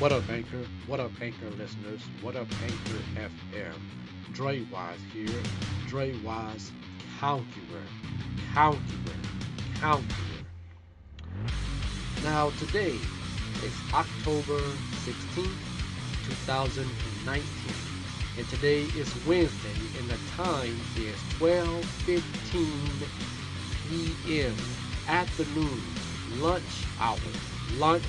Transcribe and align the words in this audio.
What 0.00 0.10
up, 0.10 0.28
Anchor? 0.28 0.66
What 0.88 0.98
up, 0.98 1.12
Anchor 1.22 1.48
listeners? 1.50 2.00
What 2.20 2.34
up, 2.34 2.48
Anchor 2.64 2.98
FM? 3.52 3.74
Dre 4.32 4.66
Wise 4.72 4.98
here. 5.12 5.28
Dre 5.86 6.12
Wise 6.18 6.72
Calculator. 7.20 7.86
Calculator. 8.52 9.28
Calculator. 9.76 10.46
Now, 12.24 12.50
today 12.58 12.96
is 13.62 13.72
October 13.94 14.58
16th, 15.06 15.54
2019. 16.44 17.44
And 18.36 18.48
today 18.48 18.80
is 18.98 19.14
Wednesday, 19.26 19.78
and 20.00 20.10
the 20.10 20.18
time 20.36 20.76
is 20.96 21.14
12.15 21.38 22.66
p.m. 23.88 24.56
Afternoon, 25.06 25.80
lunch 26.40 26.64
hour. 26.98 27.16
Lunch 27.76 28.02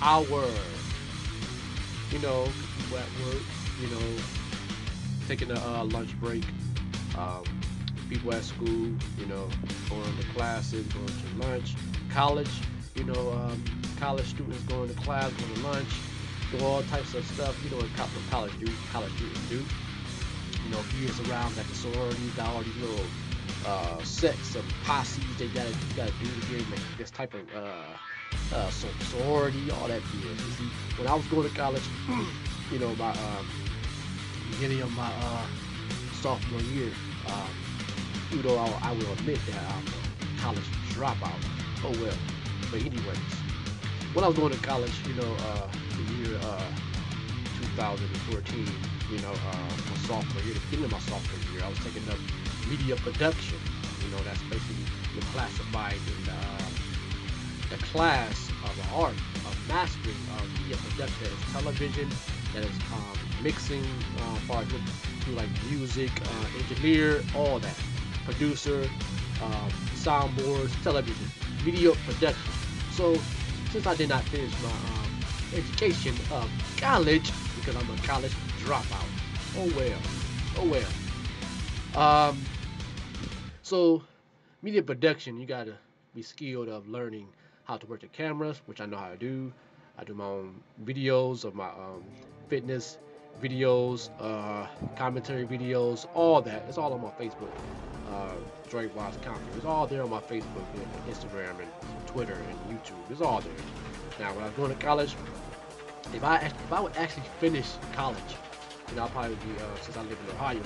hour 0.00 0.44
you 2.10 2.18
know, 2.20 2.44
at 2.44 3.24
work, 3.24 3.42
you 3.80 3.88
know, 3.88 4.16
taking 5.28 5.50
a 5.50 5.54
uh, 5.54 5.84
lunch 5.84 6.18
break. 6.20 6.44
Um, 7.18 7.44
people 8.08 8.32
at 8.34 8.44
school, 8.44 8.68
you 8.68 9.26
know, 9.26 9.48
going 9.88 10.16
to 10.16 10.26
classes, 10.34 10.86
going 10.88 11.06
to 11.06 11.48
lunch. 11.48 11.74
College, 12.10 12.50
you 12.94 13.04
know, 13.04 13.32
um, 13.32 13.62
college 13.98 14.26
students 14.26 14.62
going 14.64 14.88
to 14.88 14.94
class, 15.00 15.32
going 15.32 15.54
to 15.54 15.60
lunch, 15.60 15.88
do 16.52 16.64
all 16.64 16.82
types 16.84 17.14
of 17.14 17.24
stuff. 17.26 17.62
You 17.64 17.70
know, 17.70 17.76
what 17.78 18.30
college 18.30 18.52
do, 18.58 18.70
college 18.92 19.12
students 19.16 19.48
do. 19.48 19.64
You 20.64 20.70
know, 20.70 20.80
years 21.00 21.18
around 21.28 21.54
that 21.56 21.66
the 21.66 21.74
sororities, 21.74 22.30
got 22.36 22.48
all 22.48 22.62
these 22.62 22.76
little 22.76 23.06
uh, 23.66 24.02
sets 24.02 24.54
of 24.54 24.64
posses 24.84 25.24
they 25.38 25.48
gotta, 25.48 25.72
gotta 25.96 26.12
do 26.22 26.26
to 26.26 26.46
get 26.46 26.80
this 26.98 27.10
type 27.10 27.34
of 27.34 27.40
uh, 27.54 27.82
uh, 28.52 28.70
so 28.70 28.88
sorority, 29.00 29.70
all 29.70 29.88
that 29.88 30.02
BS. 30.02 30.46
You 30.46 30.52
see, 30.52 30.70
when 30.96 31.08
I 31.08 31.14
was 31.14 31.26
going 31.26 31.48
to 31.48 31.54
college, 31.54 31.82
you 32.70 32.78
know, 32.78 32.94
my 32.96 33.10
um, 33.10 33.46
beginning 34.50 34.80
of 34.80 34.90
my 34.96 35.10
uh, 35.20 35.46
sophomore 36.12 36.60
year, 36.60 36.92
um, 37.26 37.48
even 38.32 38.46
though 38.46 38.58
I, 38.58 38.78
I 38.82 38.92
will 38.92 39.12
admit 39.12 39.38
that 39.46 39.62
I'm 39.70 39.84
a 39.86 40.40
college 40.40 40.64
dropout. 40.94 41.40
Oh 41.84 41.92
well. 42.00 42.16
But 42.70 42.80
anyways, 42.80 43.18
when 44.12 44.24
I 44.24 44.28
was 44.28 44.36
going 44.36 44.52
to 44.52 44.58
college, 44.60 44.94
you 45.06 45.14
know, 45.14 45.36
uh, 45.40 45.68
the 45.96 46.14
year 46.14 46.38
uh, 46.42 46.70
2014, 47.76 48.66
you 49.10 49.18
know, 49.18 49.30
uh, 49.30 49.70
my 49.90 49.96
sophomore 50.08 50.42
year, 50.42 50.54
the 50.54 50.60
beginning 50.60 50.86
of 50.86 50.92
my 50.92 50.98
sophomore 51.00 51.52
year, 51.52 51.62
I 51.64 51.68
was 51.68 51.78
taking 51.80 52.08
up 52.08 52.18
media 52.68 52.96
production. 52.96 53.58
You 54.04 54.10
know, 54.10 54.22
that's 54.24 54.42
basically 54.42 54.86
classified 55.32 55.94
in 55.94 56.24
the 57.68 57.74
uh, 57.74 57.78
class 57.78 58.48
of 58.64 58.94
art 58.94 59.12
of 59.12 59.68
mastering 59.68 60.16
of 60.36 60.60
media 60.60 60.76
production 60.76 61.24
that 61.24 61.32
is 61.32 61.52
television, 61.52 62.08
that 62.54 62.64
is 62.64 62.76
um, 62.92 63.18
mixing, 63.42 63.84
uh, 64.18 64.34
far 64.46 64.62
like 65.34 65.48
music, 65.68 66.10
uh, 66.22 66.46
engineer, 66.60 67.22
all 67.34 67.58
that, 67.58 67.74
producer, 68.24 68.88
um, 69.42 69.70
soundboards, 69.94 70.70
television, 70.82 71.26
video 71.64 71.94
production. 72.06 72.52
So 72.92 73.16
since 73.72 73.86
I 73.86 73.94
did 73.96 74.08
not 74.08 74.22
finish 74.24 74.52
my 74.62 74.70
um, 74.70 75.20
education 75.54 76.14
of 76.32 76.50
college, 76.76 77.30
because 77.56 77.76
I'm 77.76 77.90
a 77.90 77.96
college 78.02 78.32
dropout, 78.60 79.08
oh 79.56 79.72
well, 79.76 79.98
oh 80.58 80.68
well. 81.94 82.30
Um, 82.30 82.38
so 83.62 84.02
media 84.62 84.82
production, 84.82 85.40
you 85.40 85.46
gotta 85.46 85.76
be 86.14 86.22
skilled 86.22 86.68
of 86.68 86.88
learning 86.88 87.26
how 87.66 87.76
to 87.76 87.86
work 87.86 88.00
the 88.00 88.06
cameras, 88.08 88.60
which 88.66 88.80
I 88.80 88.86
know 88.86 88.96
how 88.96 89.10
to 89.10 89.16
do. 89.16 89.52
I 89.98 90.04
do 90.04 90.14
my 90.14 90.24
own 90.24 90.60
videos 90.84 91.44
of 91.44 91.54
my 91.54 91.68
um, 91.68 92.04
fitness 92.48 92.98
videos, 93.42 94.10
uh, 94.20 94.66
commentary 94.96 95.46
videos, 95.46 96.06
all 96.14 96.40
that. 96.42 96.64
It's 96.68 96.78
all 96.78 96.92
on 96.92 97.02
my 97.02 97.10
Facebook. 97.10 97.50
Uh, 98.10 98.32
Dre 98.68 98.86
Wise 98.88 99.16
Commentary. 99.22 99.56
It's 99.56 99.64
all 99.64 99.86
there 99.86 100.02
on 100.02 100.10
my 100.10 100.20
Facebook 100.20 100.64
and 100.74 101.14
Instagram 101.14 101.58
and 101.58 101.68
Twitter 102.06 102.34
and 102.34 102.78
YouTube. 102.78 103.10
It's 103.10 103.20
all 103.20 103.40
there. 103.40 103.52
Now, 104.20 104.32
when 104.32 104.44
I 104.44 104.46
was 104.46 104.56
going 104.56 104.74
to 104.74 104.84
college, 104.84 105.14
if 106.14 106.22
I 106.22 106.36
if 106.38 106.72
I 106.72 106.80
would 106.80 106.96
actually 106.96 107.24
finish 107.40 107.68
college, 107.92 108.18
you 108.88 108.96
know, 108.96 109.02
I'll 109.02 109.08
probably 109.08 109.34
be 109.36 109.60
uh, 109.60 109.66
since 109.82 109.96
I 109.96 110.02
live 110.02 110.18
in 110.28 110.36
Ohio. 110.36 110.62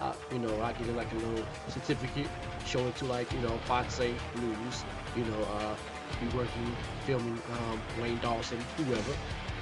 Uh, 0.00 0.12
you 0.30 0.38
know, 0.38 0.62
I 0.62 0.72
get 0.74 0.88
like 0.94 1.10
a 1.12 1.16
little 1.16 1.44
certificate, 1.68 2.28
show 2.66 2.86
it 2.86 2.96
to 2.96 3.06
like 3.06 3.32
you 3.32 3.40
know 3.40 3.56
Fox 3.64 3.98
8 4.00 4.14
News, 4.36 4.84
you 5.16 5.24
know, 5.24 5.42
uh, 5.42 5.76
be 6.20 6.26
working, 6.36 6.76
filming 7.04 7.38
um, 7.60 7.80
Wayne 8.00 8.18
Dawson, 8.18 8.58
whoever. 8.76 9.12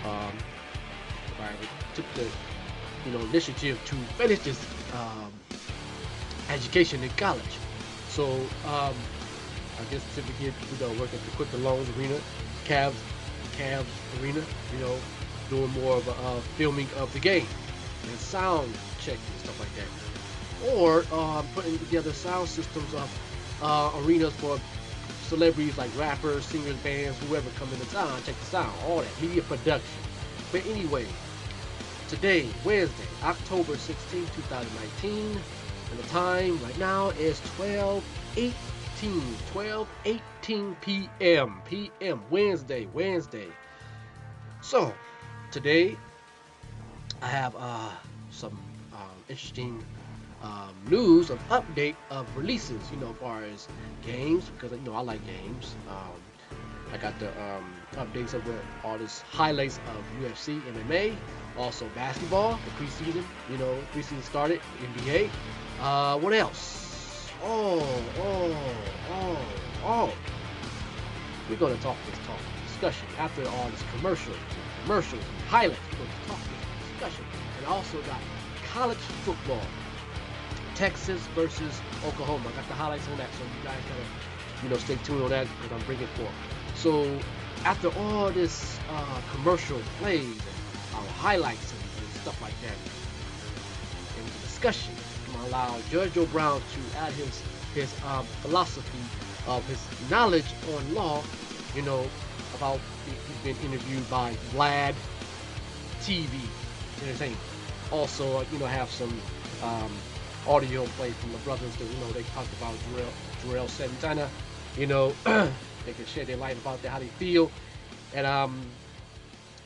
Um, 0.05 0.33
I 1.41 1.53
took 1.95 2.05
the 2.15 2.27
you 3.07 3.13
know 3.13 3.25
initiative 3.27 3.79
to 3.85 3.95
finish 4.17 4.39
this 4.41 4.59
um, 4.95 5.33
education 6.51 7.03
in 7.03 7.11
college. 7.11 7.59
So 8.09 8.25
um, 8.67 8.95
I 9.79 9.85
get 9.91 10.01
certificate, 10.03 10.55
you 10.71 10.87
know, 10.87 10.93
work 11.01 11.13
at 11.15 11.25
the 11.25 11.31
Quicken 11.33 11.65
Loans 11.65 11.89
Arena, 11.97 12.19
Cavs, 12.65 12.95
Cavs 13.57 13.87
Arena, 14.21 14.43
you 14.73 14.79
know, 14.85 14.97
doing 15.49 15.71
more 15.71 15.97
of 15.97 16.07
a 16.09 16.13
uh, 16.13 16.41
filming 16.57 16.89
of 16.97 17.13
the 17.13 17.19
game 17.19 17.47
and 18.09 18.19
sound 18.19 18.73
checking 19.01 19.21
and 19.31 19.41
stuff 19.41 19.59
like 19.59 19.75
that. 19.77 20.77
Or 20.77 21.05
um, 21.13 21.47
putting 21.55 21.79
together 21.79 22.13
sound 22.13 22.49
systems 22.49 22.93
of 22.95 23.11
uh, 23.63 23.91
arenas 23.97 24.33
for 24.35 24.59
celebrities 25.33 25.79
like 25.79 25.91
rappers, 25.97 26.45
singers, 26.45 26.77
bands, 26.85 27.17
whoever 27.21 27.49
come 27.53 27.73
into 27.73 27.87
town, 27.87 28.23
check 28.23 28.39
the 28.39 28.45
sound, 28.45 28.79
all 28.87 29.01
that, 29.01 29.23
media 29.23 29.41
production. 29.41 30.03
But 30.51 30.67
anyway, 30.67 31.07
today, 32.07 32.51
Wednesday, 32.67 33.07
October 33.23 33.79
16, 33.79 34.27
2019, 34.37 35.41
and 35.91 35.99
the 35.99 36.03
time 36.03 36.63
right 36.63 36.79
now 36.79 37.09
is 37.11 37.41
12 37.57 38.05
18, 38.37 39.39
12 39.47 39.89
18 40.05 40.77
p.m. 40.83 41.63
p.m. 41.65 42.21
Wednesday, 42.29 42.87
Wednesday. 42.93 43.49
So, 44.61 44.93
today 45.51 45.97
I 47.23 47.29
have 47.29 47.57
uh, 47.59 47.89
some 48.31 48.61
um, 48.93 49.25
interesting 49.31 49.83
um, 50.43 50.75
news 50.89 51.31
of 51.31 51.39
update 51.49 51.95
of 52.11 52.27
releases, 52.37 52.91
you 52.91 52.99
know, 52.99 53.11
as 53.11 53.17
far 53.17 53.45
as 53.45 53.69
games, 54.05 54.51
because, 54.51 54.73
you 54.73 54.85
know, 54.85 54.95
I 54.95 55.01
like 55.01 55.21
games. 55.27 55.75
Um, 55.89 56.21
I 56.93 56.99
got 56.99 57.19
the 57.19 57.29
um, 57.43 57.73
updates 57.95 58.35
of 58.35 58.43
all 58.85 58.99
this 58.99 59.23
highlights 59.23 59.79
of 59.79 60.05
UFC, 60.23 60.61
MMA, 60.61 61.15
also 61.57 61.87
basketball, 61.95 62.59
the 62.65 62.85
preseason, 62.85 63.25
you 63.51 63.57
know, 63.59 63.79
preseason 63.95 64.23
started, 64.23 64.61
NBA. 64.99 65.31
Uh, 65.81 66.19
what 66.19 66.33
else? 66.35 67.31
Oh, 67.45 67.81
oh, 68.19 68.57
oh, 69.11 69.39
oh. 69.85 70.15
We're 71.49 71.57
going 71.57 71.77
to 71.77 71.83
talk 71.83 71.97
this 72.09 72.27
talk, 72.27 72.39
discussion 72.67 73.09
after 73.19 73.43
all 73.49 73.69
this 73.71 73.83
commercial, 73.97 74.35
commercials, 74.83 75.23
highlights. 75.49 75.81
We're 75.93 75.99
going 75.99 76.11
to 76.11 76.29
talk 76.29 76.39
this 76.39 76.91
discussion. 76.91 77.25
And 77.59 77.67
also 77.67 78.01
got 78.03 78.21
college 78.73 78.99
football 79.25 79.61
Texas 80.75 81.21
versus 81.35 81.81
Oklahoma. 82.07 82.49
I 82.49 82.57
got 82.57 82.69
the 82.69 82.75
highlights 82.75 83.09
on 83.09 83.19
that, 83.19 83.29
so 83.35 83.45
you 83.45 83.65
guys 83.65 83.79
gotta, 83.89 84.65
you 84.65 84.69
know, 84.69 84.77
stay 84.77 84.97
tuned 85.05 85.23
on 85.23 85.31
that 85.31 85.47
because 85.61 85.73
I'm 85.73 85.87
bringing 85.87 86.07
forth. 86.09 86.35
So 86.75 87.19
after 87.65 87.89
all 87.99 88.31
this 88.31 88.79
uh, 88.91 89.21
commercial 89.33 89.81
plays 90.01 90.25
and 90.25 90.97
our 90.97 91.07
highlights 91.19 91.73
and, 91.73 91.81
and, 91.81 92.13
stuff 92.23 92.41
like 92.41 92.55
that, 92.63 92.77
in 94.19 94.25
the 94.25 94.39
discussion, 94.47 94.95
I'm 95.27 95.35
gonna 95.35 95.49
allow 95.49 95.79
Judge 95.91 96.13
Joe 96.15 96.27
Brown 96.27 96.61
to 96.61 96.99
add 96.99 97.13
his 97.15 97.43
his 97.75 97.93
um, 98.05 98.25
philosophy 98.43 98.99
of 99.47 99.67
his 99.67 99.85
knowledge 100.11 100.47
on 100.75 100.95
law. 100.95 101.23
You 101.75 101.83
know, 101.83 102.07
about 102.55 102.81
he's 103.07 103.55
been 103.55 103.67
interviewed 103.67 104.09
by 104.09 104.35
Vlad 104.53 104.95
TV 106.03 106.29
Entertainment. 107.03 107.41
Also, 107.91 108.45
you 108.53 108.59
know, 108.59 108.67
have 108.67 108.91
some 108.91 109.13
um, 109.63 109.91
audio 110.47 110.85
play 110.85 111.11
from 111.11 111.33
the 111.33 111.39
brothers 111.39 111.77
that 111.77 111.85
you 111.85 111.97
know 111.99 112.11
they 112.13 112.23
talked 112.23 112.53
about 112.55 112.75
Juelz 112.75 113.13
Juelz 113.45 113.71
Santana. 113.71 114.29
You 114.77 114.87
know, 114.87 115.13
they 115.25 115.93
can 115.95 116.07
share 116.07 116.25
their 116.25 116.37
light 116.37 116.57
about 116.57 116.83
that, 116.83 116.91
how 116.91 116.99
they 116.99 117.07
feel. 117.07 117.51
And 118.15 118.27
um 118.27 118.77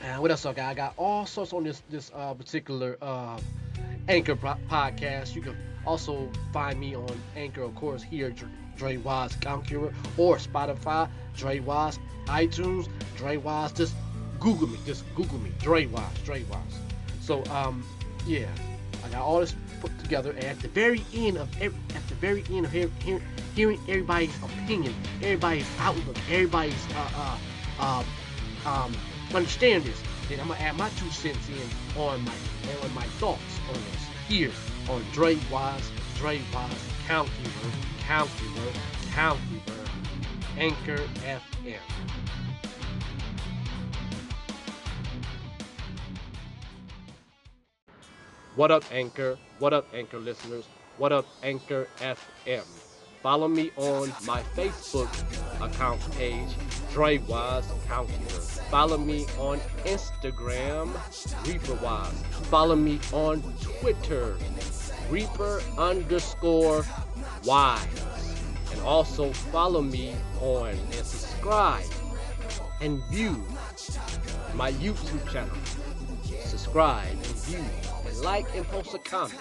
and 0.01 0.21
what 0.21 0.31
else 0.31 0.45
I 0.45 0.53
got? 0.53 0.67
I 0.67 0.75
got 0.75 0.95
all 0.97 1.27
sorts 1.27 1.53
on 1.53 1.65
this 1.65 1.83
this 1.89 2.11
uh, 2.15 2.35
particular 2.35 2.99
uh, 3.01 3.39
Anchor 4.09 4.37
podcast. 4.37 5.35
You 5.35 5.43
can 5.43 5.57
also 5.87 6.31
find 6.53 6.79
me 6.79 6.95
on 6.95 7.09
Anchor, 7.35 7.63
of 7.63 7.75
course, 7.75 8.03
here, 8.03 8.35
Dre 8.77 8.99
Wise 8.99 9.35
Conqueror, 9.37 9.93
or 10.17 10.37
Spotify, 10.37 11.09
Dre 11.35 11.61
Wise, 11.61 11.99
iTunes, 12.27 12.89
Dre 13.17 13.37
Wise. 13.39 13.73
Just 13.73 13.95
Google 14.39 14.69
me, 14.69 14.79
just 14.85 15.05
Google 15.15 15.39
me, 15.39 15.51
Dre 15.59 15.87
Wise, 15.87 16.19
Dre 16.25 16.43
Wise. 16.45 16.79
So 17.21 17.43
um, 17.47 17.85
yeah, 18.27 18.47
I 19.05 19.09
got 19.09 19.23
all 19.23 19.41
this 19.41 19.55
put 19.81 19.99
together, 19.99 20.33
and 20.33 20.45
at 20.45 20.61
the 20.61 20.69
very 20.69 21.03
end 21.15 21.37
of 21.37 21.49
every, 21.61 21.79
at 21.95 22.07
the 22.09 22.15
very 22.17 22.45
end 22.51 22.67
of 22.67 22.73
hear, 22.73 22.91
hear, 23.01 23.21
hearing 23.55 23.81
everybody's 23.89 24.37
opinion, 24.43 24.95
everybody's 25.23 25.67
outlook, 25.79 26.17
everybody's 26.31 26.87
uh, 26.95 27.11
uh, 27.17 27.39
uh, 27.81 28.05
um, 28.69 28.95
understand 29.35 29.85
this. 29.85 30.01
and 30.31 30.41
I'm 30.41 30.49
gonna 30.49 30.61
add 30.61 30.77
my 30.77 30.89
two 30.91 31.11
cents 31.11 31.49
in 31.49 32.01
on 32.01 32.25
my 32.25 32.33
on 32.83 32.95
my 32.95 33.05
thoughts 33.21 33.61
on 33.69 33.75
this 33.75 34.07
here 34.29 34.51
on 34.89 35.03
Dre 35.13 35.39
Wise, 35.51 35.91
Dre 36.17 36.41
Wise, 36.53 36.89
County 37.07 37.31
Word, 37.63 38.75
County 39.13 39.63
Anchor 40.59 40.99
FM. 41.25 41.79
What 48.57 48.71
up, 48.71 48.85
Anchor? 48.91 49.37
What 49.59 49.73
up, 49.73 49.87
Anchor 49.95 50.19
listeners? 50.19 50.67
What 50.99 51.13
up, 51.13 51.25
Anchor 51.43 51.89
FM? 52.01 52.63
Follow 53.23 53.49
me 53.49 53.71
on 53.79 54.13
my 54.27 54.43
Facebook 54.55 55.09
account 55.63 55.99
page, 56.13 56.51
DreWise 56.93 57.65
Counselor. 57.89 58.41
Follow 58.71 58.99
me 58.99 59.25
on 59.39 59.59
Instagram, 59.87 60.93
ReaperWise. 61.45 62.13
Follow 62.51 62.77
me 62.77 63.01
on 63.15 63.43
Twitter, 63.63 64.37
Reaper 65.09 65.63
underscore 65.79 66.85
Wise. 67.47 67.87
And 68.73 68.81
also 68.83 69.33
follow 69.33 69.81
me 69.81 70.15
on 70.43 70.69
and 70.69 70.93
subscribe 70.93 71.87
and 72.83 73.03
view 73.05 73.43
my 74.55 74.73
YouTube 74.73 75.27
channel. 75.33 75.57
Subscribe 76.45 77.09
and 77.09 77.25
view 77.25 77.65
like 78.23 78.47
and 78.55 78.67
post 78.69 78.95
a 78.95 78.99
comment 78.99 79.41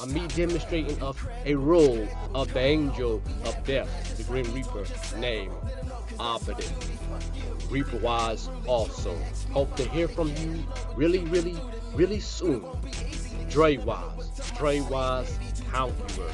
on 0.00 0.12
me 0.12 0.26
demonstrating 0.28 1.00
of 1.02 1.16
a 1.44 1.54
role 1.54 2.06
of 2.34 2.52
the 2.52 2.60
angel 2.60 3.22
of 3.44 3.64
death, 3.64 4.16
the 4.16 4.22
Grim 4.24 4.52
Reaper, 4.52 4.84
name 5.18 5.52
Abaddon. 6.20 6.72
Reaper 7.70 7.98
Wise 7.98 8.48
also. 8.66 9.16
Hope 9.52 9.74
to 9.76 9.88
hear 9.88 10.08
from 10.08 10.28
you 10.36 10.64
really, 10.94 11.20
really, 11.20 11.56
really 11.94 12.20
soon. 12.20 12.64
Dre 13.48 13.76
Wise, 13.78 14.52
Dre 14.56 14.80
Wise, 14.80 15.38
Counselor. 15.70 16.30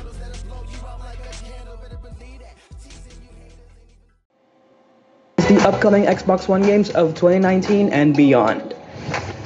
The 5.36 5.68
upcoming 5.68 6.04
Xbox 6.04 6.48
One 6.48 6.62
games 6.62 6.90
of 6.90 7.14
2019 7.14 7.90
and 7.90 8.16
beyond. 8.16 8.74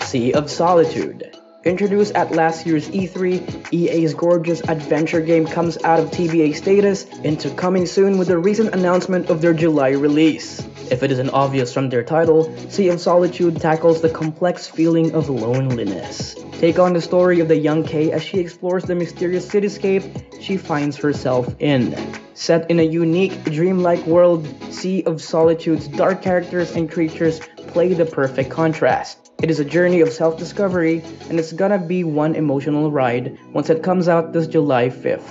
Sea 0.00 0.32
of 0.34 0.50
Solitude. 0.50 1.35
Introduced 1.66 2.14
at 2.14 2.30
last 2.30 2.64
year's 2.64 2.88
E3, 2.90 3.72
EA's 3.72 4.14
gorgeous 4.14 4.60
adventure 4.68 5.20
game 5.20 5.44
comes 5.44 5.76
out 5.82 5.98
of 5.98 6.12
TBA 6.12 6.54
status 6.54 7.06
into 7.24 7.50
coming 7.50 7.86
soon 7.86 8.18
with 8.18 8.28
the 8.28 8.38
recent 8.38 8.72
announcement 8.72 9.30
of 9.30 9.42
their 9.42 9.52
July 9.52 9.90
release. 9.90 10.64
If 10.92 11.02
it 11.02 11.10
isn't 11.10 11.30
obvious 11.30 11.74
from 11.74 11.88
their 11.88 12.04
title, 12.04 12.56
Sea 12.70 12.90
of 12.90 13.00
Solitude 13.00 13.60
tackles 13.60 14.00
the 14.00 14.08
complex 14.08 14.68
feeling 14.68 15.12
of 15.12 15.28
loneliness. 15.28 16.36
Take 16.52 16.78
on 16.78 16.92
the 16.92 17.00
story 17.00 17.40
of 17.40 17.48
the 17.48 17.58
young 17.58 17.82
Kay 17.82 18.12
as 18.12 18.22
she 18.22 18.38
explores 18.38 18.84
the 18.84 18.94
mysterious 18.94 19.48
cityscape 19.48 20.40
she 20.40 20.56
finds 20.56 20.96
herself 20.96 21.52
in. 21.58 21.96
Set 22.34 22.70
in 22.70 22.78
a 22.78 22.84
unique, 22.84 23.42
dreamlike 23.42 24.06
world, 24.06 24.46
Sea 24.72 25.02
of 25.02 25.20
Solitude's 25.20 25.88
dark 25.88 26.22
characters 26.22 26.76
and 26.76 26.88
creatures 26.88 27.40
play 27.56 27.92
the 27.92 28.06
perfect 28.06 28.50
contrast. 28.50 29.25
It 29.42 29.50
is 29.50 29.60
a 29.60 29.64
journey 29.64 30.00
of 30.00 30.12
self 30.12 30.38
discovery, 30.38 31.02
and 31.28 31.38
it's 31.38 31.52
gonna 31.52 31.78
be 31.78 32.04
one 32.04 32.34
emotional 32.34 32.90
ride 32.90 33.38
once 33.52 33.68
it 33.68 33.82
comes 33.82 34.08
out 34.08 34.32
this 34.32 34.46
July 34.46 34.88
5th. 34.88 35.30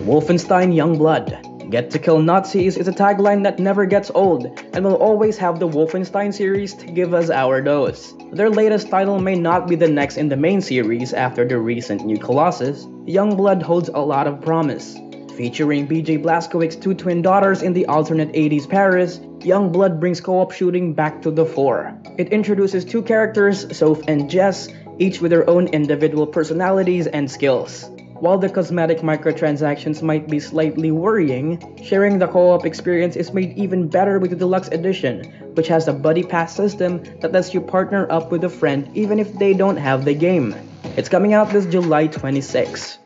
Wolfenstein 0.00 0.72
Youngblood. 0.72 1.47
Get 1.70 1.90
to 1.90 1.98
kill 1.98 2.22
Nazis 2.22 2.78
is 2.78 2.88
a 2.88 2.92
tagline 2.92 3.42
that 3.42 3.58
never 3.58 3.84
gets 3.84 4.10
old 4.14 4.46
and 4.72 4.82
will 4.82 4.94
always 4.94 5.36
have 5.36 5.60
the 5.60 5.68
Wolfenstein 5.68 6.32
series 6.32 6.72
to 6.76 6.86
give 6.86 7.12
us 7.12 7.28
our 7.28 7.60
dose. 7.60 8.14
Their 8.32 8.48
latest 8.48 8.88
title 8.88 9.20
may 9.20 9.34
not 9.34 9.68
be 9.68 9.76
the 9.76 9.86
next 9.86 10.16
in 10.16 10.30
the 10.30 10.36
main 10.36 10.62
series 10.62 11.12
after 11.12 11.46
the 11.46 11.58
recent 11.58 12.06
New 12.06 12.16
Colossus. 12.16 12.86
Youngblood 13.04 13.62
holds 13.62 13.90
a 13.90 13.98
lot 13.98 14.26
of 14.26 14.40
promise. 14.40 14.96
Featuring 15.36 15.86
BJ 15.86 16.22
Blazkowicz's 16.22 16.76
two 16.76 16.94
twin 16.94 17.20
daughters 17.20 17.60
in 17.60 17.74
the 17.74 17.84
alternate 17.84 18.32
80s 18.32 18.66
Paris, 18.66 19.18
Youngblood 19.40 20.00
brings 20.00 20.22
co-op 20.22 20.52
shooting 20.52 20.94
back 20.94 21.20
to 21.20 21.30
the 21.30 21.44
fore. 21.44 21.94
It 22.16 22.30
introduces 22.30 22.86
two 22.86 23.02
characters, 23.02 23.76
Soph 23.76 24.00
and 24.08 24.30
Jess, 24.30 24.68
each 24.98 25.20
with 25.20 25.32
their 25.32 25.48
own 25.48 25.66
individual 25.68 26.26
personalities 26.26 27.06
and 27.06 27.30
skills. 27.30 27.90
While 28.20 28.38
the 28.38 28.48
cosmetic 28.48 28.98
microtransactions 28.98 30.02
might 30.02 30.28
be 30.28 30.40
slightly 30.40 30.90
worrying, 30.90 31.62
sharing 31.84 32.18
the 32.18 32.26
co-op 32.26 32.66
experience 32.66 33.14
is 33.14 33.32
made 33.32 33.56
even 33.56 33.86
better 33.86 34.18
with 34.18 34.30
the 34.30 34.36
Deluxe 34.36 34.66
Edition, 34.68 35.22
which 35.54 35.68
has 35.68 35.86
a 35.86 35.92
buddy 35.92 36.24
pass 36.24 36.52
system 36.52 37.00
that 37.20 37.30
lets 37.30 37.54
you 37.54 37.60
partner 37.60 38.10
up 38.10 38.32
with 38.32 38.42
a 38.42 38.48
friend 38.48 38.90
even 38.94 39.20
if 39.20 39.32
they 39.38 39.54
don't 39.54 39.76
have 39.76 40.04
the 40.04 40.14
game. 40.14 40.52
It's 40.96 41.08
coming 41.08 41.32
out 41.32 41.50
this 41.50 41.66
July 41.66 42.08
26. 42.08 42.98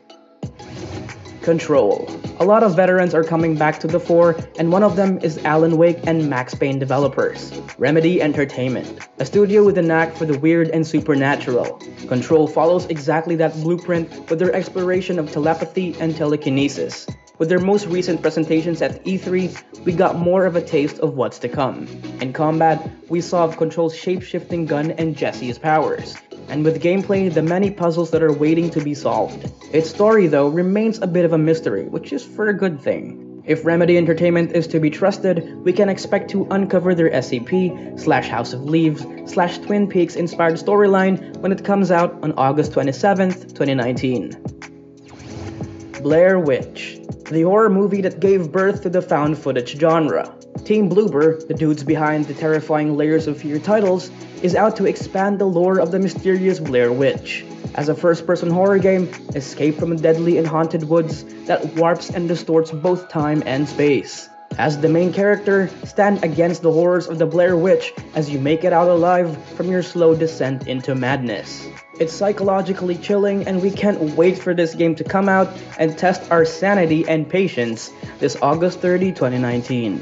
Control. 1.43 2.09
A 2.39 2.45
lot 2.45 2.63
of 2.63 2.73
veterans 2.73 3.13
are 3.13 3.23
coming 3.23 3.55
back 3.55 3.77
to 3.81 3.87
the 3.87 3.99
fore, 3.99 4.37
and 4.57 4.71
one 4.71 4.81
of 4.81 4.95
them 4.95 5.19
is 5.21 5.37
Alan 5.39 5.75
Wake 5.75 5.99
and 6.07 6.29
Max 6.29 6.55
Payne 6.55 6.79
developers, 6.79 7.51
Remedy 7.77 8.21
Entertainment, 8.21 9.07
a 9.19 9.25
studio 9.25 9.65
with 9.65 9.77
a 9.77 9.81
knack 9.81 10.15
for 10.15 10.25
the 10.25 10.39
weird 10.39 10.69
and 10.69 10.87
supernatural. 10.87 11.81
Control 12.07 12.47
follows 12.47 12.85
exactly 12.85 13.35
that 13.35 13.53
blueprint 13.55 14.29
with 14.29 14.39
their 14.39 14.53
exploration 14.53 15.19
of 15.19 15.31
telepathy 15.31 15.95
and 15.99 16.15
telekinesis. 16.15 17.07
With 17.43 17.49
their 17.49 17.59
most 17.59 17.87
recent 17.87 18.21
presentations 18.21 18.81
at 18.81 19.03
E3, 19.03 19.83
we 19.83 19.91
got 19.91 20.15
more 20.15 20.45
of 20.45 20.55
a 20.55 20.61
taste 20.61 20.99
of 20.99 21.15
what's 21.15 21.39
to 21.39 21.49
come. 21.49 21.89
In 22.21 22.31
combat, 22.31 22.89
we 23.09 23.19
saw 23.19 23.43
of 23.43 23.57
Control's 23.57 23.93
shape-shifting 23.93 24.65
gun 24.65 24.91
and 24.91 25.13
Jesse's 25.13 25.59
powers, 25.59 26.15
and 26.47 26.63
with 26.63 26.81
gameplay, 26.81 27.33
the 27.33 27.41
many 27.41 27.69
puzzles 27.69 28.11
that 28.11 28.23
are 28.23 28.31
waiting 28.31 28.69
to 28.69 28.81
be 28.81 28.93
solved. 28.93 29.51
Its 29.73 29.89
story, 29.89 30.27
though, 30.27 30.47
remains 30.47 31.01
a 31.01 31.05
bit 31.05 31.25
of 31.25 31.33
a 31.33 31.37
mystery, 31.37 31.83
which 31.83 32.13
is 32.13 32.23
for 32.23 32.47
a 32.47 32.57
good 32.57 32.79
thing. 32.79 33.43
If 33.45 33.65
Remedy 33.65 33.97
Entertainment 33.97 34.53
is 34.53 34.65
to 34.67 34.79
be 34.79 34.89
trusted, 34.89 35.43
we 35.65 35.73
can 35.73 35.89
expect 35.89 36.29
to 36.29 36.47
uncover 36.49 36.95
their 36.95 37.09
SCP 37.09 37.99
slash 37.99 38.29
House 38.29 38.53
of 38.53 38.63
Leaves 38.63 39.05
slash 39.25 39.57
Twin 39.57 39.89
Peaks 39.89 40.15
inspired 40.15 40.55
storyline 40.55 41.35
when 41.39 41.51
it 41.51 41.65
comes 41.65 41.91
out 41.91 42.17
on 42.23 42.31
August 42.37 42.71
27th, 42.71 43.49
2019. 43.49 44.71
Blair 46.03 46.37
Witch, 46.37 46.99
the 47.31 47.43
horror 47.43 47.69
movie 47.69 48.01
that 48.01 48.19
gave 48.19 48.51
birth 48.51 48.81
to 48.81 48.89
the 48.89 49.01
found 49.01 49.37
footage 49.37 49.79
genre. 49.79 50.35
Team 50.65 50.89
Bloober, 50.89 51.47
the 51.47 51.53
dudes 51.53 51.81
behind 51.81 52.25
the 52.25 52.33
terrifying 52.33 52.97
Layers 52.97 53.25
of 53.25 53.37
Fear 53.37 53.59
titles, 53.59 54.11
is 54.41 54.53
out 54.53 54.75
to 54.75 54.85
expand 54.85 55.39
the 55.39 55.45
lore 55.45 55.79
of 55.79 55.91
the 55.91 55.99
mysterious 55.99 56.59
Blair 56.59 56.91
Witch. 56.91 57.45
As 57.75 57.87
a 57.87 57.95
first 57.95 58.27
person 58.27 58.49
horror 58.49 58.79
game, 58.79 59.09
escape 59.33 59.79
from 59.79 59.93
a 59.93 59.95
deadly 59.95 60.37
and 60.37 60.45
haunted 60.45 60.89
woods 60.89 61.23
that 61.45 61.73
warps 61.77 62.09
and 62.09 62.27
distorts 62.27 62.71
both 62.71 63.07
time 63.07 63.41
and 63.45 63.67
space. 63.67 64.27
As 64.57 64.77
the 64.79 64.89
main 64.89 65.13
character, 65.13 65.69
stand 65.85 66.21
against 66.21 66.63
the 66.63 66.71
horrors 66.71 67.07
of 67.07 67.17
the 67.17 67.25
Blair 67.25 67.55
Witch 67.55 67.93
as 68.13 68.29
you 68.29 68.39
make 68.39 68.65
it 68.65 68.73
out 68.73 68.89
alive 68.89 69.41
from 69.55 69.71
your 69.71 69.81
slow 69.81 70.13
descent 70.15 70.67
into 70.67 70.95
madness. 70.95 71.65
It's 71.99 72.11
psychologically 72.11 72.95
chilling, 72.95 73.47
and 73.47 73.61
we 73.61 73.69
can't 73.69 74.01
wait 74.15 74.39
for 74.39 74.55
this 74.55 74.73
game 74.73 74.95
to 74.95 75.03
come 75.03 75.29
out 75.29 75.55
and 75.77 75.95
test 75.95 76.31
our 76.31 76.43
sanity 76.43 77.07
and 77.07 77.29
patience 77.29 77.91
this 78.17 78.35
August 78.41 78.79
30, 78.79 79.11
2019. 79.11 80.01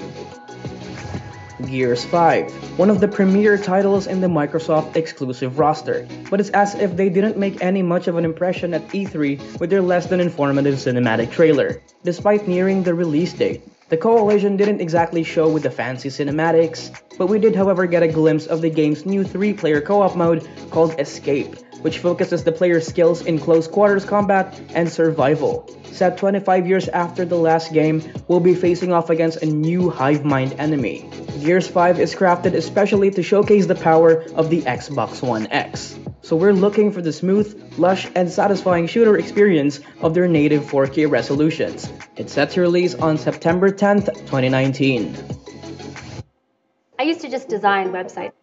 Gears 1.65 2.05
5, 2.05 2.79
one 2.79 2.89
of 2.89 3.01
the 3.01 3.09
premier 3.09 3.57
titles 3.57 4.07
in 4.07 4.21
the 4.21 4.27
Microsoft 4.27 4.95
exclusive 4.95 5.59
roster, 5.59 6.07
but 6.29 6.39
it's 6.39 6.49
as 6.51 6.75
if 6.75 6.95
they 6.95 7.09
didn't 7.09 7.37
make 7.37 7.61
any 7.61 7.81
much 7.81 8.07
of 8.07 8.15
an 8.15 8.23
impression 8.23 8.73
at 8.73 8.87
E3 8.87 9.59
with 9.59 9.69
their 9.69 9.81
less 9.81 10.05
than 10.05 10.21
informative 10.21 10.75
cinematic 10.75 11.29
trailer, 11.29 11.81
despite 12.05 12.47
nearing 12.47 12.83
the 12.83 12.93
release 12.93 13.33
date. 13.33 13.61
The 13.91 13.97
Coalition 13.97 14.55
didn't 14.55 14.79
exactly 14.79 15.21
show 15.21 15.49
with 15.49 15.63
the 15.63 15.69
fancy 15.69 16.07
cinematics, 16.07 16.97
but 17.17 17.27
we 17.27 17.39
did 17.39 17.57
however 17.57 17.85
get 17.85 18.01
a 18.03 18.07
glimpse 18.07 18.47
of 18.47 18.61
the 18.61 18.69
game's 18.69 19.05
new 19.05 19.25
3-player 19.25 19.81
co-op 19.81 20.15
mode 20.15 20.47
called 20.69 20.97
Escape, 20.97 21.57
which 21.81 21.99
focuses 21.99 22.45
the 22.45 22.53
player's 22.53 22.87
skills 22.87 23.25
in 23.25 23.37
close 23.37 23.67
quarters 23.67 24.05
combat 24.05 24.57
and 24.73 24.89
survival. 24.89 25.69
Set 25.91 26.17
25 26.17 26.67
years 26.67 26.87
after 26.87 27.25
the 27.25 27.35
last 27.35 27.73
game, 27.73 28.01
we'll 28.29 28.39
be 28.39 28.55
facing 28.55 28.93
off 28.93 29.09
against 29.09 29.43
a 29.43 29.45
new 29.45 29.89
hive 29.89 30.23
mind 30.23 30.53
enemy. 30.57 31.09
Gears 31.41 31.67
5 31.67 31.99
is 31.99 32.15
crafted 32.15 32.53
especially 32.53 33.11
to 33.11 33.21
showcase 33.21 33.65
the 33.65 33.75
power 33.75 34.23
of 34.35 34.49
the 34.49 34.61
Xbox 34.61 35.21
One 35.21 35.47
X. 35.47 35.99
So 36.23 36.35
we're 36.35 36.53
looking 36.53 36.91
for 36.91 37.01
the 37.01 37.11
smooth, 37.11 37.73
lush, 37.77 38.07
and 38.15 38.31
satisfying 38.31 38.85
shooter 38.87 39.17
experience 39.17 39.79
of 40.01 40.13
their 40.13 40.27
native 40.27 40.63
4K 40.63 41.09
resolutions. 41.09 41.91
It's 42.15 42.33
set 42.33 42.51
to 42.51 42.61
release 42.61 42.93
on 42.93 43.17
September 43.17 43.71
10th, 43.71 44.05
2019. 44.27 45.17
I 46.99 47.03
used 47.03 47.21
to 47.21 47.29
just 47.29 47.49
design 47.49 47.89
websites. 47.91 48.33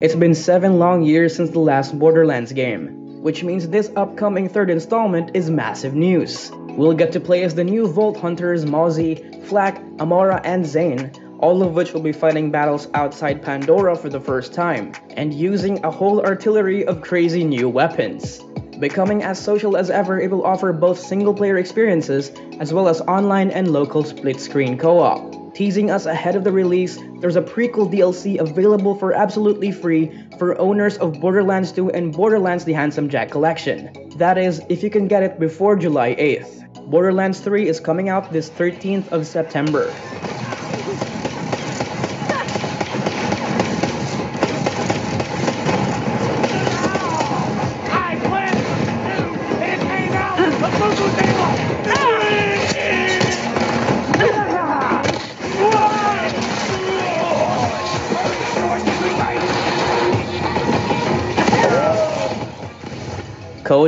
It's 0.00 0.14
been 0.14 0.34
seven 0.34 0.78
long 0.78 1.02
years 1.02 1.36
since 1.36 1.50
the 1.50 1.58
last 1.58 1.98
Borderlands 1.98 2.52
game, 2.52 3.22
which 3.22 3.44
means 3.44 3.68
this 3.68 3.90
upcoming 3.94 4.48
third 4.48 4.70
installment 4.70 5.32
is 5.34 5.50
massive 5.50 5.94
news. 5.94 6.50
We'll 6.54 6.94
get 6.94 7.12
to 7.12 7.20
play 7.20 7.42
as 7.42 7.54
the 7.54 7.64
new 7.64 7.86
Vault 7.88 8.16
Hunters 8.16 8.64
Mozzie, 8.64 9.44
Flak, 9.46 9.82
Amara, 10.00 10.40
and 10.44 10.64
Zane, 10.64 11.10
all 11.38 11.62
of 11.62 11.74
which 11.74 11.92
will 11.92 12.00
be 12.00 12.12
fighting 12.12 12.50
battles 12.50 12.88
outside 12.94 13.42
Pandora 13.42 13.96
for 13.96 14.08
the 14.08 14.20
first 14.20 14.52
time, 14.52 14.92
and 15.10 15.32
using 15.32 15.84
a 15.84 15.90
whole 15.90 16.20
artillery 16.20 16.84
of 16.86 17.00
crazy 17.00 17.44
new 17.44 17.68
weapons. 17.68 18.40
Becoming 18.78 19.24
as 19.24 19.42
social 19.42 19.76
as 19.76 19.90
ever, 19.90 20.20
it 20.20 20.30
will 20.30 20.44
offer 20.44 20.72
both 20.72 21.00
single 21.00 21.34
player 21.34 21.58
experiences 21.58 22.30
as 22.60 22.72
well 22.72 22.88
as 22.88 23.00
online 23.02 23.50
and 23.50 23.72
local 23.72 24.04
split 24.04 24.40
screen 24.40 24.78
co 24.78 25.00
op. 25.00 25.54
Teasing 25.54 25.90
us 25.90 26.06
ahead 26.06 26.36
of 26.36 26.44
the 26.44 26.52
release, 26.52 27.00
there's 27.20 27.34
a 27.34 27.42
prequel 27.42 27.92
DLC 27.92 28.38
available 28.38 28.94
for 28.94 29.12
absolutely 29.12 29.72
free 29.72 30.12
for 30.38 30.56
owners 30.60 30.96
of 30.98 31.20
Borderlands 31.20 31.72
2 31.72 31.90
and 31.90 32.12
Borderlands 32.12 32.64
The 32.64 32.74
Handsome 32.74 33.08
Jack 33.08 33.30
Collection. 33.32 33.90
That 34.18 34.38
is, 34.38 34.62
if 34.68 34.84
you 34.84 34.90
can 34.90 35.08
get 35.08 35.24
it 35.24 35.40
before 35.40 35.74
July 35.74 36.14
8th. 36.14 36.88
Borderlands 36.88 37.40
3 37.40 37.66
is 37.66 37.80
coming 37.80 38.08
out 38.08 38.32
this 38.32 38.48
13th 38.48 39.10
of 39.10 39.26
September. 39.26 39.92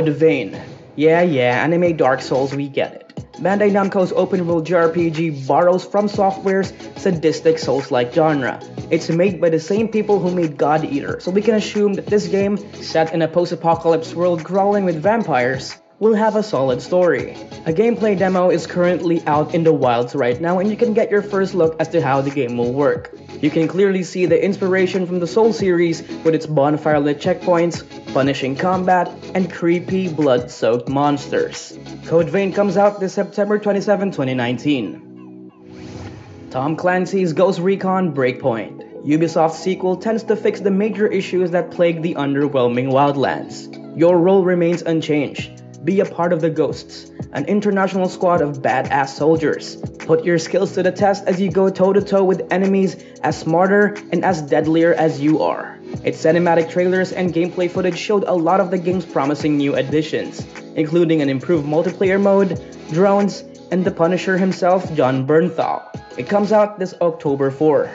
Code 0.01 0.15
Vein. 0.15 0.59
Yeah, 0.95 1.21
yeah, 1.21 1.63
anime 1.63 1.95
Dark 1.95 2.21
Souls, 2.21 2.55
we 2.55 2.67
get 2.67 2.93
it. 2.95 3.15
Bandai 3.33 3.69
Namco's 3.69 4.11
open 4.13 4.47
world 4.47 4.65
JRPG 4.65 5.45
borrows 5.45 5.85
from 5.85 6.07
Software's 6.07 6.73
sadistic 6.95 7.59
Souls 7.59 7.91
like 7.91 8.11
genre. 8.11 8.59
It's 8.89 9.09
made 9.09 9.39
by 9.39 9.49
the 9.49 9.59
same 9.59 9.87
people 9.87 10.17
who 10.17 10.33
made 10.33 10.57
God 10.57 10.83
Eater, 10.85 11.19
so 11.19 11.29
we 11.29 11.43
can 11.43 11.53
assume 11.53 11.93
that 11.93 12.07
this 12.07 12.27
game, 12.27 12.57
set 12.73 13.13
in 13.13 13.21
a 13.21 13.27
post 13.27 13.51
apocalypse 13.51 14.15
world 14.15 14.43
crawling 14.43 14.85
with 14.85 15.03
vampires, 15.03 15.77
will 15.99 16.15
have 16.15 16.35
a 16.35 16.41
solid 16.41 16.81
story. 16.81 17.33
A 17.67 17.71
gameplay 17.71 18.17
demo 18.17 18.49
is 18.49 18.65
currently 18.65 19.21
out 19.27 19.53
in 19.53 19.63
the 19.63 19.71
wilds 19.71 20.15
right 20.15 20.41
now 20.41 20.57
and 20.57 20.67
you 20.67 20.75
can 20.75 20.95
get 20.95 21.11
your 21.11 21.21
first 21.21 21.53
look 21.53 21.79
as 21.79 21.89
to 21.89 22.01
how 22.01 22.21
the 22.21 22.31
game 22.31 22.57
will 22.57 22.73
work. 22.73 23.15
You 23.41 23.49
can 23.49 23.67
clearly 23.67 24.03
see 24.03 24.27
the 24.27 24.43
inspiration 24.43 25.07
from 25.07 25.19
the 25.19 25.25
Soul 25.25 25.51
series 25.51 26.07
with 26.23 26.35
its 26.35 26.45
bonfire-lit 26.45 27.19
checkpoints, 27.19 27.83
punishing 28.13 28.55
combat, 28.55 29.11
and 29.33 29.51
creepy 29.51 30.07
blood-soaked 30.09 30.87
monsters. 30.87 31.77
Code 32.05 32.29
Vein 32.29 32.53
comes 32.53 32.77
out 32.77 32.99
this 32.99 33.15
September 33.15 33.57
27, 33.57 34.11
2019. 34.11 35.51
Tom 36.51 36.75
Clancy's 36.75 37.33
Ghost 37.33 37.59
Recon 37.59 38.13
Breakpoint. 38.13 39.05
Ubisoft's 39.05 39.57
sequel 39.57 39.95
tends 39.95 40.21
to 40.23 40.35
fix 40.35 40.59
the 40.59 40.69
major 40.69 41.07
issues 41.07 41.49
that 41.49 41.71
plague 41.71 42.03
the 42.03 42.13
underwhelming 42.13 42.91
Wildlands. 42.91 43.97
Your 43.97 44.19
role 44.19 44.43
remains 44.43 44.83
unchanged 44.83 45.61
be 45.83 45.99
a 45.99 46.05
part 46.05 46.31
of 46.31 46.41
the 46.41 46.49
Ghosts, 46.49 47.10
an 47.33 47.45
international 47.45 48.09
squad 48.09 48.41
of 48.41 48.61
badass 48.61 49.09
soldiers. 49.09 49.77
Put 49.99 50.25
your 50.25 50.37
skills 50.37 50.73
to 50.73 50.83
the 50.83 50.91
test 50.91 51.25
as 51.27 51.39
you 51.39 51.49
go 51.51 51.69
toe 51.69 51.93
to 51.93 52.01
toe 52.01 52.23
with 52.23 52.45
enemies 52.51 53.01
as 53.23 53.37
smarter 53.37 53.95
and 54.11 54.25
as 54.25 54.41
deadlier 54.41 54.93
as 54.93 55.21
you 55.21 55.41
are. 55.41 55.77
Its 56.03 56.23
cinematic 56.23 56.69
trailers 56.69 57.11
and 57.11 57.33
gameplay 57.33 57.69
footage 57.69 57.97
showed 57.97 58.23
a 58.25 58.33
lot 58.33 58.59
of 58.59 58.71
the 58.71 58.77
game's 58.77 59.05
promising 59.05 59.57
new 59.57 59.75
additions, 59.75 60.45
including 60.75 61.21
an 61.21 61.29
improved 61.29 61.65
multiplayer 61.65 62.21
mode, 62.21 62.59
drones, 62.91 63.43
and 63.71 63.85
the 63.85 63.91
Punisher 63.91 64.37
himself, 64.37 64.93
Jon 64.93 65.25
Bernthal. 65.25 65.81
It 66.17 66.27
comes 66.27 66.51
out 66.51 66.77
this 66.77 66.93
October 67.01 67.51
4. 67.51 67.89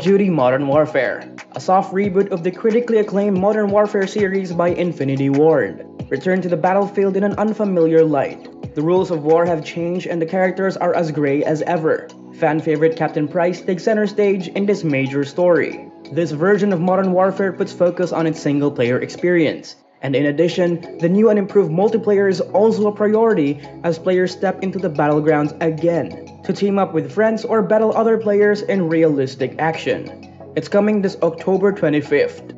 Of 0.00 0.04
Duty 0.04 0.30
Modern 0.30 0.66
Warfare, 0.66 1.30
a 1.52 1.60
soft 1.60 1.92
reboot 1.92 2.30
of 2.30 2.42
the 2.42 2.50
critically 2.50 2.98
acclaimed 2.98 3.36
Modern 3.36 3.70
Warfare 3.70 4.06
series 4.06 4.50
by 4.50 4.68
Infinity 4.68 5.28
Ward. 5.28 5.84
Return 6.08 6.40
to 6.40 6.48
the 6.48 6.56
battlefield 6.56 7.18
in 7.18 7.24
an 7.24 7.34
unfamiliar 7.34 8.02
light. 8.02 8.74
The 8.74 8.80
rules 8.80 9.10
of 9.10 9.24
war 9.24 9.44
have 9.44 9.62
changed 9.62 10.06
and 10.06 10.20
the 10.20 10.24
characters 10.24 10.78
are 10.78 10.94
as 10.94 11.12
grey 11.12 11.44
as 11.44 11.60
ever. 11.62 12.08
Fan 12.36 12.60
favorite 12.60 12.96
Captain 12.96 13.28
Price 13.28 13.60
takes 13.60 13.84
center 13.84 14.06
stage 14.06 14.48
in 14.48 14.64
this 14.64 14.84
major 14.84 15.22
story. 15.22 15.90
This 16.10 16.30
version 16.30 16.72
of 16.72 16.80
Modern 16.80 17.12
Warfare 17.12 17.52
puts 17.52 17.72
focus 17.72 18.10
on 18.10 18.26
its 18.26 18.40
single 18.40 18.70
player 18.70 18.98
experience. 19.00 19.76
And 20.02 20.16
in 20.16 20.26
addition, 20.26 20.98
the 20.98 21.08
new 21.08 21.28
and 21.28 21.38
improved 21.38 21.70
multiplayer 21.70 22.30
is 22.30 22.40
also 22.40 22.88
a 22.88 22.92
priority 22.92 23.60
as 23.84 23.98
players 23.98 24.32
step 24.32 24.62
into 24.62 24.78
the 24.78 24.88
battlegrounds 24.88 25.54
again 25.60 26.40
to 26.44 26.52
team 26.52 26.78
up 26.78 26.94
with 26.94 27.12
friends 27.12 27.44
or 27.44 27.62
battle 27.62 27.94
other 27.94 28.16
players 28.16 28.62
in 28.62 28.88
realistic 28.88 29.56
action. 29.58 30.26
It's 30.56 30.68
coming 30.68 31.02
this 31.02 31.16
October 31.22 31.72
25th. 31.72 32.56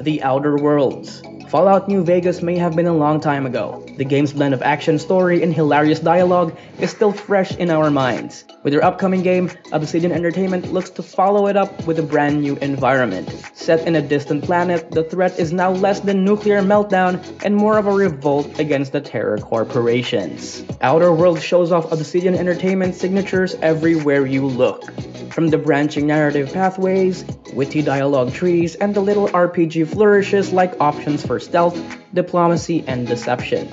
The 0.00 0.22
Outer 0.22 0.56
Worlds. 0.56 1.22
Fallout 1.50 1.88
New 1.88 2.04
Vegas 2.04 2.42
may 2.42 2.56
have 2.58 2.76
been 2.76 2.86
a 2.86 2.94
long 2.94 3.18
time 3.18 3.44
ago. 3.44 3.84
The 3.96 4.04
game's 4.04 4.32
blend 4.32 4.54
of 4.54 4.62
action, 4.62 5.00
story, 5.00 5.42
and 5.42 5.52
hilarious 5.52 5.98
dialogue 5.98 6.56
is 6.78 6.90
still 6.90 7.10
fresh 7.10 7.56
in 7.56 7.70
our 7.70 7.90
minds. 7.90 8.44
With 8.62 8.72
their 8.72 8.84
upcoming 8.84 9.24
game, 9.24 9.50
Obsidian 9.72 10.12
Entertainment 10.12 10.72
looks 10.72 10.90
to 10.90 11.02
follow 11.02 11.48
it 11.48 11.56
up 11.56 11.88
with 11.88 11.98
a 11.98 12.04
brand 12.04 12.40
new 12.40 12.54
environment. 12.58 13.28
Set 13.54 13.84
in 13.84 13.96
a 13.96 14.02
distant 14.02 14.44
planet, 14.44 14.92
the 14.92 15.02
threat 15.02 15.40
is 15.40 15.52
now 15.52 15.72
less 15.72 15.98
than 15.98 16.24
nuclear 16.24 16.62
meltdown 16.62 17.20
and 17.44 17.56
more 17.56 17.78
of 17.78 17.88
a 17.88 17.92
revolt 17.92 18.60
against 18.60 18.92
the 18.92 19.00
terror 19.00 19.38
corporations. 19.38 20.62
Outer 20.82 21.12
Worlds 21.12 21.42
shows 21.42 21.72
off 21.72 21.90
Obsidian 21.90 22.36
Entertainment 22.36 22.94
signatures 22.94 23.56
everywhere 23.56 24.24
you 24.24 24.46
look. 24.46 24.84
From 25.32 25.48
the 25.48 25.58
branching 25.58 26.06
narrative 26.06 26.52
pathways, 26.52 27.24
witty 27.54 27.82
dialogue 27.82 28.32
trees, 28.32 28.74
and 28.76 28.94
the 28.94 29.00
little 29.00 29.28
RPG 29.28 29.88
flourishes 29.88 30.52
like 30.52 30.80
options 30.80 31.24
for 31.24 31.39
stealth, 31.40 31.76
diplomacy, 32.14 32.84
and 32.86 33.06
deception. 33.06 33.68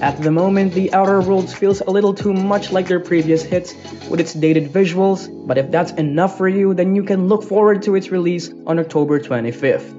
At 0.00 0.20
the 0.22 0.30
moment, 0.30 0.74
The 0.74 0.92
Outer 0.92 1.20
Worlds 1.20 1.52
feels 1.52 1.80
a 1.80 1.90
little 1.90 2.14
too 2.14 2.32
much 2.32 2.70
like 2.70 2.86
their 2.86 3.00
previous 3.00 3.42
hits 3.42 3.74
with 4.08 4.20
its 4.20 4.32
dated 4.32 4.70
visuals, 4.70 5.28
but 5.46 5.58
if 5.58 5.70
that's 5.70 5.92
enough 5.92 6.38
for 6.38 6.48
you, 6.48 6.74
then 6.74 6.94
you 6.94 7.02
can 7.02 7.26
look 7.28 7.42
forward 7.42 7.82
to 7.82 7.96
its 7.96 8.10
release 8.10 8.50
on 8.66 8.78
October 8.78 9.18
25th. 9.18 9.94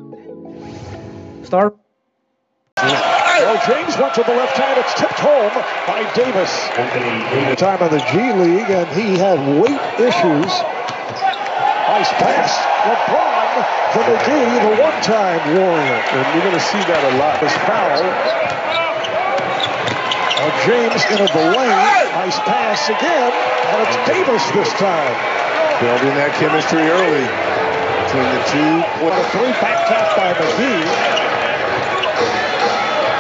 Star 1.46 1.74
well, 3.50 3.58
James 3.68 3.98
went 3.98 4.14
to 4.14 4.24
the 4.24 4.36
left 4.36 4.56
hand. 4.58 4.80
It's 4.80 4.94
tipped 4.94 5.20
home 5.20 5.52
by 5.88 6.04
Davis. 6.14 6.68
Time 7.58 7.82
in 7.82 7.92
the 7.92 8.00
G 8.12 8.32
League, 8.34 8.70
and 8.70 8.88
he 8.96 9.18
had 9.18 9.40
weight 9.60 9.82
issues. 10.00 10.52
Nice 11.90 12.12
pass. 12.14 12.52
LeBron 12.86 13.29
for 13.94 14.06
McGee, 14.06 14.62
the 14.62 14.76
one-time 14.78 15.42
warrior. 15.58 16.00
And 16.14 16.26
you're 16.34 16.46
going 16.46 16.54
to 16.54 16.68
see 16.70 16.78
that 16.78 17.02
a 17.10 17.14
lot. 17.18 17.42
This 17.42 17.54
foul. 17.66 18.06
Uh, 20.38 20.52
James 20.62 21.02
into 21.10 21.26
the 21.34 21.46
lane. 21.58 21.90
Nice 22.14 22.38
pass 22.46 22.86
again. 22.86 23.34
And 23.34 23.78
it's 23.82 23.98
Davis 24.06 24.46
this 24.54 24.70
time. 24.78 25.18
Building 25.82 26.14
that 26.22 26.38
chemistry 26.38 26.86
early 26.86 27.26
between 28.06 28.30
the 28.30 28.42
two. 28.54 28.74
With 29.02 29.18
a 29.18 29.26
three 29.34 29.54
back 29.58 29.90
tap 29.90 30.14
by 30.14 30.38
McGee. 30.38 30.86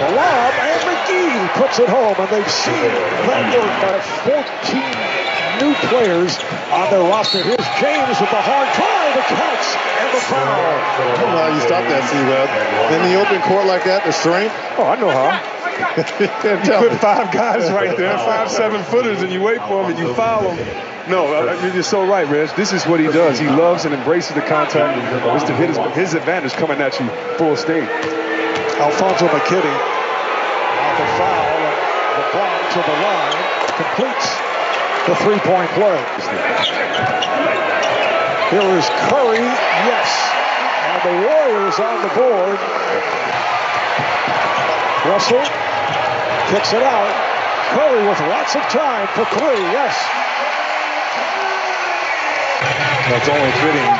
The 0.05 0.09
lob, 0.13 0.53
and 0.53 0.81
McGee 0.85 1.49
puts 1.57 1.79
it 1.81 1.89
home. 1.89 2.13
And 2.13 2.29
they've 2.29 2.53
seen 2.53 2.93
that 3.25 3.57
work. 3.57 3.73
by 3.81 3.97
14 4.05 5.38
new 5.59 5.73
players 5.87 6.37
on 6.71 6.89
their 6.89 7.03
roster. 7.03 7.43
Here's 7.43 7.69
James 7.79 8.17
with 8.19 8.31
the 8.31 8.41
hard 8.41 8.67
drive, 8.75 9.13
the 9.15 9.25
catch, 9.27 9.67
and 9.99 10.09
the 10.15 10.21
foul. 10.23 10.41
I 10.41 11.15
don't 11.19 11.31
know 11.31 11.43
how 11.43 11.53
you 11.53 11.61
stop 11.61 11.83
that, 11.85 12.03
C-Webb. 12.09 12.49
In 12.95 13.01
the 13.11 13.15
open 13.19 13.41
court 13.47 13.65
like 13.67 13.83
that, 13.85 14.03
the 14.05 14.11
strength. 14.11 14.55
Oh, 14.77 14.87
I 14.87 14.95
know 14.99 15.11
how. 15.11 15.31
you 16.19 16.89
put 16.89 16.99
five 16.99 17.31
guys 17.31 17.71
right 17.71 17.95
there, 17.95 18.17
five 18.17 18.51
seven 18.51 18.83
footers, 18.83 19.21
and 19.21 19.31
you 19.31 19.41
wait 19.41 19.59
for 19.61 19.83
them 19.83 19.91
and 19.91 19.99
you 19.99 20.13
foul 20.13 20.43
them. 20.43 20.57
No, 21.09 21.25
uh, 21.33 21.71
you're 21.73 21.83
so 21.83 22.05
right, 22.05 22.27
Reg. 22.27 22.49
This 22.55 22.73
is 22.73 22.85
what 22.85 22.99
he 22.99 23.07
does. 23.07 23.39
He 23.39 23.47
loves 23.47 23.85
and 23.85 23.93
embraces 23.93 24.35
the 24.35 24.41
contact. 24.41 24.97
It's 25.35 25.45
to 25.45 25.55
his, 25.55 25.77
his 25.95 26.13
advantage 26.13 26.53
coming 26.53 26.79
at 26.81 26.99
you 26.99 27.09
full 27.37 27.55
state. 27.55 27.87
Alfonso 28.79 29.27
McKinnie 29.27 29.99
to 32.69 32.75
the 32.75 33.01
line, 33.01 33.33
completes 33.77 34.48
the 35.09 35.15
three-point 35.25 35.69
play. 35.73 35.97
Here 38.53 38.69
is 38.77 38.85
Curry, 39.09 39.41
yes. 39.41 40.09
And 40.85 41.01
the 41.01 41.15
Warriors 41.25 41.77
on 41.81 41.97
the 42.05 42.13
board. 42.13 42.61
Russell 45.09 45.41
kicks 46.53 46.77
it 46.77 46.85
out. 46.85 47.09
Curry 47.73 48.05
with 48.05 48.21
lots 48.29 48.53
of 48.53 48.61
time 48.69 49.07
for 49.17 49.25
three, 49.33 49.65
yes. 49.73 49.97
That's 53.09 53.29
only 53.33 53.51
fitting. 53.65 53.91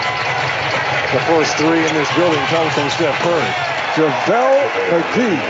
The 1.09 1.25
first 1.25 1.57
three 1.57 1.89
in 1.89 1.93
this 1.97 2.09
building 2.13 2.45
comes 2.53 2.71
from 2.77 2.87
Steph 2.93 3.17
Curry. 3.25 3.49
JaVale 3.97 4.61
McGee 4.93 5.41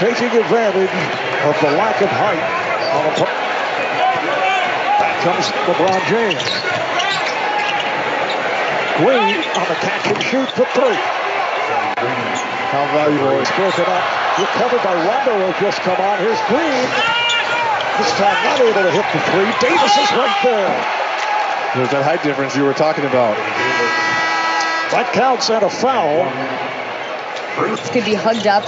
taking 0.00 0.32
advantage 0.40 0.88
of 1.44 1.60
the 1.60 1.76
lack 1.76 2.00
of 2.00 2.08
height 2.08 2.40
on 2.96 3.12
a 3.12 3.43
comes 5.24 5.48
LeBron 5.64 6.04
James. 6.04 6.44
Green 9.00 9.40
on 9.56 9.66
the 9.72 9.78
catch 9.80 10.04
and 10.12 10.20
shoot 10.20 10.48
for 10.52 10.68
three. 10.76 11.00
How 12.68 12.84
valuable 12.92 13.40
It's 13.40 13.48
broken 13.56 13.88
up. 13.88 14.04
Recovered 14.36 14.84
by 14.84 14.92
Rondo 14.92 15.48
has 15.48 15.56
just 15.64 15.80
come 15.80 15.96
on. 15.96 16.20
Here's 16.20 16.36
Green. 16.52 16.84
This 17.96 18.12
time 18.20 18.36
not 18.44 18.60
able 18.60 18.84
to 18.84 18.92
hit 18.92 19.06
the 19.16 19.20
three. 19.32 19.48
Davis 19.64 19.96
is 19.96 20.12
right 20.12 20.38
there. 20.44 20.68
There's 21.72 21.90
that 21.96 22.04
height 22.04 22.22
difference 22.22 22.54
you 22.54 22.64
were 22.64 22.74
talking 22.74 23.06
about. 23.06 23.34
That 24.92 25.10
counts 25.14 25.48
and 25.48 25.64
a 25.64 25.70
foul. 25.70 26.28
Could 27.54 28.04
be 28.04 28.14
hugged 28.14 28.46
up 28.46 28.64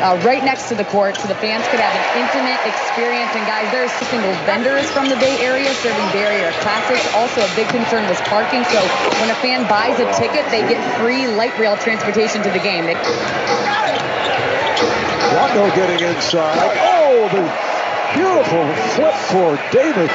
uh, 0.00 0.16
right 0.24 0.42
next 0.42 0.68
to 0.68 0.74
the 0.74 0.84
court 0.84 1.16
so 1.16 1.28
the 1.28 1.36
fans 1.36 1.66
could 1.68 1.80
have 1.80 1.92
an 1.92 2.24
intimate 2.24 2.56
experience. 2.64 3.28
And 3.36 3.44
guys, 3.44 3.68
there's 3.72 3.92
single 4.08 4.32
vendors 4.48 4.88
from 4.90 5.08
the 5.08 5.16
Bay 5.16 5.36
Area 5.44 5.68
serving 5.84 6.08
Bay 6.12 6.24
Area 6.24 6.52
classics. 6.64 7.04
Also, 7.14 7.44
a 7.44 7.50
big 7.54 7.68
concern 7.68 8.08
was 8.08 8.20
parking. 8.32 8.64
So 8.64 8.80
when 9.20 9.28
a 9.28 9.38
fan 9.44 9.68
buys 9.68 10.00
a 10.00 10.08
ticket, 10.16 10.48
they 10.48 10.64
get 10.64 10.80
free 10.98 11.28
light 11.28 11.56
rail 11.58 11.76
transportation 11.76 12.42
to 12.42 12.50
the 12.50 12.60
game. 12.60 12.86
They- 12.86 12.96
Rondo 15.36 15.68
getting 15.76 16.00
inside. 16.00 16.58
Oh, 16.80 17.28
the 17.28 17.44
beautiful 18.16 18.64
flip 18.96 19.14
for 19.28 19.60
David. 19.70 20.10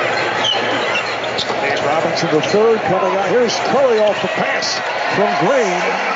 Robinson 1.86 2.30
the 2.34 2.42
third 2.42 2.80
coming 2.90 3.16
out. 3.16 3.30
Here's 3.30 3.56
Curry 3.70 4.00
off 4.00 4.20
the 4.22 4.28
pass 4.28 4.74
from 5.16 5.30
Green. 5.46 6.15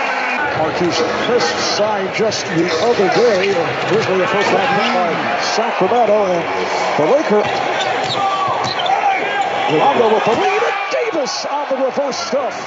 Marquese 0.60 1.08
Chriss 1.24 1.48
signed 1.80 2.12
just 2.14 2.44
the 2.60 2.68
other 2.84 3.08
day. 3.16 3.48
Originally 3.96 4.24
a 4.24 4.28
first 4.28 4.52
round 4.52 4.68
pick 4.76 4.92
by 4.92 5.12
Sacramento. 5.56 6.20
And 6.28 6.44
the 7.00 7.06
Lakers. 7.16 7.48
Rondo 9.72 10.14
with 10.14 10.26
the 10.28 10.36
lead. 10.36 10.60
And 10.60 10.76
Davis 10.92 11.46
on 11.46 11.64
the 11.72 11.78
reverse 11.80 12.18
stuff. 12.18 12.60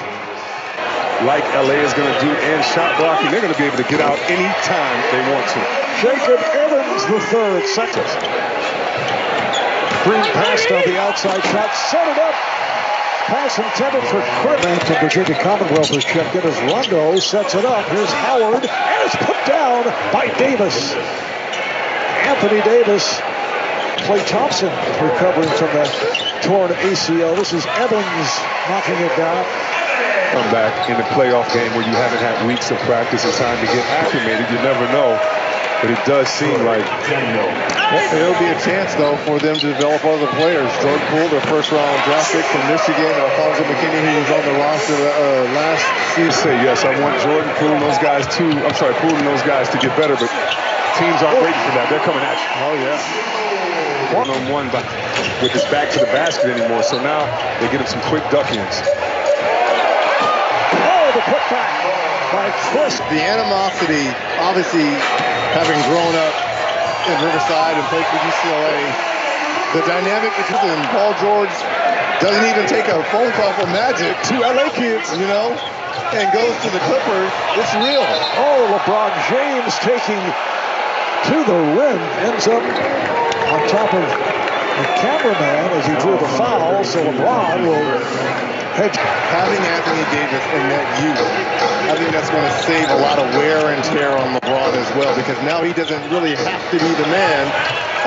Like 1.29 1.45
LA 1.53 1.85
is 1.85 1.93
going 1.93 2.09
to 2.09 2.21
do 2.25 2.33
in 2.33 2.63
shot 2.73 2.97
blocking, 2.97 3.31
they're 3.31 3.43
going 3.43 3.53
to 3.53 3.61
be 3.61 3.69
able 3.69 3.77
to 3.77 3.85
get 3.85 4.01
out 4.01 4.19
anytime 4.25 4.97
they 5.13 5.21
want 5.29 5.45
to. 5.53 5.61
Jacob 6.01 6.41
Evans 6.41 7.05
the 7.13 7.21
third. 7.29 7.67
Second. 7.77 8.09
Green 10.09 10.25
passed 10.33 10.73
on 10.73 10.83
the 10.89 10.99
outside 10.99 11.45
shot. 11.45 11.69
Set 11.77 12.09
it 12.09 12.19
up. 12.19 12.62
Pass 13.27 13.59
intended 13.59 14.03
for 14.11 14.21
Chriss. 14.21 14.87
To 14.87 15.01
Virginia 15.01 15.41
Commonwealth 15.41 15.91
is 15.93 16.05
checked 16.05 16.35
in 16.35 16.43
as 16.43 16.59
Rondo 16.73 17.19
sets 17.19 17.55
it 17.55 17.65
up. 17.65 17.89
Here's 17.89 18.13
Howard. 18.13 18.65
And 18.65 19.07
it's 19.07 19.17
put 19.17 19.39
down 19.47 19.85
by 20.13 20.27
Davis. 20.39 20.93
Anthony 22.27 22.61
Davis. 22.63 23.21
Klay 24.03 24.27
Thompson 24.29 24.71
recovering 24.99 25.49
from 25.51 25.71
that 25.79 26.43
torn 26.43 26.73
ACL. 26.73 27.37
This 27.37 27.53
is 27.53 27.65
Evans 27.67 28.31
knocking 28.69 28.99
it 28.99 29.17
down. 29.17 29.82
Come 30.33 30.49
back 30.49 30.89
in 30.89 30.97
the 30.97 31.05
playoff 31.13 31.53
game 31.53 31.69
where 31.77 31.85
you 31.85 31.93
haven't 31.93 32.25
had 32.25 32.41
weeks 32.49 32.73
of 32.73 32.81
practice 32.89 33.21
and 33.29 33.37
time 33.37 33.61
to 33.61 33.69
get 33.69 33.85
acclimated. 34.01 34.49
You 34.49 34.57
never 34.65 34.89
know. 34.89 35.13
But 35.85 35.93
it 35.93 36.01
does 36.09 36.25
seem 36.33 36.57
like 36.65 36.87
Well, 36.89 38.07
it'll 38.17 38.41
be 38.41 38.49
a 38.49 38.57
chance, 38.65 38.95
though, 38.97 39.19
for 39.29 39.37
them 39.43 39.59
to 39.61 39.67
develop 39.77 40.01
other 40.09 40.31
players. 40.41 40.71
Jordan 40.81 41.05
Poole, 41.13 41.29
their 41.29 41.45
first 41.53 41.69
round 41.69 41.99
draft 42.09 42.33
pick 42.33 42.47
from 42.49 42.65
Michigan. 42.71 43.13
Alfonso 43.13 43.67
McKinnie, 43.67 44.01
who 44.01 44.15
was 44.25 44.31
on 44.33 44.43
the 44.47 44.57
roster 44.57 44.97
uh, 44.97 45.53
last 45.53 45.85
say, 46.33 46.57
yes, 46.65 46.85
I 46.89 46.97
want 47.03 47.21
Jordan 47.21 47.51
Poole 47.61 47.77
and 47.77 47.83
those 47.83 47.99
guys 47.99 48.25
too. 48.33 48.49
I'm 48.65 48.73
sorry, 48.79 48.95
Poole 49.05 49.13
and 49.13 49.27
those 49.27 49.43
guys 49.43 49.69
to 49.71 49.79
get 49.79 49.93
better, 50.01 50.17
but 50.17 50.33
teams 50.97 51.21
aren't 51.21 51.45
waiting 51.45 51.61
for 51.67 51.75
that. 51.77 51.93
They're 51.93 52.07
coming 52.09 52.25
at 52.25 52.41
you. 52.41 52.49
Oh, 52.63 52.75
yeah. 52.81 53.43
One 54.17 54.29
on 54.29 54.49
one 54.53 54.69
but 54.71 54.85
with 55.43 55.53
his 55.53 55.65
back 55.67 55.91
to 55.93 55.99
the 55.99 56.07
basket 56.07 56.57
anymore. 56.57 56.83
So 56.83 57.03
now 57.03 57.27
they 57.61 57.69
get 57.69 57.81
him 57.81 57.87
some 57.87 58.01
quick 58.09 58.25
duck 58.31 58.49
ins. 58.53 58.81
The 61.23 61.39
putback 61.39 61.71
by 62.35 62.51
Chriss. 62.75 62.99
The 63.15 63.23
animosity, 63.23 64.11
obviously, 64.43 64.83
having 65.55 65.79
grown 65.87 66.15
up 66.19 66.35
in 67.07 67.15
Riverside 67.23 67.79
and 67.79 67.87
played 67.95 68.07
for 68.11 68.19
UCLA, 68.19 68.83
the 69.71 69.83
dynamic 69.87 70.35
between 70.35 70.67
them, 70.67 70.83
Paul 70.91 71.15
George 71.23 71.55
doesn't 72.19 72.43
even 72.43 72.67
take 72.67 72.91
a 72.91 73.05
phone 73.15 73.31
call 73.39 73.53
from 73.55 73.71
Magic 73.71 74.19
to 74.31 74.35
LA 74.43 74.67
kids, 74.75 75.15
you 75.15 75.31
know, 75.31 75.55
and 76.11 76.27
goes 76.35 76.55
to 76.67 76.71
the 76.75 76.83
Clippers. 76.91 77.31
It's 77.55 77.75
real. 77.79 78.03
Oh, 78.43 78.67
LeBron 78.83 79.15
James 79.31 79.79
taking 79.79 80.19
to 80.19 81.37
the 81.47 81.59
rim, 81.79 82.03
ends 82.27 82.49
up 82.51 82.63
on 82.67 83.61
top 83.71 83.95
of 83.95 84.03
the 84.03 84.87
cameraman 84.99 85.71
as 85.79 85.87
he 85.87 85.95
drew 86.03 86.19
the 86.19 86.27
foul. 86.35 86.83
So 86.83 86.99
LeBron 87.05 87.63
will. 87.63 88.62
Having 88.73 89.61
Anthony 89.69 90.01
Davis 90.17 90.45
in 90.57 90.65
that 90.73 90.89
youth, 91.05 91.21
I 91.93 91.97
think 92.01 92.13
that's 92.13 92.31
going 92.31 92.49
to 92.49 92.57
save 92.65 92.89
a 92.89 92.97
lot 93.05 93.19
of 93.19 93.29
wear 93.37 93.69
and 93.69 93.85
tear 93.85 94.17
on 94.17 94.33
LeBron 94.41 94.73
as 94.81 94.89
well 94.97 95.13
because 95.15 95.37
now 95.45 95.63
he 95.63 95.75
doesn't 95.75 96.01
really 96.09 96.35
have 96.37 96.65
to 96.73 96.81
be 96.81 96.89
the 96.97 97.05
man 97.13 97.53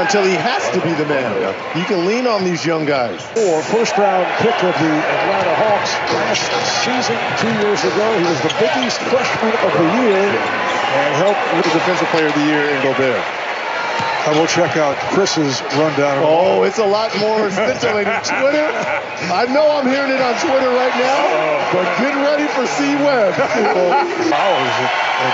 until 0.02 0.26
he 0.26 0.34
has 0.34 0.66
to 0.74 0.82
be 0.82 0.92
the 0.98 1.06
man. 1.06 1.38
You 1.78 1.86
can 1.86 2.06
lean 2.10 2.26
on 2.26 2.44
these 2.44 2.66
young 2.66 2.86
guys. 2.86 3.22
Or 3.46 3.62
first 3.62 3.96
round 3.98 4.26
pick 4.42 4.58
of 4.66 4.74
the 4.82 4.94
Atlanta 5.06 5.54
Hawks 5.54 5.94
last 6.18 6.50
season, 6.82 7.14
two 7.38 7.54
years 7.62 7.86
ago. 7.86 8.18
He 8.18 8.26
was 8.26 8.42
the 8.42 8.56
biggest 8.58 8.98
freshman 9.06 9.54
of 9.62 9.70
the 9.70 9.88
year 10.02 10.18
and 10.18 11.14
helped 11.22 11.46
with 11.62 11.66
the 11.70 11.78
defensive 11.78 12.10
player 12.10 12.26
of 12.26 12.34
the 12.34 12.46
year 12.50 12.74
in 12.74 12.82
Gobert. 12.82 13.45
I 14.26 14.34
will 14.34 14.50
check 14.50 14.74
out 14.74 14.98
Chris's 15.14 15.62
rundown. 15.78 16.26
Oh, 16.26 16.66
it's 16.66 16.82
a 16.82 16.86
lot 16.86 17.14
more 17.22 17.46
scintillating. 17.54 18.10
Twitter. 18.26 18.66
I 19.30 19.46
know 19.54 19.70
I'm 19.70 19.86
hearing 19.86 20.10
it 20.10 20.18
on 20.18 20.34
Twitter 20.42 20.74
right 20.74 20.96
now, 20.98 21.22
oh. 21.30 21.70
but 21.70 21.86
get 22.02 22.18
ready 22.26 22.50
for 22.58 22.66
C-Webb. 22.66 23.38
Hours 23.38 24.76
at 25.22 25.34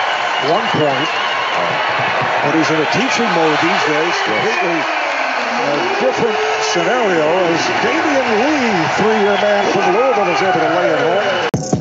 one 0.52 0.68
point, 0.76 1.08
but 2.44 2.52
he's 2.52 2.68
in 2.68 2.84
a 2.84 2.90
teaching 2.92 3.32
mode 3.32 3.58
these 3.64 3.84
days. 3.88 4.16
Completely 4.28 4.80
a 5.62 5.76
different 6.04 6.40
scenario 6.76 7.28
as 7.48 7.64
Damion 7.80 8.28
Lee, 8.44 8.76
three-year 9.00 9.40
man 9.40 9.64
from 9.72 9.88
Louisville, 9.96 10.36
is 10.36 10.42
able 10.44 10.60
to 10.60 10.72
lay 10.76 10.90
it 10.92 11.00
home. 11.00 11.81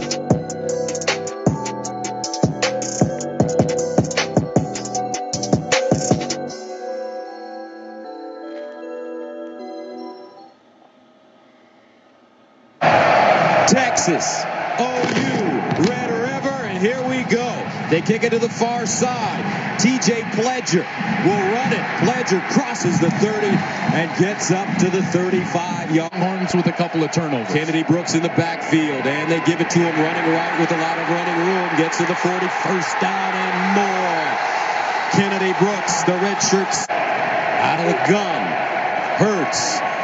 Texas, 14.00 14.44
OU, 14.80 15.92
Red 15.92 16.08
River, 16.08 16.56
and 16.64 16.78
here 16.78 17.06
we 17.06 17.22
go. 17.24 17.52
They 17.90 18.00
kick 18.00 18.24
it 18.24 18.30
to 18.30 18.38
the 18.38 18.48
far 18.48 18.86
side. 18.86 19.44
TJ 19.76 20.22
Pledger 20.32 20.88
will 21.26 21.44
run 21.52 21.72
it. 21.74 21.84
Pledger 22.00 22.40
crosses 22.48 22.98
the 22.98 23.10
30 23.10 23.46
and 23.46 24.08
gets 24.18 24.52
up 24.52 24.66
to 24.78 24.88
the 24.88 25.02
35 25.02 25.94
yard. 25.94 26.12
Horns 26.14 26.54
with 26.54 26.66
a 26.66 26.72
couple 26.72 27.04
of 27.04 27.12
turnovers. 27.12 27.52
Kennedy 27.52 27.82
Brooks 27.82 28.14
in 28.14 28.22
the 28.22 28.30
backfield, 28.30 29.06
and 29.06 29.30
they 29.30 29.40
give 29.44 29.60
it 29.60 29.68
to 29.68 29.78
him 29.78 29.94
running 30.00 30.32
right 30.32 30.58
with 30.58 30.72
a 30.72 30.78
lot 30.78 30.96
of 30.98 31.06
running 31.10 31.36
room. 31.36 31.68
Gets 31.76 31.98
to 31.98 32.06
the 32.06 32.14
40, 32.14 32.48
first 32.64 33.00
down 33.02 33.34
and 33.36 33.76
more. 33.76 35.20
Kennedy 35.20 35.52
Brooks, 35.58 36.04
the 36.04 36.14
red 36.14 36.40
shirts, 36.40 36.88
out 36.88 37.80
of 37.80 37.86
the 37.86 38.00
gun. 38.08 38.40
Hurts 39.20 39.99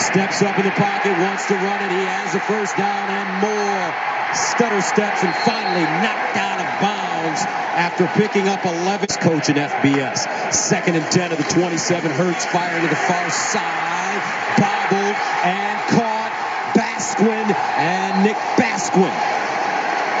steps 0.00 0.42
up 0.42 0.58
in 0.58 0.64
the 0.64 0.72
pocket, 0.72 1.12
wants 1.20 1.46
to 1.46 1.54
run 1.54 1.80
it. 1.84 1.90
He 1.92 2.04
has 2.08 2.32
the 2.32 2.40
first 2.40 2.76
down 2.76 3.06
and 3.12 3.30
more. 3.44 3.84
Stutter 4.32 4.80
steps 4.80 5.22
and 5.22 5.34
finally 5.44 5.84
knocked 6.00 6.36
out 6.36 6.58
of 6.58 6.68
bounds 6.80 7.40
after 7.76 8.06
picking 8.16 8.48
up 8.48 8.64
11. 8.64 9.08
Coach 9.20 9.48
in 9.48 9.56
FBS. 9.56 10.52
Second 10.52 10.96
and 10.96 11.04
10 11.12 11.32
of 11.32 11.38
the 11.38 11.44
27. 11.44 12.10
Hurts 12.10 12.44
firing 12.46 12.82
to 12.82 12.88
the 12.88 12.96
far 12.96 13.30
side. 13.30 14.20
Bobbled 14.56 15.16
and 15.44 15.76
caught. 15.92 16.32
Basquine 16.74 17.54
and 17.76 18.24
Nick 18.24 18.36
Basquine 18.56 19.40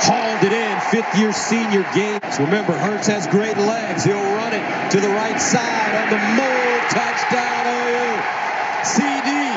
hauled 0.02 0.42
it 0.44 0.52
in. 0.52 0.80
Fifth 0.90 1.16
year 1.18 1.32
senior 1.32 1.86
games. 1.94 2.38
Remember, 2.40 2.72
Hurts 2.72 3.06
has 3.06 3.26
great 3.28 3.56
legs. 3.56 4.04
He'll 4.04 4.16
run 4.34 4.52
it 4.52 4.90
to 4.90 5.00
the 5.00 5.08
right 5.08 5.40
side 5.40 5.94
on 5.94 6.10
the 6.10 6.20
move. 6.36 6.80
Touchdown 6.90 7.66
OU. 7.66 8.22
CeeDee 8.82 9.49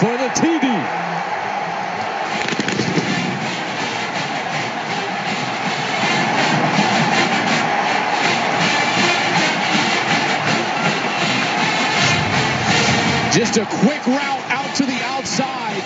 for 0.00 0.16
the 0.16 0.28
TD. 0.28 0.62
Just 13.32 13.56
a 13.56 13.66
quick 13.66 14.06
route 14.06 14.50
out 14.50 14.76
to 14.76 14.86
the 14.86 15.00
outside. 15.02 15.82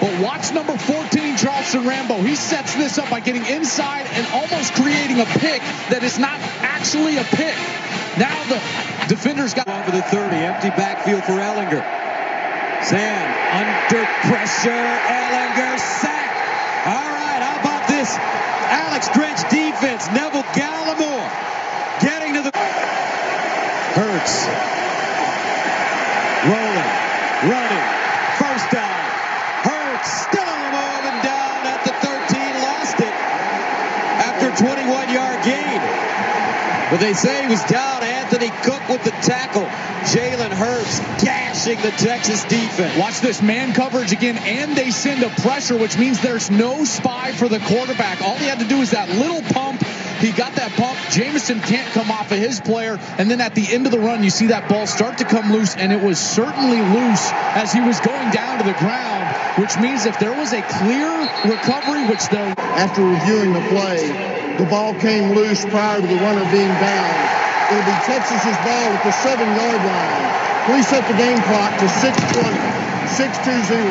But 0.00 0.20
watch 0.20 0.52
number 0.52 0.76
14, 0.76 1.36
Charleston 1.36 1.84
Rambo. 1.84 2.22
He 2.22 2.36
sets 2.36 2.76
this 2.76 2.98
up 2.98 3.10
by 3.10 3.18
getting 3.18 3.44
inside 3.46 4.06
and 4.12 4.24
almost 4.28 4.72
creating 4.74 5.18
a 5.18 5.26
pick 5.26 5.62
that 5.90 6.04
is 6.04 6.16
not 6.20 6.38
actually 6.62 7.16
a 7.16 7.24
pick. 7.24 7.56
Now 8.18 8.40
the 8.44 8.62
defenders 9.08 9.52
got 9.54 9.66
over 9.66 9.90
the 9.90 10.02
30. 10.02 10.36
Empty 10.36 10.70
backfield 10.70 11.24
for 11.24 11.32
Ehlinger. 11.32 12.07
Sam 12.82 13.26
under 13.58 14.04
pressure. 14.30 14.70
Ehlinger 14.70 15.78
sack. 15.78 16.30
All 16.86 17.10
right, 17.10 17.42
how 17.42 17.58
about 17.60 17.88
this? 17.88 18.14
Alex 18.70 19.08
Grinch 19.10 19.42
defense. 19.50 20.06
Neville 20.14 20.46
Gallimore 20.54 21.28
getting 22.00 22.34
to 22.34 22.42
the. 22.42 22.52
Hurts. 23.98 24.46
Rolling. 26.46 26.92
Running. 27.50 27.86
First 28.38 28.70
down. 28.70 29.02
Hurts 29.66 30.10
still 30.30 30.46
on 30.46 30.60
the 30.62 30.72
move 30.78 31.04
and 31.10 31.20
down 31.26 31.66
at 31.66 31.82
the 31.82 31.92
13. 31.98 32.62
Lost 32.62 33.00
it 33.00 33.14
after 34.22 34.48
21 34.54 35.12
yard 35.12 35.44
gain. 35.44 35.80
But 36.90 37.00
they 37.00 37.12
say 37.12 37.42
he 37.42 37.48
was 37.48 37.62
down. 37.64 37.88
Anthony 38.30 38.50
Cook 38.62 38.86
with 38.90 39.04
the 39.04 39.10
tackle. 39.10 39.64
Jalen 40.12 40.50
Hurts 40.50 41.00
gashing 41.24 41.80
the 41.80 41.90
Texas 41.92 42.44
defense. 42.44 42.94
Watch 42.98 43.20
this 43.20 43.40
man 43.40 43.72
coverage 43.72 44.12
again, 44.12 44.36
and 44.36 44.76
they 44.76 44.90
send 44.90 45.22
a 45.22 45.30
pressure, 45.40 45.78
which 45.78 45.96
means 45.96 46.20
there's 46.20 46.50
no 46.50 46.84
spy 46.84 47.32
for 47.32 47.48
the 47.48 47.58
quarterback. 47.58 48.20
All 48.20 48.36
he 48.36 48.44
had 48.44 48.58
to 48.58 48.66
do 48.66 48.82
is 48.82 48.90
that 48.90 49.08
little 49.08 49.40
pump. 49.40 49.82
He 50.20 50.32
got 50.32 50.52
that 50.56 50.72
pump. 50.72 50.98
Jamison 51.10 51.60
can't 51.60 51.90
come 51.92 52.10
off 52.10 52.30
of 52.30 52.36
his 52.36 52.60
player. 52.60 52.98
And 53.16 53.30
then 53.30 53.40
at 53.40 53.54
the 53.54 53.66
end 53.72 53.86
of 53.86 53.92
the 53.92 53.98
run, 53.98 54.22
you 54.22 54.28
see 54.28 54.48
that 54.48 54.68
ball 54.68 54.86
start 54.86 55.16
to 55.18 55.24
come 55.24 55.50
loose, 55.50 55.74
and 55.74 55.90
it 55.90 56.02
was 56.02 56.18
certainly 56.18 56.82
loose 56.82 57.32
as 57.32 57.72
he 57.72 57.80
was 57.80 57.98
going 58.00 58.30
down 58.30 58.58
to 58.58 58.64
the 58.64 58.76
ground, 58.76 59.56
which 59.56 59.78
means 59.78 60.04
if 60.04 60.18
there 60.18 60.36
was 60.36 60.52
a 60.52 60.60
clear 60.60 61.08
recovery, 61.48 62.06
which 62.06 62.28
there. 62.28 62.54
After 62.58 63.02
reviewing 63.02 63.54
the 63.54 63.66
play, 63.70 64.56
the 64.58 64.66
ball 64.68 64.92
came 65.00 65.32
loose 65.32 65.64
prior 65.64 66.02
to 66.02 66.06
the 66.06 66.16
runner 66.16 66.44
being 66.52 66.68
down. 66.68 67.37
It'll 67.68 67.84
be 67.84 67.92
Texas's 68.08 68.56
ball 68.64 68.88
at 68.96 69.04
the 69.04 69.12
seven 69.12 69.44
yard 69.54 69.84
line. 69.84 70.72
Please 70.72 70.88
set 70.88 71.06
the 71.06 71.16
game 71.20 71.36
clock 71.44 71.76
to 71.80 71.88
620. 71.88 72.48
620. 73.12 73.84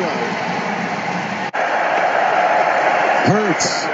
Hurts 3.30 3.86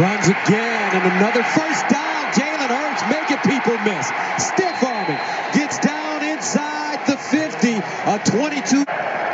runs 0.00 0.28
again 0.28 0.96
and 0.96 1.04
another 1.12 1.42
first 1.42 1.88
down. 1.88 2.32
Jalen 2.32 2.72
Hurts 2.72 3.02
making 3.12 3.40
people 3.44 3.76
miss. 3.84 4.08
Stiff 4.40 4.82
arming. 4.84 5.20
Gets 5.52 5.78
down 5.80 6.22
inside 6.24 7.04
the 7.06 7.18
50. 7.18 7.82
A 8.06 8.18
22. 8.24 9.27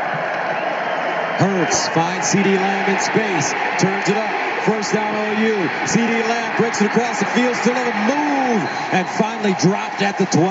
Hurts 1.54 1.86
finds 1.90 2.26
CeeDee 2.34 2.56
Lamb 2.56 2.90
in 2.90 3.00
space. 3.00 3.52
Turns 3.78 4.08
it 4.08 4.16
up. 4.16 4.64
First 4.64 4.92
down 4.92 5.14
OU. 5.14 5.54
CeeDee 5.86 6.28
Lamb 6.28 6.56
breaks 6.56 6.80
it 6.82 6.86
across 6.86 7.20
the 7.20 7.26
field. 7.26 7.54
Still 7.54 7.76
on 7.76 7.86
the 7.86 7.94
move. 8.10 8.62
And 8.90 9.06
finally 9.08 9.54
dropped 9.60 10.02
at 10.02 10.18
the 10.18 10.26
12. 10.26 10.50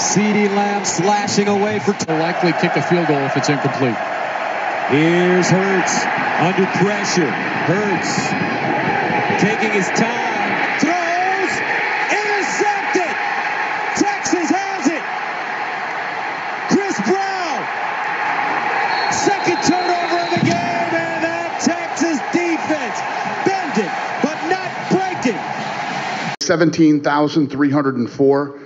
CeeDee 0.00 0.48
Lamb 0.56 0.86
slashing 0.86 1.48
away 1.48 1.80
for. 1.80 1.92
Will 2.08 2.18
likely 2.18 2.52
kick 2.52 2.76
a 2.76 2.82
field 2.82 3.08
goal 3.08 3.20
if 3.26 3.36
it's 3.36 3.50
incomplete. 3.50 3.98
Here's 4.88 5.50
Hurts 5.50 6.00
under 6.40 6.64
pressure. 6.80 7.30
Hurts 7.68 8.32
taking 9.42 9.72
his 9.72 9.88
time. 9.88 10.31
17,304. 26.46 28.60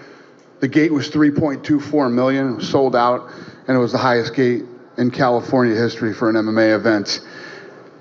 The 0.61 0.69
gate 0.69 0.93
was 0.93 1.11
3.24 1.11 2.13
million. 2.13 2.53
It 2.53 2.57
was 2.57 2.69
sold 2.69 2.95
out, 2.97 3.31
and 3.69 3.77
it 3.77 3.81
was 3.81 3.93
the 3.93 3.99
highest 3.99 4.35
gate 4.35 4.65
in 4.97 5.11
California 5.11 5.75
history 5.75 6.15
for 6.15 6.31
an 6.31 6.37
MMA 6.37 6.75
event. 6.75 7.21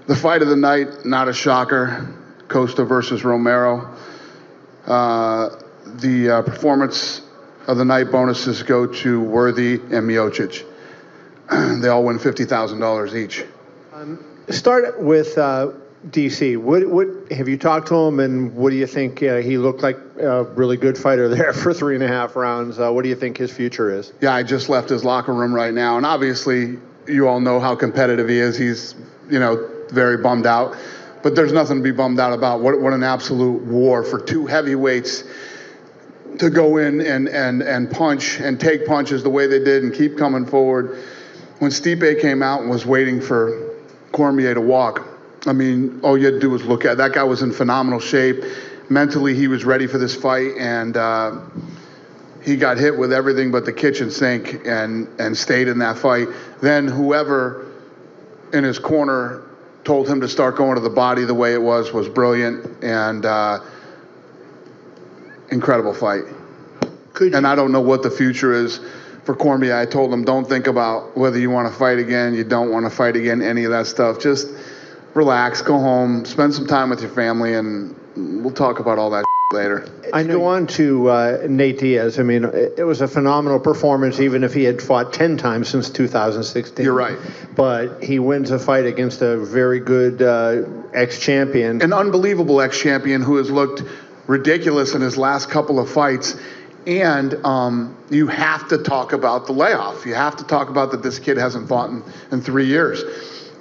The 0.07 0.15
fight 0.15 0.41
of 0.41 0.47
the 0.47 0.55
night, 0.55 1.05
not 1.05 1.27
a 1.27 1.33
shocker. 1.33 2.15
Costa 2.47 2.85
versus 2.85 3.23
Romero. 3.23 3.95
Uh, 4.85 5.49
the 5.85 6.29
uh, 6.29 6.41
performance 6.43 7.21
of 7.67 7.77
the 7.77 7.85
night 7.85 8.11
bonuses 8.11 8.63
go 8.63 8.85
to 8.85 9.21
Worthy 9.21 9.75
and 9.75 10.07
Miocic. 10.07 10.63
they 11.81 11.87
all 11.87 12.03
win 12.03 12.19
$50,000 12.19 13.15
each. 13.15 13.43
Start 14.49 15.01
with 15.01 15.37
uh, 15.37 15.71
DC. 16.09 16.57
What, 16.57 16.87
what 16.87 17.31
have 17.31 17.47
you 17.47 17.57
talked 17.57 17.87
to 17.87 17.95
him, 17.95 18.19
and 18.19 18.55
what 18.55 18.69
do 18.69 18.75
you 18.75 18.85
think? 18.85 19.23
Uh, 19.23 19.37
he 19.37 19.57
looked 19.57 19.81
like 19.81 19.97
a 20.19 20.43
really 20.43 20.77
good 20.77 20.97
fighter 20.97 21.27
there 21.35 21.53
for 21.53 21.73
three 21.73 21.95
and 21.95 22.03
a 22.03 22.07
half 22.07 22.35
rounds. 22.35 22.79
Uh, 22.79 22.91
what 22.91 23.03
do 23.03 23.09
you 23.09 23.15
think 23.15 23.37
his 23.37 23.51
future 23.51 23.91
is? 23.91 24.13
Yeah, 24.21 24.33
I 24.33 24.43
just 24.43 24.69
left 24.69 24.89
his 24.89 25.03
locker 25.03 25.33
room 25.33 25.53
right 25.53 25.73
now, 25.73 25.97
and 25.97 26.05
obviously, 26.05 26.77
you 27.07 27.27
all 27.27 27.39
know 27.39 27.59
how 27.59 27.75
competitive 27.75 28.29
he 28.29 28.39
is. 28.39 28.57
He's, 28.57 28.95
you 29.29 29.39
know, 29.39 29.69
very 29.89 30.17
bummed 30.17 30.45
out, 30.45 30.75
but 31.23 31.35
there's 31.35 31.51
nothing 31.51 31.77
to 31.77 31.83
be 31.83 31.91
bummed 31.91 32.19
out 32.19 32.33
about. 32.33 32.61
What, 32.61 32.79
what 32.79 32.93
an 32.93 33.03
absolute 33.03 33.63
war 33.63 34.03
for 34.03 34.19
two 34.19 34.45
heavyweights 34.45 35.23
to 36.39 36.49
go 36.49 36.77
in 36.77 37.01
and, 37.01 37.27
and, 37.29 37.61
and 37.61 37.89
punch 37.89 38.39
and 38.39 38.59
take 38.59 38.85
punches 38.85 39.23
the 39.23 39.29
way 39.29 39.47
they 39.47 39.63
did 39.63 39.83
and 39.83 39.93
keep 39.93 40.17
coming 40.17 40.45
forward. 40.45 41.03
When 41.59 41.71
Stipe 41.71 42.19
came 42.21 42.43
out 42.43 42.61
and 42.61 42.69
was 42.69 42.85
waiting 42.85 43.21
for 43.21 43.73
Cormier 44.11 44.53
to 44.53 44.61
walk, 44.61 45.14
I 45.45 45.53
mean, 45.53 45.99
all 46.01 46.17
you 46.17 46.25
had 46.25 46.35
to 46.35 46.39
do 46.39 46.49
was 46.49 46.63
look 46.63 46.85
at 46.85 46.97
that 46.97 47.13
guy 47.13 47.23
was 47.23 47.41
in 47.41 47.51
phenomenal 47.51 47.99
shape. 47.99 48.43
Mentally, 48.89 49.33
he 49.33 49.47
was 49.47 49.65
ready 49.65 49.87
for 49.87 49.97
this 49.97 50.15
fight, 50.15 50.51
and 50.57 50.95
uh, 50.95 51.39
he 52.43 52.55
got 52.55 52.77
hit 52.77 52.97
with 52.97 53.11
everything 53.11 53.51
but 53.51 53.65
the 53.65 53.73
kitchen 53.73 54.11
sink 54.11 54.65
and 54.65 55.07
and 55.19 55.37
stayed 55.37 55.67
in 55.67 55.79
that 55.79 55.97
fight. 55.97 56.27
Then 56.61 56.87
whoever 56.87 57.65
in 58.53 58.63
his 58.63 58.79
corner 58.79 59.43
told 59.83 60.07
him 60.07 60.21
to 60.21 60.27
start 60.27 60.55
going 60.55 60.75
to 60.75 60.81
the 60.81 60.89
body 60.89 61.25
the 61.25 61.33
way 61.33 61.53
it 61.53 61.61
was 61.61 61.91
was 61.91 62.09
brilliant 62.09 62.83
and 62.83 63.25
uh, 63.25 63.59
incredible 65.51 65.93
fight. 65.93 66.23
and 67.19 67.45
I 67.47 67.55
don't 67.55 67.71
know 67.71 67.81
what 67.81 68.03
the 68.03 68.11
future 68.11 68.53
is 68.53 68.79
for 69.23 69.35
Cormier. 69.35 69.75
I 69.75 69.85
told 69.85 70.11
him 70.11 70.23
don't 70.23 70.47
think 70.47 70.67
about 70.67 71.15
whether 71.15 71.39
you 71.39 71.49
want 71.49 71.71
to 71.71 71.77
fight 71.77 71.99
again, 71.99 72.33
you 72.33 72.43
don't 72.43 72.71
want 72.71 72.85
to 72.85 72.89
fight 72.89 73.15
again, 73.15 73.41
any 73.41 73.63
of 73.63 73.71
that 73.71 73.87
stuff. 73.87 74.19
Just 74.19 74.47
relax, 75.15 75.61
go 75.61 75.79
home, 75.79 76.25
spend 76.25 76.53
some 76.53 76.67
time 76.67 76.91
with 76.91 77.01
your 77.01 77.09
family, 77.09 77.55
and 77.55 77.95
we'll 78.15 78.53
talk 78.53 78.79
about 78.79 78.99
all 78.99 79.09
that 79.11 79.25
later. 79.53 79.87
I 80.13 80.23
go 80.23 80.45
on 80.45 80.67
to 80.67 81.07
uh, 81.07 81.47
Nate 81.47 81.79
Diaz. 81.79 82.19
I 82.19 82.23
mean, 82.23 82.43
it, 82.43 82.79
it 82.79 82.83
was 82.83 83.01
a 83.01 83.07
phenomenal 83.07 83.59
performance, 83.59 84.19
even 84.19 84.43
if 84.43 84.53
he 84.53 84.63
had 84.63 84.81
fought 84.81 85.13
10 85.13 85.37
times 85.37 85.69
since 85.69 85.89
2016. 85.89 86.83
You're 86.83 86.93
right. 86.93 87.17
But 87.55 88.03
he 88.03 88.19
wins 88.19 88.51
a 88.51 88.59
fight 88.59 88.85
against 88.85 89.21
a 89.21 89.37
very 89.37 89.79
good 89.79 90.21
uh, 90.21 90.63
ex 90.93 91.19
champion. 91.19 91.81
An 91.81 91.93
unbelievable 91.93 92.59
ex 92.61 92.79
champion 92.79 93.21
who 93.21 93.37
has 93.37 93.49
looked 93.49 93.83
ridiculous 94.27 94.93
in 94.95 95.01
his 95.01 95.17
last 95.17 95.49
couple 95.49 95.79
of 95.79 95.89
fights. 95.89 96.35
And 96.85 97.33
um, 97.45 97.97
you 98.11 98.27
have 98.27 98.67
to 98.69 98.77
talk 98.77 99.13
about 99.13 99.47
the 99.47 99.53
layoff. 99.53 100.05
You 100.05 100.13
have 100.13 100.35
to 100.37 100.43
talk 100.43 100.69
about 100.69 100.91
that 100.91 101.01
this 101.01 101.17
kid 101.17 101.37
hasn't 101.37 101.67
fought 101.67 101.89
in, 101.89 102.03
in 102.31 102.41
three 102.41 102.67
years. 102.67 103.03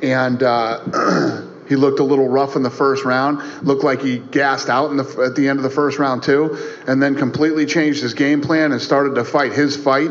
And 0.04 0.42
uh, 0.42 1.42
he 1.68 1.76
looked 1.76 1.98
a 1.98 2.04
little 2.04 2.28
rough 2.28 2.56
in 2.56 2.62
the 2.62 2.70
first 2.70 3.04
round. 3.04 3.42
Looked 3.66 3.84
like 3.84 4.02
he 4.02 4.18
gassed 4.18 4.68
out 4.68 4.88
the, 4.88 5.24
at 5.24 5.34
the 5.34 5.48
end 5.48 5.58
of 5.58 5.62
the 5.62 5.70
first 5.70 5.98
round 5.98 6.22
too, 6.22 6.58
and 6.86 7.02
then 7.02 7.14
completely 7.14 7.64
changed 7.64 8.02
his 8.02 8.12
game 8.12 8.42
plan 8.42 8.72
and 8.72 8.80
started 8.80 9.14
to 9.14 9.24
fight 9.24 9.52
his 9.52 9.76
fight. 9.76 10.10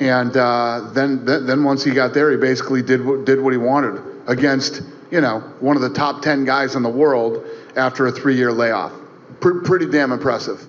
And 0.00 0.36
uh, 0.36 0.90
then, 0.92 1.24
then, 1.24 1.62
once 1.62 1.84
he 1.84 1.92
got 1.92 2.14
there, 2.14 2.30
he 2.30 2.36
basically 2.36 2.82
did 2.82 3.04
what, 3.04 3.26
did 3.26 3.40
what 3.40 3.52
he 3.52 3.58
wanted 3.58 4.02
against 4.26 4.82
you 5.10 5.20
know 5.20 5.40
one 5.60 5.76
of 5.76 5.82
the 5.82 5.90
top 5.90 6.22
ten 6.22 6.44
guys 6.44 6.74
in 6.74 6.82
the 6.82 6.88
world 6.88 7.46
after 7.76 8.06
a 8.06 8.12
three-year 8.12 8.50
layoff. 8.50 8.92
Pr- 9.40 9.60
pretty 9.60 9.86
damn 9.86 10.10
impressive. 10.10 10.68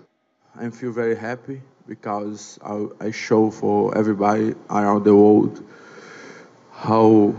I 0.56 0.70
feel 0.70 0.92
very 0.92 1.16
happy 1.16 1.62
because 1.88 2.60
I, 2.64 2.86
I 3.00 3.12
show 3.12 3.50
for 3.50 3.98
everybody 3.98 4.54
around 4.70 5.06
the 5.06 5.16
world 5.16 5.64
how 6.72 7.34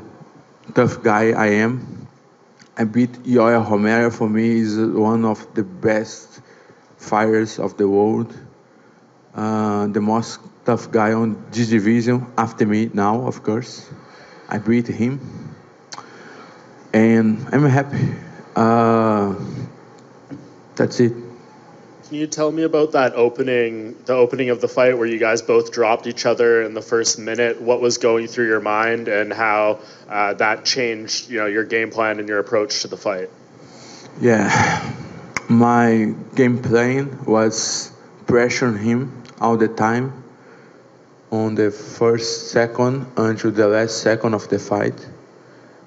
tough 0.75 1.03
guy 1.03 1.33
I 1.33 1.47
am. 1.65 2.09
I 2.77 2.85
beat 2.85 3.13
Yoel 3.25 3.69
Romero. 3.69 4.11
For 4.11 4.29
me, 4.29 4.61
is 4.61 4.79
one 4.79 5.25
of 5.25 5.47
the 5.55 5.63
best 5.63 6.41
fighters 6.97 7.59
of 7.59 7.77
the 7.77 7.89
world. 7.89 8.33
Uh, 9.35 9.87
the 9.89 10.01
most 10.01 10.41
tough 10.65 10.91
guy 10.91 11.13
on 11.13 11.45
this 11.51 11.69
division 11.69 12.27
after 12.39 12.67
me 12.67 12.91
now, 12.93 13.27
of 13.27 13.43
course. 13.43 13.91
I 14.49 14.59
beat 14.59 14.87
him, 14.87 15.21
and 16.93 17.47
I'm 17.53 17.65
happy. 17.65 18.15
Uh, 18.55 19.35
that's 20.77 21.01
it. 21.01 21.22
Can 22.13 22.21
you 22.21 22.27
tell 22.27 22.53
me 22.53 22.63
about 22.63 22.93
that 22.93 23.15
opening, 23.15 23.97
the 24.05 24.13
opening 24.13 24.51
of 24.51 24.61
the 24.61 24.69
fight 24.69 24.99
where 24.99 25.07
you 25.07 25.17
guys 25.17 25.41
both 25.41 25.73
dropped 25.73 26.07
each 26.07 26.27
other 26.27 26.61
in 26.61 26.75
the 26.75 26.83
first 26.83 27.19
minute? 27.19 27.63
What 27.63 27.81
was 27.81 27.97
going 27.97 28.27
through 28.27 28.49
your 28.49 28.61
mind, 28.61 29.09
and 29.09 29.33
how 29.33 29.81
uh, 30.11 30.35
that 30.35 30.67
changed, 30.67 31.31
you 31.31 31.39
know, 31.39 31.47
your 31.47 31.65
game 31.65 31.91
plan 31.91 32.21
and 32.21 32.29
your 32.29 32.39
approach 32.39 32.83
to 32.83 32.89
the 32.89 32.99
fight? 32.99 33.31
Yeah, 34.21 34.93
my 35.49 36.15
game 36.35 36.61
plan 36.61 37.25
was 37.25 37.91
pressuring 38.27 38.79
him 38.79 39.23
all 39.41 39.57
the 39.57 39.69
time 39.69 40.23
on 41.31 41.55
the 41.55 41.71
first 41.71 42.51
second 42.51 43.07
until 43.17 43.53
the 43.53 43.69
last 43.69 44.03
second 44.03 44.35
of 44.35 44.51
the 44.51 44.59
fight, 44.59 45.01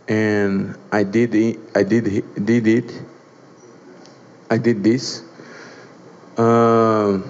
and 0.07 0.75
I 0.91 1.03
did 1.03 1.35
it. 1.35 1.59
I 1.75 1.83
did 1.83 2.25
did 2.43 2.65
it. 2.65 2.91
I 4.49 4.57
did 4.57 4.83
this. 4.83 5.24
Uh, 6.37 7.21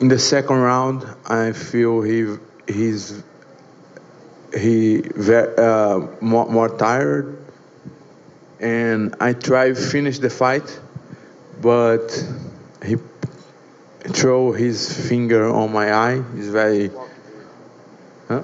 in 0.00 0.08
the 0.08 0.18
second 0.18 0.56
round, 0.56 1.06
I 1.26 1.52
feel 1.52 2.02
he 2.02 2.36
he's 2.66 3.22
he 4.54 5.00
very, 5.00 5.56
uh, 5.56 6.00
more, 6.20 6.46
more 6.46 6.68
tired, 6.68 7.38
and 8.60 9.14
I 9.20 9.32
try 9.32 9.72
finish 9.72 10.18
the 10.18 10.28
fight, 10.28 10.78
but 11.62 12.08
he 12.84 12.96
throw 14.04 14.52
his 14.52 15.08
finger 15.08 15.48
on 15.48 15.72
my 15.72 15.92
eye. 15.92 16.22
He's 16.34 16.48
very. 16.48 16.90
Huh? 18.28 18.42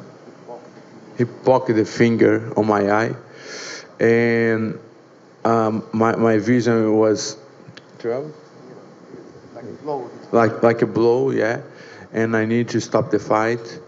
He 1.18 1.24
poked 1.24 1.68
the 1.68 1.84
finger 1.84 2.52
on 2.56 2.66
my 2.66 2.90
eye, 2.90 3.14
and 4.00 4.78
um, 5.44 5.84
my 5.92 6.16
my 6.16 6.38
vision 6.38 6.96
was. 6.96 7.36
Like 10.32 10.62
like 10.62 10.80
a 10.82 10.86
blow, 10.86 11.30
yeah, 11.30 11.60
and 12.12 12.34
I 12.34 12.46
need 12.46 12.70
to 12.70 12.80
stop 12.80 13.10
the 13.10 13.18
fight, 13.18 13.80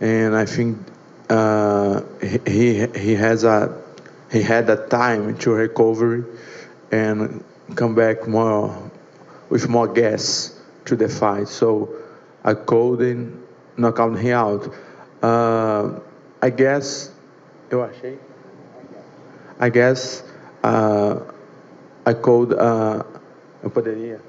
and 0.00 0.34
I 0.34 0.46
think 0.46 0.78
uh, 1.28 2.00
he 2.20 2.86
he 2.86 3.14
has 3.14 3.44
a 3.44 3.76
he 4.32 4.40
had 4.40 4.70
a 4.70 4.88
time 4.88 5.36
to 5.38 5.52
recover 5.52 6.24
and 6.90 7.44
come 7.74 7.94
back 7.94 8.26
more 8.26 8.90
with 9.50 9.68
more 9.68 9.86
gas 9.86 10.58
to 10.86 10.96
the 10.96 11.08
fight. 11.08 11.48
So 11.48 11.90
I 12.42 12.54
called 12.54 13.02
and 13.02 13.42
knocked 13.76 14.18
him 14.18 14.32
out. 14.32 14.72
Uh, 15.22 16.00
I 16.40 16.50
guess 16.50 17.12
eu 17.70 17.78
achei. 17.80 18.16
I 19.60 19.68
guess 19.68 20.22
uh, 20.64 21.20
I 22.06 22.14
called. 22.14 22.54
Uh, 22.54 23.02
eu 23.62 23.68
poderia. 23.70 24.20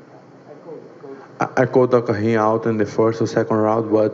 I, 1.39 1.65
called 1.65 1.93
him 1.93 2.39
out 2.39 2.65
in 2.65 2.78
the 2.78 2.86
first 2.86 3.21
or 3.21 3.28
second 3.28 3.56
round, 3.56 3.91
but 3.91 4.13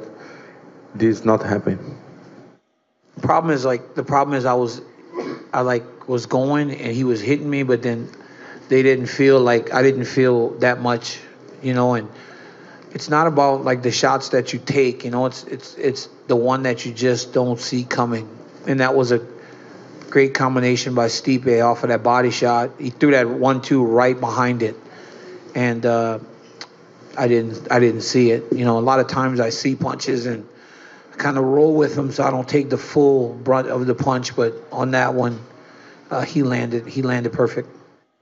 this 0.93 1.25
not 1.25 1.41
happen. 1.41 1.97
Problem 3.21 3.53
is 3.53 3.65
like 3.65 3.95
the 3.95 4.03
problem 4.03 4.37
is 4.37 4.45
I 4.45 4.53
was, 4.53 4.81
I 5.53 5.61
like 5.61 6.07
was 6.07 6.25
going 6.25 6.71
and 6.71 6.95
he 6.95 7.03
was 7.03 7.21
hitting 7.21 7.49
me, 7.49 7.63
but 7.63 7.81
then 7.81 8.09
they 8.69 8.83
didn't 8.83 9.07
feel 9.07 9.39
like 9.39 9.73
I 9.73 9.81
didn't 9.81 10.05
feel 10.05 10.51
that 10.59 10.81
much, 10.81 11.19
you 11.63 11.73
know, 11.73 11.95
and 11.95 12.09
it's 12.91 13.09
not 13.09 13.27
about 13.27 13.63
like 13.63 13.81
the 13.81 13.91
shots 13.91 14.29
that 14.29 14.53
you 14.53 14.59
take, 14.59 15.03
you 15.03 15.11
know, 15.11 15.25
it's 15.25 15.43
it's 15.45 15.75
it's 15.75 16.09
the 16.27 16.35
one 16.35 16.63
that 16.63 16.85
you 16.85 16.93
just 16.93 17.33
don't 17.33 17.59
see 17.59 17.83
coming. 17.83 18.29
And 18.67 18.79
that 18.79 18.95
was 18.95 19.11
a 19.11 19.25
great 20.09 20.33
combination 20.33 20.95
by 20.95 21.07
Stipe 21.07 21.63
off 21.63 21.83
of 21.83 21.89
that 21.89 22.03
body 22.03 22.31
shot. 22.31 22.71
He 22.79 22.89
threw 22.89 23.11
that 23.11 23.27
one 23.29 23.61
two 23.61 23.83
right 23.83 24.19
behind 24.19 24.61
it. 24.63 24.75
And 25.53 25.85
uh, 25.85 26.19
I 27.17 27.27
didn't 27.27 27.71
I 27.71 27.79
didn't 27.79 28.01
see 28.01 28.31
it. 28.31 28.51
You 28.51 28.65
know, 28.65 28.77
a 28.77 28.81
lot 28.81 28.99
of 28.99 29.07
times 29.07 29.39
I 29.39 29.49
see 29.49 29.75
punches 29.75 30.25
and 30.25 30.47
kind 31.17 31.37
of 31.37 31.45
roll 31.45 31.75
with 31.75 31.95
them 31.95 32.11
so 32.11 32.23
I 32.23 32.31
don't 32.31 32.47
take 32.47 32.69
the 32.69 32.77
full 32.77 33.33
brunt 33.33 33.67
of 33.67 33.87
the 33.87 33.95
punch, 33.95 34.35
but 34.35 34.53
on 34.71 34.91
that 34.91 35.13
one 35.13 35.39
uh, 36.11 36.21
he 36.21 36.43
landed 36.43 36.87
he 36.87 37.01
landed 37.01 37.33
perfect. 37.33 37.69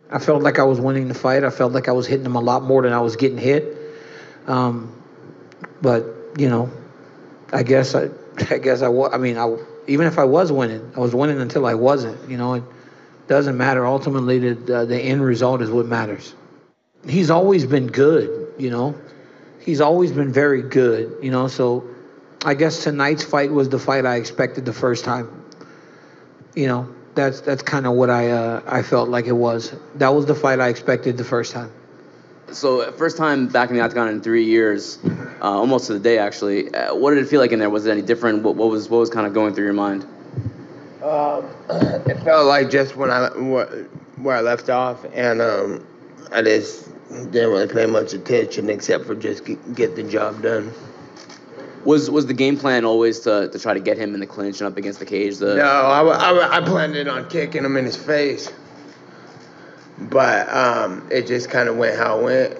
I 0.09 0.19
felt 0.19 0.43
like 0.43 0.59
I 0.59 0.63
was 0.63 0.79
winning 0.79 1.07
the 1.07 1.13
fight. 1.13 1.43
I 1.43 1.49
felt 1.49 1.73
like 1.73 1.87
I 1.87 1.91
was 1.91 2.05
hitting 2.05 2.25
him 2.25 2.35
a 2.35 2.41
lot 2.41 2.63
more 2.63 2.83
than 2.83 2.93
I 2.93 2.99
was 2.99 3.15
getting 3.15 3.37
hit. 3.37 3.77
Um, 4.47 5.01
but 5.81 6.05
you 6.37 6.49
know, 6.49 6.71
I 7.51 7.63
guess 7.63 7.95
I, 7.95 8.09
I 8.49 8.57
guess 8.57 8.81
I 8.81 8.89
was. 8.89 9.11
I 9.13 9.17
mean, 9.17 9.37
I 9.37 9.55
even 9.87 10.07
if 10.07 10.19
I 10.19 10.23
was 10.23 10.51
winning, 10.51 10.91
I 10.95 10.99
was 10.99 11.15
winning 11.15 11.41
until 11.41 11.65
I 11.65 11.73
wasn't. 11.73 12.29
You 12.29 12.37
know, 12.37 12.53
it 12.55 12.63
doesn't 13.27 13.57
matter. 13.57 13.85
Ultimately, 13.85 14.39
the 14.39 14.85
the 14.85 14.99
end 14.99 15.23
result 15.23 15.61
is 15.61 15.69
what 15.69 15.85
matters. 15.85 16.33
He's 17.07 17.29
always 17.29 17.65
been 17.65 17.87
good. 17.87 18.42
You 18.57 18.69
know, 18.69 18.95
he's 19.59 19.81
always 19.81 20.11
been 20.11 20.31
very 20.31 20.61
good. 20.61 21.17
You 21.21 21.31
know, 21.31 21.47
so 21.47 21.83
I 22.45 22.53
guess 22.53 22.83
tonight's 22.83 23.23
fight 23.23 23.51
was 23.51 23.69
the 23.69 23.79
fight 23.79 24.05
I 24.05 24.15
expected 24.15 24.65
the 24.65 24.73
first 24.73 25.05
time. 25.05 25.43
You 26.55 26.67
know, 26.67 26.95
that's 27.15 27.41
that's 27.41 27.63
kind 27.63 27.85
of 27.85 27.93
what 27.93 28.09
I 28.09 28.31
uh, 28.31 28.61
I 28.65 28.83
felt 28.83 29.09
like 29.09 29.25
it 29.25 29.33
was. 29.33 29.73
That 29.95 30.09
was 30.09 30.25
the 30.25 30.35
fight 30.35 30.59
I 30.59 30.69
expected 30.69 31.17
the 31.17 31.23
first 31.23 31.51
time 31.51 31.71
so 32.53 32.91
first 32.93 33.17
time 33.17 33.47
back 33.47 33.69
in 33.69 33.75
the 33.75 33.81
octagon 33.81 34.09
in 34.09 34.21
three 34.21 34.45
years, 34.45 34.99
uh, 35.03 35.45
almost 35.45 35.87
to 35.87 35.93
the 35.93 35.99
day 35.99 36.17
actually. 36.17 36.73
Uh, 36.73 36.95
what 36.95 37.11
did 37.11 37.23
it 37.23 37.27
feel 37.27 37.39
like 37.39 37.51
in 37.51 37.59
there? 37.59 37.69
Was 37.69 37.85
it 37.85 37.91
any 37.91 38.01
different? 38.01 38.43
What, 38.43 38.55
what 38.55 38.69
was 38.69 38.89
what 38.89 38.99
was 38.99 39.09
kind 39.09 39.25
of 39.25 39.33
going 39.33 39.53
through 39.53 39.65
your 39.65 39.73
mind? 39.73 40.03
Um, 41.03 41.45
it 42.07 42.23
felt 42.23 42.45
like 42.47 42.69
just 42.69 42.95
when 42.95 43.09
I 43.09 43.29
where 43.29 44.37
I 44.37 44.41
left 44.41 44.69
off, 44.69 45.05
and 45.13 45.41
um, 45.41 45.85
I 46.31 46.41
just 46.41 46.89
didn't 47.31 47.49
really 47.49 47.67
pay 47.67 47.85
much 47.85 48.13
attention 48.13 48.69
except 48.69 49.05
for 49.05 49.15
just 49.15 49.45
get, 49.45 49.75
get 49.75 49.95
the 49.95 50.03
job 50.03 50.41
done. 50.41 50.71
Was 51.85 52.09
was 52.09 52.27
the 52.27 52.33
game 52.33 52.57
plan 52.57 52.85
always 52.85 53.19
to, 53.21 53.49
to 53.49 53.59
try 53.59 53.73
to 53.73 53.79
get 53.79 53.97
him 53.97 54.13
in 54.13 54.19
the 54.19 54.27
clinch 54.27 54.61
and 54.61 54.67
up 54.67 54.77
against 54.77 54.99
the 54.99 55.05
cage? 55.05 55.37
The... 55.37 55.55
No, 55.55 55.63
I, 55.63 56.01
I, 56.01 56.57
I 56.57 56.61
planned 56.61 56.95
it 56.95 57.07
on 57.07 57.27
kicking 57.29 57.65
him 57.65 57.75
in 57.75 57.85
his 57.85 57.97
face 57.97 58.51
but 59.97 60.49
um, 60.49 61.07
it 61.11 61.27
just 61.27 61.49
kind 61.49 61.69
of 61.69 61.77
went 61.77 61.97
how 61.97 62.19
it 62.19 62.23
went. 62.23 62.59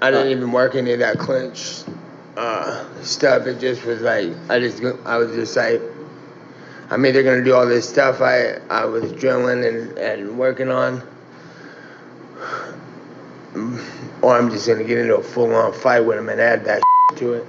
I 0.00 0.10
didn't 0.10 0.30
even 0.30 0.52
work 0.52 0.74
any 0.74 0.92
of 0.92 0.98
that 1.00 1.18
clinch 1.18 1.82
uh, 2.36 2.84
stuff. 3.02 3.46
It 3.46 3.60
just 3.60 3.84
was 3.84 4.02
like 4.02 4.30
I 4.48 4.60
just 4.60 4.82
I 5.04 5.16
was 5.16 5.34
just 5.34 5.56
like 5.56 5.80
I'm 6.90 7.04
either 7.06 7.22
gonna 7.22 7.44
do 7.44 7.54
all 7.54 7.66
this 7.66 7.88
stuff 7.88 8.20
I 8.20 8.58
I 8.70 8.84
was 8.84 9.10
drilling 9.12 9.64
and, 9.64 9.98
and 9.98 10.38
working 10.38 10.70
on, 10.70 11.02
or 14.22 14.36
I'm 14.36 14.50
just 14.50 14.66
gonna 14.66 14.84
get 14.84 14.98
into 14.98 15.16
a 15.16 15.22
full 15.22 15.54
on 15.54 15.72
fight 15.72 16.00
with 16.00 16.18
him 16.18 16.28
and 16.28 16.40
add 16.40 16.64
that 16.64 16.82
to 17.16 17.34
it. 17.34 17.46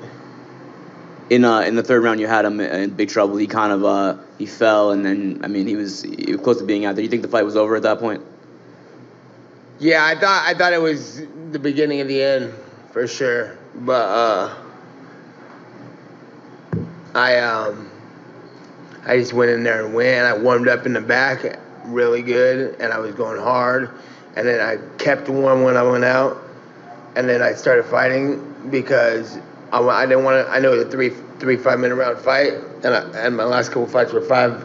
In 1.29 1.43
uh 1.43 1.61
in 1.61 1.75
the 1.75 1.83
third 1.83 2.03
round, 2.03 2.19
you 2.19 2.27
had 2.27 2.45
him 2.45 2.59
in 2.59 2.91
big 2.91 3.09
trouble. 3.09 3.37
He 3.37 3.47
kind 3.47 3.71
of 3.71 3.83
uh 3.83 4.17
he 4.37 4.45
fell 4.45 4.91
and 4.91 5.05
then 5.05 5.41
I 5.43 5.47
mean 5.47 5.67
he 5.67 5.75
was, 5.75 6.01
he 6.03 6.31
was 6.33 6.41
close 6.41 6.57
to 6.59 6.65
being 6.65 6.85
out 6.85 6.95
there. 6.95 7.03
You 7.03 7.09
think 7.09 7.21
the 7.21 7.27
fight 7.27 7.43
was 7.43 7.55
over 7.55 7.75
at 7.75 7.83
that 7.83 7.99
point? 7.99 8.23
Yeah, 9.79 10.05
I 10.05 10.15
thought 10.19 10.43
I 10.47 10.53
thought 10.53 10.73
it 10.73 10.81
was 10.81 11.21
the 11.51 11.59
beginning 11.59 12.01
of 12.01 12.07
the 12.07 12.21
end 12.21 12.53
for 12.91 13.05
sure, 13.07 13.57
but 13.75 13.91
uh, 14.09 14.55
I 17.13 17.37
um, 17.37 17.91
I 19.05 19.17
just 19.17 19.33
went 19.33 19.51
in 19.51 19.63
there 19.63 19.85
and 19.85 19.93
went. 19.93 20.25
I 20.25 20.35
warmed 20.35 20.67
up 20.67 20.85
in 20.87 20.93
the 20.93 21.01
back 21.01 21.59
really 21.85 22.21
good, 22.21 22.75
and 22.79 22.91
I 22.91 22.99
was 22.99 23.13
going 23.15 23.39
hard, 23.39 23.89
and 24.37 24.47
then 24.47 24.61
I 24.61 24.77
kept 24.97 25.27
warm 25.29 25.63
when 25.63 25.75
I 25.75 25.81
went 25.81 26.03
out, 26.03 26.37
and 27.15 27.27
then 27.27 27.41
I 27.41 27.53
started 27.53 27.85
fighting 27.85 28.69
because 28.69 29.39
I, 29.73 29.79
I 29.79 30.05
didn't 30.05 30.23
want 30.23 30.45
to. 30.45 30.51
I 30.51 30.59
know 30.59 30.71
was 30.71 30.85
three 30.85 31.09
three 31.39 31.57
five 31.57 31.79
minute 31.79 31.95
round 31.95 32.19
fight, 32.19 32.53
and 32.83 32.93
I, 32.93 32.99
and 33.25 33.35
my 33.35 33.45
last 33.45 33.69
couple 33.69 33.87
fights 33.87 34.13
were 34.13 34.21
five 34.21 34.63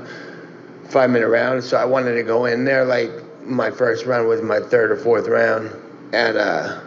five 0.91 1.09
minute 1.09 1.29
rounds, 1.29 1.67
so 1.67 1.79
I 1.79 1.87
wanted 1.87 2.15
to 2.17 2.23
go 2.23 2.45
in 2.45 2.67
there 2.67 2.85
like 2.85 3.11
my 3.45 3.71
first 3.71 4.05
round 4.05 4.29
was 4.29 4.43
my 4.43 4.61
third 4.61 4.93
or 4.93 4.97
fourth 4.99 5.27
round, 5.27 5.71
and 6.13 6.37
uh, 6.37 6.81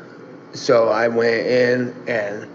so 0.53 0.89
I 0.89 1.07
went 1.07 1.47
in 1.47 1.95
and 2.07 2.47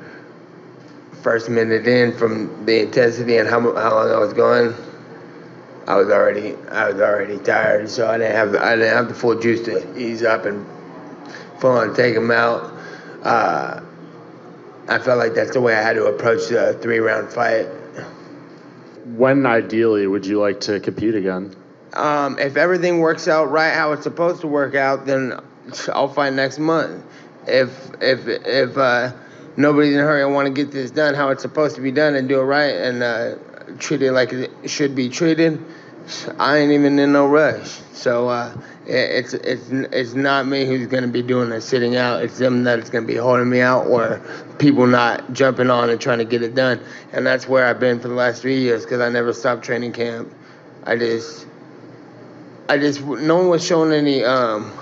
first 1.22 1.50
minute 1.50 1.88
in 1.88 2.16
from 2.16 2.66
the 2.66 2.82
intensity 2.82 3.38
and 3.38 3.48
how 3.48 3.60
how 3.60 3.96
long 3.96 4.10
I 4.12 4.18
was 4.18 4.32
going, 4.32 4.76
I 5.90 5.96
was 5.96 6.08
already 6.08 6.54
I 6.70 6.88
was 6.88 7.00
already 7.00 7.38
tired, 7.38 7.88
so 7.88 8.08
I 8.08 8.16
didn't 8.16 8.36
have 8.36 8.54
I 8.54 8.76
didn't 8.76 8.94
have 8.96 9.08
the 9.08 9.14
full 9.14 9.34
juice 9.40 9.62
to 9.62 9.98
ease 9.98 10.22
up 10.22 10.44
and 10.44 10.64
full 11.58 11.72
on 11.72 11.96
take 11.96 12.14
them 12.14 12.30
out. 12.30 12.72
Uh, 13.24 13.80
I 14.86 14.98
felt 15.00 15.18
like 15.18 15.34
that's 15.34 15.50
the 15.50 15.60
way 15.60 15.74
I 15.74 15.82
had 15.82 15.94
to 15.94 16.04
approach 16.06 16.48
the 16.48 16.78
three 16.80 17.00
round 17.00 17.32
fight. 17.32 17.64
When 19.16 19.44
ideally 19.46 20.06
would 20.06 20.24
you 20.24 20.40
like 20.40 20.60
to 20.60 20.78
compete 20.78 21.16
again? 21.16 21.56
Um, 21.94 22.38
if 22.38 22.56
everything 22.56 23.00
works 23.00 23.26
out 23.26 23.50
right 23.50 23.74
how 23.74 23.90
it's 23.90 24.04
supposed 24.04 24.42
to 24.42 24.46
work 24.46 24.76
out, 24.76 25.06
then 25.06 25.40
I'll 25.92 26.06
fight 26.06 26.34
next 26.34 26.60
month. 26.60 27.04
If 27.48 27.90
if 28.00 28.28
if 28.28 28.78
uh, 28.78 29.10
nobody's 29.56 29.94
in 29.94 29.98
a 29.98 30.04
hurry. 30.04 30.22
I 30.22 30.26
want 30.26 30.46
to 30.46 30.52
get 30.52 30.70
this 30.70 30.92
done 30.92 31.14
how 31.14 31.30
it's 31.30 31.42
supposed 31.42 31.74
to 31.74 31.82
be 31.82 31.90
done 31.90 32.14
and 32.14 32.28
do 32.28 32.38
it 32.38 32.44
right 32.44 32.76
and 32.76 33.02
uh, 33.02 33.34
treat 33.80 34.02
it 34.02 34.12
like 34.12 34.32
it 34.32 34.52
should 34.70 34.94
be 34.94 35.08
treated. 35.08 35.60
I 36.38 36.58
ain't 36.58 36.72
even 36.72 36.98
in 36.98 37.12
no 37.12 37.26
rush. 37.26 37.80
So 37.92 38.28
uh, 38.28 38.56
it's 38.86 39.34
it's 39.34 39.70
it's 39.70 40.14
not 40.14 40.46
me 40.46 40.64
who's 40.64 40.86
going 40.86 41.02
to 41.02 41.08
be 41.08 41.22
doing 41.22 41.50
the 41.50 41.60
sitting 41.60 41.96
out. 41.96 42.22
It's 42.22 42.38
them 42.38 42.64
that's 42.64 42.90
going 42.90 43.06
to 43.06 43.12
be 43.12 43.18
holding 43.18 43.48
me 43.48 43.60
out, 43.60 43.86
or 43.86 44.20
people 44.58 44.86
not 44.86 45.32
jumping 45.32 45.70
on 45.70 45.90
and 45.90 46.00
trying 46.00 46.18
to 46.18 46.24
get 46.24 46.42
it 46.42 46.54
done. 46.54 46.80
And 47.12 47.26
that's 47.26 47.46
where 47.46 47.66
I've 47.66 47.80
been 47.80 48.00
for 48.00 48.08
the 48.08 48.14
last 48.14 48.42
three 48.42 48.60
years 48.60 48.84
because 48.84 49.00
I 49.00 49.08
never 49.08 49.32
stopped 49.32 49.64
training 49.64 49.92
camp. 49.92 50.32
I 50.84 50.96
just 50.96 51.46
I 52.68 52.78
just 52.78 53.02
no 53.02 53.36
one 53.36 53.48
was 53.48 53.64
showing 53.64 53.92
any 53.92 54.24
um, 54.24 54.72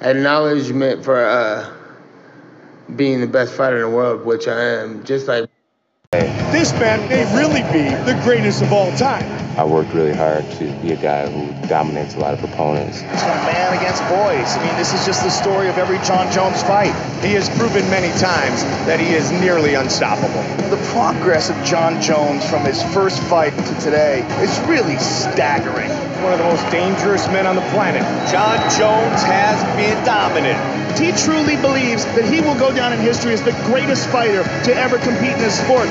acknowledgement 0.00 1.04
for 1.04 1.24
uh, 1.24 1.72
being 2.96 3.20
the 3.20 3.26
best 3.26 3.54
fighter 3.54 3.76
in 3.76 3.90
the 3.90 3.96
world, 3.96 4.24
which 4.24 4.48
I 4.48 4.80
am. 4.80 5.04
Just 5.04 5.28
like 5.28 5.50
this 6.10 6.72
man 6.80 7.06
may 7.10 7.22
really 7.36 7.60
be 7.70 7.84
the 8.10 8.18
greatest 8.24 8.62
of 8.62 8.72
all 8.72 8.90
time. 8.96 9.22
I 9.58 9.64
worked 9.64 9.92
really 9.92 10.14
hard 10.14 10.50
to 10.52 10.72
be 10.80 10.92
a 10.92 10.96
guy 10.96 11.28
who 11.28 11.68
dominates 11.68 12.14
a 12.14 12.18
lot 12.18 12.32
of 12.32 12.42
opponents. 12.42 13.02
It's 13.02 13.22
a 13.22 13.26
man 13.26 13.76
against 13.76 14.00
boys. 14.04 14.56
I 14.56 14.64
mean, 14.64 14.74
this 14.76 14.94
is 14.94 15.04
just 15.04 15.22
the 15.22 15.28
story 15.28 15.68
of 15.68 15.76
every 15.76 15.98
Jon 15.98 16.32
Jones 16.32 16.62
fight. 16.62 16.94
He 17.22 17.34
has 17.34 17.50
proven 17.50 17.82
many 17.90 18.08
times 18.18 18.62
that 18.88 19.00
he 19.00 19.08
is 19.08 19.30
nearly 19.32 19.74
unstoppable. 19.74 20.42
The 20.70 20.82
progress 20.92 21.50
of 21.50 21.62
Jon 21.62 22.00
Jones 22.00 22.48
from 22.48 22.64
his 22.64 22.82
first 22.94 23.22
fight 23.24 23.52
to 23.52 23.74
today 23.80 24.20
is 24.40 24.58
really 24.60 24.96
staggering. 24.96 25.90
One 26.24 26.32
of 26.32 26.38
the 26.38 26.44
most 26.44 26.64
dangerous 26.72 27.26
men 27.28 27.46
on 27.46 27.54
the 27.54 27.68
planet. 27.68 28.02
Jon 28.32 28.56
Jones 28.78 29.22
has 29.24 29.60
been 29.76 30.02
dominant. 30.06 30.87
He 30.98 31.12
truly 31.12 31.56
believes 31.56 32.04
that 32.18 32.24
he 32.24 32.40
will 32.40 32.58
go 32.58 32.74
down 32.74 32.92
in 32.92 32.98
history 32.98 33.32
as 33.32 33.42
the 33.42 33.52
greatest 33.70 34.08
fighter 34.08 34.42
to 34.42 34.74
ever 34.74 34.98
compete 34.98 35.30
in 35.30 35.38
this 35.38 35.58
sport. 35.62 35.88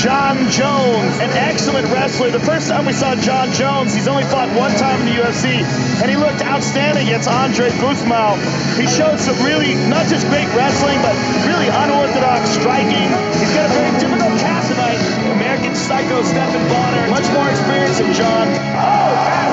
Jon 0.00 0.36
Jones, 0.54 1.18
an 1.18 1.30
excellent 1.34 1.88
wrestler. 1.92 2.30
The 2.30 2.40
first 2.40 2.68
time 2.68 2.86
we 2.86 2.92
saw 2.92 3.16
Jon 3.16 3.52
Jones, 3.52 3.92
he's 3.92 4.06
only 4.08 4.24
fought 4.24 4.48
one 4.56 4.70
time 4.78 5.00
in 5.00 5.06
the 5.06 5.20
UFC, 5.20 5.60
and 6.00 6.08
he 6.08 6.16
looked 6.16 6.40
outstanding 6.40 7.08
against 7.08 7.28
Andre 7.28 7.70
Gusmão. 7.82 8.38
He 8.78 8.86
showed 8.86 9.18
some 9.18 9.36
really, 9.44 9.74
not 9.90 10.06
just 10.06 10.24
great 10.28 10.46
wrestling, 10.54 11.02
but 11.02 11.16
really 11.44 11.68
unorthodox 11.68 12.50
striking. 12.50 13.08
He's 13.36 13.52
got 13.52 13.68
a 13.68 13.72
very 13.74 13.92
difficult 13.98 14.38
cast 14.38 14.70
tonight. 14.70 15.00
American 15.32 15.74
Psycho 15.74 16.22
Stephen 16.22 16.68
Bonnar, 16.68 17.08
much 17.08 17.28
more 17.32 17.48
experience 17.50 17.98
than 17.98 18.14
Jon. 18.14 18.46
Oh, 18.78 19.45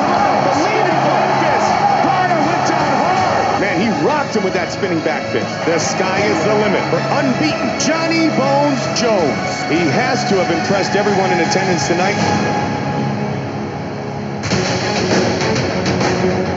Him 4.31 4.43
with 4.43 4.53
that 4.53 4.71
spinning 4.71 4.99
back 5.01 5.21
fist. 5.31 5.45
The 5.65 5.77
sky 5.77 6.25
is 6.25 6.39
the 6.45 6.55
limit 6.55 6.81
for 6.89 6.97
unbeaten 7.19 7.69
Johnny 7.77 8.29
Bones 8.33 8.81
Jones. 8.97 9.51
He 9.69 9.83
has 9.93 10.23
to 10.29 10.41
have 10.41 10.49
impressed 10.49 10.95
everyone 10.95 11.29
in 11.29 11.39
attendance 11.39 11.87
tonight. 11.87 12.17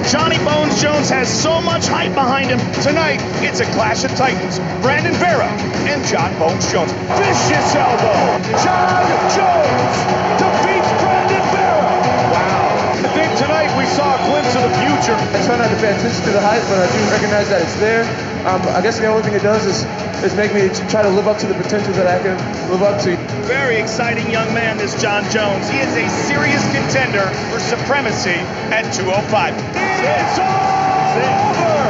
Johnny 0.08 0.38
Bones 0.38 0.80
Jones 0.80 1.10
has 1.10 1.28
so 1.28 1.60
much 1.60 1.86
hype 1.86 2.14
behind 2.14 2.48
him. 2.48 2.60
Tonight, 2.80 3.20
it's 3.42 3.60
a 3.60 3.66
clash 3.76 4.04
of 4.04 4.10
titans. 4.16 4.58
Brandon 4.80 5.12
Vera 5.14 5.50
and 5.90 6.04
Jon 6.06 6.32
Bones 6.38 6.72
Jones. 6.72 6.92
Vicious 7.20 7.74
elbow. 7.74 8.40
Jon 8.64 9.04
Jones 9.36 10.55
we 13.86 13.94
saw 13.94 14.18
a 14.18 14.20
glimpse 14.26 14.50
of 14.58 14.66
the 14.66 14.74
future. 14.82 15.14
I 15.14 15.38
try 15.46 15.54
not 15.62 15.70
to 15.70 15.78
pay 15.78 15.94
attention 15.94 16.22
to 16.26 16.32
the 16.34 16.42
hype, 16.42 16.62
but 16.66 16.82
I 16.82 16.90
do 16.90 16.98
recognize 17.06 17.48
that 17.54 17.62
it's 17.62 17.78
there. 17.78 18.02
Um, 18.42 18.58
I 18.74 18.82
guess 18.82 18.98
the 18.98 19.06
only 19.06 19.22
thing 19.22 19.34
it 19.38 19.46
does 19.46 19.62
is, 19.62 19.86
is 20.26 20.34
make 20.34 20.50
me 20.50 20.66
try 20.90 21.06
to 21.06 21.10
live 21.10 21.30
up 21.30 21.38
to 21.38 21.46
the 21.46 21.54
potential 21.54 21.94
that 21.94 22.10
I 22.10 22.18
can 22.18 22.34
live 22.66 22.82
up 22.82 22.98
to. 23.06 23.14
Very 23.46 23.78
exciting 23.78 24.26
young 24.30 24.50
man, 24.50 24.76
this 24.76 24.98
Jon 24.98 25.22
Jones. 25.30 25.70
He 25.70 25.78
is 25.78 25.94
a 25.94 26.06
serious 26.26 26.62
contender 26.74 27.30
for 27.54 27.62
supremacy 27.62 28.42
at 28.74 28.90
205. 28.90 29.54
It's 29.54 30.38
over! 30.42 31.86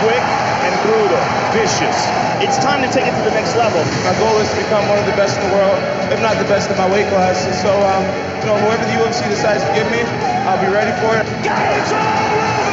Quick 0.00 0.24
and 0.64 0.74
brutal, 0.80 1.20
vicious. 1.52 1.98
It's 2.40 2.56
time 2.56 2.80
to 2.80 2.88
take 2.88 3.04
it 3.04 3.12
to 3.12 3.24
the 3.28 3.36
next 3.36 3.52
level. 3.56 3.84
My 4.00 4.16
goal 4.16 4.40
is 4.40 4.48
to 4.48 4.56
become 4.64 4.88
one 4.88 4.96
of 4.96 5.04
the 5.04 5.16
best 5.16 5.36
in 5.36 5.44
the 5.48 5.52
world, 5.60 5.76
if 6.12 6.20
not 6.20 6.36
the 6.36 6.48
best 6.50 6.70
in 6.70 6.76
my 6.76 6.88
weight 6.90 7.08
class. 7.08 7.44
And 7.46 7.54
so, 7.54 7.70
um, 7.70 8.02
you 8.40 8.46
know, 8.50 8.56
whoever 8.64 8.84
the 8.84 8.96
UFC 9.00 9.24
decides 9.28 9.64
to 9.64 9.72
give 9.72 9.88
me, 9.88 10.02
I'll 10.44 10.60
be 10.60 10.68
ready 10.68 10.92
for 11.00 11.16
it. 11.16 11.24
It's 11.24 11.92
all 11.92 12.16
over! 12.24 12.64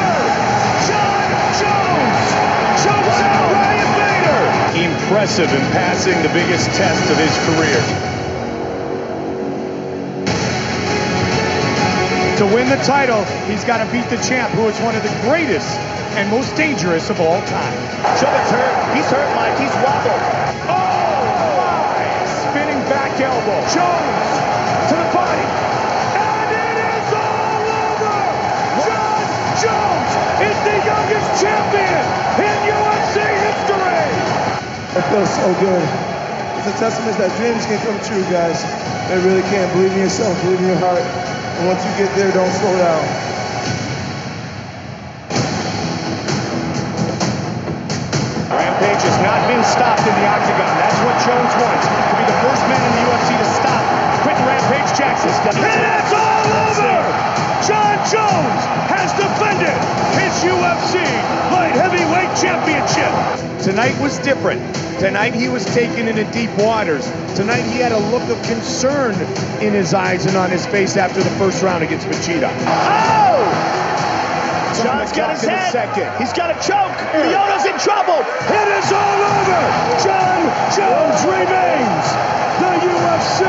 Jon 0.90 1.32
Jones 1.62 2.30
chokes 2.84 3.20
out 3.24 3.48
Ryan 3.54 3.92
Bader! 3.96 4.42
Impressive 4.92 5.52
in 5.54 5.64
passing 5.72 6.18
the 6.24 6.34
biggest 6.34 6.68
test 6.76 7.04
of 7.12 7.18
his 7.18 7.34
career. 7.48 7.82
To 12.42 12.46
win 12.56 12.68
the 12.70 12.82
title, 12.84 13.24
he's 13.46 13.64
got 13.64 13.86
to 13.86 13.92
beat 13.92 14.10
the 14.10 14.18
champ, 14.26 14.52
who 14.54 14.68
is 14.68 14.78
one 14.80 14.96
of 14.96 15.04
the 15.04 15.14
greatest 15.22 15.78
and 16.18 16.30
most 16.30 16.56
dangerous 16.56 17.10
of 17.10 17.22
all 17.22 17.40
time. 17.46 17.78
Chubba's 18.18 18.52
hurt. 18.52 18.96
He's 18.96 19.06
hurt, 19.06 19.36
Mike. 19.36 19.58
He's 19.60 19.74
wobbled. 19.86 20.51
Elbow. 23.24 23.60
Jones 23.70 24.32
to 24.90 24.96
the 24.98 25.10
body. 25.14 25.46
And 26.18 26.50
it 26.50 26.78
is 26.82 27.10
all 27.14 27.66
over! 27.86 28.20
Jon 28.82 29.24
Jones 29.62 30.12
is 30.42 30.58
the 30.66 30.78
youngest 30.82 31.28
champion 31.38 32.04
in 32.42 32.58
UFC 32.66 33.18
history! 33.22 34.06
It 34.98 35.04
feels 35.14 35.32
so 35.38 35.48
good. 35.62 35.86
It's 36.58 36.68
a 36.68 36.78
testament 36.78 37.18
that 37.18 37.30
dreams 37.38 37.66
can 37.66 37.78
come 37.86 37.98
true, 38.06 38.26
guys. 38.30 38.62
They 39.10 39.18
really 39.22 39.46
can. 39.50 39.70
Believe 39.74 39.94
in 39.94 40.02
yourself, 40.06 40.34
believe 40.42 40.60
in 40.60 40.68
your 40.68 40.82
heart. 40.82 41.02
And 41.02 41.68
once 41.68 41.82
you 41.86 41.92
get 41.98 42.10
there, 42.16 42.32
don't 42.32 42.52
slow 42.58 42.74
down. 42.78 43.04
Rampage 48.50 49.04
has 49.06 49.18
not 49.22 49.48
been 49.48 49.64
stopped 49.64 50.06
in 50.06 50.14
the 50.14 50.28
octagon. 50.28 50.74
That's 50.82 51.00
what 51.06 51.16
Jones 51.26 51.54
wants. 51.62 52.11
The 52.32 52.40
first 52.48 52.64
man 52.72 52.80
in 52.80 52.92
the 52.96 53.04
UFC 53.12 53.36
to 53.36 53.48
stop 53.60 53.84
Quinton 54.24 54.46
Rampage 54.48 54.92
Jackson. 54.96 55.32
And 55.52 55.84
it's 56.00 56.14
all 56.16 56.48
over! 56.72 57.42
Jon 57.68 57.98
Jones 58.08 58.62
has 58.88 59.12
defended 59.20 59.76
his 60.16 60.34
UFC 60.48 61.04
light 61.52 61.76
heavyweight 61.76 62.34
championship. 62.40 63.12
Tonight 63.62 64.00
was 64.02 64.18
different. 64.20 64.62
Tonight 65.00 65.36
he 65.36 65.50
was 65.50 65.66
taken 65.66 66.08
into 66.08 66.24
deep 66.32 66.50
waters. 66.58 67.06
Tonight 67.36 67.64
he 67.64 67.80
had 67.80 67.92
a 67.92 68.00
look 68.10 68.24
of 68.30 68.42
concern 68.48 69.14
in 69.62 69.74
his 69.74 69.94
eyes 69.94 70.26
and 70.26 70.38
on 70.38 70.50
his 70.50 70.66
face 70.66 70.98
after 70.98 71.22
the 71.22 71.30
first 71.32 71.62
round 71.62 71.84
against 71.84 72.08
Machida. 72.08 72.50
Oh! 72.66 73.31
John's 74.84 75.12
got 75.12 75.32
his 75.38 75.46
head. 75.46 75.72
Second. 75.72 76.10
He's 76.18 76.34
got 76.34 76.50
a 76.50 76.58
choke. 76.66 76.98
Lyoto's 77.14 77.66
in 77.70 77.78
trouble. 77.78 78.18
It 78.50 78.68
is 78.82 78.90
all 78.90 79.20
over. 79.22 79.62
Jon 80.02 80.42
Jones 80.74 81.22
remains 81.30 82.06
the 82.58 82.74
UFC 82.82 83.46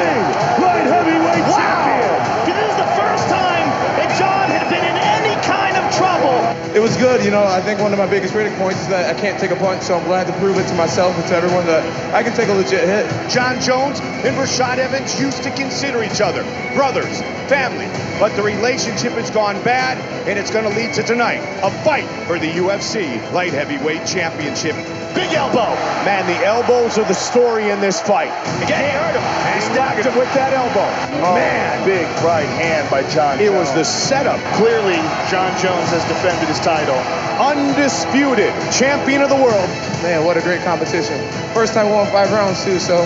light 0.60 0.84
heavyweight 0.84 1.44
wow. 1.48 1.56
champion. 1.56 2.12
This 2.44 2.60
is 2.68 2.76
the 2.76 2.90
first 3.00 3.24
time 3.32 3.66
that 3.96 4.12
Jon 4.20 4.48
had 4.52 4.68
been 4.68 4.84
in 4.84 4.96
any 4.96 5.34
kind 5.44 5.76
of 5.76 5.84
trouble. 5.96 6.36
It 6.76 6.80
was 6.80 6.96
good, 6.96 7.24
you 7.24 7.30
know. 7.30 7.44
I 7.44 7.60
think 7.60 7.80
one 7.80 7.92
of 7.92 7.98
my 7.98 8.06
biggest 8.06 8.32
critic 8.32 8.52
points 8.58 8.80
is 8.80 8.88
that 8.88 9.14
I 9.14 9.18
can't 9.18 9.38
take 9.38 9.50
a 9.50 9.56
punch, 9.56 9.82
so 9.82 9.96
I'm 9.96 10.04
glad 10.04 10.26
to 10.26 10.32
prove 10.40 10.58
it 10.58 10.68
to 10.68 10.74
myself 10.74 11.16
and 11.16 11.26
to 11.28 11.34
everyone 11.34 11.66
that 11.66 11.84
I 12.14 12.22
can 12.22 12.32
take 12.32 12.48
a 12.48 12.54
legit 12.54 12.88
hit. 12.88 13.04
Jon 13.30 13.60
Jones 13.60 14.00
and 14.00 14.36
Rashad 14.36 14.78
Evans 14.78 15.20
used 15.20 15.42
to 15.44 15.50
consider 15.50 16.02
each 16.02 16.20
other 16.20 16.42
brothers, 16.74 17.20
family, 17.52 17.84
but 18.18 18.34
the 18.34 18.42
relationship 18.42 19.12
has 19.12 19.30
gone 19.30 19.60
bad, 19.62 20.00
and 20.26 20.38
it's 20.38 20.50
going 20.50 20.64
to 20.64 20.72
lead 20.72 20.94
to 20.94 21.02
tonight 21.02 21.44
a 21.60 21.70
fight 21.84 22.08
for 22.24 22.38
the 22.38 22.48
UFC 22.48 23.20
light 23.30 23.52
heavyweight 23.52 24.06
championship. 24.06 24.72
Big 25.12 25.36
elbow. 25.36 25.68
Man, 26.08 26.24
the 26.24 26.40
elbows 26.46 26.96
are 26.96 27.04
the 27.04 27.12
story 27.12 27.68
in 27.68 27.78
this 27.84 28.00
fight. 28.00 28.32
Again, 28.64 28.88
he 28.88 28.92
hurt 28.96 29.12
him. 29.12 29.20
And 29.20 29.60
he 29.60 29.68
knocked 29.76 30.00
him 30.00 30.16
with 30.16 30.32
that 30.32 30.56
elbow. 30.56 30.88
Oh, 31.20 31.34
Man. 31.36 31.84
Big 31.84 32.08
right 32.24 32.48
hand 32.56 32.88
by 32.88 33.04
Jon 33.10 33.38
It 33.38 33.52
was 33.52 33.70
the 33.74 33.84
setup. 33.84 34.40
Clearly, 34.56 34.96
Jon 35.28 35.52
Jones 35.60 35.92
has 35.92 36.00
defended 36.08 36.48
his 36.48 36.60
title. 36.60 36.96
Undisputed 37.36 38.48
champion 38.72 39.20
of 39.20 39.28
the 39.28 39.36
world. 39.36 39.68
Man, 40.00 40.24
what 40.24 40.38
a 40.38 40.40
great 40.40 40.62
competition. 40.64 41.20
First 41.52 41.74
time 41.74 41.90
won 41.90 42.06
five 42.06 42.32
rounds, 42.32 42.64
too, 42.64 42.78
so, 42.78 43.04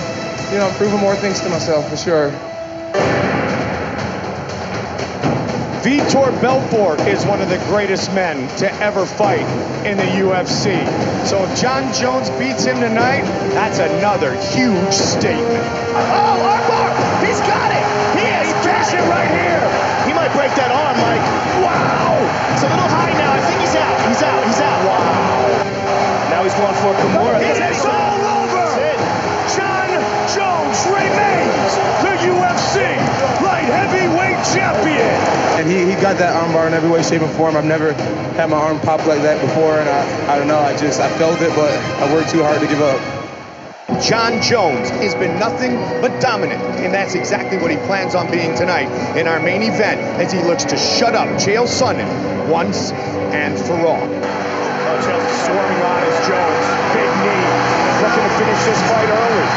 you 0.53 0.59
know, 0.59 0.69
I'm 0.71 0.75
proving 0.77 1.01
more 1.01 1.17
things 1.17 1.41
to 1.41 1.49
myself, 1.49 1.91
for 1.91 1.97
sure. 1.97 2.31
Vitor 5.87 6.35
Belfort 6.43 6.99
is 7.07 7.25
one 7.25 7.41
of 7.41 7.49
the 7.49 7.63
greatest 7.71 8.11
men 8.11 8.51
to 8.59 8.67
ever 8.83 9.07
fight 9.07 9.47
in 9.87 9.97
the 9.97 10.11
UFC. 10.19 10.83
So 11.25 11.39
if 11.47 11.63
Jon 11.63 11.95
Jones 11.95 12.29
beats 12.43 12.65
him 12.65 12.83
tonight, 12.83 13.23
that's 13.55 13.79
another 13.79 14.35
huge 14.35 14.91
statement. 14.91 15.63
Oh, 15.95 16.43
armbar! 16.43 16.91
He's 17.23 17.39
got 17.47 17.71
it! 17.71 17.87
He 18.19 18.27
has 18.27 18.51
got 18.67 18.83
it 18.99 19.07
right 19.07 19.31
here! 19.31 19.63
He 20.11 20.13
might 20.13 20.35
break 20.35 20.51
that 20.59 20.75
arm, 20.75 20.99
Mike. 20.99 21.23
Wow! 21.63 22.19
It's 22.51 22.67
a 22.67 22.69
little 22.69 22.91
high 22.91 23.15
now. 23.15 23.39
I 23.39 23.41
think 23.47 23.61
he's 23.63 23.77
out. 23.79 24.09
He's 24.11 24.23
out. 24.27 24.43
He's 24.43 24.59
out. 24.59 24.81
Wow. 24.91 26.31
Now 26.35 26.43
he's 26.43 26.55
going 26.59 26.75
for 26.83 26.99
Kimura. 26.99 27.39
It's 27.47 27.61
champion. 34.53 35.11
And 35.59 35.71
he, 35.71 35.87
he 35.89 35.95
got 36.01 36.19
that 36.19 36.35
armbar 36.37 36.67
in 36.67 36.75
every 36.75 36.91
way, 36.91 37.03
shape, 37.03 37.23
and 37.23 37.33
form. 37.33 37.57
I've 37.57 37.65
never 37.65 37.93
had 38.37 38.51
my 38.51 38.57
arm 38.57 38.81
pop 38.81 39.07
like 39.07 39.23
that 39.23 39.41
before, 39.41 39.79
and 39.79 39.89
I, 39.89 40.35
I 40.35 40.39
don't 40.39 40.49
know. 40.49 40.59
I 40.59 40.77
just 40.77 41.01
I 41.01 41.09
felt 41.19 41.41
it, 41.41 41.55
but 41.57 41.73
I 41.73 42.13
worked 42.13 42.31
too 42.31 42.43
hard 42.43 42.61
to 42.61 42.67
give 42.67 42.81
up. 42.81 43.01
Jon 44.03 44.43
Jones 44.43 44.91
has 44.91 45.15
been 45.15 45.39
nothing 45.39 45.77
but 46.03 46.21
dominant, 46.21 46.61
and 46.83 46.93
that's 46.93 47.15
exactly 47.15 47.57
what 47.57 47.71
he 47.71 47.79
plans 47.89 48.15
on 48.15 48.31
being 48.31 48.55
tonight 48.55 48.91
in 49.17 49.27
our 49.27 49.41
main 49.41 49.63
event 49.63 50.01
as 50.21 50.33
he 50.33 50.43
looks 50.43 50.65
to 50.65 50.77
shut 50.77 51.15
up 51.15 51.29
Chael 51.41 51.65
Sonnen 51.65 52.51
once 52.51 52.93
and 53.33 53.57
for 53.57 53.79
all. 53.87 54.03
Oh, 54.03 54.99
Chael's 55.01 55.35
swarming 55.47 55.83
on 55.87 56.03
as 56.03 56.19
Jones, 56.29 56.67
big 56.93 57.11
knee, 57.25 57.47
looking 58.05 58.27
to 58.27 58.33
finish 58.37 58.61
this 58.69 58.81
fight 58.91 59.09
early. 59.09 59.49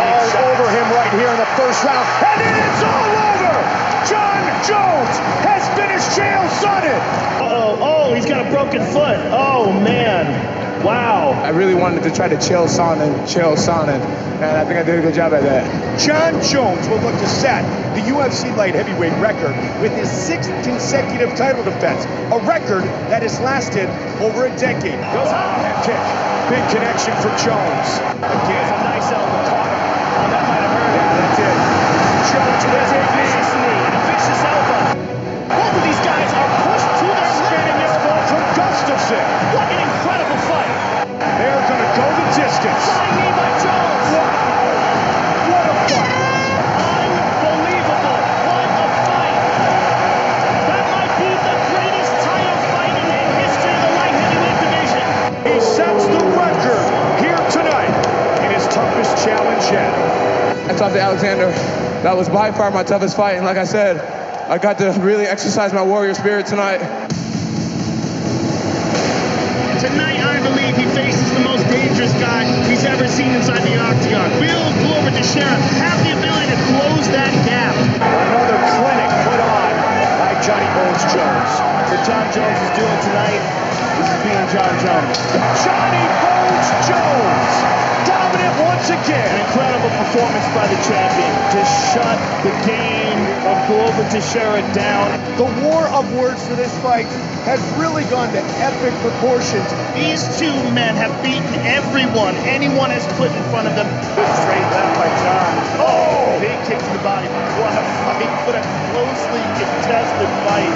all 0.00 0.52
over 0.52 0.66
him 0.72 0.86
right 0.96 1.12
here 1.14 1.28
in 1.28 1.38
the 1.38 1.50
first 1.54 1.84
round, 1.84 2.08
and 2.24 2.40
then 2.40 2.54
it's 2.56 2.82
all 2.82 3.26
over! 3.26 3.31
Jon 4.08 4.42
Jones 4.66 5.14
has 5.46 5.62
finished 5.78 6.18
Chael 6.18 6.48
Sonnen! 6.58 6.98
Uh-oh, 7.40 7.78
oh, 7.80 8.14
he's 8.14 8.26
got 8.26 8.44
a 8.44 8.50
broken 8.50 8.82
foot. 8.92 9.18
Oh, 9.30 9.72
man. 9.72 10.84
Wow. 10.84 11.30
I 11.30 11.50
really 11.50 11.74
wanted 11.74 12.02
to 12.02 12.10
try 12.10 12.26
to 12.26 12.38
chill 12.40 12.66
Sonnen, 12.66 13.14
chill 13.30 13.54
Sonnen, 13.54 14.02
and 14.42 14.56
I 14.58 14.64
think 14.64 14.80
I 14.80 14.82
did 14.82 14.98
a 14.98 15.02
good 15.02 15.14
job 15.14 15.32
at 15.32 15.42
that. 15.42 15.62
Jon 16.00 16.42
Jones 16.42 16.88
will 16.88 16.98
look 16.98 17.14
to 17.14 17.28
set 17.28 17.62
the 17.94 18.02
UFC 18.10 18.50
light 18.56 18.74
heavyweight 18.74 19.14
record 19.22 19.54
with 19.80 19.92
his 19.92 20.10
sixth 20.10 20.50
consecutive 20.64 21.36
title 21.36 21.62
defense, 21.62 22.02
a 22.34 22.38
record 22.42 22.82
that 23.14 23.22
has 23.22 23.38
lasted 23.38 23.86
over 24.18 24.46
a 24.46 24.52
decade. 24.58 24.98
Goes 25.14 25.30
on 25.30 25.62
that 25.62 25.86
kick. 25.86 26.02
Big 26.50 26.64
connection 26.74 27.14
for 27.22 27.30
Jones. 27.38 27.88
Again, 28.18 28.66
a 28.66 28.82
nice 28.82 29.06
elbow 29.14 29.38
caught 29.46 29.70
him. 29.70 29.78
Oh, 29.78 30.26
that 30.34 30.42
might 30.50 30.66
have 30.66 30.74
hurt 30.74 30.90
him. 30.90 30.98
Yeah, 30.98 31.14
that 31.14 31.30
did. 31.38 31.54
Jones 32.34 32.64
with 32.66 32.90
a 32.90 33.02
vicious 33.14 33.51
Gustafsson. 39.12 39.52
What 39.52 39.68
an 39.68 39.80
incredible 39.84 40.40
fight. 40.48 40.72
They're 41.38 41.64
going 41.68 41.82
to 41.84 41.90
go 41.96 42.06
the 42.16 42.26
distance. 42.32 42.84
Flying 42.88 43.16
knee 43.20 43.32
by 43.36 43.50
Jones. 43.60 44.08
Wow. 44.12 44.32
What 45.52 45.64
a 45.68 45.76
fight. 45.92 46.32
Unbelievable. 46.80 48.20
What 48.48 48.68
a 48.72 48.88
fight. 49.04 49.40
That 50.68 50.84
might 50.92 51.12
be 51.20 51.28
the 51.28 51.56
greatest 51.72 52.12
title 52.24 52.56
fight 52.72 52.94
in 52.96 53.06
the 53.12 53.22
history 53.36 53.72
of 53.72 53.82
the 53.84 53.92
light 54.00 54.14
heavyweight 54.16 54.58
division. 54.64 55.06
He 55.44 55.56
sets 55.60 56.04
the 56.08 56.22
record 56.32 56.84
here 57.20 57.42
tonight 57.52 57.92
in 58.44 58.48
his 58.50 58.66
toughest 58.72 59.24
challenge 59.24 59.64
yet. 59.72 59.92
I 60.70 60.74
talked 60.74 60.94
to 60.94 61.00
Alexander. 61.00 61.50
That 62.02 62.16
was 62.16 62.28
by 62.28 62.50
far 62.50 62.70
my 62.70 62.82
toughest 62.82 63.16
fight, 63.16 63.36
and 63.36 63.44
like 63.44 63.58
I 63.58 63.64
said, 63.64 64.00
I 64.48 64.58
got 64.58 64.78
to 64.78 64.90
really 65.00 65.24
exercise 65.24 65.72
my 65.72 65.82
warrior 65.84 66.14
spirit 66.14 66.46
tonight. 66.46 66.80
Tonight, 69.82 70.22
I 70.22 70.38
believe 70.38 70.78
he 70.78 70.86
faces 70.94 71.26
the 71.34 71.42
most 71.42 71.66
dangerous 71.66 72.14
guy 72.22 72.46
he's 72.70 72.86
ever 72.86 73.10
seen 73.10 73.34
inside 73.34 73.66
the 73.66 73.74
octagon. 73.82 74.30
Bill 74.38 74.70
Glover 74.78 75.10
Teixeira 75.10 75.58
have 75.82 75.98
the 76.06 76.14
ability 76.14 76.54
to 76.54 76.60
close 76.70 77.10
that 77.10 77.34
gap. 77.42 77.74
Another 77.98 78.62
clinic 78.78 79.10
put 79.26 79.42
on 79.42 79.74
by 80.22 80.38
Johnny 80.38 80.70
Bones 80.78 81.02
Jones. 81.10 81.50
What 81.90 81.98
Jon 82.06 82.30
Jones 82.30 82.62
is 82.62 82.70
doing 82.78 82.98
tonight, 83.10 83.42
this 83.98 84.06
is 84.06 84.18
being 84.22 84.46
Jon 84.54 84.70
Jones. 84.86 85.18
Johnny 85.66 86.06
Bones 86.22 86.68
Jones, 86.86 87.50
dominant 88.06 88.54
once 88.62 88.86
again. 88.86 89.34
An 89.34 89.42
incredible 89.50 89.90
performance 89.98 90.46
by 90.54 90.70
the 90.70 90.78
champion 90.86 91.34
to 91.58 91.60
shut 91.90 92.22
the 92.46 92.54
game 92.70 93.01
of 93.42 93.58
Glover 93.66 94.06
Teixeira 94.10 94.62
down. 94.72 95.10
The 95.34 95.50
war 95.66 95.82
of 95.90 96.06
words 96.14 96.46
for 96.46 96.54
this 96.54 96.70
fight 96.78 97.06
has 97.42 97.58
really 97.74 98.04
gone 98.06 98.30
to 98.30 98.38
epic 98.62 98.94
proportions. 99.02 99.66
These 99.98 100.22
two 100.38 100.54
men 100.70 100.94
have 100.94 101.10
beaten 101.26 101.50
everyone 101.66 102.38
anyone 102.46 102.90
has 102.94 103.02
put 103.18 103.34
in 103.34 103.42
front 103.50 103.66
of 103.66 103.74
them. 103.74 103.90
Good 104.14 104.30
straight 104.46 104.62
left 104.70 104.94
by 104.94 105.10
Jon. 105.26 105.52
Oh! 105.82 106.38
Big 106.38 106.54
kick 106.70 106.78
to 106.78 106.92
the 106.94 107.02
body. 107.02 107.26
What 107.58 107.74
a 107.74 107.82
fight. 108.06 108.30
What 108.46 108.54
a 108.54 108.62
closely 108.94 109.42
contested 109.58 110.30
fight. 110.46 110.70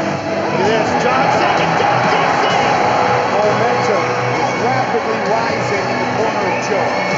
Look 0.50 0.66
at 0.66 0.66
this. 0.66 0.90
Jon 1.06 1.22
taking 1.38 1.70
down 1.78 2.02
DC. 2.10 2.50
Momentum 3.30 4.02
is 4.42 4.50
rapidly 4.66 5.18
rising 5.30 5.86
in 5.86 5.98
the 6.02 6.10
corner 6.18 6.50
of 6.50 6.58
Jones. 6.66 7.14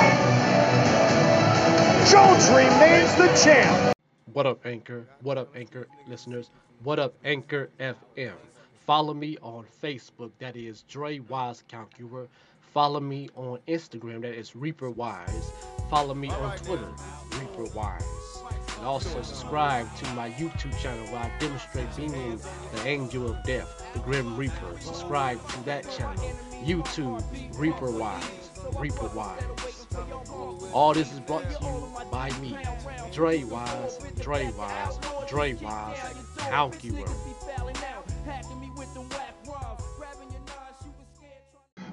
Jones 2.12 2.44
remains 2.52 3.16
the 3.16 3.32
champ. 3.32 3.97
What 4.34 4.46
up, 4.46 4.66
Anchor? 4.66 5.06
What 5.22 5.38
up, 5.38 5.56
Anchor 5.56 5.88
listeners? 6.06 6.50
What 6.82 6.98
up, 6.98 7.14
Anchor 7.24 7.70
FM? 7.80 8.34
Follow 8.86 9.14
me 9.14 9.38
on 9.40 9.64
Facebook, 9.82 10.32
that 10.38 10.54
is 10.54 10.82
Dre 10.82 11.20
Wise 11.20 11.64
Calcular. 11.66 12.28
Follow 12.60 13.00
me 13.00 13.30
on 13.36 13.58
Instagram, 13.68 14.20
that 14.22 14.34
is 14.34 14.54
Reaper 14.54 14.90
Wise. 14.90 15.50
Follow 15.88 16.14
me 16.14 16.28
on 16.28 16.56
Twitter, 16.58 16.90
Reaper 17.40 17.74
Wise. 17.74 18.42
And 18.76 18.86
also 18.86 19.22
subscribe 19.22 19.94
to 19.96 20.06
my 20.12 20.30
YouTube 20.32 20.78
channel 20.78 21.06
where 21.06 21.22
I 21.22 21.32
demonstrate 21.38 21.96
being 21.96 22.12
the 22.12 22.86
angel 22.86 23.30
of 23.30 23.42
death, 23.44 23.82
the 23.94 24.00
Grim 24.00 24.36
Reaper. 24.36 24.78
Subscribe 24.78 25.38
to 25.48 25.64
that 25.64 25.90
channel, 25.90 26.30
YouTube, 26.62 27.24
Reaper 27.58 27.90
Wise, 27.90 28.50
Reaper 28.78 29.08
Wise. 29.14 29.77
All 30.72 30.94
this 30.94 31.12
is 31.12 31.20
brought 31.20 31.42
to 31.42 31.64
you 31.64 32.10
by 32.10 32.30
me, 32.40 32.56
Dre 33.12 33.44
Wise, 33.44 33.98
Dre 34.20 34.50
Wise, 34.52 34.98
Dre 35.28 35.54
Wise, 35.54 35.98
Calcular. 36.36 37.08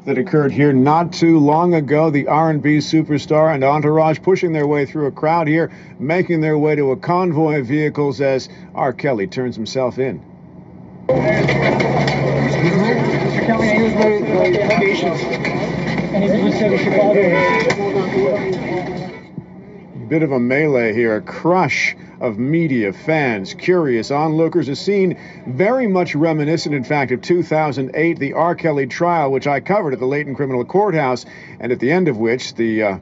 that 0.06 0.18
occurred 0.20 0.52
here 0.52 0.72
not 0.72 1.12
too 1.12 1.40
long 1.40 1.74
ago. 1.74 2.10
The 2.10 2.28
R&B 2.28 2.78
superstar 2.78 3.54
and 3.54 3.64
entourage 3.64 4.22
pushing 4.22 4.54
their 4.54 4.68
way 4.68 4.86
through 4.86 5.08
a 5.08 5.12
crowd 5.12 5.48
here, 5.48 5.72
making 6.00 6.42
their 6.42 6.58
way 6.58 6.76
to 6.76 6.92
a 6.92 6.98
convoy 6.98 7.60
of 7.60 7.66
vehicles 7.66 8.22
as 8.22 8.48
R. 8.74 8.94
Kelly 8.94 9.28
turns 9.28 9.56
himself 9.56 9.98
in. 9.98 10.24
Mr. 11.08 11.26
Kelly, 13.46 13.68
here's 13.68 13.94
my, 13.96 14.20
my 14.20 14.46
allegations. 14.62 15.22
And 15.22 16.24
he's 16.24 16.32
going 16.32 16.52
to 16.52 16.58
say 16.58 16.70
to 16.70 16.78
Chicago. 16.78 17.95
Bit 20.08 20.22
of 20.22 20.32
a 20.32 20.40
melee 20.40 20.94
here, 20.94 21.16
a 21.16 21.22
crush 21.22 21.96
of 22.22 22.38
media, 22.38 22.94
fans, 22.94 23.56
curious 23.56 24.12
onlookers, 24.12 24.70
a 24.70 24.76
scene 24.76 25.18
very 25.48 25.88
much 25.88 26.14
reminiscent, 26.14 26.76
in 26.76 26.84
fact, 26.84 27.12
of 27.12 27.22
2008, 27.22 28.20
the 28.20 28.34
R. 28.34 28.54
Kelly 28.54 28.86
trial, 28.86 29.32
which 29.32 29.48
I 29.48 29.62
covered 29.62 29.94
at 29.94 30.00
the 30.00 30.06
Leighton 30.06 30.36
Criminal 30.36 30.64
Courthouse, 30.64 31.26
and 31.60 31.72
at 31.72 31.80
the 31.80 31.92
end 31.92 32.08
of 32.08 32.18
which 32.18 32.54
the 32.54 32.84
uh, 32.84 33.00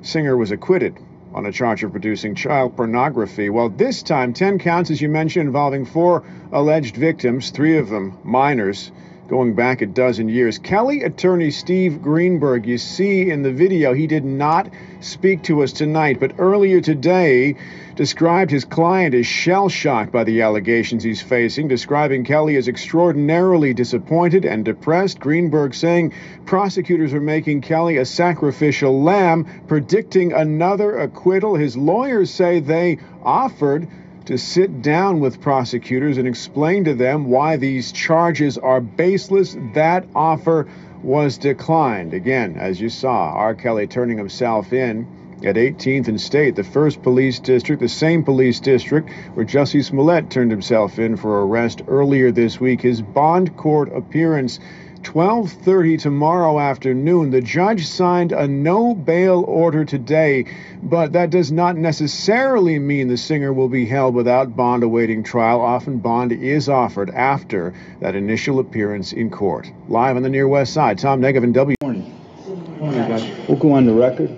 singer 0.00 0.34
was 0.34 0.50
acquitted 0.50 0.96
on 1.34 1.44
a 1.44 1.52
charge 1.52 1.84
of 1.84 1.90
producing 1.90 2.34
child 2.34 2.74
pornography. 2.74 3.50
Well, 3.50 3.68
this 3.68 4.02
time, 4.02 4.32
10 4.32 4.58
counts, 4.58 4.90
as 4.90 5.02
you 5.02 5.10
mentioned, 5.10 5.48
involving 5.48 5.84
four 5.84 6.24
alleged 6.52 6.96
victims, 6.96 7.50
three 7.50 7.76
of 7.76 7.90
them 7.90 8.16
minors 8.24 8.90
going 9.28 9.54
back 9.54 9.82
a 9.82 9.86
dozen 9.86 10.28
years. 10.28 10.58
Kelly 10.58 11.02
attorney 11.02 11.50
Steve 11.50 12.00
Greenberg, 12.00 12.66
you 12.66 12.78
see 12.78 13.30
in 13.30 13.42
the 13.42 13.52
video, 13.52 13.92
he 13.92 14.06
did 14.06 14.24
not 14.24 14.70
speak 15.00 15.42
to 15.44 15.62
us 15.62 15.72
tonight, 15.72 16.20
but 16.20 16.34
earlier 16.38 16.80
today 16.80 17.56
described 17.96 18.50
his 18.50 18.64
client 18.64 19.14
as 19.14 19.26
shell 19.26 19.68
shocked 19.68 20.12
by 20.12 20.22
the 20.22 20.42
allegations 20.42 21.02
he's 21.02 21.22
facing, 21.22 21.66
describing 21.66 22.24
Kelly 22.24 22.56
as 22.56 22.68
extraordinarily 22.68 23.74
disappointed 23.74 24.44
and 24.44 24.64
depressed. 24.64 25.18
Greenberg 25.18 25.74
saying 25.74 26.12
prosecutors 26.44 27.14
are 27.14 27.20
making 27.20 27.62
Kelly 27.62 27.96
a 27.96 28.04
sacrificial 28.04 29.02
lamb, 29.02 29.46
predicting 29.66 30.32
another 30.32 30.98
acquittal. 30.98 31.56
His 31.56 31.76
lawyers 31.76 32.30
say 32.30 32.60
they 32.60 32.98
offered 33.24 33.88
to 34.26 34.36
sit 34.36 34.82
down 34.82 35.20
with 35.20 35.40
prosecutors 35.40 36.18
and 36.18 36.26
explain 36.26 36.84
to 36.84 36.94
them 36.94 37.26
why 37.26 37.56
these 37.56 37.92
charges 37.92 38.58
are 38.58 38.80
baseless. 38.80 39.56
That 39.74 40.06
offer 40.14 40.68
was 41.02 41.38
declined. 41.38 42.12
Again, 42.12 42.56
as 42.56 42.80
you 42.80 42.88
saw, 42.88 43.32
R. 43.32 43.54
Kelly 43.54 43.86
turning 43.86 44.18
himself 44.18 44.72
in 44.72 45.06
at 45.44 45.56
18th 45.56 46.08
and 46.08 46.20
State, 46.20 46.56
the 46.56 46.64
first 46.64 47.02
police 47.02 47.38
district, 47.38 47.80
the 47.80 47.88
same 47.88 48.24
police 48.24 48.58
district 48.58 49.10
where 49.34 49.46
Jussie 49.46 49.84
Smollett 49.84 50.30
turned 50.30 50.50
himself 50.50 50.98
in 50.98 51.16
for 51.16 51.44
arrest 51.44 51.82
earlier 51.86 52.32
this 52.32 52.58
week. 52.58 52.80
His 52.80 53.02
bond 53.02 53.56
court 53.56 53.94
appearance 53.94 54.58
12:30 55.06 56.00
tomorrow 56.00 56.58
afternoon. 56.58 57.30
The 57.30 57.40
judge 57.40 57.86
signed 57.86 58.32
a 58.32 58.48
no 58.48 58.92
bail 58.92 59.44
order 59.46 59.84
today, 59.84 60.46
but 60.82 61.12
that 61.12 61.30
does 61.30 61.52
not 61.52 61.76
necessarily 61.76 62.80
mean 62.80 63.06
the 63.06 63.16
singer 63.16 63.52
will 63.52 63.68
be 63.68 63.86
held 63.86 64.16
without 64.16 64.56
bond 64.56 64.82
awaiting 64.82 65.22
trial. 65.22 65.60
Often 65.60 65.98
bond 65.98 66.32
is 66.32 66.68
offered 66.68 67.10
after 67.10 67.72
that 68.00 68.16
initial 68.16 68.58
appearance 68.58 69.12
in 69.12 69.30
court. 69.30 69.70
Live 69.88 70.16
on 70.16 70.24
the 70.24 70.28
near 70.28 70.48
west 70.48 70.72
side, 70.72 70.98
Tom 70.98 71.20
Negev 71.20 71.44
and 71.44 71.54
W. 71.54 71.76
We'll 71.80 73.58
go 73.58 73.72
on 73.74 73.86
the 73.86 73.94
record. 73.94 74.36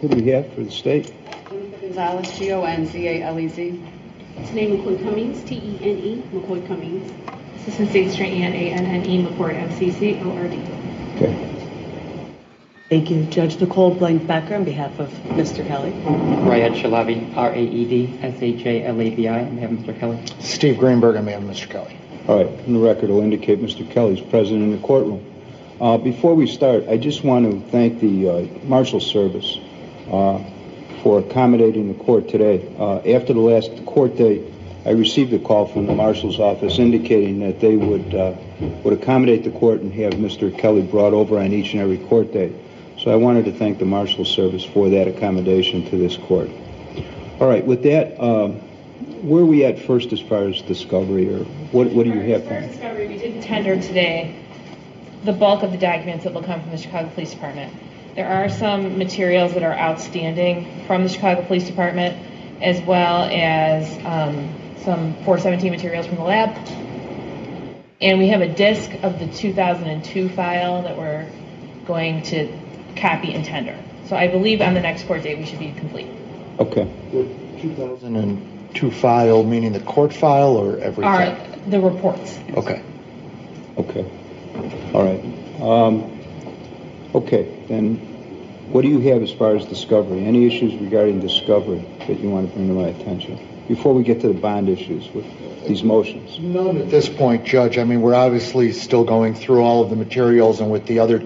Who 0.00 0.08
do 0.08 0.16
we 0.16 0.30
have 0.30 0.52
for 0.52 0.62
the 0.62 0.70
state? 0.70 1.12
Gonzalez, 1.80 2.30
G-O-N-Z-A-L-E-Z. 2.38 3.82
To 4.46 4.54
name 4.54 4.78
McCoy 4.78 5.02
Cummings, 5.02 5.42
T-E-N-E, 5.42 6.22
McCoy 6.32 6.64
Cummings. 6.68 7.10
Assistant 7.62 7.90
State 7.90 8.14
Attorney, 8.14 8.42
A-N-N-E, 8.44 9.24
McCord, 9.24 9.54
M-C-C-O-R-D. 9.54 10.56
Okay. 11.16 11.54
Thank 12.88 13.10
you. 13.10 13.24
Judge 13.24 13.60
Nicole 13.60 13.94
Blank-Becker 13.94 14.54
on 14.54 14.64
behalf 14.64 14.98
of 14.98 15.10
Mr. 15.36 15.66
Kelly. 15.66 15.90
Raed 16.48 16.72
Shalabi, 16.72 17.36
R-A-E-D-S-H-A-L-A-B-I, 17.36 19.40
on 19.44 19.54
behalf 19.56 19.70
of 19.72 19.78
Mr. 19.78 19.98
Kelly. 19.98 20.18
Steve 20.40 20.78
Greenberg 20.78 21.16
on 21.16 21.26
behalf 21.26 21.42
of 21.42 21.48
Mr. 21.48 21.68
Kelly. 21.68 21.98
All 22.26 22.42
right, 22.44 22.52
and 22.66 22.74
the 22.74 22.80
record 22.80 23.10
will 23.10 23.20
indicate 23.20 23.60
Mr. 23.60 23.88
Kelly's 23.90 24.20
present 24.20 24.62
in 24.62 24.70
the 24.70 24.78
courtroom. 24.78 25.24
Uh, 25.80 25.98
before 25.98 26.34
we 26.34 26.46
start, 26.46 26.88
I 26.88 26.96
just 26.96 27.22
want 27.22 27.50
to 27.50 27.60
thank 27.70 28.00
the 28.00 28.28
uh, 28.28 28.42
Marshal 28.64 29.00
Service 29.00 29.58
uh, 30.10 30.42
for 31.02 31.20
accommodating 31.20 31.88
the 31.88 32.04
court 32.04 32.28
today. 32.28 32.74
Uh, 32.78 32.98
after 32.98 33.32
the 33.32 33.40
last 33.40 33.84
court 33.84 34.16
date, 34.16 34.42
I 34.88 34.92
received 34.92 35.34
a 35.34 35.38
call 35.38 35.66
from 35.66 35.84
the 35.84 35.94
Marshal's 35.94 36.40
office 36.40 36.78
indicating 36.78 37.40
that 37.40 37.60
they 37.60 37.76
would 37.76 38.14
uh, 38.14 38.32
would 38.82 38.94
accommodate 38.94 39.44
the 39.44 39.50
court 39.50 39.82
and 39.82 39.92
have 39.92 40.14
Mr. 40.14 40.56
Kelly 40.56 40.80
brought 40.80 41.12
over 41.12 41.38
on 41.38 41.52
each 41.52 41.74
and 41.74 41.82
every 41.82 41.98
court 41.98 42.32
date. 42.32 42.54
So 42.96 43.10
I 43.10 43.16
wanted 43.16 43.44
to 43.44 43.52
thank 43.52 43.78
the 43.78 43.84
Marshal 43.84 44.24
Service 44.24 44.64
for 44.64 44.88
that 44.88 45.06
accommodation 45.06 45.84
to 45.90 45.98
this 45.98 46.16
court. 46.16 46.48
All 47.38 47.46
right, 47.46 47.62
with 47.66 47.82
that, 47.82 48.18
um, 48.18 48.54
where 49.20 49.42
are 49.42 49.46
we 49.46 49.62
at 49.66 49.78
first 49.78 50.10
as 50.14 50.22
far 50.22 50.44
as 50.44 50.62
discovery, 50.62 51.28
or 51.34 51.44
what, 51.70 51.88
what 51.88 52.04
do 52.04 52.10
you 52.14 52.20
have? 52.32 52.46
First 52.46 52.70
discovery, 52.70 53.08
we 53.08 53.18
did 53.18 53.42
tender 53.42 53.78
today 53.78 54.42
the 55.22 55.34
bulk 55.34 55.62
of 55.64 55.70
the 55.70 55.78
documents 55.78 56.24
that 56.24 56.32
will 56.32 56.42
come 56.42 56.62
from 56.62 56.70
the 56.70 56.78
Chicago 56.78 57.10
Police 57.10 57.32
Department. 57.32 57.74
There 58.14 58.26
are 58.26 58.48
some 58.48 58.96
materials 58.96 59.52
that 59.52 59.62
are 59.62 59.74
outstanding 59.74 60.86
from 60.86 61.02
the 61.02 61.10
Chicago 61.10 61.42
Police 61.42 61.66
Department, 61.66 62.16
as 62.62 62.80
well 62.80 63.28
as 63.30 63.92
um, 64.06 64.48
some 64.84 65.14
417 65.24 65.70
materials 65.70 66.06
from 66.06 66.16
the 66.16 66.22
lab. 66.22 66.56
And 68.00 68.18
we 68.18 68.28
have 68.28 68.40
a 68.40 68.48
disk 68.48 68.90
of 69.02 69.18
the 69.18 69.26
2002 69.26 70.28
file 70.30 70.82
that 70.82 70.96
we're 70.96 71.28
going 71.86 72.22
to 72.24 72.48
copy 72.96 73.32
and 73.32 73.44
tender. 73.44 73.76
So 74.06 74.16
I 74.16 74.28
believe 74.28 74.60
on 74.60 74.74
the 74.74 74.80
next 74.80 75.06
court 75.06 75.22
date 75.22 75.38
we 75.38 75.46
should 75.46 75.58
be 75.58 75.72
complete. 75.72 76.08
Okay. 76.58 76.84
The 77.12 77.24
2002 77.60 78.90
file, 78.90 79.42
meaning 79.42 79.72
the 79.72 79.80
court 79.80 80.12
file 80.12 80.56
or 80.56 80.78
everything? 80.78 81.04
Are 81.04 81.36
the 81.66 81.80
reports. 81.80 82.38
Okay. 82.54 82.82
Okay. 83.76 84.10
All 84.94 85.04
right. 85.04 85.60
Um, 85.60 86.20
okay, 87.14 87.64
then 87.68 87.96
what 88.70 88.82
do 88.82 88.88
you 88.88 89.00
have 89.12 89.22
as 89.22 89.32
far 89.32 89.56
as 89.56 89.64
discovery? 89.66 90.24
Any 90.24 90.46
issues 90.46 90.74
regarding 90.80 91.20
discovery 91.20 91.84
that 92.06 92.20
you 92.20 92.30
want 92.30 92.48
to 92.48 92.54
bring 92.54 92.68
to 92.68 92.74
my 92.74 92.88
attention 92.88 93.47
before 93.68 93.94
we 93.94 94.02
get 94.02 94.20
to 94.22 94.28
the 94.28 94.34
bond 94.34 94.68
issues 94.68 95.08
with 95.14 95.26
these 95.68 95.82
motions? 95.82 96.38
None 96.38 96.78
at 96.78 96.90
this 96.90 97.08
point, 97.08 97.44
Judge. 97.44 97.78
I 97.78 97.84
mean, 97.84 98.00
we're 98.00 98.14
obviously 98.14 98.72
still 98.72 99.04
going 99.04 99.34
through 99.34 99.60
all 99.62 99.82
of 99.84 99.90
the 99.90 99.96
materials, 99.96 100.60
and 100.60 100.70
with 100.70 100.86
the 100.86 100.98
other 100.98 101.22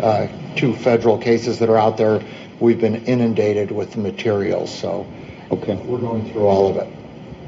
uh, 0.00 0.26
two 0.56 0.74
federal 0.74 1.16
cases 1.16 1.60
that 1.60 1.70
are 1.70 1.78
out 1.78 1.96
there, 1.96 2.20
we've 2.60 2.80
been 2.80 3.06
inundated 3.06 3.70
with 3.70 3.92
the 3.92 3.98
materials. 3.98 4.76
So, 4.76 5.06
okay, 5.50 5.76
we're 5.76 6.00
going 6.00 6.30
through 6.30 6.46
all 6.46 6.68
of 6.68 6.76
it. 6.76 6.92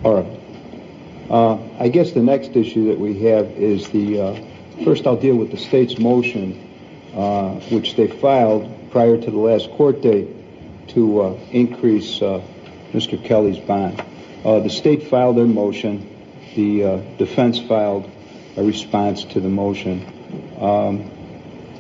All 0.04 0.22
right. 0.22 0.38
Uh, 1.30 1.58
I 1.78 1.88
guess 1.88 2.12
the 2.12 2.22
next 2.22 2.56
issue 2.56 2.88
that 2.88 2.98
we 2.98 3.18
have 3.24 3.46
is 3.50 3.88
the 3.90 4.20
uh, 4.20 4.84
first. 4.84 5.06
I'll 5.06 5.16
deal 5.16 5.36
with 5.36 5.50
the 5.50 5.58
state's 5.58 5.98
motion, 5.98 7.12
uh, 7.14 7.54
which 7.70 7.96
they 7.96 8.06
filed 8.06 8.90
prior 8.90 9.18
to 9.18 9.30
the 9.30 9.36
last 9.36 9.70
court 9.72 10.00
date 10.00 10.28
to 10.88 11.20
uh, 11.20 11.38
increase 11.50 12.22
uh, 12.22 12.40
Mr. 12.92 13.22
Kelly's 13.22 13.58
bond. 13.58 14.02
Uh, 14.48 14.60
the 14.60 14.70
state 14.70 15.02
filed 15.08 15.36
their 15.36 15.44
motion. 15.44 16.08
The 16.56 17.04
defense 17.18 17.58
filed 17.58 18.10
a 18.56 18.64
response 18.64 19.24
to 19.24 19.40
the 19.40 19.48
motion. 19.50 20.06
Um, 20.58 21.10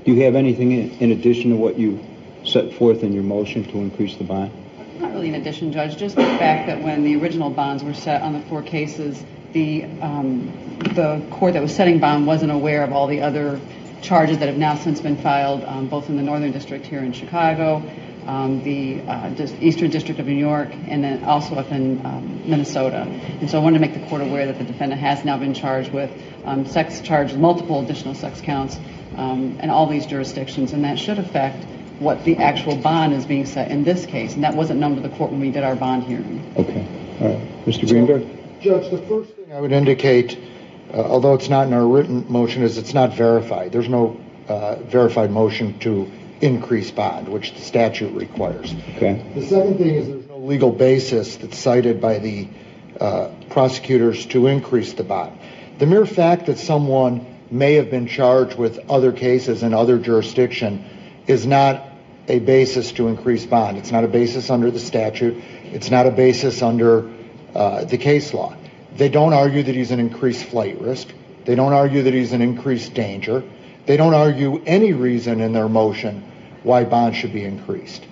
do 0.04 0.12
you 0.12 0.24
have 0.24 0.34
anything 0.34 0.72
in, 0.72 0.90
in 0.98 1.12
addition 1.12 1.52
to 1.52 1.56
what 1.56 1.78
you 1.78 1.98
set 2.44 2.74
forth 2.74 3.02
in 3.02 3.14
your 3.14 3.22
motion 3.22 3.64
to 3.64 3.78
increase 3.78 4.16
the 4.16 4.24
bond? 4.24 4.52
Not 5.00 5.12
really 5.12 5.28
in 5.28 5.36
addition, 5.36 5.72
Judge, 5.72 5.96
just 5.96 6.16
the 6.16 6.22
fact 6.22 6.66
that 6.66 6.82
when 6.82 7.04
the 7.04 7.16
original 7.16 7.48
bonds 7.48 7.82
were 7.82 7.94
set 7.94 8.20
on 8.20 8.34
the 8.34 8.42
four 8.42 8.62
cases, 8.62 9.24
the 9.54 9.84
um, 10.02 10.52
the 10.94 11.26
court 11.30 11.54
that 11.54 11.62
was 11.62 11.74
setting 11.74 11.98
bond 11.98 12.26
wasn't 12.26 12.52
aware 12.52 12.84
of 12.84 12.92
all 12.92 13.06
the 13.06 13.22
other 13.22 13.58
charges 14.02 14.36
that 14.40 14.46
have 14.46 14.58
now 14.58 14.74
since 14.74 15.00
been 15.00 15.16
filed, 15.16 15.64
um, 15.64 15.88
both 15.88 16.10
in 16.10 16.18
the 16.18 16.22
Northern 16.22 16.52
District 16.52 16.84
here 16.84 17.00
in 17.00 17.14
Chicago, 17.14 17.82
um, 18.28 18.62
the 18.62 19.00
uh, 19.00 19.30
Eastern 19.60 19.90
District 19.90 20.20
of 20.20 20.26
New 20.26 20.34
York, 20.34 20.68
and 20.86 21.02
then 21.02 21.24
also 21.24 21.54
up 21.54 21.72
in 21.72 22.04
um, 22.04 22.42
Minnesota. 22.48 22.98
And 23.40 23.50
so 23.50 23.58
I 23.58 23.62
wanted 23.62 23.78
to 23.78 23.80
make 23.80 23.94
the 23.94 24.06
court 24.08 24.20
aware 24.20 24.46
that 24.46 24.58
the 24.58 24.64
defendant 24.64 25.00
has 25.00 25.24
now 25.24 25.38
been 25.38 25.54
charged 25.54 25.92
with 25.92 26.10
um, 26.44 26.66
sex 26.66 27.00
charges, 27.00 27.38
multiple 27.38 27.80
additional 27.80 28.14
sex 28.14 28.42
counts, 28.42 28.78
um, 29.16 29.58
in 29.60 29.70
all 29.70 29.86
these 29.86 30.04
jurisdictions, 30.04 30.72
and 30.74 30.84
that 30.84 30.98
should 30.98 31.18
affect 31.18 31.64
what 32.00 32.22
the 32.24 32.36
actual 32.36 32.76
bond 32.76 33.14
is 33.14 33.24
being 33.24 33.46
set 33.46 33.70
in 33.70 33.82
this 33.82 34.04
case. 34.04 34.34
And 34.34 34.44
that 34.44 34.54
wasn't 34.54 34.78
known 34.78 34.94
to 34.96 35.00
the 35.00 35.08
court 35.08 35.30
when 35.30 35.40
we 35.40 35.50
did 35.50 35.64
our 35.64 35.74
bond 35.74 36.04
hearing. 36.04 36.52
Okay. 36.56 36.86
All 37.20 37.34
right. 37.34 37.66
Mr. 37.66 37.88
Greenberg? 37.88 38.26
Judge, 38.60 38.90
the 38.90 38.98
first 38.98 39.32
thing 39.34 39.52
I 39.52 39.60
would 39.60 39.72
indicate, 39.72 40.38
uh, 40.92 40.98
although 40.98 41.34
it's 41.34 41.48
not 41.48 41.66
in 41.66 41.72
our 41.72 41.86
written 41.86 42.30
motion, 42.30 42.62
is 42.62 42.76
it's 42.76 42.92
not 42.92 43.14
verified. 43.14 43.72
There's 43.72 43.88
no 43.88 44.20
uh, 44.48 44.76
verified 44.82 45.30
motion 45.30 45.78
to 45.80 46.10
increase 46.40 46.90
bond, 46.90 47.28
which 47.28 47.54
the 47.54 47.60
statute 47.60 48.14
requires. 48.14 48.74
Okay. 48.96 49.24
The 49.34 49.46
second 49.46 49.78
thing 49.78 49.94
is 49.94 50.08
there's 50.08 50.28
no 50.28 50.38
legal 50.38 50.70
basis 50.70 51.36
that's 51.36 51.58
cited 51.58 52.00
by 52.00 52.18
the 52.18 52.48
uh, 53.00 53.30
prosecutors 53.50 54.26
to 54.26 54.46
increase 54.46 54.92
the 54.92 55.04
bond. 55.04 55.38
The 55.78 55.86
mere 55.86 56.06
fact 56.06 56.46
that 56.46 56.58
someone 56.58 57.26
may 57.50 57.74
have 57.74 57.90
been 57.90 58.06
charged 58.06 58.58
with 58.58 58.78
other 58.90 59.12
cases 59.12 59.62
in 59.62 59.74
other 59.74 59.98
jurisdiction 59.98 60.84
is 61.26 61.46
not 61.46 61.84
a 62.28 62.38
basis 62.40 62.92
to 62.92 63.08
increase 63.08 63.46
bond. 63.46 63.78
It's 63.78 63.90
not 63.90 64.04
a 64.04 64.08
basis 64.08 64.50
under 64.50 64.70
the 64.70 64.78
statute. 64.78 65.42
It's 65.64 65.90
not 65.90 66.06
a 66.06 66.10
basis 66.10 66.62
under 66.62 67.10
uh, 67.54 67.84
the 67.84 67.98
case 67.98 68.34
law. 68.34 68.54
They 68.96 69.08
don't 69.08 69.32
argue 69.32 69.62
that 69.62 69.74
he's 69.74 69.90
an 69.90 70.00
increased 70.00 70.44
flight 70.44 70.80
risk. 70.80 71.08
They 71.44 71.54
don't 71.54 71.72
argue 71.72 72.02
that 72.02 72.12
he's 72.12 72.32
an 72.32 72.42
increased 72.42 72.94
danger. 72.94 73.42
They 73.88 73.96
don't 73.96 74.12
argue 74.12 74.62
any 74.66 74.92
reason 74.92 75.40
in 75.40 75.54
their 75.54 75.66
motion 75.66 76.22
why 76.62 76.84
bond 76.84 77.16
should 77.16 77.32
be 77.32 77.42
increased. 77.42 78.04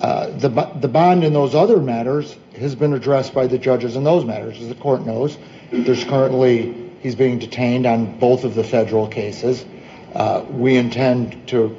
Uh, 0.00 0.36
the, 0.36 0.48
the 0.48 0.88
bond 0.88 1.22
in 1.22 1.32
those 1.32 1.54
other 1.54 1.76
matters 1.76 2.36
has 2.58 2.74
been 2.74 2.92
addressed 2.92 3.32
by 3.32 3.46
the 3.46 3.56
judges 3.56 3.94
in 3.94 4.02
those 4.02 4.24
matters. 4.24 4.60
As 4.60 4.68
the 4.68 4.74
court 4.74 5.06
knows, 5.06 5.38
there's 5.70 6.02
currently, 6.02 6.90
he's 7.02 7.14
being 7.14 7.38
detained 7.38 7.86
on 7.86 8.18
both 8.18 8.42
of 8.42 8.56
the 8.56 8.64
federal 8.64 9.06
cases. 9.06 9.64
Uh, 10.12 10.44
we 10.50 10.76
intend 10.76 11.46
to 11.46 11.76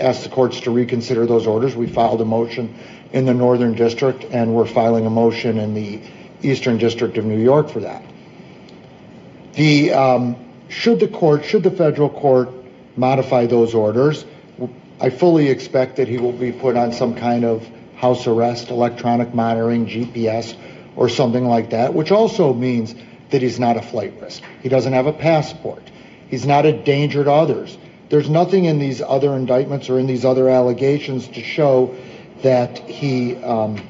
ask 0.00 0.22
the 0.22 0.30
courts 0.30 0.60
to 0.60 0.70
reconsider 0.70 1.26
those 1.26 1.46
orders. 1.46 1.76
We 1.76 1.86
filed 1.86 2.22
a 2.22 2.24
motion 2.24 2.74
in 3.12 3.26
the 3.26 3.34
Northern 3.34 3.74
District, 3.74 4.24
and 4.30 4.54
we're 4.54 4.66
filing 4.66 5.04
a 5.04 5.10
motion 5.10 5.58
in 5.58 5.74
the 5.74 6.00
Eastern 6.40 6.78
District 6.78 7.18
of 7.18 7.26
New 7.26 7.42
York 7.42 7.68
for 7.68 7.80
that. 7.80 8.02
The 9.52 9.92
um, 9.92 10.36
should 10.70 10.98
the 10.98 11.08
court, 11.08 11.44
should 11.44 11.62
the 11.62 11.70
federal 11.70 12.08
court 12.08 12.48
modify 12.96 13.46
those 13.46 13.74
orders, 13.74 14.24
I 15.00 15.08
fully 15.08 15.48
expect 15.48 15.96
that 15.96 16.08
he 16.08 16.18
will 16.18 16.32
be 16.32 16.52
put 16.52 16.76
on 16.76 16.92
some 16.92 17.14
kind 17.14 17.44
of 17.44 17.66
house 17.96 18.26
arrest, 18.26 18.70
electronic 18.70 19.34
monitoring, 19.34 19.86
GPS, 19.86 20.54
or 20.96 21.08
something 21.08 21.46
like 21.46 21.70
that, 21.70 21.94
which 21.94 22.10
also 22.10 22.52
means 22.52 22.94
that 23.30 23.40
he's 23.40 23.58
not 23.58 23.76
a 23.76 23.82
flight 23.82 24.12
risk. 24.20 24.42
He 24.62 24.68
doesn't 24.68 24.92
have 24.92 25.06
a 25.06 25.12
passport. 25.12 25.82
He's 26.28 26.46
not 26.46 26.66
a 26.66 26.72
danger 26.72 27.24
to 27.24 27.32
others. 27.32 27.78
There's 28.10 28.28
nothing 28.28 28.64
in 28.64 28.78
these 28.78 29.00
other 29.00 29.34
indictments 29.34 29.88
or 29.88 29.98
in 29.98 30.06
these 30.06 30.24
other 30.24 30.48
allegations 30.48 31.28
to 31.28 31.42
show 31.42 31.94
that 32.42 32.78
he 32.78 33.36
um, 33.36 33.80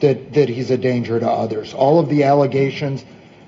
that 0.00 0.32
that 0.34 0.48
he's 0.48 0.70
a 0.70 0.76
danger 0.76 1.20
to 1.20 1.30
others. 1.30 1.72
All 1.72 2.00
of 2.00 2.08
the 2.08 2.24
allegations 2.24 3.04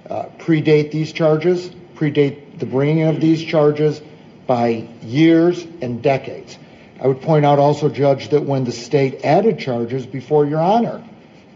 uh, 0.09 0.27
predate 0.39 0.93
these 0.93 1.13
charges, 1.13 1.71
predate 1.97 2.59
the 2.59 2.67
bringing 2.67 3.03
of 3.05 3.21
these 3.21 3.43
charges 3.43 4.01
by 4.47 4.89
years 5.03 5.67
and 5.81 6.03
decades. 6.03 6.59
I 7.01 7.07
would 7.07 7.21
point 7.21 7.45
out 7.45 7.59
also, 7.59 7.89
Judge, 7.89 8.31
that 8.31 8.45
when 8.45 8.65
the 8.65 8.73
state 8.73 9.25
added 9.25 9.59
charges 9.59 10.07
before 10.07 10.47
Your 10.47 10.61
Honor, 10.61 11.05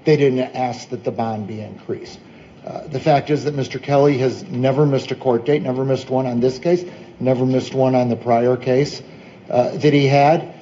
they 0.05 0.17
didn't 0.17 0.41
ask 0.41 0.89
that 0.91 1.05
the 1.05 1.11
bond 1.11 1.47
be 1.47 1.61
increased. 1.61 2.19
Uh, 2.65 2.87
the 2.87 3.01
fact 3.01 3.31
is 3.31 3.45
that 3.45 3.55
Mr. 3.55 3.83
Kelly 3.83 4.19
has 4.19 4.43
never 4.45 4.85
missed 4.85 5.11
a 5.11 5.15
court 5.15 5.47
date, 5.47 5.63
never 5.63 5.85
missed 5.85 6.11
one 6.11 6.27
on 6.27 6.41
this 6.41 6.59
case, 6.59 6.85
never 7.19 7.47
missed 7.47 7.75
one 7.75 7.95
on 7.95 8.09
the 8.09 8.17
prior 8.17 8.57
case 8.57 9.03
uh, 9.49 9.71
that 9.71 9.93
he 9.93 10.07
had. 10.07 10.55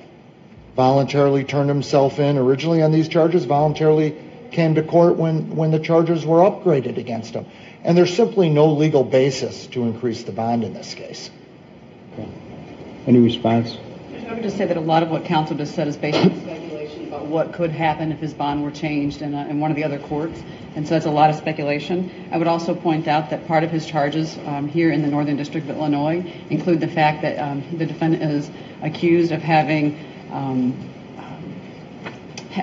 Voluntarily 0.76 1.42
turned 1.42 1.68
himself 1.68 2.20
in 2.20 2.38
originally 2.38 2.82
on 2.82 2.92
these 2.92 3.08
charges, 3.08 3.44
voluntarily 3.46 4.16
came 4.52 4.76
to 4.76 4.82
court 4.82 5.16
when, 5.16 5.56
when 5.56 5.72
the 5.72 5.80
charges 5.80 6.24
were 6.24 6.38
upgraded 6.38 6.98
against 6.98 7.34
him. 7.34 7.46
And 7.82 7.96
there's 7.96 8.14
simply 8.14 8.48
no 8.48 8.72
legal 8.72 9.02
basis 9.02 9.66
to 9.68 9.82
increase 9.82 10.22
the 10.22 10.32
bond 10.32 10.62
in 10.62 10.74
this 10.74 10.94
case. 10.94 11.30
Okay. 12.18 12.28
Any 13.06 13.20
response? 13.20 13.76
I 14.28 14.34
would 14.34 14.42
just 14.42 14.56
say 14.56 14.66
that 14.66 14.76
a 14.76 14.80
lot 14.80 15.02
of 15.02 15.10
what 15.10 15.24
counsel 15.24 15.56
just 15.56 15.74
said 15.74 15.88
is 15.88 15.96
based 15.96 16.18
on 16.18 16.38
speculation 16.40 17.08
about 17.08 17.26
what 17.26 17.52
could 17.52 17.70
happen 17.70 18.12
if 18.12 18.18
his 18.18 18.34
bond 18.34 18.62
were 18.62 18.70
changed 18.70 19.22
in, 19.22 19.34
a, 19.34 19.46
in 19.48 19.60
one 19.60 19.70
of 19.70 19.76
the 19.76 19.84
other 19.84 19.98
courts. 19.98 20.42
And 20.74 20.86
so 20.86 20.94
that's 20.94 21.06
a 21.06 21.10
lot 21.10 21.30
of 21.30 21.36
speculation. 21.36 22.28
I 22.32 22.36
would 22.36 22.46
also 22.46 22.74
point 22.74 23.08
out 23.08 23.30
that 23.30 23.46
part 23.46 23.64
of 23.64 23.70
his 23.70 23.86
charges 23.86 24.36
um, 24.46 24.68
here 24.68 24.90
in 24.90 25.00
the 25.02 25.08
Northern 25.08 25.36
District 25.36 25.68
of 25.68 25.76
Illinois 25.76 26.30
include 26.50 26.80
the 26.80 26.88
fact 26.88 27.22
that 27.22 27.38
um, 27.38 27.64
the 27.78 27.86
defendant 27.86 28.22
is 28.22 28.50
accused 28.82 29.32
of 29.32 29.40
having 29.40 29.98
um, 30.30 30.90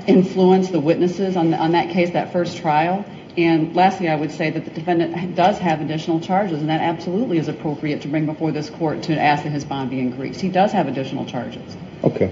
influenced 0.08 0.72
the 0.72 0.80
witnesses 0.80 1.36
on, 1.38 1.51
the, 1.51 1.58
on 1.58 1.72
that 1.72 1.89
case, 1.89 2.12
that 2.12 2.32
first 2.32 2.58
trial. 2.58 3.06
And 3.38 3.76
lastly, 3.76 4.08
I 4.08 4.16
would 4.16 4.32
say 4.32 4.50
that 4.50 4.64
the 4.64 4.72
defendant 4.72 5.36
does 5.36 5.58
have 5.60 5.82
additional 5.82 6.22
charges, 6.22 6.60
and 6.60 6.70
that 6.70 6.82
absolutely 6.82 7.38
is 7.38 7.50
appropriate 7.50 8.02
to 8.04 8.08
bring 8.08 8.26
before 8.26 8.52
this 8.52 8.70
court 8.70 9.04
to 9.04 9.20
ask 9.20 9.44
that 9.44 9.52
his 9.52 9.66
bond 9.66 9.90
be 9.90 10.00
increased. 10.00 10.40
He 10.40 10.50
does 10.50 10.72
have 10.72 10.88
additional 10.88 11.26
charges. 11.26 11.76
Okay. 12.04 12.32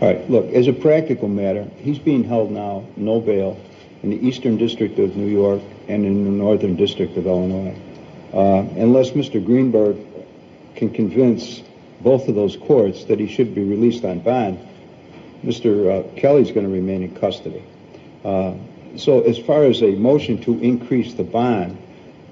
All 0.00 0.08
right. 0.08 0.30
Look, 0.30 0.46
as 0.52 0.66
a 0.66 0.72
practical 0.72 1.28
matter, 1.28 1.68
he's 1.78 1.98
being 1.98 2.24
held 2.24 2.50
now, 2.50 2.86
no 2.96 3.20
bail, 3.20 3.60
in 4.02 4.10
the 4.10 4.26
Eastern 4.26 4.56
District 4.56 4.98
of 4.98 5.16
New 5.16 5.28
York 5.28 5.62
and 5.88 6.06
in 6.06 6.24
the 6.24 6.30
Northern 6.30 6.76
District 6.76 7.16
of 7.16 7.26
Illinois. 7.26 7.76
Uh, 8.32 8.66
unless 8.76 9.10
Mr. 9.10 9.44
Greenberg 9.44 9.96
can 10.74 10.90
convince 10.90 11.62
both 12.00 12.28
of 12.28 12.34
those 12.34 12.56
courts 12.56 13.04
that 13.04 13.20
he 13.20 13.26
should 13.26 13.54
be 13.54 13.62
released 13.62 14.04
on 14.04 14.20
bond, 14.20 14.58
Mr. 15.44 15.90
Uh, 15.90 16.20
Kelly's 16.20 16.50
going 16.50 16.66
to 16.66 16.72
remain 16.72 17.02
in 17.02 17.14
custody. 17.14 17.62
Uh, 18.24 18.54
so 18.96 19.22
as 19.22 19.38
far 19.38 19.64
as 19.64 19.82
a 19.82 19.92
motion 19.92 20.42
to 20.42 20.58
increase 20.60 21.14
the 21.14 21.24
bond, 21.24 21.78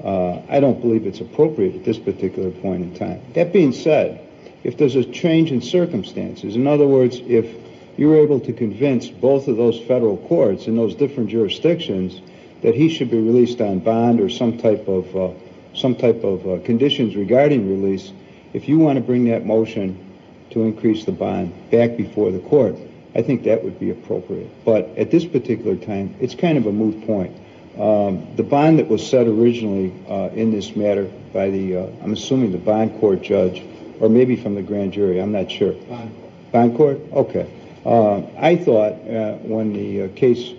uh, 0.03 0.41
I 0.49 0.61
don't 0.61 0.81
believe 0.81 1.07
it's 1.07 1.21
appropriate 1.21 1.77
at 1.77 1.85
this 1.85 1.99
particular 1.99 2.51
point 2.51 2.83
in 2.83 2.95
time. 2.95 3.21
That 3.35 3.53
being 3.53 3.73
said, 3.73 4.27
if 4.65 4.77
there's 4.77 4.97
a 4.97 5.05
change 5.05 5.53
in 5.53 5.61
circumstances, 5.61 6.57
in 6.57 6.67
other 6.67 6.87
words, 6.87 7.21
if 7.27 7.47
you're 7.97 8.17
able 8.17 8.41
to 8.41 8.53
convince 8.53 9.09
both 9.09 9.49
of 9.49 9.57
those 9.57 9.79
federal 9.81 10.17
courts 10.17 10.67
in 10.67 10.77
those 10.77 10.95
different 10.95 11.31
jurisdictions 11.31 12.21
that 12.63 12.75
he 12.75 12.89
should 12.89 13.11
be 13.11 13.19
released 13.19 13.61
on 13.61 13.81
bond 13.81 14.21
or 14.21 14.31
some 14.31 14.57
type 14.59 14.89
of 14.89 15.17
uh, 15.17 15.31
some 15.75 15.95
type 15.97 16.23
of 16.23 16.47
uh, 16.47 16.59
conditions 16.65 17.17
regarding 17.17 17.69
release, 17.69 18.13
if 18.53 18.69
you 18.69 18.79
want 18.79 18.97
to 18.97 19.01
bring 19.01 19.25
that 19.25 19.47
motion 19.47 19.99
to 20.51 20.63
increase 20.63 21.05
the 21.05 21.13
bond 21.13 21.53
back 21.71 21.97
before 21.97 22.31
the 22.31 22.41
court, 22.41 22.77
I 23.15 23.23
think 23.23 23.45
that 23.45 23.63
would 23.63 23.79
be 23.79 23.91
appropriate. 23.91 24.65
But 24.65 24.97
at 24.97 25.11
this 25.11 25.25
particular 25.25 25.77
time, 25.77 26.15
it's 26.21 26.35
kind 26.35 26.57
of 26.57 26.67
a 26.67 26.73
moot 26.73 27.07
point. 27.07 27.37
Um, 27.79 28.37
the 28.37 28.43
bond 28.43 28.79
that 28.79 28.89
was 28.89 29.07
set 29.07 29.27
originally 29.27 29.93
uh, 30.09 30.31
in 30.35 30.51
this 30.51 30.77
matter 30.77 31.05
by 31.33 31.51
the, 31.51 31.77
uh, 31.77 31.87
I'm 32.03 32.13
assuming 32.13 32.53
the 32.53 32.59
bond 32.59 32.99
court 33.01 33.23
judge, 33.23 33.63
or 34.01 34.09
maybe 34.09 34.37
from 34.37 34.55
the 34.55 34.63
grand 34.63 34.93
jury, 34.93 35.21
I'm 35.21 35.33
not 35.33 35.51
sure. 35.51 35.73
Bond. 35.73 36.15
Bond 36.53 36.77
court? 36.77 37.01
Okay. 37.13 37.51
Uh, 37.85 38.23
I 38.39 38.57
thought 38.57 38.93
uh, 38.93 39.37
when 39.39 39.73
the 39.73 40.03
uh, 40.03 40.09
case 40.15 40.53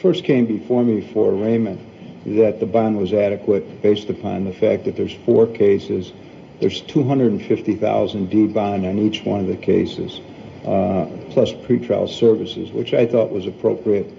first 0.00 0.24
came 0.24 0.46
before 0.46 0.84
me 0.84 1.00
for 1.12 1.32
Raymond 1.32 1.80
that 2.26 2.58
the 2.58 2.66
bond 2.66 2.98
was 2.98 3.12
adequate 3.12 3.82
based 3.82 4.10
upon 4.10 4.44
the 4.44 4.52
fact 4.52 4.84
that 4.84 4.96
there's 4.96 5.14
four 5.24 5.46
cases, 5.46 6.12
there's 6.60 6.80
250,000 6.82 8.28
D 8.28 8.46
bond 8.48 8.84
on 8.84 8.98
each 8.98 9.24
one 9.24 9.40
of 9.40 9.46
the 9.46 9.56
cases 9.56 10.20
plus 10.66 11.52
pretrial 11.52 12.08
services, 12.08 12.72
which 12.72 12.92
I 12.92 13.06
thought 13.06 13.30
was 13.30 13.46
appropriate 13.46 14.12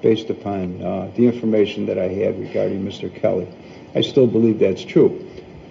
based 0.00 0.30
upon 0.30 0.80
uh, 0.80 1.10
the 1.16 1.26
information 1.26 1.86
that 1.86 1.98
I 1.98 2.08
had 2.08 2.38
regarding 2.38 2.84
Mr. 2.84 3.12
Kelly. 3.12 3.48
I 3.94 4.02
still 4.02 4.26
believe 4.26 4.60
that's 4.60 4.84
true. 4.84 5.24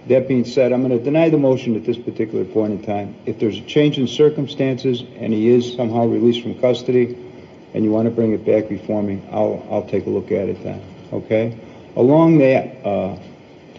That 0.08 0.28
being 0.28 0.44
said, 0.44 0.72
I'm 0.72 0.86
going 0.86 0.96
to 0.96 1.02
deny 1.02 1.28
the 1.28 1.38
motion 1.38 1.76
at 1.76 1.84
this 1.84 1.98
particular 1.98 2.44
point 2.44 2.72
in 2.72 2.82
time. 2.82 3.14
If 3.26 3.38
there's 3.38 3.58
a 3.58 3.62
change 3.62 3.98
in 3.98 4.06
circumstances 4.06 5.02
and 5.16 5.32
he 5.32 5.48
is 5.48 5.74
somehow 5.74 6.06
released 6.06 6.42
from 6.42 6.58
custody 6.60 7.16
and 7.74 7.84
you 7.84 7.90
want 7.90 8.06
to 8.06 8.10
bring 8.10 8.32
it 8.32 8.44
back 8.44 8.68
before 8.68 9.02
me, 9.02 9.22
I'll, 9.30 9.66
I'll 9.70 9.86
take 9.86 10.06
a 10.06 10.10
look 10.10 10.30
at 10.32 10.48
it 10.48 10.62
then. 10.62 10.82
Okay? 11.12 11.58
Along 11.96 12.38
that, 12.38 12.84
uh, 12.84 13.18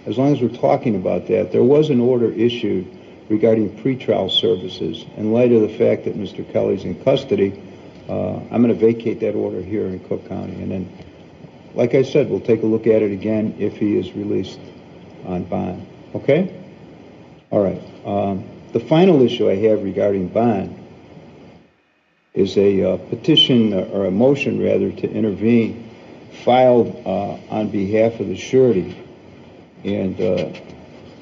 as 0.05 0.17
long 0.17 0.33
as 0.33 0.41
we're 0.41 0.49
talking 0.49 0.95
about 0.95 1.27
that, 1.27 1.51
there 1.51 1.63
was 1.63 1.89
an 1.89 1.99
order 1.99 2.31
issued 2.31 2.98
regarding 3.29 3.69
pretrial 3.77 4.29
services. 4.29 5.05
In 5.15 5.31
light 5.31 5.51
of 5.51 5.61
the 5.61 5.69
fact 5.69 6.05
that 6.05 6.17
Mr. 6.17 6.49
Kelly's 6.51 6.83
in 6.83 7.01
custody, 7.03 7.61
uh, 8.09 8.37
I'm 8.51 8.63
going 8.63 8.67
to 8.67 8.73
vacate 8.73 9.19
that 9.19 9.35
order 9.35 9.61
here 9.61 9.85
in 9.85 9.99
Cook 10.07 10.27
County. 10.27 10.61
And 10.61 10.71
then, 10.71 10.97
like 11.75 11.93
I 11.93 12.01
said, 12.01 12.29
we'll 12.29 12.41
take 12.41 12.63
a 12.63 12.65
look 12.65 12.87
at 12.87 13.03
it 13.03 13.11
again 13.11 13.55
if 13.59 13.77
he 13.77 13.97
is 13.97 14.13
released 14.13 14.59
on 15.25 15.43
bond. 15.43 15.87
Okay? 16.15 16.55
All 17.51 17.63
right. 17.63 17.81
Um, 18.05 18.43
the 18.73 18.79
final 18.79 19.21
issue 19.21 19.49
I 19.49 19.55
have 19.55 19.83
regarding 19.83 20.27
bond 20.27 20.75
is 22.33 22.57
a 22.57 22.93
uh, 22.93 22.97
petition 22.97 23.73
or 23.73 24.05
a 24.05 24.11
motion, 24.11 24.61
rather, 24.63 24.91
to 24.91 25.11
intervene 25.11 25.89
filed 26.43 26.95
uh, 27.05 27.37
on 27.49 27.69
behalf 27.69 28.19
of 28.19 28.27
the 28.27 28.37
surety. 28.37 28.97
And 29.83 30.19
uh, 30.19 30.51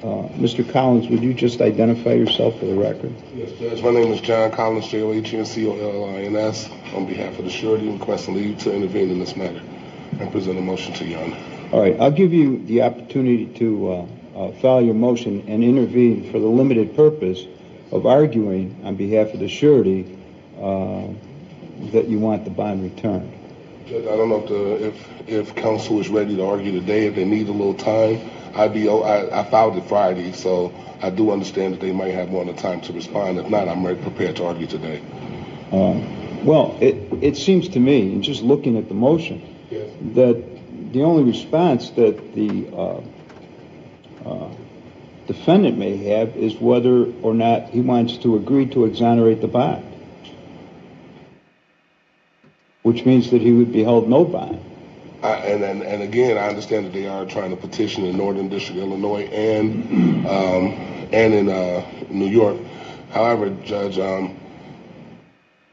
Mr. 0.02 0.68
Collins, 0.70 1.08
would 1.08 1.22
you 1.22 1.34
just 1.34 1.60
identify 1.60 2.12
yourself 2.12 2.58
for 2.58 2.66
the 2.66 2.74
record? 2.74 3.12
Yes, 3.34 3.50
Judge. 3.58 3.82
My 3.82 3.90
name 3.90 4.12
is 4.12 4.20
John 4.20 4.50
Collins, 4.52 4.86
J-O-H-N-C-O-L-I-N-S. 4.88 6.70
On 6.94 7.06
behalf 7.06 7.38
of 7.38 7.44
the 7.44 7.50
surety, 7.50 7.88
requesting 7.88 8.34
leave 8.34 8.58
to 8.58 8.72
intervene 8.72 9.10
in 9.10 9.18
this 9.18 9.36
matter 9.36 9.60
and 10.20 10.32
present 10.32 10.58
a 10.58 10.62
motion 10.62 10.94
to 10.94 11.04
Your 11.04 11.22
Honor. 11.22 11.36
All 11.72 11.80
right. 11.80 11.98
I'll 12.00 12.10
give 12.10 12.32
you 12.32 12.64
the 12.64 12.82
opportunity 12.82 13.46
to 13.58 13.92
uh, 13.92 14.06
uh, 14.36 14.52
file 14.52 14.80
your 14.80 14.94
motion 14.94 15.44
and 15.48 15.62
intervene 15.62 16.30
for 16.30 16.38
the 16.38 16.46
limited 16.46 16.94
purpose 16.96 17.44
of 17.92 18.06
arguing 18.06 18.80
on 18.84 18.96
behalf 18.96 19.34
of 19.34 19.40
the 19.40 19.48
surety 19.48 20.18
uh, 20.60 21.08
that 21.92 22.08
you 22.08 22.18
want 22.18 22.44
the 22.44 22.50
bond 22.50 22.82
returned. 22.82 23.32
Judge, 23.86 24.04
I 24.04 24.16
don't 24.16 24.28
know 24.28 24.42
if 24.42 24.48
the 24.48 24.86
if 24.86 25.28
if 25.28 25.54
counsel 25.54 26.00
is 26.00 26.08
ready 26.08 26.36
to 26.36 26.44
argue 26.44 26.72
today. 26.72 27.06
If 27.06 27.14
they 27.14 27.24
need 27.24 27.48
a 27.48 27.52
little 27.52 27.74
time, 27.74 28.20
I'd 28.54 28.72
be. 28.72 28.88
I, 28.88 29.40
I 29.40 29.44
filed 29.44 29.76
it 29.76 29.84
Friday, 29.84 30.32
so 30.32 30.72
I 31.02 31.10
do 31.10 31.30
understand 31.30 31.74
that 31.74 31.80
they 31.80 31.92
might 31.92 32.14
have 32.14 32.30
more 32.30 32.44
time 32.54 32.80
to 32.82 32.92
respond. 32.92 33.38
If 33.38 33.48
not, 33.50 33.68
I'm 33.68 33.82
very 33.82 33.96
prepared 33.96 34.36
to 34.36 34.46
argue 34.46 34.66
today. 34.66 35.00
Uh, 35.72 36.00
well, 36.44 36.76
it 36.80 36.96
it 37.22 37.36
seems 37.36 37.68
to 37.70 37.80
me, 37.80 38.12
in 38.12 38.22
just 38.22 38.42
looking 38.42 38.76
at 38.76 38.88
the 38.88 38.94
motion, 38.94 39.42
Yes. 39.70 39.88
that 40.14 40.92
the 40.92 41.02
only 41.02 41.24
response 41.24 41.90
that 41.90 42.34
the 42.34 42.68
uh, 42.74 43.00
uh, 44.28 44.48
defendant 45.26 45.76
may 45.78 45.96
have 46.08 46.36
is 46.36 46.54
whether 46.56 47.04
or 47.22 47.34
not 47.34 47.68
he 47.70 47.80
wants 47.80 48.16
to 48.18 48.36
agree 48.36 48.66
to 48.66 48.84
exonerate 48.86 49.40
the 49.40 49.48
bond, 49.48 49.84
which 52.82 53.04
means 53.04 53.30
that 53.30 53.42
he 53.42 53.52
would 53.52 53.72
be 53.72 53.82
held 53.82 54.08
no 54.08 54.24
bond. 54.24 54.60
I, 55.22 55.34
and, 55.38 55.64
and 55.64 55.82
and 55.82 56.02
again, 56.02 56.38
I 56.38 56.48
understand 56.48 56.86
that 56.86 56.92
they 56.92 57.06
are 57.08 57.24
trying 57.24 57.50
to 57.50 57.56
petition 57.56 58.04
in 58.04 58.16
Northern 58.16 58.48
District, 58.48 58.78
Illinois, 58.78 59.24
and 59.24 60.26
um, 60.26 60.72
and 61.12 61.34
in 61.34 61.48
uh, 61.48 61.84
New 62.08 62.28
York. 62.28 62.56
However, 63.10 63.50
Judge, 63.64 63.98
um, 63.98 64.38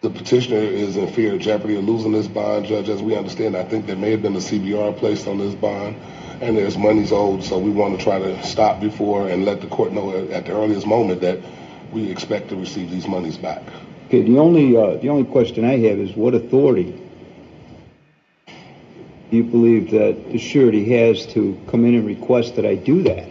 the 0.01 0.09
petitioner 0.09 0.57
is 0.57 0.97
in 0.97 1.11
fear 1.13 1.35
of 1.35 1.41
jeopardy 1.41 1.75
of 1.75 1.83
losing 1.83 2.11
this 2.11 2.27
bond, 2.27 2.65
Judge. 2.65 2.89
As 2.89 3.03
we 3.03 3.15
understand, 3.15 3.55
I 3.55 3.63
think 3.63 3.85
there 3.85 3.95
may 3.95 4.11
have 4.11 4.23
been 4.23 4.35
a 4.35 4.39
CBR 4.39 4.97
placed 4.97 5.27
on 5.27 5.37
this 5.37 5.53
bond, 5.53 5.95
and 6.41 6.57
there's 6.57 6.77
monies 6.77 7.11
owed. 7.11 7.43
So 7.43 7.59
we 7.59 7.69
want 7.69 7.99
to 7.99 8.03
try 8.03 8.17
to 8.17 8.43
stop 8.43 8.79
before 8.79 9.29
and 9.29 9.45
let 9.45 9.61
the 9.61 9.67
court 9.67 9.91
know 9.91 10.27
at, 10.31 10.45
the 10.45 10.53
earliest 10.53 10.87
moment 10.87 11.21
that 11.21 11.39
we 11.91 12.09
expect 12.09 12.49
to 12.49 12.55
receive 12.55 12.89
these 12.89 13.07
monies 13.07 13.37
back. 13.37 13.61
Okay. 14.07 14.23
The 14.23 14.39
only 14.39 14.75
uh, 14.75 14.97
the 14.97 15.09
only 15.09 15.25
question 15.25 15.65
I 15.65 15.77
have 15.77 15.99
is 15.99 16.15
what 16.15 16.33
authority 16.33 16.99
you 19.31 19.43
believe 19.43 19.91
that 19.91 20.31
the 20.31 20.37
surety 20.37 20.89
has 20.97 21.25
to 21.27 21.59
come 21.67 21.85
in 21.85 21.95
and 21.95 22.05
request 22.05 22.55
that 22.55 22.65
I 22.65 22.75
do 22.75 23.03
that? 23.03 23.27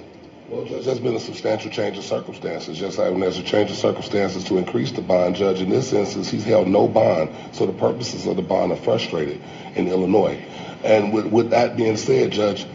Well, 0.49 0.65
Judge, 0.67 0.85
there's 0.85 1.01
been 1.01 1.17
a 1.17 1.21
substantial 1.21 1.71
change 1.71 1.99
of 1.99 2.05
circumstances. 2.05 2.79
Just 2.79 2.99
like 2.99 3.11
when 3.11 3.21
there's 3.21 3.39
a 3.39 3.43
change 3.43 3.71
of 3.71 3.77
circumstances 3.77 4.45
to 4.45 4.59
increase 4.59 4.93
the 4.93 5.03
bond, 5.03 5.37
Judge, 5.37 5.61
in 5.61 5.71
this 5.71 5.93
instance, 5.93 6.31
he's 6.31 6.45
held 6.45 6.69
no 6.69 6.87
bond, 6.87 7.31
so 7.53 7.67
the 7.67 7.73
purposes 7.73 8.27
of 8.27 8.37
the 8.37 8.43
bond 8.43 8.71
are 8.71 8.77
frustrated 8.77 9.41
in 9.75 9.89
Illinois. 9.89 10.41
And 10.85 11.13
with, 11.13 11.27
with 11.27 11.51
that 11.51 11.77
being 11.77 11.97
said, 11.97 12.31
Judge, 12.31 12.67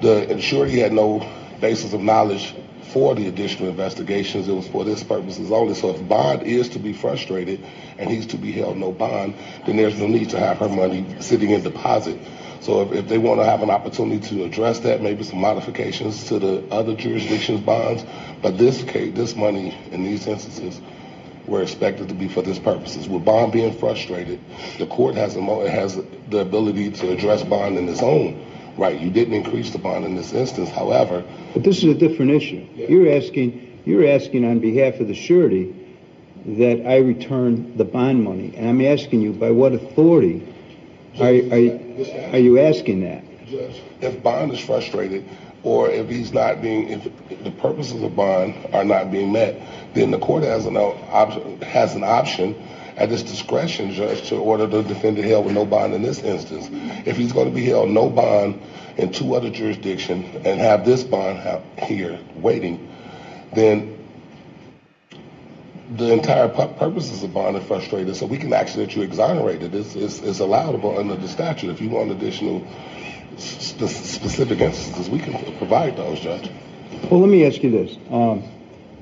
the 0.00 0.40
surety 0.40 0.80
had 0.80 0.92
no 0.92 1.26
basis 1.60 1.92
of 1.92 2.02
knowledge 2.02 2.54
for 2.92 3.14
the 3.14 3.28
additional 3.28 3.70
investigations. 3.70 4.48
It 4.48 4.52
was 4.52 4.68
for 4.68 4.84
this 4.84 5.02
purposes 5.02 5.50
only. 5.50 5.74
So 5.74 5.90
if 5.90 6.06
bond 6.08 6.42
is 6.42 6.68
to 6.70 6.78
be 6.78 6.92
frustrated 6.92 7.64
and 7.98 8.10
he's 8.10 8.26
to 8.26 8.36
be 8.36 8.52
held 8.52 8.76
no 8.76 8.92
bond, 8.92 9.34
then 9.64 9.76
there's 9.76 9.98
no 9.98 10.06
need 10.06 10.30
to 10.30 10.38
have 10.38 10.58
her 10.58 10.68
money 10.68 11.06
sitting 11.20 11.50
in 11.50 11.62
deposit. 11.62 12.18
So 12.62 12.82
if, 12.82 12.92
if 12.92 13.08
they 13.08 13.18
want 13.18 13.40
to 13.40 13.44
have 13.44 13.62
an 13.62 13.70
opportunity 13.70 14.20
to 14.28 14.44
address 14.44 14.78
that, 14.80 15.02
maybe 15.02 15.24
some 15.24 15.40
modifications 15.40 16.24
to 16.28 16.38
the 16.38 16.64
other 16.70 16.94
jurisdictions' 16.94 17.60
bonds, 17.60 18.04
but 18.40 18.56
this 18.56 18.82
case, 18.84 19.14
this 19.14 19.36
money 19.36 19.76
in 19.90 20.04
these 20.04 20.26
instances 20.26 20.80
were 21.46 21.60
expected 21.60 22.08
to 22.08 22.14
be 22.14 22.28
for 22.28 22.40
this 22.40 22.58
purposes. 22.58 23.08
With 23.08 23.24
bond 23.24 23.52
being 23.52 23.76
frustrated, 23.76 24.38
the 24.78 24.86
court 24.86 25.16
has, 25.16 25.34
a, 25.34 25.40
mo- 25.40 25.66
has 25.66 26.00
the 26.30 26.38
ability 26.38 26.92
to 26.92 27.10
address 27.10 27.42
bond 27.42 27.76
in 27.76 27.88
its 27.88 28.02
own 28.02 28.40
right. 28.76 28.98
You 28.98 29.10
didn't 29.10 29.34
increase 29.34 29.70
the 29.70 29.78
bond 29.78 30.04
in 30.04 30.14
this 30.14 30.32
instance, 30.32 30.70
however. 30.70 31.24
But 31.52 31.62
this 31.62 31.78
is 31.78 31.84
a 31.84 31.94
different 31.94 32.30
issue. 32.32 32.66
You're 32.74 33.14
asking 33.14 33.82
you're 33.84 34.06
asking 34.06 34.44
on 34.44 34.60
behalf 34.60 35.00
of 35.00 35.08
the 35.08 35.14
surety 35.14 35.74
that 36.46 36.86
I 36.86 36.98
return 36.98 37.76
the 37.76 37.84
bond 37.84 38.22
money. 38.22 38.54
And 38.56 38.68
I'm 38.68 38.80
asking 38.80 39.22
you, 39.22 39.32
by 39.32 39.50
what 39.50 39.72
authority 39.72 40.46
are, 41.20 41.26
are, 41.26 42.34
are 42.34 42.38
you 42.38 42.58
asking 42.58 43.00
that? 43.00 43.22
Judge, 43.46 43.82
if 44.00 44.22
bond 44.22 44.52
is 44.52 44.60
frustrated, 44.60 45.24
or 45.62 45.90
if 45.90 46.08
he's 46.08 46.32
not 46.32 46.60
being, 46.62 46.88
if 46.88 47.04
the 47.44 47.50
purposes 47.52 48.02
of 48.02 48.16
bond 48.16 48.54
are 48.72 48.84
not 48.84 49.10
being 49.10 49.32
met, 49.32 49.60
then 49.94 50.10
the 50.10 50.18
court 50.18 50.42
has 50.42 50.66
an 50.66 50.76
option, 50.76 51.60
has 51.62 51.94
an 51.94 52.02
option 52.02 52.54
at 52.96 53.10
its 53.10 53.22
discretion, 53.22 53.92
Judge, 53.92 54.28
to 54.28 54.36
order 54.36 54.66
the 54.66 54.82
defendant 54.82 55.26
held 55.26 55.46
with 55.46 55.54
no 55.54 55.64
bond 55.64 55.94
in 55.94 56.02
this 56.02 56.20
instance. 56.20 56.68
If 57.06 57.16
he's 57.16 57.32
going 57.32 57.48
to 57.48 57.54
be 57.54 57.64
held 57.64 57.90
no 57.90 58.08
bond 58.08 58.60
in 58.96 59.12
two 59.12 59.34
other 59.34 59.50
jurisdictions 59.50 60.26
and 60.44 60.60
have 60.60 60.84
this 60.84 61.02
bond 61.02 61.40
here 61.78 62.18
waiting, 62.36 62.88
then 63.54 64.01
the 65.90 66.12
entire 66.12 66.48
purpose 66.48 67.10
is 67.10 67.22
a 67.22 67.28
bond 67.28 67.56
are 67.56 67.60
frustrated. 67.60 68.16
So 68.16 68.26
we 68.26 68.38
can 68.38 68.52
actually 68.52 68.86
let 68.86 68.96
you 68.96 69.02
exonerate 69.02 69.62
it. 69.62 69.74
It's, 69.74 69.94
it's, 69.94 70.20
it's 70.20 70.38
allowable 70.40 70.98
under 70.98 71.16
the 71.16 71.28
statute. 71.28 71.70
If 71.70 71.80
you 71.80 71.90
want 71.90 72.10
additional 72.10 72.66
sp- 73.36 73.88
specific 73.88 74.60
instances, 74.60 75.10
we 75.10 75.18
can 75.18 75.56
provide 75.58 75.96
those, 75.96 76.20
Judge. 76.20 76.50
Well, 77.10 77.20
let 77.20 77.28
me 77.28 77.44
ask 77.46 77.62
you 77.62 77.70
this. 77.70 77.96
Um, 78.10 78.44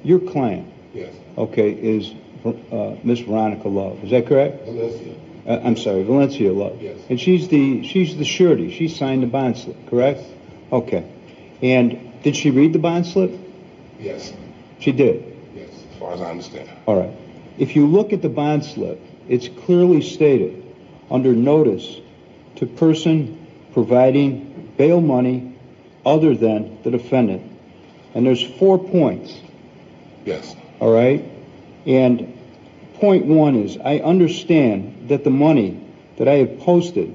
your 0.03 0.19
client, 0.21 0.73
Yes. 0.95 1.15
okay, 1.37 1.71
is 1.71 2.13
uh, 2.45 2.97
Miss 3.05 3.21
Veronica 3.21 3.69
Love. 3.69 4.03
Is 4.03 4.11
that 4.11 4.27
correct? 4.27 4.65
Valencia. 4.65 5.15
Uh, 5.47 5.61
I'm 5.63 5.77
sorry, 5.77 6.03
Valencia 6.03 6.53
Love. 6.53 6.81
Yes. 6.81 6.99
And 7.09 7.21
she's 7.21 7.49
the 7.49 7.83
she's 7.87 8.17
the 8.17 8.25
surety. 8.25 8.71
She 8.73 8.89
signed 8.89 9.23
the 9.23 9.27
bond 9.27 9.59
slip, 9.59 9.77
correct? 9.89 10.23
Okay. 10.73 11.11
And 11.63 12.23
did 12.23 12.37
she 12.37 12.51
read 12.51 12.73
the 12.73 12.79
bond 12.79 13.07
slip? 13.07 13.33
Yes. 13.99 14.33
She 14.79 14.93
did. 14.93 15.30
Far 16.01 16.15
as 16.15 16.23
I 16.23 16.31
understand. 16.31 16.71
All 16.87 16.99
right. 16.99 17.15
If 17.59 17.77
you 17.77 17.87
look 17.87 18.15
at 18.15 18.23
the 18.23 18.31
bond 18.31 18.65
slip, 18.65 18.99
it's 19.29 19.49
clearly 19.49 20.01
stated 20.01 20.65
under 21.11 21.35
notice 21.35 22.01
to 22.57 22.67
person 22.67 23.47
providing 23.75 24.73
bail 24.79 25.03
money 25.03 25.55
other 26.07 26.35
than 26.35 26.83
the 26.85 26.91
defendant. 26.91 27.43
And 28.15 28.25
there's 28.25 28.43
four 28.43 28.79
points. 28.79 29.39
Yes. 30.25 30.57
All 30.81 30.91
right? 30.91 31.23
And 31.87 32.39
point 32.95 33.27
one 33.27 33.57
is 33.57 33.77
I 33.77 33.99
understand 33.99 35.09
that 35.11 35.23
the 35.23 35.31
money 35.31 35.87
that 36.17 36.29
I 36.29 36.37
have 36.37 36.61
posted 36.61 37.15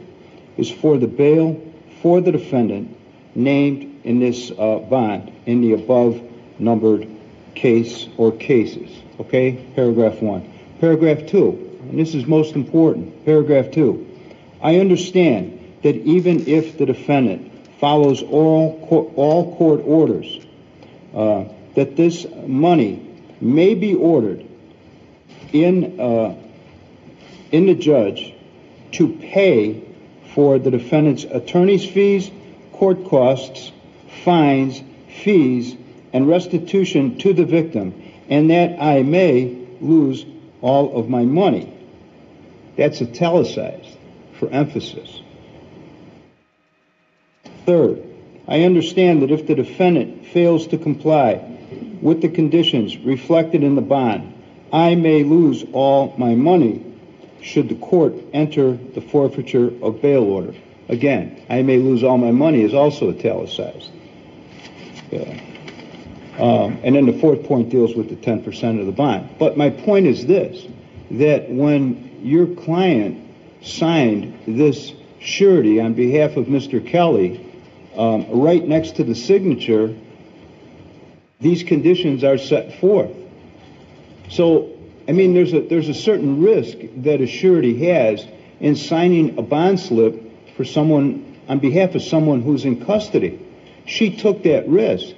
is 0.57 0.69
for 0.69 0.97
the 0.97 1.07
bail 1.07 1.59
for 2.03 2.21
the 2.21 2.31
defendant 2.31 2.95
named 3.33 4.01
in 4.03 4.19
this 4.19 4.51
uh, 4.51 4.77
bond 4.77 5.31
in 5.47 5.61
the 5.61 5.73
above 5.73 6.21
numbered 6.59 7.14
case 7.55 8.07
or 8.17 8.31
cases. 8.31 8.91
Okay? 9.19 9.53
Paragraph 9.75 10.21
one. 10.21 10.51
Paragraph 10.79 11.25
two, 11.27 11.77
and 11.89 11.99
this 11.99 12.13
is 12.13 12.25
most 12.25 12.55
important. 12.55 13.25
Paragraph 13.25 13.71
two. 13.71 14.07
I 14.61 14.77
understand 14.77 15.77
that 15.83 15.95
even 15.95 16.47
if 16.47 16.77
the 16.77 16.85
defendant 16.85 17.51
follows 17.79 18.21
all 18.23 18.85
court, 18.87 19.13
all 19.15 19.55
court 19.55 19.81
orders, 19.85 20.45
uh, 21.13 21.45
that 21.75 21.95
this 21.95 22.25
money 22.45 23.01
may 23.39 23.75
be 23.75 23.95
ordered 23.95 24.45
in 25.53 25.99
uh, 25.99 26.35
in 27.51 27.67
the 27.67 27.75
judge 27.75 28.33
to 28.93 29.09
pay 29.09 29.83
for 30.33 30.59
the 30.59 30.71
defendant's 30.71 31.23
attorney's 31.23 31.87
fees, 31.87 32.29
court 32.73 33.05
costs, 33.05 33.71
fines, 34.23 34.81
fees, 35.23 35.75
and 36.13 36.27
restitution 36.27 37.17
to 37.19 37.33
the 37.33 37.45
victim, 37.45 37.93
and 38.29 38.49
that 38.49 38.81
I 38.81 39.03
may 39.03 39.67
lose 39.81 40.25
all 40.61 40.97
of 40.97 41.09
my 41.09 41.23
money. 41.23 41.71
That's 42.77 43.01
italicized 43.01 43.97
for 44.39 44.49
emphasis. 44.49 45.21
Third, 47.65 48.03
I 48.47 48.63
understand 48.63 49.21
that 49.21 49.31
if 49.31 49.47
the 49.47 49.55
defendant 49.55 50.27
fails 50.27 50.67
to 50.67 50.77
comply 50.77 51.41
with 52.01 52.21
the 52.21 52.29
conditions 52.29 52.97
reflected 52.97 53.63
in 53.63 53.75
the 53.75 53.81
bond, 53.81 54.33
I 54.71 54.95
may 54.95 55.23
lose 55.23 55.63
all 55.73 56.13
my 56.17 56.35
money 56.35 56.83
should 57.41 57.69
the 57.69 57.75
court 57.75 58.13
enter 58.33 58.73
the 58.73 59.01
forfeiture 59.01 59.71
of 59.81 60.01
bail 60.01 60.23
order. 60.23 60.53
Again, 60.89 61.43
I 61.49 61.61
may 61.61 61.77
lose 61.77 62.03
all 62.03 62.17
my 62.17 62.31
money 62.31 62.61
is 62.61 62.73
also 62.73 63.11
italicized. 63.11 63.89
Yeah. 65.11 65.39
Um, 66.39 66.79
and 66.83 66.95
then 66.95 67.05
the 67.05 67.17
fourth 67.19 67.43
point 67.43 67.69
deals 67.69 67.95
with 67.95 68.09
the 68.09 68.15
10% 68.15 68.79
of 68.79 68.85
the 68.85 68.91
bond. 68.91 69.29
But 69.39 69.57
my 69.57 69.69
point 69.69 70.05
is 70.05 70.25
this, 70.25 70.67
that 71.11 71.49
when 71.49 72.19
your 72.23 72.47
client 72.47 73.25
signed 73.61 74.37
this 74.45 74.93
surety 75.19 75.79
on 75.79 75.93
behalf 75.93 76.35
of 76.35 76.47
Mr. 76.47 76.85
Kelly, 76.85 77.41
um, 77.95 78.29
right 78.29 78.65
next 78.65 78.97
to 78.97 79.03
the 79.03 79.15
signature, 79.15 79.95
these 81.39 81.63
conditions 81.63 82.23
are 82.23 82.37
set 82.37 82.79
forth. 82.79 83.11
So, 84.29 84.71
I 85.07 85.11
mean, 85.11 85.33
there's 85.33 85.53
a 85.53 85.61
there's 85.61 85.89
a 85.89 85.93
certain 85.93 86.41
risk 86.41 86.77
that 86.97 87.21
a 87.21 87.27
surety 87.27 87.85
has 87.87 88.25
in 88.59 88.75
signing 88.75 89.37
a 89.37 89.41
bond 89.41 89.79
slip 89.79 90.55
for 90.55 90.65
someone 90.65 91.39
on 91.47 91.59
behalf 91.59 91.95
of 91.95 92.01
someone 92.01 92.41
who's 92.41 92.65
in 92.65 92.85
custody. 92.85 93.39
She 93.85 94.17
took 94.17 94.43
that 94.43 94.67
risk. 94.67 95.15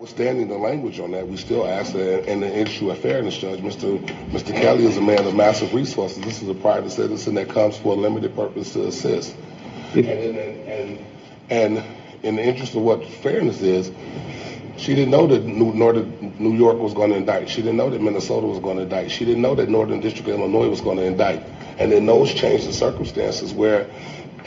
Notwithstanding 0.00 0.48
the 0.48 0.56
language 0.56 0.98
on 0.98 1.10
that, 1.10 1.28
we 1.28 1.36
still 1.36 1.66
ask 1.66 1.92
that 1.92 2.24
in 2.24 2.40
the 2.40 2.58
issue 2.58 2.90
of 2.90 2.96
fairness, 3.00 3.36
Judge, 3.36 3.60
Mr. 3.60 3.98
Mr. 4.30 4.46
Kelly 4.46 4.86
is 4.86 4.96
a 4.96 5.02
man 5.02 5.26
of 5.26 5.34
massive 5.34 5.74
resources. 5.74 6.24
This 6.24 6.40
is 6.40 6.48
a 6.48 6.54
private 6.54 6.88
citizen 6.88 7.34
that 7.34 7.50
comes 7.50 7.76
for 7.76 7.92
a 7.92 7.96
limited 7.96 8.34
purpose 8.34 8.72
to 8.72 8.86
assist. 8.86 9.36
And, 9.92 10.06
and, 10.06 10.98
and, 11.50 11.84
in 12.22 12.36
the 12.36 12.42
interest 12.42 12.74
of 12.76 12.80
what 12.80 13.04
fairness 13.04 13.60
is, 13.60 13.92
she 14.78 14.94
didn't 14.94 15.10
know 15.10 15.26
that 15.26 15.44
New, 15.44 15.74
Northern, 15.74 16.34
New 16.38 16.56
York 16.56 16.78
was 16.78 16.94
going 16.94 17.10
to 17.10 17.16
indict. 17.16 17.50
She 17.50 17.60
didn't 17.60 17.76
know 17.76 17.90
that 17.90 18.00
Minnesota 18.00 18.46
was 18.46 18.58
going 18.58 18.78
to 18.78 18.84
indict. 18.84 19.10
She 19.10 19.26
didn't 19.26 19.42
know 19.42 19.54
that 19.54 19.68
Northern 19.68 20.00
District 20.00 20.26
of 20.30 20.40
Illinois 20.40 20.70
was 20.70 20.80
going 20.80 20.96
to 20.96 21.04
indict. 21.04 21.44
And 21.78 21.92
then 21.92 22.06
those 22.06 22.32
changed 22.32 22.66
the 22.66 22.72
circumstances 22.72 23.52
where, 23.52 23.82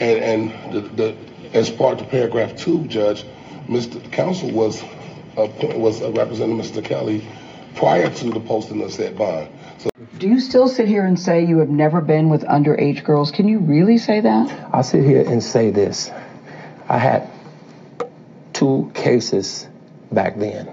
and, 0.00 0.50
and 0.50 0.74
the, 0.74 0.80
the, 0.80 1.16
as 1.52 1.70
part 1.70 2.00
of 2.00 2.08
paragraph 2.08 2.56
two, 2.56 2.88
Judge, 2.88 3.24
Mr. 3.68 4.10
Counsel 4.10 4.50
was 4.50 4.82
was 5.36 6.00
representing 6.02 6.58
Mr. 6.58 6.84
Kelly 6.84 7.26
prior 7.74 8.08
to 8.08 8.30
the 8.30 8.40
posting 8.40 8.82
of 8.82 8.92
said 8.92 9.16
bond. 9.18 9.48
So 9.78 9.90
Do 10.18 10.28
you 10.28 10.40
still 10.40 10.68
sit 10.68 10.86
here 10.86 11.04
and 11.04 11.18
say 11.18 11.44
you 11.44 11.58
have 11.58 11.68
never 11.68 12.00
been 12.00 12.28
with 12.28 12.42
underage 12.42 13.04
girls? 13.04 13.30
Can 13.30 13.48
you 13.48 13.58
really 13.58 13.98
say 13.98 14.20
that? 14.20 14.70
I'll 14.72 14.82
sit 14.82 15.04
here 15.04 15.28
and 15.28 15.42
say 15.42 15.70
this. 15.70 16.10
I 16.88 16.98
had 16.98 17.28
two 18.52 18.90
cases 18.94 19.66
back 20.12 20.36
then 20.36 20.70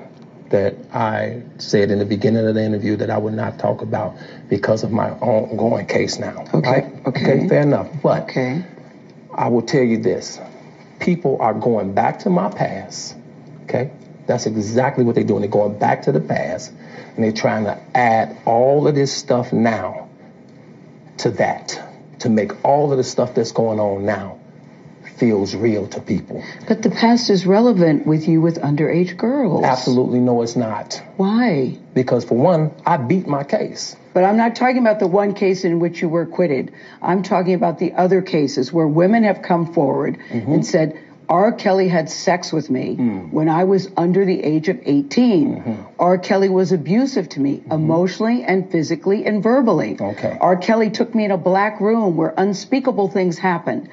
that 0.49 0.75
I 0.93 1.41
said 1.57 1.91
in 1.91 1.99
the 1.99 2.05
beginning 2.05 2.45
of 2.45 2.55
the 2.55 2.63
interview 2.63 2.97
that 2.97 3.09
I 3.09 3.17
would 3.17 3.33
not 3.33 3.57
talk 3.57 3.81
about 3.81 4.15
because 4.49 4.83
of 4.83 4.91
my 4.91 5.09
ongoing 5.11 5.87
case 5.87 6.19
now. 6.19 6.45
Okay. 6.53 6.69
Right? 6.69 7.07
Okay. 7.07 7.47
fair 7.47 7.61
enough. 7.61 7.89
But 8.03 8.23
Okay. 8.23 8.63
I 9.33 9.47
will 9.47 9.61
tell 9.61 9.83
you 9.83 9.97
this. 9.97 10.39
People 10.99 11.37
are 11.39 11.53
going 11.53 11.93
back 11.93 12.19
to 12.19 12.29
my 12.29 12.49
past. 12.49 13.15
Okay? 13.63 13.91
That's 14.27 14.45
exactly 14.45 15.03
what 15.03 15.15
they're 15.15 15.23
doing. 15.23 15.41
They're 15.41 15.49
going 15.49 15.77
back 15.77 16.03
to 16.03 16.11
the 16.11 16.19
past 16.21 16.71
and 17.15 17.23
they're 17.23 17.31
trying 17.31 17.65
to 17.65 17.79
add 17.95 18.37
all 18.45 18.87
of 18.87 18.95
this 18.95 19.11
stuff 19.13 19.51
now 19.51 20.09
to 21.17 21.31
that 21.31 21.79
to 22.19 22.29
make 22.29 22.63
all 22.63 22.91
of 22.91 22.97
the 22.97 23.03
stuff 23.03 23.33
that's 23.35 23.51
going 23.51 23.79
on 23.79 24.05
now 24.05 24.37
feels 25.17 25.55
real 25.55 25.87
to 25.87 25.99
people. 26.01 26.43
But 26.67 26.81
the 26.81 26.89
past 26.89 27.29
is 27.29 27.45
relevant 27.45 28.07
with 28.07 28.27
you 28.27 28.41
with 28.41 28.59
underage 28.61 29.17
girls. 29.17 29.63
Absolutely 29.63 30.19
no, 30.19 30.41
it's 30.41 30.55
not. 30.55 30.99
Why? 31.17 31.77
Because 31.93 32.25
for 32.25 32.35
one, 32.35 32.71
I 32.85 32.97
beat 32.97 33.27
my 33.27 33.43
case. 33.43 33.95
But 34.13 34.23
I'm 34.23 34.35
not 34.37 34.55
talking 34.55 34.79
about 34.79 34.99
the 34.99 35.07
one 35.07 35.33
case 35.33 35.63
in 35.63 35.79
which 35.79 36.01
you 36.01 36.09
were 36.09 36.23
acquitted. 36.23 36.73
I'm 37.01 37.21
talking 37.23 37.53
about 37.53 37.77
the 37.77 37.93
other 37.93 38.21
cases 38.21 38.73
where 38.73 38.87
women 38.87 39.23
have 39.23 39.41
come 39.41 39.71
forward 39.73 40.17
Mm-hmm. 40.29 40.51
and 40.53 40.65
said, 40.65 40.99
R. 41.31 41.53
Kelly 41.53 41.87
had 41.87 42.09
sex 42.09 42.51
with 42.51 42.69
me 42.69 42.97
Mm. 42.97 43.31
when 43.31 43.47
I 43.47 43.63
was 43.63 43.89
under 43.95 44.25
the 44.25 44.43
age 44.43 44.67
of 44.67 44.79
18. 44.85 45.55
Mm-hmm. 45.55 45.73
R. 45.97 46.17
Kelly 46.17 46.49
was 46.49 46.73
abusive 46.73 47.29
to 47.29 47.39
me, 47.39 47.63
emotionally 47.71 48.43
and 48.43 48.69
physically 48.69 49.25
and 49.25 49.41
verbally. 49.41 49.97
Okay. 49.99 50.37
R. 50.41 50.57
Kelly 50.57 50.89
took 50.89 51.15
me 51.15 51.23
in 51.23 51.31
a 51.31 51.37
black 51.37 51.79
room 51.79 52.17
where 52.17 52.33
unspeakable 52.37 53.07
things 53.07 53.37
happened. 53.37 53.87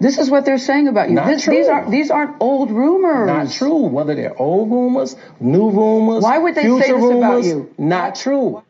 This 0.00 0.18
is 0.18 0.30
what 0.30 0.46
they're 0.46 0.58
saying 0.58 0.88
about 0.88 1.10
you. 1.10 1.14
Not 1.16 1.26
This- 1.26 1.42
true. 1.42 1.54
These 1.54 1.68
aren't 1.68 1.90
these 1.90 2.10
aren't 2.10 2.36
old 2.40 2.70
rumors. 2.70 3.26
Not 3.26 3.50
true. 3.50 3.86
Whether 3.86 4.14
they're 4.14 4.36
old 4.40 4.70
rumors, 4.70 5.14
new 5.40 5.70
rumors, 5.70 6.22
Why 6.22 6.38
would 6.38 6.54
they 6.54 6.62
say 6.62 6.92
this 6.92 7.10
about 7.10 7.44
you? 7.44 7.68
Not 7.78 8.14
true. 8.14 8.62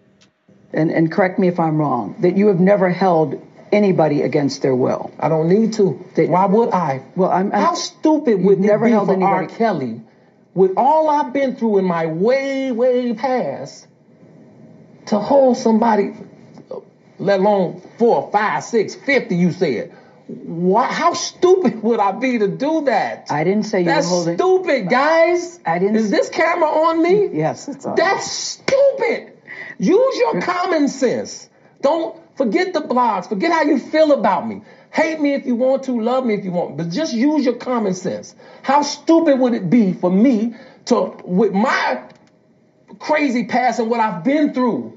And, 0.73 0.91
and 0.91 1.11
correct 1.11 1.39
me 1.39 1.47
if 1.47 1.61
I'm 1.61 1.79
wrong. 1.79 2.17
That 2.19 2.37
you 2.37 2.49
have 2.49 2.59
never 2.59 2.91
held 2.91 3.41
anybody 3.75 4.23
against 4.23 4.63
their 4.63 4.75
will. 4.75 5.11
I 5.19 5.29
don't 5.29 5.49
need 5.49 5.75
to. 5.75 5.91
Why 6.17 6.47
would 6.47 6.71
I? 6.71 7.03
Well, 7.17 7.31
I'm, 7.31 7.53
I'm 7.53 7.61
How 7.61 7.75
stupid 7.75 8.41
would 8.43 8.61
never 8.61 8.87
be 8.87 8.93
held 8.93 9.09
for 9.09 9.23
R. 9.23 9.41
anybody- 9.43 9.55
Kelly, 9.59 10.01
with 10.55 10.73
all 10.77 11.09
I've 11.11 11.33
been 11.33 11.57
through 11.57 11.79
in 11.79 11.85
my 11.85 12.07
way, 12.07 12.73
way 12.73 13.13
past, 13.15 13.87
to 15.07 15.19
hold 15.19 15.57
somebody, 15.57 16.15
let 17.19 17.41
alone 17.41 17.83
four, 17.99 18.31
five, 18.33 18.65
six, 18.65 18.95
fifty. 18.95 19.37
You 19.37 19.51
said. 19.53 19.93
Why, 20.27 20.87
how 20.91 21.13
stupid 21.13 21.83
would 21.83 22.01
I 22.01 22.13
be 22.13 22.39
to 22.39 22.49
do 22.49 22.85
that? 22.87 23.27
I 23.31 23.45
didn't 23.45 23.65
say 23.65 23.81
you 23.81 23.85
That's 23.85 24.07
were 24.07 24.11
holding. 24.11 24.39
stupid, 24.39 24.89
guys. 24.89 25.61
I 25.67 25.79
didn't. 25.79 25.97
Is 25.97 26.11
this 26.11 26.31
camera 26.31 26.67
on 26.67 27.03
me? 27.03 27.29
Yes, 27.31 27.69
it's 27.69 27.85
on. 27.85 27.95
That's 27.95 28.31
stupid. 28.31 29.35
Use 29.79 30.17
your 30.19 30.41
common 30.41 30.89
sense. 30.89 31.51
Don't 31.83 32.17
forget 32.37 32.73
the 32.73 32.81
blogs. 32.81 33.29
Forget 33.29 33.53
how 33.53 33.63
you 33.63 33.79
feel 33.79 34.13
about 34.13 34.47
me. 34.49 34.63
Hate 34.91 35.21
me 35.21 35.35
if 35.35 35.45
you 35.47 35.55
want 35.57 35.83
to, 35.85 36.01
love 36.01 36.25
me 36.25 36.35
if 36.35 36.45
you 36.45 36.53
want, 36.53 36.77
but 36.77 36.91
just 36.91 37.13
use 37.13 37.45
your 37.45 37.55
common 37.57 37.95
sense. 37.95 38.35
How 38.63 38.83
stupid 38.83 39.39
would 39.41 39.55
it 39.55 39.69
be 39.69 39.93
for 39.93 40.11
me 40.11 40.55
to, 40.87 41.17
with 41.25 41.53
my 41.53 42.03
crazy 43.01 43.45
past 43.47 43.81
and 43.81 43.91
what 43.91 43.99
I've 44.01 44.23
been 44.23 44.55
through, 44.55 44.97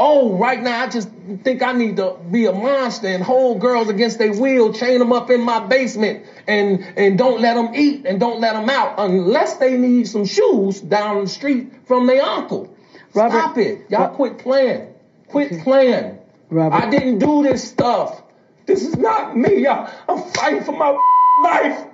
oh, 0.00 0.36
right 0.36 0.60
now 0.60 0.82
I 0.82 0.88
just 0.88 1.08
think 1.44 1.62
I 1.62 1.72
need 1.72 1.96
to 1.96 2.16
be 2.30 2.46
a 2.46 2.52
monster 2.52 3.06
and 3.06 3.22
hold 3.22 3.60
girls 3.60 3.88
against 3.88 4.18
their 4.18 4.32
will, 4.32 4.72
chain 4.72 4.98
them 4.98 5.12
up 5.12 5.30
in 5.30 5.40
my 5.42 5.60
basement, 5.60 6.24
and 6.46 6.84
and 6.96 7.16
don't 7.16 7.40
let 7.40 7.54
them 7.54 7.74
eat 7.74 8.04
and 8.04 8.18
don't 8.20 8.40
let 8.40 8.54
them 8.54 8.68
out 8.68 8.94
unless 8.98 9.56
they 9.56 9.76
need 9.76 10.08
some 10.08 10.24
shoes 10.24 10.80
down 10.80 11.22
the 11.24 11.28
street 11.30 11.72
from 11.86 12.06
their 12.06 12.22
uncle. 12.22 12.74
Robert- 13.14 13.32
Stop 13.38 13.58
it, 13.58 13.90
y'all. 13.90 14.14
Quit 14.14 14.38
playing. 14.38 14.92
Quit 15.28 15.60
playing. 15.62 16.18
Robert. 16.50 16.76
I 16.76 16.90
didn't 16.90 17.18
do 17.18 17.42
this 17.42 17.68
stuff. 17.68 18.22
This 18.66 18.82
is 18.84 18.96
not 18.96 19.36
me. 19.36 19.66
I, 19.66 19.92
I'm 20.08 20.22
fighting 20.32 20.64
for 20.64 20.72
my 20.72 20.98
life. 21.42 21.86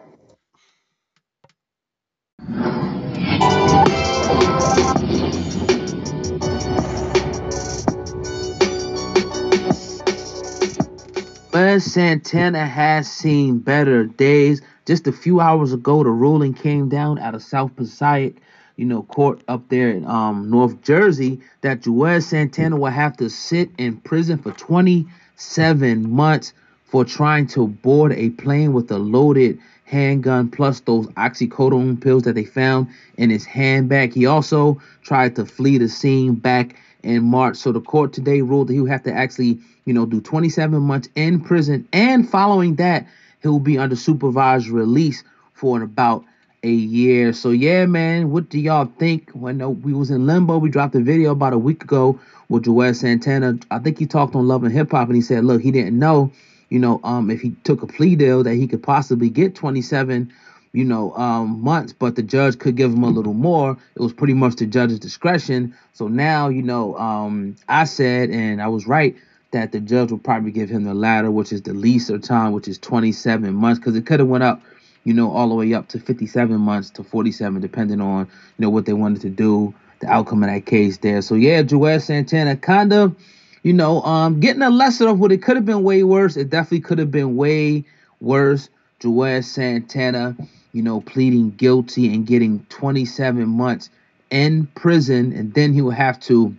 But 11.52 11.80
Santana 11.80 12.66
has 12.66 13.10
seen 13.10 13.58
better 13.58 14.06
days. 14.06 14.62
Just 14.86 15.06
a 15.06 15.12
few 15.12 15.40
hours 15.40 15.72
ago, 15.72 16.02
the 16.02 16.10
ruling 16.10 16.54
came 16.54 16.88
down 16.88 17.18
out 17.18 17.34
of 17.34 17.42
South 17.42 17.76
Passaic, 17.76 18.36
you 18.82 18.88
know, 18.88 19.04
court 19.04 19.40
up 19.46 19.68
there 19.68 19.90
in 19.90 20.04
um, 20.06 20.50
North 20.50 20.82
Jersey, 20.82 21.40
that 21.60 21.82
Juelz 21.82 22.24
Santana 22.24 22.76
will 22.76 22.90
have 22.90 23.16
to 23.18 23.30
sit 23.30 23.70
in 23.78 23.96
prison 23.98 24.38
for 24.38 24.50
27 24.50 26.10
months 26.10 26.52
for 26.86 27.04
trying 27.04 27.46
to 27.46 27.68
board 27.68 28.12
a 28.14 28.30
plane 28.30 28.72
with 28.72 28.90
a 28.90 28.98
loaded 28.98 29.56
handgun 29.84 30.50
plus 30.50 30.80
those 30.80 31.06
oxycodone 31.10 32.02
pills 32.02 32.24
that 32.24 32.34
they 32.34 32.44
found 32.44 32.88
in 33.18 33.30
his 33.30 33.44
handbag. 33.44 34.14
He 34.14 34.26
also 34.26 34.82
tried 35.02 35.36
to 35.36 35.46
flee 35.46 35.78
the 35.78 35.88
scene 35.88 36.34
back 36.34 36.74
in 37.04 37.22
March. 37.22 37.58
So 37.58 37.70
the 37.70 37.80
court 37.80 38.12
today 38.12 38.42
ruled 38.42 38.66
that 38.66 38.72
he 38.72 38.80
would 38.80 38.90
have 38.90 39.04
to 39.04 39.12
actually, 39.12 39.60
you 39.84 39.94
know, 39.94 40.06
do 40.06 40.20
27 40.20 40.82
months 40.82 41.08
in 41.14 41.38
prison. 41.38 41.86
And 41.92 42.28
following 42.28 42.74
that, 42.76 43.06
he'll 43.42 43.60
be 43.60 43.78
under 43.78 43.94
supervised 43.94 44.66
release 44.66 45.22
for 45.54 45.80
about 45.82 46.24
a 46.62 46.70
year. 46.70 47.32
So 47.32 47.50
yeah, 47.50 47.86
man, 47.86 48.30
what 48.30 48.48
do 48.48 48.58
y'all 48.58 48.90
think? 48.98 49.30
When 49.32 49.60
uh, 49.60 49.68
we 49.68 49.92
was 49.92 50.10
in 50.10 50.26
limbo, 50.26 50.58
we 50.58 50.70
dropped 50.70 50.94
a 50.94 51.00
video 51.00 51.32
about 51.32 51.52
a 51.52 51.58
week 51.58 51.82
ago 51.82 52.18
with 52.48 52.64
Juelz 52.64 52.96
Santana. 52.96 53.58
I 53.70 53.78
think 53.78 53.98
he 53.98 54.06
talked 54.06 54.34
on 54.34 54.46
Love 54.46 54.64
and 54.64 54.72
Hip 54.72 54.90
Hop, 54.92 55.08
and 55.08 55.16
he 55.16 55.22
said, 55.22 55.44
look, 55.44 55.60
he 55.62 55.70
didn't 55.70 55.98
know, 55.98 56.30
you 56.68 56.78
know, 56.78 57.00
um, 57.02 57.30
if 57.30 57.40
he 57.40 57.50
took 57.64 57.82
a 57.82 57.86
plea 57.86 58.14
deal 58.16 58.42
that 58.44 58.54
he 58.54 58.66
could 58.68 58.82
possibly 58.82 59.28
get 59.30 59.54
27 59.54 60.32
you 60.72 60.84
know, 60.84 61.14
um, 61.16 61.60
months, 61.62 61.92
but 61.92 62.16
the 62.16 62.22
judge 62.22 62.58
could 62.58 62.76
give 62.76 62.92
him 62.92 63.02
a 63.02 63.10
little 63.10 63.34
more. 63.34 63.76
It 63.94 64.00
was 64.00 64.12
pretty 64.12 64.34
much 64.34 64.56
the 64.56 64.66
judge's 64.66 64.98
discretion. 64.98 65.74
So 65.92 66.08
now, 66.08 66.48
you 66.48 66.62
know, 66.62 66.96
um, 66.96 67.56
I 67.68 67.84
said, 67.84 68.30
and 68.30 68.62
I 68.62 68.68
was 68.68 68.86
right, 68.86 69.14
that 69.50 69.72
the 69.72 69.80
judge 69.80 70.10
will 70.10 70.18
probably 70.18 70.50
give 70.50 70.70
him 70.70 70.84
the 70.84 70.94
latter, 70.94 71.30
which 71.30 71.52
is 71.52 71.62
the 71.62 71.72
leaser 71.72 72.22
time, 72.22 72.52
which 72.52 72.68
is 72.68 72.78
27 72.78 73.52
months, 73.54 73.78
because 73.78 73.96
it 73.96 74.06
could 74.06 74.20
have 74.20 74.28
went 74.28 74.44
up, 74.44 74.62
you 75.04 75.12
know, 75.12 75.30
all 75.30 75.48
the 75.48 75.54
way 75.54 75.74
up 75.74 75.88
to 75.88 75.98
57 75.98 76.60
months 76.60 76.90
to 76.90 77.02
47, 77.02 77.60
depending 77.60 78.00
on, 78.00 78.26
you 78.26 78.62
know, 78.62 78.70
what 78.70 78.86
they 78.86 78.92
wanted 78.92 79.22
to 79.22 79.30
do, 79.30 79.74
the 80.00 80.08
outcome 80.08 80.42
of 80.42 80.50
that 80.50 80.66
case 80.66 80.98
there. 80.98 81.22
So 81.22 81.34
yeah, 81.34 81.62
Juelz 81.62 82.02
Santana 82.02 82.56
kind 82.56 82.92
of, 82.92 83.16
you 83.62 83.72
know, 83.72 84.02
um, 84.02 84.40
getting 84.40 84.62
a 84.62 84.70
lesson 84.70 85.08
of 85.08 85.18
what 85.18 85.32
it 85.32 85.42
could 85.42 85.56
have 85.56 85.64
been 85.64 85.82
way 85.82 86.02
worse. 86.02 86.36
It 86.36 86.50
definitely 86.50 86.80
could 86.80 86.98
have 86.98 87.10
been 87.10 87.36
way 87.36 87.84
worse. 88.20 88.68
Juelz 89.00 89.44
Santana, 89.44 90.36
you 90.72 90.82
know, 90.82 91.00
pleading 91.00 91.50
guilty 91.50 92.12
and 92.12 92.26
getting 92.26 92.64
27 92.68 93.48
months 93.48 93.90
in 94.30 94.66
prison, 94.74 95.32
and 95.32 95.52
then 95.54 95.72
he 95.72 95.82
will 95.82 95.90
have 95.90 96.18
to, 96.20 96.56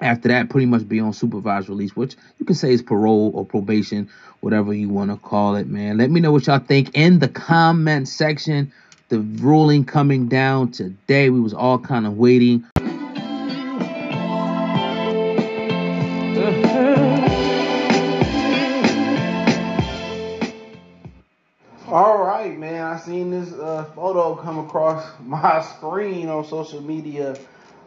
after 0.00 0.28
that, 0.28 0.50
pretty 0.50 0.66
much 0.66 0.86
be 0.88 0.98
on 0.98 1.12
supervised 1.12 1.68
release, 1.68 1.94
which 1.94 2.16
you 2.38 2.46
can 2.46 2.56
say 2.56 2.72
is 2.72 2.82
parole 2.82 3.30
or 3.34 3.44
probation, 3.44 4.08
whatever 4.44 4.74
you 4.74 4.90
want 4.90 5.10
to 5.10 5.16
call 5.16 5.56
it, 5.56 5.66
man. 5.66 5.96
Let 5.96 6.10
me 6.10 6.20
know 6.20 6.30
what 6.30 6.46
y'all 6.46 6.58
think 6.58 6.90
in 6.92 7.18
the 7.18 7.28
comment 7.28 8.06
section. 8.08 8.70
The 9.08 9.20
ruling 9.20 9.86
coming 9.86 10.28
down 10.28 10.70
today, 10.70 11.30
we 11.30 11.40
was 11.40 11.54
all 11.54 11.78
kind 11.78 12.06
of 12.06 12.18
waiting. 12.18 12.62
All 21.88 22.18
right, 22.18 22.58
man. 22.58 22.82
I 22.82 22.98
seen 22.98 23.30
this 23.30 23.50
uh, 23.54 23.84
photo 23.94 24.34
come 24.34 24.58
across 24.58 25.06
my 25.24 25.62
screen 25.62 26.28
on 26.28 26.44
social 26.44 26.82
media. 26.82 27.34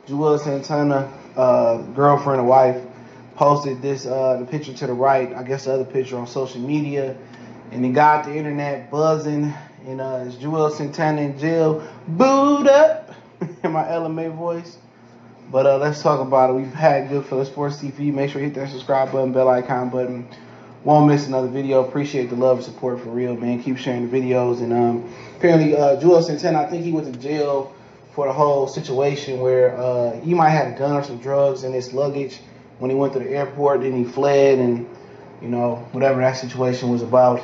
Juelz 0.08 0.45
Santana, 0.45 1.12
uh, 1.36 1.82
girlfriend 1.93 2.39
and 2.39 2.47
wife, 2.47 2.82
posted 3.38 3.82
this 3.82 4.06
uh, 4.06 4.38
the 4.38 4.46
picture 4.46 4.74
to 4.74 4.88
the 4.88 4.94
right. 4.94 5.34
I 5.34 5.44
guess 5.44 5.66
the 5.66 5.74
other 5.74 5.86
picture 5.86 6.18
on 6.18 6.28
social 6.28 6.60
media, 6.60 7.16
and 7.72 7.86
it 7.86 7.94
got 7.94 8.26
the 8.26 8.36
internet 8.36 8.92
buzzing. 8.92 9.54
And 9.86 10.02
uh, 10.02 10.26
it's 10.26 10.36
Juelz 10.36 10.74
Santana 10.74 11.22
in 11.22 11.40
jail, 11.40 11.88
booed 12.10 12.68
up 12.68 13.14
in 13.64 13.72
my 13.72 13.84
LMA 13.84 14.36
voice. 14.36 14.78
But 15.50 15.66
uh, 15.66 15.78
let's 15.78 16.02
talk 16.02 16.20
about 16.20 16.50
it. 16.50 16.54
We've 16.54 16.74
had 16.74 17.08
good 17.08 17.26
for 17.26 17.36
the 17.36 17.46
Sports 17.46 17.78
TV. 17.78 18.14
Make 18.14 18.32
sure 18.32 18.42
you 18.42 18.48
hit 18.48 18.56
that 18.56 18.70
subscribe 18.70 19.14
button, 19.14 19.32
bell 19.32 19.48
icon 19.48 19.90
button. 19.90 20.28
Won't 20.84 21.08
miss 21.08 21.28
another 21.28 21.48
video. 21.48 21.88
Appreciate 21.88 22.30
the 22.30 22.36
love 22.36 22.58
and 22.58 22.66
support 22.66 23.00
for 23.00 23.10
real, 23.12 23.38
man. 23.38 23.64
Keep 23.64 23.78
sharing 23.78 24.10
the 24.10 24.18
videos. 24.20 24.62
And 24.62 24.74
um, 24.74 25.14
apparently, 25.38 25.78
uh, 25.78 26.02
Juelz 26.02 26.26
Santana, 26.26 26.64
I 26.64 26.70
think 26.70 26.84
he 26.84 26.92
went 26.92 27.14
to 27.14 27.18
jail 27.18 27.74
for 28.14 28.28
the 28.28 28.34
whole 28.34 28.68
situation 28.68 29.40
where 29.40 29.78
uh, 29.78 30.20
he 30.20 30.34
might 30.34 30.50
have 30.50 30.74
a 30.74 30.78
gun 30.78 30.98
or 30.98 31.04
some 31.04 31.20
drugs 31.20 31.64
in 31.64 31.72
his 31.72 31.94
luggage 31.94 32.40
when 32.80 32.92
he 32.92 32.96
went 32.96 33.14
to 33.14 33.20
the 33.20 33.30
airport. 33.30 33.82
Then 33.82 33.94
he 33.94 34.04
fled, 34.04 34.60
and 34.60 34.88
you 35.42 35.50
know 35.50 35.88
whatever 35.92 36.22
that 36.22 36.34
situation 36.34 36.90
was 36.90 37.02
about. 37.02 37.44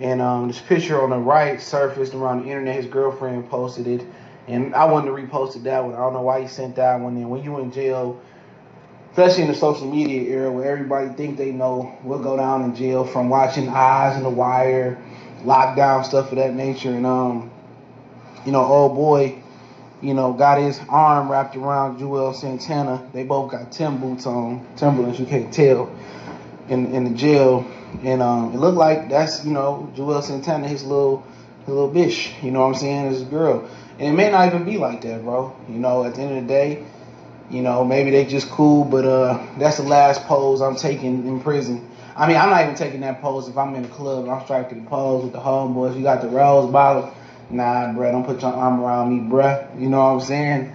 And 0.00 0.22
um, 0.22 0.48
this 0.48 0.60
picture 0.60 1.02
on 1.02 1.10
the 1.10 1.18
right 1.18 1.60
surfaced 1.60 2.14
around 2.14 2.42
the 2.44 2.48
internet. 2.48 2.76
His 2.76 2.86
girlfriend 2.86 3.48
posted 3.50 3.86
it, 3.86 4.06
and 4.46 4.74
I 4.74 4.84
wanted 4.84 5.06
to 5.06 5.12
repost 5.12 5.56
it 5.56 5.64
that 5.64 5.84
one. 5.84 5.94
I 5.94 5.98
don't 5.98 6.12
know 6.12 6.22
why 6.22 6.42
he 6.42 6.48
sent 6.48 6.76
that 6.76 7.00
one 7.00 7.16
in. 7.16 7.28
When 7.28 7.42
you 7.42 7.58
in 7.58 7.72
jail, 7.72 8.20
especially 9.10 9.42
in 9.42 9.48
the 9.48 9.54
social 9.54 9.90
media 9.90 10.22
era 10.30 10.50
where 10.50 10.70
everybody 10.70 11.08
think 11.10 11.36
they 11.36 11.50
know 11.50 11.98
what 12.02 12.22
go 12.22 12.36
down 12.36 12.62
in 12.62 12.74
jail 12.76 13.04
from 13.04 13.28
watching 13.28 13.68
Eyes 13.68 14.16
and 14.16 14.24
The 14.24 14.30
Wire, 14.30 15.02
lockdown 15.42 16.04
stuff 16.04 16.30
of 16.30 16.36
that 16.36 16.54
nature, 16.54 16.90
and 16.90 17.04
um, 17.04 17.50
you 18.46 18.52
know, 18.52 18.64
old 18.64 18.94
boy, 18.94 19.42
you 20.00 20.14
know, 20.14 20.32
got 20.32 20.58
his 20.58 20.80
arm 20.88 21.30
wrapped 21.30 21.56
around 21.56 21.98
Juelz 21.98 22.36
Santana. 22.36 23.02
They 23.12 23.24
both 23.24 23.50
got 23.50 23.72
Tim 23.72 23.98
boots 23.98 24.26
on, 24.26 24.66
Timberlands, 24.76 25.18
you 25.18 25.26
can't 25.26 25.52
tell, 25.52 25.90
in 26.68 26.94
in 26.94 27.04
the 27.04 27.10
jail, 27.10 27.66
and 28.02 28.22
um, 28.22 28.52
it 28.54 28.58
looked 28.58 28.76
like 28.76 29.08
that's 29.08 29.44
you 29.44 29.52
know 29.52 29.90
Juelz 29.96 30.24
Santana, 30.24 30.68
his 30.68 30.84
little 30.84 31.24
his 31.60 31.68
little 31.74 31.90
bitch, 31.90 32.42
you 32.42 32.50
know 32.50 32.60
what 32.60 32.68
I'm 32.68 32.74
saying, 32.74 33.06
his 33.06 33.22
girl, 33.22 33.68
and 33.98 34.08
it 34.08 34.12
may 34.12 34.30
not 34.30 34.46
even 34.46 34.64
be 34.64 34.78
like 34.78 35.00
that, 35.02 35.22
bro. 35.22 35.54
You 35.68 35.78
know, 35.78 36.04
at 36.04 36.14
the 36.14 36.22
end 36.22 36.38
of 36.38 36.42
the 36.42 36.48
day. 36.48 36.82
You 37.50 37.62
know, 37.62 37.82
maybe 37.82 38.10
they 38.10 38.26
just 38.26 38.50
cool, 38.50 38.84
but 38.84 39.06
uh, 39.06 39.42
that's 39.56 39.78
the 39.78 39.82
last 39.82 40.26
pose 40.26 40.60
I'm 40.60 40.76
taking 40.76 41.26
in 41.26 41.40
prison. 41.40 41.82
I 42.14 42.26
mean, 42.26 42.36
I'm 42.36 42.50
not 42.50 42.62
even 42.62 42.74
taking 42.74 43.00
that 43.00 43.22
pose 43.22 43.48
if 43.48 43.56
I'm 43.56 43.74
in 43.76 43.84
the 43.84 43.88
club 43.88 44.28
I'm 44.28 44.44
striking 44.44 44.82
the 44.82 44.90
pose 44.90 45.22
with 45.22 45.32
the 45.32 45.38
homeboys. 45.38 45.96
You 45.96 46.02
got 46.02 46.20
the 46.20 46.28
rose 46.28 46.70
bottle. 46.70 47.10
Nah, 47.50 47.92
bruh, 47.92 48.12
don't 48.12 48.24
put 48.24 48.42
your 48.42 48.52
arm 48.52 48.80
around 48.80 49.10
me, 49.10 49.30
bruh. 49.30 49.80
You 49.80 49.88
know 49.88 49.98
what 49.98 50.10
I'm 50.10 50.20
saying? 50.20 50.72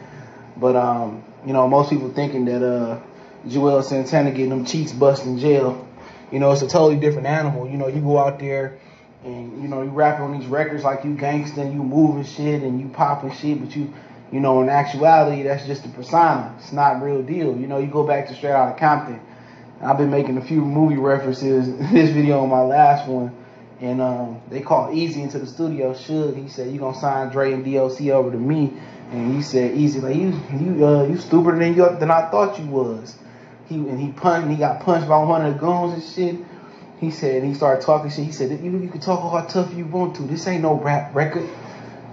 But, 0.57 0.75
um, 0.75 1.23
you 1.45 1.53
know, 1.53 1.67
most 1.67 1.89
people 1.89 2.09
thinking 2.09 2.45
that 2.45 2.65
uh, 2.65 2.99
Juelz 3.47 3.85
Santana 3.85 4.31
getting 4.31 4.49
them 4.49 4.65
cheeks 4.65 4.91
bust 4.91 5.25
in 5.25 5.37
jail. 5.37 5.87
You 6.31 6.39
know, 6.39 6.51
it's 6.51 6.63
a 6.63 6.67
totally 6.67 6.95
different 6.99 7.27
animal. 7.27 7.69
You 7.69 7.77
know, 7.77 7.87
you 7.87 8.01
go 8.01 8.17
out 8.17 8.39
there 8.39 8.79
and, 9.23 9.61
you 9.61 9.67
know, 9.67 9.83
you 9.83 9.89
rapping 9.89 10.25
on 10.25 10.39
these 10.39 10.47
records 10.47 10.83
like 10.83 11.03
you 11.05 11.11
gangsta 11.11 11.59
and 11.59 11.73
you 11.73 11.83
moving 11.83 12.23
shit 12.23 12.63
and 12.63 12.81
you 12.81 12.87
popping 12.89 13.31
shit, 13.33 13.59
but 13.61 13.75
you 13.75 13.93
you 14.33 14.39
know, 14.39 14.63
in 14.63 14.69
actuality, 14.69 15.43
that's 15.43 15.67
just 15.67 15.85
a 15.85 15.89
persona. 15.89 16.55
It's 16.57 16.73
not 16.73 17.03
real 17.03 17.21
deal. 17.21 17.55
You 17.55 17.67
know, 17.67 17.77
you 17.77 17.85
go 17.85 18.03
back 18.03 18.27
to 18.29 18.33
Straight 18.33 18.53
out 18.53 18.71
of 18.71 18.79
Compton. 18.79 19.21
I've 19.79 19.99
been 19.99 20.09
making 20.09 20.37
a 20.37 20.41
few 20.43 20.65
movie 20.65 20.97
references 20.97 21.67
in 21.67 21.77
this 21.93 22.09
video 22.09 22.39
on 22.39 22.49
my 22.49 22.63
last 22.63 23.07
one. 23.07 23.31
And 23.83 23.99
um, 23.99 24.41
they 24.49 24.61
called 24.61 24.95
Eazy 24.95 25.17
into 25.17 25.39
the 25.39 25.45
studio. 25.45 25.93
Should 25.93 26.37
he 26.37 26.47
said, 26.47 26.71
you 26.71 26.79
to 26.79 26.93
sign 26.95 27.31
Dre 27.31 27.51
and 27.51 27.65
DOC 27.65 28.07
over 28.11 28.31
to 28.31 28.37
me. 28.37 28.71
And 29.11 29.35
he 29.35 29.41
said, 29.41 29.75
Eazy, 29.75 30.01
like, 30.01 30.15
you 30.15 30.31
you 30.57 30.87
uh, 30.87 31.03
you 31.03 31.17
stupider 31.17 31.59
than, 31.59 31.75
you, 31.75 31.97
than 31.99 32.09
I 32.09 32.31
thought 32.31 32.57
you 32.57 32.65
was. 32.67 33.17
he 33.67 33.75
and 33.75 33.99
he 33.99 34.13
punched. 34.13 34.49
He 34.49 34.55
got 34.55 34.79
punched 34.79 35.09
by 35.09 35.21
one 35.21 35.45
of 35.45 35.53
the 35.53 35.59
goons 35.59 35.93
and 35.95 36.01
shit. 36.01 36.45
He 37.01 37.11
said 37.11 37.43
he 37.43 37.53
started 37.53 37.85
talking 37.85 38.09
shit. 38.09 38.23
He 38.23 38.31
said 38.31 38.51
you 38.63 38.71
you 38.71 38.87
can 38.87 39.01
talk 39.01 39.19
all 39.19 39.45
tough 39.47 39.73
you 39.73 39.85
want 39.85 40.15
to. 40.15 40.21
This 40.23 40.47
ain't 40.47 40.61
no 40.61 40.75
rap 40.75 41.13
record. 41.13 41.49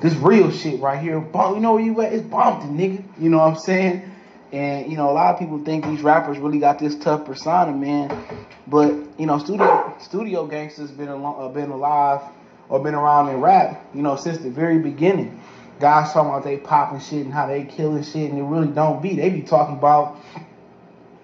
This 0.00 0.14
real 0.14 0.50
shit 0.50 0.80
right 0.80 1.00
here. 1.00 1.20
You 1.20 1.60
know 1.60 1.74
where 1.74 1.84
you 1.84 2.00
at? 2.00 2.12
It's 2.12 2.26
Bompton, 2.26 2.76
nigga. 2.76 3.04
You 3.20 3.30
know 3.30 3.38
what 3.38 3.52
I'm 3.52 3.56
saying? 3.56 4.09
And 4.53 4.90
you 4.90 4.96
know 4.96 5.11
a 5.11 5.12
lot 5.12 5.32
of 5.32 5.38
people 5.38 5.62
think 5.64 5.84
these 5.84 6.03
rappers 6.03 6.38
really 6.38 6.59
got 6.59 6.78
this 6.78 6.96
tough 6.96 7.24
persona, 7.24 7.72
man. 7.72 8.24
But 8.66 8.94
you 9.18 9.26
know 9.26 9.38
studio 9.38 9.94
studio 10.01 10.46
gangsters 10.46 10.90
been 10.90 11.09
uh, 11.09 11.48
been 11.48 11.70
alive 11.70 12.22
or 12.68 12.80
been 12.80 12.94
around 12.94 13.28
in 13.28 13.40
rap, 13.40 13.84
you 13.94 14.01
know, 14.01 14.16
since 14.16 14.38
the 14.38 14.51
very 14.51 14.78
beginning. 14.78 15.40
Guys 15.80 16.12
talking 16.12 16.30
about 16.30 16.44
they 16.44 16.57
popping 16.57 17.01
shit 17.01 17.24
and 17.24 17.32
how 17.32 17.46
they 17.46 17.64
killing 17.64 18.03
shit, 18.03 18.30
and 18.30 18.38
it 18.38 18.42
really 18.42 18.68
don't 18.68 19.03
be. 19.03 19.16
They 19.16 19.30
be 19.30 19.42
talking 19.42 19.76
about 19.76 20.18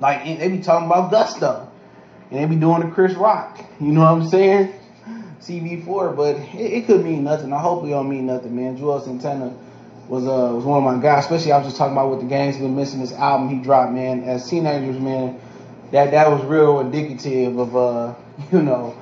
like 0.00 0.24
they 0.24 0.48
be 0.48 0.60
talking 0.60 0.86
about 0.86 1.10
gusto, 1.10 1.70
and 2.30 2.40
they 2.40 2.46
be 2.46 2.60
doing 2.60 2.82
the 2.82 2.94
Chris 2.94 3.14
Rock. 3.14 3.58
You 3.80 3.88
know 3.88 4.00
what 4.00 4.22
I'm 4.22 4.28
saying? 4.28 4.72
CB4, 5.40 6.16
but 6.16 6.36
it, 6.36 6.72
it 6.72 6.86
could 6.86 7.04
mean 7.04 7.24
nothing. 7.24 7.52
I 7.52 7.60
hope 7.60 7.84
it 7.84 7.90
don't 7.90 8.08
mean 8.08 8.26
nothing, 8.26 8.56
man. 8.56 8.78
Juelz 8.78 9.04
Santana 9.04 9.54
was 10.08 10.24
uh 10.24 10.54
was 10.54 10.64
one 10.64 10.78
of 10.78 10.84
my 10.84 11.02
guys. 11.02 11.24
Especially 11.24 11.52
I 11.52 11.58
was 11.58 11.66
just 11.66 11.76
talking 11.76 11.92
about 11.92 12.10
what 12.10 12.20
the 12.20 12.26
gang's 12.26 12.56
been 12.56 12.76
missing. 12.76 13.00
This 13.00 13.12
album 13.12 13.48
he 13.48 13.62
dropped, 13.62 13.92
man. 13.92 14.24
As 14.24 14.48
teenagers, 14.48 15.00
man, 15.00 15.40
that 15.90 16.10
that 16.12 16.30
was 16.30 16.44
real 16.44 16.80
indicative 16.80 17.58
of 17.58 17.76
uh 17.76 18.14
you 18.52 18.62
know 18.62 18.96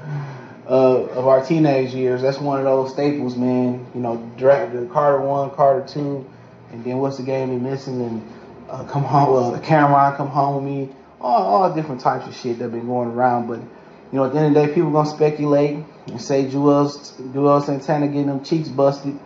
uh, 0.69 1.05
of 1.11 1.27
our 1.27 1.45
teenage 1.45 1.95
years. 1.95 2.23
That's 2.23 2.39
one 2.39 2.59
of 2.59 2.65
those 2.65 2.93
staples, 2.93 3.37
man. 3.37 3.87
You 3.95 4.01
know, 4.01 4.31
the 4.37 4.89
Carter 4.93 5.21
one, 5.21 5.51
Carter 5.51 5.87
two, 5.87 6.29
and 6.73 6.85
then 6.85 6.99
what's 6.99 7.19
the 7.19 7.23
game 7.23 7.51
we 7.51 7.57
missing? 7.57 8.01
And 8.01 8.33
uh, 8.71 8.85
come 8.85 9.05
home, 9.05 9.37
uh, 9.37 9.51
the 9.57 9.65
Cam'ron, 9.65 10.17
come 10.17 10.29
home 10.29 10.65
with 10.65 10.73
me. 10.73 10.95
All, 11.21 11.63
all 11.63 11.75
different 11.75 12.01
types 12.01 12.27
of 12.27 12.35
shit 12.35 12.59
that 12.59 12.71
been 12.71 12.87
going 12.87 13.11
around. 13.11 13.47
But 13.47 13.61
you 13.61 14.19
know, 14.19 14.25
at 14.25 14.33
the 14.33 14.39
end 14.39 14.57
of 14.57 14.63
the 14.63 14.67
day, 14.67 14.75
people 14.75 14.91
gonna 14.91 15.09
speculate 15.09 15.79
and 16.07 16.21
say 16.21 16.45
Juelz 16.45 17.13
Juelz 17.33 17.67
Santana 17.67 18.07
getting 18.09 18.27
them 18.27 18.45
cheeks 18.45 18.69
busted, 18.69 19.19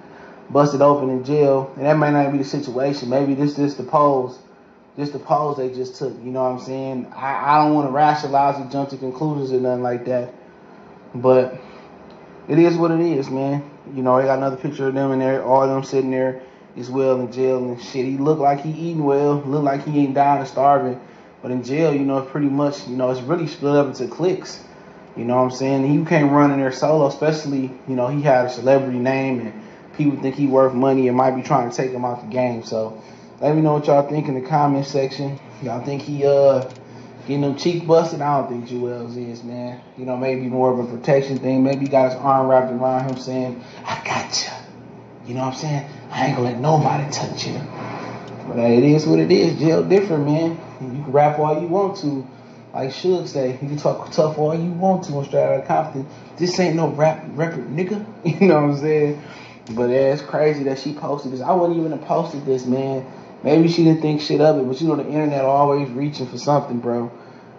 busted 0.50 0.82
open 0.82 1.10
in 1.10 1.24
jail, 1.24 1.72
and 1.76 1.86
that 1.86 1.98
may 1.98 2.10
not 2.10 2.32
be 2.32 2.38
the 2.38 2.44
situation. 2.44 3.08
Maybe 3.08 3.34
this 3.34 3.54
this 3.54 3.74
the 3.74 3.84
pose. 3.84 4.38
Just 4.96 5.12
the 5.12 5.20
pose 5.20 5.56
they 5.56 5.68
just 5.68 5.94
took, 5.94 6.12
you 6.24 6.32
know 6.32 6.42
what 6.42 6.58
I'm 6.58 6.58
saying? 6.58 7.06
I, 7.14 7.54
I 7.54 7.64
don't 7.64 7.74
want 7.74 7.86
to 7.86 7.92
rationalize 7.92 8.60
or 8.60 8.68
jump 8.68 8.88
to 8.90 8.96
conclusions 8.96 9.52
or 9.52 9.60
nothing 9.60 9.84
like 9.84 10.04
that. 10.06 10.34
But 11.14 11.60
it 12.48 12.58
is 12.58 12.76
what 12.76 12.90
it 12.90 13.00
is, 13.00 13.30
man. 13.30 13.62
You 13.94 14.02
know, 14.02 14.18
they 14.18 14.24
got 14.24 14.38
another 14.38 14.56
picture 14.56 14.88
of 14.88 14.94
them 14.94 15.12
in 15.12 15.20
there, 15.20 15.44
all 15.44 15.62
of 15.62 15.68
them 15.68 15.84
sitting 15.84 16.10
there 16.10 16.42
as 16.76 16.90
well 16.90 17.20
in 17.20 17.30
jail 17.30 17.58
and 17.58 17.80
shit. 17.80 18.06
He 18.06 18.16
looked 18.16 18.40
like 18.40 18.60
he 18.60 18.70
eating 18.70 19.04
well, 19.04 19.36
looked 19.42 19.64
like 19.64 19.86
he 19.86 20.00
ain't 20.00 20.14
dying 20.14 20.40
and 20.40 20.48
starving. 20.48 21.00
But 21.42 21.52
in 21.52 21.62
jail, 21.62 21.92
you 21.92 22.00
know, 22.00 22.20
pretty 22.22 22.48
much, 22.48 22.88
you 22.88 22.96
know, 22.96 23.10
it's 23.10 23.20
really 23.20 23.46
split 23.46 23.76
up 23.76 23.86
into 23.86 24.08
cliques. 24.08 24.64
You 25.16 25.24
know 25.24 25.36
what 25.36 25.42
I'm 25.42 25.50
saying? 25.50 25.92
You 25.92 26.04
can't 26.04 26.32
run 26.32 26.50
in 26.50 26.58
there 26.58 26.72
solo, 26.72 27.06
especially, 27.06 27.70
you 27.86 27.94
know, 27.94 28.08
he 28.08 28.22
had 28.22 28.46
a 28.46 28.50
celebrity 28.50 28.98
name 28.98 29.40
and 29.40 29.52
people 29.98 30.18
think 30.22 30.36
he 30.36 30.46
worth 30.46 30.72
money 30.72 31.08
and 31.08 31.16
might 31.16 31.32
be 31.32 31.42
trying 31.42 31.68
to 31.68 31.76
take 31.76 31.90
him 31.90 32.04
out 32.04 32.22
the 32.22 32.28
game. 32.28 32.62
So 32.62 33.02
let 33.40 33.54
me 33.54 33.60
know 33.60 33.74
what 33.74 33.86
y'all 33.86 34.08
think 34.08 34.28
in 34.28 34.34
the 34.40 34.48
comment 34.48 34.86
section. 34.86 35.38
Y'all 35.62 35.84
think 35.84 36.02
he 36.02 36.24
uh 36.24 36.70
getting 37.26 37.42
them 37.42 37.56
cheek 37.56 37.86
busted? 37.86 38.22
I 38.22 38.40
don't 38.40 38.48
think 38.48 38.68
Juelz 38.68 39.16
is, 39.16 39.44
man. 39.44 39.82
You 39.98 40.06
know, 40.06 40.16
maybe 40.16 40.42
more 40.46 40.72
of 40.72 40.78
a 40.78 40.96
protection 40.96 41.38
thing. 41.38 41.62
Maybe 41.62 41.80
he 41.80 41.88
got 41.88 42.12
his 42.12 42.20
arm 42.20 42.46
wrapped 42.46 42.72
around 42.72 43.10
him 43.10 43.18
saying, 43.18 43.62
I 43.84 44.02
got 44.04 44.42
you. 44.42 45.28
You 45.28 45.34
know 45.34 45.44
what 45.44 45.54
I'm 45.54 45.60
saying? 45.60 45.90
I 46.10 46.26
ain't 46.26 46.36
gonna 46.36 46.52
let 46.52 46.60
nobody 46.60 47.10
touch 47.12 47.46
you. 47.46 47.60
But 48.48 48.60
uh, 48.60 48.62
it 48.62 48.82
is 48.82 49.06
what 49.06 49.18
it 49.18 49.30
is. 49.30 49.58
Jail 49.58 49.82
different, 49.82 50.24
man. 50.24 50.58
You 50.80 51.02
can 51.02 51.12
rap 51.12 51.38
all 51.38 51.60
you 51.60 51.68
want 51.68 51.98
to. 51.98 52.26
Like 52.72 52.90
Suge 52.90 53.26
say, 53.28 53.52
you 53.52 53.58
can 53.58 53.76
talk 53.76 54.10
tough 54.10 54.38
all 54.38 54.54
you 54.54 54.70
want 54.70 55.04
to 55.04 55.12
on 55.14 55.24
Straight 55.24 55.42
Outta 55.42 55.66
Compton. 55.66 56.06
This 56.36 56.58
ain't 56.60 56.76
no 56.76 56.88
rap 56.88 57.24
record, 57.32 57.68
nigga. 57.68 58.04
You 58.40 58.48
know 58.48 58.54
what 58.54 58.70
I'm 58.70 58.78
saying? 58.78 59.22
But 59.70 59.90
yeah, 59.90 60.12
it's 60.12 60.22
crazy 60.22 60.64
that 60.64 60.78
she 60.78 60.94
posted 60.94 61.32
this. 61.32 61.40
I 61.40 61.52
wouldn't 61.52 61.78
even 61.78 61.92
have 61.92 62.02
posted 62.02 62.46
this, 62.46 62.64
man. 62.64 63.04
Maybe 63.42 63.68
she 63.68 63.84
didn't 63.84 64.02
think 64.02 64.20
shit 64.20 64.40
of 64.40 64.58
it, 64.58 64.66
but 64.66 64.80
you 64.80 64.88
know 64.88 64.96
the 64.96 65.06
internet 65.06 65.44
always 65.44 65.88
reaching 65.90 66.26
for 66.26 66.38
something, 66.38 66.78
bro. 66.78 67.10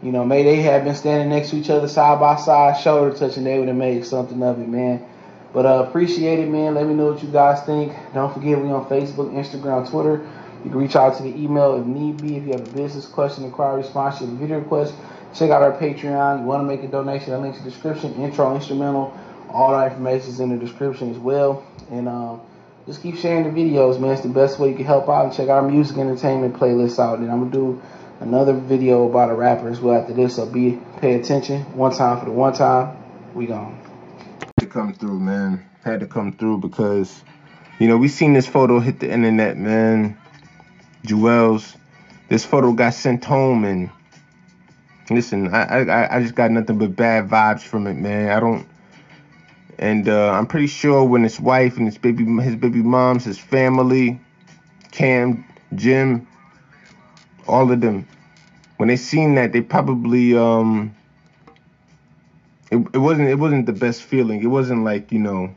You 0.01 0.12
know, 0.12 0.26
maybe 0.26 0.49
they 0.49 0.62
have 0.64 0.86
been 0.86 0.95
standing 0.95 1.30
next 1.30 1.49
to 1.49 1.57
each 1.57 1.70
other 1.70 1.88
side 1.88 2.20
by 2.20 2.38
side, 2.38 2.82
shoulder 2.82 3.16
touching, 3.16 3.43
they 3.43 3.60
would 3.60 3.68
have 3.68 3.78
made 3.78 4.05
something 4.05 4.41
of 4.41 4.60
it, 4.60 4.68
man. 4.68 5.05
But 5.53 5.66
uh, 5.66 5.86
appreciate 5.88 6.39
it, 6.39 6.47
man. 6.47 6.76
Let 6.76 6.88
me 6.88 6.93
know 6.93 7.12
what 7.12 7.24
you 7.24 7.30
guys 7.30 7.64
think. 7.66 7.93
Don't 8.14 8.34
forget 8.34 8.62
we 8.62 8.70
on 8.70 8.86
Facebook, 8.86 9.34
Instagram, 9.34 9.89
Twitter. 9.89 10.28
You 10.64 10.70
can 10.70 10.80
reach 10.80 10.95
out 10.95 11.18
to 11.18 11.24
the 11.24 11.30
email 11.30 11.80
if 11.80 11.86
need 11.86 12.22
be. 12.22 12.38
If 12.38 12.45
you 12.45 12.51
have 12.51 12.62
a 12.62 12.72
business 12.72 13.07
question, 13.07 13.45
inquiry, 13.45 13.84
sponsorship, 13.84 14.30
video 14.36 14.60
request, 14.60 14.93
check 15.34 15.49
out 15.51 15.64
our 15.64 15.72
Patreon. 15.72 16.41
You 16.41 16.45
want 16.45 16.62
to 16.62 16.68
make 16.68 16.84
a 16.84 16.88
donation, 16.88 17.32
that 17.32 17.39
link's 17.39 17.57
in 17.60 17.64
the 17.64 17.72
description. 17.72 18.14
Intro, 18.16 18.55
instrumental, 18.55 19.18
all 19.52 19.72
that 19.72 19.91
information 19.91 20.30
is 20.30 20.39
in 20.39 20.50
the 20.50 20.58
description 20.58 21.12
as 21.12 21.18
well. 21.18 21.66
And 21.91 22.08
um, 22.08 22.41
just 22.86 23.02
keep 23.02 23.18
sharing 23.18 23.43
the 23.43 23.50
videos, 23.50 24.00
man. 24.00 24.12
It's 24.12 24.22
the 24.22 24.30
best 24.30 24.60
way 24.60 24.70
you 24.70 24.76
can 24.76 24.86
help 24.86 25.10
out. 25.10 25.26
And 25.26 25.34
check 25.34 25.50
our 25.50 25.62
music 25.62 25.97
entertainment 25.97 26.56
playlist 26.56 27.00
out. 27.00 27.20
And 27.20 27.32
I'm 27.32 27.39
gonna 27.39 27.52
do 27.52 27.82
another 28.20 28.54
video 28.54 29.10
about 29.10 29.30
a 29.30 29.34
rapper 29.36 29.70
as 29.70 29.80
well 29.80 30.00
after 30.00 30.14
this. 30.14 30.36
So 30.36 30.45
be 30.45 30.80
pay 30.97 31.20
attention. 31.20 31.62
One 31.76 31.91
time 31.91 32.20
for 32.20 32.26
the 32.26 32.32
one 32.32 32.54
time. 32.54 32.97
We 33.34 33.45
gone. 33.45 33.80
to 34.60 34.66
come 34.66 34.93
through, 34.93 35.20
man. 35.20 35.66
Had 35.84 36.00
to 36.02 36.08
come 36.08 36.34
through 36.34 36.60
because, 36.60 37.24
you 37.80 37.88
know, 37.88 37.97
we 37.97 38.08
seen 38.08 38.34
this 38.34 38.47
photo 38.47 38.80
hit 38.80 39.00
the 39.00 39.10
internet, 39.10 39.58
man. 39.58 40.18
Juelz, 41.06 41.76
this 42.28 42.45
photo 42.45 42.74
got 42.74 42.93
sent 42.93 43.24
home, 43.24 43.64
and 43.66 43.89
listen, 45.10 45.54
I 45.54 45.64
I 45.64 46.18
I 46.18 46.22
just 46.22 46.36
got 46.36 46.52
nothing 46.52 46.78
but 46.78 46.95
bad 46.95 47.30
vibes 47.30 47.62
from 47.62 47.88
it, 47.88 47.95
man. 47.95 48.30
I 48.30 48.39
don't, 48.39 48.68
and 49.80 50.10
uh, 50.10 50.32
I'm 50.32 50.46
pretty 50.46 50.68
sure 50.68 51.04
when 51.06 51.24
his 51.24 51.40
wife 51.40 51.78
and 51.78 51.86
his 51.86 51.98
baby, 51.98 52.26
his 52.42 52.56
baby 52.58 52.82
moms, 52.82 53.24
his 53.24 53.40
family, 53.40 54.20
Cam, 54.92 55.44
Jim, 55.74 56.28
all 57.48 57.72
of 57.72 57.80
them, 57.82 58.06
when 58.78 58.88
they 58.90 58.98
seen 58.98 59.36
that, 59.36 59.54
they 59.54 59.62
probably 59.62 60.38
um 60.38 60.94
it, 62.72 62.86
it 62.94 62.98
wasn't 62.98 63.30
it 63.30 63.40
wasn't 63.40 63.66
the 63.66 63.74
best 63.74 64.04
feeling. 64.04 64.42
It 64.42 64.48
wasn't 64.48 64.84
like 64.84 65.12
you 65.12 65.20
know. 65.20 65.54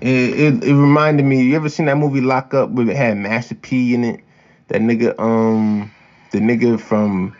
It, 0.00 0.08
it 0.08 0.64
it 0.64 0.74
reminded 0.74 1.24
me. 1.24 1.44
You 1.44 1.56
ever 1.56 1.68
seen 1.68 1.86
that 1.86 1.96
movie 1.96 2.20
Lock 2.20 2.54
Up 2.54 2.70
where 2.70 2.88
it 2.88 2.96
had 2.96 3.16
Master 3.16 3.54
P 3.54 3.94
in 3.94 4.02
it? 4.02 4.20
That 4.68 4.80
nigga 4.80 5.18
um 5.20 5.90
the 6.30 6.38
nigga 6.38 6.80
from 6.80 7.34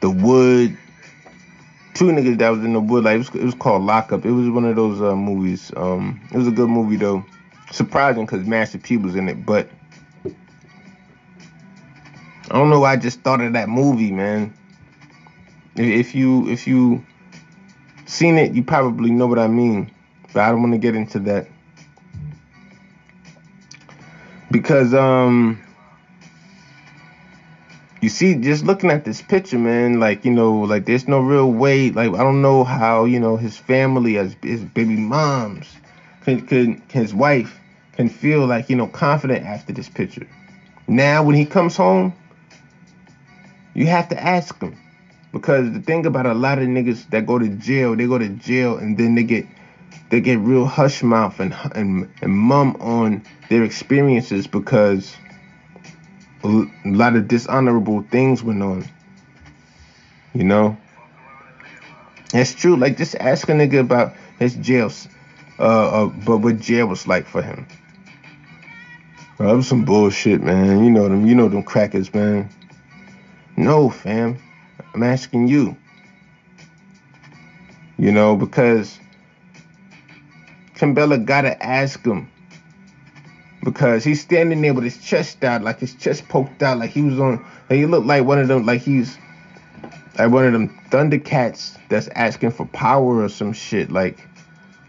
the 0.00 0.10
Wood. 0.10 0.76
Two 1.94 2.06
niggas 2.06 2.38
that 2.38 2.48
was 2.50 2.64
in 2.64 2.72
the 2.72 2.80
wood. 2.80 3.04
Like 3.04 3.16
it 3.16 3.18
was, 3.18 3.28
it 3.30 3.44
was 3.44 3.54
called 3.54 3.82
Lock 3.82 4.12
Up. 4.12 4.24
It 4.24 4.32
was 4.32 4.48
one 4.48 4.64
of 4.64 4.76
those 4.76 5.00
uh, 5.00 5.16
movies. 5.16 5.72
Um, 5.76 6.20
it 6.32 6.36
was 6.36 6.48
a 6.48 6.52
good 6.52 6.68
movie 6.68 6.96
though. 6.96 7.24
Surprising 7.70 8.26
because 8.26 8.46
Master 8.46 8.78
P 8.78 8.96
was 8.96 9.14
in 9.14 9.28
it, 9.28 9.46
but 9.46 9.68
I 12.50 12.54
don't 12.54 12.70
know 12.70 12.80
why 12.80 12.92
I 12.92 12.96
just 12.96 13.20
thought 13.20 13.40
of 13.40 13.52
that 13.52 13.68
movie, 13.68 14.10
man. 14.10 14.52
If 15.76 16.14
you 16.14 16.48
if 16.48 16.66
you 16.66 17.04
seen 18.06 18.38
it, 18.38 18.52
you 18.52 18.62
probably 18.62 19.10
know 19.10 19.26
what 19.26 19.38
I 19.38 19.46
mean. 19.46 19.90
But 20.32 20.42
I 20.42 20.50
don't 20.50 20.62
want 20.62 20.72
to 20.74 20.78
get 20.78 20.96
into 20.96 21.20
that 21.20 21.48
because 24.50 24.94
um 24.94 25.60
you 28.00 28.08
see 28.08 28.34
just 28.34 28.64
looking 28.64 28.90
at 28.90 29.04
this 29.04 29.20
picture 29.22 29.58
man 29.58 30.00
like 30.00 30.24
you 30.24 30.30
know 30.30 30.52
like 30.60 30.84
there's 30.86 31.06
no 31.06 31.20
real 31.20 31.52
way 31.52 31.90
like 31.90 32.12
i 32.14 32.18
don't 32.18 32.42
know 32.42 32.64
how 32.64 33.04
you 33.04 33.20
know 33.20 33.36
his 33.36 33.56
family 33.56 34.16
as 34.16 34.34
his 34.42 34.62
baby 34.62 34.96
moms 34.96 35.66
can, 36.22 36.46
can 36.46 36.82
his 36.90 37.14
wife 37.14 37.60
can 37.92 38.08
feel 38.08 38.46
like 38.46 38.70
you 38.70 38.76
know 38.76 38.86
confident 38.86 39.44
after 39.44 39.72
this 39.72 39.88
picture. 39.88 40.26
Now 40.88 41.22
when 41.22 41.36
he 41.36 41.44
comes 41.44 41.76
home 41.76 42.14
you 43.74 43.86
have 43.86 44.08
to 44.08 44.20
ask 44.20 44.60
him. 44.60 44.76
Because 45.32 45.70
the 45.72 45.80
thing 45.80 46.06
about 46.06 46.26
a 46.26 46.34
lot 46.34 46.58
of 46.58 46.66
niggas 46.66 47.08
that 47.10 47.24
go 47.26 47.38
to 47.38 47.48
jail 47.48 47.94
they 47.94 48.06
go 48.06 48.18
to 48.18 48.28
jail 48.28 48.78
and 48.78 48.96
then 48.96 49.14
they 49.14 49.22
get 49.22 49.46
they 50.08 50.20
get 50.20 50.38
real 50.38 50.66
hush 50.66 51.02
mouth 51.02 51.38
and 51.40 51.54
and, 51.74 52.08
and 52.22 52.32
mum 52.32 52.76
on 52.80 53.22
their 53.48 53.62
experiences 53.62 54.46
because 54.46 55.16
a 56.42 56.66
lot 56.84 57.16
of 57.16 57.28
dishonorable 57.28 58.02
things 58.10 58.42
went 58.42 58.62
on. 58.62 58.84
You 60.34 60.44
know? 60.44 60.76
It's 62.32 62.54
true. 62.54 62.76
Like 62.76 62.96
just 62.96 63.14
ask 63.16 63.48
a 63.48 63.52
nigga 63.52 63.80
about 63.80 64.14
his 64.38 64.54
jails, 64.54 65.08
uh, 65.58 66.04
uh 66.04 66.06
but 66.06 66.38
what 66.38 66.60
jail 66.60 66.86
was 66.86 67.06
like 67.06 67.26
for 67.26 67.42
him. 67.42 67.66
Bro, 69.36 69.48
that 69.48 69.56
was 69.56 69.66
some 69.66 69.84
bullshit, 69.84 70.42
man. 70.42 70.84
You 70.84 70.90
know 70.90 71.08
them. 71.08 71.26
You 71.26 71.34
know 71.34 71.48
them 71.48 71.62
crackers, 71.62 72.12
man. 72.14 72.48
No, 73.56 73.90
fam. 73.90 74.38
I'm 74.94 75.02
asking 75.02 75.48
you. 75.48 75.76
You 77.98 78.12
know 78.12 78.36
because 78.36 78.98
Kimbella 80.74 81.22
gotta 81.22 81.60
ask 81.62 82.04
him 82.04 82.30
because 83.62 84.04
he's 84.04 84.20
standing 84.20 84.60
there 84.62 84.74
with 84.74 84.84
his 84.84 84.98
chest 84.98 85.44
out, 85.44 85.62
like 85.62 85.78
his 85.78 85.94
chest 85.94 86.28
poked 86.28 86.62
out, 86.62 86.78
like 86.78 86.90
he 86.90 87.02
was 87.02 87.18
on. 87.18 87.44
Like 87.68 87.78
he 87.78 87.86
looked 87.86 88.06
like 88.06 88.24
one 88.24 88.38
of 88.38 88.48
them, 88.48 88.64
like 88.64 88.80
he's 88.80 89.18
like 90.18 90.30
one 90.30 90.44
of 90.44 90.52
them 90.52 90.68
Thundercats 90.90 91.76
that's 91.88 92.08
asking 92.08 92.50
for 92.50 92.66
power 92.66 93.22
or 93.22 93.28
some 93.28 93.52
shit. 93.52 93.90
Like, 93.90 94.26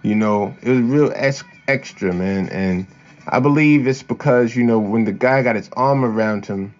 you 0.03 0.15
know, 0.15 0.55
it 0.61 0.69
was 0.69 0.79
real 0.81 1.11
ex- 1.15 1.43
extra, 1.67 2.13
man. 2.13 2.49
And 2.49 2.85
I 3.27 3.39
believe 3.39 3.87
it's 3.87 4.03
because 4.03 4.55
you 4.55 4.63
know 4.63 4.79
when 4.79 5.05
the 5.05 5.11
guy 5.11 5.41
got 5.43 5.55
his 5.55 5.69
arm 5.73 6.03
around 6.05 6.45
him, 6.45 6.73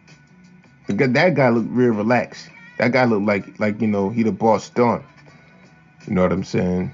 guy, 0.96 1.08
that 1.08 1.34
guy 1.36 1.50
looked 1.50 1.70
real 1.70 1.92
relaxed. 1.92 2.50
That 2.78 2.92
guy 2.94 3.06
looked 3.06 3.26
like 3.26 3.60
like 3.60 3.80
you 3.82 3.88
know 3.88 4.10
he 4.10 4.24
the 4.24 4.32
boss 4.32 4.72
on. 4.78 5.04
You 6.08 6.16
know 6.16 6.24
what 6.24 6.32
I'm 6.32 6.44
saying? 6.44 6.92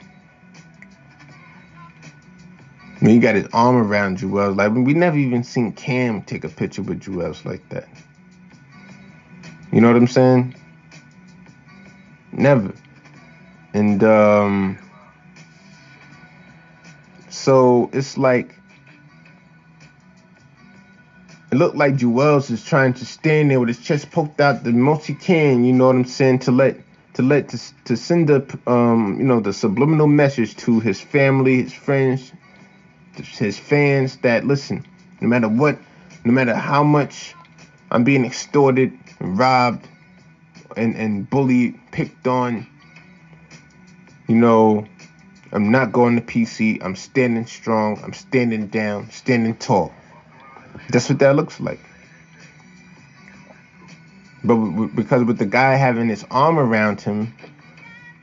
When 3.00 3.12
he 3.12 3.20
got 3.20 3.36
his 3.36 3.48
arm 3.54 3.76
around 3.78 4.18
Juelz, 4.18 4.56
like 4.56 4.72
we 4.74 4.94
never 4.94 5.18
even 5.18 5.44
seen 5.44 5.72
Cam 5.74 6.24
take 6.24 6.44
a 6.44 6.50
picture 6.50 6.82
with 6.82 7.02
Juelz 7.02 7.46
like 7.46 7.68
that. 7.70 7.88
You 9.72 9.82
know 9.82 9.88
what 9.88 9.98
I'm 9.98 10.08
saying? 10.08 10.56
Never. 12.32 12.74
And 13.74 14.04
um 14.04 14.80
so 17.30 17.90
it's 17.94 18.18
like 18.18 18.56
it 21.52 21.56
looked 21.56 21.76
like 21.76 21.96
Juelz 21.96 22.50
is 22.50 22.66
trying 22.66 22.94
to 22.96 23.06
stand 23.06 23.52
there 23.52 23.60
with 23.60 23.70
his 23.70 23.80
chest 23.80 24.12
poked 24.12 24.42
out 24.42 24.64
the 24.64 24.72
most 24.72 25.06
he 25.06 25.14
can, 25.14 25.64
you 25.64 25.72
know 25.74 25.88
what 25.88 25.96
I'm 25.96 26.06
saying, 26.06 26.40
to 26.40 26.52
let 26.52 26.80
to 27.14 27.22
let 27.22 27.50
to, 27.50 27.60
to 27.86 27.96
send 27.96 28.30
the 28.30 28.60
um 28.66 29.18
you 29.20 29.26
know 29.26 29.40
the 29.40 29.54
subliminal 29.54 30.08
message 30.08 30.56
to 30.58 30.80
his 30.80 31.00
family, 31.00 31.62
his 31.62 31.74
friends, 31.74 32.32
his 33.20 33.58
fans 33.58 34.18
that 34.18 34.46
listen, 34.46 34.86
no 35.22 35.28
matter 35.28 35.48
what, 35.48 35.78
no 36.24 36.32
matter 36.32 36.56
how 36.56 36.84
much 36.84 37.34
I'm 37.92 38.04
being 38.04 38.26
extorted, 38.26 38.98
and 39.20 39.38
robbed, 39.38 39.88
and 40.76 40.96
and 40.96 41.30
bullied, 41.30 41.80
picked 41.92 42.28
on, 42.28 42.66
you 44.28 44.36
know, 44.36 44.86
I'm 45.52 45.72
not 45.72 45.92
going 45.92 46.16
to 46.16 46.22
PC. 46.22 46.84
I'm 46.84 46.96
standing 46.96 47.46
strong. 47.46 48.00
I'm 48.04 48.14
standing 48.14 48.68
down, 48.68 49.10
standing 49.12 49.56
tall. 49.56 49.94
That's 50.90 51.10
what 51.10 51.20
that 51.20 51.36
looks 51.36 51.60
like. 51.60 51.80
But 54.44 54.56
because 54.88 55.24
with 55.24 55.38
the 55.38 55.46
guy 55.46 55.76
having 55.76 56.10
his 56.10 56.26
arm 56.30 56.60
around 56.60 57.02
him, 57.02 57.34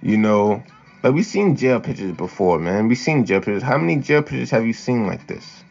you 0.03 0.17
know, 0.17 0.63
like 1.05 1.13
we've 1.13 1.27
seen 1.27 1.55
jail 1.55 1.81
pictures 1.81 2.13
before, 2.13 2.59
man. 2.59 2.89
We've 2.89 2.97
seen 2.97 3.27
jail 3.27 3.41
pictures. 3.41 3.63
How 3.63 3.77
many 3.77 3.97
jail 3.97 4.23
pictures 4.23 4.51
have 4.51 4.67
you 4.67 4.73
seen 4.73 5.07
like 5.07 5.27
this, 5.27 5.63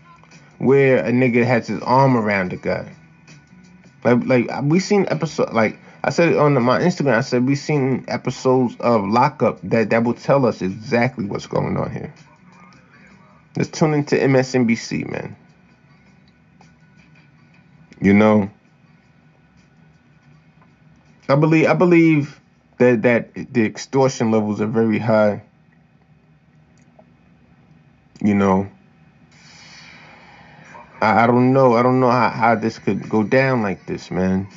where 0.59 1.03
a 1.03 1.11
nigga 1.11 1.43
has 1.43 1.65
his 1.67 1.81
arm 1.81 2.15
around 2.15 2.53
a 2.53 2.57
guy? 2.57 2.93
Like, 4.03 4.23
like 4.25 4.61
we 4.61 4.79
seen 4.79 5.07
episode 5.09 5.51
like 5.51 5.79
I 6.03 6.11
said 6.11 6.35
on 6.35 6.53
my 6.61 6.79
Instagram. 6.79 7.15
I 7.15 7.21
said 7.21 7.47
we 7.47 7.55
seen 7.55 8.05
episodes 8.07 8.75
of 8.79 9.07
Lockup 9.07 9.59
that 9.63 9.89
that 9.89 10.03
will 10.03 10.13
tell 10.13 10.45
us 10.45 10.61
exactly 10.61 11.25
what's 11.25 11.47
going 11.47 11.77
on 11.77 11.91
here. 11.91 12.13
Let's 13.57 13.71
tune 13.71 13.95
into 13.95 14.15
MSNBC, 14.15 15.09
man. 15.09 15.35
You 17.99 18.13
know, 18.13 18.51
I 21.27 21.35
believe 21.35 21.65
I 21.65 21.73
believe 21.73 22.39
that 22.77 23.01
that 23.03 23.53
the 23.53 23.65
extortion 23.65 24.31
levels 24.31 24.61
are 24.61 24.67
very 24.67 24.99
high. 24.99 25.41
You 28.21 28.35
know, 28.35 28.69
I, 31.01 31.23
I 31.23 31.27
don't 31.27 31.53
know. 31.53 31.75
I 31.75 31.83
don't 31.83 31.99
know 31.99 32.11
how, 32.11 32.29
how 32.29 32.55
this 32.55 32.79
could 32.79 33.09
go 33.09 33.23
down 33.23 33.61
like 33.61 33.85
this, 33.85 34.09
man. 34.09 34.47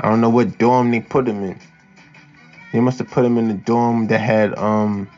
I 0.00 0.08
don't 0.08 0.20
know 0.20 0.28
what 0.30 0.58
dorm 0.58 0.90
they 0.90 1.00
put 1.00 1.26
him 1.26 1.42
in. 1.42 1.58
They 2.72 2.80
must 2.80 2.98
have 2.98 3.08
put 3.08 3.24
him 3.24 3.38
in 3.38 3.48
the 3.48 3.54
dorm 3.54 4.08
that 4.08 4.18
had 4.18 4.56
um 4.58 5.08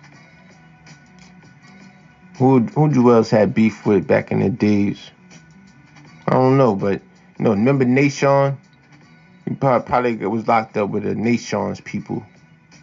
who 2.36 2.60
who 2.60 2.88
Juelz 2.88 3.30
had 3.30 3.52
beef 3.52 3.84
with 3.84 4.06
back 4.06 4.30
in 4.30 4.40
the 4.40 4.48
days. 4.48 5.10
I 6.28 6.34
don't 6.34 6.56
know, 6.56 6.76
but 6.76 7.00
you 7.38 7.44
know, 7.44 7.50
remember 7.50 7.84
Nation? 7.84 8.56
He 9.48 9.54
probably, 9.54 10.16
was 10.26 10.46
locked 10.46 10.76
up 10.76 10.90
with 10.90 11.04
the 11.04 11.14
Nation's 11.14 11.80
people. 11.80 12.22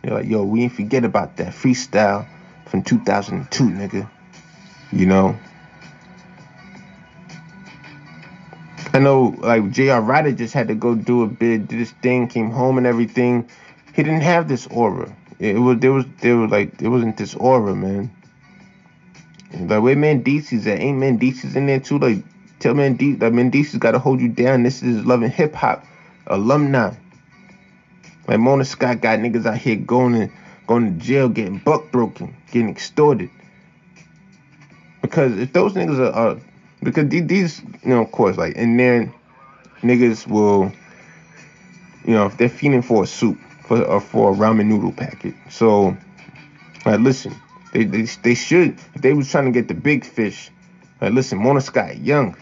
They're 0.02 0.16
like, 0.16 0.26
yo, 0.26 0.44
we 0.44 0.64
ain't 0.64 0.74
forget 0.74 1.06
about 1.06 1.38
that 1.38 1.54
freestyle 1.54 2.26
from 2.66 2.82
2002, 2.82 3.64
nigga. 3.66 4.10
You 4.92 5.06
know? 5.06 5.38
I 8.94 9.00
know, 9.00 9.36
like, 9.40 9.70
J.R. 9.70 10.02
Rider 10.02 10.32
just 10.32 10.56
had 10.56 10.70
to 10.70 10.76
go 10.76 10.96
do 10.96 11.22
a 11.22 11.28
bid, 11.28 11.68
did 11.68 11.80
this 11.80 11.92
thing, 11.92 12.28
came 12.28 12.50
home 12.50 12.80
and 12.80 12.88
everything. 12.88 13.48
He 13.94 14.02
didn't 14.02 14.22
have 14.22 14.48
this 14.48 14.66
aura. 14.68 15.16
It 15.38 15.60
was, 15.60 15.80
there 15.80 15.92
was, 15.92 16.06
there 16.22 16.38
was, 16.38 16.50
like, 16.50 16.82
it 16.82 16.88
wasn't 16.88 17.18
this 17.18 17.36
aura, 17.36 17.76
man. 17.76 18.10
Like, 19.54 19.84
where 19.84 19.96
Mendeecees 19.96 20.66
at? 20.66 20.80
Ain't 20.80 20.98
Mendeecees 20.98 21.56
in 21.56 21.68
there, 21.68 21.80
too? 21.80 22.00
Like, 22.00 22.24
tell 22.58 22.74
Mendeecees, 22.74 23.22
like, 23.22 23.34
Mendeecees 23.34 23.78
got 23.78 23.92
to 23.92 24.00
hold 24.00 24.20
you 24.20 24.30
down. 24.30 24.64
This 24.64 24.82
is 24.82 25.06
loving 25.06 25.30
hip 25.30 25.54
hop 25.54 25.86
alumni. 26.28 26.94
Like 28.28 28.40
Mona 28.40 28.66
Scott 28.66 29.02
got 29.02 29.20
niggas 29.20 29.46
out 29.46 29.58
here 29.58 29.76
going 29.76 30.14
to 30.14 30.30
going 30.68 30.98
to 30.98 31.06
jail, 31.06 31.30
getting 31.30 31.60
buck 31.60 31.92
broken, 31.92 32.36
getting 32.52 32.70
extorted. 32.70 33.30
Because 35.02 35.38
if 35.38 35.54
those 35.54 35.74
niggas 35.74 36.00
are, 36.00 36.12
are 36.12 36.40
because 36.82 37.10
these, 37.10 37.62
you 37.84 37.90
know, 37.90 38.02
of 38.02 38.12
course, 38.12 38.38
like, 38.38 38.56
and 38.58 38.80
then 38.80 39.14
niggas 39.82 40.28
will, 40.28 40.72
you 42.06 42.14
know, 42.14 42.26
if 42.26 42.38
they're 42.38 42.50
feeding 42.50 42.82
for 42.82 43.04
a 43.04 43.08
soup, 43.08 43.38
for 43.64 43.84
or 43.84 44.02
for 44.02 44.32
a 44.32 44.36
ramen 44.36 44.66
noodle 44.66 44.92
packet. 44.92 45.36
So, 45.50 45.96
like, 46.86 47.00
listen, 47.00 47.36
they 47.74 47.84
they 47.84 48.04
they 48.04 48.36
should 48.36 48.80
if 48.96 49.02
they 49.02 49.14
was 49.14 49.30
trying 49.30 49.46
to 49.46 49.52
get 49.52 49.68
the 49.68 49.74
big 49.76 50.06
fish. 50.06 50.50
Like, 51.02 51.14
listen, 51.14 51.38
Mona 51.38 51.62
Scott 51.62 51.98
Young 51.98 52.36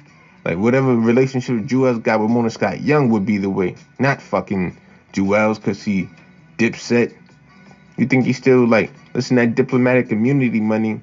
like 0.45 0.57
whatever 0.57 0.95
relationship 0.95 1.55
Juelz 1.65 2.01
got 2.03 2.19
with 2.19 2.29
Mona 2.29 2.49
Scott 2.49 2.81
Young 2.81 3.09
would 3.09 3.25
be 3.25 3.37
the 3.37 3.49
way, 3.49 3.75
not 3.99 4.21
fucking 4.21 4.77
Juelz 5.13 5.55
because 5.57 5.81
he 5.83 6.09
dipset. 6.57 7.13
You 7.97 8.05
think 8.07 8.26
he 8.26 8.34
still 8.34 8.68
like 8.68 8.91
listen 9.13 9.38
that 9.38 9.55
diplomatic 9.55 10.11
immunity 10.11 10.59
money? 10.59 11.01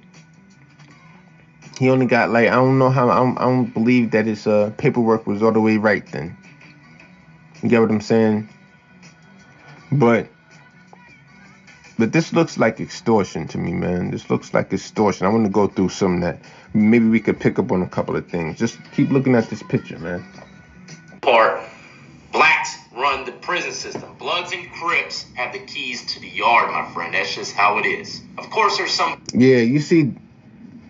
He 1.78 1.88
only 1.88 2.06
got 2.06 2.30
like 2.30 2.48
I 2.48 2.54
don't 2.56 2.78
know 2.78 2.90
how 2.90 3.08
I 3.08 3.16
don't, 3.16 3.38
I 3.38 3.44
don't 3.44 3.72
believe 3.72 4.10
that 4.10 4.26
his 4.26 4.46
uh, 4.46 4.72
paperwork 4.76 5.26
was 5.26 5.42
all 5.42 5.52
the 5.52 5.60
way 5.60 5.78
right 5.78 6.04
then. 6.12 6.36
You 7.62 7.68
get 7.68 7.80
what 7.80 7.90
I'm 7.90 8.00
saying? 8.00 8.48
But 9.92 10.28
but 11.98 12.12
this 12.12 12.32
looks 12.32 12.58
like 12.58 12.80
extortion 12.80 13.46
to 13.48 13.58
me, 13.58 13.72
man. 13.72 14.10
This 14.10 14.30
looks 14.30 14.54
like 14.54 14.72
extortion. 14.72 15.26
I 15.26 15.28
want 15.28 15.44
to 15.44 15.50
go 15.50 15.66
through 15.66 15.90
some 15.90 16.20
that 16.20 16.40
maybe 16.74 17.06
we 17.06 17.20
could 17.20 17.38
pick 17.38 17.58
up 17.58 17.72
on 17.72 17.82
a 17.82 17.88
couple 17.88 18.16
of 18.16 18.28
things. 18.28 18.58
Just 18.58 18.78
keep 18.92 19.10
looking 19.10 19.34
at 19.34 19.48
this 19.50 19.62
picture, 19.62 19.98
man. 19.98 20.24
Part 21.20 21.60
blacks 22.32 22.76
run 22.92 23.24
the 23.24 23.32
prison 23.32 23.72
system. 23.72 24.14
Bloods 24.18 24.52
and 24.52 24.70
Crips 24.72 25.26
have 25.34 25.52
the 25.52 25.60
keys 25.60 26.04
to 26.14 26.20
the 26.20 26.28
yard, 26.28 26.70
my 26.70 26.90
friend. 26.92 27.14
That's 27.14 27.34
just 27.34 27.54
how 27.54 27.78
it 27.78 27.86
is. 27.86 28.22
Of 28.38 28.50
course, 28.50 28.78
there's 28.78 28.92
some. 28.92 29.22
Yeah, 29.32 29.58
you 29.58 29.80
see, 29.80 30.14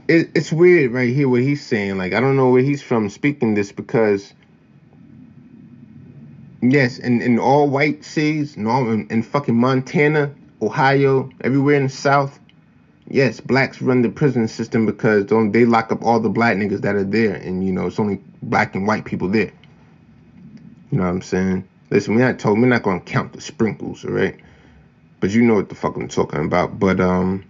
it, 0.09 0.31
it's 0.35 0.53
weird 0.53 0.93
right 0.93 1.13
here 1.15 1.29
what 1.29 1.43
he's 1.43 1.65
saying. 1.65 1.99
Like 1.99 2.13
I 2.13 2.21
don't 2.21 2.37
know 2.37 2.51
where 2.51 2.63
he's 2.63 2.83
from 2.83 3.11
speaking 3.11 3.55
this 3.55 3.73
because. 3.73 4.33
Yes, 6.63 6.99
in, 6.99 7.23
in 7.23 7.39
all 7.39 7.71
white 7.71 8.05
cities, 8.05 8.55
in, 8.55 9.07
in 9.11 9.23
fucking 9.23 9.57
Montana, 9.57 10.35
Ohio, 10.61 11.31
everywhere 11.41 11.77
in 11.77 11.85
the 11.85 11.89
South, 11.89 12.39
yes, 13.11 13.41
blacks 13.41 13.83
run 13.83 14.03
the 14.03 14.09
prison 14.09 14.49
system 14.49 14.87
because 14.87 15.27
they 15.27 15.65
lock 15.65 15.93
up 15.93 16.03
all 16.03 16.21
the 16.21 16.31
black 16.31 16.57
niggas 16.57 16.81
that 16.81 16.95
are 16.95 17.05
there, 17.05 17.35
and 17.35 17.67
you 17.67 17.73
know 17.73 17.87
it's 17.87 17.99
only 17.99 18.21
black 18.43 18.75
and 18.75 18.87
white 18.87 19.05
people 19.05 19.29
there. 19.29 19.53
You 20.91 20.99
know 20.99 21.05
what 21.05 21.11
I'm 21.11 21.23
saying? 21.23 21.69
Listen, 21.91 22.15
we're 22.15 22.27
not 22.27 22.39
told 22.39 22.61
we're 22.61 22.67
not 22.67 22.83
gonna 22.83 23.01
count 23.01 23.33
the 23.33 23.41
sprinkles, 23.41 24.05
all 24.05 24.13
right? 24.13 24.39
But 25.21 25.31
you 25.31 25.43
know 25.43 25.55
what 25.55 25.69
the 25.69 25.75
fuck 25.75 25.97
I'm 25.97 26.09
talking 26.09 26.45
about. 26.45 26.79
But 26.79 27.01
um, 27.01 27.45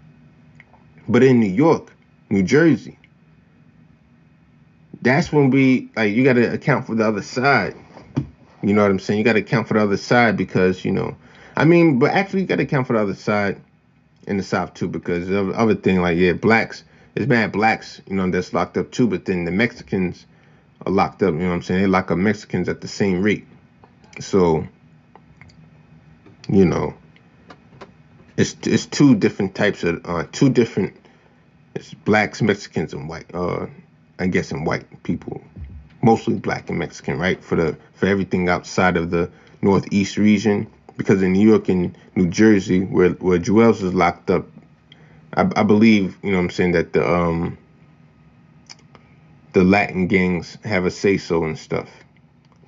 but 1.09 1.23
in 1.23 1.39
New 1.39 1.47
York, 1.47 1.93
New 2.31 2.43
Jersey, 2.43 2.99
that's 5.03 5.33
when 5.33 5.51
we 5.51 5.91
like 5.95 6.15
you 6.15 6.25
got 6.25 6.35
to 6.35 6.53
account 6.53 6.87
for 6.87 6.95
the 6.95 7.07
other 7.07 7.23
side. 7.23 7.77
You 8.63 8.75
know 8.75 8.83
what 8.83 8.91
I'm 8.91 8.99
saying? 8.99 9.19
You 9.19 9.25
got 9.25 9.35
to 9.35 9.39
account 9.41 9.69
for 9.69 9.75
the 9.75 9.81
other 9.81 9.97
side 9.97 10.37
because 10.37 10.85
you 10.85 10.93
know 10.93 11.17
I 11.57 11.65
mean, 11.65 11.99
but 11.99 12.13
actually, 12.13 12.41
you 12.41 12.47
got 12.47 12.57
to 12.57 12.63
account 12.63 12.87
for 12.87 12.95
the 12.95 13.01
other 13.01 13.15
side 13.15 13.61
in 14.27 14.37
the 14.37 14.43
South 14.43 14.75
too, 14.75 14.89
because 14.89 15.29
the 15.29 15.51
other 15.51 15.75
thing, 15.75 16.01
like 16.01 16.17
yeah, 16.17 16.33
blacks, 16.33 16.85
there's 17.15 17.27
bad 17.27 17.53
blacks, 17.53 18.01
you 18.07 18.17
know, 18.17 18.31
that's 18.31 18.53
locked 18.53 18.77
up 18.77 18.91
too, 18.91 19.07
but 19.07 19.25
then 19.25 19.45
the 19.45 19.51
Mexicans 19.51 20.27
are 20.87 20.93
locked 20.93 21.23
up. 21.23 21.33
You 21.35 21.41
know 21.41 21.49
what 21.49 21.55
I'm 21.55 21.63
saying? 21.63 21.83
They 21.83 21.87
lock 21.87 22.11
up 22.11 22.19
Mexicans 22.19 22.69
at 22.69 22.81
the 22.81 22.89
same 22.89 23.23
rate. 23.23 23.47
So, 24.21 24.67
you 26.49 26.65
know, 26.65 26.95
it's 28.37 28.57
it's 28.65 28.87
two 28.87 29.15
different 29.15 29.55
types 29.55 29.85
of 29.85 30.01
uh, 30.05 30.25
two 30.33 30.49
different. 30.49 30.95
It's 31.75 31.95
blacks, 31.95 32.43
Mexicans, 32.43 32.93
and 32.93 33.09
white. 33.09 33.33
Uh, 33.35 33.67
I 34.19 34.27
guess 34.27 34.51
guessing 34.51 34.65
white 34.65 35.03
people, 35.03 35.43
mostly 36.03 36.35
black 36.35 36.69
and 36.69 36.79
Mexican, 36.79 37.19
right? 37.19 37.43
For 37.43 37.57
the 37.57 37.77
for 37.95 38.07
everything 38.07 38.49
outside 38.49 38.97
of 38.97 39.11
the 39.11 39.31
northeast 39.63 40.17
region, 40.17 40.67
because 41.01 41.23
in 41.23 41.33
New 41.33 41.49
York 41.49 41.71
and 41.71 41.97
New 42.15 42.29
Jersey, 42.29 42.81
where 42.85 43.13
where 43.13 43.39
Juelz 43.39 43.83
is 43.83 43.95
locked 43.95 44.29
up, 44.29 44.47
I, 45.35 45.49
I 45.57 45.63
believe 45.63 46.19
you 46.23 46.31
know 46.31 46.37
what 46.37 46.45
I'm 46.45 46.51
saying 46.51 46.73
that 46.73 46.93
the 46.93 47.11
um 47.11 47.57
the 49.55 49.65
Latin 49.65 50.09
gangs 50.09 50.59
have 50.63 50.85
a 50.85 50.91
say 50.91 51.17
so 51.17 51.43
and 51.45 51.59
stuff. 51.59 51.89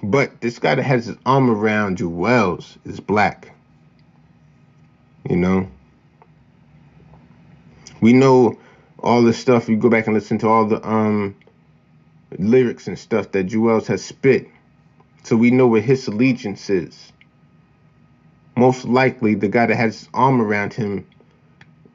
But 0.03 0.41
this 0.41 0.59
guy 0.59 0.77
that 0.77 0.83
has 0.83 1.05
his 1.05 1.17
arm 1.27 1.51
around 1.51 1.99
Juelz 1.99 2.79
is 2.87 3.01
black. 3.01 3.53
You 5.29 5.37
know? 5.37 5.69
We 8.01 8.15
know 8.15 8.59
all 8.99 9.21
the 9.21 9.35
stuff, 9.35 9.69
you 9.69 9.77
go 9.77 9.91
back 9.91 10.07
and 10.07 10.15
listen 10.15 10.39
to 10.39 10.49
all 10.49 10.65
the 10.65 10.83
um 10.89 11.37
lyrics 12.39 12.89
and 12.89 12.99
stuff 12.99 13.33
that 13.33 13.49
Juelz 13.49 13.89
has 13.89 14.03
spit. 14.03 14.49
So 15.23 15.37
we 15.37 15.51
know 15.51 15.67
what 15.67 15.83
his 15.83 16.09
allegiance 16.09 16.71
is. 16.71 17.13
Most 18.57 18.85
likely 18.85 19.35
the 19.35 19.49
guy 19.49 19.67
that 19.67 19.77
has 19.77 20.01
his 20.01 20.09
arm 20.13 20.41
around 20.41 20.75
him 20.75 21.07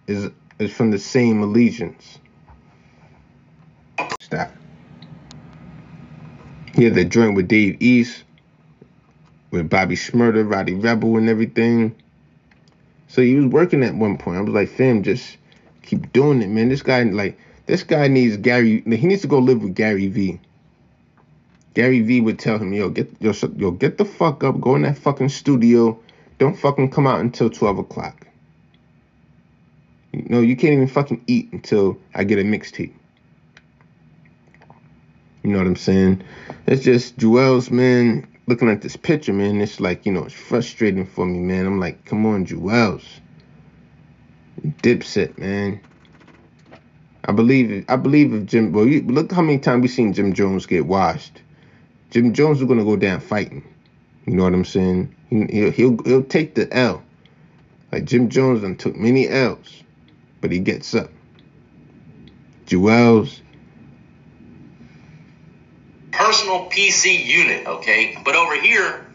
is 0.08 0.30
is 0.60 0.72
from 0.74 0.92
the 0.92 1.00
same 1.00 1.44
allegiance. 1.44 2.20
Stop. 4.20 4.52
He 6.74 6.84
had 6.84 6.96
that 6.96 7.06
joint 7.06 7.36
with 7.36 7.48
Dave 7.48 7.82
East, 7.82 8.24
with 9.52 9.70
Bobby 9.70 9.96
Shmurda, 9.96 10.50
Rowdy 10.50 10.74
Rebel, 10.74 11.18
and 11.18 11.30
everything. 11.30 11.96
So 13.08 13.22
he 13.22 13.36
was 13.36 13.46
working 13.46 13.84
at 13.84 13.96
one 13.96 14.18
point. 14.18 14.38
I 14.38 14.42
was 14.42 14.54
like, 14.54 14.70
fam, 14.70 15.04
just 15.04 15.38
keep 15.82 16.12
doing 16.12 16.42
it, 16.42 16.50
man. 16.50 16.70
This 16.70 16.82
guy, 16.82 17.04
like, 17.04 17.40
this 17.66 17.84
guy 17.84 18.08
needs 18.08 18.38
Gary. 18.38 18.82
He 18.82 19.08
needs 19.08 19.22
to 19.22 19.28
go 19.28 19.40
live 19.40 19.62
with 19.62 19.76
Gary 19.76 20.08
V. 20.08 20.40
Gary 21.74 22.02
V 22.02 22.22
would 22.22 22.40
tell 22.40 22.58
him, 22.58 22.74
yo, 22.74 22.90
get 22.90 23.10
yo, 23.20 23.34
yo, 23.56 23.72
get 23.72 23.98
the 23.98 24.06
fuck 24.06 24.44
up, 24.44 24.60
go 24.60 24.76
in 24.76 24.82
that 24.82 24.98
fucking 24.98 25.30
studio. 25.30 26.00
Don't 26.38 26.58
fucking 26.58 26.92
come 26.92 27.08
out 27.08 27.20
until 27.20 27.50
12 27.50 27.80
o'clock. 27.80 28.28
You 30.12 30.26
know, 30.30 30.42
you 30.42 30.56
can't 30.56 30.74
even 30.74 30.88
fucking 30.88 31.24
eat 31.28 31.52
until 31.52 31.98
I 32.16 32.24
get 32.24 32.40
a 32.40 32.44
mixtape. 32.44 32.94
You 35.44 35.52
know 35.52 35.60
what 35.60 35.68
I'm 35.68 35.76
saying? 35.76 36.24
It's 36.66 36.84
just 36.84 37.18
Juelz, 37.18 37.72
man, 37.72 38.28
looking 38.48 38.70
at 38.70 38.82
this 38.82 38.96
picture, 38.96 39.34
man, 39.34 39.62
it's 39.62 39.80
like, 39.80 40.06
you 40.06 40.12
know, 40.12 40.26
it's 40.26 40.34
frustrating 40.34 41.06
for 41.06 41.26
me, 41.26 41.40
man. 41.40 41.66
I'm 41.66 41.80
like, 41.80 42.04
come 42.06 42.26
on, 42.26 42.46
Juelz. 42.46 43.04
Dipset, 44.82 45.38
man. 45.38 45.80
I 47.26 47.34
believe 47.34 47.86
I 47.90 47.98
believe 47.98 48.34
if 48.34 48.46
Jim 48.46 48.72
well 48.72 48.88
you, 48.88 49.02
look 49.02 49.32
how 49.32 49.42
many 49.42 49.60
times 49.60 49.82
we 49.82 49.88
seen 49.90 50.14
Jim 50.14 50.34
Jones 50.34 50.66
get 50.66 50.86
washed. 50.86 51.42
Jim 52.10 52.34
Jones 52.34 52.62
is 52.62 52.68
gonna 52.68 52.86
go 52.86 52.96
down 52.96 53.20
fighting. 53.20 53.64
You 54.26 54.34
know 54.34 54.44
what 54.44 54.54
I'm 54.54 54.64
saying? 54.66 55.14
He, 55.30 55.64
will 55.64 55.72
he'll 55.72 55.98
he'll 56.04 56.24
take 56.24 56.56
the 56.56 56.72
L. 56.72 57.04
Like 57.92 58.06
Jim 58.06 58.30
Jones 58.30 58.62
done 58.62 58.76
took 58.76 58.96
many 58.96 59.28
L's, 59.28 59.84
but 60.42 60.52
he 60.52 60.60
gets 60.60 60.94
up. 60.94 61.10
Juelz, 62.66 63.40
personal 66.12 66.70
PC 66.70 67.26
unit, 67.26 67.66
okay? 67.66 68.18
But 68.26 68.36
over 68.36 68.60
here, 68.60 69.06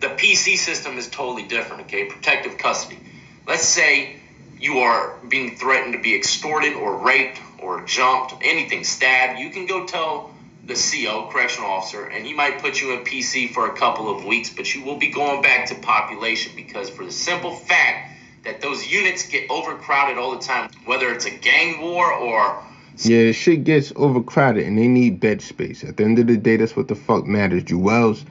the 0.00 0.08
PC 0.08 0.56
system 0.56 0.98
is 0.98 1.08
totally 1.08 1.44
different, 1.44 1.82
okay? 1.82 2.06
Protective 2.06 2.58
custody. 2.58 2.98
Let's 3.46 3.64
say 3.64 4.16
you 4.58 4.78
are 4.78 5.16
being 5.28 5.56
threatened 5.56 5.92
to 5.92 6.00
be 6.00 6.16
extorted 6.16 6.74
or 6.74 6.96
raped 6.96 7.40
or 7.60 7.84
jumped, 7.84 8.34
anything, 8.42 8.84
stabbed. 8.84 9.38
You 9.38 9.50
can 9.50 9.66
go 9.66 9.86
tell 9.86 10.30
the 10.66 10.74
CO, 10.74 11.28
correctional 11.30 11.70
officer, 11.70 12.06
and 12.06 12.26
he 12.26 12.34
might 12.34 12.60
put 12.60 12.80
you 12.80 12.92
in 12.92 13.04
PC 13.04 13.52
for 13.52 13.70
a 13.70 13.76
couple 13.76 14.14
of 14.14 14.24
weeks, 14.24 14.50
but 14.50 14.74
you 14.74 14.82
will 14.82 14.96
be 14.98 15.10
going 15.10 15.40
back 15.40 15.66
to 15.66 15.74
population 15.76 16.52
because 16.56 16.90
for 16.90 17.04
the 17.04 17.12
simple 17.12 17.54
fact 17.54 18.12
that 18.44 18.60
those 18.60 18.86
units 18.86 19.28
get 19.28 19.48
overcrowded 19.48 20.18
all 20.18 20.36
the 20.36 20.42
time, 20.42 20.70
whether 20.84 21.12
it's 21.12 21.24
a 21.24 21.30
gang 21.30 21.80
war 21.80 22.12
or 22.12 22.62
yeah, 22.98 23.32
shit 23.32 23.64
gets 23.64 23.92
overcrowded 23.94 24.66
and 24.66 24.78
they 24.78 24.88
need 24.88 25.20
bed 25.20 25.42
space. 25.42 25.84
At 25.84 25.98
the 25.98 26.04
end 26.04 26.18
of 26.18 26.28
the 26.28 26.36
day, 26.38 26.56
that's 26.56 26.74
what 26.74 26.88
the 26.88 26.94
fuck 26.94 27.26
matters. 27.26 27.64
Juelz, 27.64 28.24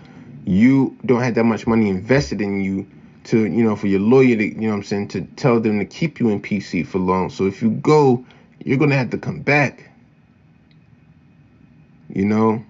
you 0.45 0.98
don't 1.06 1.22
have 1.22 1.36
that 1.36 1.44
much 1.44 1.68
money 1.68 1.90
invested 1.90 2.41
in 2.41 2.62
you 2.62 2.88
to, 3.26 3.45
you 3.45 3.64
know, 3.64 3.76
for 3.76 3.88
your 3.88 3.99
lawyer 3.99 4.36
to, 4.36 4.44
you 4.44 4.62
know 4.62 4.70
what 4.70 4.76
I'm 4.76 4.84
saying, 4.84 5.10
to 5.10 5.22
tell 5.36 5.60
them 5.60 5.78
to 5.78 5.86
keep 5.86 6.20
you 6.20 6.30
in 6.30 6.41
PC 6.41 6.86
for 6.86 6.98
long. 6.98 7.30
So 7.30 7.45
if 7.45 7.62
you 7.62 7.70
go, 7.70 8.26
you're 8.64 8.78
gonna 8.78 8.95
have 8.95 9.12
to 9.12 9.18
come 9.20 9.41
back. 9.41 9.91
You 12.16 12.26
know? 12.26 12.66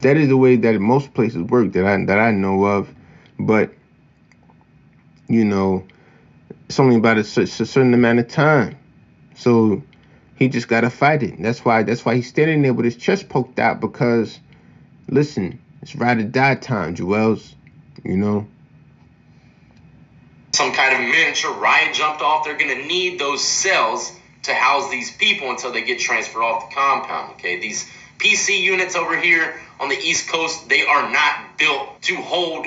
That 0.00 0.16
is 0.16 0.28
the 0.28 0.36
way 0.36 0.56
that 0.56 0.80
most 0.80 1.14
places 1.14 1.42
work 1.42 1.72
that 1.72 1.86
I 1.86 2.04
that 2.04 2.18
I 2.18 2.32
know 2.32 2.64
of. 2.64 2.92
But 3.38 3.72
you 5.28 5.44
know, 5.44 5.86
it's 6.68 6.80
only 6.80 6.96
about 6.96 7.16
a, 7.16 7.20
a 7.20 7.46
certain 7.46 7.94
amount 7.94 8.18
of 8.18 8.28
time. 8.28 8.76
So 9.36 9.82
he 10.34 10.48
just 10.48 10.66
gotta 10.66 10.90
fight 10.90 11.22
it. 11.22 11.40
That's 11.40 11.64
why 11.64 11.84
that's 11.84 12.04
why 12.04 12.16
he's 12.16 12.28
standing 12.28 12.62
there 12.62 12.74
with 12.74 12.84
his 12.84 12.96
chest 12.96 13.28
poked 13.28 13.60
out 13.60 13.80
because 13.80 14.40
listen, 15.08 15.60
it's 15.80 15.94
ride 15.94 16.18
or 16.18 16.24
die 16.24 16.56
time, 16.56 16.96
Juelz. 16.96 17.54
You 18.04 18.16
know. 18.16 18.48
Some 20.52 20.72
kind 20.72 20.94
of 20.94 21.00
miniature 21.08 21.52
riot 21.52 21.94
jumped 21.94 22.22
off. 22.22 22.44
They're 22.44 22.58
gonna 22.58 22.84
need 22.86 23.20
those 23.20 23.44
cells 23.44 24.12
to 24.42 24.54
house 24.54 24.90
these 24.90 25.14
people 25.16 25.50
until 25.50 25.72
they 25.72 25.82
get 25.82 25.98
transferred 25.98 26.42
off 26.42 26.68
the 26.68 26.74
compound. 26.74 27.34
Okay, 27.34 27.60
these 27.60 27.88
PC 28.18 28.60
units 28.60 28.94
over 28.94 29.18
here 29.18 29.60
on 29.80 29.88
the 29.88 29.96
East 29.96 30.28
Coast, 30.28 30.68
they 30.68 30.84
are 30.84 31.10
not 31.10 31.58
built 31.58 32.02
to 32.02 32.16
hold 32.16 32.66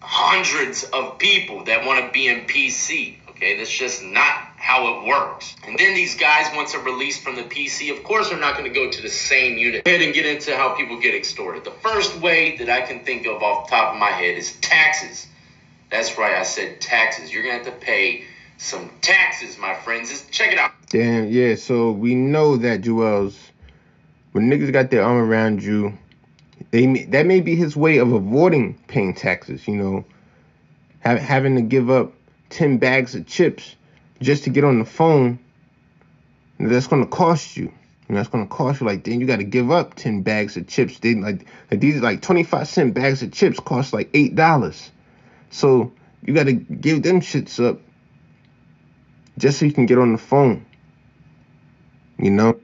hundreds 0.00 0.84
of 0.84 1.18
people 1.18 1.64
that 1.64 1.86
want 1.86 2.04
to 2.04 2.12
be 2.12 2.28
in 2.28 2.40
PC. 2.46 3.18
Okay, 3.30 3.56
that's 3.56 3.70
just 3.70 4.02
not 4.02 4.36
how 4.56 5.00
it 5.00 5.08
works. 5.08 5.56
And 5.66 5.78
then 5.78 5.94
these 5.94 6.16
guys, 6.16 6.46
once 6.54 6.72
they're 6.72 6.80
released 6.80 7.22
from 7.22 7.36
the 7.36 7.42
PC, 7.42 7.96
of 7.96 8.04
course, 8.04 8.28
they're 8.28 8.38
not 8.38 8.56
going 8.56 8.72
to 8.72 8.74
go 8.74 8.90
to 8.90 9.02
the 9.02 9.08
same 9.08 9.58
unit. 9.58 9.86
Head 9.86 10.02
and 10.02 10.14
get 10.14 10.26
into 10.26 10.56
how 10.56 10.74
people 10.74 11.00
get 11.00 11.14
extorted. 11.14 11.64
The 11.64 11.70
first 11.70 12.20
way 12.20 12.56
that 12.58 12.68
I 12.68 12.82
can 12.82 13.04
think 13.04 13.26
of 13.26 13.42
off 13.42 13.68
the 13.68 13.76
top 13.76 13.94
of 13.94 14.00
my 14.00 14.10
head 14.10 14.36
is 14.36 14.52
taxes. 14.60 15.26
That's 15.90 16.16
right, 16.16 16.36
I 16.36 16.44
said 16.44 16.80
taxes. 16.80 17.32
You're 17.32 17.42
going 17.42 17.58
to 17.58 17.70
have 17.70 17.80
to 17.80 17.84
pay 17.84 18.24
some 18.62 18.90
taxes, 19.00 19.58
my 19.58 19.74
friends. 19.74 20.08
Just 20.08 20.30
check 20.30 20.52
it 20.52 20.58
out. 20.58 20.70
Damn, 20.88 21.28
yeah. 21.28 21.56
So 21.56 21.90
we 21.90 22.14
know 22.14 22.56
that 22.58 22.82
Juelz, 22.82 23.34
when 24.30 24.48
niggas 24.48 24.72
got 24.72 24.90
their 24.90 25.02
arm 25.02 25.18
around 25.18 25.62
you, 25.62 25.98
they 26.70 27.04
that 27.06 27.26
may 27.26 27.40
be 27.40 27.56
his 27.56 27.76
way 27.76 27.98
of 27.98 28.12
avoiding 28.12 28.74
paying 28.86 29.14
taxes. 29.14 29.66
You 29.66 29.76
know, 29.76 30.04
have, 31.00 31.18
having 31.18 31.56
to 31.56 31.62
give 31.62 31.90
up 31.90 32.12
ten 32.50 32.78
bags 32.78 33.14
of 33.14 33.26
chips 33.26 33.74
just 34.20 34.44
to 34.44 34.50
get 34.50 34.62
on 34.62 34.78
the 34.78 34.84
phone, 34.84 35.40
that's 36.60 36.86
gonna 36.86 37.06
cost 37.06 37.56
you. 37.56 37.72
And 38.08 38.16
that's 38.16 38.28
gonna 38.28 38.46
cost 38.46 38.80
you 38.80 38.86
like 38.86 39.04
then 39.04 39.20
you 39.20 39.26
gotta 39.26 39.44
give 39.44 39.70
up 39.72 39.94
ten 39.94 40.22
bags 40.22 40.56
of 40.56 40.68
chips. 40.68 40.98
They 41.00 41.14
like, 41.14 41.46
like 41.70 41.80
these 41.80 42.00
like 42.00 42.22
twenty 42.22 42.44
five 42.44 42.68
cent 42.68 42.94
bags 42.94 43.22
of 43.22 43.32
chips 43.32 43.58
cost 43.58 43.92
like 43.92 44.10
eight 44.14 44.36
dollars. 44.36 44.90
So 45.50 45.92
you 46.24 46.32
gotta 46.32 46.52
give 46.52 47.02
them 47.02 47.20
shits 47.20 47.58
up 47.64 47.80
just 49.38 49.58
so 49.58 49.66
you 49.66 49.72
can 49.72 49.86
get 49.86 49.98
on 49.98 50.12
the 50.12 50.18
phone. 50.18 50.64
You 52.18 52.30
know? 52.30 52.60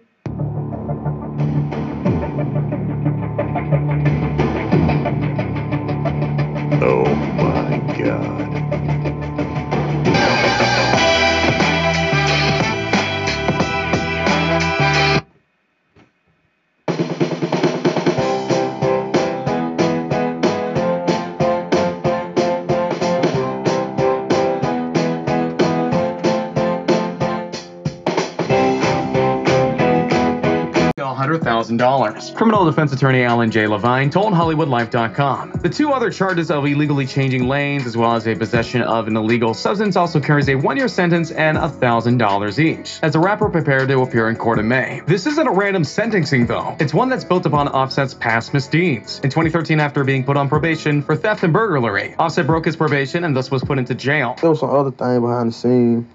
$100,000. 31.78 32.34
Criminal 32.34 32.64
defense 32.64 32.92
attorney 32.92 33.22
Alan 33.22 33.50
J. 33.50 33.66
Levine 33.66 34.10
told 34.10 34.32
HollywoodLife.com. 34.32 35.60
The 35.62 35.68
two 35.68 35.92
other 35.92 36.10
charges 36.10 36.50
of 36.50 36.66
illegally 36.66 37.06
changing 37.06 37.48
lanes 37.48 37.86
as 37.86 37.96
well 37.96 38.14
as 38.14 38.26
a 38.26 38.34
possession 38.34 38.82
of 38.82 39.06
an 39.06 39.16
illegal 39.16 39.54
substance 39.54 39.96
also 39.96 40.20
carries 40.20 40.48
a 40.48 40.54
one-year 40.56 40.88
sentence 40.88 41.30
and 41.30 41.56
$1,000 41.56 42.58
each, 42.58 42.98
as 43.02 43.12
the 43.12 43.18
rapper 43.18 43.48
prepared 43.48 43.88
to 43.88 44.00
appear 44.00 44.28
in 44.28 44.36
court 44.36 44.58
in 44.58 44.68
May. 44.68 45.00
This 45.06 45.26
isn't 45.26 45.46
a 45.46 45.52
random 45.52 45.84
sentencing 45.84 46.46
though. 46.46 46.76
It's 46.80 46.92
one 46.92 47.08
that's 47.08 47.24
built 47.24 47.46
upon 47.46 47.68
Offset's 47.68 48.14
past 48.14 48.52
misdeeds. 48.52 49.20
In 49.20 49.30
2013, 49.30 49.80
after 49.80 50.04
being 50.04 50.24
put 50.24 50.36
on 50.36 50.48
probation 50.48 51.02
for 51.02 51.16
theft 51.16 51.42
and 51.44 51.52
burglary, 51.52 52.14
Offset 52.18 52.46
broke 52.46 52.64
his 52.64 52.76
probation 52.76 53.24
and 53.24 53.34
thus 53.36 53.50
was 53.50 53.62
put 53.62 53.78
into 53.78 53.94
jail. 53.94 54.36
There 54.40 54.50
was 54.50 54.60
some 54.60 54.70
other 54.70 54.90
thing 54.90 55.20
behind 55.20 55.50
the 55.50 55.52
scene, 55.52 56.08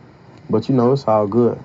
but 0.50 0.68
you 0.70 0.76
know, 0.76 0.94
it's 0.94 1.06
all 1.06 1.28
good. 1.28 1.60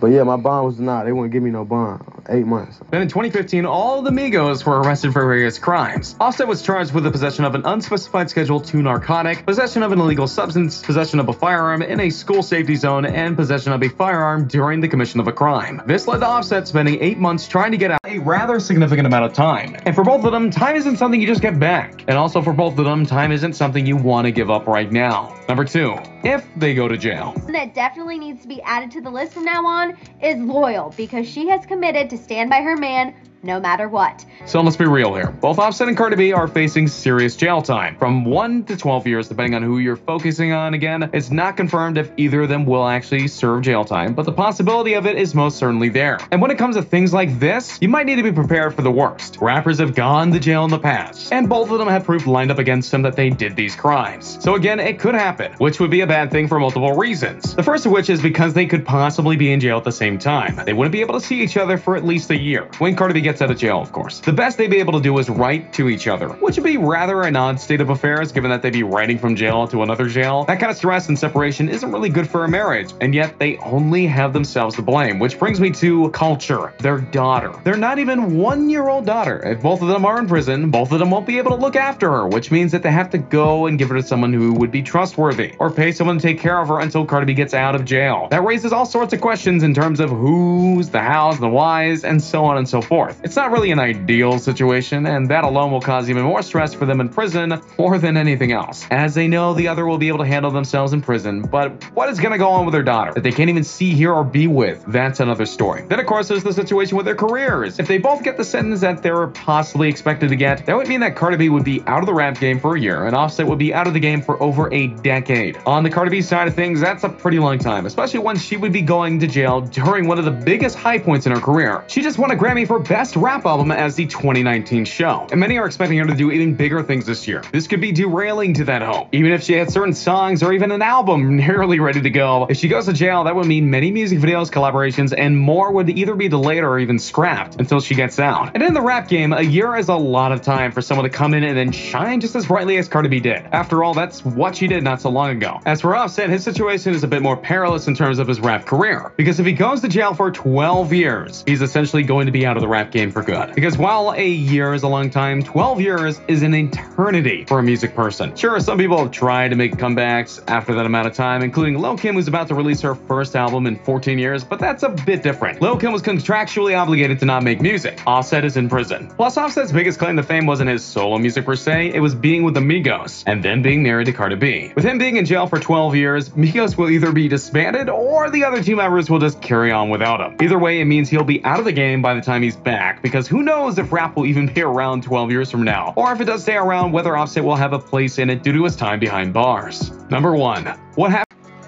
But 0.00 0.08
yeah, 0.08 0.22
my 0.24 0.36
bond 0.36 0.66
was 0.66 0.76
denied. 0.76 1.06
They 1.06 1.12
wouldn't 1.12 1.32
give 1.32 1.42
me 1.42 1.50
no 1.50 1.64
bond. 1.64 2.04
Eight 2.28 2.46
months. 2.46 2.80
Then 2.90 3.02
in 3.02 3.08
2015, 3.08 3.66
all 3.66 4.02
the 4.02 4.10
Migos 4.10 4.64
were 4.64 4.80
arrested 4.80 5.12
for 5.12 5.22
various 5.22 5.58
crimes. 5.58 6.16
Offset 6.20 6.46
was 6.46 6.62
charged 6.62 6.92
with 6.92 7.04
the 7.04 7.10
possession 7.10 7.44
of 7.44 7.54
an 7.54 7.62
unspecified 7.64 8.30
Schedule 8.30 8.64
II 8.74 8.82
narcotic, 8.82 9.44
possession 9.46 9.82
of 9.82 9.92
an 9.92 10.00
illegal 10.00 10.26
substance, 10.26 10.82
possession 10.82 11.20
of 11.20 11.28
a 11.28 11.32
firearm 11.32 11.82
in 11.82 12.00
a 12.00 12.10
school 12.10 12.42
safety 12.42 12.76
zone, 12.76 13.04
and 13.04 13.36
possession 13.36 13.72
of 13.72 13.82
a 13.82 13.88
firearm 13.88 14.46
during 14.48 14.80
the 14.80 14.88
commission 14.88 15.20
of 15.20 15.28
a 15.28 15.32
crime. 15.32 15.82
This 15.86 16.06
led 16.06 16.18
to 16.20 16.26
Offset 16.26 16.66
spending 16.68 17.02
eight 17.02 17.18
months 17.18 17.46
trying 17.46 17.72
to 17.72 17.78
get 17.78 17.90
out 17.90 18.00
a 18.04 18.18
rather 18.18 18.60
significant 18.60 19.06
amount 19.06 19.24
of 19.24 19.32
time. 19.32 19.76
And 19.86 19.94
for 19.94 20.04
both 20.04 20.24
of 20.24 20.32
them, 20.32 20.50
time 20.50 20.76
isn't 20.76 20.96
something 20.96 21.20
you 21.20 21.26
just 21.26 21.42
get 21.42 21.58
back. 21.58 22.04
And 22.08 22.16
also 22.16 22.42
for 22.42 22.52
both 22.52 22.78
of 22.78 22.84
them, 22.84 23.06
time 23.06 23.32
isn't 23.32 23.54
something 23.54 23.86
you 23.86 23.96
want 23.96 24.26
to 24.26 24.32
give 24.32 24.50
up 24.50 24.66
right 24.66 24.90
now. 24.90 25.36
Number 25.48 25.64
two, 25.64 25.96
if 26.22 26.46
they 26.56 26.74
go 26.74 26.88
to 26.88 26.96
jail. 26.96 27.34
that 27.48 27.74
definitely 27.74 28.18
needs 28.18 28.42
to 28.42 28.48
be 28.48 28.62
added 28.62 28.90
to 28.92 29.00
the 29.00 29.10
list 29.10 29.32
from 29.32 29.44
now 29.44 29.66
on 29.66 29.96
is 30.22 30.38
loyal 30.38 30.94
because 30.96 31.28
she 31.28 31.48
has 31.48 31.66
committed 31.66 32.08
to 32.16 32.22
stand 32.22 32.50
by 32.50 32.62
her 32.62 32.76
man 32.76 33.14
no 33.44 33.60
matter 33.60 33.88
what. 33.88 34.24
So 34.46 34.60
let's 34.60 34.76
be 34.76 34.86
real 34.86 35.14
here. 35.14 35.30
Both 35.30 35.58
Offset 35.58 35.88
and 35.88 35.96
Cardi 35.96 36.16
B 36.16 36.32
are 36.32 36.48
facing 36.48 36.88
serious 36.88 37.36
jail 37.36 37.62
time, 37.62 37.96
from 37.96 38.24
1 38.24 38.64
to 38.64 38.76
12 38.76 39.06
years, 39.06 39.28
depending 39.28 39.54
on 39.54 39.62
who 39.62 39.78
you're 39.78 39.96
focusing 39.96 40.52
on. 40.52 40.74
Again, 40.74 41.10
it's 41.12 41.30
not 41.30 41.56
confirmed 41.56 41.98
if 41.98 42.10
either 42.16 42.42
of 42.42 42.48
them 42.48 42.66
will 42.66 42.86
actually 42.86 43.28
serve 43.28 43.62
jail 43.62 43.84
time, 43.84 44.14
but 44.14 44.24
the 44.24 44.32
possibility 44.32 44.94
of 44.94 45.06
it 45.06 45.16
is 45.16 45.34
most 45.34 45.58
certainly 45.58 45.88
there. 45.88 46.18
And 46.30 46.40
when 46.40 46.50
it 46.50 46.58
comes 46.58 46.76
to 46.76 46.82
things 46.82 47.12
like 47.12 47.38
this, 47.38 47.78
you 47.80 47.88
might 47.88 48.06
need 48.06 48.16
to 48.16 48.22
be 48.22 48.32
prepared 48.32 48.74
for 48.74 48.82
the 48.82 48.90
worst. 48.90 49.38
Rappers 49.40 49.78
have 49.78 49.94
gone 49.94 50.32
to 50.32 50.40
jail 50.40 50.64
in 50.64 50.70
the 50.70 50.78
past, 50.78 51.32
and 51.32 51.48
both 51.48 51.70
of 51.70 51.78
them 51.78 51.88
have 51.88 52.04
proof 52.04 52.26
lined 52.26 52.50
up 52.50 52.58
against 52.58 52.90
them 52.90 53.02
that 53.02 53.16
they 53.16 53.30
did 53.30 53.56
these 53.56 53.76
crimes. 53.76 54.42
So 54.42 54.54
again, 54.54 54.80
it 54.80 54.98
could 54.98 55.14
happen, 55.14 55.52
which 55.58 55.80
would 55.80 55.90
be 55.90 56.00
a 56.00 56.06
bad 56.06 56.30
thing 56.30 56.48
for 56.48 56.58
multiple 56.58 56.92
reasons. 56.92 57.54
The 57.54 57.62
first 57.62 57.86
of 57.86 57.92
which 57.92 58.10
is 58.10 58.20
because 58.22 58.54
they 58.54 58.66
could 58.66 58.84
possibly 58.84 59.36
be 59.36 59.52
in 59.52 59.60
jail 59.60 59.76
at 59.76 59.84
the 59.84 59.92
same 59.92 60.18
time. 60.18 60.60
They 60.64 60.72
wouldn't 60.72 60.92
be 60.92 61.00
able 61.00 61.14
to 61.14 61.26
see 61.26 61.40
each 61.40 61.56
other 61.56 61.78
for 61.78 61.96
at 61.96 62.04
least 62.04 62.30
a 62.30 62.36
year. 62.36 62.68
When 62.78 62.96
Cardi 62.96 63.14
B 63.14 63.20
gets 63.20 63.33
out 63.42 63.50
of 63.50 63.58
jail, 63.58 63.80
of 63.80 63.92
course. 63.92 64.20
The 64.20 64.32
best 64.32 64.58
they'd 64.58 64.70
be 64.70 64.78
able 64.78 64.94
to 64.94 65.00
do 65.00 65.16
is 65.18 65.28
write 65.28 65.72
to 65.74 65.88
each 65.88 66.08
other, 66.08 66.28
which 66.28 66.56
would 66.56 66.64
be 66.64 66.76
rather 66.76 67.22
an 67.22 67.36
odd 67.36 67.60
state 67.60 67.80
of 67.80 67.90
affairs 67.90 68.32
given 68.32 68.50
that 68.50 68.62
they'd 68.62 68.72
be 68.72 68.82
writing 68.82 69.18
from 69.18 69.36
jail 69.36 69.66
to 69.68 69.82
another 69.82 70.08
jail. 70.08 70.44
That 70.44 70.60
kind 70.60 70.70
of 70.70 70.76
stress 70.76 71.08
and 71.08 71.18
separation 71.18 71.68
isn't 71.68 71.90
really 71.90 72.08
good 72.08 72.28
for 72.28 72.44
a 72.44 72.48
marriage, 72.48 72.92
and 73.00 73.14
yet 73.14 73.38
they 73.38 73.56
only 73.58 74.06
have 74.06 74.32
themselves 74.32 74.76
to 74.76 74.82
blame, 74.82 75.18
which 75.18 75.38
brings 75.38 75.60
me 75.60 75.70
to 75.72 76.10
culture, 76.10 76.72
their 76.80 77.00
daughter. 77.00 77.52
They're 77.64 77.76
not 77.76 77.98
even 77.98 78.38
one 78.38 78.68
year 78.68 78.88
old 78.88 79.06
daughter. 79.06 79.40
If 79.44 79.62
both 79.62 79.82
of 79.82 79.88
them 79.88 80.04
are 80.04 80.18
in 80.18 80.26
prison, 80.26 80.70
both 80.70 80.92
of 80.92 80.98
them 80.98 81.10
won't 81.10 81.26
be 81.26 81.38
able 81.38 81.50
to 81.52 81.56
look 81.56 81.76
after 81.76 82.10
her, 82.10 82.28
which 82.28 82.50
means 82.50 82.72
that 82.72 82.82
they 82.82 82.92
have 82.92 83.10
to 83.10 83.18
go 83.18 83.66
and 83.66 83.78
give 83.78 83.88
her 83.88 83.96
to 83.96 84.02
someone 84.02 84.32
who 84.32 84.52
would 84.54 84.70
be 84.70 84.82
trustworthy, 84.82 85.54
or 85.58 85.70
pay 85.70 85.92
someone 85.92 86.18
to 86.18 86.22
take 86.22 86.40
care 86.40 86.60
of 86.60 86.68
her 86.68 86.80
until 86.80 87.04
Cardi 87.04 87.26
B 87.26 87.34
gets 87.34 87.54
out 87.54 87.74
of 87.74 87.84
jail. 87.84 88.28
That 88.30 88.44
raises 88.44 88.72
all 88.72 88.86
sorts 88.86 89.12
of 89.12 89.20
questions 89.20 89.62
in 89.62 89.74
terms 89.74 90.00
of 90.00 90.10
who's, 90.10 90.88
the 90.90 91.00
hows, 91.00 91.38
the 91.38 91.48
whys, 91.48 92.04
and 92.04 92.22
so 92.22 92.44
on 92.44 92.58
and 92.58 92.68
so 92.68 92.80
forth. 92.80 93.20
It's 93.24 93.36
not 93.36 93.52
really 93.52 93.70
an 93.70 93.78
ideal 93.78 94.38
situation, 94.38 95.06
and 95.06 95.30
that 95.30 95.44
alone 95.44 95.72
will 95.72 95.80
cause 95.80 96.10
even 96.10 96.24
more 96.24 96.42
stress 96.42 96.74
for 96.74 96.84
them 96.84 97.00
in 97.00 97.08
prison 97.08 97.58
more 97.78 97.96
than 97.96 98.18
anything 98.18 98.52
else, 98.52 98.86
as 98.90 99.14
they 99.14 99.28
know 99.28 99.54
the 99.54 99.66
other 99.66 99.86
will 99.86 99.96
be 99.96 100.08
able 100.08 100.18
to 100.18 100.26
handle 100.26 100.50
themselves 100.50 100.92
in 100.92 101.00
prison. 101.00 101.40
But 101.40 101.72
what 101.94 102.10
is 102.10 102.20
going 102.20 102.32
to 102.32 102.38
go 102.38 102.50
on 102.50 102.66
with 102.66 102.74
their 102.74 102.82
daughter 102.82 103.14
that 103.14 103.22
they 103.22 103.32
can't 103.32 103.48
even 103.48 103.64
see, 103.64 103.94
hear, 103.94 104.12
or 104.12 104.24
be 104.24 104.46
with? 104.46 104.84
That's 104.88 105.20
another 105.20 105.46
story. 105.46 105.86
Then, 105.88 106.00
of 106.00 106.04
course, 106.04 106.28
there's 106.28 106.44
the 106.44 106.52
situation 106.52 106.98
with 106.98 107.06
their 107.06 107.14
careers. 107.14 107.78
If 107.78 107.88
they 107.88 107.96
both 107.96 108.22
get 108.22 108.36
the 108.36 108.44
sentence 108.44 108.82
that 108.82 109.02
they're 109.02 109.28
possibly 109.28 109.88
expected 109.88 110.28
to 110.28 110.36
get, 110.36 110.66
that 110.66 110.76
would 110.76 110.88
mean 110.88 111.00
that 111.00 111.16
Cardi 111.16 111.38
B 111.38 111.48
would 111.48 111.64
be 111.64 111.82
out 111.86 112.00
of 112.00 112.06
the 112.06 112.12
rap 112.12 112.38
game 112.38 112.60
for 112.60 112.76
a 112.76 112.80
year, 112.80 113.06
and 113.06 113.16
Offset 113.16 113.46
would 113.46 113.58
be 113.58 113.72
out 113.72 113.86
of 113.86 113.94
the 113.94 114.00
game 114.00 114.20
for 114.20 114.42
over 114.42 114.70
a 114.74 114.88
decade. 114.88 115.56
On 115.64 115.82
the 115.82 115.88
Cardi 115.88 116.10
B 116.10 116.20
side 116.20 116.46
of 116.46 116.54
things, 116.54 116.78
that's 116.78 117.04
a 117.04 117.08
pretty 117.08 117.38
long 117.38 117.58
time, 117.58 117.86
especially 117.86 118.20
when 118.20 118.36
she 118.36 118.58
would 118.58 118.72
be 118.72 118.82
going 118.82 119.18
to 119.20 119.26
jail 119.26 119.62
during 119.62 120.06
one 120.06 120.18
of 120.18 120.26
the 120.26 120.30
biggest 120.30 120.76
high 120.76 120.98
points 120.98 121.24
in 121.24 121.32
her 121.32 121.40
career. 121.40 121.84
She 121.86 122.02
just 122.02 122.18
won 122.18 122.30
a 122.30 122.36
Grammy 122.36 122.66
for 122.66 122.78
Best 122.78 123.13
Rap 123.16 123.46
Album 123.46 123.70
as 123.70 123.94
the 123.94 124.06
2019 124.06 124.84
show, 124.84 125.26
and 125.30 125.40
many 125.40 125.58
are 125.58 125.66
expecting 125.66 125.98
her 125.98 126.06
to 126.06 126.14
do 126.14 126.30
even 126.30 126.54
bigger 126.54 126.82
things 126.82 127.06
this 127.06 127.28
year. 127.28 127.42
This 127.52 127.66
could 127.66 127.80
be 127.80 127.92
derailing 127.92 128.54
to 128.54 128.64
that 128.64 128.82
hope. 128.82 129.08
Even 129.12 129.32
if 129.32 129.42
she 129.42 129.52
had 129.52 129.70
certain 129.70 129.94
songs 129.94 130.42
or 130.42 130.52
even 130.52 130.72
an 130.72 130.82
album 130.82 131.36
nearly 131.44 131.80
ready 131.80 132.00
to 132.00 132.10
go, 132.10 132.46
if 132.48 132.56
she 132.56 132.68
goes 132.68 132.86
to 132.86 132.92
jail, 132.92 133.24
that 133.24 133.34
would 133.34 133.46
mean 133.46 133.70
many 133.70 133.90
music 133.90 134.18
videos, 134.18 134.50
collaborations, 134.50 135.14
and 135.16 135.38
more 135.38 135.72
would 135.72 135.90
either 135.90 136.14
be 136.14 136.28
delayed 136.28 136.62
or 136.64 136.78
even 136.78 136.98
scrapped 136.98 137.56
until 137.60 137.80
she 137.80 137.94
gets 137.94 138.18
out. 138.18 138.50
And 138.54 138.62
in 138.62 138.74
the 138.74 138.80
rap 138.80 139.08
game, 139.08 139.32
a 139.32 139.42
year 139.42 139.76
is 139.76 139.88
a 139.88 139.96
lot 139.96 140.32
of 140.32 140.42
time 140.42 140.72
for 140.72 140.82
someone 140.82 141.04
to 141.04 141.10
come 141.10 141.34
in 141.34 141.44
and 141.44 141.56
then 141.56 141.72
shine 141.72 142.20
just 142.20 142.34
as 142.34 142.46
brightly 142.46 142.76
as 142.78 142.88
Cardi 142.88 143.08
B 143.08 143.20
did. 143.20 143.46
After 143.52 143.84
all, 143.84 143.94
that's 143.94 144.24
what 144.24 144.56
she 144.56 144.66
did 144.66 144.82
not 144.82 145.00
so 145.00 145.10
long 145.10 145.30
ago. 145.30 145.60
As 145.66 145.80
for 145.80 145.94
Offset, 145.94 146.30
his 146.30 146.42
situation 146.42 146.94
is 146.94 147.04
a 147.04 147.08
bit 147.08 147.22
more 147.22 147.36
perilous 147.36 147.86
in 147.86 147.94
terms 147.94 148.18
of 148.18 148.28
his 148.28 148.40
rap 148.40 148.66
career, 148.66 149.12
because 149.16 149.40
if 149.40 149.46
he 149.46 149.52
goes 149.52 149.80
to 149.82 149.88
jail 149.88 150.14
for 150.14 150.30
12 150.30 150.92
years, 150.92 151.44
he's 151.46 151.62
essentially 151.62 152.02
going 152.02 152.26
to 152.26 152.32
be 152.32 152.46
out 152.46 152.56
of 152.56 152.60
the 152.60 152.68
rap 152.68 152.90
game 152.94 153.10
for 153.10 153.22
good. 153.22 153.54
Because 153.54 153.76
while 153.76 154.14
a 154.16 154.26
year 154.26 154.72
is 154.72 154.84
a 154.84 154.88
long 154.88 155.10
time, 155.10 155.42
12 155.42 155.80
years 155.80 156.20
is 156.28 156.42
an 156.42 156.54
eternity 156.54 157.44
for 157.44 157.58
a 157.58 157.62
music 157.62 157.94
person. 157.94 158.34
Sure, 158.34 158.58
some 158.60 158.78
people 158.78 158.96
have 158.96 159.10
tried 159.10 159.48
to 159.48 159.56
make 159.56 159.72
comebacks 159.72 160.42
after 160.48 160.74
that 160.74 160.86
amount 160.86 161.06
of 161.06 161.12
time, 161.12 161.42
including 161.42 161.78
Lil 161.78 161.98
Kim, 161.98 162.14
who's 162.14 162.28
about 162.28 162.48
to 162.48 162.54
release 162.54 162.80
her 162.80 162.94
first 162.94 163.36
album 163.36 163.66
in 163.66 163.76
14 163.84 164.18
years, 164.18 164.44
but 164.44 164.58
that's 164.58 164.84
a 164.84 164.88
bit 164.88 165.22
different. 165.22 165.60
Lil 165.60 165.76
Kim 165.76 165.92
was 165.92 166.00
contractually 166.00 166.78
obligated 166.78 167.18
to 167.18 167.26
not 167.26 167.42
make 167.42 167.60
music. 167.60 168.00
Offset 168.06 168.44
is 168.44 168.56
in 168.56 168.68
prison. 168.68 169.12
Plus, 169.16 169.36
Offset's 169.36 169.72
biggest 169.72 169.98
claim 169.98 170.16
to 170.16 170.22
fame 170.22 170.46
wasn't 170.46 170.70
his 170.70 170.84
solo 170.84 171.18
music 171.18 171.44
per 171.44 171.56
se, 171.56 171.92
it 171.92 172.00
was 172.00 172.14
being 172.14 172.44
with 172.44 172.54
the 172.54 172.60
Migos, 172.60 173.24
and 173.26 173.42
then 173.42 173.60
being 173.60 173.82
married 173.82 174.06
to 174.06 174.12
Cardi 174.12 174.36
B. 174.36 174.72
With 174.76 174.84
him 174.84 174.98
being 174.98 175.16
in 175.16 175.24
jail 175.24 175.46
for 175.48 175.58
12 175.58 175.96
years, 175.96 176.28
Migos 176.30 176.76
will 176.76 176.90
either 176.90 177.10
be 177.10 177.26
disbanded 177.26 177.88
or 177.88 178.30
the 178.30 178.44
other 178.44 178.62
two 178.62 178.76
members 178.76 179.10
will 179.10 179.18
just 179.18 179.42
carry 179.42 179.72
on 179.72 179.90
without 179.90 180.20
him. 180.20 180.36
Either 180.40 180.58
way, 180.58 180.80
it 180.80 180.84
means 180.84 181.08
he'll 181.08 181.24
be 181.24 181.44
out 181.44 181.58
of 181.58 181.64
the 181.64 181.72
game 181.72 182.00
by 182.00 182.14
the 182.14 182.20
time 182.20 182.42
he's 182.42 182.56
back, 182.56 182.83
because 183.02 183.26
who 183.28 183.42
knows 183.42 183.78
if 183.78 183.92
rap 183.92 184.16
will 184.16 184.26
even 184.26 184.46
be 184.46 184.62
around 184.62 185.02
12 185.02 185.30
years 185.30 185.50
from 185.50 185.62
now, 185.62 185.92
or 185.96 186.12
if 186.12 186.20
it 186.20 186.24
does 186.24 186.42
stay 186.42 186.56
around, 186.56 186.92
whether 186.92 187.16
Offset 187.16 187.44
will 187.44 187.56
have 187.56 187.72
a 187.72 187.78
place 187.78 188.18
in 188.18 188.30
it 188.30 188.42
due 188.42 188.52
to 188.52 188.64
his 188.64 188.76
time 188.76 189.00
behind 189.00 189.32
bars. 189.32 189.90
Number 190.10 190.34
1. 190.34 190.66
What 190.94 191.10
happened? 191.10 191.24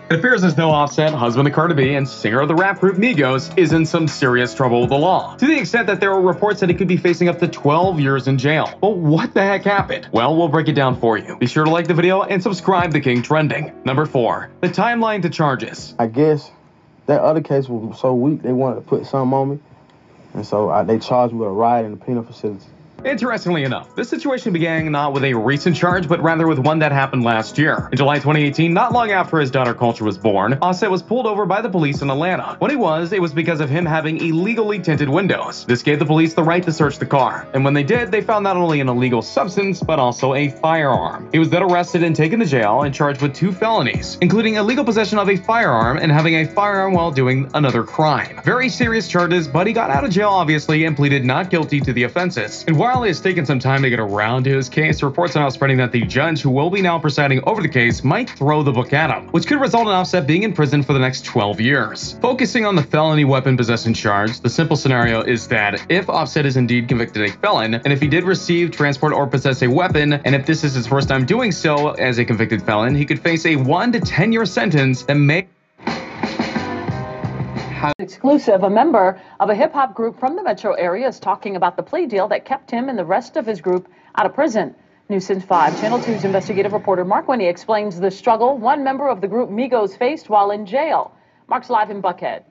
It 0.08 0.20
appears 0.20 0.44
as 0.44 0.54
though 0.54 0.70
Offset, 0.70 1.12
husband 1.12 1.48
of 1.48 1.54
Cardi 1.54 1.74
B 1.74 1.94
and 1.94 2.08
singer 2.08 2.40
of 2.40 2.46
the 2.46 2.54
rap 2.54 2.78
group 2.78 2.96
Migos, 2.96 3.56
is 3.58 3.72
in 3.72 3.84
some 3.84 4.06
serious 4.06 4.54
trouble 4.54 4.82
with 4.82 4.90
the 4.90 4.96
law, 4.96 5.34
to 5.34 5.46
the 5.46 5.58
extent 5.58 5.88
that 5.88 5.98
there 5.98 6.12
are 6.12 6.20
reports 6.20 6.60
that 6.60 6.68
he 6.68 6.76
could 6.76 6.86
be 6.86 6.96
facing 6.96 7.28
up 7.28 7.40
to 7.40 7.48
12 7.48 7.98
years 7.98 8.28
in 8.28 8.38
jail. 8.38 8.78
But 8.80 8.98
what 8.98 9.34
the 9.34 9.42
heck 9.42 9.64
happened? 9.64 10.08
Well, 10.12 10.36
we'll 10.36 10.46
break 10.46 10.68
it 10.68 10.74
down 10.74 11.00
for 11.00 11.18
you. 11.18 11.36
Be 11.38 11.48
sure 11.48 11.64
to 11.64 11.70
like 11.72 11.88
the 11.88 11.94
video 11.94 12.22
and 12.22 12.40
subscribe 12.40 12.92
to 12.92 13.00
King 13.00 13.22
Trending. 13.22 13.72
Number 13.84 14.06
4. 14.06 14.48
The 14.60 14.68
timeline 14.68 15.22
to 15.22 15.28
charges. 15.28 15.96
I 15.98 16.06
guess 16.06 16.52
that 17.06 17.20
other 17.20 17.40
case 17.40 17.68
was 17.68 17.98
so 17.98 18.14
weak 18.14 18.42
they 18.42 18.52
wanted 18.52 18.76
to 18.76 18.80
put 18.82 19.06
something 19.06 19.32
on 19.32 19.50
me, 19.50 19.58
and 20.36 20.46
so 20.46 20.70
I, 20.70 20.84
they 20.84 21.00
charged 21.00 21.34
me 21.34 21.40
with 21.40 21.48
a 21.48 21.52
riot 21.52 21.86
in 21.86 21.92
the 21.92 21.98
penal 21.98 22.24
facility. 22.24 22.66
Interestingly 23.06 23.62
enough, 23.62 23.94
this 23.94 24.08
situation 24.08 24.52
began 24.52 24.90
not 24.90 25.12
with 25.12 25.22
a 25.22 25.32
recent 25.32 25.76
charge, 25.76 26.08
but 26.08 26.20
rather 26.20 26.48
with 26.48 26.58
one 26.58 26.80
that 26.80 26.90
happened 26.90 27.22
last 27.22 27.56
year. 27.56 27.88
In 27.92 27.96
July 27.96 28.16
2018, 28.16 28.74
not 28.74 28.90
long 28.90 29.12
after 29.12 29.38
his 29.38 29.48
daughter 29.48 29.74
Culture 29.74 30.02
was 30.02 30.18
born, 30.18 30.58
Offset 30.60 30.90
was 30.90 31.04
pulled 31.04 31.24
over 31.24 31.46
by 31.46 31.60
the 31.60 31.68
police 31.68 32.02
in 32.02 32.10
Atlanta. 32.10 32.56
When 32.58 32.68
he 32.68 32.76
was, 32.76 33.12
it 33.12 33.22
was 33.22 33.32
because 33.32 33.60
of 33.60 33.70
him 33.70 33.86
having 33.86 34.16
illegally 34.16 34.80
tinted 34.80 35.08
windows. 35.08 35.64
This 35.66 35.84
gave 35.84 36.00
the 36.00 36.04
police 36.04 36.34
the 36.34 36.42
right 36.42 36.64
to 36.64 36.72
search 36.72 36.98
the 36.98 37.06
car, 37.06 37.46
and 37.54 37.64
when 37.64 37.74
they 37.74 37.84
did, 37.84 38.10
they 38.10 38.22
found 38.22 38.42
not 38.42 38.56
only 38.56 38.80
an 38.80 38.88
illegal 38.88 39.22
substance, 39.22 39.80
but 39.80 40.00
also 40.00 40.34
a 40.34 40.48
firearm. 40.48 41.28
He 41.30 41.38
was 41.38 41.48
then 41.48 41.62
arrested 41.62 42.02
and 42.02 42.16
taken 42.16 42.40
to 42.40 42.44
jail 42.44 42.82
and 42.82 42.92
charged 42.92 43.22
with 43.22 43.36
two 43.36 43.52
felonies, 43.52 44.18
including 44.20 44.56
illegal 44.56 44.84
possession 44.84 45.20
of 45.20 45.30
a 45.30 45.36
firearm 45.36 45.98
and 45.98 46.10
having 46.10 46.34
a 46.34 46.44
firearm 46.44 46.92
while 46.92 47.12
doing 47.12 47.48
another 47.54 47.84
crime. 47.84 48.40
Very 48.44 48.68
serious 48.68 49.06
charges, 49.06 49.46
but 49.46 49.68
he 49.68 49.72
got 49.72 49.90
out 49.90 50.02
of 50.02 50.10
jail 50.10 50.30
obviously 50.30 50.86
and 50.86 50.96
pleaded 50.96 51.24
not 51.24 51.50
guilty 51.50 51.80
to 51.80 51.92
the 51.92 52.02
offenses. 52.02 52.64
And 52.66 52.76
while 52.76 52.95
it 53.04 53.08
has 53.08 53.20
taken 53.20 53.44
some 53.44 53.58
time 53.58 53.82
to 53.82 53.90
get 53.90 54.00
around 54.00 54.44
to 54.44 54.50
his 54.50 54.68
case, 54.68 55.02
reports 55.02 55.36
are 55.36 55.40
now 55.40 55.48
spreading 55.48 55.76
that 55.78 55.92
the 55.92 56.02
judge 56.02 56.40
who 56.40 56.50
will 56.50 56.70
be 56.70 56.80
now 56.80 56.98
presiding 56.98 57.42
over 57.46 57.62
the 57.62 57.68
case 57.68 58.02
might 58.04 58.30
throw 58.30 58.62
the 58.62 58.72
book 58.72 58.92
at 58.92 59.10
him, 59.10 59.28
which 59.28 59.46
could 59.46 59.60
result 59.60 59.86
in 59.86 59.92
Offset 59.92 60.26
being 60.26 60.42
in 60.42 60.52
prison 60.52 60.82
for 60.82 60.92
the 60.92 60.98
next 60.98 61.24
12 61.24 61.60
years. 61.60 62.18
Focusing 62.20 62.64
on 62.64 62.74
the 62.74 62.82
felony 62.82 63.24
weapon 63.24 63.56
possession 63.56 63.92
charge, 63.94 64.40
the 64.40 64.48
simple 64.48 64.76
scenario 64.76 65.22
is 65.22 65.48
that 65.48 65.84
if 65.90 66.08
Offset 66.08 66.46
is 66.46 66.56
indeed 66.56 66.88
convicted 66.88 67.28
a 67.28 67.32
felon, 67.32 67.74
and 67.74 67.92
if 67.92 68.00
he 68.00 68.08
did 68.08 68.24
receive, 68.24 68.70
transport, 68.70 69.12
or 69.12 69.26
possess 69.26 69.62
a 69.62 69.68
weapon, 69.68 70.14
and 70.14 70.34
if 70.34 70.46
this 70.46 70.64
is 70.64 70.74
his 70.74 70.86
first 70.86 71.08
time 71.08 71.26
doing 71.26 71.52
so 71.52 71.90
as 71.92 72.18
a 72.18 72.24
convicted 72.24 72.62
felon, 72.62 72.94
he 72.94 73.04
could 73.04 73.20
face 73.20 73.46
a 73.46 73.56
1 73.56 73.92
to 73.92 74.00
10 74.00 74.32
year 74.32 74.46
sentence 74.46 75.02
that 75.02 75.16
may 75.16 75.46
Exclusive, 77.98 78.62
a 78.62 78.70
member 78.70 79.20
of 79.38 79.50
a 79.50 79.54
hip 79.54 79.72
hop 79.72 79.94
group 79.94 80.18
from 80.18 80.34
the 80.34 80.42
metro 80.42 80.72
area 80.74 81.06
is 81.06 81.20
talking 81.20 81.56
about 81.56 81.76
the 81.76 81.82
plea 81.82 82.06
deal 82.06 82.28
that 82.28 82.44
kept 82.44 82.70
him 82.70 82.88
and 82.88 82.98
the 82.98 83.04
rest 83.04 83.36
of 83.36 83.44
his 83.44 83.60
group 83.60 83.88
out 84.16 84.24
of 84.24 84.34
prison. 84.34 84.74
News 85.08 85.28
5, 85.28 85.80
Channel 85.80 85.98
2's 85.98 86.24
investigative 86.24 86.72
reporter 86.72 87.04
Mark 87.04 87.28
Winne 87.28 87.42
explains 87.42 88.00
the 88.00 88.10
struggle 88.10 88.56
one 88.56 88.82
member 88.82 89.08
of 89.08 89.20
the 89.20 89.28
group 89.28 89.50
Migos 89.50 89.96
faced 89.96 90.30
while 90.30 90.50
in 90.50 90.64
jail. 90.64 91.12
Mark's 91.48 91.68
live 91.68 91.90
in 91.90 92.00
Buckhead. 92.00 92.44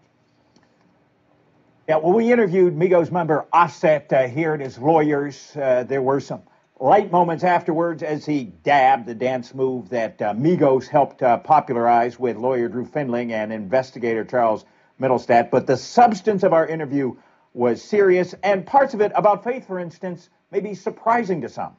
Yeah, 1.89 1.97
well, 1.97 2.14
we 2.14 2.31
interviewed 2.31 2.76
Migos 2.76 3.11
member 3.11 3.45
Offset 3.52 4.14
uh, 4.14 4.27
here 4.27 4.53
at 4.53 4.60
his 4.60 4.77
lawyers. 4.77 5.52
Uh, 5.56 5.84
there 5.84 6.02
were 6.02 6.19
some 6.19 6.43
light 6.80 7.11
moments 7.11 7.43
afterwards 7.43 8.03
as 8.03 8.26
he 8.26 8.45
dabbed 8.64 9.06
the 9.06 9.15
dance 9.15 9.53
move 9.53 9.89
that 9.89 10.22
uh, 10.22 10.34
Migos 10.34 10.88
helped 10.88 11.23
uh, 11.23 11.38
popularize 11.38 12.19
with 12.19 12.38
lawyer 12.38 12.69
Drew 12.69 12.85
Findling 12.85 13.34
and 13.34 13.52
investigator 13.52 14.23
Charles 14.23 14.65
Middlestat. 14.99 15.49
But 15.49 15.67
the 15.67 15.77
substance 15.77 16.43
of 16.43 16.53
our 16.53 16.65
interview 16.67 17.15
was 17.53 17.81
serious, 17.81 18.35
and 18.43 18.65
parts 18.65 18.93
of 18.93 19.01
it 19.01 19.11
about 19.15 19.43
faith, 19.43 19.65
for 19.67 19.80
instance, 19.80 20.30
may 20.51 20.59
be 20.59 20.76
surprising 20.76 21.41
to 21.41 21.49
some. 21.49 21.76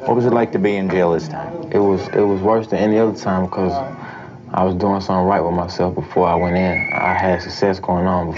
What 0.00 0.16
was 0.16 0.24
it 0.24 0.32
like 0.32 0.52
to 0.52 0.58
be 0.58 0.76
in 0.76 0.88
jail 0.88 1.12
this 1.12 1.28
time? 1.28 1.70
It 1.70 1.78
was 1.78 2.08
it 2.08 2.22
was 2.22 2.40
worse 2.40 2.68
than 2.68 2.78
any 2.78 2.98
other 2.98 3.16
time 3.18 3.44
because 3.44 3.72
I 4.52 4.64
was 4.64 4.74
doing 4.74 5.00
something 5.00 5.26
right 5.26 5.40
with 5.40 5.52
myself 5.54 5.94
before 5.94 6.26
I 6.26 6.34
went 6.34 6.56
in. 6.56 6.90
I 6.94 7.14
had 7.14 7.42
success 7.42 7.78
going 7.78 8.06
on. 8.06 8.34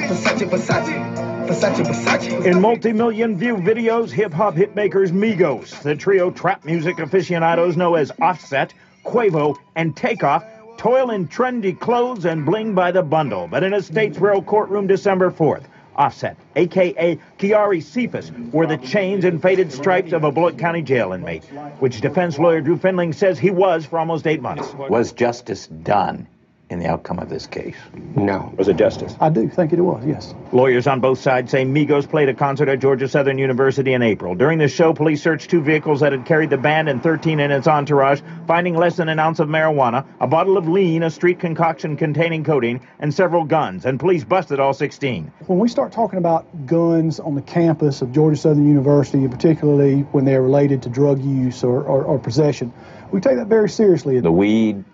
In 2.47 2.61
multi-million 2.61 3.37
view 3.37 3.57
videos, 3.57 4.11
hip-hop 4.11 4.55
hitmakers 4.55 5.11
Migos, 5.11 5.83
the 5.83 5.95
trio 5.95 6.31
trap 6.31 6.65
music 6.65 6.99
aficionados 6.99 7.77
know 7.77 7.95
as 7.95 8.11
Offset, 8.21 8.75
Quavo, 9.05 9.57
and 9.75 9.97
Takeoff, 9.97 10.45
toil 10.83 11.11
in 11.11 11.29
trendy 11.29 11.79
clothes 11.79 12.25
and 12.25 12.45
bling 12.45 12.75
by 12.75 12.91
the 12.91 13.05
bundle. 13.05 13.47
But 13.47 13.63
in 13.63 13.73
a 13.73 13.77
Statesboro 13.79 14.45
courtroom 14.45 14.89
December 14.89 15.31
4th, 15.31 15.63
Offset, 15.95 16.37
aka 16.57 17.21
Kiari 17.39 17.81
Cephas, 17.81 18.33
wore 18.51 18.67
the 18.67 18.79
chains 18.79 19.25
and 19.25 19.41
faded 19.41 19.71
stripes 19.71 20.13
of 20.13 20.25
a 20.25 20.33
Bulloch 20.33 20.59
County 20.59 20.83
jail 20.83 21.13
inmate, 21.13 21.45
which 21.79 22.01
defense 22.01 22.37
lawyer 22.37 22.61
Drew 22.61 22.77
Findling 22.77 23.13
says 23.13 23.39
he 23.39 23.51
was 23.51 23.87
for 23.87 24.01
almost 24.01 24.27
eight 24.27 24.43
months. 24.43 24.75
Was 24.75 25.13
justice 25.13 25.69
done 25.69 26.27
in 26.73 26.81
the 26.81 26.87
outcome 26.87 27.19
of 27.19 27.29
this 27.29 27.47
case? 27.47 27.77
No. 28.17 28.53
Was 28.57 28.69
it 28.69 28.77
justice? 28.77 29.15
I 29.21 29.29
do 29.29 29.49
think 29.49 29.73
it 29.73 29.81
was, 29.81 30.05
yes. 30.05 30.35
Lawyers 30.53 30.87
on 30.87 31.01
both 31.01 31.21
sides 31.21 31.51
say 31.51 31.65
Migos 31.65 32.09
played 32.09 32.29
a 32.29 32.35
concert 32.35 32.69
at 32.69 32.81
Georgia 32.81 33.09
Southern 33.09 33.39
University 33.39 33.93
in 33.93 34.03
April. 34.03 34.35
During 34.35 34.59
the 34.59 34.69
show, 34.69 34.93
police 34.93 35.23
searched 35.23 35.51
two 35.51 35.61
vehicles 35.61 36.01
that 36.01 36.13
had 36.13 36.25
carried 36.25 36.51
the 36.51 36.57
band 36.57 36.89
and 36.89 37.03
13 37.03 37.39
in 37.39 37.51
its 37.51 37.67
entourage, 37.67 38.21
finding 38.47 38.75
less 38.75 38.97
than 38.97 39.09
an 39.09 39.19
ounce 39.19 39.39
of 39.39 39.49
marijuana, 39.49 40.05
a 40.21 40.27
bottle 40.27 40.57
of 40.57 40.69
lean, 40.69 41.03
a 41.03 41.11
street 41.11 41.39
concoction 41.39 41.97
containing 41.97 42.43
codeine, 42.43 42.81
and 42.99 43.13
several 43.13 43.45
guns, 43.45 43.85
and 43.85 44.01
police 44.01 44.25
busted 44.25 44.59
all 44.59 44.73
16. 44.75 45.31
When 45.47 45.59
we 45.59 45.69
start 45.69 45.93
talking 45.93 46.19
about 46.19 46.67
guns 46.67 47.21
on 47.21 47.35
the 47.35 47.43
campus 47.43 48.03
of 48.03 48.13
Georgia 48.13 48.37
Southern 48.37 48.67
University, 48.67 49.29
particularly 49.29 50.01
when 50.13 50.25
they're 50.25 50.43
related 50.43 50.83
to 50.83 50.89
drug 50.89 51.23
use 51.23 51.63
or, 51.63 51.83
or, 51.83 52.05
or 52.05 52.19
possession, 52.19 52.73
we 53.11 53.21
take 53.21 53.37
that 53.37 53.49
very 53.49 53.69
seriously. 53.69 54.19
The 54.21 54.33
weed, 54.33 54.85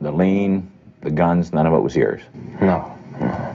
the 0.00 0.12
lean, 0.12 0.70
the 1.04 1.10
guns, 1.10 1.52
none 1.52 1.66
of 1.66 1.72
it 1.74 1.80
was 1.80 1.94
yours. 1.94 2.22
No. 2.60 2.90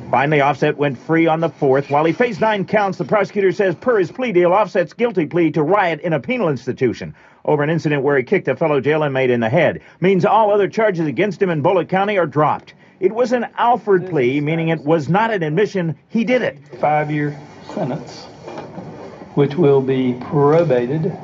Finally, 0.10 0.42
Offset 0.42 0.78
went 0.78 0.98
free 0.98 1.28
on 1.28 1.42
the 1.42 1.50
4th. 1.50 1.90
While 1.90 2.06
he 2.06 2.14
faced 2.14 2.40
nine 2.40 2.66
counts, 2.66 2.98
the 2.98 3.06
prosecutor 3.06 3.52
says 3.52 3.76
per 3.76 4.00
his 4.00 4.12
plea 4.12 4.32
deal, 4.32 4.54
Offset's 4.54 4.94
guilty 4.94 5.26
plea 5.26 5.52
to 5.52 5.62
riot 5.62 6.00
in 6.00 6.14
a 6.14 6.20
penal 6.20 6.50
institution 6.50 7.14
over 7.46 7.62
an 7.62 7.70
incident 7.70 8.04
where 8.04 8.18
he 8.18 8.24
kicked 8.24 8.48
a 8.48 8.56
fellow 8.56 8.80
jail 8.80 9.04
inmate 9.04 9.30
in 9.30 9.40
the 9.40 9.50
head 9.50 9.82
means 10.00 10.24
all 10.26 10.52
other 10.52 10.68
charges 10.68 11.06
against 11.06 11.42
him 11.42 11.50
in 11.50 11.62
Bulloch 11.62 11.90
County 11.90 12.18
are 12.18 12.26
dropped. 12.26 12.74
It 13.00 13.14
was 13.14 13.32
an 13.34 13.48
Alford 13.58 14.10
plea, 14.10 14.42
meaning 14.42 14.70
it 14.70 14.82
was 14.82 15.10
not 15.10 15.32
an 15.32 15.44
admission 15.44 15.98
he 16.10 16.24
did 16.24 16.42
it. 16.42 16.60
Five-year 16.80 17.40
sentence, 17.74 18.24
which 19.36 19.56
will 19.56 19.82
be 19.82 20.14
probated. 20.22 21.18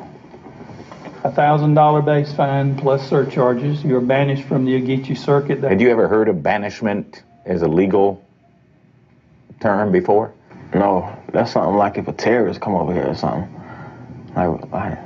A 1.26 1.32
thousand 1.32 1.74
dollar 1.74 2.04
base 2.04 2.32
fine 2.32 2.78
plus 2.78 3.10
surcharges. 3.10 3.84
You're 3.84 4.00
banished 4.00 4.44
from 4.44 4.64
the 4.64 4.80
Ogeechee 4.80 5.18
circuit. 5.18 5.64
Had 5.64 5.82
you 5.82 5.90
ever 5.90 6.08
heard 6.08 6.30
of 6.30 6.44
banishment 6.44 7.24
as 7.46 7.64
a 7.64 7.68
legal 7.68 8.24
term 9.60 9.92
before? 9.92 10.32
No, 10.76 11.18
that's 11.34 11.54
something 11.54 11.78
like 11.78 11.98
if 11.98 12.08
a 12.08 12.14
terrorist 12.14 12.62
come 12.62 12.76
over 12.76 12.94
here 12.94 13.08
or 13.08 13.16
something. 13.16 13.52
Like, 14.36 14.72
like 14.72 15.00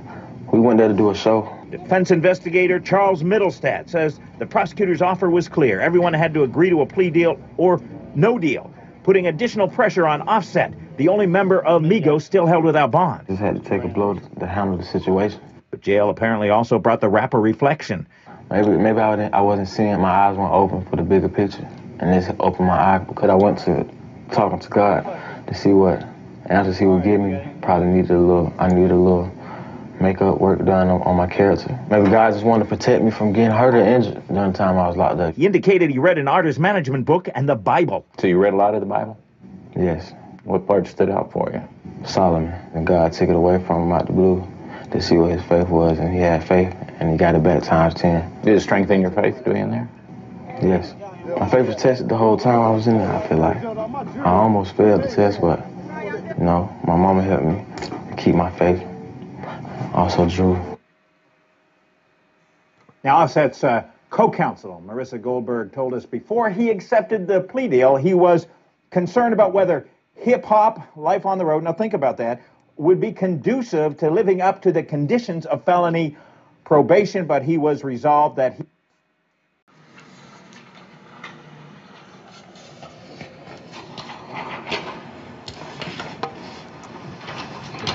we 0.52 0.60
went 0.60 0.78
there 0.78 0.90
to 0.90 0.94
do 0.94 1.10
a 1.10 1.16
show. 1.16 1.58
Defense 1.72 2.12
investigator 2.12 2.82
Charles 2.82 3.24
Middlestat 3.24 3.90
says 3.90 4.20
the 4.40 4.46
prosecutor's 4.46 5.02
offer 5.02 5.30
was 5.30 5.48
clear. 5.48 5.80
Everyone 5.80 6.14
had 6.14 6.34
to 6.34 6.44
agree 6.44 6.70
to 6.70 6.82
a 6.82 6.86
plea 6.86 7.10
deal 7.10 7.40
or 7.56 7.82
no 8.14 8.38
deal, 8.38 8.70
putting 9.04 9.28
additional 9.28 9.70
pressure 9.70 10.06
on 10.06 10.28
Offset, 10.28 10.74
the 10.98 11.08
only 11.08 11.28
member 11.28 11.64
of 11.64 11.82
Migos 11.82 12.24
still 12.24 12.46
held 12.46 12.66
without 12.66 12.92
bond. 12.92 13.26
Just 13.28 13.40
had 13.40 13.56
to 13.56 13.70
take 13.70 13.86
a 13.86 13.88
blow 13.88 14.16
to 14.16 14.46
handle 14.46 14.76
the 14.76 14.84
situation. 14.84 15.40
But 15.72 15.82
jail 15.82 16.10
apparently 16.10 16.50
also 16.50 16.80
brought 16.80 17.02
the 17.02 17.10
rapper 17.10 17.40
reflection. 17.40 18.08
Maybe 18.50 18.70
maybe 18.70 19.00
I, 19.00 19.10
wasn't, 19.10 19.34
I 19.34 19.42
wasn't 19.42 19.68
seeing. 19.68 20.00
My 20.00 20.10
eyes 20.10 20.36
weren't 20.36 20.54
open 20.54 20.84
for 20.86 20.96
the 20.96 21.04
bigger 21.04 21.30
picture, 21.30 21.68
and 22.00 22.12
this 22.12 22.30
opened 22.40 22.68
my 22.68 22.96
eye 22.96 22.98
because 22.98 23.30
I 23.30 23.36
went 23.36 23.60
to 23.60 23.88
talking 24.32 24.60
to 24.60 24.70
God 24.70 25.04
to 25.48 25.54
see 25.54 25.74
what 25.74 26.04
answers 26.48 26.80
He 26.80 26.86
would 26.86 27.04
give 27.04 27.22
me. 27.22 27.40
Probably 27.62 27.88
needed 27.88 28.12
a 28.12 28.18
little. 28.18 28.52
I 28.58 28.68
needed 28.68 28.92
a 28.92 28.96
little 28.96 29.32
makeup 30.02 30.40
work 30.40 30.64
done 30.66 30.88
on, 30.88 31.02
on 31.04 31.16
my 31.16 31.28
character. 31.28 31.78
Maybe 31.92 32.10
God 32.10 32.32
just 32.34 32.46
wanted 32.46 32.64
to 32.64 32.70
protect 32.70 33.04
me 33.04 33.12
from 33.12 33.34
getting 33.34 33.52
hurt 33.56 33.76
or 33.76 33.84
injured 33.84 34.28
during 34.28 34.52
the 34.52 34.58
time 34.58 34.78
I 34.78 34.88
was 34.88 34.98
locked 34.98 35.20
up. 35.20 35.36
He 35.36 35.46
indicated 35.46 35.92
he 35.92 36.00
read 36.00 36.18
an 36.18 36.28
artist 36.28 36.58
management 36.58 37.06
book 37.06 37.30
and 37.36 37.48
the 37.48 37.56
Bible. 37.56 38.06
So 38.18 38.28
you 38.28 38.38
read 38.38 38.54
a 38.54 38.58
lot 38.58 38.74
of 38.74 38.80
the 38.80 38.88
Bible? 38.88 39.20
Yes. 39.76 40.14
What 40.46 40.66
part 40.66 40.88
stood 40.88 41.10
out 41.10 41.32
for 41.32 41.52
you? 41.52 41.62
Solomon, 42.08 42.48
and 42.74 42.88
God 42.88 43.12
took 43.12 43.30
it 43.30 43.36
away 43.36 43.62
from 43.66 43.84
him 43.84 43.92
out 43.92 44.08
the 44.08 44.14
blue 44.14 44.48
to 44.92 45.02
see 45.02 45.18
what 45.18 45.32
his 45.32 45.44
faith 45.44 45.70
was, 45.70 46.00
and 46.00 46.14
he 46.14 46.20
had 46.20 46.44
faith, 46.48 46.76
and 47.00 47.12
he 47.12 47.18
got 47.18 47.36
it 47.36 47.44
back 47.44 47.64
times 47.64 47.94
ten. 47.94 48.32
Did 48.44 48.56
it 48.56 48.62
strengthen 48.62 49.02
your 49.02 49.12
faith 49.12 49.44
doing 49.46 49.64
in 49.64 49.72
there? 49.72 49.90
Yes. 50.62 50.94
My 51.40 51.48
faith 51.48 51.68
was 51.68 51.76
tested 51.76 52.10
the 52.10 52.18
whole 52.18 52.38
time 52.38 52.60
I 52.60 52.72
was 52.72 52.88
in 52.88 52.98
there, 52.98 53.12
I 53.12 53.28
feel 53.28 53.38
like. 53.38 53.58
I 53.58 54.24
almost 54.24 54.76
failed 54.76 55.04
the 55.04 55.08
test, 55.08 55.40
but, 55.40 55.64
you 56.38 56.44
know, 56.44 56.76
my 56.86 56.96
mama 56.96 57.22
helped 57.22 57.46
me 57.46 57.66
keep 58.18 58.36
my 58.36 58.50
faith. 58.52 58.84
Also 59.94 60.28
Drew. 60.28 60.58
Now, 63.04 63.20
Offset's 63.20 63.64
uh, 63.64 63.86
co-counsel, 64.10 64.84
Marissa 64.86 65.22
Goldberg, 65.22 65.72
told 65.72 65.94
us 65.94 66.06
before 66.06 66.50
he 66.50 66.70
accepted 66.70 67.28
the 67.28 67.42
plea 67.42 67.68
deal, 67.68 67.96
he 67.96 68.14
was 68.14 68.48
concerned 68.90 69.34
about 69.34 69.54
whether 69.54 69.88
hip-hop, 70.16 70.98
life 70.98 71.26
on 71.26 71.38
the 71.38 71.46
road, 71.46 71.64
now 71.64 71.72
think 71.72 71.94
about 71.94 72.18
that, 72.18 72.42
would 72.80 73.02
be 73.02 73.12
conducive 73.12 73.98
to 73.98 74.10
living 74.10 74.40
up 74.40 74.62
to 74.62 74.72
the 74.72 74.82
conditions 74.82 75.46
of 75.46 75.64
felony 75.66 76.16
probation, 76.64 77.26
but 77.26 77.44
he 77.44 77.58
was 77.58 77.84
resolved 77.84 78.38
that 78.38 78.56
he 78.56 78.64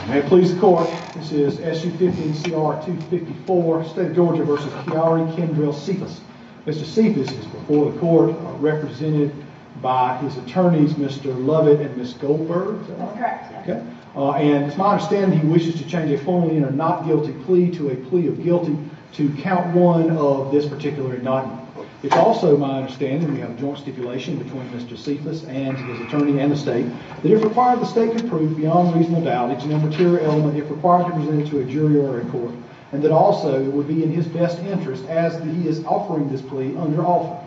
May 0.07 0.19
it 0.19 0.27
please 0.27 0.55
the 0.55 0.61
court, 0.61 0.89
this 1.15 1.33
is 1.33 1.59
SU 1.61 1.91
15 1.93 2.35
CR 2.43 2.51
254, 2.85 3.85
State 3.85 4.07
of 4.09 4.15
Georgia 4.15 4.45
versus 4.45 4.71
Kiari 4.85 5.35
Kendrell 5.35 5.75
Cephas. 5.75 6.21
Mr. 6.67 6.85
Cephas 6.85 7.33
is 7.33 7.47
before 7.47 7.91
the 7.91 7.99
court, 7.99 8.31
uh, 8.31 8.53
represented 8.59 9.35
by 9.81 10.19
his 10.19 10.37
attorneys, 10.37 10.93
Mr. 10.93 11.35
Lovett 11.45 11.81
and 11.81 11.97
Ms. 11.97 12.13
Goldberg. 12.13 12.83
Is 12.83 12.89
that 12.89 12.99
right? 12.99 13.17
Correct. 13.17 13.69
Okay. 13.69 13.83
Uh, 14.17 14.33
and 14.33 14.67
it's 14.67 14.77
my 14.77 14.93
understanding 14.93 15.39
he 15.39 15.47
wishes 15.47 15.75
to 15.75 15.87
change 15.89 16.11
a 16.13 16.19
formally 16.19 16.57
in 16.57 16.65
or 16.65 16.71
not 16.71 17.05
guilty 17.05 17.33
plea 17.45 17.71
to 17.71 17.91
a 17.91 17.97
plea 17.97 18.29
of 18.29 18.43
guilty 18.43 18.77
to 19.13 19.33
count 19.39 19.75
one 19.75 20.11
of 20.17 20.53
this 20.53 20.67
particular 20.67 21.15
indictment. 21.15 21.61
It's 22.05 22.15
also 22.17 22.57
my 22.57 22.79
understanding, 22.79 23.33
we 23.33 23.41
have 23.41 23.51
a 23.51 23.61
joint 23.61 23.79
stipulation 23.79 24.37
between 24.37 24.69
Mr. 24.69 24.97
Cephas 24.97 25.45
and 25.45 25.77
his 25.77 26.01
attorney 26.01 26.39
and 26.39 26.53
the 26.53 26.57
state, 26.57 26.87
that 27.23 27.33
if 27.33 27.43
required, 27.43 27.81
the 27.81 27.87
state 27.87 28.13
could 28.13 28.29
prove 28.29 28.57
beyond 28.57 28.95
reasonable 28.95 29.25
doubt 29.25 29.57
each 29.57 29.65
and 29.65 29.73
every 29.73 29.89
material 29.89 30.25
element 30.31 30.59
if 30.59 30.71
required 30.71 31.07
to 31.07 31.13
present 31.13 31.41
it 31.41 31.49
to 31.49 31.61
a 31.61 31.65
jury 31.65 31.97
or 31.97 32.21
a 32.21 32.25
court, 32.27 32.55
and 32.93 33.03
that 33.03 33.11
also 33.11 33.65
it 33.65 33.73
would 33.73 33.89
be 33.89 34.05
in 34.05 34.13
his 34.13 34.27
best 34.27 34.59
interest 34.59 35.05
as 35.07 35.43
he 35.43 35.67
is 35.67 35.85
offering 35.87 36.29
this 36.29 36.43
plea 36.43 36.77
under 36.77 37.03
offer. 37.03 37.43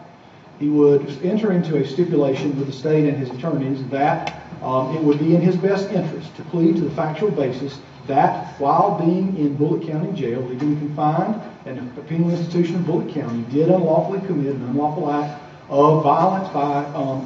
He 0.60 0.70
would 0.70 1.08
enter 1.24 1.52
into 1.52 1.78
a 1.78 1.86
stipulation 1.86 2.58
with 2.58 2.66
the 2.66 2.74
state 2.74 3.08
and 3.08 3.16
his 3.16 3.30
attorneys 3.30 3.88
that 3.90 4.47
um, 4.62 4.96
it 4.96 5.04
would 5.04 5.20
be 5.20 5.36
in 5.36 5.42
his 5.42 5.56
best 5.56 5.90
interest 5.92 6.36
to 6.36 6.44
plead 6.44 6.76
to 6.76 6.82
the 6.82 6.92
factual 6.92 7.32
basis 7.32 7.80
that 8.08 8.60
while 8.60 8.98
being 8.98 9.38
in 9.38 9.56
Bulloch 9.56 9.86
County 9.86 10.12
Jail, 10.20 10.42
legally 10.42 10.76
confined, 10.78 11.42
and 11.66 11.78
a 11.78 12.02
penal 12.04 12.30
institution 12.32 12.76
of 12.76 12.86
Bulloch 12.86 13.14
County, 13.14 13.44
did 13.52 13.70
unlawfully 13.70 14.26
commit 14.26 14.56
an 14.56 14.64
unlawful 14.64 15.12
act 15.12 15.42
of 15.70 16.02
violence 16.04 16.48
by 16.50 16.86
um, 16.96 17.26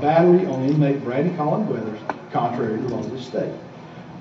battery 0.00 0.46
on 0.46 0.62
inmate 0.64 1.02
Brady 1.02 1.34
Collins 1.36 1.68
Weathers, 1.68 1.98
contrary 2.32 2.76
to 2.76 2.82
the 2.84 2.94
laws 2.94 3.06
of 3.06 3.12
the 3.12 3.20
state. 3.20 3.52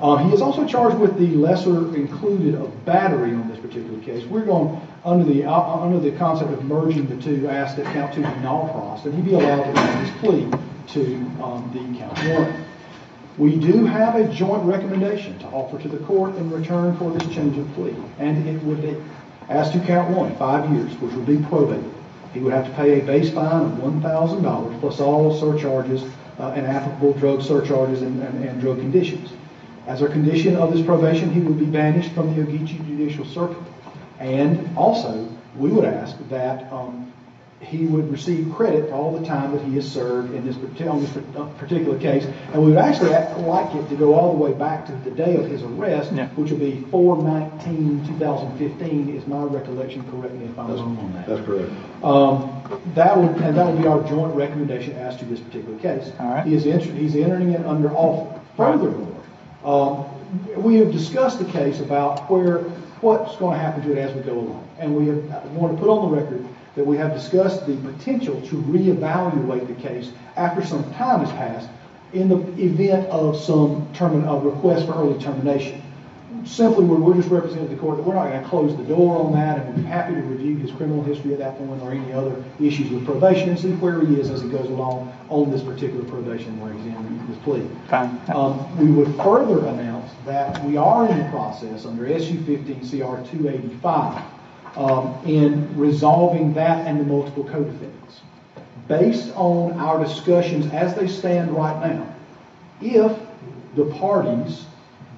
Um, 0.01 0.27
he 0.27 0.33
is 0.33 0.41
also 0.41 0.67
charged 0.67 0.97
with 0.97 1.17
the 1.17 1.27
lesser 1.35 1.95
included 1.95 2.55
of 2.55 2.85
battery 2.85 3.33
on 3.33 3.47
this 3.47 3.59
particular 3.59 3.97
case. 4.01 4.25
We're 4.25 4.43
going 4.43 4.81
under 5.05 5.23
the 5.23 5.45
uh, 5.45 5.79
under 5.79 5.99
the 5.99 6.11
concept 6.17 6.51
of 6.51 6.65
merging 6.65 7.07
the 7.07 7.21
two, 7.21 7.47
ask 7.47 7.77
that 7.77 7.85
count 7.93 8.13
two 8.13 8.21
be 8.21 8.35
null 8.41 8.67
pros, 8.73 9.05
and 9.05 9.15
he 9.15 9.21
be 9.21 9.35
allowed 9.35 9.63
to 9.63 9.73
make 9.73 10.07
his 10.07 10.11
plea 10.19 10.49
to 10.89 11.15
um, 11.41 11.69
the 11.73 11.99
count 11.99 12.17
one. 12.39 12.65
We 13.37 13.57
do 13.57 13.85
have 13.85 14.15
a 14.15 14.31
joint 14.33 14.63
recommendation 14.63 15.37
to 15.39 15.45
offer 15.47 15.77
to 15.81 15.87
the 15.89 15.97
court 16.05 16.35
in 16.35 16.49
return 16.49 16.95
for 16.97 17.11
this 17.11 17.23
change 17.33 17.57
of 17.57 17.71
plea, 17.73 17.95
and 18.17 18.47
it 18.47 18.63
would 18.63 18.81
be, 18.81 18.95
as 19.49 19.71
to 19.71 19.79
count 19.79 20.15
one, 20.15 20.35
five 20.37 20.71
years, 20.71 20.91
which 21.01 21.13
would 21.13 21.25
be 21.25 21.37
probated. 21.37 21.91
He 22.33 22.39
would 22.39 22.53
have 22.53 22.65
to 22.65 22.71
pay 22.73 22.99
a 22.99 23.03
base 23.03 23.29
fine 23.31 23.65
of 23.65 23.71
$1,000 23.79 24.79
plus 24.79 24.99
all 24.99 25.37
surcharges 25.37 26.03
uh, 26.39 26.51
and 26.55 26.65
applicable 26.65 27.13
drug 27.13 27.41
surcharges 27.41 28.01
and, 28.01 28.21
and, 28.21 28.43
and 28.43 28.61
drug 28.61 28.79
conditions. 28.79 29.31
As 29.87 30.01
a 30.01 30.07
condition 30.07 30.55
of 30.55 30.73
this 30.73 30.85
probation, 30.85 31.31
he 31.31 31.41
would 31.41 31.59
be 31.59 31.65
banished 31.65 32.11
from 32.13 32.35
the 32.35 32.41
Ogeechee 32.41 32.85
Judicial 32.87 33.25
Circuit. 33.25 33.63
And 34.19 34.75
also, 34.77 35.29
we 35.57 35.69
would 35.69 35.85
ask 35.85 36.17
that 36.29 36.71
um, 36.71 37.13
he 37.65 37.85
would 37.85 38.09
receive 38.11 38.51
credit 38.55 38.89
for 38.89 38.95
all 38.95 39.11
the 39.17 39.25
time 39.25 39.51
that 39.53 39.63
he 39.65 39.75
has 39.75 39.89
served 39.91 40.33
in 40.33 40.45
this, 40.45 40.55
parti- 40.55 40.87
on 40.87 41.01
this 41.01 41.11
particular 41.57 41.97
case. 41.99 42.25
And 42.53 42.63
we 42.63 42.69
would 42.69 42.77
actually 42.77 43.09
like 43.45 43.73
it 43.75 43.87
to 43.89 43.95
go 43.95 44.13
all 44.15 44.31
the 44.33 44.37
way 44.37 44.53
back 44.53 44.85
to 44.87 44.91
the 45.03 45.11
day 45.11 45.35
of 45.37 45.47
his 45.49 45.61
arrest, 45.63 46.11
which 46.35 46.51
would 46.51 46.59
be 46.59 46.83
4/19/2015, 46.91 49.15
is 49.15 49.25
my 49.27 49.43
recollection, 49.43 50.03
correct 50.11 50.33
me 50.35 50.45
if 50.45 50.57
I'm 50.57 50.73
wrong 50.75 50.97
on 50.97 51.13
that. 51.13 51.27
That's 51.27 51.45
correct. 51.45 51.69
Um, 52.03 52.49
That 52.95 53.17
would, 53.17 53.35
and 53.41 53.55
that 53.57 53.65
would 53.67 53.77
be 53.81 53.87
our 53.87 54.01
joint 54.03 54.33
recommendation 54.35 54.93
as 54.95 55.15
to 55.17 55.25
this 55.25 55.39
particular 55.39 55.77
case. 55.79 56.11
He 56.45 56.55
is, 56.55 56.65
enter- 56.65 56.91
he's 56.91 57.15
entering 57.15 57.51
it 57.51 57.65
under 57.65 57.91
offer. 57.91 58.39
Furthermore, 58.57 59.07
um, 59.63 60.05
we 60.57 60.75
have 60.77 60.91
discussed 60.91 61.37
the 61.39 61.45
case 61.45 61.79
about 61.81 62.29
where, 62.29 62.59
what's 63.01 63.35
going 63.37 63.53
to 63.53 63.59
happen 63.59 63.81
to 63.83 63.91
it 63.91 63.97
as 63.97 64.13
we 64.15 64.21
go 64.21 64.33
along. 64.33 64.63
And 64.79 64.95
we 64.95 65.07
have, 65.07 65.19
I 65.31 65.45
want 65.49 65.75
to 65.75 65.79
put 65.81 65.89
on 65.89 66.09
the 66.09 66.15
record 66.17 66.45
that 66.76 66.85
we 66.85 66.97
have 66.97 67.14
discussed 67.14 67.65
the 67.65 67.76
potential 67.77 68.39
to 68.41 68.56
reevaluate 68.64 69.68
the 69.68 69.81
case 69.81 70.11
after 70.35 70.65
some 70.65 70.84
time 70.93 71.26
has 71.26 71.31
passed 71.31 71.69
in 72.14 72.30
the 72.30 72.38
event 72.61 73.07
of 73.10 73.38
some 73.38 73.88
termin, 73.93 74.26
a 74.30 74.49
request 74.49 74.85
for 74.85 74.93
early 74.93 75.22
termination. 75.22 75.81
Simply, 76.43 76.85
we're, 76.85 76.97
we're 76.97 77.15
just 77.15 77.30
representing 77.30 77.69
the 77.69 77.76
court 77.76 77.97
that 77.97 78.03
we're 78.03 78.14
not 78.14 78.30
going 78.30 78.43
to 78.43 78.47
close 78.47 78.77
the 78.77 78.84
door 78.84 79.18
on 79.18 79.34
that, 79.34 79.57
and 79.57 79.76
we'd 79.76 79.81
be 79.84 79.88
happy 79.88 80.14
to 80.14 80.22
review 80.22 80.56
his 80.57 80.72
criminal 80.72 81.02
history 81.03 81.34
at 81.34 81.39
that 81.39 81.57
point 81.57 81.81
or 81.81 81.91
any 81.91 82.14
other 82.14 82.43
issues 82.60 82.91
with 82.91 83.03
probation 83.03 83.49
and 83.49 83.60
see 83.60 83.72
where 83.73 84.06
he 84.06 84.19
is 84.19 84.30
as 84.30 84.41
he 84.41 84.49
goes 84.49 84.69
along 84.69 85.11
on 85.30 85.49
this 85.49 85.64
particular 85.64 86.03
probation 86.06 86.60
where 86.60 86.72
he's 86.73 86.85
in 86.85 87.27
this 87.27 87.38
plea. 87.39 87.68
Fine. 87.89 88.22
Um, 88.27 88.77
we 88.77 88.91
would 88.91 89.15
further 89.15 89.65
announce 89.65 90.11
that 90.26 90.64
we 90.64 90.77
are 90.77 91.10
in 91.10 91.18
the 91.18 91.30
process 91.31 91.85
under 91.85 92.06
SU 92.06 92.43
15 92.43 92.80
CR 92.81 93.27
285 93.27 94.23
um, 94.76 95.18
in 95.26 95.77
resolving 95.77 96.53
that 96.53 96.85
and 96.88 96.99
the 96.99 97.03
multiple 97.03 97.43
co-defendants. 97.43 98.22
Based 98.88 99.31
on 99.35 99.73
our 99.80 100.03
discussions 100.03 100.72
as 100.73 100.93
they 100.95 101.07
stand 101.07 101.52
right 101.52 101.80
now, 101.85 102.15
if 102.81 103.18
the 103.76 103.85
parties 103.85 104.65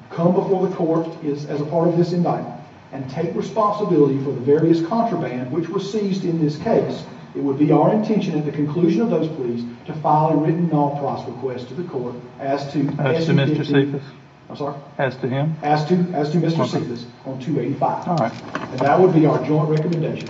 come 0.10 0.34
before 0.34 0.68
the 0.68 0.76
court 0.76 1.08
is, 1.24 1.46
as 1.46 1.60
a 1.62 1.66
part 1.66 1.88
of 1.88 1.98
this 1.98 2.14
indictment 2.14 2.56
and 2.94 3.10
take 3.10 3.36
responsibility 3.36 4.18
for 4.24 4.32
the 4.32 4.40
various 4.40 4.86
contraband 4.86 5.52
which 5.52 5.68
was 5.68 5.92
seized 5.92 6.24
in 6.24 6.40
this 6.40 6.58
case, 6.58 7.04
it 7.36 7.42
would 7.42 7.60
be 7.60 7.72
our 7.72 7.94
intention 7.94 8.38
at 8.38 8.46
the 8.46 8.52
conclusion 8.52 9.02
of 9.02 9.10
those 9.10 9.28
pleas 9.36 9.64
to 9.86 9.94
file 9.94 10.30
a 10.30 10.38
written 10.38 10.70
non-pros 10.70 11.26
request 11.28 11.68
to 11.68 11.74
the 11.74 11.84
court 11.84 12.16
as 12.40 12.72
to 12.72 12.88
As 13.00 13.26
to 13.26 13.34
Mr. 13.34 13.58
15 13.58 13.66
Cephas? 13.66 14.04
I'm 14.49 14.56
sorry? 14.56 14.80
As 14.98 15.18
to 15.18 15.28
him? 15.28 15.56
As 15.61 15.86
to, 15.90 15.95
as 16.14 16.32
to 16.32 16.38
Mr. 16.38 16.60
Okay. 16.60 16.80
Cephas 16.80 17.06
on 17.26 17.40
285. 17.40 18.07
All 18.07 18.15
right. 18.15 18.32
And 18.72 18.80
that 18.80 18.99
would 18.99 19.14
be 19.14 19.26
our 19.26 19.44
joint 19.45 19.69
recommendation. 19.69 20.30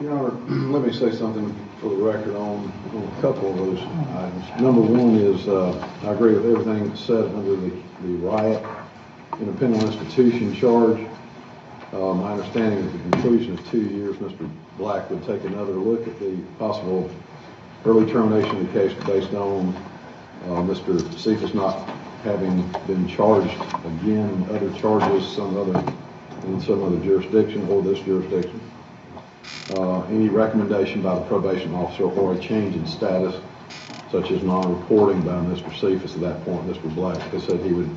Your 0.00 0.12
Honor, 0.12 0.30
let 0.70 0.82
me 0.86 0.92
say 0.92 1.12
something 1.16 1.54
for 1.80 1.90
the 1.90 1.96
record 1.96 2.34
on, 2.34 2.72
on 2.94 3.12
a 3.16 3.20
couple 3.20 3.50
of 3.50 3.56
those 3.56 3.80
items. 3.80 4.60
Number 4.60 4.80
one 4.80 5.14
is, 5.14 5.46
uh, 5.48 5.88
I 6.02 6.12
agree 6.12 6.34
with 6.34 6.46
everything 6.46 6.94
said 6.96 7.24
under 7.34 7.56
the, 7.56 7.70
the 8.02 8.14
riot 8.16 8.64
in 9.40 9.48
a 9.48 9.52
penal 9.52 9.80
institution 9.86 10.54
charge. 10.54 11.06
Uh, 11.92 12.14
my 12.14 12.32
understanding 12.32 12.80
is 12.80 12.86
at 12.86 12.92
the 12.92 13.10
conclusion 13.10 13.58
of 13.58 13.70
two 13.70 13.82
years, 13.82 14.16
Mr. 14.16 14.50
Black 14.76 15.08
would 15.10 15.24
take 15.24 15.44
another 15.44 15.72
look 15.72 16.06
at 16.06 16.18
the 16.18 16.36
possible 16.58 17.10
early 17.84 18.10
termination 18.10 18.56
of 18.56 18.72
the 18.72 18.72
case 18.72 18.92
based 19.04 19.32
on, 19.34 19.74
uh, 20.44 20.62
Mr. 20.62 21.00
Cephas 21.18 21.54
not 21.54 21.88
having 22.22 22.62
been 22.86 23.08
charged 23.08 23.54
again, 23.84 24.46
other 24.50 24.72
charges, 24.74 25.26
some 25.28 25.56
other, 25.56 25.78
in 26.46 26.60
some 26.60 26.82
other 26.82 26.98
jurisdiction 27.04 27.68
or 27.68 27.82
this 27.82 27.98
jurisdiction 28.00 28.60
uh, 29.74 30.02
any 30.04 30.28
recommendation 30.28 31.02
by 31.02 31.14
the 31.14 31.20
probation 31.22 31.74
officer 31.74 32.04
or 32.04 32.34
a 32.34 32.38
change 32.38 32.76
in 32.76 32.86
status, 32.86 33.34
such 34.10 34.30
as 34.30 34.42
non-reporting 34.42 35.20
by 35.22 35.32
Mr. 35.32 35.68
Cephas 35.80 36.14
at 36.14 36.20
that 36.20 36.44
point, 36.44 36.66
Mr. 36.66 36.92
Black, 36.94 37.18
has 37.32 37.44
said 37.44 37.60
he 37.60 37.72
would 37.72 37.90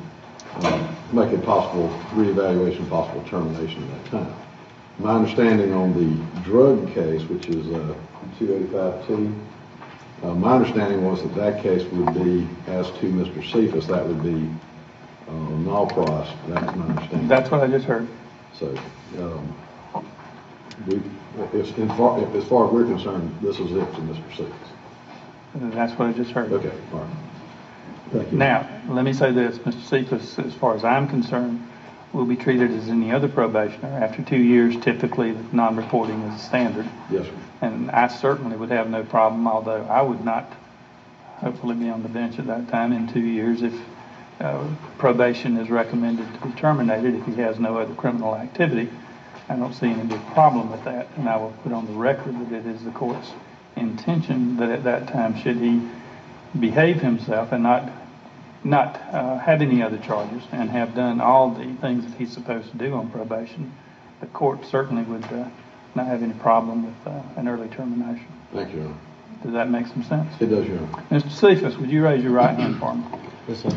uh, 0.56 0.94
make 1.12 1.32
a 1.32 1.38
possible 1.38 1.88
reevaluation, 2.12 2.88
possible 2.88 3.22
termination 3.28 3.82
at 3.84 4.04
that 4.04 4.10
time. 4.10 4.34
My 4.98 5.14
understanding 5.14 5.72
on 5.72 5.94
the 5.94 6.42
drug 6.42 6.92
case, 6.92 7.22
which 7.22 7.48
is 7.48 7.66
uh, 7.68 7.94
285T, 8.38 9.32
uh, 9.32 9.49
my 10.22 10.54
understanding 10.54 11.04
was 11.04 11.22
that 11.22 11.34
that 11.34 11.62
case 11.62 11.82
would 11.90 12.14
be, 12.14 12.46
as 12.66 12.90
to 12.92 13.06
Mr. 13.06 13.42
Cephas, 13.50 13.86
that 13.86 14.06
would 14.06 14.22
be 14.22 14.50
uh, 15.28 15.32
null 15.32 15.86
pros. 15.86 16.28
That's 16.48 16.76
my 16.76 16.86
understanding. 16.86 17.28
That's 17.28 17.50
what 17.50 17.62
I 17.62 17.66
just 17.66 17.86
heard. 17.86 18.06
So, 18.52 18.74
um, 19.18 19.56
we, 20.86 21.00
if, 21.58 21.76
in 21.78 21.88
far, 21.88 22.20
if, 22.22 22.34
as 22.34 22.44
far 22.44 22.66
as 22.66 22.72
we're 22.72 22.84
concerned, 22.84 23.34
this 23.40 23.58
is 23.58 23.72
it 23.72 23.86
for 23.94 24.02
Mr. 24.02 24.36
Cephas. 24.36 24.68
That's 25.54 25.98
what 25.98 26.08
I 26.08 26.12
just 26.12 26.30
heard. 26.30 26.52
Okay, 26.52 26.72
all 26.92 27.00
right. 27.00 27.10
Thank 28.12 28.32
you. 28.32 28.38
Now, 28.38 28.68
let 28.88 29.04
me 29.04 29.12
say 29.12 29.32
this, 29.32 29.58
Mr. 29.58 29.82
Cephas, 29.82 30.38
as 30.38 30.54
far 30.54 30.74
as 30.74 30.84
I'm 30.84 31.08
concerned, 31.08 31.66
will 32.12 32.24
be 32.24 32.36
treated 32.36 32.72
as 32.72 32.88
any 32.88 33.12
other 33.12 33.28
probationer. 33.28 33.88
After 33.88 34.22
two 34.22 34.38
years, 34.38 34.76
typically, 34.80 35.36
non-reporting 35.52 36.20
is 36.22 36.42
standard. 36.42 36.86
Yes, 37.10 37.26
sir. 37.26 37.32
And 37.60 37.90
I 37.90 38.08
certainly 38.08 38.56
would 38.56 38.70
have 38.70 38.88
no 38.88 39.02
problem, 39.02 39.46
although 39.46 39.84
I 39.84 40.02
would 40.02 40.24
not 40.24 40.50
hopefully 41.38 41.74
be 41.74 41.88
on 41.88 42.02
the 42.02 42.08
bench 42.08 42.38
at 42.38 42.46
that 42.46 42.68
time 42.68 42.92
in 42.92 43.06
two 43.08 43.20
years 43.20 43.62
if 43.62 43.74
uh, 44.40 44.66
probation 44.98 45.56
is 45.58 45.68
recommended 45.68 46.32
to 46.34 46.46
be 46.46 46.52
terminated 46.52 47.14
if 47.14 47.26
he 47.26 47.34
has 47.34 47.58
no 47.58 47.78
other 47.78 47.94
criminal 47.94 48.34
activity. 48.34 48.88
I 49.48 49.56
don't 49.56 49.74
see 49.74 49.88
any 49.88 50.04
big 50.04 50.24
problem 50.28 50.70
with 50.70 50.84
that, 50.84 51.08
and 51.16 51.28
I 51.28 51.36
will 51.36 51.52
put 51.62 51.72
on 51.72 51.86
the 51.86 51.92
record 51.92 52.38
that 52.40 52.54
it 52.54 52.66
is 52.66 52.84
the 52.84 52.90
court's 52.92 53.32
intention 53.76 54.56
that 54.56 54.70
at 54.70 54.84
that 54.84 55.08
time, 55.08 55.36
should 55.36 55.56
he 55.56 55.82
behave 56.58 57.00
himself 57.00 57.52
and 57.52 57.62
not 57.62 57.90
not 58.62 59.00
uh, 59.12 59.38
have 59.38 59.62
any 59.62 59.82
other 59.82 59.96
charges 59.98 60.42
and 60.52 60.68
have 60.68 60.94
done 60.94 61.18
all 61.18 61.50
the 61.50 61.64
things 61.80 62.04
that 62.04 62.14
he's 62.18 62.30
supposed 62.30 62.70
to 62.70 62.76
do 62.76 62.92
on 62.92 63.08
probation, 63.10 63.72
the 64.20 64.26
court 64.26 64.66
certainly 64.66 65.02
would 65.04 65.24
uh, 65.32 65.48
not 65.94 66.06
have 66.06 66.22
any 66.22 66.34
problem 66.34 66.86
with 66.86 67.06
uh, 67.06 67.20
an 67.36 67.48
early 67.48 67.68
termination. 67.68 68.26
Thank 68.52 68.72
you, 68.72 68.78
Your 68.80 68.86
Honor. 68.88 68.96
Does 69.42 69.52
that 69.52 69.70
make 69.70 69.86
some 69.86 70.02
sense? 70.04 70.32
It 70.40 70.46
does, 70.46 70.66
Your 70.66 70.78
Honor. 70.78 71.02
Mr. 71.10 71.30
Cephas, 71.30 71.76
would 71.78 71.90
you 71.90 72.04
raise 72.04 72.22
your 72.22 72.32
right 72.32 72.56
hand 72.56 72.78
for 72.78 72.94
me? 72.94 73.04
Yes, 73.48 73.62
sir. 73.62 73.70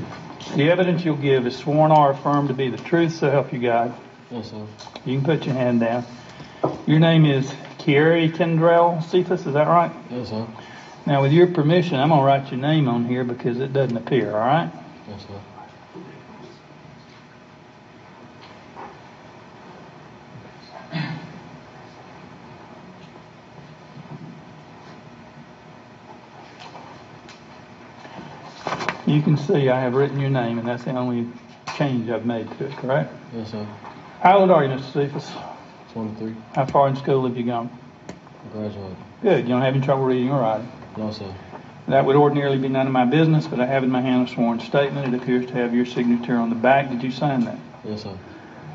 The 0.55 0.69
evidence 0.69 1.05
you'll 1.05 1.15
give 1.15 1.47
is 1.47 1.55
sworn 1.55 1.91
or 1.91 2.11
affirmed 2.11 2.49
to 2.49 2.53
be 2.53 2.69
the 2.69 2.77
truth, 2.77 3.13
so 3.13 3.29
help 3.31 3.53
you 3.53 3.59
God. 3.59 3.93
Yes, 4.29 4.51
sir. 4.51 4.65
You 5.05 5.17
can 5.19 5.25
put 5.25 5.45
your 5.45 5.55
hand 5.55 5.79
down. 5.79 6.05
Your 6.85 6.99
name 6.99 7.25
is 7.25 7.51
Kiari 7.79 8.29
Kendrell 8.31 9.01
Cephas, 9.03 9.45
is 9.45 9.53
that 9.53 9.67
right? 9.67 9.91
Yes, 10.09 10.29
sir. 10.29 10.47
Now, 11.05 11.21
with 11.21 11.31
your 11.33 11.47
permission, 11.47 11.99
I'm 11.99 12.09
gonna 12.09 12.23
write 12.23 12.51
your 12.51 12.59
name 12.59 12.87
on 12.87 13.05
here 13.05 13.23
because 13.23 13.59
it 13.59 13.73
doesn't 13.73 13.97
appear, 13.97 14.31
all 14.31 14.39
right? 14.39 14.71
Yes, 15.09 15.21
sir. 15.21 15.33
You 29.13 29.21
can 29.21 29.37
see 29.37 29.69
I 29.69 29.79
have 29.79 29.93
written 29.93 30.19
your 30.19 30.31
name, 30.31 30.57
and 30.57 30.67
that's 30.67 30.85
the 30.85 30.95
only 30.95 31.27
change 31.77 32.09
I've 32.09 32.25
made 32.25 32.49
to 32.57 32.65
it, 32.65 32.71
correct? 32.77 33.13
Yes, 33.35 33.51
sir. 33.51 33.63
How 34.21 34.39
old 34.39 34.49
are 34.49 34.65
you, 34.65 34.71
Mr. 34.71 34.91
Cephas? 34.91 35.29
23. 35.91 36.33
How 36.55 36.65
far 36.65 36.87
in 36.87 36.95
school 36.95 37.27
have 37.27 37.37
you 37.37 37.43
gone? 37.43 37.69
Graduate. 38.51 38.95
Good. 39.21 39.43
You 39.43 39.49
don't 39.49 39.61
have 39.61 39.75
any 39.75 39.85
trouble 39.85 40.05
reading 40.05 40.31
or 40.31 40.41
writing? 40.41 40.67
No, 40.97 41.11
sir. 41.11 41.31
That 41.87 42.05
would 42.05 42.15
ordinarily 42.15 42.57
be 42.57 42.69
none 42.69 42.87
of 42.87 42.91
my 42.91 43.05
business, 43.05 43.45
but 43.45 43.59
I 43.59 43.67
have 43.67 43.83
in 43.83 43.91
my 43.91 44.01
hand 44.01 44.27
a 44.27 44.31
sworn 44.31 44.59
statement. 44.59 45.13
It 45.13 45.21
appears 45.21 45.45
to 45.45 45.53
have 45.53 45.75
your 45.75 45.85
signature 45.85 46.37
on 46.37 46.49
the 46.49 46.55
back. 46.55 46.89
Did 46.89 47.03
you 47.03 47.11
sign 47.11 47.45
that? 47.45 47.59
Yes, 47.85 48.01
sir. 48.01 48.17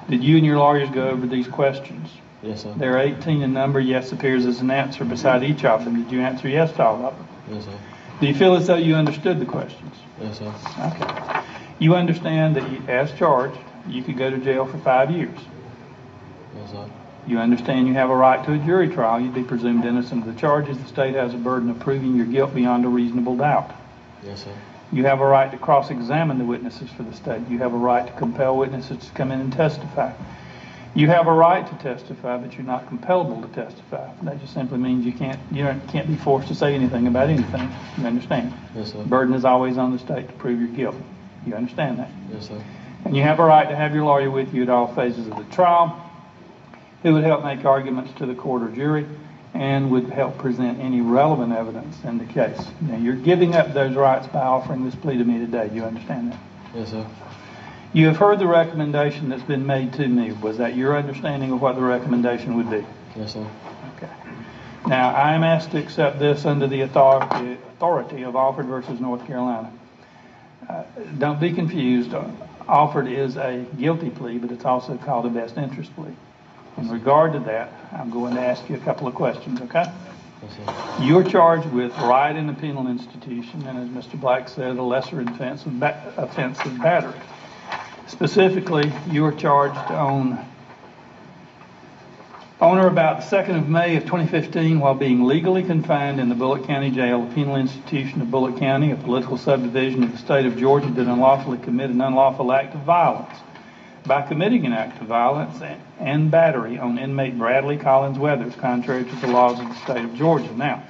Did 0.08 0.22
you 0.22 0.36
and 0.36 0.46
your 0.46 0.58
lawyers 0.58 0.88
go 0.90 1.08
over 1.08 1.26
these 1.26 1.48
questions? 1.48 2.10
Yes, 2.44 2.62
sir. 2.62 2.72
There 2.76 2.96
are 2.96 3.00
18 3.00 3.42
in 3.42 3.52
number. 3.52 3.80
Yes 3.80 4.12
appears 4.12 4.46
as 4.46 4.60
an 4.60 4.70
answer 4.70 5.04
beside 5.04 5.42
each 5.42 5.64
of 5.64 5.84
them. 5.84 6.04
Did 6.04 6.12
you 6.12 6.20
answer 6.20 6.48
yes 6.48 6.70
to 6.74 6.84
all 6.84 7.06
of 7.06 7.16
them? 7.16 7.28
Yes, 7.50 7.64
sir. 7.64 7.78
Do 8.20 8.26
you 8.28 8.34
feel 8.34 8.54
as 8.54 8.68
though 8.68 8.76
you 8.76 8.94
understood 8.94 9.40
the 9.40 9.46
questions? 9.46 9.96
Yes, 10.20 10.38
sir. 10.38 10.52
Okay. 10.78 11.42
You 11.78 11.94
understand 11.94 12.56
that 12.56 12.70
you, 12.70 12.82
as 12.88 13.12
charged, 13.12 13.58
you 13.88 14.02
could 14.02 14.16
go 14.16 14.30
to 14.30 14.38
jail 14.38 14.66
for 14.66 14.78
five 14.78 15.10
years. 15.10 15.38
Yes, 16.56 16.70
sir. 16.72 16.90
You 17.26 17.38
understand 17.38 17.86
you 17.86 17.94
have 17.94 18.10
a 18.10 18.16
right 18.16 18.42
to 18.44 18.52
a 18.54 18.58
jury 18.58 18.88
trial. 18.88 19.20
You'd 19.20 19.34
be 19.34 19.42
presumed 19.42 19.84
innocent 19.84 20.26
of 20.26 20.34
the 20.34 20.40
charges. 20.40 20.78
The 20.78 20.86
state 20.86 21.14
has 21.14 21.34
a 21.34 21.36
burden 21.36 21.68
of 21.70 21.78
proving 21.78 22.16
your 22.16 22.26
guilt 22.26 22.54
beyond 22.54 22.84
a 22.84 22.88
reasonable 22.88 23.36
doubt. 23.36 23.70
Yes, 24.24 24.44
sir. 24.44 24.50
You 24.90 25.04
have 25.04 25.20
a 25.20 25.26
right 25.26 25.50
to 25.50 25.58
cross-examine 25.58 26.38
the 26.38 26.44
witnesses 26.44 26.90
for 26.90 27.02
the 27.02 27.12
state. 27.12 27.42
You 27.48 27.58
have 27.58 27.74
a 27.74 27.76
right 27.76 28.06
to 28.06 28.12
compel 28.14 28.56
witnesses 28.56 29.04
to 29.06 29.12
come 29.12 29.30
in 29.30 29.40
and 29.40 29.52
testify. 29.52 30.12
You 30.94 31.06
have 31.08 31.26
a 31.28 31.32
right 31.32 31.66
to 31.66 31.74
testify, 31.82 32.38
but 32.38 32.54
you're 32.54 32.66
not 32.66 32.86
compellable 32.86 33.40
to 33.42 33.48
testify. 33.54 34.10
That 34.22 34.40
just 34.40 34.54
simply 34.54 34.78
means 34.78 35.04
you 35.04 35.12
can't 35.12 35.38
you 35.52 35.64
don't, 35.64 35.86
can't 35.88 36.08
be 36.08 36.16
forced 36.16 36.48
to 36.48 36.54
say 36.54 36.74
anything 36.74 37.06
about 37.06 37.28
anything. 37.28 37.70
You 37.98 38.06
understand? 38.06 38.52
Yes, 38.74 38.92
sir. 38.92 39.04
Burden 39.04 39.34
is 39.34 39.44
always 39.44 39.78
on 39.78 39.92
the 39.92 39.98
state 39.98 40.26
to 40.26 40.34
prove 40.34 40.58
your 40.60 40.70
guilt. 40.70 40.96
You 41.46 41.54
understand 41.54 41.98
that? 42.00 42.10
Yes, 42.32 42.48
sir. 42.48 42.60
And 43.04 43.16
you 43.16 43.22
have 43.22 43.38
a 43.38 43.44
right 43.44 43.68
to 43.68 43.76
have 43.76 43.94
your 43.94 44.04
lawyer 44.04 44.30
with 44.30 44.52
you 44.52 44.62
at 44.64 44.68
all 44.68 44.92
phases 44.94 45.28
of 45.28 45.36
the 45.36 45.44
trial. 45.54 46.04
who 47.02 47.12
would 47.14 47.24
help 47.24 47.44
make 47.44 47.64
arguments 47.64 48.12
to 48.18 48.26
the 48.26 48.34
court 48.34 48.62
or 48.62 48.68
jury 48.70 49.06
and 49.54 49.90
would 49.90 50.10
help 50.10 50.36
present 50.38 50.78
any 50.80 51.00
relevant 51.00 51.52
evidence 51.52 51.96
in 52.04 52.18
the 52.18 52.24
case. 52.26 52.58
Now, 52.80 52.96
you're 52.96 53.14
giving 53.14 53.54
up 53.54 53.72
those 53.72 53.94
rights 53.94 54.26
by 54.26 54.40
offering 54.40 54.84
this 54.84 54.94
plea 54.96 55.16
to 55.18 55.24
me 55.24 55.38
today. 55.38 55.68
Do 55.68 55.76
you 55.76 55.84
understand 55.84 56.32
that? 56.32 56.38
Yes, 56.74 56.90
sir. 56.90 57.06
You 57.92 58.06
have 58.06 58.18
heard 58.18 58.38
the 58.38 58.46
recommendation 58.46 59.28
that's 59.30 59.42
been 59.42 59.66
made 59.66 59.94
to 59.94 60.06
me. 60.06 60.32
Was 60.32 60.58
that 60.58 60.76
your 60.76 60.96
understanding 60.96 61.52
of 61.52 61.62
what 61.62 61.74
the 61.74 61.80
recommendation 61.82 62.54
would 62.56 62.70
be? 62.70 62.84
Yes, 63.16 63.32
sir. 63.32 63.46
Okay. 63.96 64.12
Now, 64.86 65.14
I 65.14 65.32
am 65.34 65.42
asked 65.42 65.70
to 65.72 65.78
accept 65.78 66.18
this 66.18 66.44
under 66.44 66.66
the 66.66 66.82
authority, 66.82 67.54
authority 67.54 68.22
of 68.22 68.36
Alford 68.36 68.66
versus 68.66 69.00
North 69.00 69.26
Carolina. 69.26 69.72
Uh, 70.68 70.82
don't 71.16 71.40
be 71.40 71.50
confused. 71.52 72.14
Alford 72.68 73.08
is 73.08 73.36
a 73.36 73.64
guilty 73.78 74.10
plea, 74.10 74.36
but 74.36 74.50
it's 74.50 74.66
also 74.66 74.96
called 74.98 75.24
a 75.24 75.30
best 75.30 75.56
interest 75.56 75.94
plea. 75.96 76.14
In 76.76 76.88
regard 76.90 77.32
to 77.32 77.40
that, 77.40 77.72
I'm 77.92 78.10
going 78.10 78.34
to 78.34 78.40
ask 78.40 78.68
you 78.68 78.76
a 78.76 78.80
couple 78.80 79.08
of 79.08 79.14
questions, 79.14 79.60
okay? 79.62 79.90
Yes, 80.42 80.52
sir. 80.56 81.02
You're 81.02 81.24
charged 81.24 81.66
with 81.72 81.96
riot 81.98 82.36
in 82.36 82.48
a 82.50 82.54
penal 82.54 82.86
institution, 82.86 83.66
and 83.66 83.78
as 83.78 83.88
Mr. 84.06 84.20
Black 84.20 84.48
said, 84.48 84.76
a 84.76 84.82
lesser 84.82 85.20
offense 85.22 85.64
of, 85.64 85.80
ba- 85.80 86.12
offense 86.18 86.60
of 86.60 86.78
battery. 86.80 87.18
Specifically, 88.08 88.90
you 89.10 89.24
are 89.26 89.32
charged 89.32 89.76
on 89.92 90.44
on 92.60 92.78
or 92.78 92.88
about 92.88 93.20
the 93.20 93.36
2nd 93.36 93.56
of 93.56 93.68
May 93.68 93.96
of 93.96 94.04
2015 94.04 94.80
while 94.80 94.94
being 94.94 95.22
legally 95.24 95.62
confined 95.62 96.18
in 96.18 96.28
the 96.28 96.34
Bulloch 96.34 96.66
County 96.66 96.90
Jail, 96.90 97.22
a 97.22 97.34
penal 97.34 97.54
institution 97.54 98.20
of 98.20 98.30
Bulloch 98.30 98.58
County, 98.58 98.90
a 98.90 98.96
political 98.96 99.36
subdivision 99.36 100.02
of 100.02 100.10
the 100.10 100.18
state 100.18 100.46
of 100.46 100.56
Georgia, 100.56 100.90
did 100.90 101.06
unlawfully 101.06 101.58
commit 101.58 101.90
an 101.90 102.00
unlawful 102.00 102.50
act 102.50 102.74
of 102.74 102.80
violence. 102.80 103.32
By 104.06 104.22
committing 104.22 104.64
an 104.64 104.72
act 104.72 105.00
of 105.00 105.06
violence 105.06 105.62
and 106.00 106.30
battery 106.30 106.78
on 106.78 106.98
inmate 106.98 107.38
Bradley 107.38 107.76
Collins 107.76 108.18
Weathers, 108.18 108.56
contrary 108.56 109.04
to 109.04 109.16
the 109.16 109.28
laws 109.28 109.60
of 109.60 109.68
the 109.68 109.74
state 109.74 110.02
of 110.02 110.14
Georgia. 110.14 110.52
Now, 110.56 110.82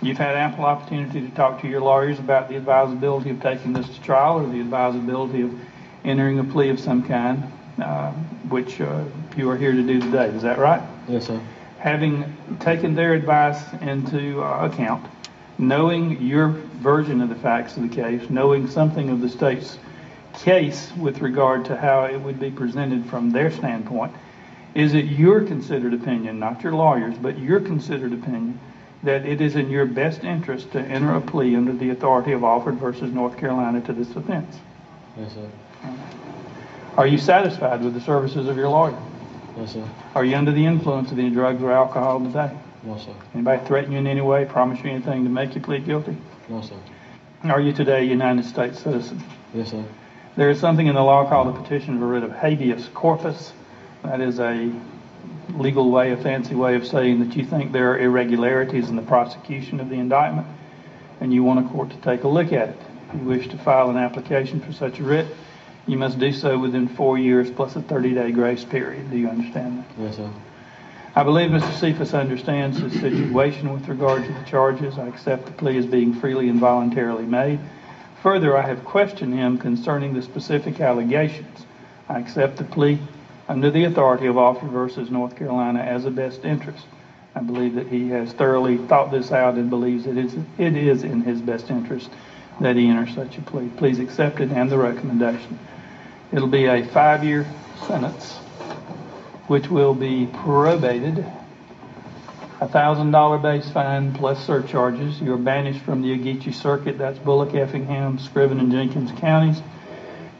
you've 0.00 0.18
had 0.18 0.36
ample 0.36 0.64
opportunity 0.64 1.20
to 1.20 1.28
talk 1.34 1.60
to 1.62 1.68
your 1.68 1.80
lawyers 1.80 2.18
about 2.18 2.48
the 2.48 2.56
advisability 2.56 3.30
of 3.30 3.42
taking 3.42 3.72
this 3.72 3.88
to 3.88 4.00
trial 4.02 4.38
or 4.38 4.48
the 4.48 4.60
advisability 4.60 5.42
of 5.42 5.52
entering 6.04 6.38
a 6.38 6.44
plea 6.44 6.70
of 6.70 6.80
some 6.80 7.02
kind, 7.02 7.42
uh, 7.80 8.12
which 8.48 8.80
uh, 8.80 9.04
you 9.36 9.48
are 9.50 9.56
here 9.56 9.72
to 9.72 9.82
do 9.82 10.00
today. 10.00 10.26
Is 10.26 10.42
that 10.42 10.58
right? 10.58 10.82
Yes, 11.08 11.26
sir. 11.26 11.40
Having 11.78 12.36
taken 12.60 12.94
their 12.94 13.14
advice 13.14 13.62
into 13.80 14.42
uh, 14.42 14.66
account, 14.66 15.06
knowing 15.58 16.20
your 16.20 16.48
version 16.48 17.20
of 17.20 17.28
the 17.28 17.34
facts 17.34 17.76
of 17.76 17.82
the 17.82 17.94
case, 17.94 18.28
knowing 18.30 18.68
something 18.68 19.10
of 19.10 19.20
the 19.20 19.28
state's 19.28 19.78
case 20.34 20.92
with 20.98 21.20
regard 21.20 21.64
to 21.66 21.76
how 21.76 22.04
it 22.04 22.18
would 22.18 22.38
be 22.38 22.50
presented 22.50 23.04
from 23.06 23.30
their 23.30 23.50
standpoint, 23.50 24.12
is 24.74 24.94
it 24.94 25.06
your 25.06 25.42
considered 25.42 25.92
opinion, 25.94 26.38
not 26.38 26.62
your 26.62 26.72
lawyers, 26.72 27.16
but 27.18 27.38
your 27.38 27.60
considered 27.60 28.12
opinion, 28.12 28.58
that 29.02 29.26
it 29.26 29.40
is 29.40 29.56
in 29.56 29.70
your 29.70 29.86
best 29.86 30.22
interest 30.22 30.70
to 30.72 30.80
enter 30.80 31.14
a 31.14 31.20
plea 31.20 31.56
under 31.56 31.72
the 31.72 31.90
authority 31.90 32.32
of 32.32 32.44
Alford 32.44 32.74
versus 32.74 33.12
North 33.12 33.36
Carolina 33.36 33.80
to 33.80 33.92
this 33.92 34.14
offense? 34.14 34.58
Yes, 35.18 35.34
sir. 35.34 35.48
Are 36.96 37.06
you 37.06 37.18
satisfied 37.18 37.82
with 37.82 37.94
the 37.94 38.00
services 38.00 38.48
of 38.48 38.56
your 38.56 38.68
lawyer? 38.68 38.98
Yes, 39.56 39.72
sir. 39.72 39.88
Are 40.14 40.24
you 40.24 40.36
under 40.36 40.52
the 40.52 40.64
influence 40.64 41.12
of 41.12 41.18
any 41.18 41.30
drugs 41.30 41.62
or 41.62 41.72
alcohol 41.72 42.20
today? 42.20 42.50
No, 42.82 42.98
sir. 42.98 43.12
Anybody 43.34 43.64
threaten 43.66 43.92
you 43.92 43.98
in 43.98 44.06
any 44.06 44.20
way, 44.20 44.44
promise 44.44 44.82
you 44.82 44.90
anything 44.90 45.24
to 45.24 45.30
make 45.30 45.54
you 45.54 45.60
plead 45.60 45.84
guilty? 45.84 46.16
No, 46.48 46.60
sir. 46.62 46.76
Are 47.44 47.60
you 47.60 47.72
today 47.72 48.00
a 48.00 48.04
United 48.04 48.44
States 48.44 48.80
citizen? 48.80 49.22
Yes, 49.54 49.70
sir. 49.70 49.84
There 50.36 50.50
is 50.50 50.60
something 50.60 50.86
in 50.86 50.94
the 50.94 51.02
law 51.02 51.28
called 51.28 51.54
a 51.54 51.60
petition 51.60 51.98
for 51.98 52.06
writ 52.06 52.22
of 52.22 52.32
habeas 52.32 52.88
corpus. 52.94 53.52
That 54.02 54.20
is 54.20 54.40
a 54.40 54.72
legal 55.54 55.90
way, 55.90 56.12
a 56.12 56.16
fancy 56.16 56.54
way 56.54 56.74
of 56.76 56.86
saying 56.86 57.20
that 57.20 57.36
you 57.36 57.44
think 57.44 57.72
there 57.72 57.92
are 57.92 57.98
irregularities 57.98 58.88
in 58.88 58.96
the 58.96 59.02
prosecution 59.02 59.80
of 59.80 59.88
the 59.88 59.96
indictment 59.96 60.46
and 61.20 61.32
you 61.32 61.42
want 61.44 61.64
a 61.64 61.68
court 61.70 61.90
to 61.90 61.96
take 61.96 62.24
a 62.24 62.28
look 62.28 62.52
at 62.52 62.70
it. 62.70 62.76
You 63.14 63.20
wish 63.20 63.48
to 63.48 63.58
file 63.58 63.90
an 63.90 63.96
application 63.96 64.60
for 64.60 64.72
such 64.72 64.98
a 65.00 65.02
writ, 65.02 65.26
you 65.86 65.96
must 65.96 66.18
do 66.18 66.32
so 66.32 66.58
within 66.58 66.88
four 66.88 67.18
years 67.18 67.50
plus 67.50 67.76
a 67.76 67.80
30-day 67.80 68.32
grace 68.32 68.64
period. 68.64 69.10
Do 69.10 69.16
you 69.16 69.28
understand 69.28 69.78
that? 69.78 70.02
Yes, 70.02 70.16
sir. 70.16 70.30
I 71.16 71.24
believe 71.24 71.50
Mr. 71.50 71.72
Cephus 71.72 72.14
understands 72.14 72.78
his 72.78 72.92
situation 73.00 73.72
with 73.72 73.88
regard 73.88 74.24
to 74.24 74.32
the 74.32 74.44
charges. 74.44 74.96
I 74.96 75.08
accept 75.08 75.46
the 75.46 75.52
plea 75.52 75.76
as 75.78 75.86
being 75.86 76.12
freely 76.12 76.48
and 76.48 76.60
voluntarily 76.60 77.24
made. 77.24 77.58
Further, 78.22 78.56
I 78.56 78.62
have 78.62 78.84
questioned 78.84 79.34
him 79.34 79.58
concerning 79.58 80.14
the 80.14 80.22
specific 80.22 80.80
allegations. 80.80 81.66
I 82.08 82.20
accept 82.20 82.58
the 82.58 82.64
plea 82.64 82.98
under 83.48 83.70
the 83.70 83.84
authority 83.84 84.26
of 84.26 84.36
Alford 84.36 84.70
versus 84.70 85.10
North 85.10 85.34
Carolina 85.34 85.80
as 85.80 86.04
a 86.04 86.10
best 86.10 86.44
interest. 86.44 86.86
I 87.34 87.40
believe 87.40 87.74
that 87.74 87.88
he 87.88 88.08
has 88.10 88.32
thoroughly 88.32 88.76
thought 88.76 89.10
this 89.10 89.32
out 89.32 89.54
and 89.54 89.68
believes 89.70 90.04
that 90.04 90.16
it 90.16 90.76
is 90.76 91.02
in 91.02 91.22
his 91.22 91.40
best 91.40 91.70
interest 91.70 92.10
that 92.60 92.76
he 92.76 92.88
enter 92.88 93.10
such 93.10 93.38
a 93.38 93.40
plea. 93.42 93.68
Please 93.76 93.98
accept 93.98 94.40
it 94.40 94.50
and 94.50 94.70
the 94.70 94.78
recommendation. 94.78 95.58
It'll 96.32 96.48
be 96.48 96.66
a 96.66 96.84
five-year 96.84 97.46
sentence, 97.86 98.34
which 99.48 99.68
will 99.68 99.94
be 99.94 100.26
probated, 100.26 101.24
a 102.60 102.68
thousand 102.68 103.10
dollar 103.10 103.38
base 103.38 103.70
fine 103.70 104.12
plus 104.12 104.44
surcharges. 104.44 105.20
You're 105.20 105.38
banished 105.38 105.80
from 105.80 106.02
the 106.02 106.16
Ogeechee 106.16 106.54
Circuit. 106.54 106.98
That's 106.98 107.18
Bulloch, 107.18 107.54
Effingham, 107.54 108.18
Screven, 108.18 108.60
and 108.60 108.70
Jenkins 108.70 109.10
counties. 109.18 109.62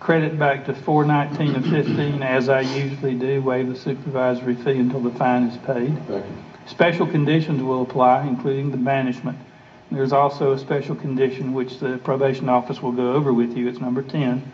Credit 0.00 0.38
back 0.38 0.66
to 0.66 0.74
419 0.74 1.56
of 1.56 1.64
15, 1.64 2.22
as 2.22 2.48
I 2.48 2.60
usually 2.60 3.14
do. 3.14 3.42
Waive 3.42 3.68
the 3.68 3.76
supervisory 3.76 4.54
fee 4.54 4.78
until 4.78 5.00
the 5.00 5.10
fine 5.10 5.44
is 5.44 5.56
paid. 5.58 5.96
Special 6.66 7.06
conditions 7.06 7.62
will 7.62 7.82
apply, 7.82 8.26
including 8.26 8.70
the 8.70 8.76
banishment. 8.76 9.38
There's 9.90 10.12
also 10.12 10.52
a 10.52 10.58
special 10.58 10.94
condition 10.94 11.52
which 11.52 11.78
the 11.78 11.98
probation 11.98 12.48
office 12.48 12.80
will 12.80 12.92
go 12.92 13.12
over 13.12 13.32
with 13.32 13.56
you. 13.56 13.68
It's 13.68 13.80
number 13.80 14.02
10. 14.02 14.50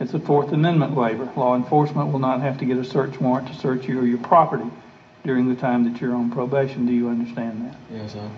It's 0.00 0.14
a 0.14 0.18
Fourth 0.18 0.52
Amendment 0.52 0.92
waiver. 0.94 1.30
Law 1.36 1.54
enforcement 1.54 2.10
will 2.10 2.18
not 2.18 2.40
have 2.40 2.58
to 2.58 2.64
get 2.64 2.78
a 2.78 2.84
search 2.84 3.20
warrant 3.20 3.48
to 3.48 3.54
search 3.54 3.86
you 3.86 4.00
or 4.00 4.06
your 4.06 4.18
property 4.18 4.70
during 5.22 5.48
the 5.48 5.54
time 5.54 5.84
that 5.90 6.00
you're 6.00 6.14
on 6.14 6.30
probation. 6.30 6.86
Do 6.86 6.92
you 6.92 7.10
understand 7.10 7.66
that? 7.66 7.76
Yes, 7.92 8.14
sir. 8.14 8.30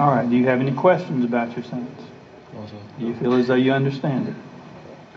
All 0.00 0.10
right. 0.10 0.28
Do 0.28 0.36
you 0.36 0.46
have 0.46 0.60
any 0.60 0.72
questions 0.72 1.24
about 1.24 1.54
your 1.54 1.64
sentence? 1.64 2.02
No, 2.52 2.66
sir. 2.66 2.72
Do 2.98 3.06
you 3.06 3.14
feel 3.14 3.34
as 3.34 3.46
though 3.46 3.54
you 3.54 3.72
understand 3.72 4.28
it? 4.28 4.34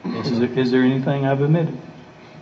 Yes, 0.05 0.27
Is 0.27 0.39
there, 0.39 0.49
is 0.59 0.69
there 0.71 0.83
anything 0.83 1.25
I've 1.25 1.41
omitted? 1.41 1.77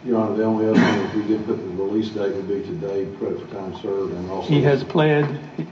Your 0.06 0.18
Honor, 0.18 0.38
the 0.38 0.44
only 0.46 0.66
other 0.70 0.80
thing, 0.80 1.06
if 1.06 1.14
we 1.16 1.24
did 1.24 1.46
put 1.46 1.58
the 1.58 1.84
release 1.84 2.10
date 2.10 2.34
would 2.34 2.48
be 2.48 2.62
today, 2.62 3.06
credit 3.18 3.42
for 3.42 3.54
time 3.54 3.76
served, 3.82 4.14
and 4.14 4.32
also. 4.32 4.48
He 4.48 4.62
has 4.62 4.84
pled. 4.84 5.26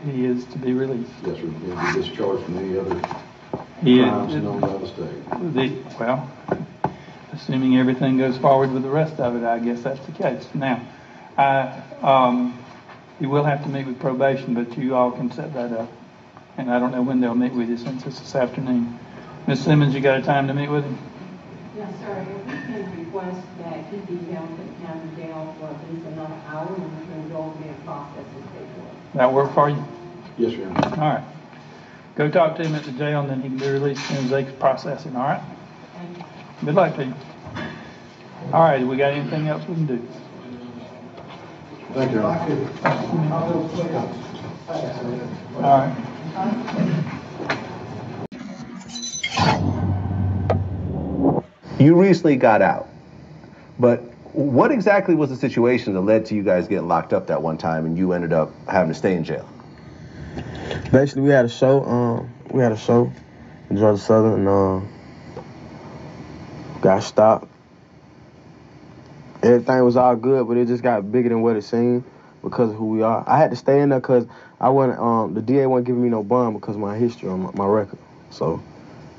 He 0.05 0.25
is 0.25 0.43
to 0.45 0.57
be 0.57 0.73
released. 0.73 1.09
Yes, 1.25 1.37
sir, 1.37 1.47
he'll 1.47 1.93
be 1.93 2.01
discharged 2.01 2.43
from 2.43 2.57
any 2.57 2.77
other 2.77 2.95
He 3.81 3.99
crimes 3.99 4.35
known 4.35 4.59
by 4.59 4.67
the 4.67 4.87
state. 4.87 5.53
The, 5.53 5.77
well, 5.97 6.29
assuming 7.31 7.77
everything 7.77 8.17
goes 8.17 8.37
forward 8.37 8.71
with 8.73 8.83
the 8.83 8.89
rest 8.89 9.17
of 9.19 9.35
it, 9.37 9.45
I 9.45 9.59
guess 9.59 9.81
that's 9.81 10.05
the 10.05 10.11
case. 10.11 10.45
Now, 10.53 10.81
I, 11.37 11.81
um, 12.01 12.61
you 13.21 13.29
will 13.29 13.45
have 13.45 13.63
to 13.63 13.69
meet 13.69 13.87
with 13.87 13.97
probation, 13.99 14.53
but 14.53 14.77
you 14.77 14.93
all 14.93 15.11
can 15.11 15.31
set 15.31 15.53
that 15.53 15.71
up. 15.71 15.89
And 16.57 16.69
I 16.69 16.79
don't 16.79 16.91
know 16.91 17.01
when 17.01 17.21
they'll 17.21 17.35
meet 17.35 17.53
with 17.53 17.69
you 17.69 17.77
since 17.77 18.05
it's 18.05 18.19
this 18.19 18.35
afternoon. 18.35 18.99
Ms. 19.47 19.63
Simmons, 19.63 19.93
you 19.93 20.01
got 20.01 20.19
a 20.19 20.23
time 20.23 20.47
to 20.47 20.53
meet 20.53 20.69
with 20.69 20.83
him? 20.83 20.97
Yes, 21.77 21.93
sir. 21.99 22.25
If 22.29 22.45
we 22.45 22.51
can 22.51 23.05
request 23.05 23.56
that 23.91 23.99
he 24.09 24.15
be 24.15 24.31
held 24.31 24.49
in 24.59 24.85
county 24.85 25.15
jail 25.15 25.55
for 25.59 25.67
at 25.67 25.93
least 25.93 26.05
another 26.07 26.35
hour 26.47 26.67
and 26.75 26.83
we 26.99 27.13
can 27.13 27.29
go 27.29 27.37
over 27.37 27.63
and 27.63 27.85
process 27.85 28.25
his 28.35 28.43
paperwork. 28.51 29.13
That 29.13 29.31
work 29.33 29.53
for 29.53 29.69
you? 29.69 29.83
Yes, 30.37 30.53
Your 30.53 30.67
Honor. 30.69 30.87
All 30.89 31.13
right. 31.13 31.23
Go 32.15 32.29
talk 32.29 32.55
to 32.57 32.63
him 32.63 32.75
at 32.75 32.83
the 32.83 32.91
jail 32.93 33.21
and 33.21 33.29
then 33.29 33.41
he 33.41 33.49
can 33.49 33.57
be 33.57 33.67
released 33.69 34.01
as 34.01 34.07
soon 34.07 34.25
as 34.25 34.29
they 34.31 34.43
can 34.43 34.53
process 34.57 35.03
him, 35.03 35.15
all 35.15 35.23
right? 35.23 35.41
Thank 35.95 36.17
you. 36.17 36.23
Good 36.65 36.75
luck 36.75 36.95
to 36.95 37.05
you. 37.05 37.13
All 38.53 38.63
right, 38.63 38.85
we 38.85 38.97
got 38.97 39.13
anything 39.13 39.47
else 39.47 39.67
we 39.67 39.75
can 39.75 39.85
do? 39.85 40.07
Thank 41.93 42.11
you, 42.11 42.17
Your 42.17 42.25
Honor. 42.27 42.67
All 45.57 45.79
right. 45.79 46.03
You 51.79 51.95
recently 51.95 52.35
got 52.37 52.61
out, 52.61 52.89
but 53.79 53.99
what 54.33 54.71
exactly 54.71 55.15
was 55.15 55.29
the 55.29 55.35
situation 55.35 55.93
that 55.93 56.01
led 56.01 56.25
to 56.27 56.35
you 56.35 56.43
guys 56.43 56.67
getting 56.67 56.87
locked 56.87 57.13
up 57.13 57.27
that 57.27 57.41
one 57.41 57.57
time 57.57 57.85
and 57.85 57.97
you 57.97 58.13
ended 58.13 58.33
up 58.33 58.51
having 58.67 58.89
to 58.89 58.95
stay 58.95 59.15
in 59.15 59.23
jail? 59.23 59.47
Basically, 60.91 61.23
we 61.23 61.29
had 61.29 61.45
a 61.45 61.49
show. 61.49 61.83
Um, 61.83 62.33
we 62.51 62.61
had 62.61 62.71
a 62.71 62.77
show 62.77 63.11
in 63.69 63.77
Georgia 63.77 63.99
Southern, 63.99 64.33
and 64.33 64.47
um, 64.47 64.89
got 66.81 67.03
stopped. 67.03 67.47
Everything 69.43 69.83
was 69.83 69.95
all 69.95 70.15
good, 70.15 70.47
but 70.47 70.57
it 70.57 70.67
just 70.67 70.83
got 70.83 71.11
bigger 71.11 71.29
than 71.29 71.41
what 71.41 71.55
it 71.55 71.63
seemed 71.63 72.03
because 72.41 72.69
of 72.71 72.75
who 72.75 72.85
we 72.89 73.01
are. 73.01 73.23
I 73.27 73.37
had 73.37 73.49
to 73.51 73.55
stay 73.55 73.81
in 73.81 73.89
there 73.89 73.99
because 73.99 74.25
I 74.59 74.69
wasn't. 74.69 74.99
Um, 74.99 75.33
the 75.33 75.41
DA 75.41 75.65
wasn't 75.65 75.87
giving 75.87 76.03
me 76.03 76.09
no 76.09 76.23
bond 76.23 76.59
because 76.59 76.75
of 76.75 76.81
my 76.81 76.97
history 76.97 77.29
on 77.29 77.41
my, 77.41 77.51
my 77.53 77.65
record. 77.65 77.99
So 78.29 78.61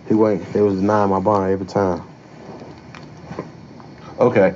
he 0.06 0.14
wasn't. 0.14 0.52
They 0.52 0.60
was 0.60 0.76
denying 0.76 1.10
my 1.10 1.20
bond 1.20 1.52
every 1.52 1.66
time. 1.66 2.07
Okay, 4.19 4.55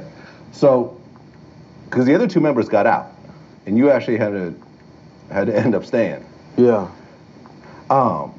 so 0.51 1.01
because 1.85 2.05
the 2.07 2.15
other 2.15 2.27
two 2.27 2.41
members 2.41 2.69
got 2.69 2.87
out, 2.87 3.13
and 3.67 3.77
you 3.79 3.91
actually 3.91 4.17
had 4.17 4.31
to 4.31 4.55
had 5.31 5.47
to 5.47 5.57
end 5.59 5.75
up 5.75 5.85
staying. 5.85 6.25
Yeah. 6.57 6.91
Um, 7.91 8.35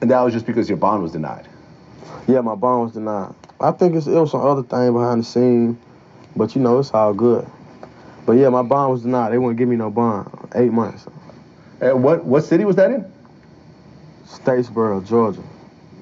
and 0.00 0.10
that 0.10 0.20
was 0.20 0.32
just 0.32 0.46
because 0.46 0.68
your 0.68 0.78
bond 0.78 1.02
was 1.02 1.12
denied. 1.12 1.48
Yeah, 2.26 2.40
my 2.40 2.54
bond 2.54 2.84
was 2.84 2.92
denied. 2.92 3.34
I 3.60 3.72
think 3.72 3.94
it's, 3.94 4.06
it 4.06 4.12
was 4.12 4.30
some 4.30 4.40
other 4.40 4.62
thing 4.62 4.92
behind 4.92 5.20
the 5.20 5.24
scene, 5.24 5.78
but 6.36 6.54
you 6.54 6.60
know, 6.60 6.78
it's 6.78 6.90
all 6.92 7.12
good. 7.12 7.46
But 8.26 8.32
yeah, 8.32 8.48
my 8.48 8.62
bond 8.62 8.92
was 8.92 9.02
denied. 9.02 9.32
They 9.32 9.38
wouldn't 9.38 9.58
give 9.58 9.68
me 9.68 9.76
no 9.76 9.90
bond. 9.90 10.30
Eight 10.54 10.72
months. 10.72 11.06
And 11.80 12.02
what 12.02 12.24
what 12.24 12.44
city 12.44 12.64
was 12.64 12.76
that 12.76 12.90
in? 12.90 13.10
Statesboro, 14.26 15.06
Georgia. 15.06 15.42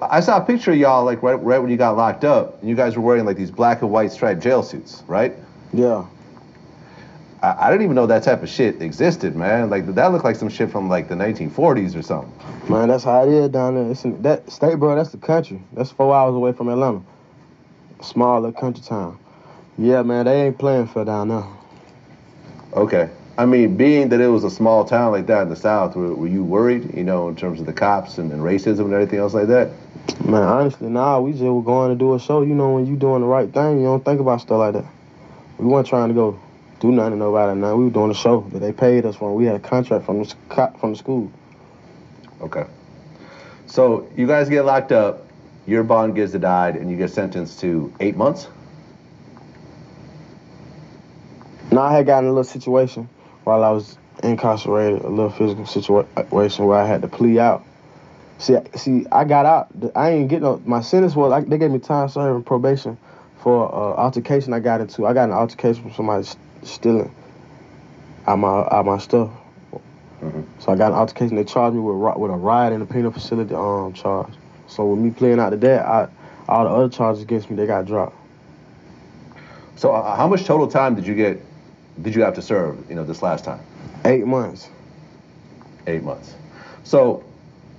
I 0.02 0.20
saw 0.20 0.38
a 0.38 0.44
picture 0.44 0.72
of 0.72 0.78
y'all 0.78 1.04
like 1.04 1.22
right, 1.22 1.34
right 1.34 1.58
when 1.58 1.70
you 1.70 1.76
got 1.76 1.96
locked 1.96 2.24
up, 2.24 2.60
and 2.60 2.68
you 2.68 2.76
guys 2.76 2.96
were 2.96 3.02
wearing 3.02 3.24
like 3.24 3.36
these 3.36 3.50
black 3.50 3.82
and 3.82 3.90
white 3.90 4.12
striped 4.12 4.42
jail 4.42 4.62
suits, 4.62 5.02
right? 5.06 5.34
Yeah. 5.72 6.06
I, 7.42 7.66
I 7.66 7.70
didn't 7.70 7.84
even 7.84 7.96
know 7.96 8.06
that 8.06 8.22
type 8.22 8.42
of 8.42 8.48
shit 8.48 8.80
existed, 8.82 9.36
man. 9.36 9.70
Like 9.70 9.86
that 9.94 10.12
looked 10.12 10.24
like 10.24 10.36
some 10.36 10.48
shit 10.48 10.70
from 10.70 10.88
like 10.88 11.08
the 11.08 11.14
1940s 11.14 11.96
or 11.96 12.02
something. 12.02 12.32
Man, 12.68 12.88
that's 12.88 13.04
how 13.04 13.24
it 13.24 13.32
is 13.32 13.48
down 13.48 13.74
there. 13.74 13.90
It's 13.90 14.04
in, 14.04 14.20
that 14.22 14.46
Statesboro, 14.46 14.96
that's 14.96 15.10
the 15.10 15.18
country. 15.18 15.62
That's 15.72 15.90
four 15.90 16.14
hours 16.14 16.34
away 16.34 16.52
from 16.52 16.68
Atlanta. 16.68 17.02
Small 18.02 18.40
little 18.40 18.58
country 18.58 18.84
town. 18.84 19.18
Yeah, 19.76 20.02
man, 20.02 20.26
they 20.26 20.46
ain't 20.46 20.58
playing 20.58 20.88
for 20.88 21.04
down 21.04 21.28
there. 21.28 21.44
Okay. 22.74 23.08
I 23.38 23.46
mean, 23.46 23.76
being 23.76 24.08
that 24.08 24.20
it 24.20 24.26
was 24.26 24.42
a 24.42 24.50
small 24.50 24.84
town 24.84 25.12
like 25.12 25.26
that 25.28 25.42
in 25.42 25.48
the 25.48 25.56
South, 25.56 25.94
were, 25.94 26.12
were 26.12 26.26
you 26.26 26.42
worried, 26.42 26.92
you 26.92 27.04
know, 27.04 27.28
in 27.28 27.36
terms 27.36 27.60
of 27.60 27.66
the 27.66 27.72
cops 27.72 28.18
and, 28.18 28.32
and 28.32 28.42
racism 28.42 28.86
and 28.86 28.92
everything 28.92 29.20
else 29.20 29.32
like 29.32 29.46
that? 29.46 29.70
Man, 30.24 30.42
honestly, 30.42 30.88
nah, 30.88 31.20
we 31.20 31.32
just 31.32 31.44
were 31.44 31.62
going 31.62 31.90
to 31.90 31.96
do 31.96 32.14
a 32.14 32.20
show. 32.20 32.42
You 32.42 32.54
know, 32.54 32.74
when 32.74 32.86
you 32.86 32.96
doing 32.96 33.22
the 33.22 33.26
right 33.26 33.52
thing, 33.52 33.78
you 33.78 33.84
don't 33.84 34.04
think 34.04 34.20
about 34.20 34.40
stuff 34.40 34.58
like 34.58 34.74
that. 34.74 34.84
We 35.58 35.66
weren't 35.66 35.86
trying 35.86 36.08
to 36.08 36.14
go 36.14 36.38
do 36.80 36.92
nothing 36.92 37.12
to 37.12 37.16
nobody. 37.16 37.58
Now 37.58 37.76
we 37.76 37.84
were 37.84 37.90
doing 37.90 38.10
a 38.10 38.14
show 38.14 38.40
that 38.52 38.60
they 38.60 38.72
paid 38.72 39.04
us 39.04 39.16
for. 39.16 39.34
We 39.34 39.46
had 39.46 39.56
a 39.56 39.60
contract 39.60 40.06
from 40.06 40.22
the 40.22 40.34
from 40.78 40.92
the 40.92 40.98
school. 40.98 41.32
Okay. 42.40 42.64
So 43.66 44.08
you 44.16 44.26
guys 44.26 44.48
get 44.48 44.64
locked 44.64 44.92
up, 44.92 45.26
your 45.66 45.82
bond 45.82 46.14
gets 46.14 46.32
denied, 46.32 46.76
and 46.76 46.90
you 46.90 46.96
get 46.96 47.10
sentenced 47.10 47.60
to 47.60 47.92
eight 48.00 48.16
months? 48.16 48.48
Now 51.70 51.82
I 51.82 51.92
had 51.92 52.06
gotten 52.06 52.28
a 52.28 52.32
little 52.32 52.44
situation 52.44 53.08
while 53.44 53.62
I 53.62 53.70
was 53.70 53.98
incarcerated, 54.22 55.02
a 55.02 55.08
little 55.08 55.30
physical 55.30 55.66
situation 55.66 56.64
where 56.64 56.78
I 56.78 56.86
had 56.86 57.02
to 57.02 57.08
plea 57.08 57.38
out. 57.38 57.64
See, 58.38 58.56
see, 58.76 59.04
I 59.10 59.24
got 59.24 59.46
out. 59.46 59.68
I 59.96 60.10
ain't 60.10 60.28
getting 60.28 60.44
no. 60.44 60.62
My 60.64 60.80
sentence 60.80 61.16
was 61.16 61.32
I, 61.32 61.40
they 61.40 61.58
gave 61.58 61.72
me 61.72 61.80
time 61.80 62.08
serving 62.08 62.44
probation 62.44 62.96
for 63.40 63.66
uh, 63.66 64.00
altercation 64.00 64.52
I 64.52 64.60
got 64.60 64.80
into. 64.80 65.06
I 65.06 65.12
got 65.12 65.24
an 65.28 65.34
altercation 65.34 65.82
from 65.82 65.92
somebody 65.94 66.26
stealing 66.62 67.12
out 68.26 68.38
my 68.38 68.48
out 68.48 68.86
my 68.86 68.98
stuff. 68.98 69.30
So 70.60 70.72
I 70.72 70.76
got 70.76 70.92
an 70.92 70.98
altercation. 70.98 71.36
They 71.36 71.44
charged 71.44 71.74
me 71.74 71.80
with 71.80 72.16
with 72.16 72.30
a 72.30 72.36
riot 72.36 72.72
in 72.72 72.80
the 72.80 72.86
penal 72.86 73.10
facility 73.10 73.54
um 73.54 73.92
charge. 73.92 74.32
So 74.68 74.86
with 74.86 75.00
me 75.00 75.10
playing 75.10 75.40
out 75.40 75.52
of 75.52 75.60
that, 75.62 75.84
I, 75.84 76.08
all 76.48 76.64
the 76.64 76.70
other 76.70 76.88
charges 76.88 77.22
against 77.22 77.50
me 77.50 77.56
they 77.56 77.66
got 77.66 77.86
dropped. 77.86 78.16
So 79.74 79.92
uh, 79.92 80.16
how 80.16 80.28
much 80.28 80.44
total 80.44 80.68
time 80.68 80.94
did 80.94 81.06
you 81.06 81.14
get? 81.14 81.40
Did 82.02 82.14
you 82.14 82.22
have 82.22 82.34
to 82.34 82.42
serve? 82.42 82.88
You 82.88 82.94
know, 82.94 83.04
this 83.04 83.22
last 83.22 83.44
time. 83.44 83.60
Eight 84.04 84.26
months. 84.26 84.70
Eight 85.88 86.04
months. 86.04 86.34
So 86.84 87.24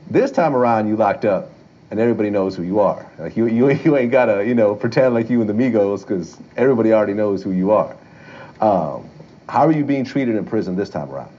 this 0.10 0.32
time 0.32 0.56
around, 0.56 0.88
you 0.88 0.96
locked 0.96 1.26
up, 1.26 1.52
and 1.92 2.00
everybody 2.00 2.30
knows 2.30 2.56
who 2.56 2.64
you 2.64 2.80
are. 2.80 3.10
Like 3.18 3.38
you, 3.38 3.48
you, 3.48 3.70
you 3.72 3.98
ain't 3.98 4.12
gotta, 4.12 4.46
you 4.46 4.56
know, 4.56 4.76
pretend 4.76 5.14
like 5.14 5.30
you 5.30 5.42
and 5.42 5.50
the 5.50 5.54
Migos, 5.54 6.02
because 6.02 6.38
everybody 6.58 6.94
already 6.94 7.14
knows 7.14 7.44
who 7.44 7.52
you 7.52 7.72
are. 7.72 7.96
Um, 8.62 9.10
how 9.48 9.66
are 9.66 9.72
you 9.72 9.84
being 9.84 10.06
treated 10.06 10.36
in 10.36 10.46
prison 10.46 10.76
this 10.76 10.90
time 10.90 11.10
around? 11.10 11.32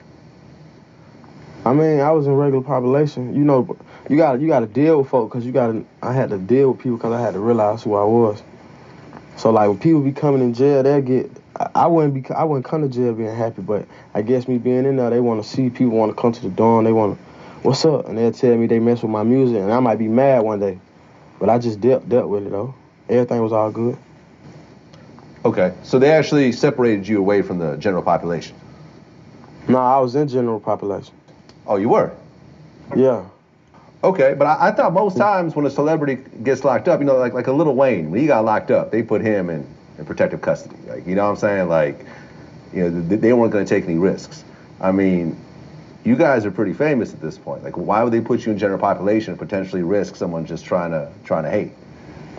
I 1.64 1.72
mean, 1.72 2.00
I 2.00 2.10
was 2.10 2.26
in 2.26 2.32
regular 2.32 2.64
population. 2.64 3.34
You 3.34 3.44
know, 3.44 3.76
you 4.08 4.16
got 4.16 4.40
you 4.40 4.48
got 4.48 4.60
to 4.60 4.66
deal 4.66 4.98
with 4.98 5.10
folk 5.10 5.30
because 5.30 5.44
you 5.44 5.52
got. 5.52 5.74
I 6.02 6.12
had 6.12 6.30
to 6.30 6.38
deal 6.38 6.72
with 6.72 6.80
people 6.80 6.96
because 6.96 7.12
I 7.12 7.20
had 7.20 7.34
to 7.34 7.40
realize 7.40 7.82
who 7.82 7.94
I 7.94 8.04
was. 8.04 8.42
So 9.36 9.50
like 9.50 9.68
when 9.68 9.78
people 9.78 10.00
be 10.00 10.12
coming 10.12 10.40
in 10.40 10.54
jail, 10.54 10.82
they 10.82 11.00
get. 11.02 11.30
I, 11.58 11.70
I 11.74 11.86
wouldn't 11.86 12.14
be. 12.14 12.24
I 12.34 12.44
wouldn't 12.44 12.64
come 12.64 12.82
to 12.82 12.88
jail 12.88 13.12
being 13.12 13.34
happy, 13.34 13.60
but 13.62 13.86
I 14.14 14.22
guess 14.22 14.48
me 14.48 14.56
being 14.56 14.86
in 14.86 14.96
there, 14.96 15.10
they 15.10 15.20
want 15.20 15.42
to 15.42 15.48
see 15.48 15.68
people 15.68 15.92
want 15.92 16.16
to 16.16 16.20
come 16.20 16.32
to 16.32 16.40
the 16.40 16.48
dorm. 16.48 16.84
They 16.84 16.92
want 16.92 17.18
to, 17.18 17.29
what's 17.62 17.84
up? 17.84 18.08
And 18.08 18.16
they'll 18.16 18.32
tell 18.32 18.56
me 18.56 18.66
they 18.66 18.78
mess 18.78 19.02
with 19.02 19.10
my 19.10 19.22
music, 19.22 19.58
and 19.58 19.72
I 19.72 19.80
might 19.80 19.98
be 19.98 20.08
mad 20.08 20.40
one 20.40 20.60
day, 20.60 20.78
but 21.38 21.48
I 21.48 21.58
just 21.58 21.80
dealt 21.80 22.08
dealt 22.08 22.28
with 22.28 22.46
it 22.46 22.50
though. 22.50 22.74
Everything 23.08 23.42
was 23.42 23.52
all 23.52 23.70
good. 23.70 23.96
Okay, 25.44 25.74
so 25.82 25.98
they 25.98 26.10
actually 26.10 26.52
separated 26.52 27.08
you 27.08 27.18
away 27.18 27.42
from 27.42 27.58
the 27.58 27.76
general 27.76 28.02
population. 28.02 28.54
No, 29.68 29.78
I 29.78 29.98
was 29.98 30.14
in 30.14 30.28
general 30.28 30.60
population. 30.60 31.14
Oh, 31.66 31.76
you 31.76 31.88
were. 31.88 32.12
Yeah. 32.96 33.24
Okay, 34.02 34.34
but 34.34 34.46
I, 34.46 34.68
I 34.68 34.72
thought 34.72 34.92
most 34.92 35.16
times 35.16 35.54
when 35.54 35.66
a 35.66 35.70
celebrity 35.70 36.16
gets 36.42 36.64
locked 36.64 36.88
up, 36.88 37.00
you 37.00 37.06
know, 37.06 37.16
like 37.16 37.32
like 37.32 37.46
a 37.46 37.52
Lil 37.52 37.74
Wayne, 37.74 38.10
when 38.10 38.20
he 38.20 38.26
got 38.26 38.44
locked 38.44 38.70
up, 38.70 38.90
they 38.90 39.02
put 39.02 39.20
him 39.20 39.50
in, 39.50 39.66
in 39.98 40.04
protective 40.04 40.40
custody. 40.40 40.76
Like, 40.88 41.06
you 41.06 41.14
know 41.14 41.24
what 41.24 41.30
I'm 41.30 41.36
saying? 41.36 41.68
Like, 41.68 42.04
you 42.72 42.82
know, 42.82 43.00
they, 43.02 43.16
they 43.16 43.32
weren't 43.32 43.52
going 43.52 43.64
to 43.64 43.68
take 43.68 43.84
any 43.84 43.98
risks. 43.98 44.44
I 44.80 44.92
mean, 44.92 45.36
you 46.04 46.16
guys 46.16 46.46
are 46.46 46.50
pretty 46.50 46.72
famous 46.72 47.12
at 47.12 47.20
this 47.20 47.36
point. 47.36 47.62
Like, 47.62 47.76
why 47.76 48.02
would 48.02 48.12
they 48.12 48.20
put 48.20 48.46
you 48.46 48.52
in 48.52 48.58
general 48.58 48.78
population 48.78 49.32
and 49.32 49.38
potentially 49.38 49.82
risk 49.82 50.16
someone 50.16 50.46
just 50.46 50.64
trying 50.64 50.90
to 50.92 51.10
trying 51.24 51.44
to 51.44 51.50
hate? 51.50 51.72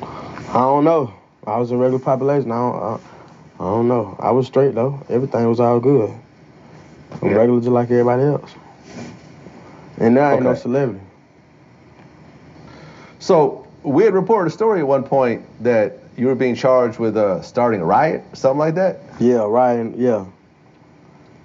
I 0.02 0.54
don't 0.54 0.84
know. 0.84 1.14
I 1.46 1.58
was 1.58 1.72
in 1.72 1.78
regular 1.78 2.04
population. 2.04 2.52
I 2.52 2.56
don't. 2.56 2.76
I, 2.76 3.00
I 3.60 3.64
don't 3.64 3.88
know. 3.88 4.16
I 4.20 4.32
was 4.32 4.48
straight 4.48 4.74
though. 4.74 5.02
Everything 5.10 5.48
was 5.48 5.60
all 5.60 5.80
good. 5.80 6.12
I'm 7.22 7.34
regular 7.34 7.60
just 7.60 7.72
like 7.72 7.92
everybody 7.92 8.24
else. 8.24 8.52
And 9.98 10.16
now 10.16 10.30
I 10.30 10.34
ain't 10.34 10.44
no 10.44 10.56
celebrity. 10.56 11.00
So 13.20 13.68
we 13.84 14.04
had 14.04 14.16
reported 14.16 14.48
a 14.48 14.52
story 14.52 14.80
at 14.80 14.88
one 14.88 15.04
point 15.04 15.44
that 15.64 16.00
you 16.18 16.26
were 16.28 16.36
being 16.36 16.56
charged 16.56 16.98
with 16.98 17.16
uh, 17.18 17.42
starting 17.44 17.82
a 17.82 17.86
riot, 17.86 18.24
something 18.34 18.58
like 18.58 18.76
that. 18.76 19.00
Yeah, 19.20 19.46
riot. 19.48 19.96
Yeah. 19.96 20.26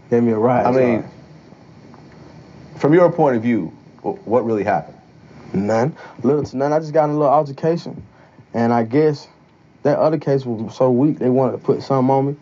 Gave 0.09 0.23
me 0.23 0.33
a 0.33 0.39
riot. 0.39 0.67
I 0.67 0.71
mean, 0.71 1.05
from 2.77 2.95
your 2.95 3.11
point 3.11 3.37
of 3.37 3.43
view, 3.43 3.67
what 4.03 4.45
really 4.45 4.65
happened? 4.65 4.97
None. 5.53 5.97
Little 6.23 6.45
to 6.45 6.57
none. 6.57 6.73
I 6.73 6.79
just 6.79 6.93
got 6.93 7.05
in 7.05 7.11
a 7.11 7.19
little 7.19 7.33
altercation. 7.33 8.03
And 8.55 8.73
I 8.73 8.85
guess 8.85 9.29
that 9.83 9.99
other 9.99 10.19
case 10.19 10.45
was 10.45 10.77
so 10.77 10.91
weak, 10.91 11.19
they 11.19 11.29
wanted 11.29 11.53
to 11.53 11.59
put 11.59 11.83
something 11.83 12.11
on 12.11 12.27
me. 12.27 12.37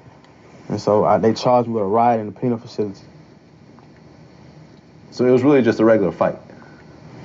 And 0.69 0.81
so 0.81 1.05
I, 1.05 1.19
they 1.19 1.35
charged 1.35 1.69
me 1.69 1.75
with 1.75 1.83
a 1.83 1.87
riot 1.87 2.21
in 2.21 2.27
the 2.27 2.33
penal 2.33 2.59
facility. 2.59 3.01
So 5.11 5.27
it 5.27 5.31
was 5.31 5.43
really 5.43 5.63
just 5.63 5.79
a 5.81 5.85
regular 5.85 6.13
fight. 6.13 6.37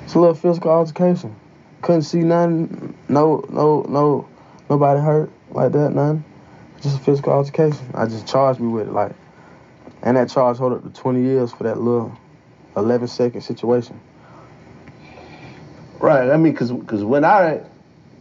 It's 0.03 0.13
a 0.13 0.19
little 0.19 0.35
physical 0.35 0.71
altercation. 0.71 1.35
Couldn't 1.81 2.03
see 2.03 2.19
nothing. 2.19 2.95
No, 3.07 3.45
no, 3.49 3.85
no, 3.87 4.27
nobody 4.69 4.99
hurt 4.99 5.31
like 5.51 5.71
that, 5.71 5.91
none. 5.91 6.23
Just 6.81 6.97
a 6.97 6.99
physical 6.99 7.33
altercation. 7.33 7.89
I 7.93 8.05
just 8.05 8.27
charged 8.27 8.59
me 8.59 8.67
with 8.67 8.87
it, 8.87 8.93
like. 8.93 9.13
And 10.01 10.15
that 10.17 10.29
charge 10.29 10.57
hold 10.57 10.73
up 10.73 10.83
to 10.83 10.89
20 10.89 11.21
years 11.21 11.51
for 11.51 11.63
that 11.63 11.79
little 11.79 12.17
11 12.75 13.07
second 13.07 13.41
situation. 13.41 13.99
Right. 15.99 16.29
I 16.29 16.37
mean, 16.37 16.53
because 16.53 16.71
because 16.71 17.03
when 17.03 17.25
I 17.25 17.61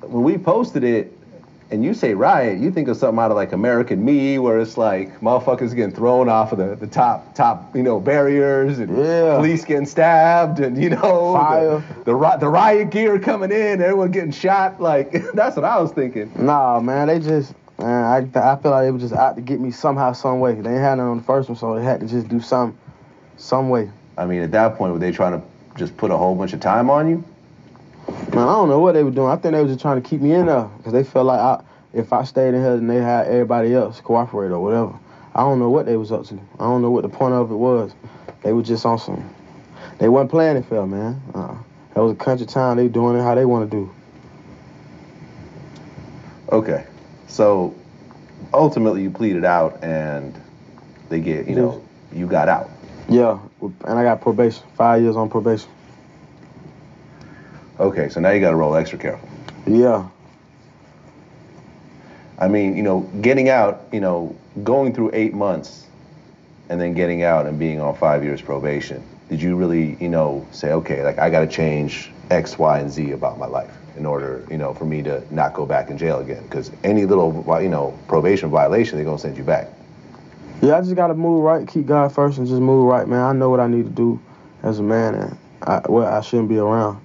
when 0.01 0.25
we 0.25 0.39
posted 0.39 0.85
it, 0.85 1.13
and 1.71 1.85
you 1.85 1.93
say 1.93 2.15
riot, 2.15 2.59
you 2.59 2.71
think 2.71 2.89
of 2.89 2.97
something 2.97 3.19
out 3.19 3.31
of 3.31 3.37
like 3.37 3.53
American 3.53 4.05
Me, 4.05 4.39
where 4.39 4.59
it's 4.59 4.77
like 4.77 5.21
motherfuckers 5.21 5.75
getting 5.75 5.95
thrown 5.95 6.29
off 6.29 6.53
of 6.53 6.59
the, 6.59 6.75
the 6.77 6.87
top 6.87 7.35
top 7.35 7.77
you 7.77 7.83
know 7.83 8.01
barriers 8.01 8.79
and 8.79 8.89
police 8.89 9.65
getting 9.65 9.87
stabbed 9.87 10.61
and 10.61 10.83
you 10.83 10.91
know 10.91 11.35
Fire. 11.35 11.85
the 11.99 12.05
the, 12.05 12.15
ri- 12.15 12.39
the 12.41 12.49
riot 12.49 12.91
gear 12.91 13.19
coming 13.19 13.53
in, 13.53 13.83
everyone 13.83 14.11
getting 14.11 14.33
shot. 14.33 14.81
Like 14.81 15.13
that's 15.35 15.57
what 15.57 15.65
I 15.65 15.81
was 15.81 15.93
thinking. 15.93 16.33
Nah, 16.37 16.81
man, 16.81 17.09
they 17.09 17.21
just, 17.21 17.55
man, 17.79 18.05
I, 18.35 18.53
I 18.53 18.57
feel 18.57 18.71
like 18.71 18.87
they 18.87 18.91
were 18.91 18.99
just 18.99 19.15
out 19.15 19.37
to 19.37 19.43
get 19.43 19.61
me 19.61 19.71
somehow, 19.71 20.13
some 20.13 20.41
way. 20.41 20.55
They 20.55 20.71
ain't 20.71 20.81
had 20.81 20.97
none 20.97 21.09
on 21.09 21.19
the 21.19 21.25
first 21.25 21.49
one, 21.49 21.59
so 21.59 21.77
they 21.77 21.85
had 21.85 22.01
to 22.01 22.07
just 22.07 22.29
do 22.29 22.41
some, 22.41 22.77
some 23.37 23.69
way. 23.69 23.91
I 24.19 24.27
mean, 24.27 24.43
at 24.43 24.51
that 24.51 24.75
point, 24.75 24.93
were 24.93 24.99
they 24.99 25.13
trying 25.13 25.41
to 25.41 25.47
just 25.77 25.97
put 25.97 26.11
a 26.11 26.17
whole 26.17 26.35
bunch 26.35 26.53
of 26.53 26.61
time 26.61 26.91
on 26.91 27.09
you? 27.09 27.25
Man, 28.35 28.39
I 28.39 28.53
don't 28.53 28.69
know 28.69 28.81
what 28.81 28.93
they 28.93 29.05
were 29.05 29.13
doing. 29.13 29.29
I 29.29 29.37
think 29.37 29.55
they 29.55 29.63
were 29.63 29.69
just 29.69 29.81
trying 29.81 30.03
to 30.03 30.07
keep 30.07 30.21
me 30.21 30.33
in 30.33 30.47
there 30.47 30.65
because 30.65 30.93
they 30.93 31.05
felt 31.05 31.27
like 31.27 31.39
I, 31.39 31.63
if 31.93 32.13
I 32.13 32.25
stayed 32.25 32.55
in 32.55 32.63
here, 32.63 32.77
then 32.77 32.89
they 32.89 32.97
had 32.97 33.29
everybody 33.29 33.75
else 33.75 34.01
cooperate 34.01 34.51
or 34.51 34.61
whatever. 34.61 34.99
I 35.35 35.43
don't 35.43 35.61
know 35.61 35.71
what 35.71 35.87
they 35.87 35.97
was 35.97 36.11
up 36.11 36.27
to. 36.27 36.35
I 36.59 36.65
don't 36.65 36.83
know 36.83 36.91
what 36.91 37.03
the 37.03 37.09
point 37.09 37.35
of 37.35 37.51
it 37.53 37.55
was. 37.55 37.93
They 38.43 38.53
were 38.53 38.63
just 38.63 38.85
on 38.85 38.99
some. 38.99 39.23
They 39.99 40.09
wasn't 40.09 40.31
playing 40.31 40.57
it 40.57 40.65
fair, 40.65 40.85
man. 40.85 41.21
Uh, 41.33 41.55
that 41.95 42.01
was 42.01 42.13
a 42.13 42.17
country 42.17 42.47
town. 42.47 42.77
They 42.77 42.89
doing 42.89 43.17
it 43.17 43.23
how 43.23 43.35
they 43.37 43.45
want 43.45 43.71
to 43.71 43.77
do. 43.77 43.91
Okay, 46.51 46.87
so 47.29 47.75
ultimately 48.53 49.03
you 49.03 49.11
pleaded 49.11 49.45
out 49.45 49.79
and 49.83 50.41
they 51.09 51.21
get 51.21 51.47
you 51.47 51.55
know 51.55 51.85
you 52.13 52.27
got 52.27 52.49
out. 52.49 52.71
Yeah, 53.09 53.39
and 53.61 53.99
I 53.99 54.03
got 54.03 54.21
probation. 54.21 54.63
Five 54.77 55.03
years 55.03 55.17
on 55.17 55.31
probation. 55.31 55.71
Okay, 57.81 58.09
so 58.09 58.21
now 58.21 58.31
you 58.31 58.41
got 58.41 58.51
to 58.51 58.57
roll 58.57 58.75
extra 58.75 58.99
careful. 58.99 59.29
Yeah. 59.67 60.09
I 62.39 62.49
mean, 62.49 62.77
you 62.77 62.83
know, 62.83 63.01
getting 63.21 63.49
out, 63.49 63.87
you 63.93 64.01
know, 64.01 64.37
going 64.63 64.95
through 64.95 65.11
eight 65.13 65.35
months 65.35 65.87
and 66.69 66.81
then 66.81 66.95
getting 66.95 67.23
out 67.23 67.47
and 67.47 67.59
being 67.59 67.81
on 67.81 67.97
five 67.97 68.23
years 68.23 68.43
probation, 68.43 69.03
did 69.29 69.41
you 69.41 69.57
really, 69.57 69.97
you 70.01 70.09
know, 70.09 70.47
say, 70.51 70.73
okay, 70.73 71.03
like 71.03 71.19
I 71.19 71.31
got 71.31 71.41
to 71.41 71.47
change 71.47 72.11
X, 72.31 72.59
Y, 72.59 72.79
and 72.79 72.91
Z 72.91 73.13
about 73.13 73.39
my 73.39 73.47
life 73.47 73.75
in 73.97 74.07
order, 74.07 74.45
you 74.51 74.59
know, 74.59 74.75
for 74.75 74.85
me 74.85 75.03
to 75.03 75.23
not 75.35 75.55
go 75.55 75.67
back 75.67 75.91
in 75.91 75.99
jail 75.99 76.21
again? 76.21 76.43
Because 76.45 76.71
any 76.85 77.07
little, 77.07 77.45
you 77.61 77.69
know, 77.69 77.99
probation 78.07 78.51
violation, 78.51 78.97
they're 78.97 79.05
gonna 79.05 79.19
send 79.19 79.37
you 79.37 79.45
back. 79.45 79.69
Yeah, 80.61 80.77
I 80.77 80.81
just 80.81 80.97
gotta 80.97 81.15
move 81.15 81.45
right, 81.45 81.69
keep 81.69 81.87
God 81.87 82.13
first, 82.13 82.39
and 82.39 82.47
just 82.47 82.61
move 82.61 82.87
right, 82.87 83.07
man. 83.07 83.21
I 83.21 83.33
know 83.33 83.49
what 83.49 83.61
I 83.61 83.69
need 83.69 83.85
to 83.85 83.91
do 83.91 84.21
as 84.65 84.81
a 84.81 84.83
man, 84.83 85.15
and 85.15 85.39
I, 85.63 85.83
well, 85.89 86.13
I 86.13 86.21
shouldn't 86.21 86.49
be 86.49 86.59
around. 86.59 87.01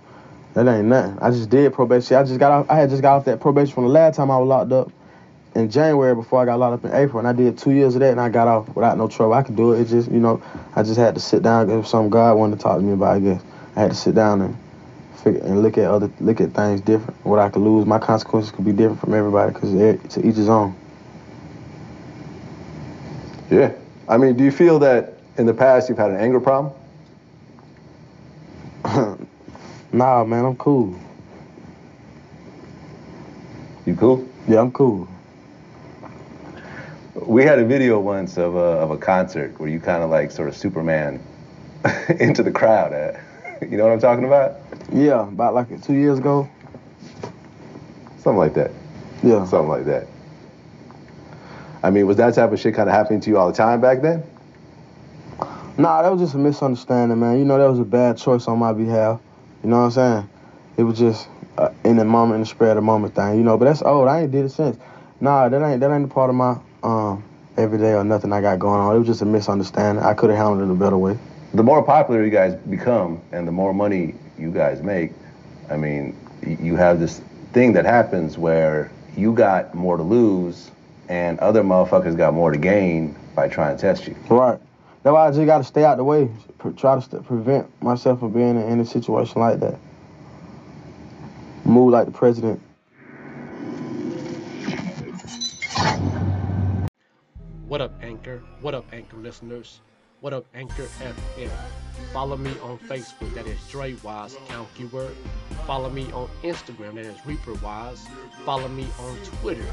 That 0.55 0.67
ain't 0.67 0.87
nothing. 0.87 1.19
I 1.21 1.29
just 1.29 1.51
did 1.51 1.71
probation. 1.71 2.17
I 2.17 2.23
just 2.23 2.39
got 2.39 2.51
off. 2.51 2.69
I 2.69 2.75
had 2.77 2.89
just 2.89 3.03
got 3.03 3.15
off 3.15 3.25
that 3.25 3.39
probation 3.39 3.75
from 3.75 3.83
the 3.83 3.91
last 3.91 4.15
time 4.15 4.31
I 4.31 4.39
was 4.39 4.47
locked 4.47 4.71
up 4.71 4.91
in 5.53 5.69
January 5.69 6.15
before 6.15 6.41
I 6.41 6.45
got 6.45 6.57
locked 6.57 6.83
up 6.83 6.91
in 6.91 6.97
April, 6.97 7.19
and 7.19 7.27
I 7.27 7.33
did 7.33 7.59
two 7.59 7.71
years 7.71 7.93
of 7.93 7.99
that, 7.99 8.09
and 8.09 8.19
I 8.19 8.29
got 8.29 8.47
off 8.47 8.75
without 8.75 8.97
no 8.97 9.07
trouble. 9.07 9.35
I 9.35 9.43
could 9.43 9.55
do 9.55 9.73
it. 9.73 9.81
It 9.81 9.85
just, 9.85 10.09
you 10.09 10.19
know, 10.19 10.41
I 10.75 10.81
just 10.81 10.97
had 10.97 11.13
to 11.13 11.21
sit 11.21 11.43
down. 11.43 11.69
If 11.69 11.87
some 11.87 12.09
God 12.09 12.35
wanted 12.37 12.57
to 12.57 12.63
talk 12.63 12.77
to 12.77 12.83
me 12.83 12.93
about, 12.93 13.17
I 13.17 13.19
guess 13.19 13.43
I 13.75 13.81
had 13.81 13.91
to 13.91 13.97
sit 13.97 14.15
down 14.15 14.41
and 14.41 14.57
figure 15.23 15.41
and 15.41 15.61
look 15.61 15.77
at 15.77 15.85
other, 15.85 16.09
look 16.19 16.41
at 16.41 16.53
things 16.53 16.81
different. 16.81 17.23
What 17.23 17.37
I 17.37 17.49
could 17.49 17.61
lose, 17.61 17.85
my 17.85 17.99
consequences 17.99 18.51
could 18.51 18.65
be 18.65 18.71
different 18.71 18.99
from 18.99 19.13
everybody 19.13 19.53
because 19.53 19.71
to 19.71 20.27
each 20.27 20.35
his 20.37 20.49
own. 20.49 20.75
Yeah. 23.53 23.71
I 24.09 24.17
mean, 24.17 24.35
do 24.35 24.43
you 24.43 24.51
feel 24.51 24.79
that 24.79 25.13
in 25.37 25.45
the 25.45 25.53
past 25.53 25.87
you've 25.87 25.99
had 25.99 26.09
an 26.09 26.17
anger 26.17 26.39
problem? 26.39 26.73
nah, 29.93 30.23
man, 30.23 30.43
I'm 30.43 30.55
cool. 30.55 30.97
You 33.85 33.95
cool? 33.95 34.27
Yeah, 34.47 34.59
I'm 34.59 34.71
cool. 34.71 35.07
We 37.13 37.43
had 37.43 37.59
a 37.59 37.65
video 37.65 37.99
once 37.99 38.37
of 38.37 38.55
a, 38.55 38.57
of 38.57 38.89
a 38.89 38.97
concert 38.97 39.59
where 39.59 39.69
you 39.69 39.79
kind 39.79 40.01
of 40.01 40.09
like 40.09 40.31
sort 40.31 40.47
of 40.47 40.57
Superman 40.57 41.21
into 42.19 42.41
the 42.41 42.51
crowd. 42.51 42.91
At, 42.91 43.21
you 43.69 43.77
know 43.77 43.83
what 43.83 43.93
I'm 43.93 43.99
talking 43.99 44.25
about? 44.25 44.55
Yeah, 44.91 45.27
about 45.27 45.53
like 45.53 45.79
two 45.83 45.93
years 45.93 46.17
ago. 46.17 46.49
Something 48.17 48.37
like 48.37 48.55
that. 48.55 48.71
Yeah. 49.21 49.45
Something 49.45 49.69
like 49.69 49.85
that. 49.85 50.07
I 51.83 51.89
mean, 51.89 52.07
was 52.07 52.17
that 52.17 52.33
type 52.33 52.51
of 52.51 52.59
shit 52.59 52.73
kind 52.73 52.89
of 52.89 52.95
happening 52.95 53.19
to 53.21 53.29
you 53.29 53.37
all 53.37 53.47
the 53.47 53.55
time 53.55 53.81
back 53.81 54.01
then? 54.01 54.23
Nah, 55.77 56.01
that 56.01 56.11
was 56.11 56.21
just 56.21 56.33
a 56.33 56.37
misunderstanding, 56.37 57.19
man. 57.19 57.39
You 57.39 57.45
know, 57.45 57.57
that 57.57 57.69
was 57.69 57.79
a 57.79 57.83
bad 57.83 58.17
choice 58.17 58.47
on 58.47 58.57
my 58.57 58.71
behalf. 58.71 59.19
You 59.63 59.69
know 59.69 59.79
what 59.79 59.85
I'm 59.85 59.91
saying? 59.91 60.29
It 60.77 60.83
was 60.83 60.97
just 60.97 61.27
uh, 61.57 61.69
in 61.83 61.97
the 61.97 62.05
moment, 62.05 62.35
in 62.35 62.41
the 62.41 62.45
spread 62.45 62.71
of 62.71 62.75
the 62.77 62.81
moment 62.81 63.15
thing. 63.15 63.37
You 63.37 63.43
know, 63.43 63.57
but 63.57 63.65
that's 63.65 63.81
old. 63.81 64.07
I 64.07 64.21
ain't 64.21 64.31
did 64.31 64.45
it 64.45 64.49
since. 64.49 64.77
Nah, 65.19 65.49
that 65.49 65.61
ain't 65.61 65.79
that 65.81 65.91
ain't 65.91 66.05
a 66.05 66.07
part 66.07 66.29
of 66.29 66.35
my 66.35 66.57
um 66.83 67.23
everyday 67.57 67.93
or 67.93 68.03
nothing 68.03 68.31
I 68.31 68.41
got 68.41 68.59
going 68.59 68.79
on. 68.79 68.95
It 68.95 68.99
was 68.99 69.07
just 69.07 69.21
a 69.21 69.25
misunderstanding. 69.25 70.03
I 70.03 70.13
could 70.13 70.29
have 70.29 70.39
handled 70.39 70.69
it 70.69 70.71
a 70.71 70.75
better 70.75 70.97
way. 70.97 71.17
The 71.53 71.63
more 71.63 71.83
popular 71.83 72.23
you 72.23 72.31
guys 72.31 72.55
become 72.55 73.21
and 73.31 73.47
the 73.47 73.51
more 73.51 73.73
money 73.73 74.15
you 74.39 74.51
guys 74.51 74.81
make, 74.81 75.11
I 75.69 75.77
mean, 75.77 76.17
you 76.45 76.75
have 76.75 76.99
this 76.99 77.21
thing 77.51 77.73
that 77.73 77.85
happens 77.85 78.37
where 78.37 78.91
you 79.15 79.33
got 79.33 79.75
more 79.75 79.97
to 79.97 80.03
lose 80.03 80.71
and 81.09 81.39
other 81.39 81.63
motherfuckers 81.63 82.15
got 82.17 82.33
more 82.33 82.51
to 82.51 82.57
gain 82.57 83.15
by 83.35 83.47
trying 83.47 83.75
to 83.75 83.81
test 83.81 84.07
you. 84.07 84.15
Right. 84.29 84.59
That's 85.03 85.13
why 85.13 85.27
I 85.27 85.31
just 85.31 85.45
got 85.45 85.57
to 85.57 85.63
stay 85.63 85.83
out 85.83 85.97
the 85.97 86.03
way. 86.03 86.29
Try 86.77 86.95
to 86.95 87.01
st- 87.01 87.25
prevent 87.25 87.69
myself 87.81 88.19
from 88.19 88.31
being 88.31 88.51
in 88.51 88.63
any 88.63 88.85
situation 88.85 89.41
like 89.41 89.59
that. 89.59 89.77
Move 91.65 91.91
like 91.91 92.05
the 92.05 92.11
president. 92.11 92.61
What 97.67 97.81
up, 97.81 97.93
Anchor? 98.01 98.41
What 98.61 98.73
up, 98.75 98.85
Anchor 98.93 99.17
listeners? 99.17 99.81
What 100.21 100.31
up, 100.31 100.45
Anchor 100.53 100.87
FM? 101.01 101.49
Follow 102.13 102.37
me 102.37 102.51
on 102.61 102.77
Facebook, 102.77 103.33
that 103.33 103.45
is 103.45 103.59
Dre 103.69 103.95
Wise, 104.03 104.37
count 104.47 104.69
keyword. 104.75 105.13
Follow 105.65 105.89
me 105.89 106.09
on 106.13 106.29
Instagram, 106.43 106.95
that 106.95 107.05
is 107.05 107.25
Reaper 107.25 107.55
Wise. 107.55 108.07
Follow 108.45 108.67
me 108.69 108.87
on 108.99 109.17
Twitter, 109.41 109.65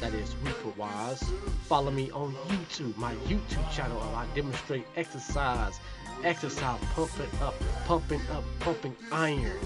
that 0.00 0.14
is 0.14 0.34
Reaper 0.44 0.70
Wise. 0.76 1.22
Follow 1.64 1.90
me 1.90 2.10
on 2.12 2.32
YouTube, 2.48 2.96
my 2.96 3.14
YouTube 3.26 3.70
channel, 3.72 3.98
where 3.98 4.16
I 4.16 4.26
demonstrate 4.34 4.86
exercise, 4.96 5.80
exercise 6.24 6.80
pumping 6.94 7.30
up, 7.42 7.54
pumping 7.86 8.20
up, 8.32 8.44
pumping 8.60 8.96
iron, 9.10 9.58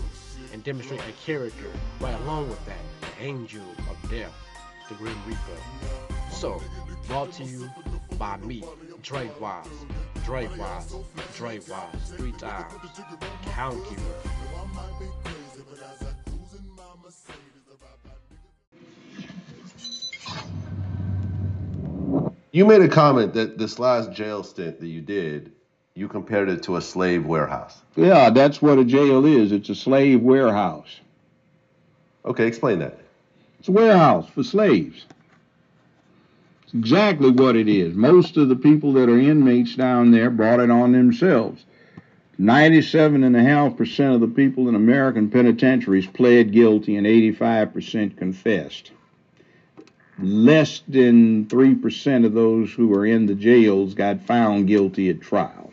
and 0.52 0.64
demonstrate 0.64 1.00
a 1.00 1.12
character 1.24 1.70
right 2.00 2.18
along 2.22 2.48
with 2.48 2.64
that, 2.66 2.78
the 3.00 3.24
angel 3.24 3.64
of 3.90 4.10
death, 4.10 4.32
the 4.88 4.94
Grim 4.94 5.16
Reaper. 5.26 5.40
So, 6.30 6.60
brought 7.06 7.32
to 7.32 7.44
you 7.44 7.70
by 8.18 8.38
me, 8.38 8.64
Dre 9.02 9.30
Wise, 9.40 9.66
Dre 10.24 10.48
Wise, 10.56 10.94
Dre 11.36 11.60
Wise, 11.68 12.12
three 12.16 12.32
times. 12.32 12.72
Count 13.46 13.84
keyword. 13.84 15.31
You 22.52 22.66
made 22.66 22.82
a 22.82 22.88
comment 22.88 23.32
that 23.32 23.56
this 23.56 23.78
last 23.78 24.12
jail 24.12 24.42
stint 24.42 24.78
that 24.80 24.86
you 24.86 25.00
did, 25.00 25.52
you 25.94 26.06
compared 26.06 26.50
it 26.50 26.62
to 26.64 26.76
a 26.76 26.82
slave 26.82 27.24
warehouse. 27.24 27.80
Yeah, 27.96 28.28
that's 28.28 28.60
what 28.60 28.78
a 28.78 28.84
jail 28.84 29.24
is. 29.24 29.52
It's 29.52 29.70
a 29.70 29.74
slave 29.74 30.20
warehouse. 30.20 31.00
Okay, 32.26 32.46
explain 32.46 32.78
that. 32.80 32.98
It's 33.58 33.68
a 33.68 33.72
warehouse 33.72 34.28
for 34.28 34.42
slaves. 34.42 35.06
It's 36.64 36.74
exactly 36.74 37.30
what 37.30 37.56
it 37.56 37.68
is. 37.68 37.94
Most 37.94 38.36
of 38.36 38.50
the 38.50 38.56
people 38.56 38.92
that 38.94 39.08
are 39.08 39.18
inmates 39.18 39.74
down 39.74 40.10
there 40.10 40.28
brought 40.28 40.60
it 40.60 40.70
on 40.70 40.92
themselves. 40.92 41.64
97.5% 42.38 44.14
of 44.14 44.20
the 44.20 44.26
people 44.26 44.68
in 44.68 44.74
American 44.74 45.30
penitentiaries 45.30 46.06
pled 46.06 46.52
guilty 46.52 46.96
and 46.96 47.06
85% 47.06 48.18
confessed. 48.18 48.90
Less 50.18 50.82
than 50.86 51.46
3% 51.46 52.24
of 52.26 52.34
those 52.34 52.72
who 52.72 52.88
were 52.88 53.06
in 53.06 53.26
the 53.26 53.34
jails 53.34 53.94
got 53.94 54.20
found 54.20 54.66
guilty 54.66 55.08
at 55.08 55.20
trial. 55.20 55.72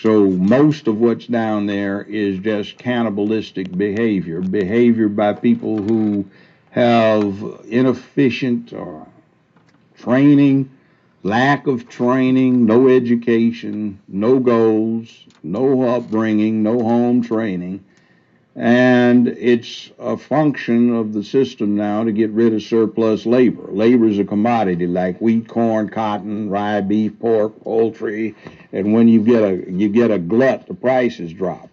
So 0.00 0.28
most 0.28 0.88
of 0.88 0.98
what's 0.98 1.26
down 1.26 1.66
there 1.66 2.02
is 2.02 2.38
just 2.40 2.78
cannibalistic 2.78 3.76
behavior, 3.76 4.40
behavior 4.40 5.08
by 5.08 5.34
people 5.34 5.82
who 5.82 6.24
have 6.70 7.62
inefficient 7.68 8.72
uh, 8.72 9.04
training, 9.96 10.68
lack 11.22 11.66
of 11.66 11.88
training, 11.88 12.66
no 12.66 12.88
education, 12.88 14.00
no 14.08 14.40
goals, 14.40 15.24
no 15.42 15.82
upbringing, 15.82 16.62
no 16.62 16.82
home 16.82 17.22
training. 17.22 17.84
And 18.56 19.26
it's 19.26 19.90
a 19.98 20.16
function 20.16 20.94
of 20.94 21.12
the 21.12 21.24
system 21.24 21.74
now 21.74 22.04
to 22.04 22.12
get 22.12 22.30
rid 22.30 22.54
of 22.54 22.62
surplus 22.62 23.26
labor. 23.26 23.66
Labor 23.72 24.06
is 24.06 24.20
a 24.20 24.24
commodity 24.24 24.86
like 24.86 25.20
wheat, 25.20 25.48
corn, 25.48 25.88
cotton, 25.88 26.48
rye, 26.48 26.80
beef, 26.80 27.18
pork, 27.18 27.60
poultry. 27.64 28.36
And 28.72 28.92
when 28.92 29.08
you 29.08 29.24
get 29.24 29.42
a 29.42 29.68
you 29.68 29.88
get 29.88 30.12
a 30.12 30.20
glut, 30.20 30.68
the 30.68 30.74
prices 30.74 31.32
drop. 31.32 31.68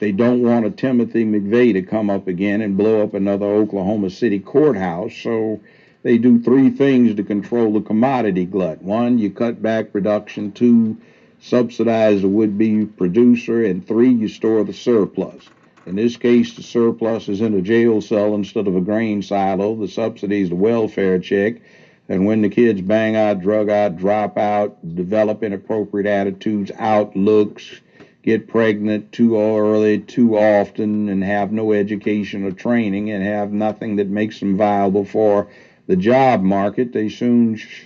They 0.00 0.10
don't 0.10 0.42
want 0.42 0.66
a 0.66 0.70
Timothy 0.70 1.24
McVeigh 1.24 1.72
to 1.74 1.82
come 1.82 2.10
up 2.10 2.26
again 2.26 2.62
and 2.62 2.76
blow 2.76 3.02
up 3.02 3.14
another 3.14 3.46
Oklahoma 3.46 4.10
City 4.10 4.40
courthouse. 4.40 5.14
So 5.14 5.60
they 6.02 6.18
do 6.18 6.40
three 6.40 6.70
things 6.70 7.14
to 7.14 7.22
control 7.22 7.72
the 7.72 7.80
commodity 7.80 8.44
glut. 8.44 8.82
One, 8.82 9.18
you 9.18 9.30
cut 9.30 9.62
back 9.62 9.92
production. 9.92 10.50
Two, 10.50 10.96
subsidize 11.40 12.22
the 12.22 12.28
would-be 12.28 12.86
producer. 12.86 13.64
And 13.64 13.86
three, 13.86 14.10
you 14.10 14.26
store 14.26 14.64
the 14.64 14.72
surplus. 14.72 15.48
In 15.88 15.96
this 15.96 16.18
case, 16.18 16.52
the 16.52 16.62
surplus 16.62 17.30
is 17.30 17.40
in 17.40 17.54
a 17.54 17.62
jail 17.62 18.02
cell 18.02 18.34
instead 18.34 18.66
of 18.66 18.76
a 18.76 18.80
grain 18.82 19.22
silo. 19.22 19.74
The 19.74 19.88
subsidy 19.88 20.42
is 20.42 20.50
the 20.50 20.54
welfare 20.54 21.18
check. 21.18 21.62
And 22.10 22.26
when 22.26 22.42
the 22.42 22.50
kids 22.50 22.82
bang 22.82 23.16
out, 23.16 23.40
drug 23.40 23.70
out, 23.70 23.96
drop 23.96 24.36
out, 24.36 24.76
develop 24.94 25.42
inappropriate 25.42 26.06
attitudes, 26.06 26.70
outlooks, 26.78 27.80
get 28.22 28.48
pregnant 28.48 29.12
too 29.12 29.38
early, 29.38 30.00
too 30.00 30.36
often, 30.36 31.08
and 31.08 31.24
have 31.24 31.52
no 31.52 31.72
education 31.72 32.44
or 32.44 32.52
training 32.52 33.10
and 33.10 33.24
have 33.24 33.50
nothing 33.50 33.96
that 33.96 34.08
makes 34.08 34.40
them 34.40 34.58
viable 34.58 35.06
for 35.06 35.48
the 35.86 35.96
job 35.96 36.42
market, 36.42 36.92
they 36.92 37.08
soon 37.08 37.56
sh- 37.56 37.84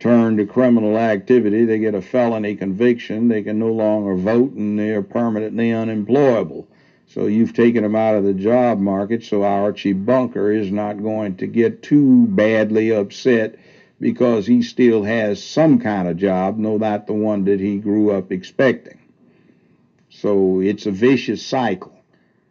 turn 0.00 0.36
to 0.38 0.44
criminal 0.44 0.98
activity. 0.98 1.64
They 1.64 1.78
get 1.78 1.94
a 1.94 2.02
felony 2.02 2.56
conviction. 2.56 3.28
They 3.28 3.42
can 3.42 3.60
no 3.60 3.72
longer 3.72 4.16
vote 4.16 4.54
and 4.54 4.76
they're 4.76 5.02
permanently 5.02 5.72
unemployable. 5.72 6.67
So 7.08 7.26
you've 7.26 7.54
taken 7.54 7.82
them 7.82 7.96
out 7.96 8.14
of 8.14 8.24
the 8.24 8.34
job 8.34 8.78
market. 8.78 9.24
So 9.24 9.42
Archie 9.42 9.94
Bunker 9.94 10.52
is 10.52 10.70
not 10.70 11.02
going 11.02 11.36
to 11.36 11.46
get 11.46 11.82
too 11.82 12.26
badly 12.26 12.90
upset 12.90 13.56
because 14.00 14.46
he 14.46 14.62
still 14.62 15.02
has 15.02 15.42
some 15.42 15.78
kind 15.80 16.06
of 16.06 16.16
job, 16.16 16.58
no 16.58 16.76
not 16.76 17.06
the 17.06 17.14
one 17.14 17.44
that 17.44 17.60
he 17.60 17.78
grew 17.78 18.10
up 18.12 18.30
expecting. 18.30 18.98
So 20.10 20.60
it's 20.60 20.86
a 20.86 20.90
vicious 20.90 21.44
cycle. 21.44 21.94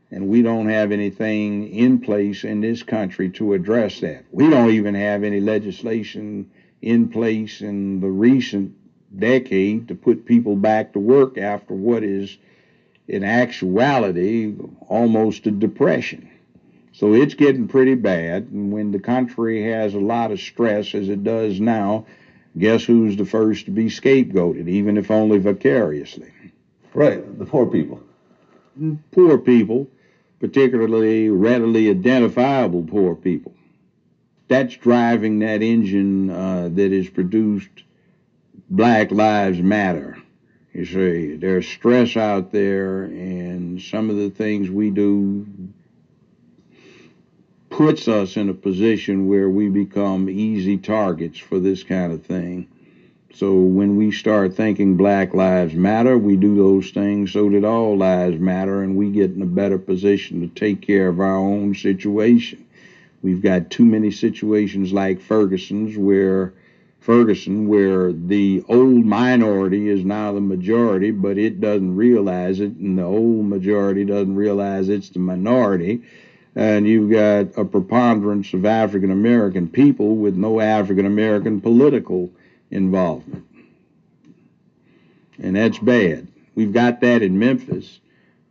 And 0.09 0.29
we 0.29 0.41
don't 0.41 0.69
have 0.69 0.91
anything 0.91 1.67
in 1.69 1.99
place 1.99 2.43
in 2.43 2.61
this 2.61 2.81
country 2.81 3.29
to 3.31 3.53
address 3.53 3.99
that. 3.99 4.23
We 4.31 4.49
don't 4.49 4.71
even 4.71 4.95
have 4.95 5.23
any 5.23 5.41
legislation 5.41 6.49
in 6.81 7.09
place 7.09 7.61
in 7.61 7.99
the 7.99 8.09
recent 8.09 8.73
decade 9.19 9.87
to 9.89 9.95
put 9.95 10.25
people 10.25 10.55
back 10.55 10.93
to 10.93 10.99
work 10.99 11.37
after 11.37 11.73
what 11.73 12.03
is, 12.03 12.37
in 13.07 13.23
actuality, 13.23 14.53
almost 14.87 15.47
a 15.47 15.51
depression. 15.51 16.29
So 16.91 17.13
it's 17.13 17.35
getting 17.35 17.67
pretty 17.67 17.95
bad. 17.95 18.47
And 18.51 18.71
when 18.71 18.91
the 18.91 18.99
country 18.99 19.63
has 19.63 19.93
a 19.93 19.99
lot 19.99 20.31
of 20.31 20.39
stress, 20.39 20.95
as 20.95 21.09
it 21.09 21.23
does 21.23 21.59
now, 21.59 22.05
guess 22.57 22.83
who's 22.83 23.15
the 23.17 23.25
first 23.25 23.65
to 23.65 23.71
be 23.71 23.85
scapegoated, 23.85 24.67
even 24.67 24.97
if 24.97 25.11
only 25.11 25.37
vicariously? 25.37 26.31
Right, 26.93 27.37
the 27.37 27.45
poor 27.45 27.67
people. 27.67 28.01
Poor 29.11 29.37
people, 29.37 29.87
particularly 30.39 31.29
readily 31.29 31.89
identifiable 31.89 32.83
poor 32.83 33.15
people. 33.15 33.53
That's 34.47 34.75
driving 34.75 35.39
that 35.39 35.61
engine 35.61 36.29
uh, 36.29 36.69
that 36.69 36.91
has 36.91 37.09
produced 37.09 37.83
Black 38.69 39.11
Lives 39.11 39.59
Matter. 39.59 40.17
You 40.77 40.85
see, 40.85 41.35
there's 41.37 41.67
stress 41.67 42.15
out 42.15 42.51
there, 42.51 43.05
and 43.05 43.81
some 43.81 44.11
of 44.11 44.15
the 44.17 44.29
things 44.29 44.69
we 44.69 44.91
do 44.91 45.47
puts 47.71 48.07
us 48.07 48.37
in 48.37 48.47
a 48.47 48.53
position 48.53 49.27
where 49.27 49.49
we 49.49 49.69
become 49.69 50.29
easy 50.29 50.77
targets 50.77 51.39
for 51.39 51.57
this 51.57 51.81
kind 51.81 52.13
of 52.13 52.23
thing. 52.23 52.67
So 53.33 53.55
when 53.55 53.97
we 53.97 54.11
start 54.11 54.53
thinking 54.53 54.97
Black 54.97 55.33
Lives 55.33 55.73
Matter, 55.73 56.15
we 56.15 56.35
do 56.35 56.55
those 56.55 56.91
things 56.91 57.31
so 57.31 57.49
that 57.49 57.63
all 57.63 57.97
lives 57.97 58.39
matter 58.39 58.83
and 58.83 58.95
we 58.95 59.09
get 59.09 59.31
in 59.31 59.41
a 59.41 59.47
better 59.47 59.79
position 59.79 60.41
to 60.41 60.47
take 60.47 60.81
care 60.81 61.07
of 61.07 61.19
our 61.19 61.37
own 61.37 61.73
situation. 61.73 62.63
We've 63.23 63.41
got 63.41 63.71
too 63.71 63.85
many 63.85 64.11
situations 64.11 64.93
like 64.93 65.21
Ferguson's 65.21 65.97
where 65.97 66.53
Ferguson 67.07 67.69
where 67.69 68.11
the 68.11 68.61
old 68.67 69.05
minority 69.05 69.87
is 69.87 70.03
now 70.03 70.33
the 70.33 70.41
majority, 70.41 71.09
but 71.09 71.37
it 71.37 71.61
doesn't 71.61 71.95
realize 71.95 72.59
it, 72.59 72.73
and 72.73 72.99
the 72.99 73.03
old 73.03 73.45
majority 73.45 74.03
doesn't 74.03 74.35
realize 74.35 74.89
it's 74.89 75.07
the 75.07 75.19
minority. 75.19 76.01
And 76.53 76.85
you've 76.85 77.09
got 77.09 77.57
a 77.57 77.63
preponderance 77.63 78.53
of 78.53 78.65
African 78.65 79.09
American 79.09 79.69
people 79.69 80.17
with 80.17 80.35
no 80.35 80.59
African 80.59 81.05
American 81.05 81.61
political 81.61 82.29
involvement. 82.71 83.45
And 85.39 85.55
that's 85.55 85.79
bad. 85.79 86.27
We've 86.55 86.73
got 86.73 86.99
that 86.99 87.21
in 87.21 87.39
Memphis. 87.39 88.01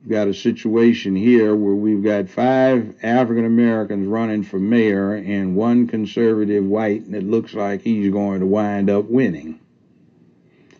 We've 0.07 0.12
got 0.12 0.28
a 0.28 0.35
situation 0.35 1.16
here 1.16 1.57
where 1.57 1.74
we've 1.74 2.05
got 2.05 2.28
five 2.28 2.95
African 3.03 3.45
Americans 3.45 4.07
running 4.07 4.45
for 4.45 4.61
mayor 4.61 5.15
and 5.15 5.57
one 5.57 5.89
conservative 5.89 6.65
white, 6.65 7.05
and 7.07 7.16
it 7.16 7.24
looks 7.24 7.55
like 7.55 7.83
he's 7.83 8.12
going 8.12 8.39
to 8.39 8.47
wind 8.47 8.89
up 8.89 9.07
winning. 9.07 9.59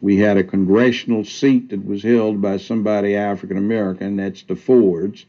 We 0.01 0.19
had 0.19 0.37
a 0.37 0.45
congressional 0.45 1.25
seat 1.25 1.71
that 1.71 1.85
was 1.85 2.05
held 2.05 2.41
by 2.41 2.59
somebody 2.59 3.17
African 3.17 3.57
American, 3.57 4.15
that's 4.15 4.45
the 4.45 4.55
Fords, 4.55 5.27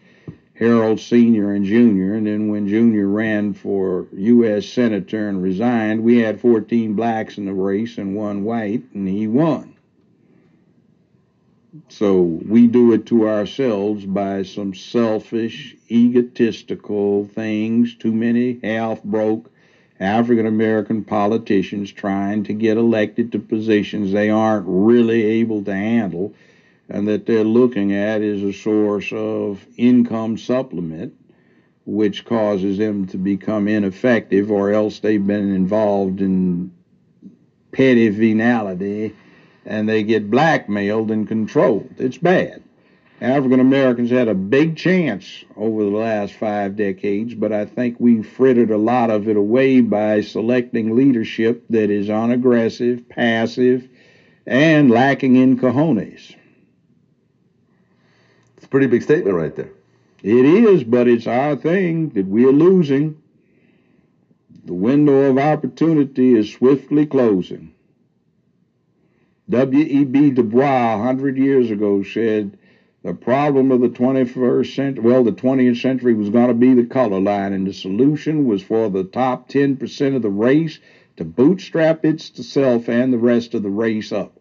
Harold 0.53 0.99
Sr. 0.99 1.53
and 1.53 1.65
Jr., 1.65 2.14
and 2.14 2.28
then 2.28 2.49
when 2.49 2.68
Jr. 2.68 3.07
ran 3.07 3.53
for 3.53 4.06
U.S. 4.14 4.68
Senator 4.68 5.28
and 5.28 5.41
resigned, 5.41 6.03
we 6.03 6.19
had 6.19 6.40
14 6.40 6.94
blacks 6.94 7.40
in 7.40 7.45
the 7.45 7.53
race 7.53 7.98
and 7.98 8.15
one 8.15 8.44
white, 8.44 8.84
and 8.94 9.07
he 9.07 9.26
won. 9.26 9.74
So 11.90 12.22
we 12.22 12.68
do 12.68 12.94
it 12.94 13.06
to 13.08 13.28
ourselves 13.28 14.06
by 14.06 14.44
some 14.44 14.74
selfish, 14.74 15.76
egotistical 15.90 17.26
things, 17.26 17.95
too 17.95 18.14
many 18.14 18.60
half 18.64 19.04
broke 19.04 19.52
African 19.99 20.45
American 20.45 21.04
politicians 21.04 21.91
trying 21.91 22.44
to 22.44 22.54
get 22.54 22.78
elected 22.78 23.32
to 23.32 23.40
positions 23.40 24.12
they 24.12 24.30
aren't 24.30 24.66
really 24.68 25.24
able 25.24 25.64
to 25.64 25.74
handle 25.74 26.34
and 26.90 27.08
that 27.08 27.26
they're 27.26 27.44
looking 27.44 27.94
at 27.94 28.22
is 28.22 28.44
a 28.44 28.54
source 28.54 29.12
of 29.12 29.66
income 29.78 30.38
supplement, 30.38 31.14
which 31.86 32.26
causes 32.26 32.78
them 32.78 33.06
to 33.08 33.18
become 33.18 33.68
ineffective, 33.68 34.52
or 34.52 34.72
else 34.72 34.99
they've 34.99 35.26
been 35.26 35.54
involved 35.54 36.22
in 36.22 36.72
petty 37.72 38.10
venality 38.10 39.14
and 39.68 39.88
they 39.88 40.02
get 40.02 40.31
blackmailed 40.31 41.11
and 41.11 41.27
controlled. 41.27 41.94
It's 41.98 42.18
bad. 42.18 42.64
African 43.19 43.60
Americans 43.60 44.10
had 44.10 44.27
a 44.27 44.35
big 44.35 44.77
chance 44.77 45.44
over 45.56 45.84
the 45.84 45.89
last 45.89 46.34
five 46.34 46.76
decades, 46.76 47.34
but 47.34 47.52
I 47.52 47.65
think 47.65 47.99
we 47.99 48.22
frittered 48.23 48.72
a 48.72 48.77
lot 48.77 49.10
of 49.10 49.27
it 49.27 49.35
away 49.35 49.81
by 49.81 50.22
selecting 50.22 50.95
leadership 50.95 51.65
that 51.69 51.89
is 51.89 52.10
unaggressive, 52.10 53.10
passive, 53.10 53.89
and 54.45 54.89
lacking 54.89 55.35
in 55.35 55.57
cojones. 55.60 56.35
It's 58.56 58.65
a 58.65 58.69
pretty 58.69 58.88
big 58.88 59.02
statement 59.03 59.35
right 59.35 59.56
there. 59.56 59.72
It 60.23 60.45
is, 60.45 60.84
but 60.84 61.07
it's 61.07 61.27
our 61.27 61.56
thing 61.56 62.10
that 62.10 62.26
we're 62.26 62.52
losing. 62.52 63.22
The 64.65 64.73
window 64.73 65.30
of 65.30 65.38
opportunity 65.38 66.35
is 66.35 66.53
swiftly 66.53 67.06
closing. 67.06 67.73
W.E.B. 69.49 70.32
Du 70.32 70.44
Bois, 70.44 70.98
100 70.98 71.38
years 71.38 71.72
ago, 71.72 72.03
said 72.03 72.57
the 73.03 73.14
problem 73.14 73.72
of 73.72 73.80
the 73.80 73.88
21st 73.88 74.76
century, 74.76 75.03
well, 75.03 75.24
the 75.24 75.32
20th 75.32 75.82
century 75.82 76.14
was 76.14 76.30
going 76.30 76.49
to 76.49 76.53
be 76.53 76.74
the 76.74 76.84
color 76.84 77.22
line, 77.22 77.53
and 77.53 77.65
the 77.65 77.72
solution 77.72 78.45
was 78.45 78.61
for 78.61 78.90
the 78.90 79.06
top 79.06 79.48
10% 79.48 80.15
of 80.18 80.22
the 80.22 80.30
race 80.30 80.80
to 81.15 81.24
bootstrap 81.24 82.03
itself 82.03 82.90
and 82.90 83.14
the 83.14 83.18
rest 83.18 83.53
of 83.53 83.64
the 83.64 83.69
race 83.69 84.11
up. 84.11 84.38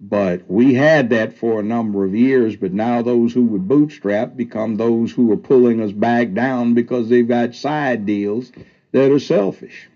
But 0.00 0.50
we 0.50 0.74
had 0.74 1.10
that 1.10 1.32
for 1.32 1.60
a 1.60 1.64
number 1.64 2.04
of 2.04 2.14
years, 2.16 2.56
but 2.56 2.72
now 2.72 3.02
those 3.02 3.32
who 3.32 3.44
would 3.44 3.68
bootstrap 3.68 4.36
become 4.36 4.74
those 4.74 5.12
who 5.12 5.30
are 5.30 5.36
pulling 5.36 5.80
us 5.80 5.92
back 5.92 6.32
down 6.32 6.74
because 6.74 7.08
they've 7.08 7.28
got 7.28 7.54
side 7.54 8.04
deals 8.04 8.50
that 8.90 9.12
are 9.12 9.20
selfish. 9.20 9.88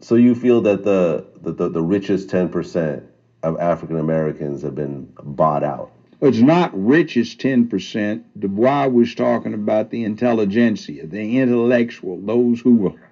So 0.00 0.14
you 0.14 0.36
feel 0.36 0.60
that 0.60 0.84
the 0.84 1.26
the, 1.40 1.52
the, 1.52 1.68
the 1.70 1.82
richest 1.82 2.28
10% 2.28 3.02
of 3.44 3.60
African 3.60 3.98
Americans 3.98 4.62
have 4.62 4.74
been 4.74 5.12
bought 5.22 5.62
out? 5.62 5.90
It's 6.20 6.38
not 6.38 6.70
richest 6.74 7.38
10%. 7.38 8.22
Du 8.38 8.48
Bois 8.48 8.86
was 8.86 9.14
talking 9.14 9.52
about 9.52 9.90
the 9.90 10.04
intelligentsia, 10.04 11.06
the 11.06 11.38
intellectual, 11.38 12.18
those 12.20 12.60
who 12.60 12.76
were 12.76 13.10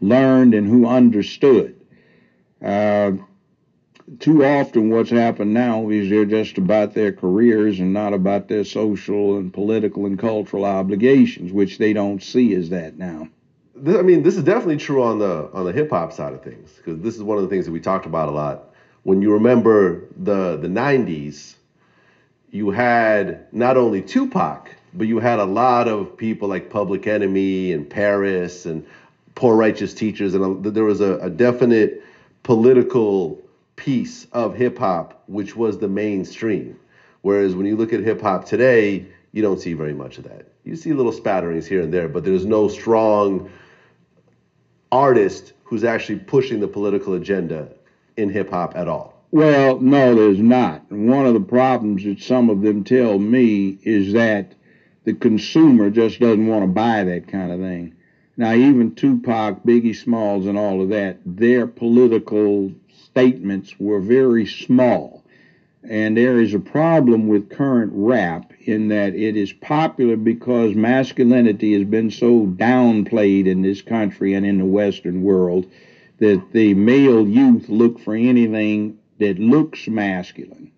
learned 0.00 0.54
and 0.54 0.66
who 0.66 0.86
understood. 0.86 1.76
Uh, 2.60 3.12
too 4.18 4.44
often 4.44 4.90
what's 4.90 5.10
happened 5.10 5.54
now 5.54 5.90
is 5.90 6.08
they're 6.08 6.24
just 6.24 6.58
about 6.58 6.94
their 6.94 7.12
careers 7.12 7.78
and 7.78 7.92
not 7.92 8.14
about 8.14 8.48
their 8.48 8.64
social 8.64 9.36
and 9.36 9.52
political 9.52 10.06
and 10.06 10.18
cultural 10.18 10.64
obligations, 10.64 11.52
which 11.52 11.78
they 11.78 11.92
don't 11.92 12.22
see 12.22 12.54
as 12.54 12.70
that 12.70 12.98
now. 12.98 13.28
I 13.86 14.02
mean, 14.02 14.24
this 14.24 14.36
is 14.36 14.42
definitely 14.42 14.78
true 14.78 15.04
on 15.04 15.20
the 15.20 15.48
on 15.52 15.64
the 15.64 15.72
hip 15.72 15.90
hop 15.90 16.12
side 16.12 16.32
of 16.32 16.42
things 16.42 16.72
because 16.76 17.00
this 17.00 17.14
is 17.14 17.22
one 17.22 17.36
of 17.38 17.44
the 17.44 17.48
things 17.48 17.64
that 17.66 17.70
we 17.70 17.78
talked 17.78 18.06
about 18.06 18.28
a 18.28 18.32
lot. 18.32 18.67
When 19.08 19.22
you 19.22 19.32
remember 19.32 20.02
the 20.18 20.58
the 20.58 20.68
'90s, 20.68 21.54
you 22.50 22.68
had 22.68 23.46
not 23.54 23.78
only 23.78 24.02
Tupac, 24.02 24.68
but 24.92 25.06
you 25.06 25.18
had 25.18 25.38
a 25.38 25.46
lot 25.46 25.88
of 25.88 26.14
people 26.14 26.46
like 26.46 26.68
Public 26.68 27.06
Enemy 27.06 27.72
and 27.72 27.88
Paris 27.88 28.66
and 28.66 28.84
Poor 29.34 29.56
Righteous 29.56 29.94
Teachers, 29.94 30.34
and 30.34 30.66
a, 30.66 30.70
there 30.70 30.84
was 30.84 31.00
a, 31.00 31.16
a 31.20 31.30
definite 31.30 32.04
political 32.42 33.40
piece 33.76 34.26
of 34.32 34.54
hip 34.54 34.76
hop, 34.76 35.22
which 35.26 35.56
was 35.56 35.78
the 35.78 35.88
mainstream. 35.88 36.78
Whereas 37.22 37.54
when 37.54 37.64
you 37.64 37.76
look 37.76 37.94
at 37.94 38.00
hip 38.00 38.20
hop 38.20 38.44
today, 38.44 39.06
you 39.32 39.40
don't 39.40 39.58
see 39.58 39.72
very 39.72 39.94
much 39.94 40.18
of 40.18 40.24
that. 40.24 40.48
You 40.64 40.76
see 40.76 40.92
little 40.92 41.12
spatterings 41.12 41.64
here 41.64 41.80
and 41.80 41.94
there, 41.94 42.10
but 42.10 42.24
there's 42.24 42.44
no 42.44 42.68
strong 42.68 43.50
artist 44.92 45.54
who's 45.64 45.82
actually 45.82 46.18
pushing 46.18 46.60
the 46.60 46.68
political 46.68 47.14
agenda 47.14 47.70
in 48.18 48.30
hip 48.30 48.50
hop 48.50 48.76
at 48.76 48.88
all. 48.88 49.14
Well, 49.30 49.78
no, 49.80 50.14
there's 50.14 50.40
not. 50.40 50.90
One 50.90 51.26
of 51.26 51.34
the 51.34 51.40
problems 51.40 52.04
that 52.04 52.20
some 52.20 52.50
of 52.50 52.62
them 52.62 52.82
tell 52.82 53.18
me 53.18 53.78
is 53.82 54.12
that 54.14 54.54
the 55.04 55.14
consumer 55.14 55.90
just 55.90 56.18
doesn't 56.18 56.46
want 56.46 56.64
to 56.64 56.66
buy 56.66 57.04
that 57.04 57.28
kind 57.28 57.52
of 57.52 57.60
thing. 57.60 57.94
Now, 58.36 58.54
even 58.54 58.94
Tupac, 58.94 59.64
Biggie 59.64 59.96
Smalls, 59.96 60.46
and 60.46 60.56
all 60.56 60.80
of 60.80 60.88
that, 60.90 61.18
their 61.24 61.66
political 61.66 62.72
statements 62.92 63.78
were 63.78 64.00
very 64.00 64.46
small. 64.46 65.24
And 65.88 66.16
there 66.16 66.40
is 66.40 66.54
a 66.54 66.60
problem 66.60 67.28
with 67.28 67.50
current 67.50 67.92
rap 67.94 68.52
in 68.60 68.88
that 68.88 69.14
it 69.14 69.36
is 69.36 69.52
popular 69.52 70.16
because 70.16 70.74
masculinity 70.74 71.72
has 71.74 71.84
been 71.84 72.10
so 72.10 72.46
downplayed 72.46 73.46
in 73.46 73.62
this 73.62 73.82
country 73.82 74.34
and 74.34 74.44
in 74.44 74.58
the 74.58 74.64
Western 74.64 75.22
world 75.22 75.66
that 76.18 76.52
the 76.52 76.74
male 76.74 77.26
youth 77.26 77.68
look 77.68 77.98
for 77.98 78.14
anything 78.14 78.98
that 79.18 79.38
looks 79.38 79.88
masculine. 79.88 80.72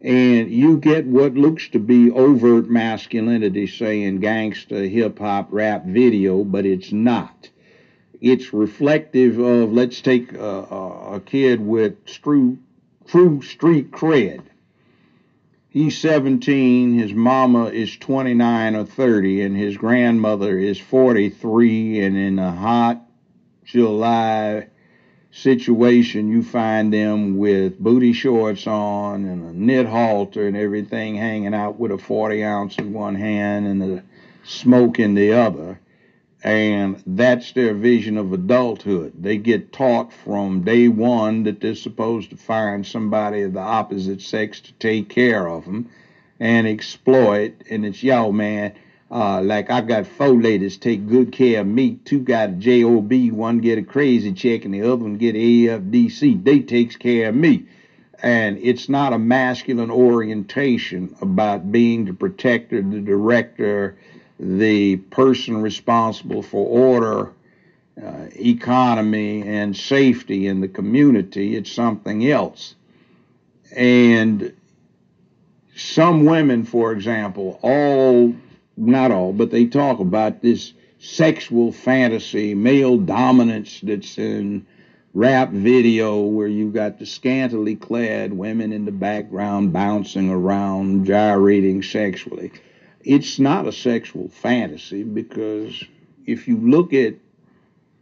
And 0.00 0.50
you 0.50 0.78
get 0.78 1.06
what 1.06 1.34
looks 1.34 1.68
to 1.68 1.78
be 1.78 2.10
overt 2.10 2.68
masculinity, 2.68 3.66
say 3.66 4.02
in 4.02 4.20
gangsta, 4.20 4.90
hip 4.90 5.18
hop, 5.18 5.48
rap 5.50 5.86
video, 5.86 6.44
but 6.44 6.66
it's 6.66 6.92
not 6.92 7.48
it's 8.24 8.54
reflective 8.54 9.38
of 9.38 9.70
let's 9.70 10.00
take 10.00 10.32
a, 10.32 10.38
a, 10.38 11.14
a 11.16 11.20
kid 11.20 11.60
with 11.60 12.06
true 12.06 12.58
true 13.06 13.42
street 13.42 13.90
cred. 13.90 14.42
He's 15.68 15.98
17, 15.98 16.98
his 16.98 17.12
mama 17.12 17.66
is 17.66 17.96
29 17.98 18.76
or 18.76 18.84
30, 18.86 19.42
and 19.42 19.56
his 19.56 19.76
grandmother 19.76 20.56
is 20.56 20.78
43, 20.78 22.00
and 22.00 22.16
in 22.16 22.38
a 22.38 22.52
hot 22.52 23.03
July 23.64 24.68
situation, 25.34 26.30
you 26.30 26.42
find 26.42 26.92
them 26.92 27.36
with 27.36 27.78
booty 27.78 28.12
shorts 28.12 28.66
on 28.66 29.24
and 29.24 29.44
a 29.44 29.52
knit 29.52 29.86
halter 29.86 30.46
and 30.46 30.56
everything 30.56 31.16
hanging 31.16 31.54
out 31.54 31.78
with 31.78 31.90
a 31.90 31.98
40 31.98 32.44
ounce 32.44 32.78
in 32.78 32.92
one 32.92 33.16
hand 33.16 33.66
and 33.66 33.82
the 33.82 34.02
smoke 34.44 35.00
in 35.00 35.14
the 35.14 35.32
other. 35.32 35.80
And 36.44 37.02
that's 37.06 37.52
their 37.52 37.72
vision 37.74 38.18
of 38.18 38.32
adulthood. 38.32 39.14
They 39.18 39.38
get 39.38 39.72
taught 39.72 40.12
from 40.12 40.62
day 40.62 40.88
one 40.88 41.44
that 41.44 41.60
they're 41.60 41.74
supposed 41.74 42.30
to 42.30 42.36
find 42.36 42.86
somebody 42.86 43.42
of 43.42 43.54
the 43.54 43.60
opposite 43.60 44.20
sex 44.20 44.60
to 44.60 44.72
take 44.74 45.08
care 45.08 45.48
of 45.48 45.64
them 45.64 45.88
and 46.38 46.66
exploit. 46.66 47.54
And 47.70 47.86
it's, 47.86 48.02
yo, 48.02 48.30
man, 48.30 48.74
uh, 49.10 49.42
like 49.42 49.70
I've 49.70 49.86
got 49.86 50.06
four 50.06 50.40
ladies 50.40 50.76
take 50.76 51.06
good 51.06 51.32
care 51.32 51.60
of 51.60 51.66
me. 51.66 51.98
Two 52.04 52.20
got 52.20 52.58
job, 52.58 53.12
one 53.12 53.58
get 53.58 53.78
a 53.78 53.82
crazy 53.82 54.32
check, 54.32 54.64
and 54.64 54.74
the 54.74 54.82
other 54.82 55.04
one 55.04 55.18
get 55.18 55.34
AFDC. 55.34 56.42
They 56.42 56.60
takes 56.60 56.96
care 56.96 57.28
of 57.28 57.34
me, 57.34 57.66
and 58.22 58.58
it's 58.58 58.88
not 58.88 59.12
a 59.12 59.18
masculine 59.18 59.90
orientation 59.90 61.14
about 61.20 61.70
being 61.70 62.06
the 62.06 62.14
protector, 62.14 62.80
the 62.80 63.00
director, 63.00 63.96
the 64.40 64.96
person 64.96 65.60
responsible 65.60 66.42
for 66.42 66.66
order, 66.66 67.32
uh, 68.02 68.26
economy, 68.36 69.42
and 69.42 69.76
safety 69.76 70.46
in 70.46 70.60
the 70.60 70.68
community. 70.68 71.56
It's 71.56 71.70
something 71.70 72.26
else, 72.28 72.74
and 73.76 74.52
some 75.76 76.24
women, 76.24 76.64
for 76.64 76.92
example, 76.92 77.58
all 77.62 78.34
not 78.76 79.10
all, 79.10 79.32
but 79.32 79.50
they 79.50 79.66
talk 79.66 80.00
about 80.00 80.42
this 80.42 80.72
sexual 80.98 81.72
fantasy, 81.72 82.54
male 82.54 82.96
dominance 82.96 83.80
that's 83.82 84.18
in 84.18 84.66
rap 85.12 85.50
video 85.50 86.22
where 86.22 86.48
you've 86.48 86.74
got 86.74 86.98
the 86.98 87.06
scantily 87.06 87.76
clad 87.76 88.32
women 88.32 88.72
in 88.72 88.84
the 88.84 88.92
background 88.92 89.72
bouncing 89.72 90.30
around, 90.30 91.04
gyrating 91.04 91.82
sexually. 91.82 92.50
It's 93.02 93.38
not 93.38 93.68
a 93.68 93.72
sexual 93.72 94.28
fantasy 94.28 95.04
because 95.04 95.84
if 96.26 96.48
you 96.48 96.56
look 96.56 96.92
at 96.94 97.14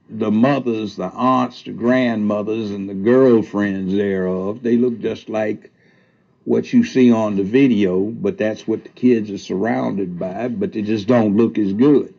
the 0.08 0.30
mothers, 0.30 0.96
the 0.96 1.10
aunts, 1.10 1.62
the 1.62 1.72
grandmothers, 1.72 2.70
and 2.70 2.88
the 2.88 2.94
girlfriends 2.94 3.92
thereof, 3.92 4.62
they 4.62 4.76
look 4.76 5.00
just 5.00 5.28
like 5.28 5.71
what 6.44 6.72
you 6.72 6.84
see 6.84 7.12
on 7.12 7.36
the 7.36 7.42
video, 7.42 8.00
but 8.00 8.38
that's 8.38 8.66
what 8.66 8.82
the 8.82 8.90
kids 8.90 9.30
are 9.30 9.38
surrounded 9.38 10.18
by, 10.18 10.48
but 10.48 10.72
they 10.72 10.82
just 10.82 11.06
don't 11.06 11.36
look 11.36 11.58
as 11.58 11.72
good. 11.72 12.14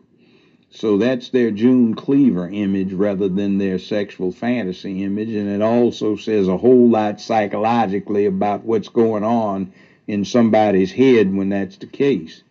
So 0.70 0.98
that's 0.98 1.30
their 1.30 1.52
June 1.52 1.94
Cleaver 1.94 2.50
image 2.50 2.94
rather 2.94 3.30
than 3.30 3.60
their 3.60 3.78
sexual 3.78 4.32
fantasy 4.32 5.04
image. 5.04 5.30
And 5.30 5.48
it 5.48 5.62
also 5.62 6.16
says 6.16 6.48
a 6.48 6.58
whole 6.58 6.90
lot 6.90 7.22
psychologically 7.22 8.26
about 8.26 8.64
what's 8.66 8.90
going 8.90 9.24
on 9.24 9.72
in 10.08 10.26
somebody's 10.26 10.92
head 10.92 11.34
when 11.34 11.50
that's 11.50 11.78
the 11.78 11.86
case. 11.86 12.42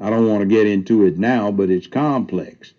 I 0.00 0.10
don't 0.10 0.28
want 0.28 0.40
to 0.40 0.46
get 0.46 0.66
into 0.66 1.06
it 1.06 1.18
now, 1.18 1.52
but 1.52 1.70
it's 1.70 1.86
complex. 1.86 2.72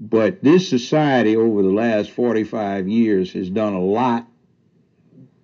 But 0.00 0.42
this 0.42 0.68
society 0.68 1.36
over 1.36 1.62
the 1.62 1.68
last 1.68 2.10
45 2.10 2.88
years 2.88 3.32
has 3.34 3.48
done 3.48 3.74
a 3.74 3.80
lot 3.80 4.26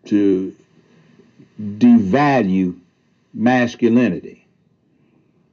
to 0.07 0.55
devalue 1.61 2.79
masculinity. 3.35 4.47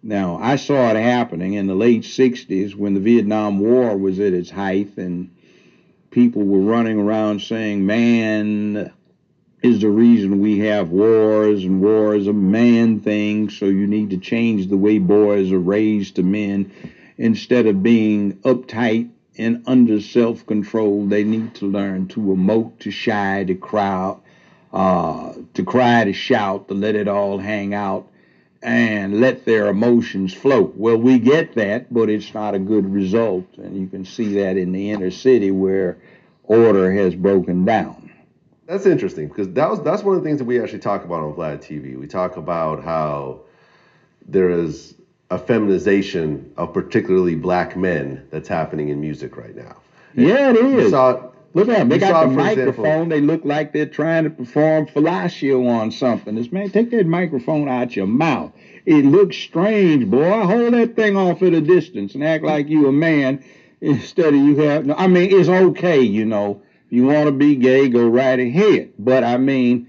Now, 0.02 0.38
I 0.38 0.56
saw 0.56 0.92
it 0.92 0.96
happening 0.96 1.54
in 1.54 1.68
the 1.68 1.76
late 1.76 2.04
60s 2.04 2.76
when 2.76 2.94
the 2.94 3.00
Vietnam 3.00 3.60
War 3.60 3.98
was 3.98 4.20
at 4.20 4.34
its 4.34 4.50
height 4.50 4.96
and 4.98 5.30
people 6.12 6.44
were 6.44 6.62
running 6.62 6.98
around 6.98 7.42
saying, 7.42 7.86
man 7.86 8.92
is 9.62 9.82
the 9.82 9.90
reason 9.90 10.40
we 10.40 10.60
have 10.60 10.92
wars 10.92 11.64
and 11.64 11.82
war 11.82 12.16
is 12.16 12.28
a 12.28 12.34
man 12.34 13.00
thing, 13.02 13.50
so 13.50 13.66
you 13.66 13.88
need 13.88 14.12
to 14.12 14.18
change 14.18 14.68
the 14.68 14.78
way 14.78 15.00
boys 15.00 15.52
are 15.52 15.60
raised 15.60 16.16
to 16.16 16.24
men. 16.24 16.72
Instead 17.18 17.66
of 17.66 17.84
being 17.84 18.34
uptight 18.38 19.10
and 19.38 19.64
under 19.68 20.00
self 20.00 20.46
control, 20.46 21.06
they 21.06 21.24
need 21.24 21.54
to 21.56 21.66
learn 21.66 22.08
to 22.08 22.20
emote, 22.20 22.80
to 22.80 22.92
shy, 22.92 23.44
to 23.44 23.56
crowd, 23.56 24.22
uh, 24.74 25.34
to 25.54 25.64
cry, 25.64 26.04
to 26.04 26.14
shout, 26.14 26.68
to 26.68 26.74
let 26.74 26.96
it 26.96 27.08
all 27.08 27.38
hang 27.38 27.74
out, 27.74 28.08
and 28.62 29.20
let 29.20 29.46
their 29.46 29.68
emotions 29.68 30.34
flow. 30.34 30.72
Well, 30.76 30.98
we 30.98 31.20
get 31.20 31.56
that, 31.56 31.94
but 31.94 32.10
it's 32.10 32.34
not 32.34 32.56
a 32.56 32.60
good 32.60 32.92
result, 32.92 33.46
and 33.58 33.80
you 33.80 33.88
can 33.88 34.06
see 34.06 34.34
that 34.36 34.58
in 34.58 34.72
the 34.72 34.92
inner 34.92 35.12
city 35.12 35.52
where 35.52 35.98
order 36.44 36.92
has 36.92 37.16
broken 37.16 37.66
down. 37.66 38.12
That's 38.66 38.86
interesting 38.86 39.30
because 39.30 39.50
that 39.54 39.70
was 39.70 39.82
that's 39.82 40.04
one 40.04 40.18
of 40.18 40.24
the 40.24 40.28
things 40.28 40.40
that 40.40 40.46
we 40.46 40.60
actually 40.60 40.80
talk 40.80 41.06
about 41.06 41.22
on 41.22 41.34
Vlad 41.34 41.60
TV. 41.60 41.98
We 41.98 42.06
talk 42.08 42.36
about 42.36 42.84
how 42.84 43.42
there 44.28 44.50
is 44.50 44.96
a 45.30 45.38
feminization 45.38 46.52
of 46.58 46.74
particularly 46.74 47.36
black 47.36 47.78
men 47.78 48.28
that's 48.30 48.48
happening 48.48 48.90
in 48.90 49.00
music 49.00 49.38
right 49.38 49.56
now. 49.56 49.78
Yeah, 50.16 50.50
it 50.50 50.58
is. 50.58 50.84
You 50.84 50.90
saw 50.90 51.30
Look 51.54 51.70
at 51.70 51.78
them. 51.78 51.90
They 51.90 51.96
You 51.96 52.02
got 52.02 52.30
the 52.30 52.36
microphone. 52.36 53.10
They 53.10 53.22
look 53.22 53.44
like 53.46 53.74
they're 53.74 53.86
trying 53.86 54.26
to 54.26 54.30
perform 54.30 54.88
fellatio 54.88 55.68
on 55.68 55.92
something. 55.92 56.36
This 56.36 56.52
man, 56.52 56.70
take 56.70 56.92
that 56.92 57.06
microphone 57.06 57.68
out 57.68 57.96
your 57.96 58.08
mouth. 58.08 58.52
It 58.86 59.06
looks 59.06 59.38
strange, 59.38 60.10
boy. 60.10 60.44
Hold 60.44 60.74
that 60.74 60.96
thing 60.96 61.18
off 61.18 61.42
at 61.42 61.54
a 61.54 61.62
distance 61.62 62.16
and 62.16 62.24
act 62.24 62.44
like 62.44 62.70
you 62.70 62.88
a 62.88 62.92
man 62.92 63.44
instead 63.82 64.34
of 64.34 64.40
you 64.40 64.58
have. 64.58 64.86
No, 64.86 64.96
I 64.96 65.08
mean, 65.08 65.30
it's 65.32 65.50
okay, 65.50 66.02
you 66.02 66.26
know. 66.26 66.62
If 66.86 66.94
you 66.94 67.06
want 67.06 67.26
to 67.26 67.34
be 67.34 67.56
gay, 67.56 67.90
go 67.90 68.08
right 68.08 68.40
ahead. 68.40 68.94
But 68.98 69.24
I 69.26 69.38
mean, 69.38 69.88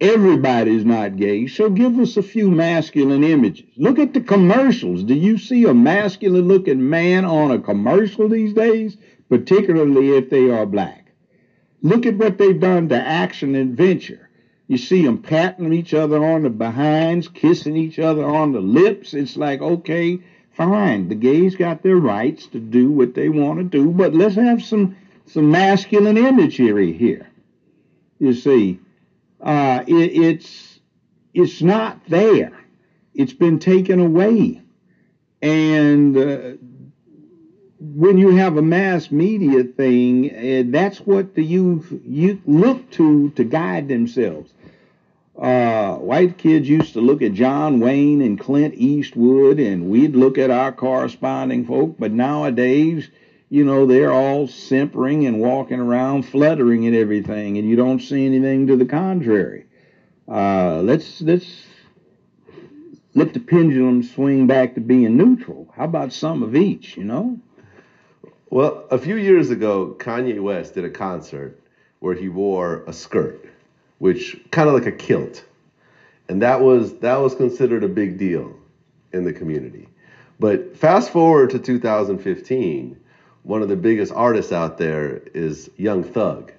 everybody's 0.00 0.84
not 0.84 1.16
gay, 1.16 1.46
so 1.46 1.70
give 1.70 1.98
us 1.98 2.16
a 2.18 2.22
few 2.22 2.50
masculine 2.50 3.24
images. 3.24 3.66
Look 3.76 3.98
at 3.98 4.12
the 4.12 4.20
commercials. 4.20 5.02
Do 5.02 5.14
you 5.14 5.38
see 5.38 5.64
a 5.64 5.72
masculine 5.72 6.46
looking 6.46 6.90
man 6.90 7.24
on 7.24 7.50
a 7.50 7.58
commercial 7.58 8.28
these 8.28 8.52
days? 8.52 8.98
Particularly 9.28 10.16
if 10.16 10.30
they 10.30 10.50
are 10.50 10.66
black. 10.66 11.12
Look 11.82 12.06
at 12.06 12.16
what 12.16 12.38
they've 12.38 12.58
done 12.58 12.88
to 12.88 12.96
action 12.96 13.54
and 13.54 13.70
adventure. 13.70 14.28
You 14.68 14.78
see 14.78 15.04
them 15.04 15.22
patting 15.22 15.72
each 15.72 15.94
other 15.94 16.24
on 16.24 16.42
the 16.42 16.50
behinds, 16.50 17.28
kissing 17.28 17.76
each 17.76 17.98
other 17.98 18.24
on 18.24 18.52
the 18.52 18.60
lips. 18.60 19.14
It's 19.14 19.36
like, 19.36 19.60
okay, 19.60 20.18
fine. 20.56 21.08
The 21.08 21.14
gays 21.14 21.54
got 21.54 21.82
their 21.82 21.96
rights 21.96 22.46
to 22.48 22.58
do 22.58 22.90
what 22.90 23.14
they 23.14 23.28
want 23.28 23.58
to 23.58 23.64
do, 23.64 23.90
but 23.90 24.14
let's 24.14 24.34
have 24.34 24.62
some 24.62 24.96
some 25.26 25.50
masculine 25.50 26.16
imagery 26.16 26.92
here. 26.92 27.28
You 28.18 28.32
see, 28.32 28.80
uh, 29.40 29.84
it, 29.86 29.94
it's 29.94 30.80
it's 31.34 31.62
not 31.62 32.00
there. 32.08 32.52
It's 33.14 33.32
been 33.32 33.58
taken 33.58 34.00
away, 34.00 34.62
and 35.42 36.16
uh, 36.16 36.52
when 37.78 38.16
you 38.16 38.36
have 38.36 38.56
a 38.56 38.62
mass 38.62 39.10
media 39.10 39.64
thing, 39.64 40.30
uh, 40.30 40.62
that's 40.66 40.98
what 40.98 41.34
the 41.34 41.44
youth 41.44 41.92
look 42.46 42.90
to 42.92 43.30
to 43.30 43.44
guide 43.44 43.88
themselves. 43.88 44.52
Uh, 45.36 45.96
white 45.96 46.38
kids 46.38 46.66
used 46.66 46.94
to 46.94 47.00
look 47.00 47.20
at 47.20 47.34
John 47.34 47.78
Wayne 47.78 48.22
and 48.22 48.40
Clint 48.40 48.74
Eastwood, 48.74 49.60
and 49.60 49.90
we'd 49.90 50.16
look 50.16 50.38
at 50.38 50.50
our 50.50 50.72
corresponding 50.72 51.66
folk. 51.66 51.96
But 51.98 52.12
nowadays, 52.12 53.08
you 53.50 53.62
know, 53.62 53.84
they're 53.84 54.12
all 54.12 54.48
simpering 54.48 55.26
and 55.26 55.38
walking 55.38 55.78
around 55.78 56.22
fluttering 56.22 56.86
and 56.86 56.96
everything, 56.96 57.58
and 57.58 57.68
you 57.68 57.76
don't 57.76 58.00
see 58.00 58.24
anything 58.24 58.66
to 58.68 58.76
the 58.76 58.86
contrary. 58.86 59.66
Uh, 60.26 60.80
let's 60.82 61.20
let's 61.20 61.66
let 63.14 63.34
the 63.34 63.40
pendulum 63.40 64.02
swing 64.02 64.46
back 64.46 64.74
to 64.74 64.80
being 64.80 65.18
neutral. 65.18 65.72
How 65.76 65.84
about 65.84 66.14
some 66.14 66.42
of 66.42 66.56
each? 66.56 66.96
You 66.96 67.04
know. 67.04 67.40
Well, 68.48 68.84
a 68.92 68.98
few 68.98 69.16
years 69.16 69.50
ago, 69.50 69.96
Kanye 69.98 70.40
West 70.40 70.74
did 70.74 70.84
a 70.84 70.90
concert 70.90 71.60
where 71.98 72.14
he 72.14 72.28
wore 72.28 72.84
a 72.86 72.92
skirt, 72.92 73.44
which 73.98 74.36
kind 74.52 74.68
of 74.68 74.74
like 74.74 74.86
a 74.86 74.92
kilt, 74.92 75.44
and 76.28 76.40
that 76.42 76.60
was 76.60 76.96
that 77.00 77.16
was 77.16 77.34
considered 77.34 77.82
a 77.82 77.88
big 77.88 78.18
deal 78.18 78.54
in 79.12 79.24
the 79.24 79.32
community. 79.32 79.88
But 80.38 80.76
fast 80.76 81.10
forward 81.10 81.50
to 81.50 81.58
2015, 81.58 82.96
one 83.42 83.62
of 83.62 83.68
the 83.68 83.74
biggest 83.76 84.12
artists 84.12 84.52
out 84.52 84.78
there 84.78 85.22
is 85.34 85.68
Young 85.76 86.04
Thug, 86.04 86.52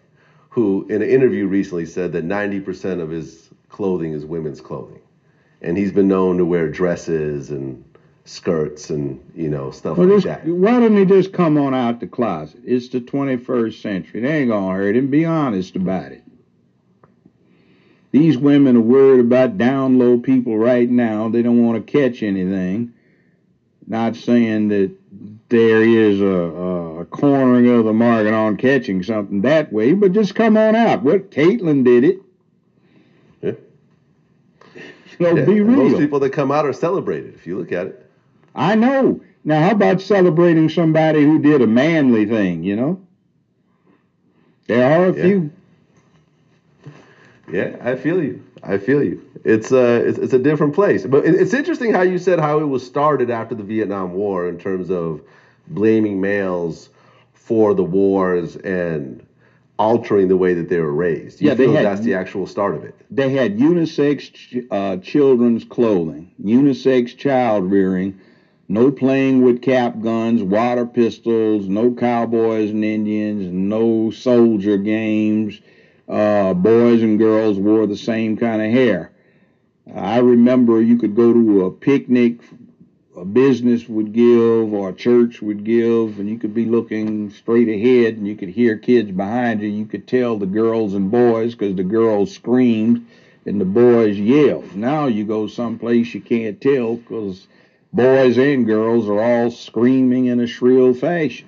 who 0.49 0.85
in 0.89 1.01
an 1.01 1.09
interview 1.09 1.47
recently 1.47 1.85
said 1.85 2.11
that 2.11 2.26
90% 2.26 2.99
of 2.99 3.09
his 3.09 3.49
clothing 3.69 4.11
is 4.11 4.26
women's 4.26 4.59
clothing, 4.59 5.01
and 5.61 5.77
he's 5.77 5.93
been 5.93 6.09
known 6.09 6.38
to 6.38 6.45
wear 6.45 6.69
dresses 6.69 7.49
and 7.49 7.81
skirts 8.28 8.90
and 8.90 9.20
you 9.36 9.49
know 9.49 9.72
stuff 9.72 9.98
Well, 9.98 10.08
like 10.08 10.24
that. 10.24 10.45
why 10.45 10.80
don't 10.80 10.95
they 10.95 11.06
just 11.06 11.32
come 11.34 11.58
on 11.58 11.74
out 11.74 11.99
the 11.99 12.08
closet? 12.08 12.60
It's 12.66 12.90
the 12.90 12.99
21st 12.99 13.82
century. 13.82 14.22
They 14.22 14.41
ain't 14.41 14.49
gonna 14.49 14.76
hurt 14.76 14.95
him. 14.95 15.10
Be 15.10 15.26
honest 15.26 15.76
about 15.76 16.12
it. 16.12 16.24
These 18.12 18.38
women 18.38 18.76
are 18.78 18.82
worried 18.82 19.20
about 19.20 19.58
down 19.58 19.99
low 19.99 20.18
people 20.18 20.58
right 20.58 20.90
now. 20.90 21.30
They 21.30 21.41
don't 21.41 21.64
want 21.66 21.86
to 21.86 21.91
catch 21.91 22.24
anything. 22.24 22.94
Not 23.86 24.16
saying 24.16 24.70
that 24.70 24.91
there 25.49 25.82
is 25.84 26.20
a, 26.22 26.26
a 26.26 27.06
cornering 27.06 27.70
of 27.70 27.86
the 27.86 27.94
market 27.94 28.34
on 28.34 28.58
catching 28.58 29.04
something 29.04 29.41
that 29.41 29.72
way, 29.72 29.94
but 29.94 30.12
just 30.14 30.36
come 30.36 30.58
on 30.58 30.76
out. 30.76 31.04
What 31.04 31.32
Caitlyn 31.32 31.84
did 31.84 32.04
it. 32.04 32.22
Yeah. 33.41 33.52
You 35.20 35.26
know, 35.34 35.36
Yeah, 35.38 35.45
be 35.45 35.62
real. 35.62 35.90
Most 35.90 35.99
people 35.99 36.20
that 36.20 36.30
come 36.32 36.52
out 36.52 36.66
are 36.66 36.74
celebrated. 36.74 37.34
If 37.34 37.48
you 37.48 37.58
look 37.58 37.72
at 37.72 37.88
it, 37.88 38.06
I 38.57 38.75
know. 38.75 39.21
Now, 39.45 39.61
how 39.61 39.71
about 39.71 40.01
celebrating 40.01 40.67
somebody 40.67 41.23
who 41.23 41.39
did 41.39 41.61
a 41.61 41.67
manly 41.67 42.25
thing, 42.25 42.63
you 42.63 42.75
know? 42.75 42.99
There 44.67 44.84
are 44.84 45.05
a 45.09 45.13
Yeah. 45.15 45.23
few. 45.23 45.51
yeah, 47.51 47.77
I 47.81 47.95
feel 47.95 48.21
you. 48.21 48.41
I 48.63 48.77
feel 48.77 49.01
you. 49.03 49.21
It's 49.45 49.71
uh, 49.71 50.03
it's, 50.05 50.17
it's 50.17 50.34
a 50.34 50.39
different 50.39 50.73
place. 50.73 51.05
But 51.05 51.25
it, 51.25 51.35
it's 51.35 51.53
interesting 51.53 51.93
how 51.93 52.01
you 52.01 52.17
said 52.17 52.39
how 52.39 52.59
it 52.59 52.65
was 52.65 52.85
started 52.85 53.29
after 53.29 53.55
the 53.55 53.63
Vietnam 53.63 54.13
War 54.13 54.49
in 54.49 54.57
terms 54.57 54.89
of 54.89 55.21
blaming 55.69 56.19
males 56.19 56.89
for 57.34 57.73
the 57.73 57.84
wars 57.84 58.57
and 58.57 59.25
altering 59.79 60.27
the 60.27 60.35
way 60.35 60.55
that 60.55 60.67
they 60.67 60.79
were 60.79 60.91
raised. 60.91 61.39
You 61.39 61.49
Yeah, 61.49 61.53
they 61.53 61.69
had- 61.69 61.85
that's 61.85 62.01
the 62.01 62.15
actual 62.15 62.47
start 62.47 62.75
of 62.75 62.84
it. 62.84 62.95
They 63.11 63.29
had 63.29 63.57
unisex 63.57 64.34
ch- 64.34 64.57
uh, 64.71 64.97
children's 64.97 65.63
clothing, 65.63 66.31
unisex 66.43 67.15
child 67.15 67.71
rearing, 67.71 68.19
no 68.69 68.91
playing 68.91 69.41
with 69.41 69.61
cap 69.61 69.99
guns, 70.02 70.44
water 70.44 70.85
pistols, 70.85 71.68
no 71.68 71.94
cowboys 71.94 72.72
and 72.72 72.84
Indians, 72.84 73.52
no 73.52 74.11
soldier 74.11 74.77
games. 74.77 75.61
Uh, 76.07 76.53
boys 76.53 77.02
and 77.02 77.19
girls 77.19 77.57
wore 77.57 77.85
the 77.88 77.98
same 77.98 78.38
kind 78.38 78.61
of 78.61 78.72
hair. 78.72 79.11
I 79.94 80.19
remember 80.19 80.81
you 80.81 80.98
could 80.98 81.15
go 81.15 81.31
to 81.34 81.65
a 81.65 81.72
picnic, 81.72 82.41
a 83.15 83.23
business 83.26 83.88
would 83.88 84.14
give 84.14 84.73
or 84.73 84.89
a 84.89 84.94
church 84.94 85.41
would 85.41 85.64
give, 85.64 86.19
and 86.19 86.30
you 86.30 86.38
could 86.38 86.53
be 86.53 86.65
looking 86.65 87.30
straight 87.30 87.69
ahead 87.69 88.15
and 88.18 88.27
you 88.27 88.35
could 88.35 88.49
hear 88.49 88.77
kids 88.77 89.11
behind 89.11 89.61
you. 89.61 89.69
You 89.69 89.85
could 89.85 90.07
tell 90.07 90.38
the 90.38 90.45
girls 90.45 90.94
and 90.94 91.10
boys 91.10 91.56
because 91.56 91.76
the 91.76 91.84
girls 91.84 92.34
screamed 92.34 93.06
and 93.45 93.61
the 93.61 93.65
boys 93.65 94.19
yelled. 94.19 94.76
Now 94.76 95.07
you 95.07 95.23
go 95.23 95.48
someplace 95.48 96.14
you 96.14 96.22
can't 96.22 96.60
tell 96.60 96.98
because 96.98 97.48
boys 97.93 98.38
and 98.38 98.65
girls 98.65 99.07
are 99.09 99.19
all 99.19 99.49
screaming 99.51 100.26
in 100.26 100.39
a 100.39 100.47
shrill 100.47 100.93
fashion. 100.93 101.47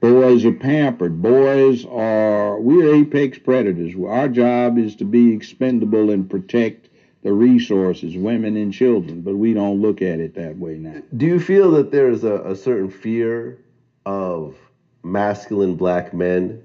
Boys 0.00 0.44
are 0.46 0.52
pampered. 0.52 1.20
Boys 1.20 1.84
are, 1.84 2.58
we're 2.58 2.94
apex 2.94 3.38
predators. 3.38 3.94
Our 4.02 4.28
job 4.28 4.78
is 4.78 4.96
to 4.96 5.04
be 5.04 5.34
expendable 5.34 6.10
and 6.10 6.28
protect 6.28 6.88
the 7.22 7.32
resources, 7.34 8.16
women 8.16 8.56
and 8.56 8.72
children, 8.72 9.20
but 9.20 9.36
we 9.36 9.52
don't 9.52 9.82
look 9.82 10.00
at 10.00 10.20
it 10.20 10.34
that 10.36 10.56
way 10.56 10.76
now. 10.78 11.02
Do 11.18 11.26
you 11.26 11.38
feel 11.38 11.70
that 11.72 11.90
there 11.90 12.08
is 12.08 12.24
a, 12.24 12.36
a 12.44 12.56
certain 12.56 12.88
fear 12.88 13.58
of 14.06 14.56
masculine 15.02 15.76
black 15.76 16.14
men 16.14 16.62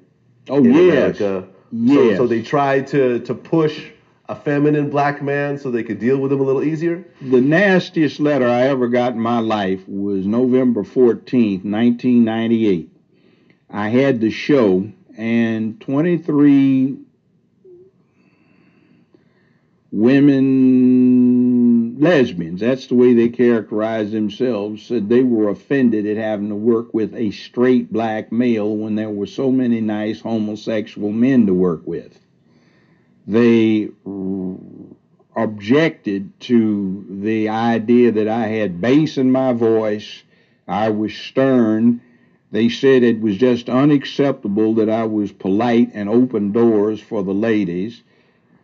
Oh, 0.47 0.57
in 0.59 0.65
yes. 0.73 1.19
America? 1.19 1.49
Yes. 1.73 2.17
So, 2.17 2.23
so 2.23 2.27
they 2.27 2.41
try 2.41 2.79
to, 2.81 3.19
to 3.19 3.33
push 3.33 3.91
a 4.27 4.35
feminine 4.35 4.89
black 4.89 5.21
man 5.21 5.57
so 5.57 5.69
they 5.69 5.83
could 5.83 5.99
deal 5.99 6.17
with 6.17 6.31
him 6.31 6.39
a 6.39 6.43
little 6.43 6.63
easier? 6.63 7.05
The 7.21 7.41
nastiest 7.41 8.19
letter 8.19 8.47
I 8.47 8.63
ever 8.63 8.87
got 8.87 9.13
in 9.13 9.19
my 9.19 9.39
life 9.39 9.87
was 9.87 10.25
November 10.25 10.83
14th, 10.83 11.63
1998. 11.63 12.89
I 13.69 13.89
had 13.89 14.21
the 14.21 14.31
show, 14.31 14.89
and 15.17 15.79
23 15.81 16.97
women, 19.91 21.99
lesbians, 21.99 22.59
that's 22.59 22.87
the 22.87 22.95
way 22.95 23.13
they 23.13 23.29
characterized 23.29 24.11
themselves, 24.11 24.83
said 24.83 25.07
they 25.07 25.23
were 25.23 25.49
offended 25.49 26.05
at 26.05 26.17
having 26.17 26.49
to 26.49 26.55
work 26.55 26.93
with 26.93 27.13
a 27.15 27.31
straight 27.31 27.93
black 27.93 28.31
male 28.31 28.75
when 28.75 28.95
there 28.95 29.09
were 29.09 29.27
so 29.27 29.51
many 29.51 29.81
nice 29.81 30.19
homosexual 30.19 31.11
men 31.11 31.45
to 31.45 31.53
work 31.53 31.85
with. 31.85 32.19
They 33.27 33.89
objected 35.35 36.39
to 36.41 37.05
the 37.09 37.49
idea 37.49 38.11
that 38.11 38.27
I 38.27 38.47
had 38.47 38.79
bass 38.81 39.17
in 39.17 39.31
my 39.31 39.53
voice, 39.53 40.23
I 40.67 40.89
was 40.89 41.13
stern. 41.13 42.01
They 42.51 42.69
said 42.69 43.03
it 43.03 43.19
was 43.19 43.37
just 43.37 43.69
unacceptable 43.69 44.75
that 44.75 44.89
I 44.89 45.03
was 45.05 45.31
polite 45.31 45.91
and 45.93 46.07
opened 46.07 46.53
doors 46.53 47.01
for 47.01 47.23
the 47.23 47.33
ladies. 47.33 48.01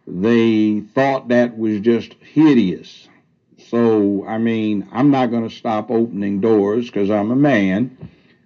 They 0.07 0.79
thought 0.79 1.27
that 1.27 1.57
was 1.57 1.79
just 1.81 2.13
hideous. 2.21 3.07
So, 3.57 4.25
I 4.25 4.37
mean, 4.37 4.87
I'm 4.91 5.11
not 5.11 5.27
going 5.27 5.47
to 5.47 5.55
stop 5.55 5.91
opening 5.91 6.41
doors 6.41 6.85
because 6.87 7.09
I'm 7.09 7.31
a 7.31 7.35
man. 7.35 7.97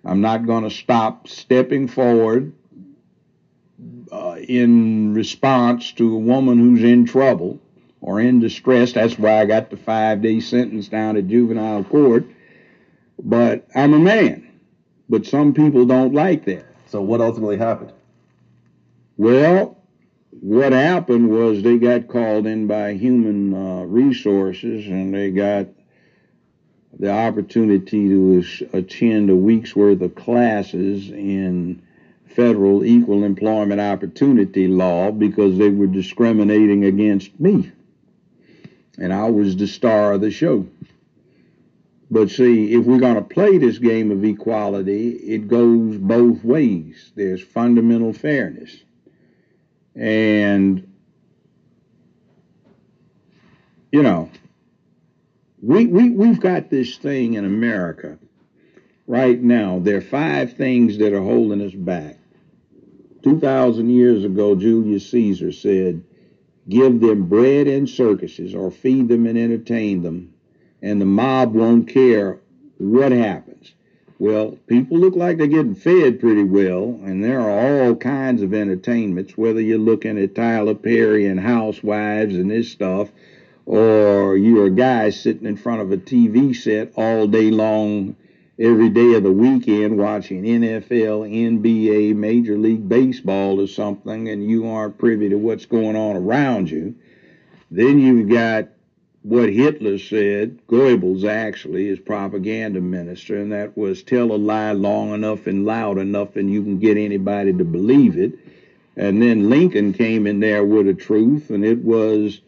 I'm 0.04 0.22
not 0.22 0.46
going 0.46 0.64
to 0.64 0.70
stop 0.70 1.28
stepping 1.28 1.88
forward 1.88 2.54
uh, 4.12 4.38
in 4.40 5.14
response 5.14 5.92
to 5.94 6.16
a 6.16 6.20
woman 6.20 6.58
who's 6.58 6.84
in 6.84 7.06
trouble 7.06 7.60
or 8.02 8.22
in 8.22 8.40
distress. 8.40 8.94
That's 8.94 9.18
why 9.18 9.42
I 9.42 9.46
got 9.46 9.70
the 9.70 9.78
five 9.78 10.22
day 10.22 10.40
sentence 10.40 10.88
down 10.88 11.18
at 11.18 11.28
juvenile 11.28 11.84
court. 11.84 12.26
But 13.24 13.68
I'm 13.76 13.94
a 13.94 14.00
man. 14.00 14.48
But 15.10 15.26
some 15.26 15.54
people 15.54 15.86
don't 15.86 16.14
like 16.14 16.46
that. 16.46 16.66
So, 16.88 17.02
what 17.02 17.22
ultimately 17.22 17.58
happened? 17.58 17.94
Well, 19.18 19.78
what 20.32 20.74
happened 20.74 21.30
was 21.30 21.64
they 21.64 21.78
got 21.78 22.08
called 22.08 22.46
in 22.48 22.68
by 22.68 22.94
human 22.94 23.54
uh, 23.54 23.84
resources 23.84 24.86
and 24.88 25.14
they 25.14 25.32
got 25.32 25.68
the 27.00 27.12
opportunity 27.12 28.08
to 28.08 28.44
attend 28.74 29.30
a 29.30 29.36
week's 29.36 29.76
worth 29.76 30.02
of 30.02 30.16
classes 30.16 31.10
in 31.10 31.82
federal 32.36 32.84
equal 32.84 33.24
employment 33.24 33.80
opportunity 33.80 34.68
law 34.68 35.12
because 35.12 35.58
they 35.58 35.70
were 35.70 35.88
discriminating 35.88 36.84
against 36.86 37.40
me. 37.40 37.72
And 38.98 39.14
I 39.14 39.30
was 39.30 39.56
the 39.56 39.68
star 39.68 40.14
of 40.14 40.22
the 40.22 40.32
show. 40.32 40.68
But 42.12 42.30
see, 42.30 42.74
if 42.74 42.86
we're 42.86 43.00
going 43.00 43.16
to 43.16 43.22
play 43.22 43.58
this 43.58 43.78
game 43.78 44.12
of 44.12 44.24
equality, 44.24 45.10
it 45.10 45.48
goes 45.48 45.98
both 45.98 46.44
ways. 46.44 47.12
There's 47.16 47.42
fundamental 47.42 48.14
fairness. 48.14 48.76
And, 49.96 50.92
you 53.92 54.04
know, 54.04 54.30
we, 55.62 55.88
we, 55.88 56.10
we've 56.12 56.40
got 56.40 56.70
this 56.70 56.98
thing 56.98 57.34
in 57.34 57.46
America 57.46 58.20
right 59.08 59.42
now. 59.42 59.80
There 59.80 59.98
are 59.98 60.02
five 60.02 60.54
things 60.54 60.98
that 61.00 61.14
are 61.14 61.22
holding 61.22 61.62
us 61.62 61.74
back. 61.74 62.18
2,000 63.26 63.90
years 63.90 64.24
ago, 64.24 64.54
Julius 64.54 65.10
Caesar 65.10 65.52
said, 65.52 66.04
Give 66.70 67.00
them 67.00 67.24
bread 67.28 67.66
and 67.66 67.90
circuses, 67.90 68.54
or 68.54 68.70
feed 68.70 69.08
them 69.08 69.26
and 69.26 69.36
entertain 69.36 70.04
them, 70.04 70.32
and 70.84 71.02
the 71.02 71.06
mob 71.06 71.56
won't 71.56 71.88
care 71.88 72.38
what 72.78 73.12
happens. 73.12 73.74
Well, 74.20 74.60
people 74.68 75.00
look 75.00 75.16
like 75.16 75.40
they're 75.40 75.48
getting 75.48 75.74
fed 75.74 76.20
pretty 76.20 76.44
well, 76.44 77.00
and 77.04 77.24
there 77.24 77.40
are 77.40 77.88
all 77.88 77.96
kinds 77.96 78.44
of 78.44 78.54
entertainments, 78.54 79.36
whether 79.36 79.60
you're 79.60 79.80
looking 79.80 80.20
at 80.20 80.36
Tyler 80.36 80.76
Perry 80.76 81.26
and 81.26 81.40
Housewives 81.40 82.36
and 82.36 82.52
this 82.52 82.70
stuff, 82.70 83.10
or 83.66 84.38
you're 84.38 84.68
a 84.68 84.70
guy 84.70 85.10
sitting 85.10 85.48
in 85.48 85.58
front 85.58 85.82
of 85.82 85.92
a 85.92 85.98
TV 85.98 86.56
set 86.56 86.94
all 86.96 87.26
day 87.26 87.50
long, 87.50 88.16
every 88.58 88.90
day 88.90 89.14
of 89.14 89.24
the 89.24 89.32
weekend, 89.32 89.98
watching 89.98 90.44
NFL, 90.44 91.30
NBA, 91.30 92.16
Major 92.16 92.58
League 92.58 92.88
Baseball 92.88 93.60
or 93.60 93.68
something, 93.68 94.30
and 94.30 94.50
you 94.50 94.68
aren't 94.68 94.98
privy 94.98 95.30
to 95.30 95.36
what's 95.38 95.66
going 95.66 95.96
on 95.96 96.16
around 96.16 96.70
you. 96.70 96.96
Then 97.70 98.00
you've 98.00 98.30
got 98.30 98.70
what 99.24 99.50
Hitler 99.50 99.98
said, 99.98 100.60
Goebbels 100.68 101.26
actually, 101.28 101.88
is 101.88 102.00
propaganda 102.00 102.80
minister, 102.80 103.38
and 103.38 103.52
that 103.52 103.76
was 103.76 104.04
tell 104.04 104.32
a 104.32 104.38
lie 104.38 104.72
long 104.72 105.14
enough 105.14 105.48
and 105.48 105.66
loud 105.66 105.98
enough 105.98 106.36
and 106.36 106.52
you 106.52 106.62
can 106.62 106.78
get 106.78 106.96
anybody 106.96 107.52
to 107.52 107.64
believe 107.64 108.18
it. 108.18 108.38
And 108.96 109.22
then 109.22 109.50
Lincoln 109.50 109.94
came 109.94 110.28
in 110.28 110.40
there 110.40 110.64
with 110.64 110.88
a 110.88 110.94
truth, 110.94 111.50
and 111.50 111.66
it 111.66 111.80
was 111.80 112.40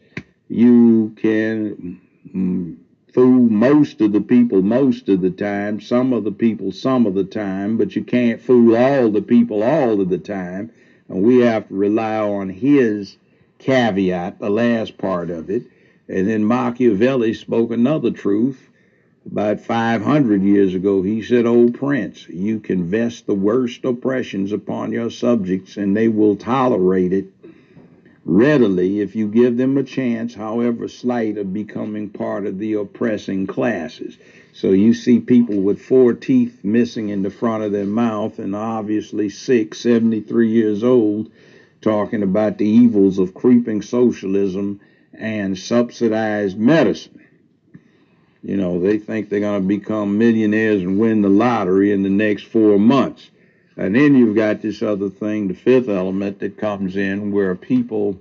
you 0.50 1.14
can 1.18 2.00
mm, 2.34 2.78
fool 3.14 3.50
most 3.50 4.02
of 4.02 4.12
the 4.12 4.22
people 4.22 4.62
most 4.62 5.10
of 5.10 5.22
the 5.22 5.32
time, 5.32 5.80
some 5.80 6.14
of 6.14 6.24
the 6.24 6.32
people 6.32 6.72
some 6.72 7.06
of 7.06 7.14
the 7.14 7.24
time, 7.24 7.78
but 7.78 7.96
you 7.96 8.04
can't 8.04 8.42
fool 8.42 8.76
all 8.76 9.10
the 9.10 9.22
people 9.22 9.64
all 9.64 10.02
of 10.02 10.10
the 10.10 10.18
time. 10.18 10.72
And 11.10 11.24
we 11.24 11.40
have 11.40 11.68
to 11.70 11.74
rely 11.74 12.18
on 12.18 12.50
his 12.50 13.18
caveat, 13.60 14.40
the 14.40 14.50
last 14.50 14.98
part 14.98 15.30
of 15.30 15.50
it, 15.50 15.64
And 16.10 16.28
then 16.28 16.46
Machiavelli 16.46 17.34
spoke 17.34 17.72
another 17.72 18.12
truth 18.12 18.70
about 19.26 19.60
500 19.60 20.42
years 20.42 20.74
ago. 20.74 21.02
He 21.02 21.22
said, 21.22 21.46
O 21.46 21.70
prince, 21.70 22.28
you 22.30 22.60
can 22.60 22.86
vest 22.86 23.26
the 23.26 23.34
worst 23.34 23.84
oppressions 23.84 24.52
upon 24.52 24.92
your 24.94 25.10
subjects, 25.10 25.76
and 25.76 25.96
they 25.96 26.08
will 26.08 26.36
tolerate 26.36 27.12
it 27.12 27.36
readily 28.28 28.99
if 28.99 29.16
you 29.16 29.26
give 29.26 29.56
them 29.56 29.78
a 29.78 29.84
chance, 29.84 30.34
however 30.34 30.88
slight, 30.90 31.38
of 31.38 31.54
becoming 31.54 32.10
part 32.10 32.45
of 32.45 32.60
the 32.60 32.74
oppressing 32.74 33.48
classes. 33.48 34.18
So 34.52 34.72
you 34.72 34.94
see 34.94 35.20
people 35.20 35.62
with 35.62 35.82
four 35.82 36.14
teeth 36.14 36.60
missing 36.64 37.08
in 37.08 37.24
the 37.24 37.30
front 37.30 37.64
of 37.64 37.72
their 37.72 37.86
mouth 37.86 38.38
and 38.38 38.54
obviously 38.54 39.30
sick, 39.30 39.74
73 39.74 40.49
years 40.49 40.84
old, 40.84 41.32
talking 41.80 42.22
about 42.22 42.58
the 42.58 42.68
evils 42.68 43.18
of 43.18 43.34
creeping 43.34 43.82
socialism 43.82 44.82
and 45.14 45.58
subsidized 45.58 46.60
medicine. 46.60 47.22
You 48.44 48.58
know, 48.58 48.80
they 48.80 48.98
think 48.98 49.30
they're 49.30 49.40
going 49.40 49.62
to 49.62 49.68
become 49.68 50.18
millionaires 50.18 50.82
and 50.82 50.99
win 50.99 51.22
the 51.22 51.30
lottery 51.30 51.91
in 51.94 52.04
the 52.04 52.10
next 52.10 52.44
four 52.44 52.78
months. 52.78 53.30
And 53.78 53.95
then 53.95 54.16
you've 54.16 54.36
got 54.36 54.62
this 54.62 54.82
other 54.82 55.10
thing, 55.10 55.48
the 55.48 55.54
fifth 55.54 55.88
element 55.88 56.40
that 56.40 56.58
comes 56.58 56.98
in 56.98 57.32
where 57.32 57.54
people 57.54 58.20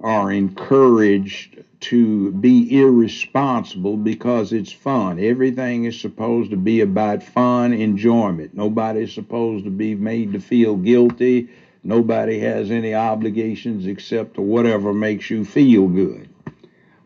are 0.00 0.32
encouraged 0.32 1.62
to 1.80 2.32
be 2.32 2.80
irresponsible 2.80 3.96
because 3.96 4.52
it's 4.52 4.72
fun. 4.72 5.18
Everything 5.18 5.84
is 5.84 6.00
supposed 6.00 6.50
to 6.50 6.56
be 6.56 6.80
about 6.80 7.22
fun, 7.22 7.72
enjoyment. 7.72 8.54
Nobody's 8.54 9.12
supposed 9.12 9.64
to 9.64 9.70
be 9.70 9.94
made 9.94 10.32
to 10.32 10.40
feel 10.40 10.76
guilty. 10.76 11.50
Nobody 11.84 12.38
has 12.38 12.70
any 12.70 12.94
obligations 12.94 13.86
except 13.86 14.34
to 14.34 14.40
whatever 14.42 14.94
makes 14.94 15.28
you 15.28 15.44
feel 15.44 15.88
good, 15.88 16.28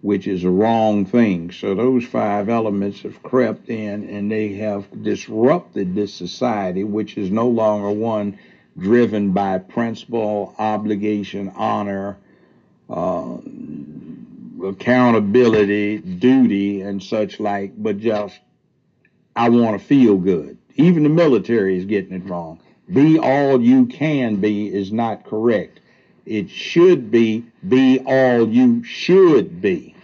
which 0.07 0.29
is 0.29 0.45
a 0.45 0.49
wrong 0.49 1.05
thing. 1.05 1.51
So 1.51 1.75
those 1.75 2.05
five 2.05 2.49
elements 2.49 3.01
have 3.01 3.21
crept 3.25 3.69
in 3.69 4.09
and 4.09 4.31
they 4.31 4.53
have 4.53 5.03
disrupted 5.03 5.97
this 5.97 6.15
society, 6.15 6.85
which 6.85 7.19
is 7.19 7.33
no 7.33 7.49
longer 7.49 7.91
one 7.91 8.39
driven 8.79 9.33
by 9.33 9.59
principle, 9.59 10.55
obligation, 10.61 11.53
honor, 11.57 12.19
uh, 12.89 13.39
accountability, 14.65 15.99
duty, 15.99 16.83
and 16.83 17.03
such 17.03 17.41
like, 17.41 17.73
but 17.77 17.99
just, 17.99 18.39
I 19.35 19.49
want 19.49 19.81
to 19.81 19.85
feel 19.85 20.19
good. 20.19 20.57
Even 20.77 21.03
the 21.03 21.09
military 21.09 21.77
is 21.79 21.85
getting 21.85 22.13
it 22.13 22.31
wrong. 22.31 22.61
Be 22.93 23.19
all 23.19 23.61
you 23.61 23.87
can 23.87 24.37
be 24.37 24.73
is 24.73 24.93
not 24.93 25.25
correct. 25.25 25.81
It 26.27 26.49
should 26.49 27.11
be, 27.11 27.45
be 27.67 27.99
all 28.07 28.49
you 28.49 28.85
should 28.85 29.61
be. 29.61 29.96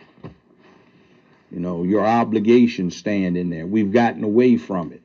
You 1.53 1.61
know, 1.61 1.83
your 1.83 2.05
obligations 2.07 2.97
stand 2.97 3.37
in 3.37 3.51
there. 3.51 3.67
We've 3.67 3.93
gotten 3.93 4.25
away 4.25 4.57
from 4.57 4.91
it. 4.93 5.03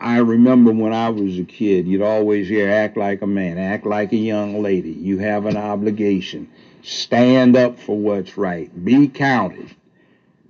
I 0.00 0.16
remember 0.18 0.72
when 0.72 0.94
I 0.94 1.10
was 1.10 1.38
a 1.38 1.44
kid, 1.44 1.86
you'd 1.86 2.00
always 2.00 2.48
hear 2.48 2.70
act 2.70 2.96
like 2.96 3.20
a 3.20 3.26
man, 3.26 3.58
act 3.58 3.84
like 3.84 4.12
a 4.14 4.16
young 4.16 4.62
lady. 4.62 4.92
You 4.92 5.18
have 5.18 5.44
an 5.44 5.58
obligation. 5.58 6.48
Stand 6.82 7.56
up 7.56 7.78
for 7.78 7.98
what's 7.98 8.38
right. 8.38 8.72
Be 8.82 9.08
counted. 9.08 9.68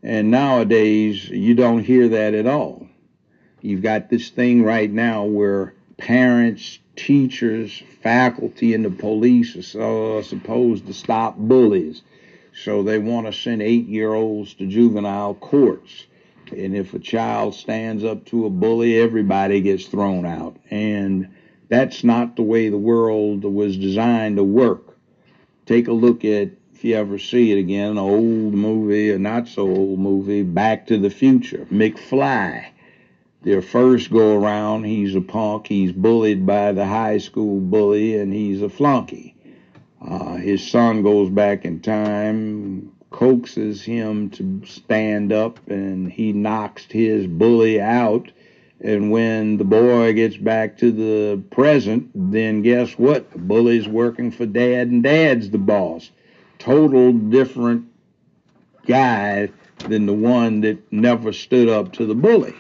And 0.04 0.30
nowadays, 0.30 1.28
you 1.28 1.54
don't 1.54 1.82
hear 1.82 2.08
that 2.08 2.34
at 2.34 2.46
all. 2.46 2.86
You've 3.60 3.82
got 3.82 4.08
this 4.08 4.30
thing 4.30 4.62
right 4.62 4.90
now 4.90 5.24
where 5.24 5.74
parents, 5.96 6.78
teachers, 6.94 7.82
faculty, 8.00 8.74
and 8.74 8.84
the 8.84 8.90
police 8.90 9.74
are 9.74 10.22
supposed 10.22 10.86
to 10.86 10.94
stop 10.94 11.36
bullies. 11.36 12.02
So 12.64 12.82
they 12.82 12.98
want 12.98 13.26
to 13.26 13.32
send 13.32 13.62
eight 13.62 13.86
year 13.86 14.12
olds 14.12 14.52
to 14.54 14.66
juvenile 14.66 15.34
courts. 15.34 16.06
And 16.54 16.76
if 16.76 16.92
a 16.92 16.98
child 16.98 17.54
stands 17.54 18.04
up 18.04 18.26
to 18.26 18.44
a 18.44 18.50
bully, 18.50 18.98
everybody 18.98 19.60
gets 19.60 19.86
thrown 19.86 20.26
out. 20.26 20.56
And 20.70 21.28
that's 21.68 22.04
not 22.04 22.36
the 22.36 22.42
way 22.42 22.68
the 22.68 22.76
world 22.76 23.44
was 23.44 23.78
designed 23.78 24.36
to 24.36 24.44
work. 24.44 24.98
Take 25.64 25.88
a 25.88 25.92
look 25.92 26.24
at, 26.24 26.50
if 26.74 26.84
you 26.84 26.96
ever 26.96 27.18
see 27.18 27.52
it 27.52 27.58
again, 27.58 27.92
an 27.92 27.98
old 27.98 28.52
movie, 28.52 29.10
a 29.10 29.18
not 29.18 29.48
so 29.48 29.62
old 29.62 30.00
movie, 30.00 30.42
Back 30.42 30.86
to 30.88 30.98
the 30.98 31.10
Future, 31.10 31.66
McFly. 31.70 32.66
Their 33.42 33.62
first 33.62 34.10
go 34.10 34.36
around, 34.38 34.84
he's 34.84 35.14
a 35.14 35.20
punk, 35.22 35.68
he's 35.68 35.92
bullied 35.92 36.44
by 36.44 36.72
the 36.72 36.84
high 36.84 37.18
school 37.18 37.60
bully, 37.60 38.18
and 38.18 38.34
he's 38.34 38.60
a 38.60 38.68
flunky. 38.68 39.29
Uh, 40.06 40.36
his 40.36 40.68
son 40.68 41.02
goes 41.02 41.30
back 41.30 41.64
in 41.64 41.80
time, 41.80 42.92
coaxes 43.10 43.82
him 43.82 44.30
to 44.30 44.62
stand 44.64 45.32
up, 45.32 45.60
and 45.68 46.10
he 46.10 46.32
knocks 46.32 46.84
his 46.90 47.26
bully 47.26 47.80
out 47.80 48.30
and 48.82 49.10
when 49.10 49.58
the 49.58 49.64
boy 49.64 50.14
gets 50.14 50.36
back 50.38 50.78
to 50.78 50.90
the 50.90 51.42
present, 51.50 52.10
then 52.14 52.62
guess 52.62 52.92
what? 52.92 53.30
The 53.30 53.38
bully's 53.38 53.86
working 53.86 54.30
for 54.30 54.46
dad, 54.46 54.88
and 54.88 55.02
dad's 55.02 55.50
the 55.50 55.58
boss. 55.58 56.10
Total 56.58 57.12
different 57.12 57.86
guy 58.86 59.50
than 59.88 60.06
the 60.06 60.14
one 60.14 60.62
that 60.62 60.90
never 60.90 61.32
stood 61.32 61.68
up 61.68 61.92
to 61.94 62.06
the 62.06 62.14
bully. 62.14 62.54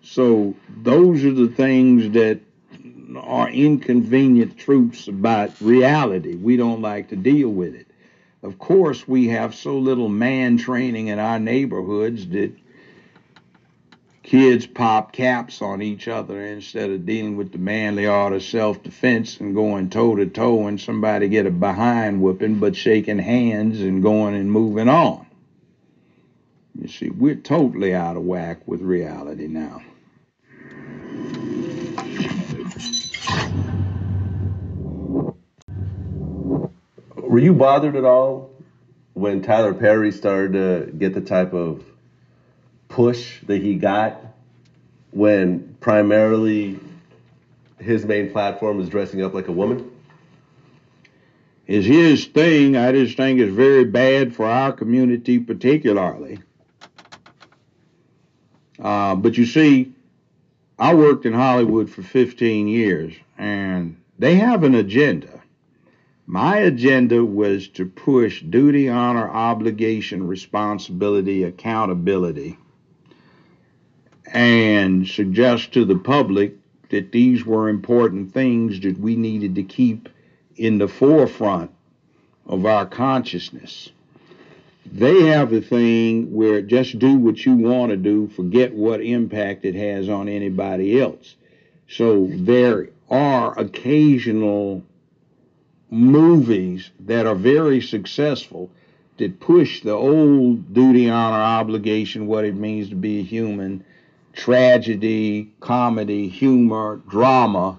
So 0.00 0.54
those 0.82 1.24
are 1.24 1.32
the 1.32 1.48
things 1.48 2.10
that 2.12 2.40
are 3.16 3.48
inconvenient 3.48 4.56
truths 4.56 5.08
about 5.08 5.60
reality. 5.60 6.36
We 6.36 6.56
don't 6.56 6.82
like 6.82 7.08
to 7.08 7.16
deal 7.16 7.48
with 7.48 7.74
it. 7.74 7.86
Of 8.42 8.58
course, 8.58 9.06
we 9.06 9.28
have 9.28 9.54
so 9.54 9.78
little 9.78 10.08
man 10.08 10.56
training 10.56 11.08
in 11.08 11.18
our 11.18 11.38
neighborhoods 11.38 12.26
that 12.28 12.52
kids 14.22 14.66
pop 14.66 15.12
caps 15.12 15.60
on 15.62 15.82
each 15.82 16.08
other 16.08 16.40
instead 16.40 16.90
of 16.90 17.06
dealing 17.06 17.36
with 17.36 17.52
the 17.52 17.58
manly 17.58 18.06
art 18.06 18.32
of 18.32 18.42
self-defense 18.42 19.38
and 19.40 19.54
going 19.54 19.90
toe 19.90 20.16
to 20.16 20.26
toe 20.26 20.66
and 20.66 20.80
somebody 20.80 21.28
get 21.28 21.46
a 21.46 21.50
behind 21.50 22.20
whooping, 22.20 22.58
but 22.58 22.74
shaking 22.74 23.18
hands 23.18 23.80
and 23.80 24.02
going 24.02 24.34
and 24.34 24.50
moving 24.50 24.88
on. 24.88 25.26
You 26.80 26.88
see, 26.88 27.10
we're 27.10 27.34
totally 27.34 27.94
out 27.94 28.16
of 28.16 28.24
whack 28.24 28.66
with 28.66 28.80
reality 28.80 29.46
now. 29.46 29.82
Were 37.32 37.38
you 37.38 37.54
bothered 37.54 37.96
at 37.96 38.04
all 38.04 38.50
when 39.14 39.40
Tyler 39.40 39.72
Perry 39.72 40.12
started 40.12 40.52
to 40.52 40.92
get 40.92 41.14
the 41.14 41.22
type 41.22 41.54
of 41.54 41.82
push 42.90 43.40
that 43.46 43.62
he 43.62 43.74
got 43.74 44.22
when 45.12 45.74
primarily 45.80 46.78
his 47.78 48.04
main 48.04 48.30
platform 48.30 48.82
is 48.82 48.90
dressing 48.90 49.22
up 49.22 49.32
like 49.32 49.48
a 49.48 49.52
woman? 49.52 49.90
Is 51.66 51.86
his 51.86 52.26
thing, 52.26 52.76
I 52.76 52.92
just 52.92 53.16
think 53.16 53.40
is 53.40 53.54
very 53.54 53.86
bad 53.86 54.36
for 54.36 54.44
our 54.44 54.70
community 54.70 55.38
particularly. 55.38 56.38
Uh, 58.78 59.14
but 59.14 59.38
you 59.38 59.46
see, 59.46 59.94
I 60.78 60.92
worked 60.92 61.24
in 61.24 61.32
Hollywood 61.32 61.88
for 61.88 62.02
15 62.02 62.68
years, 62.68 63.14
and 63.38 63.96
they 64.18 64.34
have 64.34 64.64
an 64.64 64.74
agenda. 64.74 65.31
My 66.32 66.56
agenda 66.60 67.22
was 67.22 67.68
to 67.74 67.84
push 67.84 68.40
duty, 68.40 68.88
honor, 68.88 69.28
obligation, 69.28 70.26
responsibility, 70.26 71.42
accountability 71.42 72.56
and 74.32 75.06
suggest 75.06 75.74
to 75.74 75.84
the 75.84 75.98
public 75.98 76.54
that 76.88 77.12
these 77.12 77.44
were 77.44 77.68
important 77.68 78.32
things 78.32 78.80
that 78.80 78.98
we 78.98 79.14
needed 79.14 79.54
to 79.56 79.62
keep 79.62 80.08
in 80.56 80.78
the 80.78 80.88
forefront 80.88 81.70
of 82.46 82.64
our 82.64 82.86
consciousness. 82.86 83.90
They 84.90 85.24
have 85.24 85.52
a 85.52 85.60
thing 85.60 86.32
where 86.32 86.62
just 86.62 86.98
do 86.98 87.14
what 87.14 87.44
you 87.44 87.56
want 87.56 87.90
to 87.90 87.98
do, 87.98 88.26
forget 88.28 88.72
what 88.72 89.02
impact 89.02 89.66
it 89.66 89.74
has 89.74 90.08
on 90.08 90.30
anybody 90.30 90.98
else. 90.98 91.34
So 91.90 92.30
there 92.32 92.88
are 93.10 93.58
occasional 93.58 94.82
movies 95.92 96.90
that 97.00 97.26
are 97.26 97.34
very 97.34 97.78
successful 97.80 98.70
that 99.18 99.38
push 99.40 99.82
the 99.82 99.92
old 99.92 100.72
duty, 100.72 101.10
honor, 101.10 101.36
obligation, 101.36 102.26
what 102.26 102.46
it 102.46 102.54
means 102.54 102.88
to 102.88 102.94
be 102.94 103.20
a 103.20 103.22
human, 103.22 103.84
tragedy, 104.32 105.52
comedy, 105.60 106.28
humor, 106.28 106.98
drama, 107.08 107.78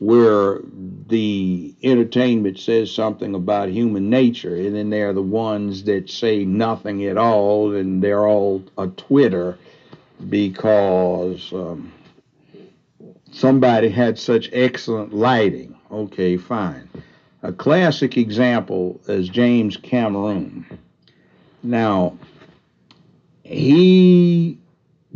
where 0.00 0.60
the 1.08 1.74
entertainment 1.82 2.58
says 2.58 2.92
something 2.92 3.34
about 3.34 3.70
human 3.70 4.10
nature, 4.10 4.54
and 4.54 4.76
then 4.76 4.90
there 4.90 5.08
are 5.08 5.14
the 5.14 5.22
ones 5.22 5.84
that 5.84 6.10
say 6.10 6.44
nothing 6.44 7.06
at 7.06 7.16
all, 7.16 7.74
and 7.74 8.02
they're 8.02 8.26
all 8.26 8.62
a 8.76 8.86
Twitter 8.88 9.56
because 10.28 11.50
um, 11.54 11.90
somebody 13.32 13.88
had 13.88 14.18
such 14.18 14.50
excellent 14.52 15.14
lighting. 15.14 15.74
Okay, 15.90 16.36
fine. 16.36 16.86
A 17.42 17.52
classic 17.52 18.16
example 18.16 19.00
is 19.08 19.28
James 19.28 19.76
Cameron. 19.76 20.64
Now, 21.62 22.16
he 23.44 24.58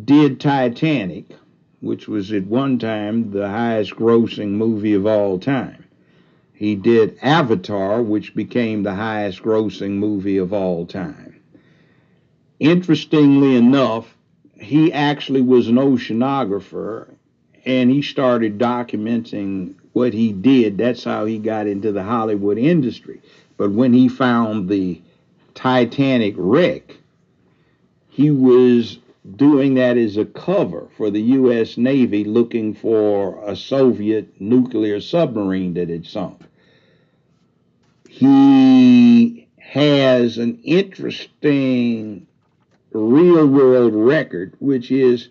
did 0.04 0.38
Titanic, 0.38 1.34
which 1.80 2.08
was 2.08 2.30
at 2.32 2.46
one 2.46 2.78
time 2.78 3.30
the 3.30 3.48
highest 3.48 3.96
grossing 3.96 4.50
movie 4.50 4.92
of 4.92 5.06
all 5.06 5.38
time. 5.38 5.84
He 6.52 6.74
did 6.74 7.18
Avatar, 7.22 8.02
which 8.02 8.34
became 8.34 8.82
the 8.82 8.94
highest 8.94 9.42
grossing 9.42 9.92
movie 9.92 10.36
of 10.36 10.52
all 10.52 10.84
time. 10.84 11.40
Interestingly 12.58 13.56
enough, 13.56 14.14
he 14.60 14.92
actually 14.92 15.40
was 15.40 15.68
an 15.68 15.76
oceanographer 15.76 17.14
and 17.64 17.90
he 17.90 18.02
started 18.02 18.58
documenting 18.58 19.74
what 19.92 20.12
he 20.12 20.32
did. 20.32 20.78
That's 20.78 21.04
how 21.04 21.24
he 21.24 21.38
got 21.38 21.66
into 21.66 21.92
the 21.92 22.02
Hollywood 22.02 22.58
industry. 22.58 23.20
But 23.56 23.72
when 23.72 23.92
he 23.92 24.08
found 24.08 24.68
the 24.68 25.00
Titanic 25.54 26.34
wreck, 26.36 26.96
he 28.08 28.30
was 28.30 28.98
doing 29.36 29.74
that 29.74 29.96
as 29.96 30.16
a 30.16 30.24
cover 30.24 30.88
for 30.96 31.10
the 31.10 31.20
U.S. 31.20 31.76
Navy 31.76 32.24
looking 32.24 32.74
for 32.74 33.42
a 33.46 33.54
Soviet 33.54 34.40
nuclear 34.40 35.00
submarine 35.00 35.74
that 35.74 35.88
had 35.88 36.06
sunk. 36.06 36.40
He 38.08 39.46
has 39.58 40.38
an 40.38 40.58
interesting 40.64 42.26
real 42.92 43.46
world 43.46 43.94
record, 43.94 44.54
which 44.58 44.90
is 44.90 45.28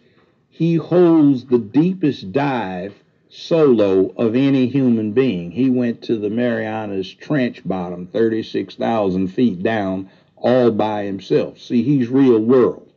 he 0.49 0.75
holds 0.75 1.45
the 1.45 1.57
deepest 1.57 2.31
dive 2.31 2.93
solo 3.29 4.11
of 4.17 4.35
any 4.35 4.67
human 4.67 5.11
being. 5.11 5.51
He 5.51 5.69
went 5.69 6.01
to 6.03 6.17
the 6.17 6.29
Marianas 6.29 7.13
Trench 7.13 7.61
bottom, 7.63 8.07
36,000 8.07 9.27
feet 9.27 9.61
down, 9.61 10.09
all 10.35 10.71
by 10.71 11.05
himself. 11.05 11.59
See, 11.59 11.83
he's 11.83 12.09
real 12.09 12.39
world. 12.39 12.89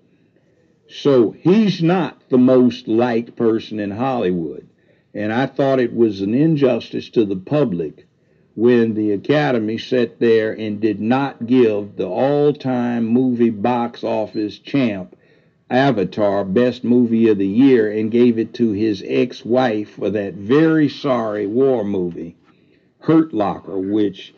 So 0.89 1.31
he's 1.31 1.83
not 1.83 2.29
the 2.29 2.39
most 2.39 2.89
liked 2.89 3.37
person 3.37 3.79
in 3.79 3.91
Hollywood. 3.91 4.67
And 5.15 5.33
I 5.33 5.47
thought 5.47 5.81
it 5.81 5.95
was 5.95 6.23
an 6.23 6.35
injustice 6.35 7.11
to 7.11 7.25
the 7.25 7.37
public 7.37 8.07
when 8.55 8.95
the 8.95 9.13
Academy 9.13 9.79
sat 9.79 10.19
there 10.19 10.53
and 10.53 10.81
did 10.81 11.01
not 11.01 11.47
give 11.47 11.97
the 11.97 12.07
all 12.07 12.53
time 12.53 13.07
movie 13.07 13.51
box 13.51 14.05
office 14.05 14.59
champ 14.59 15.17
Avatar 15.73 16.44
Best 16.44 16.85
Movie 16.85 17.28
of 17.28 17.39
the 17.39 17.47
Year 17.47 17.90
and 17.90 18.11
gave 18.11 18.39
it 18.39 18.53
to 18.55 18.73
his 18.73 19.03
ex 19.07 19.43
wife 19.43 19.93
for 19.93 20.11
that 20.11 20.35
very 20.35 20.89
sorry 20.89 21.47
war 21.47 21.82
movie, 21.82 22.36
Hurt 23.01 23.32
Locker, 23.32 23.78
which 23.78 24.35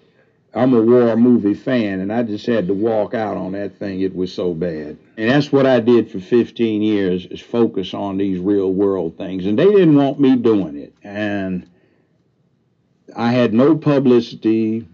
I'm 0.54 0.72
a 0.72 0.80
war 0.80 1.16
movie 1.16 1.54
fan 1.54 1.98
and 1.98 2.12
I 2.12 2.22
just 2.22 2.46
had 2.46 2.68
to 2.68 2.74
walk 2.74 3.14
out 3.14 3.36
on 3.36 3.52
that 3.52 3.76
thing. 3.80 4.00
It 4.00 4.14
was 4.14 4.32
so 4.32 4.54
bad. 4.54 4.96
And 5.16 5.28
that's 5.28 5.50
what 5.50 5.66
I 5.66 5.80
did 5.80 6.08
for 6.08 6.20
15 6.20 6.82
years 6.82 7.26
is 7.26 7.40
focus 7.40 7.92
on 7.94 8.16
these 8.16 8.38
real 8.38 8.72
world 8.72 9.18
things. 9.18 9.44
And 9.46 9.58
they 9.58 9.66
didn't 9.66 9.96
want 9.96 10.20
me 10.20 10.36
doing 10.36 10.76
it. 10.76 10.94
And 11.02 11.68
I 13.16 13.32
had 13.32 13.52
no 13.52 13.76
publicity, 13.76 14.86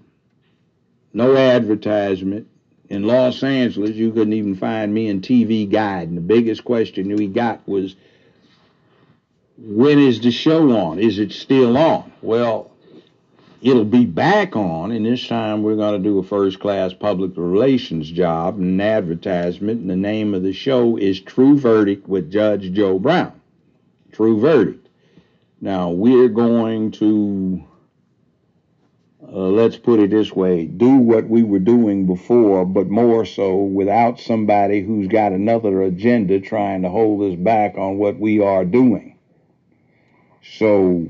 no 1.13 1.37
advertisement. 1.37 2.49
In 2.91 3.05
Los 3.05 3.45
Angeles, 3.45 3.93
you 3.93 4.11
couldn't 4.13 4.33
even 4.33 4.57
find 4.57 4.93
me 4.93 5.07
in 5.07 5.21
TV 5.21 5.71
Guide. 5.71 6.09
And 6.09 6.17
the 6.17 6.23
biggest 6.23 6.65
question 6.65 7.15
we 7.15 7.29
got 7.29 7.67
was, 7.67 7.95
when 9.57 10.01
is 10.01 10.21
the 10.21 10.33
show 10.33 10.77
on? 10.77 10.99
Is 10.99 11.21
it 11.21 11.31
still 11.31 11.79
on? 11.79 12.13
Well, 12.21 12.73
it'll 13.63 13.85
be 13.85 14.07
back 14.07 14.57
on, 14.57 14.91
and 14.91 15.07
this 15.07 15.29
time 15.29 15.63
we're 15.63 15.77
going 15.77 16.03
to 16.03 16.09
do 16.09 16.19
a 16.19 16.25
first 16.25 16.59
class 16.59 16.93
public 16.93 17.31
relations 17.37 18.11
job 18.11 18.59
and 18.59 18.83
advertisement. 18.83 19.83
And 19.83 19.91
the 19.91 19.95
name 19.97 20.35
of 20.35 20.43
the 20.43 20.53
show 20.53 20.97
is 20.97 21.21
True 21.21 21.57
Verdict 21.57 22.09
with 22.09 22.33
Judge 22.33 22.73
Joe 22.73 22.99
Brown. 22.99 23.41
True 24.11 24.41
Verdict. 24.41 24.89
Now, 25.61 25.91
we're 25.91 26.29
going 26.29 26.91
to 26.93 27.63
uh, 29.33 29.47
let's 29.49 29.77
put 29.77 30.01
it 30.01 30.11
this 30.11 30.33
way, 30.33 30.67
do 30.67 30.97
what 30.97 31.29
we 31.29 31.45
were 31.45 31.61
doing 31.61 32.05
before, 32.05 32.65
but 32.65 32.89
more 32.89 33.25
so 33.25 33.57
without 33.57 34.19
somebody 34.19 34.83
who's 34.83 35.07
got 35.07 35.31
another 35.31 35.83
agenda 35.83 36.41
trying 36.41 36.83
to 36.83 36.89
hold 36.89 37.23
us 37.23 37.39
back 37.39 37.79
on 37.79 37.97
what 37.97 38.19
we 38.19 38.41
are 38.41 38.65
doing. 38.65 39.17
So 40.43 41.09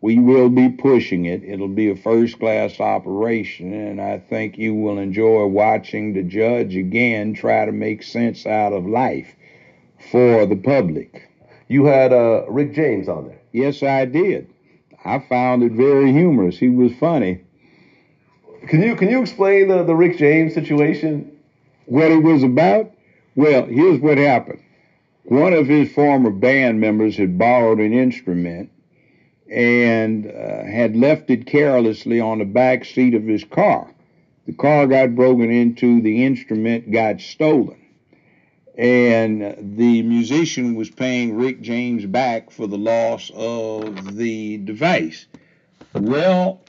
we 0.00 0.18
will 0.18 0.48
be 0.48 0.68
pushing 0.68 1.26
it. 1.26 1.44
It'll 1.44 1.68
be 1.68 1.90
a 1.90 1.96
first 1.96 2.40
class 2.40 2.80
operation, 2.80 3.72
and 3.72 4.00
I 4.00 4.18
think 4.18 4.58
you 4.58 4.74
will 4.74 4.98
enjoy 4.98 5.46
watching 5.46 6.14
the 6.14 6.24
judge 6.24 6.74
again 6.74 7.34
try 7.34 7.64
to 7.64 7.72
make 7.72 8.02
sense 8.02 8.46
out 8.46 8.72
of 8.72 8.84
life 8.84 9.36
for 10.10 10.44
the 10.44 10.56
public. 10.56 11.28
You 11.68 11.84
had 11.84 12.12
uh, 12.12 12.46
Rick 12.48 12.74
James 12.74 13.08
on 13.08 13.28
there. 13.28 13.40
Yes, 13.52 13.82
I 13.82 14.06
did. 14.06 14.48
I 15.08 15.18
found 15.20 15.62
it 15.62 15.72
very 15.72 16.12
humorous. 16.12 16.58
He 16.58 16.68
was 16.68 16.92
funny. 16.94 17.40
Can 18.66 18.82
you 18.82 18.94
can 18.94 19.08
you 19.08 19.20
explain 19.20 19.68
the, 19.68 19.82
the 19.82 19.94
Rick 19.94 20.18
James 20.18 20.52
situation? 20.52 21.32
What 21.86 22.10
it 22.10 22.22
was 22.22 22.42
about? 22.42 22.92
Well, 23.34 23.64
here's 23.66 24.00
what 24.00 24.18
happened. 24.18 24.62
One 25.24 25.54
of 25.54 25.66
his 25.66 25.90
former 25.92 26.30
band 26.30 26.80
members 26.80 27.16
had 27.16 27.38
borrowed 27.38 27.80
an 27.80 27.92
instrument 27.92 28.70
and 29.50 30.26
uh, 30.26 30.64
had 30.64 30.96
left 30.96 31.30
it 31.30 31.46
carelessly 31.46 32.20
on 32.20 32.38
the 32.38 32.44
back 32.44 32.84
seat 32.84 33.14
of 33.14 33.24
his 33.24 33.44
car. 33.44 33.90
The 34.46 34.52
car 34.52 34.86
got 34.86 35.14
broken 35.14 35.50
into, 35.50 36.02
the 36.02 36.24
instrument 36.24 36.90
got 36.90 37.20
stolen 37.20 37.78
and 38.78 39.76
the 39.76 40.02
musician 40.02 40.76
was 40.76 40.88
paying 40.88 41.34
Rick 41.34 41.60
James 41.60 42.06
back 42.06 42.52
for 42.52 42.68
the 42.68 42.78
loss 42.78 43.30
of 43.34 44.16
the 44.16 44.58
device. 44.58 45.26
Well, 45.94 46.62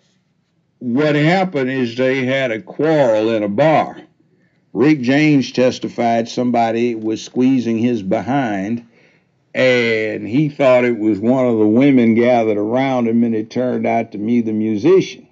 what 0.80 1.14
happened 1.14 1.70
is 1.70 1.96
they 1.96 2.26
had 2.26 2.52
a 2.52 2.62
quarrel 2.62 3.30
in 3.30 3.44
a 3.44 3.48
bar. 3.48 4.02
Rick 4.74 5.02
James 5.02 5.52
testified 5.52 6.28
somebody 6.28 6.96
was 6.96 7.24
squeezing 7.24 7.78
his 7.78 8.02
behind, 8.02 8.88
and 9.54 10.28
he 10.28 10.50
thought 10.50 10.86
it 10.86 10.98
was 10.98 11.20
one 11.20 11.46
of 11.46 11.60
the 11.60 11.68
women 11.68 12.16
gathered 12.16 12.58
around 12.58 13.08
him, 13.08 13.24
and 13.24 13.36
it 13.36 13.52
turned 13.52 13.86
out 13.86 14.12
to 14.14 14.18
be 14.18 14.42
the 14.42 14.54
musician. 14.54 15.28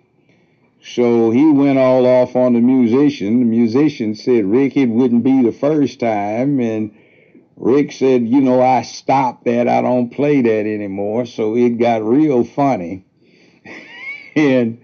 So 0.94 1.32
he 1.32 1.46
went 1.52 1.78
all 1.78 2.06
off 2.06 2.36
on 2.36 2.54
the 2.54 2.62
musician. 2.62 3.40
The 3.40 3.46
musician 3.46 4.16
said, 4.16 4.46
Rick, 4.46 4.78
it 4.78 4.88
wouldn't 4.88 5.24
be 5.24 5.42
the 5.42 5.52
first 5.52 6.00
time. 6.00 6.62
And 6.62 6.92
Rick 7.58 7.92
said, 7.92 8.28
You 8.28 8.40
know, 8.40 8.62
I 8.62 8.84
stopped 8.84 9.46
that. 9.46 9.68
I 9.68 9.82
don't 9.82 10.10
play 10.10 10.42
that 10.42 10.66
anymore. 10.66 11.26
So 11.26 11.56
it 11.56 11.78
got 11.78 12.04
real 12.04 12.46
funny. 12.46 13.04
and 14.36 14.80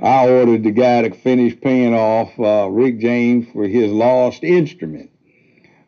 I 0.00 0.28
ordered 0.28 0.64
the 0.64 0.72
guy 0.72 1.02
to 1.02 1.14
finish 1.14 1.58
paying 1.60 1.94
off 1.94 2.38
uh, 2.38 2.68
Rick 2.68 2.98
James 2.98 3.46
for 3.52 3.68
his 3.68 3.92
lost 3.92 4.42
instrument. 4.42 5.10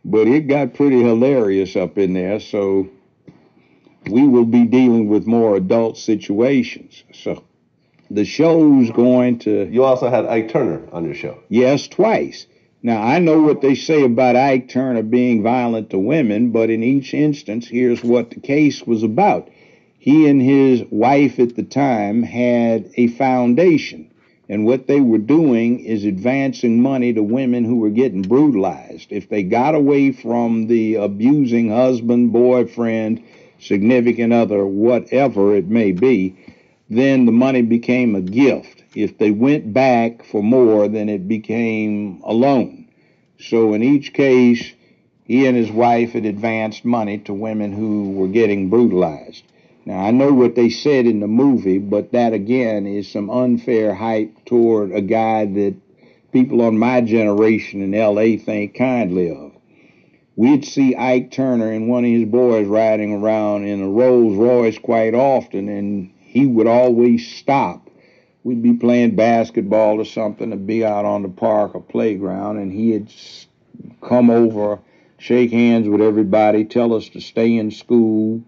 But 0.04 0.28
it 0.28 0.46
got 0.46 0.74
pretty 0.74 1.02
hilarious 1.02 1.74
up 1.74 1.98
in 1.98 2.12
there. 2.12 2.38
So 2.38 2.88
we 4.08 4.28
will 4.28 4.44
be 4.44 4.64
dealing 4.64 5.08
with 5.08 5.26
more 5.26 5.56
adult 5.56 5.98
situations. 5.98 7.02
So 7.12 7.42
the 8.14 8.24
show's 8.24 8.90
going 8.90 9.40
to. 9.40 9.68
You 9.70 9.84
also 9.84 10.08
had 10.08 10.26
Ike 10.26 10.50
Turner 10.50 10.82
on 10.92 11.04
your 11.04 11.14
show. 11.14 11.38
Yes, 11.48 11.88
twice. 11.88 12.46
Now, 12.82 13.02
I 13.02 13.18
know 13.18 13.40
what 13.40 13.60
they 13.60 13.74
say 13.74 14.02
about 14.02 14.36
Ike 14.36 14.68
Turner 14.68 15.02
being 15.02 15.42
violent 15.42 15.90
to 15.90 15.98
women, 15.98 16.50
but 16.50 16.70
in 16.70 16.82
each 16.82 17.14
instance, 17.14 17.66
here's 17.66 18.04
what 18.04 18.30
the 18.30 18.40
case 18.40 18.86
was 18.86 19.02
about. 19.02 19.48
He 19.98 20.28
and 20.28 20.40
his 20.40 20.84
wife 20.90 21.38
at 21.38 21.56
the 21.56 21.62
time 21.62 22.22
had 22.22 22.90
a 22.96 23.06
foundation, 23.08 24.12
and 24.50 24.66
what 24.66 24.86
they 24.86 25.00
were 25.00 25.16
doing 25.16 25.80
is 25.80 26.04
advancing 26.04 26.82
money 26.82 27.14
to 27.14 27.22
women 27.22 27.64
who 27.64 27.76
were 27.76 27.88
getting 27.88 28.20
brutalized. 28.20 29.10
If 29.10 29.30
they 29.30 29.42
got 29.42 29.74
away 29.74 30.12
from 30.12 30.66
the 30.66 30.96
abusing 30.96 31.70
husband, 31.70 32.34
boyfriend, 32.34 33.24
significant 33.58 34.34
other, 34.34 34.66
whatever 34.66 35.56
it 35.56 35.68
may 35.68 35.92
be, 35.92 36.36
then 36.96 37.26
the 37.26 37.32
money 37.32 37.62
became 37.62 38.14
a 38.14 38.20
gift. 38.20 38.82
If 38.94 39.18
they 39.18 39.30
went 39.30 39.72
back 39.72 40.24
for 40.24 40.42
more, 40.42 40.88
then 40.88 41.08
it 41.08 41.28
became 41.28 42.22
a 42.24 42.32
loan. 42.32 42.88
So 43.38 43.74
in 43.74 43.82
each 43.82 44.12
case, 44.12 44.72
he 45.24 45.46
and 45.46 45.56
his 45.56 45.70
wife 45.70 46.12
had 46.12 46.24
advanced 46.26 46.84
money 46.84 47.18
to 47.18 47.34
women 47.34 47.72
who 47.72 48.12
were 48.12 48.28
getting 48.28 48.70
brutalized. 48.70 49.42
Now, 49.86 49.98
I 49.98 50.12
know 50.12 50.32
what 50.32 50.54
they 50.54 50.70
said 50.70 51.06
in 51.06 51.20
the 51.20 51.26
movie, 51.26 51.78
but 51.78 52.12
that 52.12 52.32
again 52.32 52.86
is 52.86 53.10
some 53.10 53.28
unfair 53.28 53.94
hype 53.94 54.44
toward 54.46 54.92
a 54.92 55.02
guy 55.02 55.44
that 55.44 55.74
people 56.32 56.62
on 56.62 56.78
my 56.78 57.00
generation 57.00 57.82
in 57.82 57.92
LA 57.92 58.38
think 58.42 58.74
kindly 58.74 59.30
of. 59.30 59.52
We'd 60.36 60.64
see 60.64 60.96
Ike 60.96 61.30
Turner 61.30 61.70
and 61.70 61.88
one 61.88 62.04
of 62.04 62.10
his 62.10 62.24
boys 62.24 62.66
riding 62.66 63.12
around 63.12 63.66
in 63.66 63.82
a 63.82 63.88
Rolls 63.88 64.36
Royce 64.36 64.78
quite 64.78 65.14
often, 65.14 65.68
and 65.68 66.10
he 66.34 66.46
would 66.46 66.66
always 66.66 67.26
stop 67.36 67.84
we'd 68.44 68.62
be 68.62 68.74
playing 68.74 69.16
basketball 69.16 69.98
or 69.98 70.04
something, 70.04 70.52
and 70.52 70.66
be 70.66 70.84
out 70.84 71.04
on 71.06 71.22
the 71.22 71.28
park 71.28 71.74
or 71.74 71.80
playground, 71.80 72.58
and 72.58 72.70
he 72.70 72.90
had 72.90 73.12
come 74.02 74.30
over, 74.30 74.78
shake 75.18 75.50
hands 75.50 75.88
with 75.88 76.02
everybody, 76.02 76.64
tell 76.64 76.94
us 76.94 77.08
to 77.08 77.20
stay 77.20 77.56
in 77.56 77.70
school, 77.70 78.42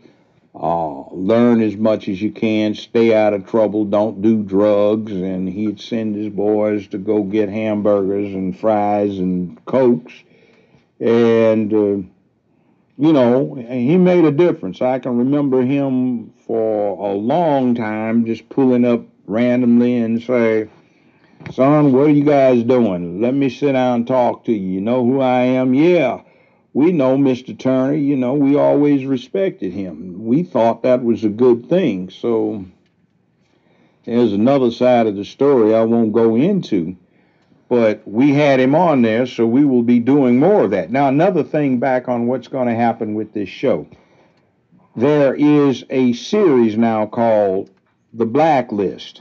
uh, 0.54 1.08
learn 1.14 1.60
as 1.62 1.76
much 1.76 2.08
as 2.08 2.20
you 2.20 2.30
can, 2.30 2.74
stay 2.74 3.14
out 3.14 3.32
of 3.32 3.46
trouble, 3.46 3.84
don't 3.84 4.22
do 4.22 4.42
drugs, 4.42 5.12
and 5.12 5.48
he'd 5.48 5.80
send 5.80 6.14
his 6.14 6.28
boys 6.28 6.86
to 6.88 6.98
go 6.98 7.22
get 7.22 7.48
hamburgers 7.48 8.32
and 8.34 8.58
fries 8.58 9.18
and 9.18 9.62
cokes, 9.64 10.12
and 11.00 11.72
uh, 11.72 12.06
you 12.98 13.12
know, 13.12 13.54
he 13.54 13.98
made 13.98 14.24
a 14.24 14.30
difference. 14.30 14.80
I 14.80 14.98
can 14.98 15.18
remember 15.18 15.62
him 15.62 16.32
for 16.46 17.10
a 17.10 17.14
long 17.14 17.74
time 17.74 18.24
just 18.24 18.48
pulling 18.48 18.84
up 18.84 19.02
randomly 19.26 19.96
and 19.98 20.22
say, 20.22 20.68
Son, 21.52 21.92
what 21.92 22.06
are 22.06 22.10
you 22.10 22.24
guys 22.24 22.62
doing? 22.62 23.20
Let 23.20 23.34
me 23.34 23.48
sit 23.50 23.72
down 23.72 23.94
and 23.96 24.06
talk 24.06 24.44
to 24.44 24.52
you. 24.52 24.74
You 24.74 24.80
know 24.80 25.04
who 25.04 25.20
I 25.20 25.40
am? 25.42 25.74
Yeah. 25.74 26.22
We 26.72 26.92
know 26.92 27.16
Mr. 27.16 27.58
Turner. 27.58 27.94
You 27.94 28.16
know, 28.16 28.34
we 28.34 28.56
always 28.56 29.04
respected 29.04 29.72
him. 29.72 30.26
We 30.26 30.42
thought 30.42 30.82
that 30.82 31.02
was 31.04 31.24
a 31.24 31.28
good 31.28 31.68
thing. 31.68 32.10
So 32.10 32.64
there's 34.04 34.32
another 34.32 34.70
side 34.70 35.06
of 35.06 35.16
the 35.16 35.24
story 35.24 35.74
I 35.74 35.82
won't 35.82 36.12
go 36.12 36.36
into 36.36 36.96
but 37.68 38.06
we 38.06 38.32
had 38.32 38.60
him 38.60 38.74
on 38.74 39.02
there, 39.02 39.26
so 39.26 39.46
we 39.46 39.64
will 39.64 39.82
be 39.82 39.98
doing 39.98 40.38
more 40.38 40.64
of 40.64 40.70
that. 40.70 40.90
Now, 40.90 41.08
another 41.08 41.42
thing 41.42 41.78
back 41.78 42.08
on 42.08 42.26
what's 42.26 42.48
going 42.48 42.68
to 42.68 42.74
happen 42.74 43.14
with 43.14 43.32
this 43.32 43.48
show. 43.48 43.86
There 44.96 45.34
is 45.34 45.84
a 45.90 46.14
series 46.14 46.78
now 46.78 47.04
called 47.04 47.68
The 48.14 48.24
Blacklist. 48.24 49.20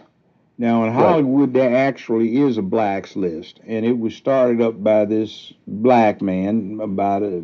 Now, 0.57 0.85
in 0.85 0.93
Hollywood, 0.93 1.51
there 1.51 1.75
actually 1.75 2.37
is 2.37 2.57
a 2.57 2.61
blacks 2.61 3.17
list, 3.17 3.59
and 3.67 3.85
it 3.85 3.99
was 3.99 4.15
started 4.15 4.61
up 4.61 4.81
by 4.81 5.03
this 5.03 5.51
black 5.67 6.21
man 6.21 6.79
about 6.81 7.23
a 7.23 7.43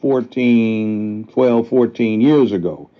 14, 0.00 1.28
12, 1.32 1.68
14 1.68 2.20
years 2.20 2.52
ago. 2.52 2.90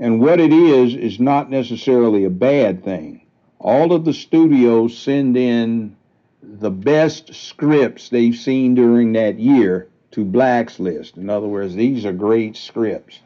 And 0.00 0.20
what 0.20 0.40
it 0.40 0.52
is, 0.52 0.96
is 0.96 1.20
not 1.20 1.48
necessarily 1.48 2.24
a 2.24 2.30
bad 2.30 2.82
thing. 2.82 3.24
All 3.60 3.92
of 3.92 4.04
the 4.04 4.12
studios 4.12 4.98
send 4.98 5.36
in 5.36 5.94
the 6.42 6.72
best 6.72 7.32
scripts 7.32 8.08
they've 8.08 8.34
seen 8.34 8.74
during 8.74 9.12
that 9.12 9.38
year 9.38 9.86
to 10.10 10.24
Black's 10.24 10.80
List. 10.80 11.16
In 11.16 11.30
other 11.30 11.46
words, 11.46 11.76
these 11.76 12.04
are 12.04 12.12
great 12.12 12.56
scripts. 12.56 13.20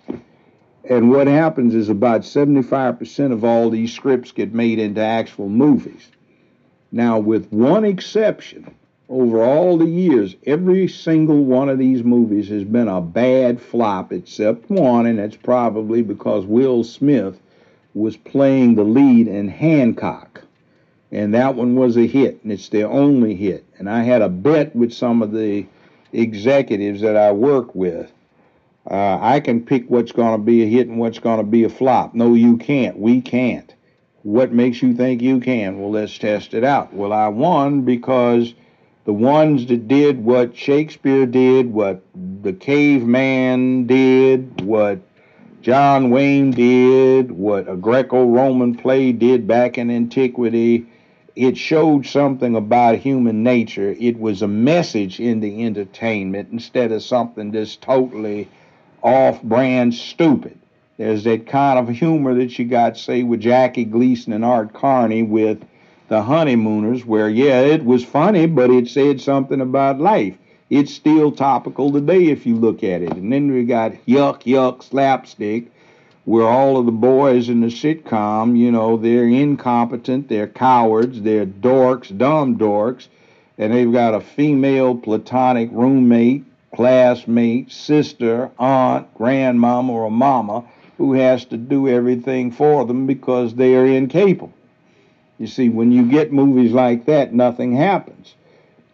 And 0.88 1.10
what 1.10 1.26
happens 1.26 1.74
is 1.74 1.88
about 1.88 2.22
75% 2.22 3.32
of 3.32 3.44
all 3.44 3.70
these 3.70 3.92
scripts 3.92 4.32
get 4.32 4.52
made 4.52 4.80
into 4.80 5.00
actual 5.00 5.48
movies. 5.48 6.08
Now, 6.90 7.18
with 7.18 7.52
one 7.52 7.84
exception, 7.84 8.74
over 9.08 9.42
all 9.44 9.76
the 9.76 9.86
years, 9.86 10.34
every 10.46 10.88
single 10.88 11.44
one 11.44 11.68
of 11.68 11.78
these 11.78 12.02
movies 12.02 12.48
has 12.48 12.64
been 12.64 12.88
a 12.88 13.00
bad 13.00 13.60
flop 13.60 14.12
except 14.12 14.68
one, 14.68 15.06
and 15.06 15.18
that's 15.18 15.36
probably 15.36 16.02
because 16.02 16.44
Will 16.46 16.82
Smith 16.82 17.38
was 17.94 18.16
playing 18.16 18.74
the 18.74 18.84
lead 18.84 19.28
in 19.28 19.48
Hancock 19.48 20.42
and 21.10 21.32
that 21.34 21.54
one 21.54 21.74
was 21.74 21.96
a 21.96 22.06
hit, 22.06 22.40
and 22.42 22.52
it's 22.52 22.68
their 22.68 22.88
only 22.88 23.34
hit. 23.34 23.64
And 23.78 23.88
I 23.88 24.02
had 24.02 24.22
a 24.22 24.28
bet 24.28 24.74
with 24.76 24.92
some 24.92 25.22
of 25.22 25.32
the 25.32 25.66
executives 26.12 27.00
that 27.00 27.16
I 27.16 27.32
work 27.32 27.74
with. 27.74 28.12
Uh, 28.90 29.18
I 29.20 29.40
can 29.40 29.64
pick 29.64 29.88
what's 29.90 30.12
going 30.12 30.38
to 30.38 30.42
be 30.42 30.62
a 30.62 30.66
hit 30.66 30.88
and 30.88 30.98
what's 30.98 31.18
going 31.18 31.38
to 31.38 31.44
be 31.44 31.64
a 31.64 31.68
flop. 31.68 32.14
No, 32.14 32.34
you 32.34 32.56
can't. 32.56 32.98
We 32.98 33.20
can't. 33.20 33.74
What 34.22 34.52
makes 34.52 34.82
you 34.82 34.94
think 34.94 35.20
you 35.20 35.40
can? 35.40 35.78
Well, 35.78 35.90
let's 35.90 36.16
test 36.16 36.54
it 36.54 36.64
out. 36.64 36.92
Well, 36.94 37.12
I 37.12 37.28
won 37.28 37.82
because 37.82 38.54
the 39.04 39.12
ones 39.12 39.66
that 39.66 39.88
did 39.88 40.24
what 40.24 40.56
Shakespeare 40.56 41.26
did, 41.26 41.72
what 41.72 42.02
the 42.42 42.52
caveman 42.52 43.86
did, 43.86 44.62
what 44.62 45.00
John 45.60 46.10
Wayne 46.10 46.50
did, 46.50 47.30
what 47.30 47.68
a 47.68 47.76
Greco 47.76 48.24
Roman 48.24 48.74
play 48.74 49.12
did 49.12 49.46
back 49.46 49.76
in 49.76 49.90
antiquity, 49.90 50.86
it 51.36 51.56
showed 51.56 52.06
something 52.06 52.56
about 52.56 52.96
human 52.96 53.42
nature. 53.42 53.94
It 53.98 54.18
was 54.18 54.40
a 54.40 54.48
message 54.48 55.20
in 55.20 55.40
the 55.40 55.64
entertainment 55.64 56.48
instead 56.52 56.90
of 56.90 57.02
something 57.02 57.52
just 57.52 57.82
totally 57.82 58.48
off 59.02 59.42
brand 59.42 59.94
stupid. 59.94 60.58
There's 60.96 61.24
that 61.24 61.46
kind 61.46 61.78
of 61.78 61.88
humor 61.88 62.34
that 62.34 62.58
you 62.58 62.64
got, 62.64 62.98
say, 62.98 63.22
with 63.22 63.40
Jackie 63.40 63.84
Gleason 63.84 64.32
and 64.32 64.44
Art 64.44 64.72
Carney 64.72 65.22
with 65.22 65.64
The 66.08 66.22
Honeymooners, 66.22 67.04
where, 67.04 67.28
yeah, 67.28 67.60
it 67.60 67.84
was 67.84 68.04
funny, 68.04 68.46
but 68.46 68.70
it 68.70 68.88
said 68.88 69.20
something 69.20 69.60
about 69.60 70.00
life. 70.00 70.36
It's 70.70 70.92
still 70.92 71.32
topical 71.32 71.92
today 71.92 72.26
if 72.26 72.46
you 72.46 72.56
look 72.56 72.82
at 72.82 73.02
it. 73.02 73.12
And 73.12 73.32
then 73.32 73.52
we 73.52 73.64
got 73.64 73.92
Yuck 74.06 74.42
Yuck 74.42 74.82
Slapstick, 74.82 75.70
where 76.24 76.46
all 76.46 76.76
of 76.76 76.84
the 76.84 76.92
boys 76.92 77.48
in 77.48 77.60
the 77.62 77.68
sitcom, 77.68 78.58
you 78.58 78.70
know, 78.70 78.96
they're 78.96 79.28
incompetent, 79.28 80.28
they're 80.28 80.48
cowards, 80.48 81.22
they're 81.22 81.46
dorks, 81.46 82.16
dumb 82.18 82.58
dorks, 82.58 83.06
and 83.56 83.72
they've 83.72 83.92
got 83.92 84.14
a 84.14 84.20
female 84.20 84.94
platonic 84.94 85.70
roommate, 85.72 86.44
classmate, 86.78 87.72
sister, 87.72 88.48
aunt, 88.56 89.12
grandmama, 89.14 89.92
or 89.92 90.08
mama 90.08 90.64
who 90.96 91.12
has 91.12 91.44
to 91.44 91.56
do 91.56 91.88
everything 91.88 92.52
for 92.52 92.84
them 92.84 93.04
because 93.04 93.52
they 93.56 93.74
are 93.74 93.84
incapable. 93.84 94.52
You 95.38 95.48
see, 95.48 95.70
when 95.70 95.90
you 95.90 96.08
get 96.08 96.32
movies 96.32 96.70
like 96.70 97.04
that, 97.06 97.34
nothing 97.34 97.74
happens. 97.74 98.36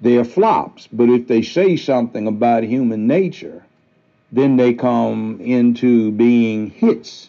They're 0.01 0.25
flops, 0.25 0.89
but 0.91 1.11
if 1.11 1.29
they 1.29 1.43
say 1.43 1.77
something 1.77 2.27
about 2.27 2.63
human 2.63 3.07
nature, 3.07 3.63
then 4.33 4.57
they 4.57 4.73
come 4.73 5.39
into 5.43 6.11
being 6.13 6.71
hits. 6.71 7.29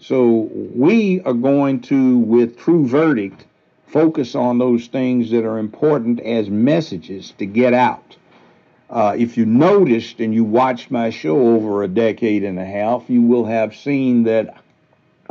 So 0.00 0.50
we 0.74 1.20
are 1.20 1.32
going 1.32 1.80
to, 1.82 2.18
with 2.18 2.58
True 2.58 2.88
Verdict, 2.88 3.44
focus 3.86 4.34
on 4.34 4.58
those 4.58 4.88
things 4.88 5.30
that 5.30 5.44
are 5.44 5.58
important 5.58 6.18
as 6.18 6.50
messages 6.50 7.34
to 7.38 7.46
get 7.46 7.72
out. 7.72 8.01
Uh, 8.92 9.16
if 9.18 9.38
you 9.38 9.46
noticed 9.46 10.20
and 10.20 10.34
you 10.34 10.44
watched 10.44 10.90
my 10.90 11.08
show 11.08 11.54
over 11.54 11.82
a 11.82 11.88
decade 11.88 12.44
and 12.44 12.58
a 12.58 12.64
half, 12.64 13.08
you 13.08 13.22
will 13.22 13.46
have 13.46 13.74
seen 13.74 14.24
that 14.24 14.62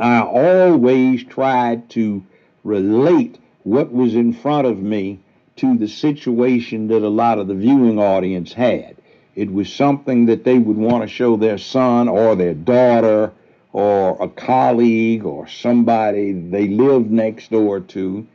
I 0.00 0.20
always 0.20 1.22
tried 1.22 1.88
to 1.90 2.24
relate 2.64 3.38
what 3.62 3.92
was 3.92 4.16
in 4.16 4.32
front 4.32 4.66
of 4.66 4.82
me 4.82 5.20
to 5.54 5.78
the 5.78 5.86
situation 5.86 6.88
that 6.88 7.04
a 7.04 7.08
lot 7.08 7.38
of 7.38 7.46
the 7.46 7.54
viewing 7.54 8.00
audience 8.00 8.52
had. 8.52 8.96
It 9.36 9.52
was 9.52 9.72
something 9.72 10.26
that 10.26 10.42
they 10.42 10.58
would 10.58 10.76
want 10.76 11.04
to 11.04 11.08
show 11.08 11.36
their 11.36 11.58
son 11.58 12.08
or 12.08 12.34
their 12.34 12.54
daughter 12.54 13.30
or 13.72 14.20
a 14.20 14.28
colleague 14.28 15.24
or 15.24 15.46
somebody 15.46 16.32
they 16.32 16.66
lived 16.66 17.12
next 17.12 17.52
door 17.52 17.78
to 17.78 18.26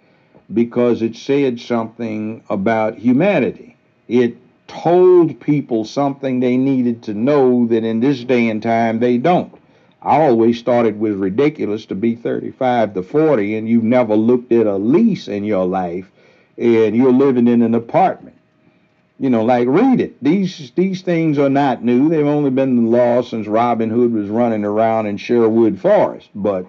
because 0.54 1.02
it 1.02 1.18
said 1.18 1.60
something 1.60 2.44
about 2.50 2.98
humanity. 2.98 3.76
It 4.08 4.38
told 4.68 5.40
people 5.40 5.86
something 5.86 6.40
they 6.40 6.58
needed 6.58 7.04
to 7.04 7.14
know 7.14 7.68
that 7.68 7.84
in 7.84 8.00
this 8.00 8.24
day 8.24 8.50
and 8.50 8.62
time 8.62 9.00
they 9.00 9.18
don't. 9.18 9.54
I 10.02 10.22
always 10.22 10.62
thought 10.62 10.86
it 10.86 10.98
was 10.98 11.16
ridiculous 11.16 11.86
to 11.88 11.96
be 11.96 12.16
35 12.16 12.94
to 12.94 13.04
40 13.04 13.56
and 13.56 13.68
you've 13.68 13.84
never 13.84 14.16
looked 14.16 14.52
at 14.52 14.68
a 14.68 14.78
lease 14.78 15.28
in 15.28 15.44
your 15.44 15.66
life 15.66 16.12
and 16.58 16.96
you're 16.96 17.12
living 17.12 17.48
in 17.48 17.62
an 17.62 17.76
apartment. 17.76 18.36
You 19.20 19.32
know, 19.32 19.44
like 19.44 19.68
read 19.68 20.00
it. 20.00 20.22
These 20.24 20.72
these 20.76 21.02
things 21.02 21.40
are 21.40 21.50
not 21.50 21.84
new. 21.84 22.08
They've 22.08 22.26
only 22.26 22.52
been 22.52 22.76
the 22.76 22.90
law 22.90 23.24
since 23.24 23.48
Robin 23.48 23.90
Hood 23.90 24.14
was 24.14 24.30
running 24.30 24.64
around 24.64 25.08
in 25.08 25.18
Sherwood 25.18 25.80
Forest. 25.80 26.30
But 26.36 26.68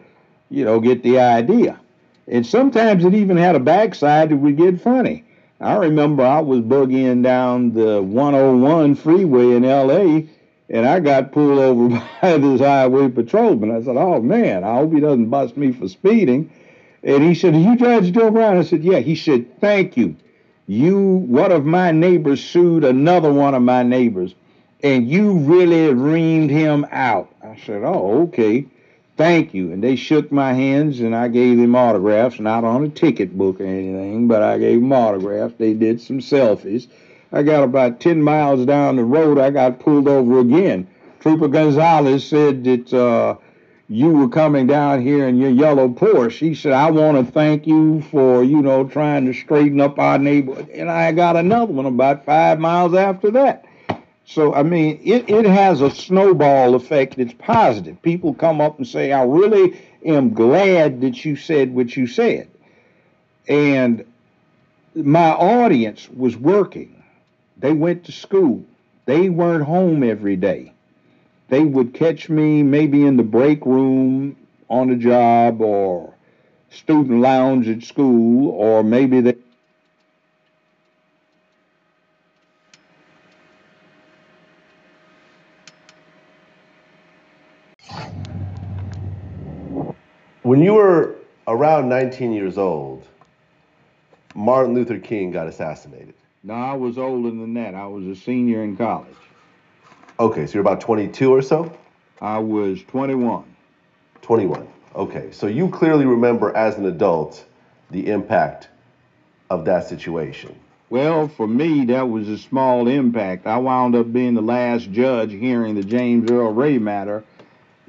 you 0.48 0.64
know, 0.64 0.80
get 0.80 1.02
the 1.02 1.20
idea. 1.20 1.78
And 2.26 2.46
sometimes 2.46 3.04
it 3.04 3.14
even 3.14 3.36
had 3.36 3.54
a 3.54 3.60
backside 3.60 4.30
that 4.30 4.36
would 4.36 4.56
get 4.56 4.80
funny. 4.80 5.24
I 5.60 5.76
remember 5.76 6.24
I 6.24 6.40
was 6.40 6.60
boogieing 6.60 7.22
down 7.22 7.72
the 7.72 8.02
101 8.02 8.94
freeway 8.94 9.56
in 9.56 9.64
L.A. 9.64 10.28
and 10.70 10.86
I 10.86 11.00
got 11.00 11.32
pulled 11.32 11.58
over 11.58 11.88
by 12.22 12.38
this 12.38 12.60
highway 12.60 13.08
patrolman. 13.08 13.70
I 13.70 13.82
said, 13.82 13.96
"Oh 13.96 14.20
man, 14.20 14.64
I 14.64 14.74
hope 14.74 14.92
he 14.92 15.00
doesn't 15.00 15.30
bust 15.30 15.56
me 15.56 15.72
for 15.72 15.88
speeding." 15.88 16.50
And 17.02 17.22
he 17.24 17.34
said, 17.34 17.56
"You 17.56 17.76
guys 17.76 18.10
drove 18.10 18.36
around?" 18.36 18.58
I 18.58 18.62
said, 18.62 18.84
"Yeah." 18.84 18.98
He 19.00 19.16
said, 19.16 19.60
"Thank 19.60 19.96
you." 19.96 20.16
you 20.68 21.00
one 21.00 21.50
of 21.50 21.64
my 21.64 21.90
neighbors 21.90 22.44
sued 22.44 22.84
another 22.84 23.32
one 23.32 23.54
of 23.54 23.62
my 23.62 23.82
neighbors 23.82 24.34
and 24.82 25.08
you 25.08 25.32
really 25.32 25.92
reamed 25.94 26.50
him 26.50 26.86
out 26.92 27.32
i 27.42 27.56
said 27.64 27.82
oh 27.82 28.22
okay 28.22 28.66
thank 29.18 29.54
you 29.54 29.72
and 29.72 29.84
they 29.84 29.96
shook 29.96 30.32
my 30.32 30.54
hands 30.54 31.00
and 31.00 31.14
i 31.16 31.28
gave 31.28 31.58
them 31.58 31.76
autographs 31.76 32.40
not 32.40 32.64
on 32.64 32.84
a 32.84 32.90
ticket 32.90 33.36
book 33.38 33.60
or 33.60 33.66
anything 33.66 34.28
but 34.28 34.42
i 34.42 34.58
gave 34.58 34.80
them 34.80 34.92
autographs 34.94 35.54
they 35.58 35.74
did 35.74 36.00
some 36.00 36.20
selfies 36.20 36.88
i 37.32 37.42
got 37.42 37.64
about 37.64 38.00
10 38.00 38.22
miles 38.22 38.66
down 38.66 38.96
the 38.96 39.04
road 39.04 39.38
i 39.38 39.50
got 39.50 39.80
pulled 39.80 40.08
over 40.08 40.40
again 40.40 40.88
trooper 41.20 41.48
gonzalez 41.48 42.26
said 42.26 42.64
that 42.64 42.94
uh, 42.94 43.36
you 43.88 44.10
were 44.10 44.28
coming 44.28 44.66
down 44.68 45.02
here 45.02 45.28
in 45.28 45.38
your 45.38 45.50
yellow 45.50 45.88
Porsche. 45.88 46.38
He 46.40 46.54
said, 46.54 46.72
I 46.72 46.90
want 46.90 47.24
to 47.24 47.32
thank 47.32 47.66
you 47.66 48.02
for, 48.02 48.44
you 48.44 48.62
know, 48.62 48.86
trying 48.86 49.26
to 49.26 49.34
straighten 49.34 49.80
up 49.80 49.98
our 49.98 50.18
neighborhood. 50.18 50.70
And 50.70 50.90
I 50.90 51.12
got 51.12 51.36
another 51.36 51.72
one 51.72 51.86
about 51.86 52.24
five 52.26 52.60
miles 52.60 52.94
after 52.94 53.30
that. 53.32 53.64
So, 54.28 54.54
I 54.54 54.62
mean, 54.62 55.00
it, 55.02 55.30
it 55.30 55.46
has 55.46 55.80
a 55.80 55.90
snowball 55.90 56.74
effect 56.74 57.16
that's 57.16 57.32
positive. 57.34 58.00
People 58.02 58.34
come 58.34 58.60
up 58.60 58.78
and 58.78 58.86
say, 58.86 59.12
I 59.12 59.24
really 59.24 59.80
am 60.04 60.34
glad 60.34 61.00
that 61.00 61.24
you 61.24 61.36
said 61.36 61.74
what 61.74 61.96
you 61.96 62.06
said. 62.06 62.48
And 63.48 64.04
my 64.94 65.30
audience 65.30 66.08
was 66.10 66.36
working. 66.36 67.02
They 67.56 67.72
went 67.72 68.04
to 68.04 68.12
school. 68.12 68.64
They 69.06 69.30
weren't 69.30 69.64
home 69.64 70.02
every 70.02 70.36
day 70.36 70.74
they 71.48 71.64
would 71.64 71.94
catch 71.94 72.28
me 72.28 72.62
maybe 72.62 73.04
in 73.04 73.16
the 73.16 73.22
break 73.22 73.64
room 73.64 74.36
on 74.68 74.90
a 74.90 74.96
job 74.96 75.60
or 75.60 76.14
student 76.70 77.20
lounge 77.20 77.68
at 77.68 77.82
school, 77.82 78.50
or 78.50 78.84
maybe 78.84 79.20
they. 79.22 79.34
When 90.48 90.62
you 90.62 90.72
were 90.72 91.16
around 91.46 91.90
19 91.90 92.32
years 92.32 92.56
old, 92.56 93.06
Martin 94.34 94.72
Luther 94.72 94.98
King 94.98 95.30
got 95.30 95.46
assassinated. 95.46 96.14
No, 96.42 96.54
I 96.54 96.72
was 96.72 96.96
older 96.96 97.28
than 97.28 97.52
that. 97.52 97.74
I 97.74 97.86
was 97.86 98.06
a 98.06 98.16
senior 98.16 98.64
in 98.64 98.74
college. 98.74 99.14
Okay, 100.18 100.46
so 100.46 100.54
you're 100.54 100.62
about 100.62 100.80
22 100.80 101.30
or 101.30 101.42
so? 101.42 101.70
I 102.22 102.38
was 102.38 102.82
21. 102.84 103.44
21. 104.22 104.66
Okay, 104.96 105.30
so 105.32 105.48
you 105.48 105.68
clearly 105.68 106.06
remember 106.06 106.56
as 106.56 106.78
an 106.78 106.86
adult 106.86 107.44
the 107.90 108.08
impact 108.08 108.68
of 109.50 109.66
that 109.66 109.86
situation. 109.86 110.58
Well, 110.88 111.28
for 111.28 111.46
me, 111.46 111.84
that 111.84 112.08
was 112.08 112.26
a 112.30 112.38
small 112.38 112.88
impact. 112.88 113.46
I 113.46 113.58
wound 113.58 113.94
up 113.94 114.10
being 114.14 114.32
the 114.32 114.40
last 114.40 114.90
judge 114.92 115.30
hearing 115.30 115.74
the 115.74 115.84
James 115.84 116.30
Earl 116.30 116.54
Ray 116.54 116.78
matter. 116.78 117.22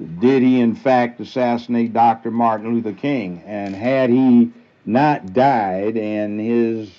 Did 0.00 0.42
he, 0.42 0.60
in 0.60 0.74
fact, 0.76 1.20
assassinate 1.20 1.92
Dr. 1.92 2.30
Martin 2.30 2.72
Luther 2.72 2.94
King? 2.94 3.42
And 3.44 3.74
had 3.74 4.08
he 4.08 4.50
not 4.86 5.34
died 5.34 5.98
and 5.98 6.40
his 6.40 6.90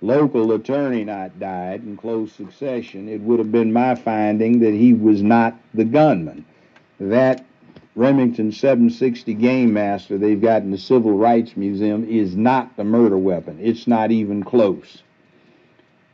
local 0.00 0.52
attorney 0.52 1.04
not 1.04 1.38
died 1.38 1.82
in 1.82 1.98
close 1.98 2.32
succession, 2.32 3.06
it 3.06 3.20
would 3.20 3.38
have 3.38 3.52
been 3.52 3.70
my 3.70 3.94
finding 3.94 4.60
that 4.60 4.72
he 4.72 4.94
was 4.94 5.22
not 5.22 5.58
the 5.74 5.84
gunman. 5.84 6.46
That 6.98 7.44
Remington 7.94 8.52
760 8.52 9.34
Game 9.34 9.74
Master 9.74 10.16
they've 10.16 10.40
got 10.40 10.62
in 10.62 10.70
the 10.70 10.78
Civil 10.78 11.18
Rights 11.18 11.54
Museum 11.56 12.08
is 12.08 12.34
not 12.34 12.76
the 12.76 12.84
murder 12.84 13.18
weapon. 13.18 13.58
It's 13.60 13.86
not 13.86 14.10
even 14.10 14.42
close. 14.42 15.02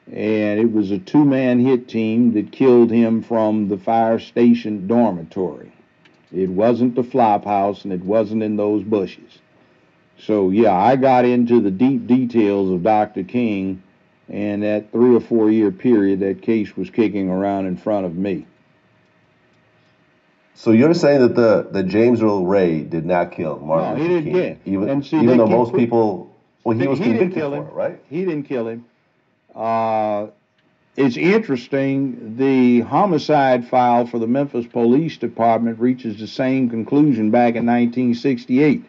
And 0.08 0.58
it 0.58 0.72
was 0.72 0.90
a 0.90 0.98
two 0.98 1.24
man 1.24 1.60
hit 1.60 1.86
team 1.86 2.32
that 2.32 2.50
killed 2.50 2.90
him 2.90 3.22
from 3.22 3.68
the 3.68 3.78
fire 3.78 4.18
station 4.18 4.88
dormitory. 4.88 5.73
It 6.34 6.50
wasn't 6.50 6.96
the 6.96 7.04
flop 7.04 7.44
house 7.44 7.84
and 7.84 7.92
it 7.92 8.02
wasn't 8.02 8.42
in 8.42 8.56
those 8.56 8.82
bushes. 8.82 9.38
So 10.18 10.50
yeah, 10.50 10.72
I 10.74 10.96
got 10.96 11.24
into 11.24 11.60
the 11.60 11.70
deep 11.70 12.06
details 12.06 12.70
of 12.70 12.82
Dr. 12.82 13.24
King, 13.24 13.82
and 14.28 14.62
that 14.62 14.90
three 14.90 15.14
or 15.14 15.20
four 15.20 15.50
year 15.50 15.70
period, 15.70 16.20
that 16.20 16.42
case 16.42 16.76
was 16.76 16.90
kicking 16.90 17.28
around 17.28 17.66
in 17.66 17.76
front 17.76 18.06
of 18.06 18.16
me. 18.16 18.46
So 20.54 20.70
you're 20.70 20.94
saying 20.94 21.20
that 21.20 21.34
the, 21.34 21.68
the 21.70 21.82
James 21.82 22.22
Earl 22.22 22.46
Ray 22.46 22.82
did 22.82 23.04
not 23.04 23.32
kill 23.32 23.58
Martin 23.58 23.98
no, 23.98 24.02
he 24.02 24.08
Luther 24.08 24.24
didn't 24.24 24.32
King, 24.64 24.74
even 24.74 24.88
and 24.88 25.04
see, 25.04 25.16
even 25.16 25.36
though 25.38 25.46
most 25.46 25.74
people, 25.74 26.34
well, 26.62 26.78
he 26.78 26.86
was 26.86 26.98
didn't 27.00 27.14
convicted 27.18 27.38
kill 27.38 27.50
for 27.50 27.56
him. 27.56 27.66
it, 27.66 27.72
right? 27.72 28.00
He 28.08 28.24
didn't 28.24 28.44
kill 28.44 28.68
him. 28.68 28.84
Uh, 29.54 30.28
it's 30.96 31.16
interesting. 31.16 32.36
The 32.36 32.80
homicide 32.82 33.68
file 33.68 34.06
for 34.06 34.18
the 34.18 34.28
Memphis 34.28 34.66
Police 34.66 35.16
Department 35.16 35.80
reaches 35.80 36.18
the 36.18 36.28
same 36.28 36.70
conclusion 36.70 37.30
back 37.30 37.56
in 37.56 37.66
1968. 37.66 38.84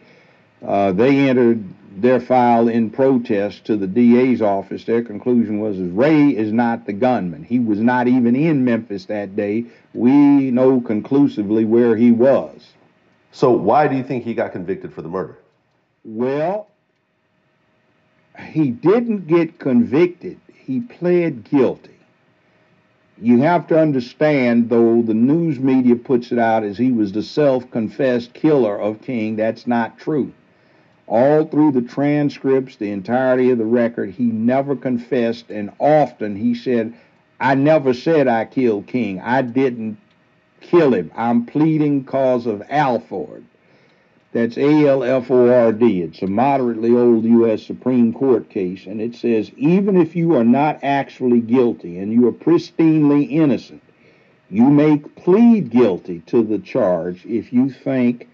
Uh, 0.64 0.92
they 0.92 1.28
entered 1.28 1.64
their 1.96 2.20
file 2.20 2.68
in 2.68 2.90
protest 2.90 3.64
to 3.64 3.76
the 3.76 3.86
DA's 3.86 4.40
office. 4.40 4.84
Their 4.84 5.02
conclusion 5.02 5.60
was 5.60 5.78
Ray 5.78 6.28
is 6.28 6.52
not 6.52 6.86
the 6.86 6.92
gunman. 6.92 7.42
He 7.42 7.58
was 7.58 7.80
not 7.80 8.06
even 8.06 8.36
in 8.36 8.64
Memphis 8.64 9.06
that 9.06 9.34
day. 9.34 9.64
We 9.92 10.12
know 10.50 10.80
conclusively 10.80 11.64
where 11.64 11.96
he 11.96 12.12
was. 12.12 12.68
So 13.32 13.50
why 13.50 13.88
do 13.88 13.96
you 13.96 14.04
think 14.04 14.24
he 14.24 14.34
got 14.34 14.52
convicted 14.52 14.92
for 14.92 15.02
the 15.02 15.08
murder? 15.08 15.38
Well, 16.04 16.68
he 18.38 18.70
didn't 18.70 19.26
get 19.26 19.58
convicted. 19.58 20.38
He 20.54 20.80
pled 20.80 21.44
guilty. 21.44 21.95
You 23.20 23.40
have 23.40 23.66
to 23.68 23.78
understand, 23.78 24.68
though 24.68 25.00
the 25.00 25.14
news 25.14 25.58
media 25.58 25.96
puts 25.96 26.32
it 26.32 26.38
out 26.38 26.64
as 26.64 26.76
he 26.76 26.92
was 26.92 27.12
the 27.12 27.22
self 27.22 27.70
confessed 27.70 28.34
killer 28.34 28.78
of 28.78 29.00
King, 29.00 29.36
that's 29.36 29.66
not 29.66 29.98
true. 29.98 30.32
All 31.06 31.44
through 31.44 31.72
the 31.72 31.82
transcripts, 31.82 32.76
the 32.76 32.90
entirety 32.90 33.50
of 33.50 33.58
the 33.58 33.64
record, 33.64 34.10
he 34.10 34.24
never 34.24 34.76
confessed, 34.76 35.50
and 35.50 35.70
often 35.78 36.36
he 36.36 36.54
said, 36.54 36.92
I 37.40 37.54
never 37.54 37.94
said 37.94 38.28
I 38.28 38.44
killed 38.44 38.86
King. 38.86 39.20
I 39.20 39.42
didn't 39.42 39.98
kill 40.60 40.92
him. 40.92 41.10
I'm 41.14 41.46
pleading 41.46 42.04
cause 42.04 42.46
of 42.46 42.62
Alford. 42.68 43.44
That's 44.36 44.58
A 44.58 44.86
L 44.86 45.02
F 45.02 45.30
O 45.30 45.48
R 45.48 45.72
D. 45.72 46.02
It's 46.02 46.20
a 46.20 46.26
moderately 46.26 46.90
old 46.90 47.24
U.S. 47.24 47.62
Supreme 47.62 48.12
Court 48.12 48.50
case, 48.50 48.84
and 48.84 49.00
it 49.00 49.14
says 49.14 49.50
even 49.56 49.96
if 49.96 50.14
you 50.14 50.34
are 50.34 50.44
not 50.44 50.78
actually 50.82 51.40
guilty 51.40 51.98
and 51.98 52.12
you 52.12 52.28
are 52.28 52.32
pristinely 52.32 53.30
innocent, 53.30 53.82
you 54.50 54.68
may 54.68 54.98
plead 54.98 55.70
guilty 55.70 56.20
to 56.26 56.42
the 56.42 56.58
charge 56.58 57.24
if 57.24 57.50
you 57.50 57.70
think 57.70 58.28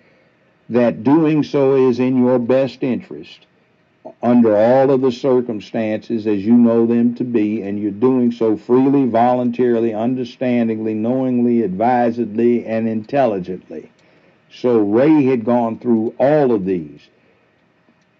that 0.68 1.04
doing 1.04 1.44
so 1.44 1.76
is 1.76 2.00
in 2.00 2.16
your 2.16 2.40
best 2.40 2.82
interest 2.82 3.46
under 4.24 4.56
all 4.56 4.90
of 4.90 5.02
the 5.02 5.12
circumstances 5.12 6.26
as 6.26 6.44
you 6.44 6.54
know 6.54 6.84
them 6.84 7.14
to 7.14 7.22
be, 7.22 7.62
and 7.62 7.78
you're 7.78 7.92
doing 7.92 8.32
so 8.32 8.56
freely, 8.56 9.06
voluntarily, 9.06 9.94
understandingly, 9.94 10.94
knowingly, 10.94 11.62
advisedly, 11.62 12.66
and 12.66 12.88
intelligently. 12.88 13.91
So 14.54 14.78
Ray 14.78 15.24
had 15.24 15.44
gone 15.44 15.78
through 15.78 16.14
all 16.18 16.52
of 16.52 16.64
these 16.64 17.00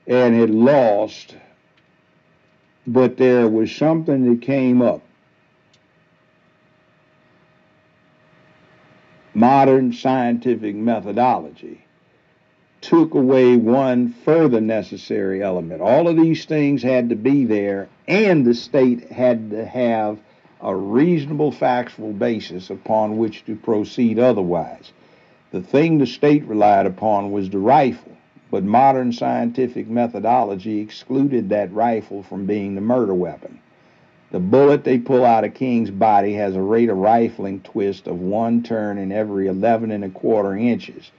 and 0.07 0.35
had 0.35 0.51
lost, 0.51 1.37
but 2.87 3.17
there 3.17 3.49
was 3.49 3.71
something 3.71 4.29
that 4.29 4.43
came 4.43 4.81
up. 4.81 5.03
Modern 9.35 9.93
scientific 9.93 10.75
methodology 10.75 11.85
took 12.81 13.15
away 13.15 13.57
one 13.57 14.13
further 14.25 14.61
necessary 14.61 15.43
element. 15.43 15.81
All 15.81 16.09
of 16.09 16.17
these 16.17 16.45
things 16.45 16.83
had 16.83 17.11
to 17.11 17.17
be 17.17 17.45
there, 17.45 17.89
and 18.09 18.45
the 18.45 18.55
state 18.55 19.11
had 19.11 19.51
to 19.51 19.65
have 19.65 20.19
a 20.61 20.75
reasonable 20.75 21.53
factual 21.53 22.13
basis 22.13 22.71
upon 22.71 23.17
which 23.19 23.45
to 23.47 23.55
proceed 23.57 24.19
otherwise. 24.19 24.93
The 25.53 25.61
thing 25.61 25.99
the 25.99 26.07
state 26.07 26.47
relied 26.47 26.87
upon 26.87 27.31
was 27.31 27.51
the 27.51 27.59
rifle, 27.59 28.13
but 28.51 28.65
modern 28.65 29.13
scientific 29.13 29.87
methodology 29.87 30.81
excluded 30.81 31.51
that 31.51 31.71
rifle 31.75 32.23
from 32.23 32.47
being 32.47 32.75
the 32.75 32.81
murder 32.81 33.13
weapon. 33.13 33.59
The 34.31 34.39
bullet 34.41 34.83
they 34.83 34.97
pull 34.97 35.27
out 35.27 35.45
of 35.45 35.53
King's 35.53 35.91
body 35.91 36.33
has 36.33 36.57
a 36.57 36.63
rate 36.63 36.89
of 36.89 36.97
rifling 36.97 37.61
twist 37.61 38.07
of 38.07 38.19
one 38.19 38.63
turn 38.63 38.97
in 38.97 39.13
every 39.13 39.47
11 39.47 39.91
and 39.91 40.05
a 40.05 40.09
quarter 40.09 40.57
inches. 40.57 41.11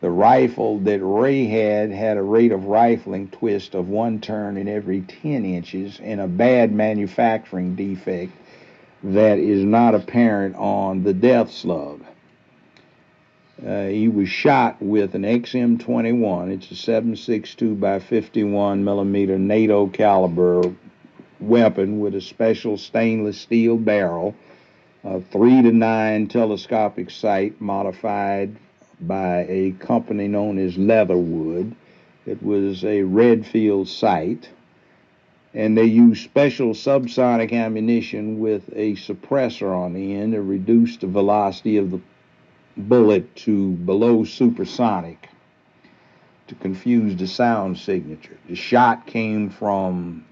The 0.00 0.10
rifle 0.10 0.80
that 0.80 0.98
Ray 1.00 1.44
had 1.44 1.92
had 1.92 2.16
a 2.16 2.22
rate 2.22 2.50
of 2.50 2.64
rifling 2.64 3.28
twist 3.28 3.76
of 3.76 3.88
one 3.88 4.20
turn 4.20 4.56
in 4.56 4.66
every 4.66 5.02
10 5.02 5.44
inches 5.44 6.00
and 6.02 6.20
a 6.20 6.26
bad 6.26 6.72
manufacturing 6.72 7.76
defect 7.76 8.32
that 9.04 9.38
is 9.38 9.64
not 9.64 9.94
apparent 9.94 10.56
on 10.56 11.04
the 11.04 11.14
death 11.14 11.52
slug. 11.52 12.04
Uh, 13.66 13.88
he 13.88 14.08
was 14.08 14.28
shot 14.28 14.80
with 14.80 15.14
an 15.14 15.22
XM21. 15.22 16.50
It's 16.50 16.70
a 16.70 16.74
7.62 16.74 17.78
by 17.78 17.98
51 17.98 18.82
millimeter 18.82 19.38
NATO 19.38 19.86
caliber 19.86 20.62
weapon 21.38 22.00
with 22.00 22.14
a 22.14 22.22
special 22.22 22.78
stainless 22.78 23.38
steel 23.38 23.76
barrel, 23.76 24.34
a 25.04 25.20
three 25.20 25.60
to 25.60 25.72
nine 25.72 26.28
telescopic 26.28 27.10
sight 27.10 27.60
modified 27.60 28.56
by 28.98 29.44
a 29.48 29.72
company 29.72 30.26
known 30.26 30.58
as 30.58 30.78
Leatherwood. 30.78 31.74
It 32.24 32.42
was 32.42 32.82
a 32.82 33.02
Redfield 33.02 33.88
sight, 33.88 34.48
and 35.52 35.76
they 35.76 35.84
used 35.84 36.24
special 36.24 36.72
subsonic 36.72 37.52
ammunition 37.52 38.40
with 38.40 38.70
a 38.74 38.94
suppressor 38.94 39.76
on 39.76 39.92
the 39.92 40.14
end 40.14 40.32
to 40.32 40.40
reduce 40.40 40.96
the 40.96 41.06
velocity 41.08 41.76
of 41.76 41.90
the 41.90 42.00
bullet 42.76 43.34
to 43.36 43.72
below 43.72 44.24
supersonic 44.24 45.28
to 46.46 46.54
confuse 46.56 47.16
the 47.16 47.26
sound 47.26 47.78
signature. 47.78 48.36
The 48.48 48.56
shot 48.56 49.06
came 49.06 49.50
from 49.50 50.24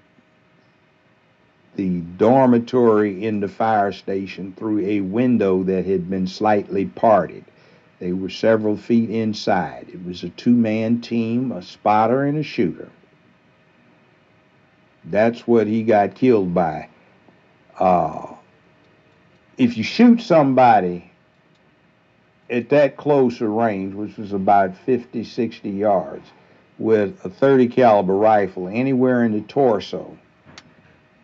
the 1.75 2.01
dormitory 2.17 3.25
in 3.25 3.39
the 3.39 3.47
fire 3.47 3.93
station 3.93 4.53
through 4.57 4.79
a 4.85 4.99
window 4.99 5.63
that 5.63 5.85
had 5.85 6.09
been 6.09 6.27
slightly 6.27 6.85
parted. 6.85 7.45
They 7.99 8.11
were 8.11 8.29
several 8.29 8.75
feet 8.75 9.09
inside. 9.09 9.87
It 9.93 10.03
was 10.05 10.23
a 10.23 10.29
two 10.29 10.53
man 10.53 11.01
team, 11.01 11.51
a 11.51 11.61
spotter 11.61 12.23
and 12.23 12.37
a 12.37 12.43
shooter. 12.43 12.89
That's 15.05 15.47
what 15.47 15.67
he 15.67 15.83
got 15.83 16.15
killed 16.15 16.53
by. 16.53 16.89
Uh, 17.77 18.35
if 19.57 19.77
you 19.77 19.83
shoot 19.83 20.21
somebody 20.21 21.08
at 22.49 22.69
that 22.69 22.97
close 22.97 23.41
a 23.41 23.47
range, 23.47 23.93
which 23.93 24.17
was 24.17 24.33
about 24.33 24.75
50, 24.77 25.23
60 25.23 25.69
yards, 25.69 26.27
with 26.77 27.23
a 27.25 27.29
30 27.29 27.67
caliber 27.67 28.15
rifle 28.15 28.67
anywhere 28.67 29.23
in 29.23 29.33
the 29.33 29.41
torso, 29.41 30.17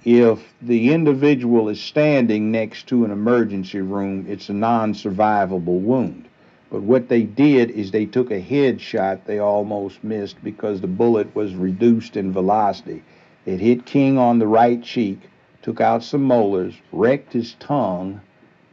if 0.03 0.53
the 0.61 0.93
individual 0.93 1.69
is 1.69 1.81
standing 1.81 2.51
next 2.51 2.87
to 2.87 3.05
an 3.05 3.11
emergency 3.11 3.81
room, 3.81 4.25
it's 4.29 4.49
a 4.49 4.53
non-survivable 4.53 5.79
wound. 5.79 6.25
But 6.69 6.83
what 6.83 7.09
they 7.09 7.23
did 7.23 7.71
is 7.71 7.89
they 7.89 8.05
took 8.05 8.29
a 8.29 8.39
head 8.39 8.81
shot 8.81 9.25
they 9.25 9.39
almost 9.39 10.03
missed 10.03 10.43
because 10.43 10.81
the 10.81 10.87
bullet 10.87 11.33
was 11.35 11.55
reduced 11.55 12.17
in 12.17 12.33
velocity. 12.33 13.01
It 13.45 13.59
hit 13.59 13.85
King 13.85 14.17
on 14.17 14.39
the 14.39 14.47
right 14.47 14.83
cheek, 14.83 15.21
took 15.61 15.81
out 15.81 16.03
some 16.03 16.23
molars, 16.23 16.75
wrecked 16.91 17.33
his 17.33 17.55
tongue, 17.59 18.21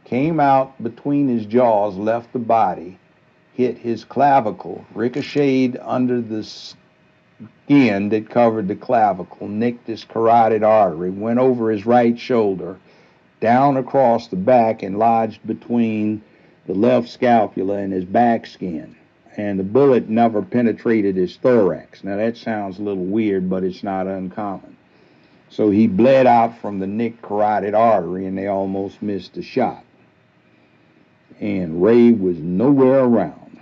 came 0.05 0.39
out 0.39 0.81
between 0.83 1.27
his 1.27 1.45
jaws, 1.45 1.95
left 1.95 2.33
the 2.33 2.39
body, 2.39 2.97
hit 3.53 3.77
his 3.77 4.03
clavicle, 4.03 4.85
ricocheted 4.93 5.77
under 5.81 6.21
the 6.21 6.43
skin 6.43 8.09
that 8.09 8.29
covered 8.29 8.67
the 8.67 8.75
clavicle, 8.75 9.47
nicked 9.47 9.87
his 9.87 10.03
carotid 10.03 10.63
artery, 10.63 11.09
went 11.09 11.39
over 11.39 11.71
his 11.71 11.85
right 11.85 12.19
shoulder, 12.19 12.77
down 13.39 13.77
across 13.77 14.27
the 14.27 14.35
back, 14.35 14.83
and 14.83 14.99
lodged 14.99 15.45
between 15.45 16.21
the 16.65 16.73
left 16.73 17.09
scapula 17.09 17.77
and 17.77 17.93
his 17.93 18.05
back 18.05 18.45
skin. 18.45 18.95
And 19.35 19.59
the 19.59 19.63
bullet 19.63 20.09
never 20.09 20.41
penetrated 20.41 21.15
his 21.15 21.37
thorax. 21.37 22.03
Now 22.03 22.17
that 22.17 22.37
sounds 22.37 22.77
a 22.77 22.83
little 22.83 23.05
weird, 23.05 23.49
but 23.49 23.63
it's 23.63 23.83
not 23.83 24.07
uncommon. 24.07 24.77
So 25.49 25.69
he 25.69 25.87
bled 25.87 26.25
out 26.25 26.57
from 26.59 26.79
the 26.79 26.87
nicked 26.87 27.21
carotid 27.21 27.73
artery, 27.73 28.25
and 28.25 28.37
they 28.37 28.47
almost 28.47 29.01
missed 29.01 29.33
the 29.33 29.43
shot. 29.43 29.83
And 31.39 31.83
Ray 31.83 32.11
was 32.11 32.37
nowhere 32.37 32.99
around. 32.99 33.59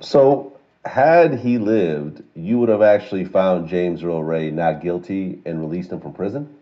So 0.00 0.52
had 0.84 1.38
he 1.38 1.58
lived, 1.58 2.22
you 2.34 2.58
would 2.58 2.68
have 2.68 2.82
actually 2.82 3.24
found 3.24 3.68
James 3.68 4.02
Earl 4.02 4.22
Ray 4.22 4.50
not 4.50 4.82
guilty 4.82 5.40
and 5.44 5.60
released 5.60 5.92
him 5.92 6.00
from 6.00 6.12
prison? 6.12 6.54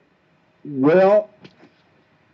Well, 0.64 1.30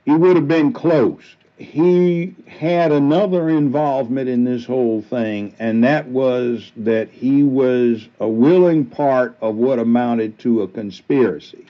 he 0.05 0.12
would 0.12 0.36
have 0.36 0.49
been 0.49 0.73
close. 0.73 1.23
He 1.59 2.35
had 2.47 2.93
another 2.93 3.49
involvement 3.49 4.28
in 4.28 4.45
this 4.45 4.65
whole 4.65 5.01
thing, 5.01 5.55
and 5.59 5.85
that 5.85 6.09
was 6.09 6.70
that 6.77 7.09
he 7.09 7.43
was 7.43 8.07
a 8.20 8.28
willing 8.28 8.85
part 8.85 9.36
of 9.41 9.55
what 9.55 9.78
amounted 9.78 10.39
to 10.41 10.62
a 10.62 10.69
conspiracy. 10.69 11.67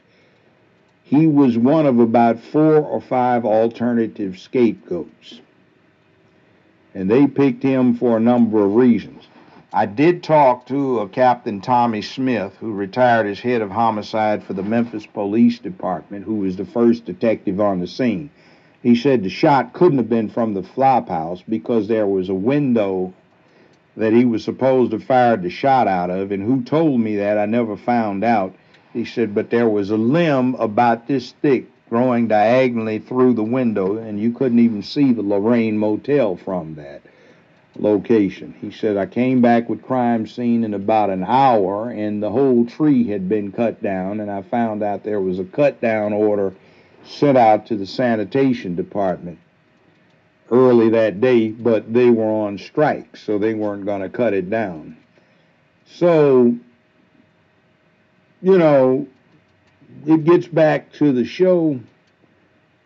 He 1.04 1.28
was 1.28 1.56
one 1.56 1.86
of 1.86 2.00
about 2.00 2.40
four 2.40 2.78
or 2.78 3.00
five 3.00 3.44
alternative 3.44 4.38
scapegoats. 4.38 5.40
And 6.96 7.10
they 7.10 7.26
picked 7.26 7.62
him 7.62 7.94
for 7.94 8.16
a 8.16 8.20
number 8.20 8.64
of 8.64 8.74
reasons. 8.74 9.28
I 9.70 9.84
did 9.84 10.22
talk 10.22 10.64
to 10.68 11.00
a 11.00 11.08
Captain 11.10 11.60
Tommy 11.60 12.00
Smith, 12.00 12.56
who 12.58 12.72
retired 12.72 13.26
as 13.26 13.38
head 13.38 13.60
of 13.60 13.70
homicide 13.70 14.42
for 14.42 14.54
the 14.54 14.62
Memphis 14.62 15.04
Police 15.04 15.58
Department, 15.58 16.24
who 16.24 16.36
was 16.36 16.56
the 16.56 16.64
first 16.64 17.04
detective 17.04 17.60
on 17.60 17.80
the 17.80 17.86
scene. 17.86 18.30
He 18.82 18.96
said 18.96 19.22
the 19.22 19.28
shot 19.28 19.74
couldn't 19.74 19.98
have 19.98 20.08
been 20.08 20.30
from 20.30 20.54
the 20.54 20.62
flop 20.62 21.10
house 21.10 21.42
because 21.46 21.86
there 21.86 22.06
was 22.06 22.30
a 22.30 22.34
window 22.34 23.12
that 23.98 24.14
he 24.14 24.24
was 24.24 24.42
supposed 24.42 24.92
to 24.92 24.98
fire 24.98 25.36
the 25.36 25.50
shot 25.50 25.86
out 25.86 26.08
of, 26.08 26.32
and 26.32 26.42
who 26.42 26.62
told 26.62 26.98
me 26.98 27.16
that 27.16 27.36
I 27.36 27.44
never 27.44 27.76
found 27.76 28.24
out. 28.24 28.54
He 28.94 29.04
said, 29.04 29.34
but 29.34 29.50
there 29.50 29.68
was 29.68 29.90
a 29.90 29.98
limb 29.98 30.54
about 30.54 31.08
this 31.08 31.32
thick 31.42 31.66
growing 31.88 32.28
diagonally 32.28 32.98
through 32.98 33.34
the 33.34 33.44
window, 33.44 33.96
and 33.96 34.20
you 34.20 34.32
couldn't 34.32 34.58
even 34.58 34.82
see 34.82 35.12
the 35.12 35.22
Lorraine 35.22 35.78
Motel 35.78 36.36
from 36.36 36.74
that 36.74 37.02
location. 37.78 38.54
He 38.60 38.70
said, 38.70 38.96
I 38.96 39.06
came 39.06 39.40
back 39.40 39.68
with 39.68 39.82
crime 39.82 40.26
scene 40.26 40.64
in 40.64 40.74
about 40.74 41.10
an 41.10 41.24
hour 41.24 41.90
and 41.90 42.22
the 42.22 42.30
whole 42.30 42.64
tree 42.64 43.08
had 43.08 43.28
been 43.28 43.52
cut 43.52 43.82
down 43.82 44.20
and 44.20 44.30
I 44.30 44.42
found 44.42 44.82
out 44.82 45.04
there 45.04 45.20
was 45.20 45.38
a 45.38 45.44
cut 45.44 45.80
down 45.80 46.12
order 46.12 46.54
sent 47.04 47.38
out 47.38 47.66
to 47.66 47.76
the 47.76 47.86
sanitation 47.86 48.74
department 48.74 49.38
early 50.50 50.90
that 50.90 51.20
day, 51.20 51.48
but 51.48 51.92
they 51.92 52.10
were 52.10 52.46
on 52.46 52.58
strike, 52.58 53.16
so 53.16 53.38
they 53.38 53.54
weren't 53.54 53.84
going 53.84 54.02
to 54.02 54.08
cut 54.08 54.32
it 54.32 54.48
down. 54.48 54.96
So, 55.86 56.56
you 58.42 58.58
know, 58.58 59.06
it 60.04 60.24
gets 60.24 60.46
back 60.46 60.92
to 60.92 61.12
the 61.12 61.24
show 61.24 61.78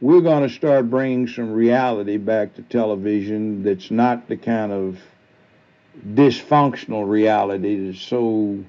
we're 0.01 0.23
going 0.23 0.49
to 0.49 0.55
start 0.55 0.89
bringing 0.89 1.29
some 1.29 1.53
reality 1.53 2.17
back 2.17 2.55
to 2.55 2.63
television 2.63 3.63
that's 3.63 3.91
not 3.91 4.29
the 4.29 4.37
kind 4.37 4.73
of 4.73 4.99
dysfunctional 6.09 7.09
reality 7.09 7.87
that's 7.87 8.01
so 8.01 8.65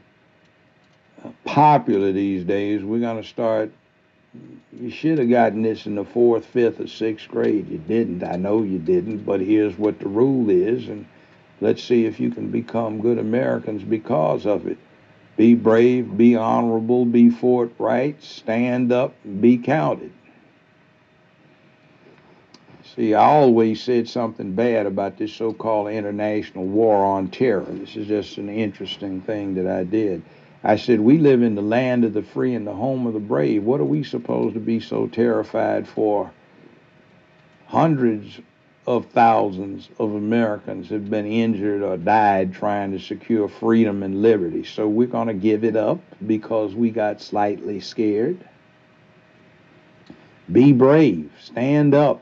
uh, 1.23 1.29
popular 1.45 2.11
these 2.11 2.43
days. 2.43 2.83
We're 2.83 2.99
going 2.99 3.21
to 3.21 3.27
start. 3.27 3.71
You 4.73 4.89
should 4.89 5.17
have 5.19 5.29
gotten 5.29 5.61
this 5.61 5.85
in 5.85 5.95
the 5.95 6.05
fourth, 6.05 6.45
fifth, 6.45 6.79
or 6.79 6.87
sixth 6.87 7.27
grade. 7.27 7.69
You 7.69 7.77
didn't. 7.77 8.23
I 8.23 8.37
know 8.37 8.63
you 8.63 8.79
didn't, 8.79 9.19
but 9.19 9.41
here's 9.41 9.77
what 9.77 9.99
the 9.99 10.07
rule 10.07 10.49
is, 10.49 10.87
and 10.87 11.05
let's 11.59 11.83
see 11.83 12.05
if 12.05 12.19
you 12.19 12.31
can 12.31 12.49
become 12.49 13.01
good 13.01 13.17
Americans 13.17 13.83
because 13.83 14.45
of 14.45 14.67
it. 14.67 14.77
Be 15.37 15.55
brave, 15.55 16.17
be 16.17 16.35
honorable, 16.35 17.05
be 17.05 17.29
forthright, 17.29 18.21
stand 18.23 18.91
up, 18.91 19.15
be 19.39 19.57
counted. 19.57 20.11
See, 22.95 23.13
I 23.13 23.23
always 23.23 23.81
said 23.81 24.09
something 24.09 24.53
bad 24.53 24.85
about 24.85 25.17
this 25.17 25.33
so 25.33 25.53
called 25.53 25.87
international 25.87 26.65
war 26.65 27.05
on 27.05 27.29
terror. 27.29 27.65
This 27.69 27.95
is 27.95 28.07
just 28.07 28.37
an 28.37 28.49
interesting 28.49 29.21
thing 29.21 29.55
that 29.55 29.65
I 29.65 29.85
did. 29.85 30.21
I 30.63 30.75
said, 30.75 30.99
We 30.99 31.17
live 31.17 31.41
in 31.41 31.55
the 31.55 31.61
land 31.61 32.03
of 32.03 32.13
the 32.13 32.21
free 32.21 32.53
and 32.53 32.67
the 32.67 32.73
home 32.73 33.07
of 33.07 33.13
the 33.13 33.19
brave. 33.19 33.63
What 33.63 33.79
are 33.79 33.85
we 33.85 34.03
supposed 34.03 34.55
to 34.55 34.59
be 34.59 34.79
so 34.81 35.07
terrified 35.07 35.87
for? 35.87 36.31
Hundreds 37.67 38.41
of 38.87 39.05
thousands 39.07 39.89
of 39.99 40.15
Americans 40.15 40.89
have 40.89 41.09
been 41.09 41.25
injured 41.25 41.83
or 41.83 41.97
died 41.97 42.53
trying 42.53 42.91
to 42.91 42.99
secure 42.99 43.47
freedom 43.47 44.01
and 44.03 44.21
liberty. 44.21 44.63
So 44.63 44.87
we're 44.87 45.07
going 45.07 45.27
to 45.27 45.33
give 45.33 45.63
it 45.63 45.75
up 45.75 45.99
because 46.25 46.73
we 46.73 46.89
got 46.89 47.21
slightly 47.21 47.79
scared. 47.79 48.43
Be 50.51 50.73
brave, 50.73 51.31
stand 51.39 51.93
up, 51.93 52.21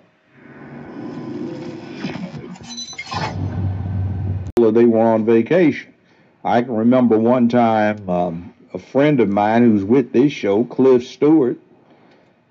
they 4.71 4.85
were 4.85 4.99
on 4.99 5.25
vacation. 5.25 5.93
I 6.43 6.61
can 6.61 6.73
remember 6.73 7.17
one 7.17 7.49
time 7.49 8.09
um, 8.09 8.53
a 8.73 8.79
friend 8.79 9.19
of 9.19 9.29
mine 9.29 9.63
who's 9.63 9.83
with 9.83 10.11
this 10.11 10.31
show, 10.31 10.63
Cliff 10.65 11.05
Stewart, 11.05 11.57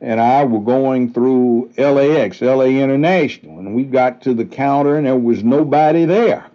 and 0.01 0.21
I 0.21 0.45
were 0.45 0.61
going 0.61 1.13
through 1.13 1.73
LAX, 1.77 2.41
LA 2.41 2.65
International, 2.65 3.59
and 3.59 3.75
we 3.75 3.85
got 3.85 4.23
to 4.23 4.35
the 4.35 4.45
counter 4.45 4.97
and 4.97 5.07
there 5.07 5.17
was 5.17 5.43
nobody 5.43 6.05
there. 6.05 6.47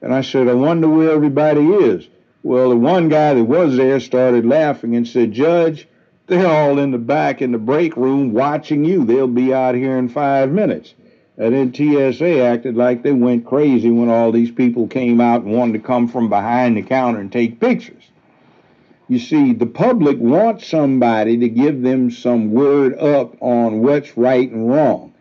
And 0.00 0.14
I 0.14 0.22
said, 0.22 0.48
I 0.48 0.54
wonder 0.54 0.88
where 0.88 1.10
everybody 1.10 1.66
is. 1.66 2.08
Well, 2.42 2.70
the 2.70 2.76
one 2.76 3.08
guy 3.08 3.34
that 3.34 3.44
was 3.44 3.76
there 3.76 4.00
started 4.00 4.46
laughing 4.46 4.94
and 4.96 5.06
said, 5.06 5.32
Judge, 5.32 5.88
they're 6.28 6.46
all 6.46 6.78
in 6.78 6.92
the 6.92 6.98
back 6.98 7.42
in 7.42 7.52
the 7.52 7.58
break 7.58 7.96
room 7.96 8.32
watching 8.32 8.84
you. 8.84 9.04
They'll 9.04 9.26
be 9.26 9.52
out 9.52 9.74
here 9.74 9.98
in 9.98 10.08
five 10.08 10.50
minutes. 10.50 10.94
And 11.36 11.54
then 11.54 11.72
TSA 11.72 12.42
acted 12.42 12.76
like 12.76 13.02
they 13.02 13.12
went 13.12 13.46
crazy 13.46 13.90
when 13.90 14.08
all 14.08 14.32
these 14.32 14.50
people 14.50 14.86
came 14.86 15.20
out 15.20 15.42
and 15.42 15.52
wanted 15.52 15.74
to 15.74 15.78
come 15.78 16.08
from 16.08 16.28
behind 16.28 16.76
the 16.76 16.82
counter 16.82 17.20
and 17.20 17.30
take 17.30 17.60
pictures. 17.60 18.02
You 19.10 19.18
see, 19.18 19.54
the 19.54 19.64
public 19.64 20.18
wants 20.18 20.66
somebody 20.66 21.38
to 21.38 21.48
give 21.48 21.80
them 21.80 22.10
some 22.10 22.52
word 22.52 22.98
up 22.98 23.36
on 23.40 23.80
what's 23.80 24.18
right 24.18 24.50
and 24.50 24.68
wrong. 24.68 25.14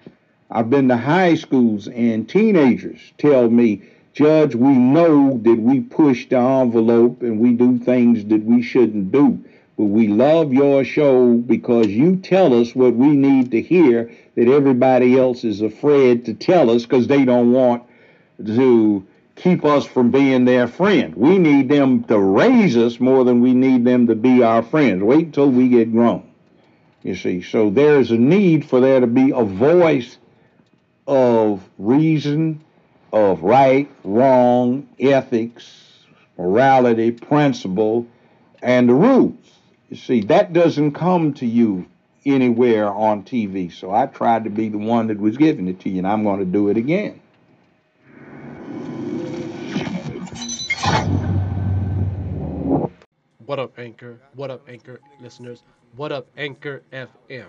I've 0.51 0.69
been 0.69 0.89
to 0.89 0.97
high 0.97 1.35
schools 1.35 1.87
and 1.87 2.27
teenagers 2.27 2.99
tell 3.17 3.49
me, 3.49 3.81
Judge, 4.11 4.55
we 4.55 4.73
know 4.73 5.39
that 5.41 5.59
we 5.59 5.79
push 5.79 6.27
the 6.27 6.37
envelope 6.37 7.21
and 7.21 7.39
we 7.39 7.53
do 7.53 7.77
things 7.77 8.25
that 8.25 8.43
we 8.43 8.61
shouldn't 8.61 9.13
do. 9.13 9.39
But 9.77 9.85
we 9.85 10.09
love 10.09 10.51
your 10.51 10.83
show 10.83 11.35
because 11.35 11.87
you 11.87 12.17
tell 12.17 12.59
us 12.59 12.75
what 12.75 12.93
we 12.93 13.09
need 13.15 13.51
to 13.51 13.61
hear 13.61 14.11
that 14.35 14.49
everybody 14.49 15.17
else 15.17 15.45
is 15.45 15.61
afraid 15.61 16.25
to 16.25 16.33
tell 16.33 16.69
us 16.69 16.83
because 16.83 17.07
they 17.07 17.23
don't 17.23 17.53
want 17.53 17.83
to 18.45 19.07
keep 19.37 19.63
us 19.63 19.85
from 19.85 20.11
being 20.11 20.45
their 20.45 20.67
friend. 20.67 21.15
We 21.15 21.37
need 21.37 21.69
them 21.69 22.03
to 22.05 22.19
raise 22.19 22.75
us 22.75 22.99
more 22.99 23.23
than 23.23 23.41
we 23.41 23.53
need 23.53 23.85
them 23.85 24.07
to 24.07 24.15
be 24.15 24.43
our 24.43 24.63
friends. 24.63 25.01
Wait 25.03 25.27
until 25.27 25.49
we 25.49 25.69
get 25.69 25.91
grown. 25.91 26.29
You 27.03 27.15
see, 27.15 27.41
so 27.41 27.69
there's 27.69 28.11
a 28.11 28.17
need 28.17 28.65
for 28.65 28.81
there 28.81 28.99
to 28.99 29.07
be 29.07 29.31
a 29.31 29.43
voice 29.43 30.17
of 31.05 31.63
reason, 31.77 32.63
of 33.13 33.43
right, 33.43 33.89
wrong, 34.03 34.89
ethics, 34.99 35.93
morality, 36.37 37.11
principle, 37.11 38.05
and 38.61 38.89
the 38.89 38.93
rules. 38.93 39.35
You 39.89 39.95
see, 39.95 40.21
that 40.21 40.51
doesn't 40.51 40.93
come 40.93 41.33
to 41.35 41.45
you 41.45 41.85
anywhere 42.25 42.89
on 42.89 43.23
TV. 43.23 43.71
So 43.71 43.91
I 43.91 44.07
tried 44.07 44.43
to 44.43 44.49
be 44.49 44.67
the 44.67 44.77
one 44.77 45.07
that 45.07 45.19
was 45.19 45.37
giving 45.37 45.67
it 45.67 45.79
to 45.81 45.89
you, 45.89 45.99
and 45.99 46.07
I'm 46.07 46.23
going 46.23 46.39
to 46.39 46.45
do 46.45 46.69
it 46.69 46.75
again. 46.75 47.21
What 53.45 53.59
up, 53.59 53.77
Anchor? 53.77 54.19
What 54.35 54.51
up, 54.51 54.69
Anchor 54.69 55.01
listeners? 55.19 55.63
What 55.95 56.11
up, 56.13 56.27
Anchor 56.37 56.81
FM? 56.93 57.47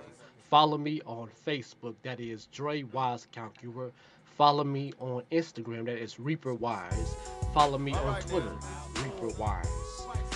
Follow 0.51 0.79
me 0.79 1.01
on 1.07 1.29
Facebook, 1.47 1.95
that 2.03 2.19
is 2.19 2.47
Dre 2.47 2.83
Wise 2.85 3.29
Calculator. 3.31 3.93
Follow 4.25 4.65
me 4.65 4.93
on 4.99 5.23
Instagram, 5.31 5.85
that 5.87 5.99
is 5.99 6.19
Reaper 6.19 6.55
Wise. 6.55 7.17
Follow 7.55 7.79
me 7.79 7.95
on 7.95 8.21
Twitter, 8.23 8.57
Reaper 9.03 9.29
Wise. 9.39 9.69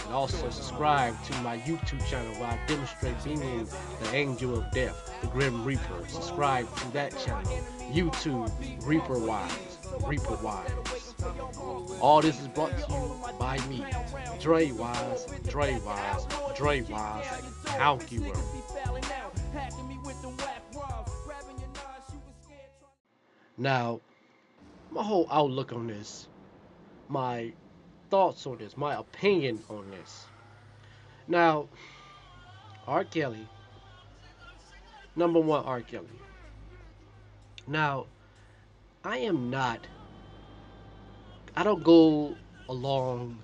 And 0.05 0.15
also 0.15 0.51
subscribe 0.51 1.15
to 1.25 1.37
my 1.39 1.59
YouTube 1.59 2.05
channel 2.09 2.33
where 2.35 2.51
I 2.51 2.59
demonstrate 2.67 3.15
being 3.25 3.41
the 3.41 4.15
angel 4.15 4.57
of 4.59 4.71
death, 4.71 5.13
the 5.23 5.29
Grim 5.29 5.65
Reaper. 5.65 6.09
Subscribe 6.09 6.73
to 6.77 6.93
that 6.93 7.19
channel, 7.19 7.59
YouTube, 7.93 8.51
Reaper 8.87 9.19
Wise, 9.19 9.79
Reaper 10.07 10.37
Wise. 10.37 10.71
All 12.03 12.21
this 12.21 12.41
is 12.41 12.49
brought 12.49 12.77
to 12.77 12.93
you 12.93 13.33
by 13.39 13.59
me, 13.69 13.87
Dre 14.41 14.73
Wise, 14.73 15.27
Dre 15.49 15.79
Wise, 15.87 16.27
Dre 16.57 16.83
Wise, 16.83 17.25
Calculator. 17.65 18.41
Now, 23.57 24.01
my 24.91 25.05
whole 25.05 25.29
outlook 25.31 25.73
on 25.73 25.87
this, 25.87 26.27
my 27.09 27.53
thoughts 28.11 28.49
on 28.49 28.59
this, 28.59 28.77
my 28.77 28.97
opinion 28.97 29.63
on 29.69 29.89
this. 29.93 30.27
Now, 31.29 31.69
R. 32.89 33.05
Kelly, 33.05 33.47
number 35.15 35.39
one, 35.39 35.65
R. 35.65 35.83
Kelly. 35.83 36.09
Now, 37.69 38.07
I 39.05 39.19
am 39.19 39.51
not, 39.51 39.87
I 41.55 41.65
don't 41.65 41.85
go 41.85 42.35
along 42.69 43.39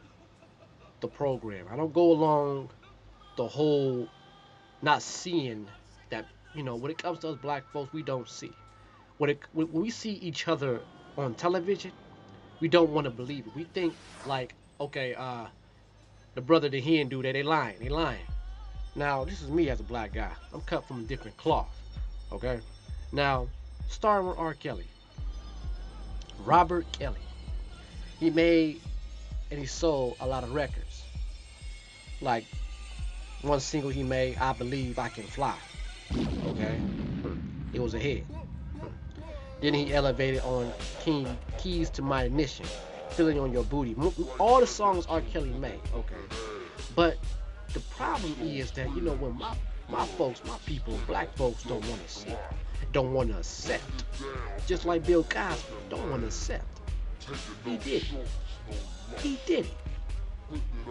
the 1.00 1.08
program. 1.08 1.66
I 1.70 1.76
don't 1.76 1.92
go 1.92 2.12
along 2.12 2.70
the 3.36 3.46
whole 3.46 4.08
not 4.80 5.02
seeing 5.02 5.66
that, 6.10 6.26
you 6.54 6.62
know, 6.62 6.76
when 6.76 6.90
it 6.90 6.98
comes 6.98 7.18
to 7.20 7.28
us 7.28 7.36
black 7.36 7.64
folks, 7.72 7.92
we 7.92 8.02
don't 8.02 8.28
see. 8.28 8.52
When, 9.18 9.30
it, 9.30 9.40
when 9.52 9.70
we 9.72 9.90
see 9.90 10.12
each 10.12 10.48
other 10.48 10.80
on 11.16 11.34
television, 11.34 11.92
we 12.60 12.68
don't 12.68 12.90
want 12.90 13.04
to 13.04 13.10
believe 13.10 13.46
it. 13.46 13.54
We 13.54 13.64
think 13.64 13.94
like, 14.26 14.54
okay, 14.80 15.14
uh, 15.14 15.46
the 16.34 16.40
brother, 16.40 16.68
the 16.68 16.80
hen 16.80 17.08
do 17.08 17.22
that, 17.22 17.32
they 17.32 17.42
lying, 17.42 17.76
they 17.80 17.88
lying. 17.88 18.24
Now, 18.96 19.24
this 19.24 19.42
is 19.42 19.48
me 19.48 19.68
as 19.68 19.80
a 19.80 19.84
black 19.84 20.14
guy. 20.14 20.30
I'm 20.54 20.60
cut 20.62 20.86
from 20.88 21.00
a 21.00 21.02
different 21.02 21.36
cloth, 21.36 21.68
okay? 22.32 22.60
Now, 23.12 23.48
starting 23.88 24.28
with 24.28 24.38
R. 24.38 24.54
Kelly. 24.54 24.86
Robert 26.44 26.90
Kelly. 26.92 27.18
He 28.18 28.30
made 28.30 28.80
and 29.50 29.58
he 29.58 29.66
sold 29.66 30.16
a 30.20 30.26
lot 30.26 30.42
of 30.42 30.54
records. 30.54 31.04
Like 32.20 32.44
one 33.42 33.60
single 33.60 33.90
he 33.90 34.02
made, 34.02 34.36
I 34.38 34.52
Believe 34.52 34.98
I 34.98 35.08
Can 35.08 35.24
Fly. 35.24 35.56
Okay? 36.46 36.80
It 37.72 37.80
was 37.80 37.94
a 37.94 37.98
hit. 37.98 38.24
Then 39.60 39.74
he 39.74 39.92
elevated 39.92 40.40
on 40.42 40.72
King 41.00 41.38
Keys 41.58 41.90
to 41.90 42.02
My 42.02 42.24
Ignition, 42.24 42.66
Feeling 43.10 43.38
on 43.38 43.52
Your 43.52 43.64
Booty. 43.64 43.96
All 44.38 44.60
the 44.60 44.66
songs 44.66 45.06
R. 45.06 45.20
Kelly 45.20 45.50
made, 45.50 45.80
okay. 45.94 46.14
But 46.94 47.18
the 47.74 47.80
problem 47.80 48.34
is 48.40 48.70
that, 48.72 48.88
you 48.94 49.00
know, 49.00 49.14
when 49.14 49.36
my, 49.36 49.54
my 49.88 50.06
folks, 50.06 50.42
my 50.44 50.56
people, 50.64 50.98
black 51.06 51.36
folks 51.36 51.64
don't 51.64 51.86
want 51.88 52.06
to 52.06 52.12
see, 52.12 52.34
don't 52.92 53.12
want 53.12 53.30
to 53.30 53.38
accept. 53.38 54.04
Just 54.66 54.84
like 54.84 55.04
Bill 55.04 55.24
Cosby, 55.24 55.72
don't 55.90 56.08
want 56.10 56.22
to 56.22 56.28
accept. 56.28 56.64
He 57.64 57.76
did 57.76 58.02
it. 58.02 58.28
He 59.18 59.38
did 59.46 59.66
it. 59.66 59.74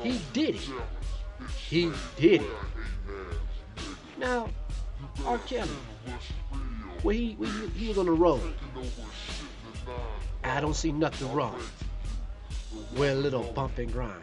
He 0.02 0.22
did 0.34 0.56
it. 0.56 0.70
He 1.68 1.92
did 2.18 2.42
it. 2.42 2.52
Now, 4.18 4.50
R. 5.26 5.38
Kelly, 5.40 5.70
when 7.04 7.16
he, 7.16 7.38
he, 7.40 7.68
he 7.76 7.88
was 7.90 7.98
on 7.98 8.06
the 8.06 8.12
road, 8.12 8.54
I 10.44 10.60
don't 10.60 10.76
see 10.76 10.92
nothing 10.92 11.32
wrong 11.34 11.60
with 12.96 13.12
a 13.12 13.16
little 13.16 13.44
bump 13.54 13.78
and 13.78 13.92
grind. 13.92 14.22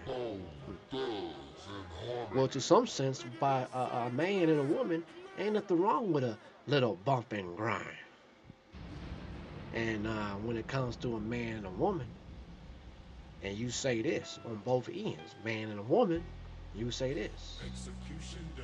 Well, 2.35 2.49
to 2.49 2.61
some 2.61 2.87
sense, 2.87 3.25
by 3.41 3.67
a, 3.73 3.79
a 3.79 4.11
man 4.11 4.49
and 4.49 4.61
a 4.61 4.75
woman, 4.75 5.05
ain't 5.39 5.55
nothing 5.55 5.81
wrong 5.81 6.13
with 6.13 6.25
a 6.25 6.37
little 6.67 6.97
bump 7.05 7.33
and 7.33 7.57
grind. 7.57 7.87
And 9.75 10.07
uh, 10.07 10.35
when 10.45 10.57
it 10.57 10.69
comes 10.69 10.95
to 10.97 11.17
a 11.17 11.21
man 11.21 11.57
and 11.57 11.67
a 11.67 11.71
woman, 11.71 12.07
and 13.43 13.59
you 13.59 13.71
say 13.71 14.03
this 14.03 14.39
on 14.47 14.63
both 14.65 14.89
ends, 14.89 15.35
man 15.45 15.69
and 15.69 15.81
a 15.81 15.83
woman, 15.83 16.23
you 16.77 16.91
say 16.93 17.13
this. 17.13 17.59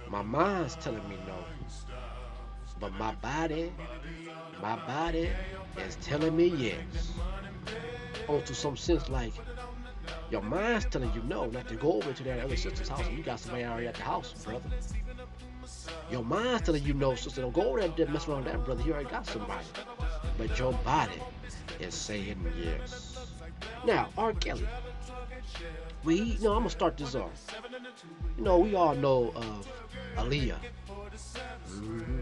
My 0.08 0.22
mind's 0.22 0.76
telling 0.76 1.06
me 1.08 1.16
no. 1.26 1.44
But 2.78 2.92
my 2.94 3.14
body, 3.16 3.72
my 4.62 4.76
body 4.86 5.28
is 5.84 5.96
telling 6.00 6.36
me 6.36 6.46
yes. 6.46 7.12
Onto 8.28 8.54
some 8.54 8.76
sense 8.76 9.08
like 9.08 9.32
your 10.30 10.42
mind's 10.42 10.86
telling 10.86 11.12
you 11.12 11.22
no, 11.24 11.46
not 11.46 11.66
to 11.68 11.74
go 11.74 11.94
over 11.94 12.12
to 12.12 12.22
that 12.22 12.38
other 12.38 12.56
sister's 12.56 12.88
house 12.88 13.06
and 13.06 13.18
you 13.18 13.24
got 13.24 13.40
somebody 13.40 13.64
already 13.64 13.88
at 13.88 13.96
the 13.96 14.02
house, 14.02 14.32
brother. 14.44 14.68
Your 16.10 16.24
mind's 16.24 16.62
telling 16.62 16.84
you 16.84 16.94
no, 16.94 17.16
sister, 17.16 17.42
don't 17.42 17.52
go 17.52 17.62
over 17.62 17.80
there 17.80 18.06
and 18.06 18.12
mess 18.12 18.28
around 18.28 18.44
with 18.44 18.52
that, 18.52 18.64
brother. 18.64 18.82
You 18.84 18.92
already 18.92 19.10
got 19.10 19.26
somebody. 19.26 19.66
But 20.38 20.58
your 20.58 20.72
body 20.84 21.20
is 21.78 21.94
saying 21.94 22.44
yes. 22.58 23.28
Now, 23.84 24.08
R. 24.16 24.32
Kelly. 24.34 24.66
We, 26.04 26.14
you 26.16 26.40
know, 26.40 26.52
I'm 26.52 26.60
gonna 26.60 26.70
start 26.70 26.96
this 26.96 27.14
off. 27.14 27.46
You 28.38 28.44
know, 28.44 28.58
we 28.58 28.74
all 28.74 28.94
know 28.94 29.32
of 29.36 29.68
Aaliyah. 30.16 30.56
Mm-hmm. 31.68 32.20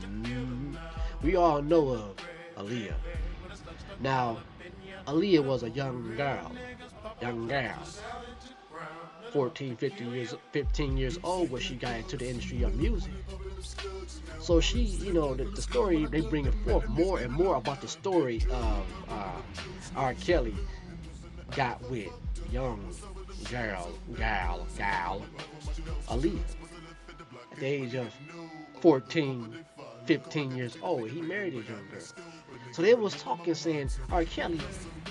Mm-hmm. 0.00 0.76
We 1.22 1.36
all 1.36 1.62
know 1.62 1.88
of 1.88 2.16
Aaliyah. 2.56 2.94
Now, 4.00 4.38
Aaliyah 5.06 5.44
was 5.44 5.62
a 5.62 5.70
young 5.70 6.16
girl, 6.16 6.52
young 7.20 7.48
girl, 7.48 7.82
14, 9.36 9.76
15 9.76 10.12
years, 10.14 10.34
15 10.52 10.96
years 10.96 11.18
old 11.22 11.50
when 11.50 11.60
she 11.60 11.74
got 11.74 11.94
into 11.94 12.16
the 12.16 12.26
industry 12.26 12.62
of 12.62 12.74
music. 12.76 13.12
So 14.40 14.60
she, 14.60 14.80
you 14.80 15.12
know, 15.12 15.34
the, 15.34 15.44
the 15.44 15.60
story 15.60 16.06
they 16.06 16.22
bring 16.22 16.46
it 16.46 16.54
forth 16.64 16.88
more 16.88 17.18
and 17.18 17.30
more 17.30 17.56
about 17.56 17.82
the 17.82 17.88
story 17.88 18.40
of 18.50 18.86
uh, 19.10 19.32
R. 19.94 20.14
Kelly 20.14 20.54
got 21.54 21.82
with 21.90 22.08
young 22.50 22.80
girl, 23.50 23.92
gal, 24.16 24.66
gal, 24.78 25.22
Aaliyah. 26.08 26.40
At 27.52 27.58
the 27.58 27.66
age 27.66 27.94
of 27.94 28.10
14, 28.80 29.54
15 30.06 30.56
years 30.56 30.78
old, 30.80 31.10
he 31.10 31.20
married 31.20 31.52
a 31.52 31.56
young 31.56 31.86
girl. 31.90 32.00
So 32.72 32.80
they 32.80 32.94
was 32.94 33.12
talking 33.20 33.54
saying 33.54 33.90
R. 34.10 34.24
Kelly 34.24 34.60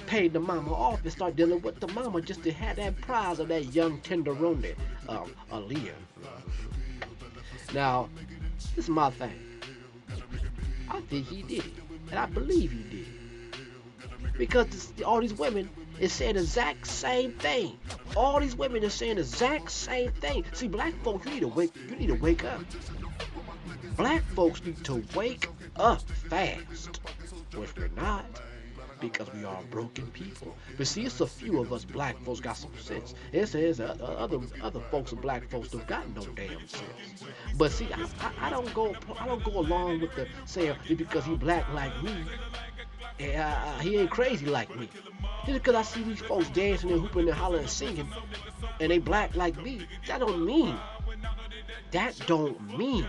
paid 0.08 0.34
the 0.34 0.40
mama 0.40 0.74
off 0.74 1.02
and 1.04 1.12
start 1.12 1.36
dealing 1.36 1.62
with 1.62 1.80
the 1.80 1.88
mama 1.90 2.22
just 2.22 2.44
to 2.44 2.52
have 2.52 2.78
that 2.78 3.00
prize 3.02 3.40
of 3.40 3.48
that 3.50 3.74
young 3.74 4.00
tenderoni, 4.02 4.76
um, 5.10 5.32
Aaliyah. 5.52 5.94
Now, 7.74 8.10
this 8.76 8.86
is 8.86 8.90
my 8.90 9.10
thing. 9.10 9.34
I 10.90 11.02
think 11.02 11.28
he 11.28 11.42
did 11.42 11.66
it, 11.66 11.74
and 12.10 12.20
I 12.20 12.26
believe 12.28 12.72
he 12.72 12.84
did. 12.84 13.08
Because 14.38 14.68
this, 14.68 14.94
all 15.04 15.22
these 15.22 15.34
women 15.34 15.70
is 16.00 16.12
saying 16.12 16.36
the 16.36 16.42
exact 16.42 16.88
same 16.88 17.32
thing. 17.34 17.78
All 18.16 18.40
these 18.40 18.56
women 18.56 18.84
are 18.84 18.90
saying 18.90 19.16
the 19.16 19.22
exact 19.22 19.72
same 19.72 20.12
thing. 20.12 20.44
See, 20.54 20.68
black 20.68 20.94
folks, 21.04 21.26
you 21.26 21.34
need 21.34 21.40
to 21.42 21.48
wake 21.48 21.74
you 21.90 21.96
need 21.96 22.08
to 22.08 22.16
wake 22.16 22.44
up. 22.44 22.62
Black 23.96 24.24
folks 24.24 24.64
need 24.64 24.84
to 24.84 25.04
wake 25.16 25.48
up 25.78 26.02
fast. 26.30 27.00
Which 27.56 27.76
we're 27.78 27.88
not. 27.90 28.26
Because 29.02 29.32
we 29.34 29.44
are 29.44 29.62
broken 29.70 30.08
people. 30.08 30.56
But 30.78 30.88
see, 30.88 31.06
it's 31.06 31.20
a 31.22 31.28
few 31.28 31.60
of 31.60 31.74
us 31.74 31.86
black 31.86 32.18
folks 32.24 32.40
got 32.40 32.58
some 32.58 32.78
sense. 32.80 33.14
It 33.32 33.48
says 33.48 33.80
uh, 33.80 33.96
other 34.02 34.40
other 34.62 34.80
folks 34.92 35.12
and 35.12 35.22
black 35.22 35.50
folks 35.50 35.70
don't 35.70 35.86
got 35.88 36.08
no 36.16 36.24
damn 36.36 36.68
sense. 36.68 37.24
But 37.58 37.72
see, 37.72 37.88
I, 37.94 38.06
I, 38.22 38.48
I 38.48 38.50
don't 38.50 38.74
go 38.74 38.96
I 39.20 39.28
don't 39.28 39.44
go 39.44 39.60
along 39.60 40.02
with 40.02 40.16
the 40.16 40.28
saying 40.46 40.76
because 40.96 41.26
he 41.26 41.36
black 41.36 41.72
like 41.74 42.02
me. 42.04 42.16
he 43.82 43.98
ain't 43.98 44.12
crazy 44.12 44.46
like 44.46 44.74
me. 44.76 44.90
Just 45.46 45.64
because 45.64 45.76
I 45.76 45.82
see 45.84 46.04
these 46.04 46.22
folks 46.22 46.50
dancing 46.50 46.92
and 46.92 47.02
hooping 47.02 47.28
and 47.28 47.38
hollering 47.38 47.62
and 47.62 47.70
singing, 47.70 48.08
and 48.80 48.92
they 48.92 48.98
black 48.98 49.36
like 49.36 49.62
me, 49.62 49.86
that 50.08 50.20
don't 50.20 50.46
mean. 50.46 50.78
That 51.92 52.18
don't 52.28 52.78
mean 52.78 53.08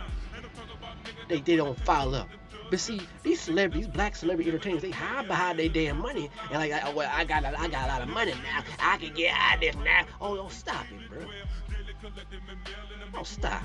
they, 1.28 1.40
they 1.40 1.56
don't 1.56 1.78
file 1.80 2.14
up. 2.14 2.28
But 2.70 2.80
see, 2.80 3.00
these 3.22 3.40
celebrities, 3.40 3.86
black 3.86 4.16
celebrity 4.16 4.50
entertainers, 4.50 4.82
they 4.82 4.90
hide 4.90 5.28
behind 5.28 5.58
their 5.58 5.68
damn 5.68 5.98
money 5.98 6.30
and 6.50 6.58
like, 6.58 6.72
oh, 6.84 6.94
well, 6.94 7.10
I 7.12 7.24
got, 7.24 7.44
a, 7.44 7.58
I 7.58 7.68
got 7.68 7.84
a 7.84 7.92
lot 7.92 8.02
of 8.02 8.08
money 8.08 8.32
now. 8.32 8.64
I 8.80 8.96
can 8.96 9.14
get 9.14 9.32
out 9.34 9.54
of 9.56 9.60
this 9.60 9.76
now. 9.76 10.04
Oh, 10.20 10.48
stop 10.48 10.84
it, 10.90 11.08
bro. 11.08 11.26
Oh, 13.14 13.22
stop. 13.22 13.62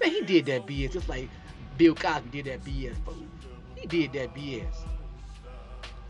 Man, 0.00 0.10
he 0.10 0.22
did 0.22 0.46
that 0.46 0.66
BS 0.66 0.92
just 0.92 1.08
like 1.08 1.28
Bill 1.76 1.94
Cosby 1.94 2.42
did 2.42 2.46
that 2.46 2.64
BS. 2.64 2.96
He 3.76 3.86
did 3.86 4.12
that 4.14 4.34
BS. 4.34 4.74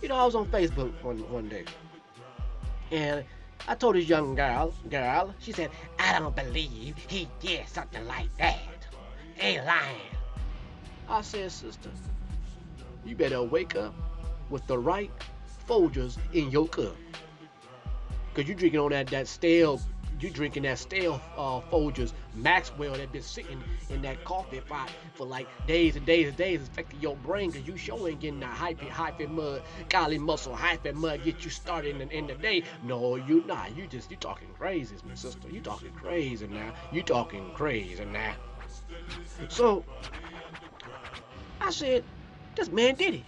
You 0.01 0.09
know, 0.09 0.17
I 0.17 0.25
was 0.25 0.35
on 0.35 0.47
Facebook 0.47 0.93
one 1.03 1.19
one 1.31 1.49
day, 1.49 1.65
and 2.91 3.25
I 3.69 3.75
told 3.75 3.97
this 3.97 4.09
young 4.09 4.35
girl, 4.35 4.73
girl, 4.89 5.35
she 5.39 5.53
said, 5.53 5.71
I 5.99 6.19
don't 6.19 6.35
believe 6.35 6.97
he 7.09 7.29
did 7.41 7.69
something 7.69 8.07
like 8.07 8.35
that. 8.39 8.59
Ain't 9.39 9.67
lying. 9.67 10.10
I 11.11 11.23
said, 11.23 11.51
sister, 11.51 11.91
you 13.05 13.17
better 13.17 13.43
wake 13.43 13.75
up 13.75 13.93
with 14.49 14.65
the 14.69 14.79
right 14.79 15.11
Folgers 15.69 16.17
in 16.33 16.53
your 16.53 16.69
cup. 16.69 16.95
Cause 18.35 18.47
you 18.47 18.55
drinking 18.55 18.79
on 18.79 18.91
that 18.93 19.09
that 19.09 19.27
stale, 19.27 19.81
you 20.21 20.31
drinking 20.31 20.63
that 20.63 20.79
stale 20.79 21.21
uh, 21.37 21.61
Folgers 21.73 22.13
Maxwell 22.37 22.93
that 22.95 23.11
been 23.11 23.23
sitting 23.23 23.61
in 23.89 24.03
that 24.03 24.23
coffee 24.23 24.61
pot 24.61 24.89
for 25.15 25.27
like 25.27 25.49
days 25.67 25.97
and 25.97 26.07
days 26.07 26.29
and 26.29 26.37
days, 26.37 26.63
affecting 26.63 27.01
your 27.01 27.17
brain. 27.17 27.51
Cause 27.51 27.63
you 27.67 27.77
sure 27.77 28.09
ain't 28.09 28.21
getting 28.21 28.39
that 28.41 28.57
hyphy 28.57 28.89
hyphy 28.89 29.29
mud, 29.29 29.63
golly 29.89 30.19
muscle 30.19 30.55
hyphy 30.55 30.95
mud 30.95 31.25
get 31.25 31.45
you 31.45 31.51
started 31.51 32.01
in 32.01 32.07
the, 32.07 32.17
in 32.17 32.29
the 32.29 32.35
day. 32.35 32.63
No, 32.85 33.17
you 33.17 33.43
not. 33.49 33.77
You 33.77 33.89
just 33.89 34.13
you 34.13 34.17
talking 34.17 34.49
crazy, 34.57 34.95
my 35.09 35.15
sister. 35.15 35.49
You 35.51 35.61
talking 35.61 35.91
crazy 35.91 36.47
now. 36.47 36.73
You 36.93 37.03
talking 37.03 37.51
crazy 37.53 38.05
now. 38.05 38.37
So 39.49 39.85
I 41.71 41.73
said, 41.73 42.05
this 42.57 42.69
man 42.69 42.97
did 42.97 43.15
it. 43.15 43.23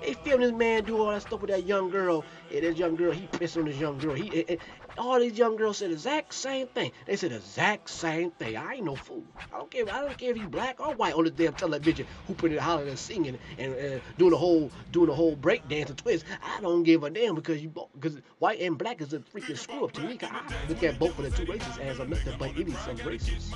They 0.00 0.12
filmed 0.12 0.44
this 0.44 0.52
man 0.52 0.84
do 0.84 0.96
all 1.00 1.10
that 1.10 1.22
stuff 1.22 1.40
with 1.40 1.50
that 1.50 1.64
young 1.64 1.90
girl. 1.90 2.24
And 2.54 2.62
this 2.62 2.78
young 2.78 2.94
girl, 2.94 3.10
he 3.10 3.26
pissed 3.26 3.56
on 3.56 3.64
this 3.64 3.78
young 3.78 3.98
girl. 3.98 4.14
He, 4.14 4.42
and, 4.42 4.50
and 4.50 4.58
all 4.98 5.20
these 5.20 5.38
young 5.38 5.56
girls 5.56 5.78
said 5.78 5.90
the 5.90 5.94
exact 5.94 6.34
same 6.34 6.66
thing. 6.68 6.92
They 7.06 7.16
said 7.16 7.30
the 7.30 7.36
exact 7.36 7.90
same 7.90 8.30
thing. 8.32 8.56
I 8.56 8.74
ain't 8.74 8.84
no 8.84 8.96
fool. 8.96 9.24
I 9.52 9.58
don't 9.58 9.70
care. 9.70 9.84
I 9.90 10.00
don't 10.00 10.18
care 10.18 10.30
if 10.30 10.36
he's 10.36 10.46
black 10.46 10.80
or 10.80 10.94
white 10.94 11.14
on 11.14 11.24
the 11.24 11.30
damn 11.30 11.54
television, 11.54 12.06
hooping 12.26 12.52
and 12.52 12.60
hollering 12.60 12.88
and 12.88 12.98
singing 12.98 13.38
and 13.58 13.74
uh, 13.74 14.00
doing 14.18 14.30
the 14.30 14.36
whole 14.36 14.70
doing 14.92 15.06
the 15.06 15.14
whole 15.14 15.36
break 15.36 15.66
dance 15.68 15.90
and 15.90 15.98
twist. 15.98 16.24
I 16.42 16.60
don't 16.60 16.82
give 16.82 17.04
a 17.04 17.10
damn 17.10 17.34
because 17.34 17.62
you 17.62 17.72
because 17.94 18.18
white 18.38 18.60
and 18.60 18.76
black 18.76 19.00
is 19.00 19.12
a 19.12 19.20
freaking 19.20 19.56
screw 19.56 19.84
up 19.84 19.92
to 19.92 20.00
me. 20.02 20.18
I 20.22 20.42
look 20.68 20.82
at 20.82 20.98
both 20.98 21.18
of 21.18 21.24
the 21.24 21.30
two 21.30 21.50
races 21.50 21.78
as 21.78 21.98
a 21.98 22.04
nothing 22.06 22.34
but 22.38 22.50
idiots 22.50 22.86
and 22.86 23.04
races. 23.04 23.52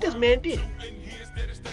This 0.00 0.14
man 0.14 0.40
did. 0.40 0.60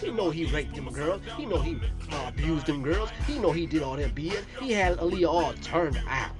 He 0.01 0.11
know 0.11 0.29
he 0.29 0.45
raped 0.45 0.75
them 0.75 0.91
girls. 0.91 1.21
He 1.37 1.45
know 1.45 1.59
he 1.59 1.79
uh, 2.11 2.25
abused 2.27 2.65
them 2.67 2.83
girls. 2.83 3.09
He 3.27 3.39
know 3.39 3.51
he 3.51 3.65
did 3.65 3.81
all 3.81 3.95
that 3.95 4.13
BS. 4.15 4.43
He 4.59 4.71
had 4.71 4.97
Aaliyah 4.97 5.27
all 5.27 5.53
turned 5.53 6.01
out. 6.07 6.31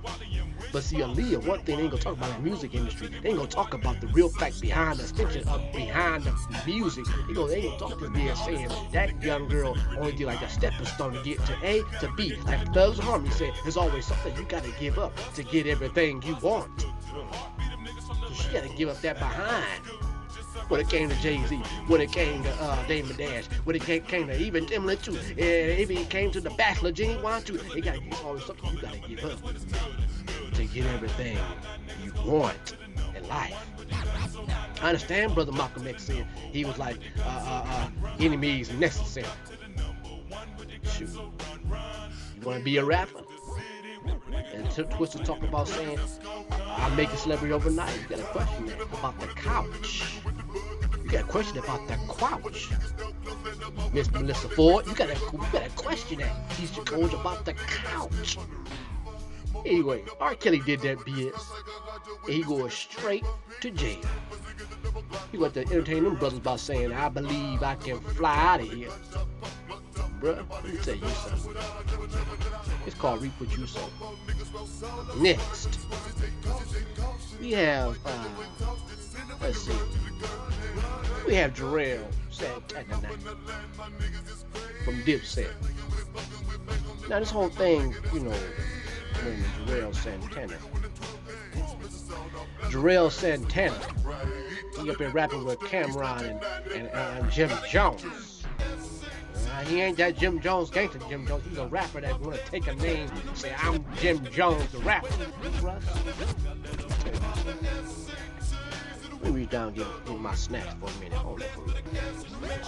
But 0.72 0.84
see, 0.84 0.98
Aaliyah, 0.98 1.46
one 1.46 1.60
thing 1.62 1.80
ain't 1.80 1.92
gonna 1.92 2.02
talk 2.02 2.18
about 2.18 2.43
music 2.44 2.76
industry. 2.76 3.08
They 3.08 3.30
ain't 3.30 3.38
gonna 3.38 3.50
talk 3.50 3.74
about 3.74 4.02
the 4.02 4.08
real 4.08 4.30
fact 4.30 4.60
behind 4.62 5.00
the 5.00 5.04
extension 5.04 5.48
of 5.48 5.62
behind 5.74 6.24
the 6.24 6.34
music. 6.66 7.06
They 7.28 7.34
gonna, 7.34 7.48
they 7.48 7.62
gonna 7.62 7.80
talk 7.80 8.00
this 8.00 8.10
BS 8.10 8.46
saying 8.46 8.70
that 8.92 9.22
young 9.24 9.48
girl 9.48 9.78
only 9.98 10.12
did 10.12 10.28
like 10.28 10.42
a 10.42 10.50
stepping 10.50 10.86
stone 10.86 11.14
to 11.14 11.24
get 11.24 11.44
to 11.46 11.58
A 11.64 11.82
to 12.00 12.12
B. 12.16 12.36
Like 12.46 12.74
Thugs 12.74 13.00
Harmony 13.00 13.32
said, 13.32 13.54
there's 13.64 13.78
always 13.78 14.06
something 14.06 14.36
you 14.36 14.44
gotta 14.44 14.72
give 14.80 15.00
up 15.00 15.14
to 15.36 15.44
get 15.44 15.68
everything 15.68 16.22
you 16.24 16.36
want. 16.42 16.82
So 16.82 18.34
she 18.34 18.52
gotta 18.52 18.70
give 18.70 18.90
up 18.90 19.00
that 19.02 19.18
behind 19.20 20.03
when 20.74 20.82
it 20.82 20.90
came 20.90 21.08
to 21.08 21.16
Jay 21.22 21.40
Z, 21.46 21.56
when 21.86 22.02
it 22.02 22.12
came 22.12 22.42
to 22.42 22.50
uh, 22.60 22.88
Damon 22.88 23.16
Dash, 23.16 23.46
when 23.64 23.76
it 23.76 23.84
came, 23.84 24.02
came 24.06 24.26
to 24.26 24.42
even 24.42 24.66
Timbaland 24.66 25.04
too, 25.04 25.16
and 25.40 25.80
even 25.80 26.04
came 26.06 26.32
to 26.32 26.42
the 26.42 26.50
Bachelor 26.50 26.92
Gene 26.92 27.22
Wan 27.22 27.44
too. 27.44 27.60
It 27.76 27.82
got 27.82 28.00
always 28.26 28.44
something 28.44 28.74
you 28.74 28.82
gotta 28.82 28.98
give 29.08 29.24
up 29.24 29.40
to 30.56 30.66
get 30.66 30.88
everything 30.88 31.38
you 32.04 32.12
want 32.26 32.76
in 33.16 33.28
life. 33.28 33.56
I 34.82 34.88
understand, 34.88 35.36
brother 35.36 35.52
Malcolm 35.52 35.86
X 35.86 36.06
said 36.06 36.26
he 36.52 36.66
was 36.66 36.80
like 36.80 36.98
uh, 37.20 37.22
uh, 37.22 37.66
uh, 37.68 38.10
enemies 38.20 38.74
necessary. 38.74 39.28
Shoot, 40.92 41.10
you 41.12 42.42
want 42.44 42.58
to 42.58 42.64
be 42.64 42.78
a 42.78 42.84
rapper? 42.84 43.22
And 44.54 44.68
Twista 44.68 45.24
talk 45.24 45.42
about 45.44 45.68
saying 45.68 46.00
I 46.52 46.94
make 46.96 47.10
a 47.10 47.18
celebrity 47.18 47.54
overnight. 47.54 47.96
You 48.02 48.08
got 48.08 48.20
a 48.20 48.24
question 48.24 48.74
about 48.92 49.20
the 49.20 49.28
couch. 49.28 50.20
You 51.04 51.10
got 51.10 51.22
a 51.22 51.28
question 51.28 51.58
about 51.58 51.88
the 51.88 51.96
couch. 52.14 52.70
Miss 53.94 54.08
Melyssa 54.10 54.52
Ford, 54.52 54.88
you 54.88 54.96
got 54.96 55.10
a 55.10 55.16
you 55.16 55.46
got 55.52 55.66
a 55.66 55.70
question 55.72 56.20
that 56.20 56.50
Keyshia 56.50 56.86
Cole's 56.86 57.14
about 57.14 57.46
the 57.46 57.54
couch. 57.54 58.38
Anyway, 59.66 60.04
R. 60.20 60.36
Kelly 60.36 60.60
did 60.60 60.82
that 60.82 60.98
BS. 61.00 61.42
And 62.26 62.34
he 62.34 62.44
goes 62.44 62.74
straight 62.74 63.24
to 63.62 63.72
jail. 63.72 64.02
He 65.32 65.38
went 65.38 65.54
to 65.56 65.62
entertain 65.62 66.04
them 66.04 66.16
brothers 66.16 66.40
by 66.40 66.58
saying, 66.58 66.94
I 66.94 67.10
believe 67.10 67.64
I 67.64 67.76
can 67.76 68.00
fly 68.00 68.36
out 68.36 68.62
of 68.62 68.72
here. 68.72 68.90
Bruh, 70.20 70.50
let 70.50 70.64
me 70.66 70.78
tell 70.78 70.96
you 70.96 71.08
something. 71.10 71.56
It's 72.86 72.96
called 72.96 73.22
Reap 73.22 73.34
What 73.40 73.58
You 73.58 73.68
Sow. 73.68 73.90
Next, 75.18 75.80
we 77.40 77.52
have, 77.52 77.98
uh, 78.06 78.26
let's 79.42 79.60
see, 79.60 79.74
we 81.28 81.36
have 81.36 81.54
Juelz 81.54 82.06
Santana 82.30 83.10
from 84.86 85.02
Dipset. 85.04 85.52
Now, 87.10 87.20
this 87.20 87.32
whole 87.32 87.50
thing, 87.50 87.94
you 88.14 88.22
know, 88.22 88.38
when 89.18 89.44
Juelz 89.68 89.96
Santana. 89.96 90.58
Juelz 92.70 93.12
Santana. 93.12 93.80
He 94.82 94.90
up 94.90 94.98
there 94.98 95.10
rapping 95.10 95.46
with 95.46 95.60
Cam'ron 95.60 96.22
and, 96.22 96.44
and, 96.74 96.88
and 96.88 97.32
Jim 97.32 97.50
Jones. 97.70 98.04
Uh, 99.54 99.60
he 99.66 99.82
ain't 99.82 99.98
that 99.98 100.18
Jim 100.18 100.40
Jones 100.40 100.70
gangster 100.70 101.00
Jim 101.10 101.28
Jones. 101.28 101.44
He's 101.48 101.58
a 101.58 101.68
rapper 101.68 102.02
that 102.02 102.20
wanna 102.20 102.38
take 102.50 102.68
a 102.68 102.76
name 102.76 103.10
and 103.10 103.38
say, 103.38 103.54
I'm 103.58 103.86
Jim 103.98 104.26
Jones, 104.32 104.72
the 104.72 104.80
rapper. 104.80 105.08
Let 109.12 109.24
me 109.24 109.40
reach 109.42 109.50
down 109.52 109.68
and 109.70 109.78
get, 109.78 109.88
get 110.06 110.20
my 110.20 110.36
snacks 110.36 110.74
for 110.80 110.90
a 110.90 111.00
minute. 111.00 111.18
Hold 111.20 111.44
on 111.44 111.48
a 111.60 112.42
minute. 112.42 112.64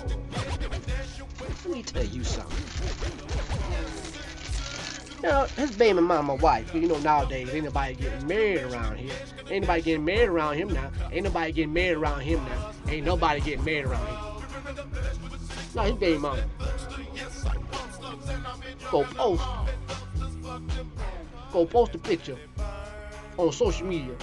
Let 1.65 1.73
me 1.73 1.83
tell 1.83 2.05
you 2.05 2.23
something. 2.23 4.14
You 5.23 5.29
know, 5.29 5.45
his 5.55 5.75
baby 5.75 5.99
mama 6.01 6.35
wife. 6.35 6.73
You 6.73 6.87
know, 6.87 6.99
nowadays, 6.99 7.49
ain't 7.53 7.65
nobody 7.65 7.95
getting 7.95 8.27
married 8.27 8.63
around 8.63 8.97
here. 8.97 9.13
Ain't 9.49 9.61
nobody 9.61 9.81
getting 9.81 10.05
married 10.05 10.29
around 10.29 10.57
him 10.57 10.69
now. 10.69 10.91
Ain't 11.11 11.23
nobody 11.23 11.51
getting 11.51 11.73
married 11.73 11.97
around 11.97 12.21
him 12.21 12.43
now. 12.45 12.71
Ain't 12.87 13.05
nobody 13.05 13.41
getting 13.41 13.65
married 13.65 13.85
around 13.85 14.07
him. 14.07 14.45
No, 15.75 15.81
his 15.83 15.95
baby 15.95 16.17
mama. 16.17 16.43
Go 18.91 19.03
post. 19.03 19.43
Go 21.51 21.65
post 21.65 21.95
a 21.95 21.97
picture 21.97 22.37
on 23.37 23.51
social 23.51 23.87
media. 23.87 24.15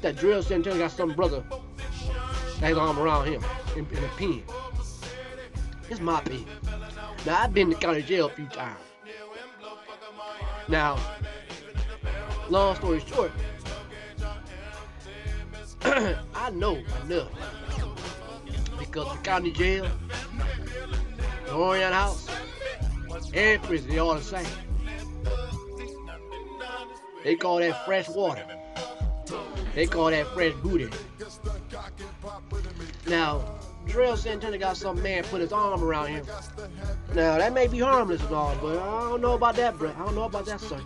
That 0.00 0.16
Juelz 0.16 0.44
Santana 0.44 0.78
got 0.78 0.92
some 0.92 1.12
brother 1.12 1.44
that's 2.60 2.76
arm 2.76 2.98
around 2.98 3.26
him 3.26 3.44
in, 3.76 3.86
in 3.96 4.04
a 4.04 4.08
pen. 4.16 4.42
It's 5.88 6.00
my 6.00 6.20
pen. 6.20 6.44
Now, 7.26 7.42
I've 7.42 7.52
been 7.52 7.70
to 7.70 7.76
county 7.76 8.02
jail 8.02 8.26
a 8.26 8.30
few 8.30 8.46
times. 8.46 8.78
Now, 10.68 10.98
long 12.48 12.76
story 12.76 13.00
short, 13.00 13.32
I 16.34 16.50
know 16.50 16.76
enough 17.04 17.28
because 18.78 19.16
the 19.16 19.22
county 19.22 19.52
jail, 19.52 19.86
the 21.46 21.52
Oriana 21.52 21.94
House, 21.94 22.28
and 23.34 23.62
prison, 23.62 23.90
they 23.90 23.98
all 23.98 24.14
the 24.14 24.22
same. 24.22 24.46
They 27.24 27.34
call 27.36 27.58
that 27.58 27.84
fresh 27.84 28.08
water. 28.08 28.44
They 29.74 29.86
call 29.86 30.10
that 30.10 30.26
fresh 30.28 30.54
booty. 30.54 30.88
Now, 33.06 33.59
Juelz 33.86 34.18
Santana 34.18 34.58
got 34.58 34.76
some 34.76 35.02
man 35.02 35.24
put 35.24 35.40
his 35.40 35.52
arm 35.52 35.82
around 35.82 36.08
him. 36.08 36.26
Now, 37.14 37.38
that 37.38 37.52
may 37.52 37.66
be 37.66 37.80
harmless 37.80 38.22
and 38.22 38.34
all, 38.34 38.56
but 38.60 38.78
I 38.78 39.08
don't 39.08 39.20
know 39.20 39.34
about 39.34 39.56
that, 39.56 39.78
bro. 39.78 39.90
I 39.90 40.04
don't 40.04 40.14
know 40.14 40.24
about 40.24 40.46
that, 40.46 40.60
son. 40.60 40.84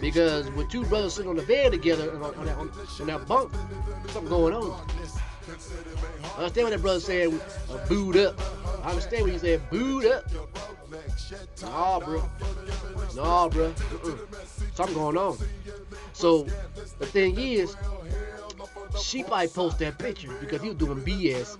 Because 0.00 0.50
with 0.52 0.68
two 0.68 0.84
brothers 0.84 1.14
sitting 1.14 1.30
on 1.30 1.36
the 1.36 1.42
bed 1.42 1.72
together 1.72 2.12
on, 2.22 2.34
on, 2.34 2.46
that, 2.46 2.56
on, 2.58 2.70
on 3.00 3.06
that 3.06 3.26
bunk, 3.26 3.52
something 4.08 4.28
going 4.28 4.54
on. 4.54 4.86
I 6.36 6.38
understand 6.38 6.66
what 6.66 6.70
that 6.70 6.82
brother 6.82 7.00
said, 7.00 7.32
uh, 7.70 7.86
booed 7.88 8.16
up. 8.16 8.38
I 8.84 8.90
understand 8.90 9.22
what 9.22 9.32
he 9.32 9.38
said, 9.38 9.70
booed 9.70 10.06
up. 10.06 10.24
Nah, 11.62 12.00
bro. 12.00 12.22
Nah, 13.14 13.48
bro. 13.48 13.72
Mm-mm. 13.72 14.74
Something 14.74 14.96
going 14.96 15.16
on. 15.16 15.38
So 16.12 16.46
the 16.98 17.06
thing 17.06 17.38
is, 17.38 17.76
she 19.00 19.22
probably 19.22 19.48
post 19.48 19.78
that 19.78 19.98
picture 19.98 20.32
because 20.40 20.62
he 20.62 20.68
was 20.68 20.78
doing 20.78 21.00
BS 21.00 21.56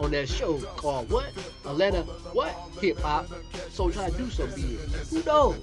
on 0.00 0.10
that 0.10 0.28
show 0.28 0.58
called 0.76 1.10
what? 1.10 1.32
Atlanta 1.64 2.02
what? 2.32 2.54
Hip 2.80 2.98
hop. 3.00 3.26
So 3.70 3.90
try 3.90 4.10
to 4.10 4.16
do 4.16 4.28
some 4.30 4.48
BS. 4.48 5.10
Who 5.10 5.22
knows? 5.24 5.56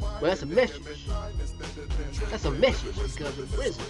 Well, 0.00 0.20
that's 0.22 0.42
a 0.42 0.46
message. 0.46 1.06
That's 2.30 2.44
a 2.44 2.50
message 2.50 2.94
because 2.94 3.38
in 3.38 3.46
prison, 3.48 3.84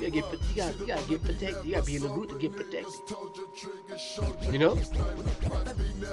you 0.00 0.10
gotta 0.10 0.10
get 0.10 0.24
you 0.32 0.56
gotta, 0.56 0.78
you 0.78 0.86
gotta 0.86 1.08
get 1.08 1.22
protected. 1.22 1.64
You 1.64 1.74
gotta 1.74 1.86
be 1.86 1.96
in 1.96 2.02
the 2.02 2.08
group 2.08 2.30
to 2.30 2.38
get 2.38 2.52
protected. 2.52 2.94
You 4.52 4.58
know? 4.58 4.76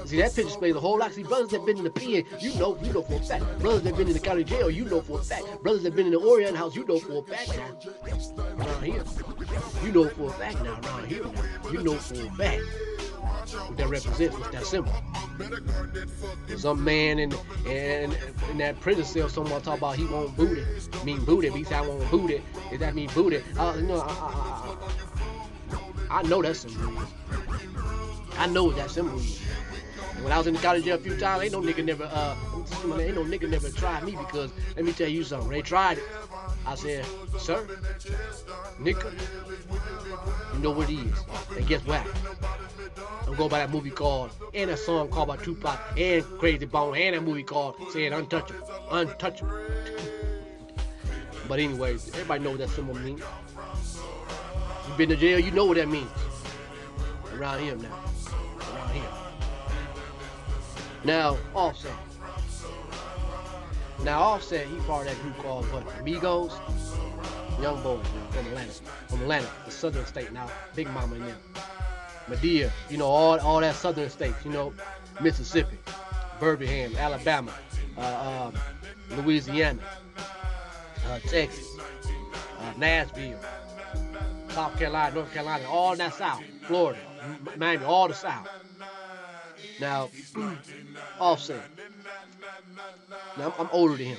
See 0.06 0.18
that 0.18 0.34
picture 0.36 0.48
explains 0.48 0.76
a 0.76 0.80
whole 0.80 0.98
lot. 0.98 1.14
See 1.14 1.24
brothers 1.24 1.50
that 1.50 1.66
been 1.66 1.78
in 1.78 1.84
the 1.84 1.90
pen, 1.90 2.26
you 2.40 2.54
know, 2.56 2.78
you 2.82 2.94
know 2.94 3.02
for 3.02 3.16
a 3.16 3.20
fact. 3.20 3.60
Brothers 3.60 3.84
that 3.84 3.96
been 3.96 4.08
in 4.08 4.14
the 4.14 4.20
county 4.20 4.44
jail, 4.44 4.70
you 4.70 4.86
know 4.86 5.02
for 5.02 5.20
a 5.20 5.24
fact. 5.24 5.44
Brothers 5.62 5.84
that 5.84 5.96
been 5.96 6.06
in 6.08 6.14
the 6.14 6.20
Oriana 6.20 6.58
house, 6.58 6.76
you 6.76 6.86
know 6.86 7.00
for 7.00 7.20
a 7.20 7.24
fact. 7.24 7.88
Around 8.38 8.84
here. 8.84 9.04
You 9.84 9.92
know 9.92 10.08
for 10.10 10.30
a 10.30 10.34
fact 10.34 10.62
now 10.64 10.80
around 10.84 11.08
here. 11.08 11.26
You 11.72 11.84
know 11.84 11.96
for 11.96 12.16
a 12.16 12.30
fact 12.32 12.62
what 13.68 13.78
that 13.78 13.88
represents, 13.90 14.38
what 14.38 14.52
that 14.52 14.66
symbol. 14.66 14.94
Some 16.58 16.84
man 16.84 17.20
in 17.20 17.34
in 17.66 18.16
in 18.50 18.58
that 18.60 18.80
prison 18.80 19.04
cell, 19.04 19.30
someone 19.30 19.62
talk 19.62 19.78
about 19.78 19.96
he 19.96 20.06
want 20.06 20.36
booty, 20.36 20.64
mean 21.04 21.24
booty. 21.26 21.50
He 21.50 21.64
said 21.64 21.74
I 21.74 21.88
want 21.88 22.10
booty. 22.12 22.42
Does 22.70 22.80
that 22.80 22.96
mean 22.96 23.10
booty? 23.14 23.42
Uh, 23.58 23.74
you 23.78 23.84
know, 23.84 24.02
I, 24.02 24.12
I, 24.12 24.78
I, 26.10 26.20
I 26.20 26.22
know 26.24 26.42
that 26.42 26.56
symbol. 26.56 27.04
I 28.38 28.48
know 28.48 28.66
what 28.66 28.76
that 28.78 28.92
symbol 28.92 29.20
is. 29.20 29.42
When 30.22 30.32
I 30.32 30.38
was 30.38 30.48
in 30.48 30.54
the 30.54 30.60
county 30.60 30.82
jail 30.82 30.96
a 30.96 31.00
few 31.00 31.18
times, 31.18 31.44
ain't 31.44 31.54
no 31.54 31.62
nigga 31.62 31.84
never 31.84 32.04
uh 32.04 32.36
ain't 33.00 33.16
no 33.16 33.24
nigga 33.24 33.50
never 33.50 33.70
tried 33.70 34.04
me 34.04 34.12
because 34.12 34.52
let 34.76 34.86
me 34.86 34.92
tell 34.92 35.08
you 35.08 35.24
something. 35.24 35.50
They 35.50 35.62
tried 35.62 35.98
it. 35.98 36.04
I 36.66 36.76
said, 36.76 37.06
sir, 37.40 37.66
nigga, 38.80 39.12
you 40.54 40.60
know 40.60 40.72
what 40.72 40.90
it 40.90 40.94
is. 40.94 41.18
And 41.58 41.68
guess 41.68 41.86
what? 41.86 42.06
I'm 43.28 43.36
going 43.36 43.50
by 43.50 43.60
that 43.60 43.72
movie 43.72 43.90
called 43.90 44.32
and 44.54 44.70
a 44.70 44.78
song 44.78 45.08
called 45.08 45.30
by 45.30 45.38
Tupac 45.38 45.80
and 45.98 46.24
Krayzie 46.24 46.70
Bone 46.70 46.96
and 46.98 47.16
a 47.16 47.22
movie 47.22 47.44
called 47.44 47.76
saying 47.92 48.14
Untouchable. 48.14 48.68
Untouchable. 48.92 49.60
but 51.48 51.60
anyways, 51.60 52.10
everybody 52.10 52.44
know 52.44 52.52
what 52.52 52.60
that 52.60 52.70
symbol 52.70 52.96
means. 52.96 53.22
You 54.88 54.94
been 54.98 55.10
to 55.10 55.16
jail, 55.16 55.40
you 55.40 55.52
know 55.52 55.66
what 55.66 55.78
that 55.78 55.88
means. 55.88 56.10
Around 57.34 57.64
here 57.64 57.76
now. 57.78 58.11
Now, 61.04 61.38
Offset. 61.56 61.92
Now, 64.04 64.22
Offset, 64.22 64.68
he 64.68 64.76
part 64.82 65.08
of 65.08 65.14
that 65.14 65.22
group 65.24 65.38
called 65.40 65.66
what? 65.72 65.84
Amigos? 66.00 66.54
Young 67.62 67.82
boys 67.82 68.06
from 68.32 68.46
Atlanta. 68.48 68.72
From 69.08 69.22
Atlanta, 69.22 69.50
the 69.66 69.72
southern 69.72 70.06
state 70.06 70.32
now. 70.32 70.48
Big 70.76 70.88
Mama 70.92 71.16
and 71.16 71.26
them. 71.28 71.38
Madea, 72.28 72.72
you 72.90 72.98
know, 72.98 73.08
all, 73.08 73.40
all 73.40 73.60
that 73.60 73.76
southern 73.76 74.10
states, 74.10 74.38
you 74.46 74.52
know, 74.52 74.74
Mississippi, 75.22 75.78
Birmingham, 76.40 76.96
Alabama, 76.96 77.54
uh, 77.98 78.52
um, 78.54 79.18
Louisiana, 79.18 79.82
uh, 81.08 81.20
Texas, 81.28 81.68
uh, 82.60 82.74
Nashville, 82.78 83.40
South 84.50 84.78
Carolina, 84.78 85.16
North 85.16 85.34
Carolina, 85.34 85.68
all 85.68 85.96
that 85.96 86.14
south, 86.14 86.42
Florida, 86.64 87.00
Miami, 87.58 87.84
all 87.84 88.08
the 88.08 88.14
south. 88.14 88.48
Now, 89.80 90.10
Offset. 91.20 91.62
Now, 93.38 93.54
I'm, 93.58 93.70
older 93.72 93.96
than 93.96 94.08
him. 94.08 94.18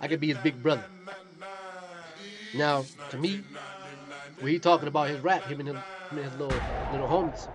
I 0.00 0.08
could 0.08 0.20
be 0.20 0.28
his 0.28 0.38
big 0.38 0.62
brother. 0.62 0.84
Now, 2.54 2.84
to 3.10 3.18
me, 3.18 3.42
when 4.40 4.52
he 4.52 4.58
talking 4.58 4.88
about 4.88 5.08
his 5.08 5.20
rap, 5.20 5.44
him 5.44 5.60
and 5.60 5.68
him 5.68 5.78
and 6.10 6.18
his 6.20 6.32
little 6.32 6.60
little 6.92 7.08
homies, 7.08 7.48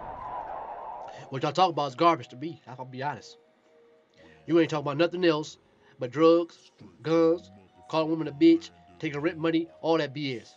what 1.29 1.43
y'all 1.43 1.51
talk 1.51 1.69
about 1.69 1.87
is 1.87 1.95
garbage 1.95 2.27
to 2.29 2.35
me. 2.35 2.61
I'll 2.67 2.85
be 2.85 3.01
honest. 3.01 3.37
You 4.45 4.59
ain't 4.59 4.69
talking 4.69 4.83
about 4.83 4.97
nothing 4.97 5.25
else 5.25 5.57
but 5.99 6.11
drugs, 6.11 6.71
guns, 7.01 7.49
calling 7.87 8.09
women 8.09 8.27
a 8.27 8.31
bitch, 8.31 8.69
taking 8.99 9.19
rent 9.21 9.37
money, 9.37 9.67
all 9.81 9.97
that 9.97 10.13
BS. 10.13 10.53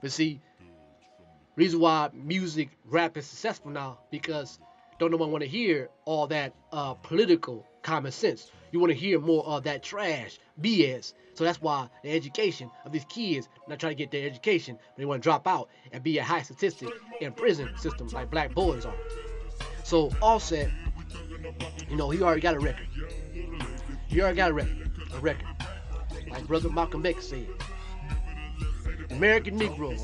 But 0.00 0.12
see, 0.12 0.40
reason 1.56 1.80
why 1.80 2.10
music 2.12 2.68
rap 2.84 3.16
is 3.16 3.26
successful 3.26 3.70
now 3.70 3.98
because 4.10 4.58
don't 4.98 5.10
no 5.10 5.16
one 5.16 5.30
want 5.30 5.42
to 5.42 5.48
hear 5.48 5.88
all 6.04 6.26
that 6.28 6.54
uh, 6.72 6.94
political 6.94 7.66
common 7.82 8.12
sense. 8.12 8.50
You 8.72 8.80
want 8.80 8.92
to 8.92 8.98
hear 8.98 9.18
more 9.20 9.44
of 9.46 9.64
that 9.64 9.82
trash 9.82 10.38
BS. 10.60 11.14
So 11.34 11.44
that's 11.44 11.60
why 11.60 11.88
the 12.02 12.10
education 12.10 12.70
of 12.84 12.92
these 12.92 13.04
kids 13.06 13.48
not 13.68 13.78
trying 13.78 13.92
to 13.92 13.96
get 13.96 14.10
their 14.10 14.26
education, 14.26 14.78
they 14.96 15.04
want 15.04 15.22
to 15.22 15.26
drop 15.26 15.46
out 15.46 15.68
and 15.92 16.02
be 16.02 16.18
a 16.18 16.24
high 16.24 16.42
statistic 16.42 16.88
in 17.20 17.32
prison 17.32 17.68
systems 17.78 18.12
like 18.12 18.30
black 18.30 18.54
boys 18.54 18.84
are. 18.84 18.94
So 19.84 20.10
Offset, 20.20 20.70
you 21.88 21.96
know, 21.96 22.10
he 22.10 22.22
already 22.22 22.40
got 22.40 22.54
a 22.54 22.58
record. 22.58 22.88
He 24.08 24.20
already 24.20 24.36
got 24.36 24.50
a 24.50 24.54
record. 24.54 24.90
A 25.14 25.20
record. 25.20 25.46
Like 26.30 26.46
Brother 26.46 26.70
Malcolm 26.70 27.04
X 27.06 27.28
said. 27.28 27.46
American 29.10 29.58
Negro. 29.58 29.94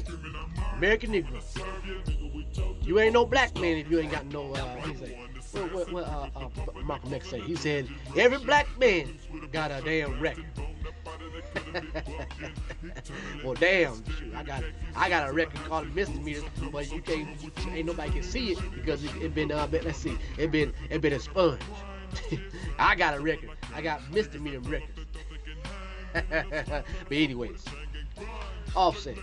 American 0.77 1.13
Negro. 1.13 1.43
You 2.83 2.99
ain't 3.01 3.13
no 3.15 3.25
black 3.25 3.55
man 3.61 3.77
if 3.77 3.91
you 3.91 4.01
ain't 4.01 4.11
got 4.11 4.27
no, 4.27 4.53
uh, 4.53 4.77
he 4.83 4.95
say, 4.97 5.17
what, 5.53 5.73
what, 5.73 5.93
what 5.93 6.05
uh, 6.05 6.29
uh, 6.37 6.83
Malcolm 6.85 7.15
X 7.15 7.29
say? 7.29 7.41
He 7.41 7.55
said, 7.55 7.89
every 8.17 8.39
black 8.39 8.67
man 8.79 9.17
got 9.53 9.71
a 9.71 9.81
damn 9.85 10.21
record. 10.21 10.45
well, 13.45 13.55
damn, 13.55 14.03
I 14.35 14.43
got 14.43 14.65
I 14.97 15.09
got 15.09 15.29
a 15.29 15.33
record 15.33 15.61
called 15.65 15.95
Misdemeanors, 15.95 16.45
but 16.71 16.91
you 16.91 17.01
can't, 17.03 17.29
ain't 17.71 17.87
nobody 17.87 18.11
can 18.11 18.23
see 18.23 18.53
it 18.53 18.59
because 18.75 19.05
it, 19.05 19.15
it 19.17 19.35
been, 19.35 19.53
uh, 19.53 19.69
let's 19.71 19.99
see, 19.99 20.17
it 20.39 20.51
been, 20.51 20.73
it 20.91 21.01
been 21.01 21.13
expunged. 21.13 21.63
I 22.79 22.95
got 22.95 23.15
a 23.15 23.21
record. 23.21 23.51
I 23.75 23.81
got 23.81 24.01
misdemeanor 24.13 24.61
records. 24.61 25.07
but 26.13 26.85
anyways, 27.11 27.65
Offset. 28.75 29.17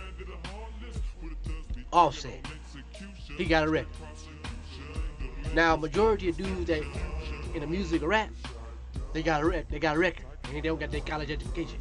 Offset. 1.92 2.46
He 3.36 3.44
got 3.44 3.66
a 3.66 3.70
record. 3.70 3.88
Now, 5.54 5.76
majority 5.76 6.28
of 6.28 6.36
dudes 6.36 6.66
that 6.66 6.82
in 7.54 7.60
the 7.60 7.66
music 7.66 8.02
or 8.02 8.08
rap, 8.08 8.30
they 9.12 9.22
got 9.22 9.42
a 9.42 9.46
rec- 9.46 9.68
they 9.68 9.78
got 9.78 9.96
a 9.96 9.98
record, 9.98 10.26
and 10.44 10.54
they 10.54 10.60
don't 10.60 10.78
got 10.78 10.92
their 10.92 11.00
college 11.00 11.30
education. 11.30 11.78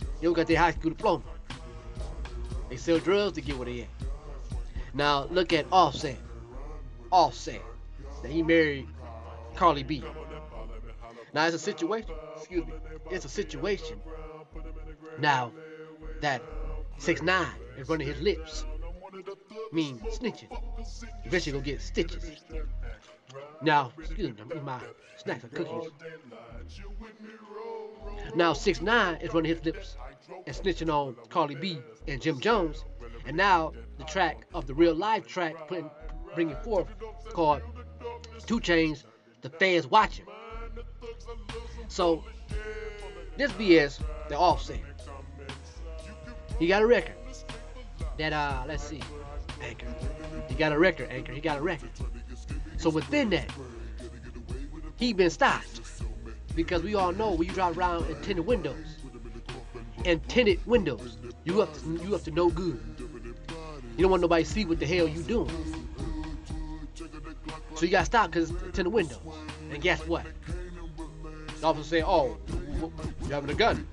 They 0.00 0.22
don't 0.22 0.32
got 0.32 0.46
their 0.46 0.58
high 0.58 0.70
school 0.70 0.90
diploma. 0.90 1.24
They 2.70 2.76
sell 2.76 2.98
drugs 2.98 3.34
to 3.34 3.40
get 3.42 3.56
where 3.56 3.66
they 3.66 3.82
at. 3.82 3.88
Now 4.94 5.24
look 5.30 5.52
at 5.52 5.66
Offset. 5.70 6.16
Offset. 7.10 7.62
Now 8.22 8.30
he 8.30 8.42
married 8.42 8.88
Cardi 9.54 9.82
B. 9.82 10.02
Now 11.34 11.46
it's 11.46 11.54
a 11.54 11.58
situation. 11.58 12.12
Excuse 12.36 12.66
me. 12.66 12.72
It's 13.10 13.26
a 13.26 13.28
situation. 13.28 14.00
Now 15.18 15.52
that 16.22 16.42
six 16.96 17.20
nine 17.20 17.46
is 17.78 17.88
running 17.88 18.06
his 18.06 18.20
lips. 18.22 18.64
Mean 19.72 19.98
snitching. 20.10 20.48
Eventually 21.24 21.52
gonna 21.52 21.64
get 21.64 21.80
stitches. 21.80 22.42
Now, 23.62 23.92
excuse 23.98 24.28
me, 24.28 24.42
I'm 24.54 24.64
my 24.64 24.80
snacks 25.16 25.44
and 25.44 25.52
cookies. 25.52 25.90
Now 28.34 28.52
six 28.52 28.80
nine 28.80 29.16
is 29.16 29.32
running 29.32 29.54
his 29.54 29.64
lips 29.64 29.96
and 30.46 30.54
snitching 30.54 30.92
on 30.92 31.16
Cardi 31.28 31.54
B 31.54 31.78
and 32.08 32.20
Jim 32.20 32.40
Jones. 32.40 32.84
And 33.26 33.36
now 33.36 33.72
the 33.98 34.04
track 34.04 34.46
of 34.54 34.66
the 34.66 34.74
real 34.74 34.94
life 34.94 35.26
track 35.26 35.68
putting 35.68 35.90
bringing 36.34 36.56
forth 36.56 36.86
called 37.32 37.62
Two 38.46 38.60
Chains, 38.60 39.04
the 39.42 39.50
fans 39.50 39.86
watching. 39.86 40.26
So 41.88 42.24
this 43.36 43.50
BS, 43.52 44.00
the 44.28 44.36
offset. 44.36 44.80
He 46.58 46.66
got 46.66 46.82
a 46.82 46.86
record. 46.86 47.14
That 48.18 48.32
uh 48.32 48.64
let's 48.66 48.82
see. 48.82 49.02
Anchor. 49.66 49.86
He 50.48 50.54
got 50.54 50.72
a 50.72 50.78
record, 50.78 51.10
Anchor. 51.10 51.32
He 51.32 51.40
got 51.40 51.58
a 51.58 51.62
record. 51.62 51.90
So 52.76 52.90
within 52.90 53.30
that, 53.30 53.50
he 54.96 55.12
been 55.12 55.30
stopped. 55.30 55.80
Because 56.54 56.82
we 56.82 56.94
all 56.94 57.12
know 57.12 57.32
when 57.32 57.48
you 57.48 57.52
drive 57.52 57.76
around 57.76 58.08
in 58.08 58.16
tinted 58.22 58.46
windows. 58.46 58.96
And 60.04 60.26
tinted 60.28 60.64
windows, 60.66 61.18
you 61.44 61.60
up 61.60 61.74
to 61.74 62.00
you 62.02 62.14
up 62.14 62.22
to 62.24 62.30
no 62.30 62.48
good. 62.48 62.80
You 63.96 64.02
don't 64.02 64.10
want 64.10 64.22
nobody 64.22 64.44
to 64.44 64.50
see 64.50 64.64
what 64.64 64.78
the 64.78 64.86
hell 64.86 65.08
you 65.08 65.22
doing. 65.22 65.50
So 67.74 67.84
you 67.84 67.90
got 67.90 68.06
stopped 68.06 68.32
because 68.32 68.50
it's 68.50 68.60
tinted 68.76 68.88
windows. 68.88 69.18
And 69.70 69.82
guess 69.82 70.06
what? 70.06 70.24
The 71.60 71.66
officer 71.66 71.88
say, 71.88 72.02
oh, 72.02 72.36
you 73.22 73.28
having 73.30 73.50
a 73.50 73.54
gun. 73.54 73.86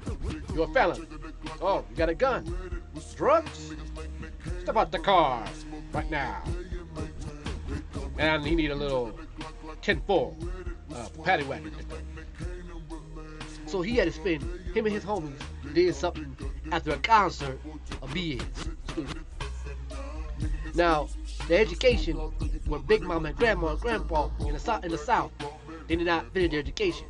You're 0.54 0.70
a 0.70 0.74
felon. 0.74 1.08
Oh, 1.62 1.84
you 1.90 1.96
got 1.96 2.10
a 2.10 2.16
gun. 2.16 2.82
Drugs? 3.16 3.74
Step 4.64 4.78
out 4.78 4.92
the 4.94 5.00
car 5.00 5.46
right 5.92 6.10
now. 6.10 6.42
And 8.18 8.46
he 8.46 8.56
need 8.56 8.72
a 8.72 8.76
little 8.76 9.12
10-4, 9.82 10.34
uh, 10.96 11.08
Patty 11.24 11.44
Wagon. 11.44 11.74
So 13.66 13.82
he 13.82 13.98
had 13.98 14.06
to 14.06 14.14
spend, 14.14 14.42
him 14.74 14.86
and 14.86 14.96
his 14.96 15.04
homies 15.04 15.34
did 15.74 15.94
something 15.94 16.38
after 16.72 16.92
a 16.92 16.98
concert 16.98 17.60
of 18.02 18.10
BS. 18.12 18.42
Now, 20.76 21.10
the 21.50 21.58
education 21.58 22.18
with 22.66 22.88
Big 22.88 23.02
Mama 23.02 23.30
and 23.30 23.38
Grandma 23.38 23.72
and 23.72 23.80
Grandpa 23.82 24.30
in 24.48 24.54
the 24.54 24.60
South, 24.60 24.86
in 24.86 24.92
the 24.92 24.98
South, 24.98 25.32
they 25.88 25.98
did 25.98 26.06
not 26.06 26.32
finish 26.34 26.52
their 26.52 26.62
education. 26.62 27.08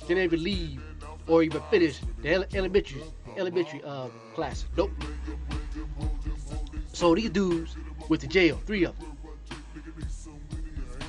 They 0.00 0.08
didn't 0.08 0.24
even 0.24 0.42
leave 0.42 0.82
or 1.28 1.44
even 1.44 1.62
finish 1.70 2.00
the 2.20 2.32
ele- 2.32 2.46
elementary 2.52 3.02
elementary 3.36 3.82
uh, 3.84 4.08
class. 4.34 4.66
Nope. 4.76 4.90
So 6.94 7.12
these 7.14 7.30
dudes 7.30 7.76
went 8.08 8.22
to 8.22 8.28
jail, 8.28 8.60
three 8.66 8.84
of 8.84 8.96
them. 8.98 9.16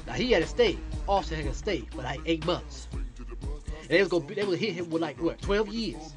Now 0.08 0.14
he 0.14 0.32
had 0.32 0.42
to 0.42 0.50
stay. 0.50 0.78
Offset 1.08 1.38
had 1.38 1.48
to 1.48 1.54
stay 1.54 1.82
for 1.92 2.02
like 2.02 2.20
eight 2.26 2.44
months. 2.46 2.88
And 2.92 3.90
they 3.90 4.00
was 4.00 4.10
gonna 4.10 4.26
they 4.34 4.44
would 4.44 4.58
hit 4.58 4.74
him 4.74 4.90
with 4.90 5.04
like 5.04 5.22
what, 5.22 5.40
12 5.42 5.68
years. 5.70 6.16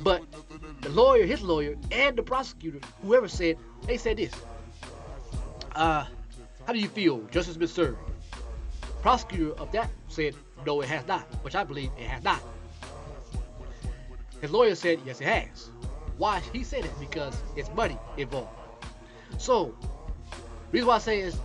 But 0.00 0.24
the 0.80 0.88
lawyer, 0.88 1.24
his 1.24 1.40
lawyer, 1.40 1.76
and 1.92 2.16
the 2.16 2.22
prosecutor, 2.22 2.80
whoever 3.02 3.28
said, 3.28 3.58
they 3.86 3.96
said 3.96 4.16
this. 4.16 4.32
Uh, 5.76 6.06
how 6.66 6.72
do 6.72 6.80
you 6.80 6.88
feel? 6.88 7.20
Justice 7.30 7.56
been 7.56 7.68
served. 7.68 7.98
Prosecutor 9.02 9.52
of 9.52 9.70
that 9.70 9.88
said, 10.08 10.34
no, 10.66 10.80
it 10.80 10.88
has 10.88 11.06
not, 11.06 11.22
which 11.44 11.54
I 11.54 11.62
believe 11.62 11.90
it 11.96 12.08
has 12.08 12.24
not. 12.24 12.40
His 14.40 14.50
lawyer 14.50 14.74
said, 14.74 14.98
yes, 15.06 15.20
it 15.20 15.28
has. 15.28 15.70
Why 16.18 16.40
he 16.52 16.62
said 16.64 16.84
it? 16.84 16.92
Because 16.98 17.36
it's 17.56 17.70
money 17.74 17.98
involved. 18.16 18.48
So, 19.38 19.74
reason 20.72 20.88
why 20.88 20.96
I 20.96 20.98
say 20.98 21.20
is 21.20 21.38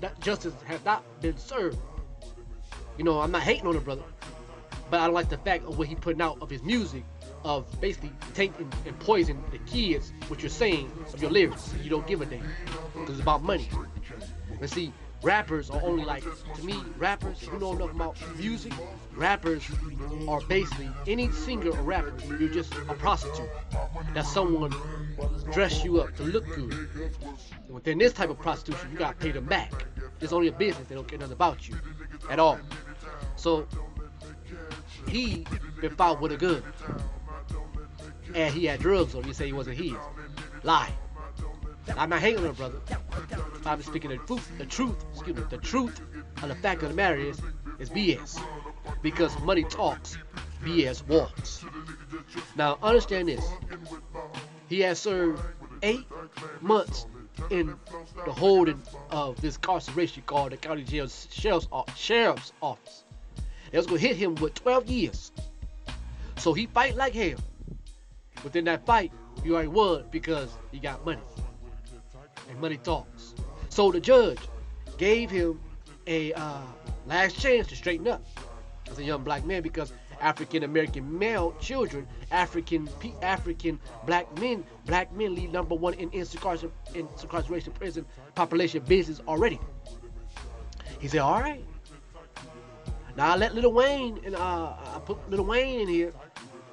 that 0.00 0.18
justice 0.20 0.54
has 0.66 0.84
not 0.84 1.02
been 1.20 1.36
served. 1.36 1.78
You 2.98 3.04
know, 3.04 3.20
I'm 3.20 3.30
not 3.30 3.42
hating 3.42 3.66
on 3.66 3.74
the 3.74 3.80
brother, 3.80 4.04
but 4.90 5.00
I 5.00 5.06
don't 5.06 5.14
like 5.14 5.28
the 5.28 5.38
fact 5.38 5.64
of 5.64 5.78
what 5.78 5.88
he 5.88 5.94
putting 5.94 6.22
out 6.22 6.38
of 6.40 6.48
his 6.48 6.62
music, 6.62 7.04
of 7.44 7.80
basically 7.80 8.12
tainting 8.34 8.72
and 8.86 8.98
poisoning 9.00 9.42
the 9.50 9.58
kids, 9.70 10.12
what 10.28 10.42
you're 10.42 10.50
saying 10.50 10.90
of 11.12 11.20
your 11.20 11.30
lyrics. 11.30 11.74
You 11.82 11.90
don't 11.90 12.06
give 12.06 12.20
a 12.20 12.26
damn. 12.26 12.48
Because 12.94 13.10
it's 13.10 13.20
about 13.20 13.42
money. 13.42 13.68
And 14.60 14.70
see, 14.70 14.92
rappers 15.26 15.70
are 15.70 15.82
only 15.82 16.04
like, 16.04 16.22
to 16.54 16.64
me, 16.64 16.76
rappers, 16.98 17.42
you 17.42 17.58
know 17.58 17.72
enough 17.72 17.90
about 17.90 18.16
music, 18.38 18.72
rappers 19.16 19.66
are 20.28 20.40
basically 20.42 20.88
any 21.08 21.28
singer 21.32 21.70
or 21.70 21.82
rapper, 21.82 22.14
you're 22.38 22.48
just 22.48 22.72
a 22.88 22.94
prostitute. 22.94 23.48
That 24.14 24.24
someone 24.24 24.72
dress 25.50 25.84
you 25.84 26.00
up 26.00 26.14
to 26.16 26.22
look 26.22 26.46
good. 26.54 26.88
Within 27.68 27.98
this 27.98 28.12
type 28.12 28.30
of 28.30 28.38
prostitution, 28.38 28.88
you 28.92 28.98
gotta 28.98 29.16
pay 29.16 29.32
them 29.32 29.46
back. 29.46 29.72
It's 30.20 30.32
only 30.32 30.46
a 30.46 30.52
business, 30.52 30.86
they 30.86 30.94
don't 30.94 31.08
care 31.08 31.18
nothing 31.18 31.32
about 31.32 31.68
you 31.68 31.74
at 32.30 32.38
all. 32.38 32.60
So 33.34 33.66
he 35.08 35.44
been 35.80 35.96
found 35.96 36.20
with 36.20 36.30
a 36.32 36.36
gun. 36.36 36.62
And 38.32 38.54
he 38.54 38.66
had 38.66 38.80
drugs 38.80 39.14
on. 39.16 39.26
You 39.26 39.32
say 39.32 39.46
he 39.46 39.52
wasn't 39.52 39.78
his. 39.78 39.94
Lie. 40.62 40.92
I'm 41.96 42.10
not 42.10 42.20
hating 42.20 42.46
on 42.46 42.52
brother. 42.54 42.80
I'm 43.64 43.82
speaking 43.82 44.10
the 44.10 44.18
truth. 44.18 44.50
The 44.58 44.66
truth, 44.66 45.04
excuse 45.12 45.36
me, 45.36 45.42
the 45.48 45.58
truth 45.58 46.00
of 46.42 46.48
the 46.48 46.54
fact 46.56 46.82
of 46.82 46.90
the 46.90 46.94
matter 46.94 47.16
is, 47.16 47.40
is 47.78 47.90
BS. 47.90 48.40
Because 49.02 49.38
money 49.40 49.64
talks, 49.64 50.18
BS 50.62 51.06
walks. 51.06 51.64
Now 52.56 52.78
understand 52.82 53.28
this. 53.28 53.44
He 54.68 54.80
has 54.80 54.98
served 54.98 55.42
eight 55.82 56.06
months 56.60 57.06
in 57.50 57.74
the 58.24 58.32
holding 58.32 58.82
of 59.10 59.40
this 59.40 59.56
incarceration 59.56 60.22
called 60.26 60.52
the 60.52 60.56
county 60.56 60.82
jail 60.82 61.06
sheriff's, 61.08 61.68
sheriff's 61.94 62.52
office. 62.62 63.04
They 63.70 63.78
was 63.78 63.86
gonna 63.86 64.00
hit 64.00 64.16
him 64.16 64.34
with 64.36 64.54
12 64.54 64.88
years. 64.88 65.32
So 66.36 66.52
he 66.52 66.66
fight 66.66 66.96
like 66.96 67.14
hell. 67.14 67.38
Within 68.44 68.64
that 68.64 68.86
fight, 68.86 69.12
he 69.42 69.50
already 69.50 69.68
won 69.68 70.04
because 70.10 70.50
he 70.72 70.78
got 70.78 71.04
money. 71.04 71.20
And 72.48 72.60
money 72.60 72.76
talks. 72.76 73.34
So 73.68 73.90
the 73.90 74.00
judge 74.00 74.38
gave 74.98 75.30
him 75.30 75.60
a 76.06 76.32
uh, 76.32 76.62
last 77.06 77.38
chance 77.38 77.66
to 77.68 77.76
straighten 77.76 78.08
up 78.08 78.24
as 78.90 78.98
a 78.98 79.04
young 79.04 79.22
black 79.22 79.44
man 79.44 79.62
because 79.62 79.92
African 80.20 80.62
American 80.62 81.18
male 81.18 81.54
children, 81.60 82.06
African 82.30 82.88
African 83.22 83.78
black 84.06 84.38
men, 84.38 84.64
black 84.86 85.12
men 85.12 85.34
lead 85.34 85.52
number 85.52 85.74
one 85.74 85.94
in 85.94 86.10
incarceration, 86.12 86.72
incarceration 86.94 87.72
prison 87.72 88.06
population 88.34 88.82
business 88.84 89.20
already. 89.28 89.60
He 91.00 91.08
said, 91.08 91.20
all 91.20 91.40
right. 91.40 91.64
Now 93.16 93.32
I 93.32 93.36
let 93.36 93.54
Lil 93.54 93.72
Wayne 93.72 94.20
and 94.24 94.34
uh, 94.34 94.74
I 94.94 95.00
put 95.04 95.30
Lil 95.30 95.44
Wayne 95.44 95.80
in 95.80 95.88
here, 95.88 96.12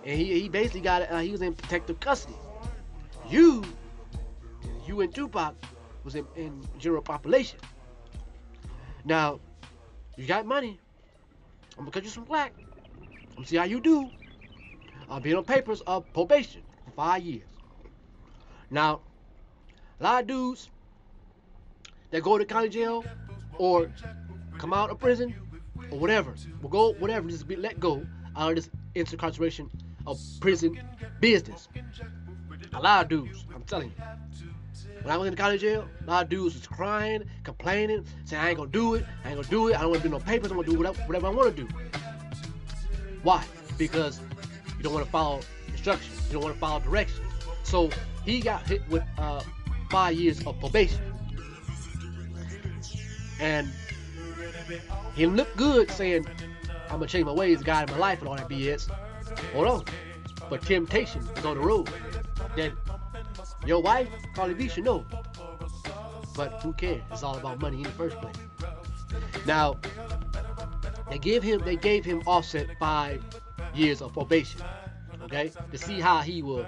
and 0.05 0.17
he, 0.17 0.41
he 0.41 0.49
basically 0.49 0.81
got 0.81 1.09
uh, 1.09 1.19
he 1.19 1.31
was 1.31 1.41
in 1.41 1.53
protective 1.53 1.99
custody. 1.99 2.35
You, 3.29 3.63
you 4.87 5.01
and 5.01 5.13
Tupac 5.13 5.55
was 6.03 6.15
in, 6.15 6.27
in 6.35 6.63
general 6.77 7.01
population. 7.01 7.59
Now, 9.05 9.39
you 10.15 10.27
got 10.27 10.45
money. 10.45 10.79
I'm 11.77 11.85
gonna 11.85 11.91
cut 11.91 12.03
you 12.03 12.09
some 12.09 12.25
black. 12.25 12.53
I'm 13.31 13.35
gonna 13.35 13.47
see 13.47 13.57
how 13.57 13.63
you 13.63 13.79
do. 13.79 14.09
I'll 15.09 15.19
be 15.19 15.33
on 15.33 15.43
papers 15.43 15.81
of 15.81 16.11
probation 16.13 16.63
for 16.85 16.91
five 16.91 17.23
years. 17.23 17.47
Now, 18.69 19.01
a 19.99 20.03
lot 20.03 20.21
of 20.21 20.27
dudes 20.27 20.69
that 22.11 22.21
go 22.23 22.37
to 22.37 22.45
county 22.45 22.69
jail 22.69 23.03
or 23.57 23.91
come 24.57 24.73
out 24.73 24.89
of 24.89 24.99
prison 24.99 25.35
or 25.91 25.99
whatever, 25.99 26.33
will 26.61 26.69
go 26.69 26.93
whatever, 26.93 27.29
just 27.29 27.47
be 27.47 27.55
let 27.55 27.79
go 27.79 28.05
out 28.35 28.51
of 28.51 28.55
this 28.55 28.69
incarceration 28.95 29.69
of 30.05 30.19
prison 30.39 30.79
business. 31.19 31.67
A 32.73 32.79
lot 32.79 33.03
of 33.03 33.09
dudes, 33.09 33.45
I'm 33.53 33.63
telling 33.63 33.89
you. 33.89 34.52
When 35.03 35.13
I 35.13 35.17
was 35.17 35.27
in 35.27 35.35
county 35.35 35.57
jail, 35.57 35.85
a 36.07 36.09
lot 36.09 36.23
of 36.23 36.29
dudes 36.29 36.55
was 36.55 36.65
crying, 36.65 37.25
complaining, 37.43 38.05
saying 38.23 38.41
I 38.41 38.49
ain't 38.49 38.57
gonna 38.57 38.69
do 38.69 38.95
it, 38.95 39.05
I 39.25 39.29
ain't 39.29 39.35
gonna 39.35 39.49
do 39.49 39.67
it, 39.67 39.75
I 39.75 39.81
don't 39.81 39.91
wanna 39.91 40.01
do 40.01 40.09
no 40.09 40.19
papers, 40.19 40.49
I'm 40.49 40.57
gonna 40.57 40.69
do 40.69 40.77
whatever, 40.77 41.01
whatever 41.01 41.27
I 41.27 41.29
wanna 41.29 41.51
do. 41.51 41.67
Why? 43.21 43.43
Because 43.77 44.21
you 44.77 44.83
don't 44.83 44.93
wanna 44.93 45.05
follow 45.05 45.41
instructions, 45.67 46.25
you 46.27 46.33
don't 46.33 46.43
wanna 46.43 46.55
follow 46.55 46.79
directions. 46.79 47.27
So 47.63 47.89
he 48.23 48.39
got 48.39 48.65
hit 48.65 48.87
with 48.89 49.03
uh, 49.17 49.41
five 49.89 50.15
years 50.15 50.41
of 50.47 50.57
probation. 50.61 51.01
And 53.41 53.69
he 55.15 55.25
looked 55.25 55.57
good 55.57 55.91
saying, 55.91 56.25
I'm 56.85 56.99
gonna 56.99 57.07
change 57.07 57.25
my 57.25 57.33
ways, 57.33 57.59
in 57.59 57.67
my 57.67 57.83
life 57.97 58.19
and 58.19 58.29
all 58.29 58.37
that 58.37 58.47
BS. 58.47 58.89
Hold 59.51 59.67
on. 59.67 59.83
But 60.49 60.61
temptation 60.61 61.27
is 61.35 61.43
on 61.43 61.57
the 61.57 61.61
road. 61.61 61.89
That 62.55 62.71
your 63.65 63.81
wife, 63.81 64.09
Cardi 64.35 64.53
B, 64.53 64.67
should 64.67 64.83
know. 64.83 65.05
But 66.35 66.61
who 66.61 66.73
cares? 66.73 67.01
It's 67.11 67.23
all 67.23 67.37
about 67.37 67.61
money 67.61 67.77
in 67.77 67.83
the 67.83 67.89
first 67.89 68.17
place. 68.17 68.35
Now, 69.45 69.77
they 71.09 71.19
give 71.19 71.43
him 71.43 71.61
they 71.63 71.75
gave 71.75 72.03
him 72.03 72.23
offset 72.25 72.67
five 72.79 73.23
years 73.75 74.01
of 74.01 74.13
probation. 74.13 74.61
Okay? 75.23 75.51
To 75.71 75.77
see 75.77 75.99
how 75.99 76.21
he 76.21 76.41
will 76.41 76.65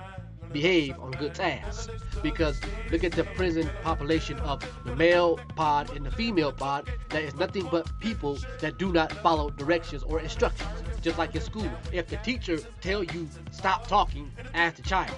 behave 0.52 0.98
on 1.00 1.12
good 1.12 1.34
tasks. 1.34 1.90
Because 2.22 2.62
look 2.92 3.04
at 3.04 3.12
the 3.12 3.24
prison 3.24 3.70
population 3.84 4.40
of 4.40 4.64
the 4.86 4.96
male 4.96 5.40
pod 5.56 5.96
and 5.96 6.06
the 6.06 6.12
female 6.12 6.52
pod. 6.52 6.90
That 7.10 7.24
is 7.24 7.36
nothing 7.36 7.68
but 7.72 7.90
people 8.00 8.38
that 8.62 8.78
do 8.78 8.92
not 8.94 9.12
follow 9.12 9.50
directions 9.50 10.04
or 10.04 10.20
instructions. 10.20 10.70
Just 11.02 11.18
like 11.18 11.36
in 11.36 11.42
school. 11.42 11.70
If 11.92 12.08
the 12.08 12.18
teacher 12.18 12.58
tell 12.82 13.04
you 13.04 13.28
stop 13.52 13.88
talking, 13.88 14.32
ask 14.54 14.76
the 14.78 14.84
child. 14.84 15.16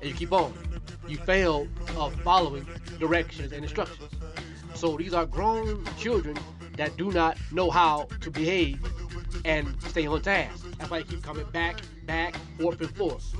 And 0.00 0.10
you 0.10 0.14
keep 0.14 0.32
on. 0.32 0.52
You 1.08 1.16
fail 1.18 1.68
of 1.96 2.14
following 2.22 2.66
directions 2.98 3.52
and 3.52 3.62
instructions. 3.64 4.10
So 4.74 4.96
these 4.96 5.14
are 5.14 5.26
grown 5.26 5.84
children 5.98 6.36
that 6.76 6.96
do 6.96 7.10
not 7.10 7.38
know 7.52 7.70
how 7.70 8.08
to 8.20 8.30
behave 8.30 8.80
and 9.44 9.74
stay 9.82 10.06
on 10.06 10.20
task. 10.22 10.66
That's 10.78 10.90
why 10.90 10.98
they 10.98 11.04
keep 11.04 11.22
coming 11.22 11.46
back, 11.52 11.80
back, 12.04 12.34
forth 12.58 12.80
and 12.80 12.94
forth. 12.96 13.34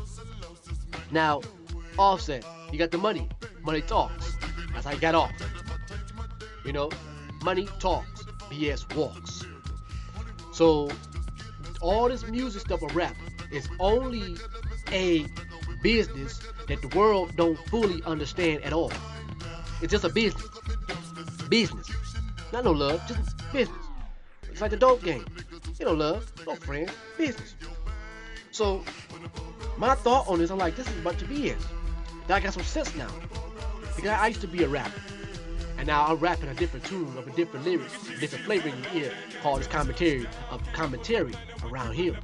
Now, 1.11 1.43
Offset, 1.99 2.45
you 2.73 2.79
got 2.79 2.91
the 2.91 2.99
money. 2.99 3.29
Money 3.63 3.81
talks. 3.83 4.37
That's 4.73 4.87
how 4.87 4.93
you 4.93 5.01
got 5.01 5.15
off. 5.15 5.33
You 6.65 6.73
know, 6.73 6.91
money 7.43 7.69
talks. 7.79 8.25
BS 8.51 8.95
walks. 8.95 9.45
So, 10.53 10.89
all 11.81 12.09
this 12.09 12.27
music 12.27 12.63
stuff 12.63 12.83
of 12.83 12.95
rap 12.95 13.17
is 13.51 13.69
only 13.81 14.37
a 14.93 15.27
business 15.83 16.41
that 16.69 16.83
the 16.83 16.89
world 16.97 17.37
don't 17.37 17.59
fully 17.69 18.03
understand 18.05 18.63
at 18.63 18.73
all. 18.73 18.93
It's 19.83 19.91
just 19.91 20.05
a 20.05 20.09
business. 20.09 20.49
Business. 21.49 21.91
Not 22.53 22.65
no 22.65 22.73
love, 22.73 23.01
just 23.07 23.37
business. 23.53 23.85
It's 24.51 24.61
like 24.61 24.71
the 24.71 24.77
dope 24.77 25.03
game. 25.03 25.25
You 25.79 25.87
know 25.87 25.93
love, 25.93 26.31
no 26.47 26.55
friends, 26.55 26.93
business. 27.19 27.55
So 28.51 28.83
my 29.77 29.95
thought 29.95 30.27
on 30.29 30.39
this, 30.39 30.51
I'm 30.51 30.59
like, 30.59 30.77
this 30.77 30.89
is 30.89 30.99
a 30.99 31.03
bunch 31.03 31.21
of 31.23 31.29
BS. 31.29 31.63
Now 32.29 32.37
I 32.37 32.41
got 32.41 32.55
some 32.55 32.63
sense 32.63 32.95
now. 32.97 33.11
Because 33.95 34.11
I 34.11 34.29
used 34.29 34.41
to 34.41 34.49
be 34.49 34.65
a 34.65 34.69
rapper. 34.69 35.01
And 35.79 35.87
now 35.87 36.07
I'm 36.07 36.17
rapping 36.17 36.49
a 36.49 36.55
different 36.55 36.87
tune 36.87 37.17
of 37.19 37.27
a 37.27 37.31
different 37.33 37.67
lyrics, 37.67 37.93
different 38.19 38.45
flavor 38.47 38.69
in 38.69 38.83
your 38.83 39.05
ear, 39.05 39.13
called 39.43 39.61
this 39.61 39.67
commentary 39.67 40.27
of 40.51 40.63
commentary 40.73 41.35
around 41.65 41.93
here 41.93 42.17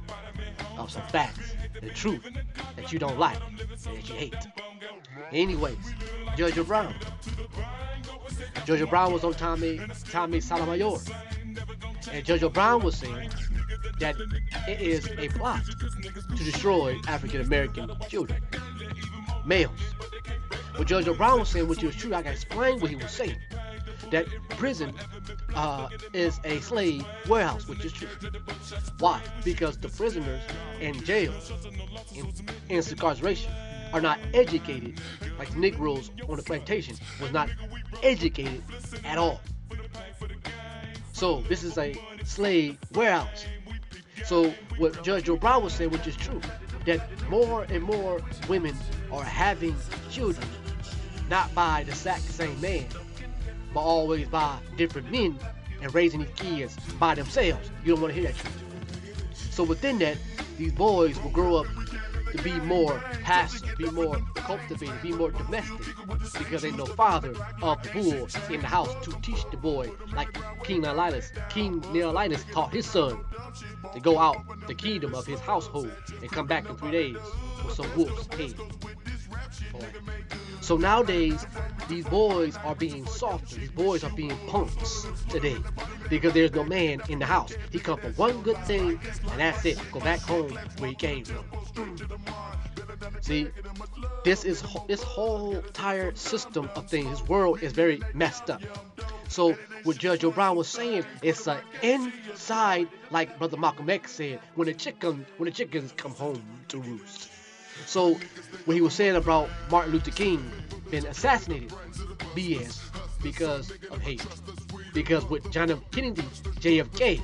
of 0.77 0.89
some 0.89 1.03
facts 1.03 1.52
and 1.81 1.93
truth 1.95 2.27
that 2.75 2.91
you 2.91 2.99
don't 2.99 3.17
like 3.19 3.37
and 3.47 3.59
that 3.97 4.09
you 4.09 4.15
hate. 4.15 4.35
Anyways, 5.31 5.77
Judge 6.37 6.65
Brown. 6.65 6.95
Judge 8.65 8.89
Brown 8.89 9.13
was 9.13 9.23
on 9.23 9.33
Tommy 9.33 9.79
Tommy 10.09 10.39
Sotomayor. 10.39 10.97
And 12.11 12.25
Judge 12.25 12.53
Brown 12.53 12.83
was 12.83 12.95
saying 12.95 13.29
that 13.99 14.15
it 14.67 14.81
is 14.81 15.07
a 15.17 15.29
plot 15.29 15.63
to 15.65 16.43
destroy 16.43 16.95
African 17.07 17.41
American 17.41 17.91
children, 18.09 18.41
males. 19.45 19.71
What 20.75 20.87
Judge 20.87 21.05
Brown 21.17 21.39
was 21.39 21.49
saying, 21.49 21.67
which 21.67 21.83
is 21.83 21.95
true, 21.95 22.13
I 22.13 22.21
can 22.21 22.33
explain 22.33 22.79
what 22.79 22.89
he 22.89 22.95
was 22.95 23.11
saying. 23.11 23.37
That 24.13 24.27
prison 24.49 24.93
uh, 25.55 25.89
is 26.13 26.39
a 26.43 26.59
slave 26.59 27.03
warehouse, 27.27 27.67
which 27.67 27.83
is 27.83 27.91
true. 27.91 28.07
Why? 28.99 29.19
Because 29.43 29.75
the 29.75 29.89
prisoners 29.89 30.39
in 30.79 31.03
jail, 31.03 31.33
in, 32.13 32.31
in 32.69 32.83
incarceration, 32.87 33.51
are 33.91 34.01
not 34.01 34.19
educated 34.35 35.01
like 35.39 35.49
the 35.49 35.57
Negroes 35.57 36.11
on 36.29 36.37
the 36.37 36.43
plantation 36.43 36.95
was 37.19 37.31
not 37.31 37.49
educated 38.03 38.61
at 39.03 39.17
all. 39.17 39.41
So 41.13 41.41
this 41.49 41.63
is 41.63 41.79
a 41.79 41.95
slave 42.23 42.77
warehouse. 42.93 43.45
So 44.25 44.53
what 44.77 45.03
Judge 45.03 45.23
Joe 45.23 45.37
Brown 45.37 45.63
was 45.63 45.73
saying, 45.73 45.89
which 45.89 46.05
is 46.05 46.15
true, 46.15 46.41
that 46.85 47.01
more 47.31 47.63
and 47.63 47.81
more 47.81 48.21
women 48.47 48.75
are 49.11 49.23
having 49.23 49.75
children, 50.11 50.47
not 51.31 51.51
by 51.55 51.83
the 51.83 51.95
same 51.95 52.61
man, 52.61 52.85
but 53.73 53.81
always 53.81 54.27
by 54.27 54.57
different 54.77 55.11
men 55.11 55.37
and 55.81 55.93
raising 55.93 56.21
these 56.21 56.33
kids 56.35 56.77
by 56.99 57.15
themselves. 57.15 57.69
You 57.83 57.93
don't 57.93 58.01
want 58.01 58.13
to 58.13 58.21
hear 58.21 58.31
that. 58.31 58.45
So 59.33 59.63
within 59.63 59.99
that, 59.99 60.17
these 60.57 60.71
boys 60.71 61.21
will 61.21 61.31
grow 61.31 61.57
up 61.57 61.67
to 62.35 62.41
be 62.41 62.53
more 62.61 62.97
passive, 63.21 63.77
be 63.77 63.89
more 63.91 64.17
cultivated, 64.35 64.99
be 65.03 65.11
more 65.11 65.29
domestic, 65.29 65.85
because 66.37 66.65
ain't 66.65 66.77
no 66.77 66.85
father 66.85 67.33
of 67.61 67.81
the 67.83 67.89
bull 67.91 68.27
in 68.53 68.61
the 68.61 68.67
house 68.67 68.93
to 69.05 69.11
teach 69.21 69.43
the 69.51 69.57
boy, 69.57 69.91
like 70.15 70.35
King 70.63 70.81
Neolitis. 70.81 71.31
King 71.49 71.81
Neolitis 71.81 72.51
taught 72.51 72.73
his 72.73 72.87
son 72.87 73.23
to 73.93 73.99
go 73.99 74.17
out 74.17 74.37
the 74.67 74.73
kingdom 74.73 75.13
of 75.13 75.27
his 75.27 75.39
household 75.39 75.91
and 76.21 76.31
come 76.31 76.47
back 76.47 76.67
in 76.67 76.75
three 76.75 76.91
days 76.91 77.17
with 77.63 77.75
some 77.75 77.87
wolf's 77.95 78.27
head. 78.35 78.55
So 80.63 80.77
nowadays, 80.77 81.45
these 81.89 82.05
boys 82.05 82.55
are 82.63 82.73
being 82.73 83.05
softer. 83.05 83.57
These 83.57 83.71
boys 83.71 84.01
are 84.05 84.11
being 84.11 84.37
punks 84.47 85.05
today 85.27 85.57
because 86.09 86.31
there's 86.31 86.53
no 86.53 86.63
man 86.63 87.01
in 87.09 87.19
the 87.19 87.25
house. 87.25 87.53
He 87.69 87.79
come 87.79 87.99
for 87.99 88.11
one 88.11 88.41
good 88.43 88.57
thing, 88.59 88.97
and 89.31 89.39
that's 89.39 89.65
it. 89.65 89.77
Go 89.91 89.99
back 89.99 90.21
home 90.21 90.57
where 90.77 90.89
he 90.89 90.95
came 90.95 91.25
from. 91.25 91.43
See, 93.19 93.49
this 94.23 94.45
is 94.45 94.63
this 94.87 95.03
whole 95.03 95.57
entire 95.57 96.15
system 96.15 96.69
of 96.75 96.89
things. 96.89 97.09
His 97.09 97.27
world 97.27 97.61
is 97.61 97.73
very 97.73 98.01
messed 98.13 98.49
up. 98.49 98.61
So 99.27 99.57
what 99.83 99.97
Judge 99.97 100.21
Joe 100.21 100.31
Brown 100.31 100.55
was 100.55 100.69
saying, 100.69 101.03
it's 101.21 101.45
an 101.45 101.59
inside, 101.81 102.87
like 103.11 103.37
Brother 103.37 103.57
Malcolm 103.57 103.89
X 103.89 104.13
said, 104.13 104.39
when 104.55 104.67
the 104.67 104.73
chicken 104.73 105.25
when 105.35 105.49
the 105.49 105.51
chickens 105.51 105.91
come 105.97 106.13
home 106.13 106.41
to 106.69 106.77
roost. 106.77 107.32
So 107.85 108.19
what 108.65 108.75
he 108.75 108.81
was 108.81 108.93
saying 108.93 109.15
about 109.15 109.49
Martin 109.69 109.91
Luther 109.93 110.11
King 110.11 110.49
being 110.89 111.05
assassinated, 111.05 111.69
BS, 112.35 112.79
because 113.21 113.71
of 113.89 114.01
hate. 114.01 114.25
Because 114.93 115.23
what 115.25 115.49
John 115.51 115.71
F. 115.71 115.79
Kennedy, 115.91 116.21
JFK, 116.59 117.21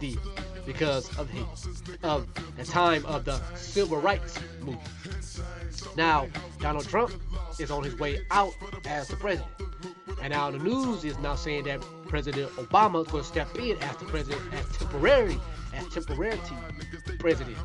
did 0.00 0.18
because 0.64 1.16
of 1.18 1.28
hate. 1.30 1.46
Of 2.02 2.26
the 2.56 2.64
time 2.64 3.04
of 3.06 3.24
the 3.24 3.40
civil 3.54 4.00
rights 4.00 4.38
movement. 4.60 4.80
Now, 5.96 6.28
Donald 6.60 6.88
Trump 6.88 7.12
is 7.58 7.70
on 7.70 7.82
his 7.82 7.98
way 7.98 8.20
out 8.30 8.54
as 8.86 9.08
the 9.08 9.16
president. 9.16 9.50
And 10.22 10.32
now 10.32 10.50
the 10.50 10.58
news 10.58 11.04
is 11.04 11.18
now 11.18 11.34
saying 11.34 11.64
that 11.64 11.80
President 12.06 12.50
Obama 12.52 13.04
is 13.04 13.10
going 13.10 13.24
to 13.24 13.28
step 13.28 13.54
in 13.58 13.76
as 13.78 13.96
the 13.96 14.04
president, 14.04 14.40
as 14.54 14.76
temporary, 14.76 15.38
as 15.74 15.88
temporary 15.88 16.38
president, 17.18 17.56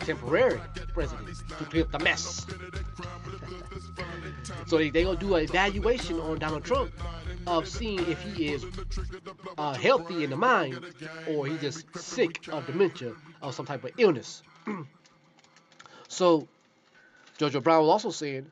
temporary 0.00 0.60
president 0.92 1.28
to 1.58 1.64
clear 1.64 1.82
up 1.82 1.92
the 1.92 1.98
mess. 1.98 2.46
so 4.66 4.78
they 4.78 4.90
they 4.90 5.04
gonna 5.04 5.18
do 5.18 5.34
an 5.34 5.44
evaluation 5.44 6.18
on 6.20 6.38
Donald 6.38 6.64
Trump 6.64 6.92
of 7.46 7.66
seeing 7.66 7.98
if 8.10 8.20
he 8.22 8.52
is 8.52 8.64
uh, 9.58 9.74
healthy 9.74 10.24
in 10.24 10.30
the 10.30 10.36
mind 10.36 10.78
or 11.28 11.46
he 11.46 11.56
just 11.58 11.84
sick 11.96 12.48
of 12.48 12.66
dementia 12.66 13.12
or 13.42 13.52
some 13.52 13.66
type 13.66 13.84
of 13.84 13.90
illness. 13.98 14.42
so 16.08 16.46
Jojo 17.38 17.62
Brown 17.62 17.80
was 17.80 17.90
also 17.90 18.10
saying 18.10 18.50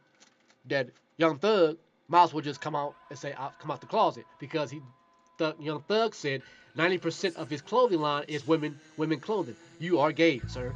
that 0.66 0.88
Young 1.16 1.38
Thug 1.38 1.76
might 2.08 2.24
as 2.24 2.34
well 2.34 2.42
just 2.42 2.60
come 2.60 2.74
out 2.74 2.94
and 3.08 3.18
say, 3.18 3.32
I'll 3.34 3.54
come 3.60 3.70
out 3.70 3.80
the 3.80 3.86
closet 3.86 4.24
because 4.40 4.70
he, 4.70 4.80
Young 5.60 5.82
Thug 5.82 6.14
said 6.14 6.42
90% 6.76 7.36
of 7.36 7.48
his 7.48 7.60
clothing 7.60 8.00
line 8.00 8.24
is 8.28 8.46
women 8.46 8.78
women 8.96 9.20
clothing. 9.20 9.56
You 9.78 10.00
are 10.00 10.12
gay, 10.12 10.40
sir. 10.48 10.74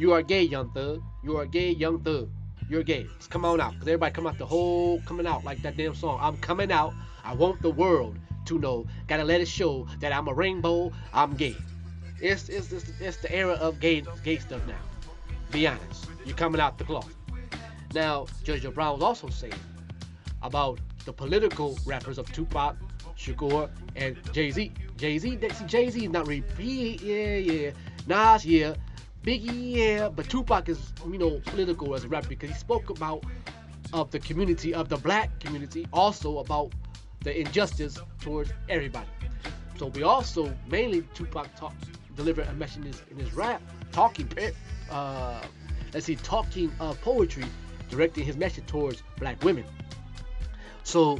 You 0.00 0.14
are 0.14 0.22
gay, 0.22 0.44
Young 0.44 0.70
Thug. 0.70 1.02
You 1.22 1.36
are 1.36 1.44
gay, 1.44 1.72
Young 1.72 2.00
Thug. 2.00 2.30
You're 2.70 2.82
gay. 2.82 3.06
Just 3.18 3.28
come 3.28 3.44
on 3.44 3.60
out. 3.60 3.72
Because 3.72 3.86
everybody 3.86 4.14
come 4.14 4.26
out 4.26 4.38
the 4.38 4.46
whole 4.46 5.02
coming 5.02 5.26
out 5.26 5.44
like 5.44 5.60
that 5.60 5.76
damn 5.76 5.94
song. 5.94 6.18
I'm 6.22 6.38
coming 6.38 6.72
out. 6.72 6.94
I 7.22 7.34
want 7.34 7.60
the 7.60 7.68
world 7.68 8.18
to 8.46 8.58
know. 8.58 8.86
Gotta 9.08 9.24
let 9.24 9.42
it 9.42 9.48
show 9.48 9.86
that 10.00 10.10
I'm 10.10 10.26
a 10.28 10.32
rainbow. 10.32 10.90
I'm 11.12 11.34
gay. 11.34 11.54
It's 12.18 12.48
it's 12.48 12.72
it's, 12.72 12.90
it's 12.98 13.18
the 13.18 13.30
era 13.30 13.52
of 13.60 13.78
gay 13.78 14.02
gay 14.24 14.38
stuff 14.38 14.66
now. 14.66 14.80
Be 15.50 15.66
honest. 15.66 16.06
You're 16.24 16.34
coming 16.34 16.62
out 16.62 16.78
the 16.78 16.84
closet. 16.84 17.14
Now, 17.92 18.26
Judge 18.42 18.72
Brown 18.72 18.94
was 18.94 19.02
also 19.02 19.28
saying 19.28 19.52
about 20.42 20.80
the 21.04 21.12
political 21.12 21.78
rappers 21.84 22.16
of 22.16 22.32
Tupac, 22.32 22.74
Shakur, 23.18 23.68
and 23.96 24.16
Jay 24.32 24.50
Z. 24.50 24.72
Jay 24.96 25.18
Z, 25.18 25.38
see, 25.40 25.64
Jay 25.66 25.90
Z 25.90 26.04
is 26.04 26.10
not 26.10 26.26
he, 26.26 26.96
yeah, 27.02 27.36
yeah. 27.36 27.70
Nas, 28.06 28.46
yeah. 28.46 28.74
Biggie, 29.24 29.76
yeah. 29.76 30.08
But 30.08 30.28
Tupac 30.28 30.68
is, 30.68 30.92
you 31.06 31.18
know, 31.18 31.40
political 31.46 31.94
as 31.94 32.04
a 32.04 32.08
rapper 32.08 32.28
because 32.28 32.50
he 32.50 32.56
spoke 32.56 32.90
about 32.90 33.24
of 33.92 34.10
the 34.10 34.18
community, 34.18 34.72
of 34.72 34.88
the 34.88 34.96
black 34.96 35.38
community, 35.40 35.86
also 35.92 36.38
about 36.38 36.72
the 37.20 37.38
injustice 37.38 37.98
towards 38.20 38.52
everybody. 38.68 39.08
So 39.78 39.86
we 39.86 40.02
also 40.02 40.54
mainly 40.70 41.02
Tupac 41.14 41.54
talk, 41.54 41.74
delivered 42.16 42.46
a 42.46 42.52
message 42.54 42.78
in 42.78 42.84
his, 42.84 43.02
in 43.10 43.18
his 43.18 43.34
rap, 43.34 43.62
talking, 43.92 44.28
uh, 44.90 45.42
let's 45.92 46.06
see, 46.06 46.16
talking 46.16 46.72
uh, 46.80 46.94
poetry, 47.02 47.44
directing 47.88 48.24
his 48.24 48.36
message 48.36 48.66
towards 48.66 49.02
black 49.18 49.42
women. 49.44 49.64
So 50.82 51.18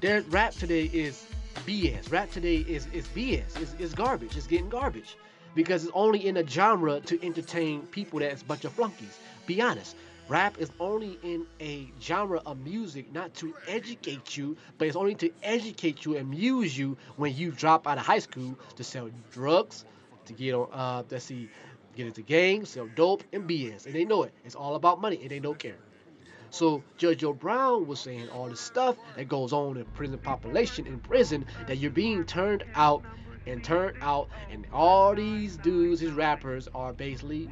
their 0.00 0.22
rap 0.22 0.52
today 0.54 0.90
is 0.92 1.26
BS. 1.66 2.10
Rap 2.10 2.30
today 2.30 2.56
is, 2.56 2.86
is 2.92 3.06
BS. 3.08 3.60
It's, 3.60 3.74
it's 3.78 3.94
garbage. 3.94 4.36
It's 4.36 4.46
getting 4.46 4.68
garbage. 4.68 5.16
Because 5.56 5.82
it's 5.82 5.92
only 5.94 6.24
in 6.24 6.36
a 6.36 6.46
genre 6.46 7.00
to 7.00 7.26
entertain 7.26 7.82
people 7.86 8.20
that's 8.20 8.42
a 8.42 8.44
bunch 8.44 8.64
of 8.64 8.72
flunkies. 8.72 9.18
Be 9.46 9.60
honest. 9.60 9.96
Rap 10.28 10.58
is 10.58 10.70
only 10.80 11.18
in 11.22 11.46
a 11.60 11.88
genre 12.00 12.42
of 12.44 12.58
music 12.58 13.12
not 13.12 13.32
to 13.34 13.54
educate 13.68 14.36
you, 14.36 14.56
but 14.76 14.88
it's 14.88 14.96
only 14.96 15.14
to 15.14 15.30
educate 15.42 16.04
you 16.04 16.16
amuse 16.16 16.76
you 16.76 16.96
when 17.16 17.34
you 17.34 17.52
drop 17.52 17.86
out 17.86 17.96
of 17.96 18.04
high 18.04 18.18
school 18.18 18.58
to 18.74 18.82
sell 18.84 19.08
drugs, 19.32 19.84
to 20.26 20.32
get 20.32 20.52
on, 20.52 20.68
uh, 20.72 21.04
let's 21.10 21.24
see, 21.24 21.48
get 21.96 22.06
into 22.06 22.22
gangs, 22.22 22.70
sell 22.70 22.88
dope, 22.96 23.22
and 23.32 23.48
BS. 23.48 23.86
And 23.86 23.94
they 23.94 24.04
know 24.04 24.24
it. 24.24 24.34
It's 24.44 24.56
all 24.56 24.74
about 24.74 25.00
money, 25.00 25.20
and 25.22 25.30
they 25.30 25.38
don't 25.38 25.58
care. 25.58 25.78
So 26.50 26.82
Judge 26.96 27.18
Joe 27.18 27.32
Brown 27.32 27.86
was 27.86 28.00
saying 28.00 28.28
all 28.30 28.48
the 28.48 28.56
stuff 28.56 28.96
that 29.16 29.28
goes 29.28 29.52
on 29.52 29.76
in 29.76 29.84
prison 29.84 30.18
population 30.18 30.86
in 30.86 30.98
prison 30.98 31.46
that 31.66 31.78
you're 31.78 31.90
being 31.90 32.24
turned 32.24 32.64
out 32.74 33.02
and 33.46 33.62
turned 33.62 33.96
out, 34.00 34.28
and 34.50 34.66
all 34.72 35.14
these 35.14 35.56
dudes, 35.56 36.00
these 36.00 36.12
rappers, 36.12 36.68
are 36.74 36.92
basically 36.92 37.48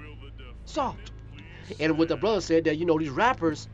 soft. 0.65 1.13
And 1.81 1.97
what 1.99 2.09
the 2.09 2.17
brother 2.17 2.41
said 2.41 2.65
that 2.65 2.77
you 2.77 2.85
know 2.85 2.99
these 2.99 3.11
rappers 3.11 3.69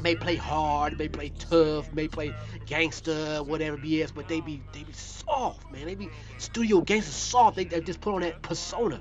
may 0.00 0.14
play 0.14 0.36
hard, 0.36 0.98
may 0.98 1.08
play 1.08 1.30
tough, 1.38 1.92
may 1.92 2.08
play 2.08 2.34
gangster, 2.66 3.42
whatever 3.42 3.76
BS, 3.76 4.12
but 4.14 4.28
they 4.28 4.40
be 4.40 4.62
they 4.72 4.82
be 4.82 4.92
soft, 4.92 5.70
man. 5.70 5.86
They 5.86 5.94
be 5.94 6.08
studio 6.38 6.80
gangster 6.80 7.12
soft. 7.12 7.56
They, 7.56 7.64
they 7.64 7.80
just 7.80 8.00
put 8.00 8.14
on 8.14 8.20
that 8.22 8.42
persona. 8.42 9.00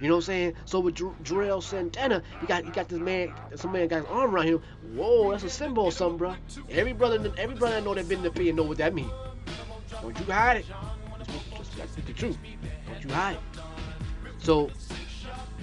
You 0.00 0.08
know 0.08 0.14
what 0.14 0.22
I'm 0.22 0.26
saying? 0.26 0.54
So 0.64 0.80
with 0.80 0.96
Juelz 0.96 1.62
Santana, 1.62 2.22
you 2.40 2.48
got 2.48 2.64
you 2.64 2.72
got 2.72 2.88
this 2.88 2.98
man, 2.98 3.32
some 3.54 3.72
man 3.72 3.86
got 3.88 4.02
his 4.02 4.06
arm 4.06 4.34
around 4.34 4.46
him. 4.46 4.62
Whoa, 4.94 5.30
that's 5.30 5.44
a 5.44 5.50
symbol 5.50 5.84
or 5.84 5.92
something, 5.92 6.18
bro. 6.18 6.34
Every 6.70 6.92
brother, 6.92 7.32
every 7.38 7.54
brother 7.54 7.76
I 7.76 7.80
know 7.80 7.94
that 7.94 8.08
been 8.08 8.24
in 8.24 8.32
the 8.32 8.48
and 8.48 8.56
know 8.56 8.64
what 8.64 8.78
that 8.78 8.94
mean. 8.94 9.10
Don't 10.02 10.18
you 10.18 10.24
hide 10.24 10.58
it. 10.58 10.66
Just 11.76 11.92
speak 11.92 12.06
the 12.06 12.12
truth. 12.12 12.38
Don't 12.86 13.04
you 13.04 13.10
hide. 13.10 13.38
So, 14.38 14.70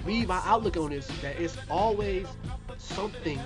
me, 0.06 0.24
my 0.24 0.40
outlook 0.44 0.76
on 0.76 0.90
this 0.90 1.08
is 1.08 1.20
that 1.20 1.38
it's 1.38 1.56
always 1.68 2.26
something 2.78 3.38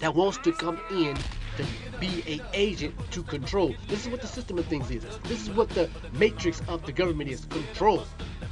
that 0.00 0.14
wants 0.14 0.38
to 0.38 0.52
come 0.52 0.78
in 0.90 1.16
to 1.56 1.64
be 1.98 2.22
a 2.26 2.40
agent 2.52 2.94
to 3.12 3.22
control. 3.22 3.74
This 3.88 4.04
is 4.04 4.10
what 4.10 4.20
the 4.20 4.26
system 4.26 4.58
of 4.58 4.66
things 4.66 4.90
is. 4.90 5.04
This 5.24 5.42
is 5.42 5.50
what 5.50 5.70
the 5.70 5.88
matrix 6.12 6.60
of 6.68 6.84
the 6.84 6.92
government 6.92 7.30
is. 7.30 7.46
Control. 7.46 8.04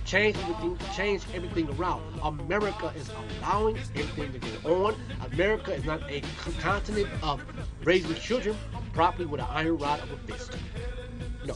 Change 0.05 0.37
everything, 0.39 0.79
change 0.95 1.23
everything 1.35 1.69
around. 1.79 2.03
America 2.23 2.93
is 2.97 3.11
allowing 3.41 3.77
everything 3.95 4.33
to 4.33 4.59
go 4.63 4.87
on. 4.87 4.97
America 5.33 5.73
is 5.73 5.85
not 5.85 6.03
a 6.11 6.23
continent 6.61 7.09
of 7.23 7.43
raising 7.85 8.15
children 8.17 8.57
properly 8.93 9.27
with 9.27 9.41
an 9.41 9.47
iron 9.51 9.79
rod 9.79 10.01
of 10.01 10.13
a 10.13 10.17
fist. 10.19 10.57
No. 11.47 11.55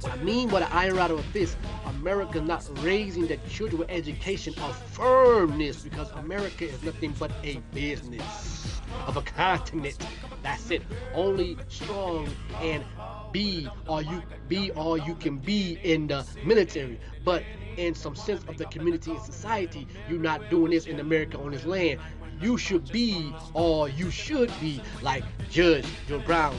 What 0.00 0.12
I 0.12 0.16
mean 0.16 0.48
by 0.48 0.60
the 0.60 0.72
iron 0.74 0.96
rod 0.96 1.10
of 1.10 1.24
fist, 1.26 1.56
America 1.86 2.40
not 2.40 2.68
raising 2.82 3.26
the 3.26 3.36
children 3.48 3.80
with 3.80 3.90
education 3.90 4.54
of 4.62 4.76
firmness 4.76 5.82
because 5.82 6.10
America 6.12 6.64
is 6.68 6.82
nothing 6.82 7.14
but 7.18 7.30
a 7.44 7.60
business 7.72 8.80
of 9.06 9.16
a 9.16 9.22
continent. 9.22 9.98
That's 10.42 10.70
it. 10.70 10.82
Only 11.14 11.56
strong 11.68 12.28
and 12.60 12.84
be 13.32 13.68
all 13.88 14.02
you 14.02 14.22
be 14.48 14.70
all 14.72 14.98
you 14.98 15.14
can 15.14 15.38
be 15.38 15.78
in 15.82 16.06
the 16.06 16.26
military. 16.44 17.00
But 17.24 17.44
in 17.76 17.94
some 17.94 18.14
sense 18.14 18.42
of 18.48 18.58
the 18.58 18.66
community 18.66 19.12
and 19.12 19.22
society, 19.22 19.86
you're 20.08 20.18
not 20.18 20.50
doing 20.50 20.72
this 20.72 20.86
in 20.86 21.00
America 21.00 21.38
on 21.38 21.52
this 21.52 21.64
land. 21.64 22.00
You 22.40 22.58
should 22.58 22.90
be 22.90 23.32
all 23.54 23.88
you 23.88 24.10
should 24.10 24.52
be, 24.60 24.82
like 25.00 25.22
Judge 25.50 25.86
Joe 26.08 26.18
Brown. 26.20 26.56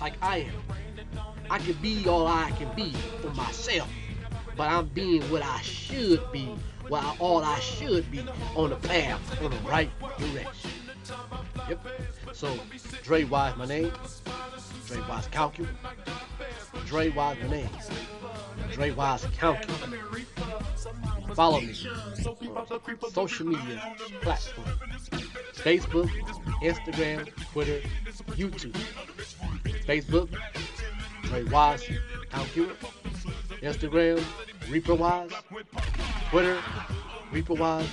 Like 0.00 0.14
I 0.20 0.38
am. 0.38 0.54
I 1.50 1.58
can 1.58 1.72
be 1.82 2.06
all 2.06 2.28
I 2.28 2.52
can 2.52 2.70
be 2.76 2.92
for 3.20 3.30
myself, 3.30 3.88
but 4.56 4.68
I'm 4.70 4.86
being 4.86 5.22
what 5.32 5.42
I 5.42 5.60
should 5.60 6.22
be, 6.30 6.48
I, 6.92 7.16
all 7.18 7.42
I 7.42 7.58
should 7.58 8.08
be 8.10 8.20
on 8.54 8.70
the 8.70 8.76
path, 8.76 9.42
on 9.42 9.50
the 9.50 9.56
right 9.68 9.90
direction. 10.16 10.70
Yep. 11.68 11.86
So, 12.32 12.56
Dre 13.02 13.24
Wise, 13.24 13.56
my 13.56 13.66
name. 13.66 13.92
Dre 14.86 15.00
Wise 15.08 15.26
Calcu. 15.26 15.66
Dre 16.86 17.08
Wise, 17.10 17.36
my 17.42 17.48
name. 17.48 17.68
Dre 18.72 18.92
Wise 18.92 19.24
Calcu. 19.24 19.70
Follow 21.34 21.60
me 21.60 21.74
on 22.54 23.10
social 23.12 23.46
media 23.46 23.96
platforms. 24.20 25.10
Facebook, 25.54 26.10
Instagram, 26.62 27.28
Twitter, 27.52 27.80
YouTube. 28.36 28.76
Facebook, 29.86 30.28
Dre 31.30 31.44
Wise, 31.44 31.84
Calcula. 32.32 32.74
Instagram, 33.62 34.20
Reaper 34.68 34.96
Wise. 34.96 35.30
Twitter, 36.28 36.58
Reaper 37.30 37.54
Wise. 37.54 37.88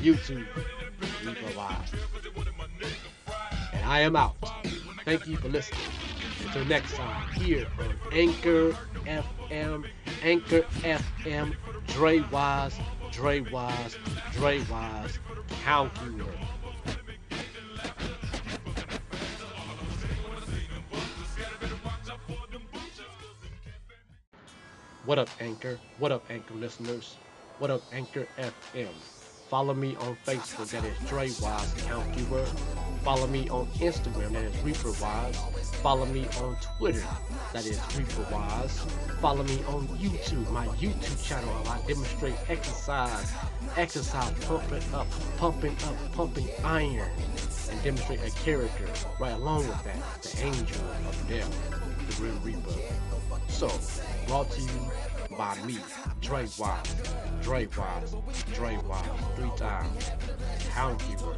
YouTube, 0.00 0.46
Reaper 1.22 1.54
Wise. 1.54 1.92
And 3.74 3.84
I 3.84 4.00
am 4.00 4.16
out. 4.16 4.36
Thank 5.04 5.26
you 5.26 5.36
for 5.36 5.50
listening. 5.50 5.80
Until 6.46 6.64
next 6.64 6.94
time, 6.94 7.30
here 7.32 7.66
on 7.78 7.94
Anchor 8.10 8.74
FM, 9.04 9.84
Anchor 10.22 10.62
FM, 10.62 11.54
Dre 11.88 12.20
Wise, 12.30 12.78
Dre 13.10 13.40
Wise, 13.40 13.98
Dre 14.32 14.62
Wise, 14.70 15.18
Calcula. 15.62 16.24
What 25.04 25.18
up, 25.18 25.28
Anchor? 25.40 25.80
What 25.98 26.12
up, 26.12 26.22
Anchor 26.30 26.54
listeners? 26.54 27.16
What 27.58 27.72
up, 27.72 27.82
Anchor 27.92 28.28
FM? 28.38 28.86
Follow 29.50 29.74
me 29.74 29.96
on 29.96 30.16
Facebook, 30.24 30.70
that 30.70 30.84
is 30.84 30.96
Dre 31.08 31.28
Wise 31.40 31.74
Count 31.88 32.14
Keyword. 32.14 32.46
Follow 33.02 33.26
me 33.26 33.48
on 33.48 33.66
Instagram, 33.80 34.32
that 34.32 34.44
is 34.44 34.56
Reaper 34.62 34.92
Wise. 35.02 35.36
Follow 35.82 36.06
me 36.06 36.28
on 36.40 36.56
Twitter, 36.78 37.02
that 37.52 37.66
is 37.66 37.80
Reaper 37.98 38.32
Wise. 38.32 38.78
Follow 39.20 39.42
me 39.42 39.64
on 39.64 39.88
YouTube, 39.98 40.48
my 40.52 40.68
YouTube 40.68 41.26
channel. 41.26 41.50
I 41.66 41.84
demonstrate 41.88 42.36
exercise, 42.48 43.32
exercise, 43.76 44.32
pumping 44.44 44.94
up, 44.94 45.08
pumping 45.36 45.76
up, 45.84 46.12
pumping 46.12 46.48
iron, 46.62 47.10
and 47.72 47.82
demonstrate 47.82 48.20
a 48.22 48.30
character 48.44 48.86
right 49.18 49.32
along 49.32 49.66
with 49.66 49.82
that, 49.82 50.22
the 50.22 50.44
angel 50.44 50.80
of 51.08 51.28
death, 51.28 52.06
the 52.06 52.14
Grim 52.14 52.40
Reaper. 52.44 52.70
So, 53.48 53.68
brought 54.26 54.50
to 54.50 54.60
you 54.60 54.68
by 55.36 55.56
me, 55.66 55.78
Dre 56.20 56.46
Wise, 56.58 56.94
Dre 57.42 57.66
Wise, 57.76 58.14
Dre 58.54 58.78
Wise, 58.86 59.06
three 59.36 59.50
times. 59.56 60.10
Count 60.70 60.98
keyword. 61.00 61.36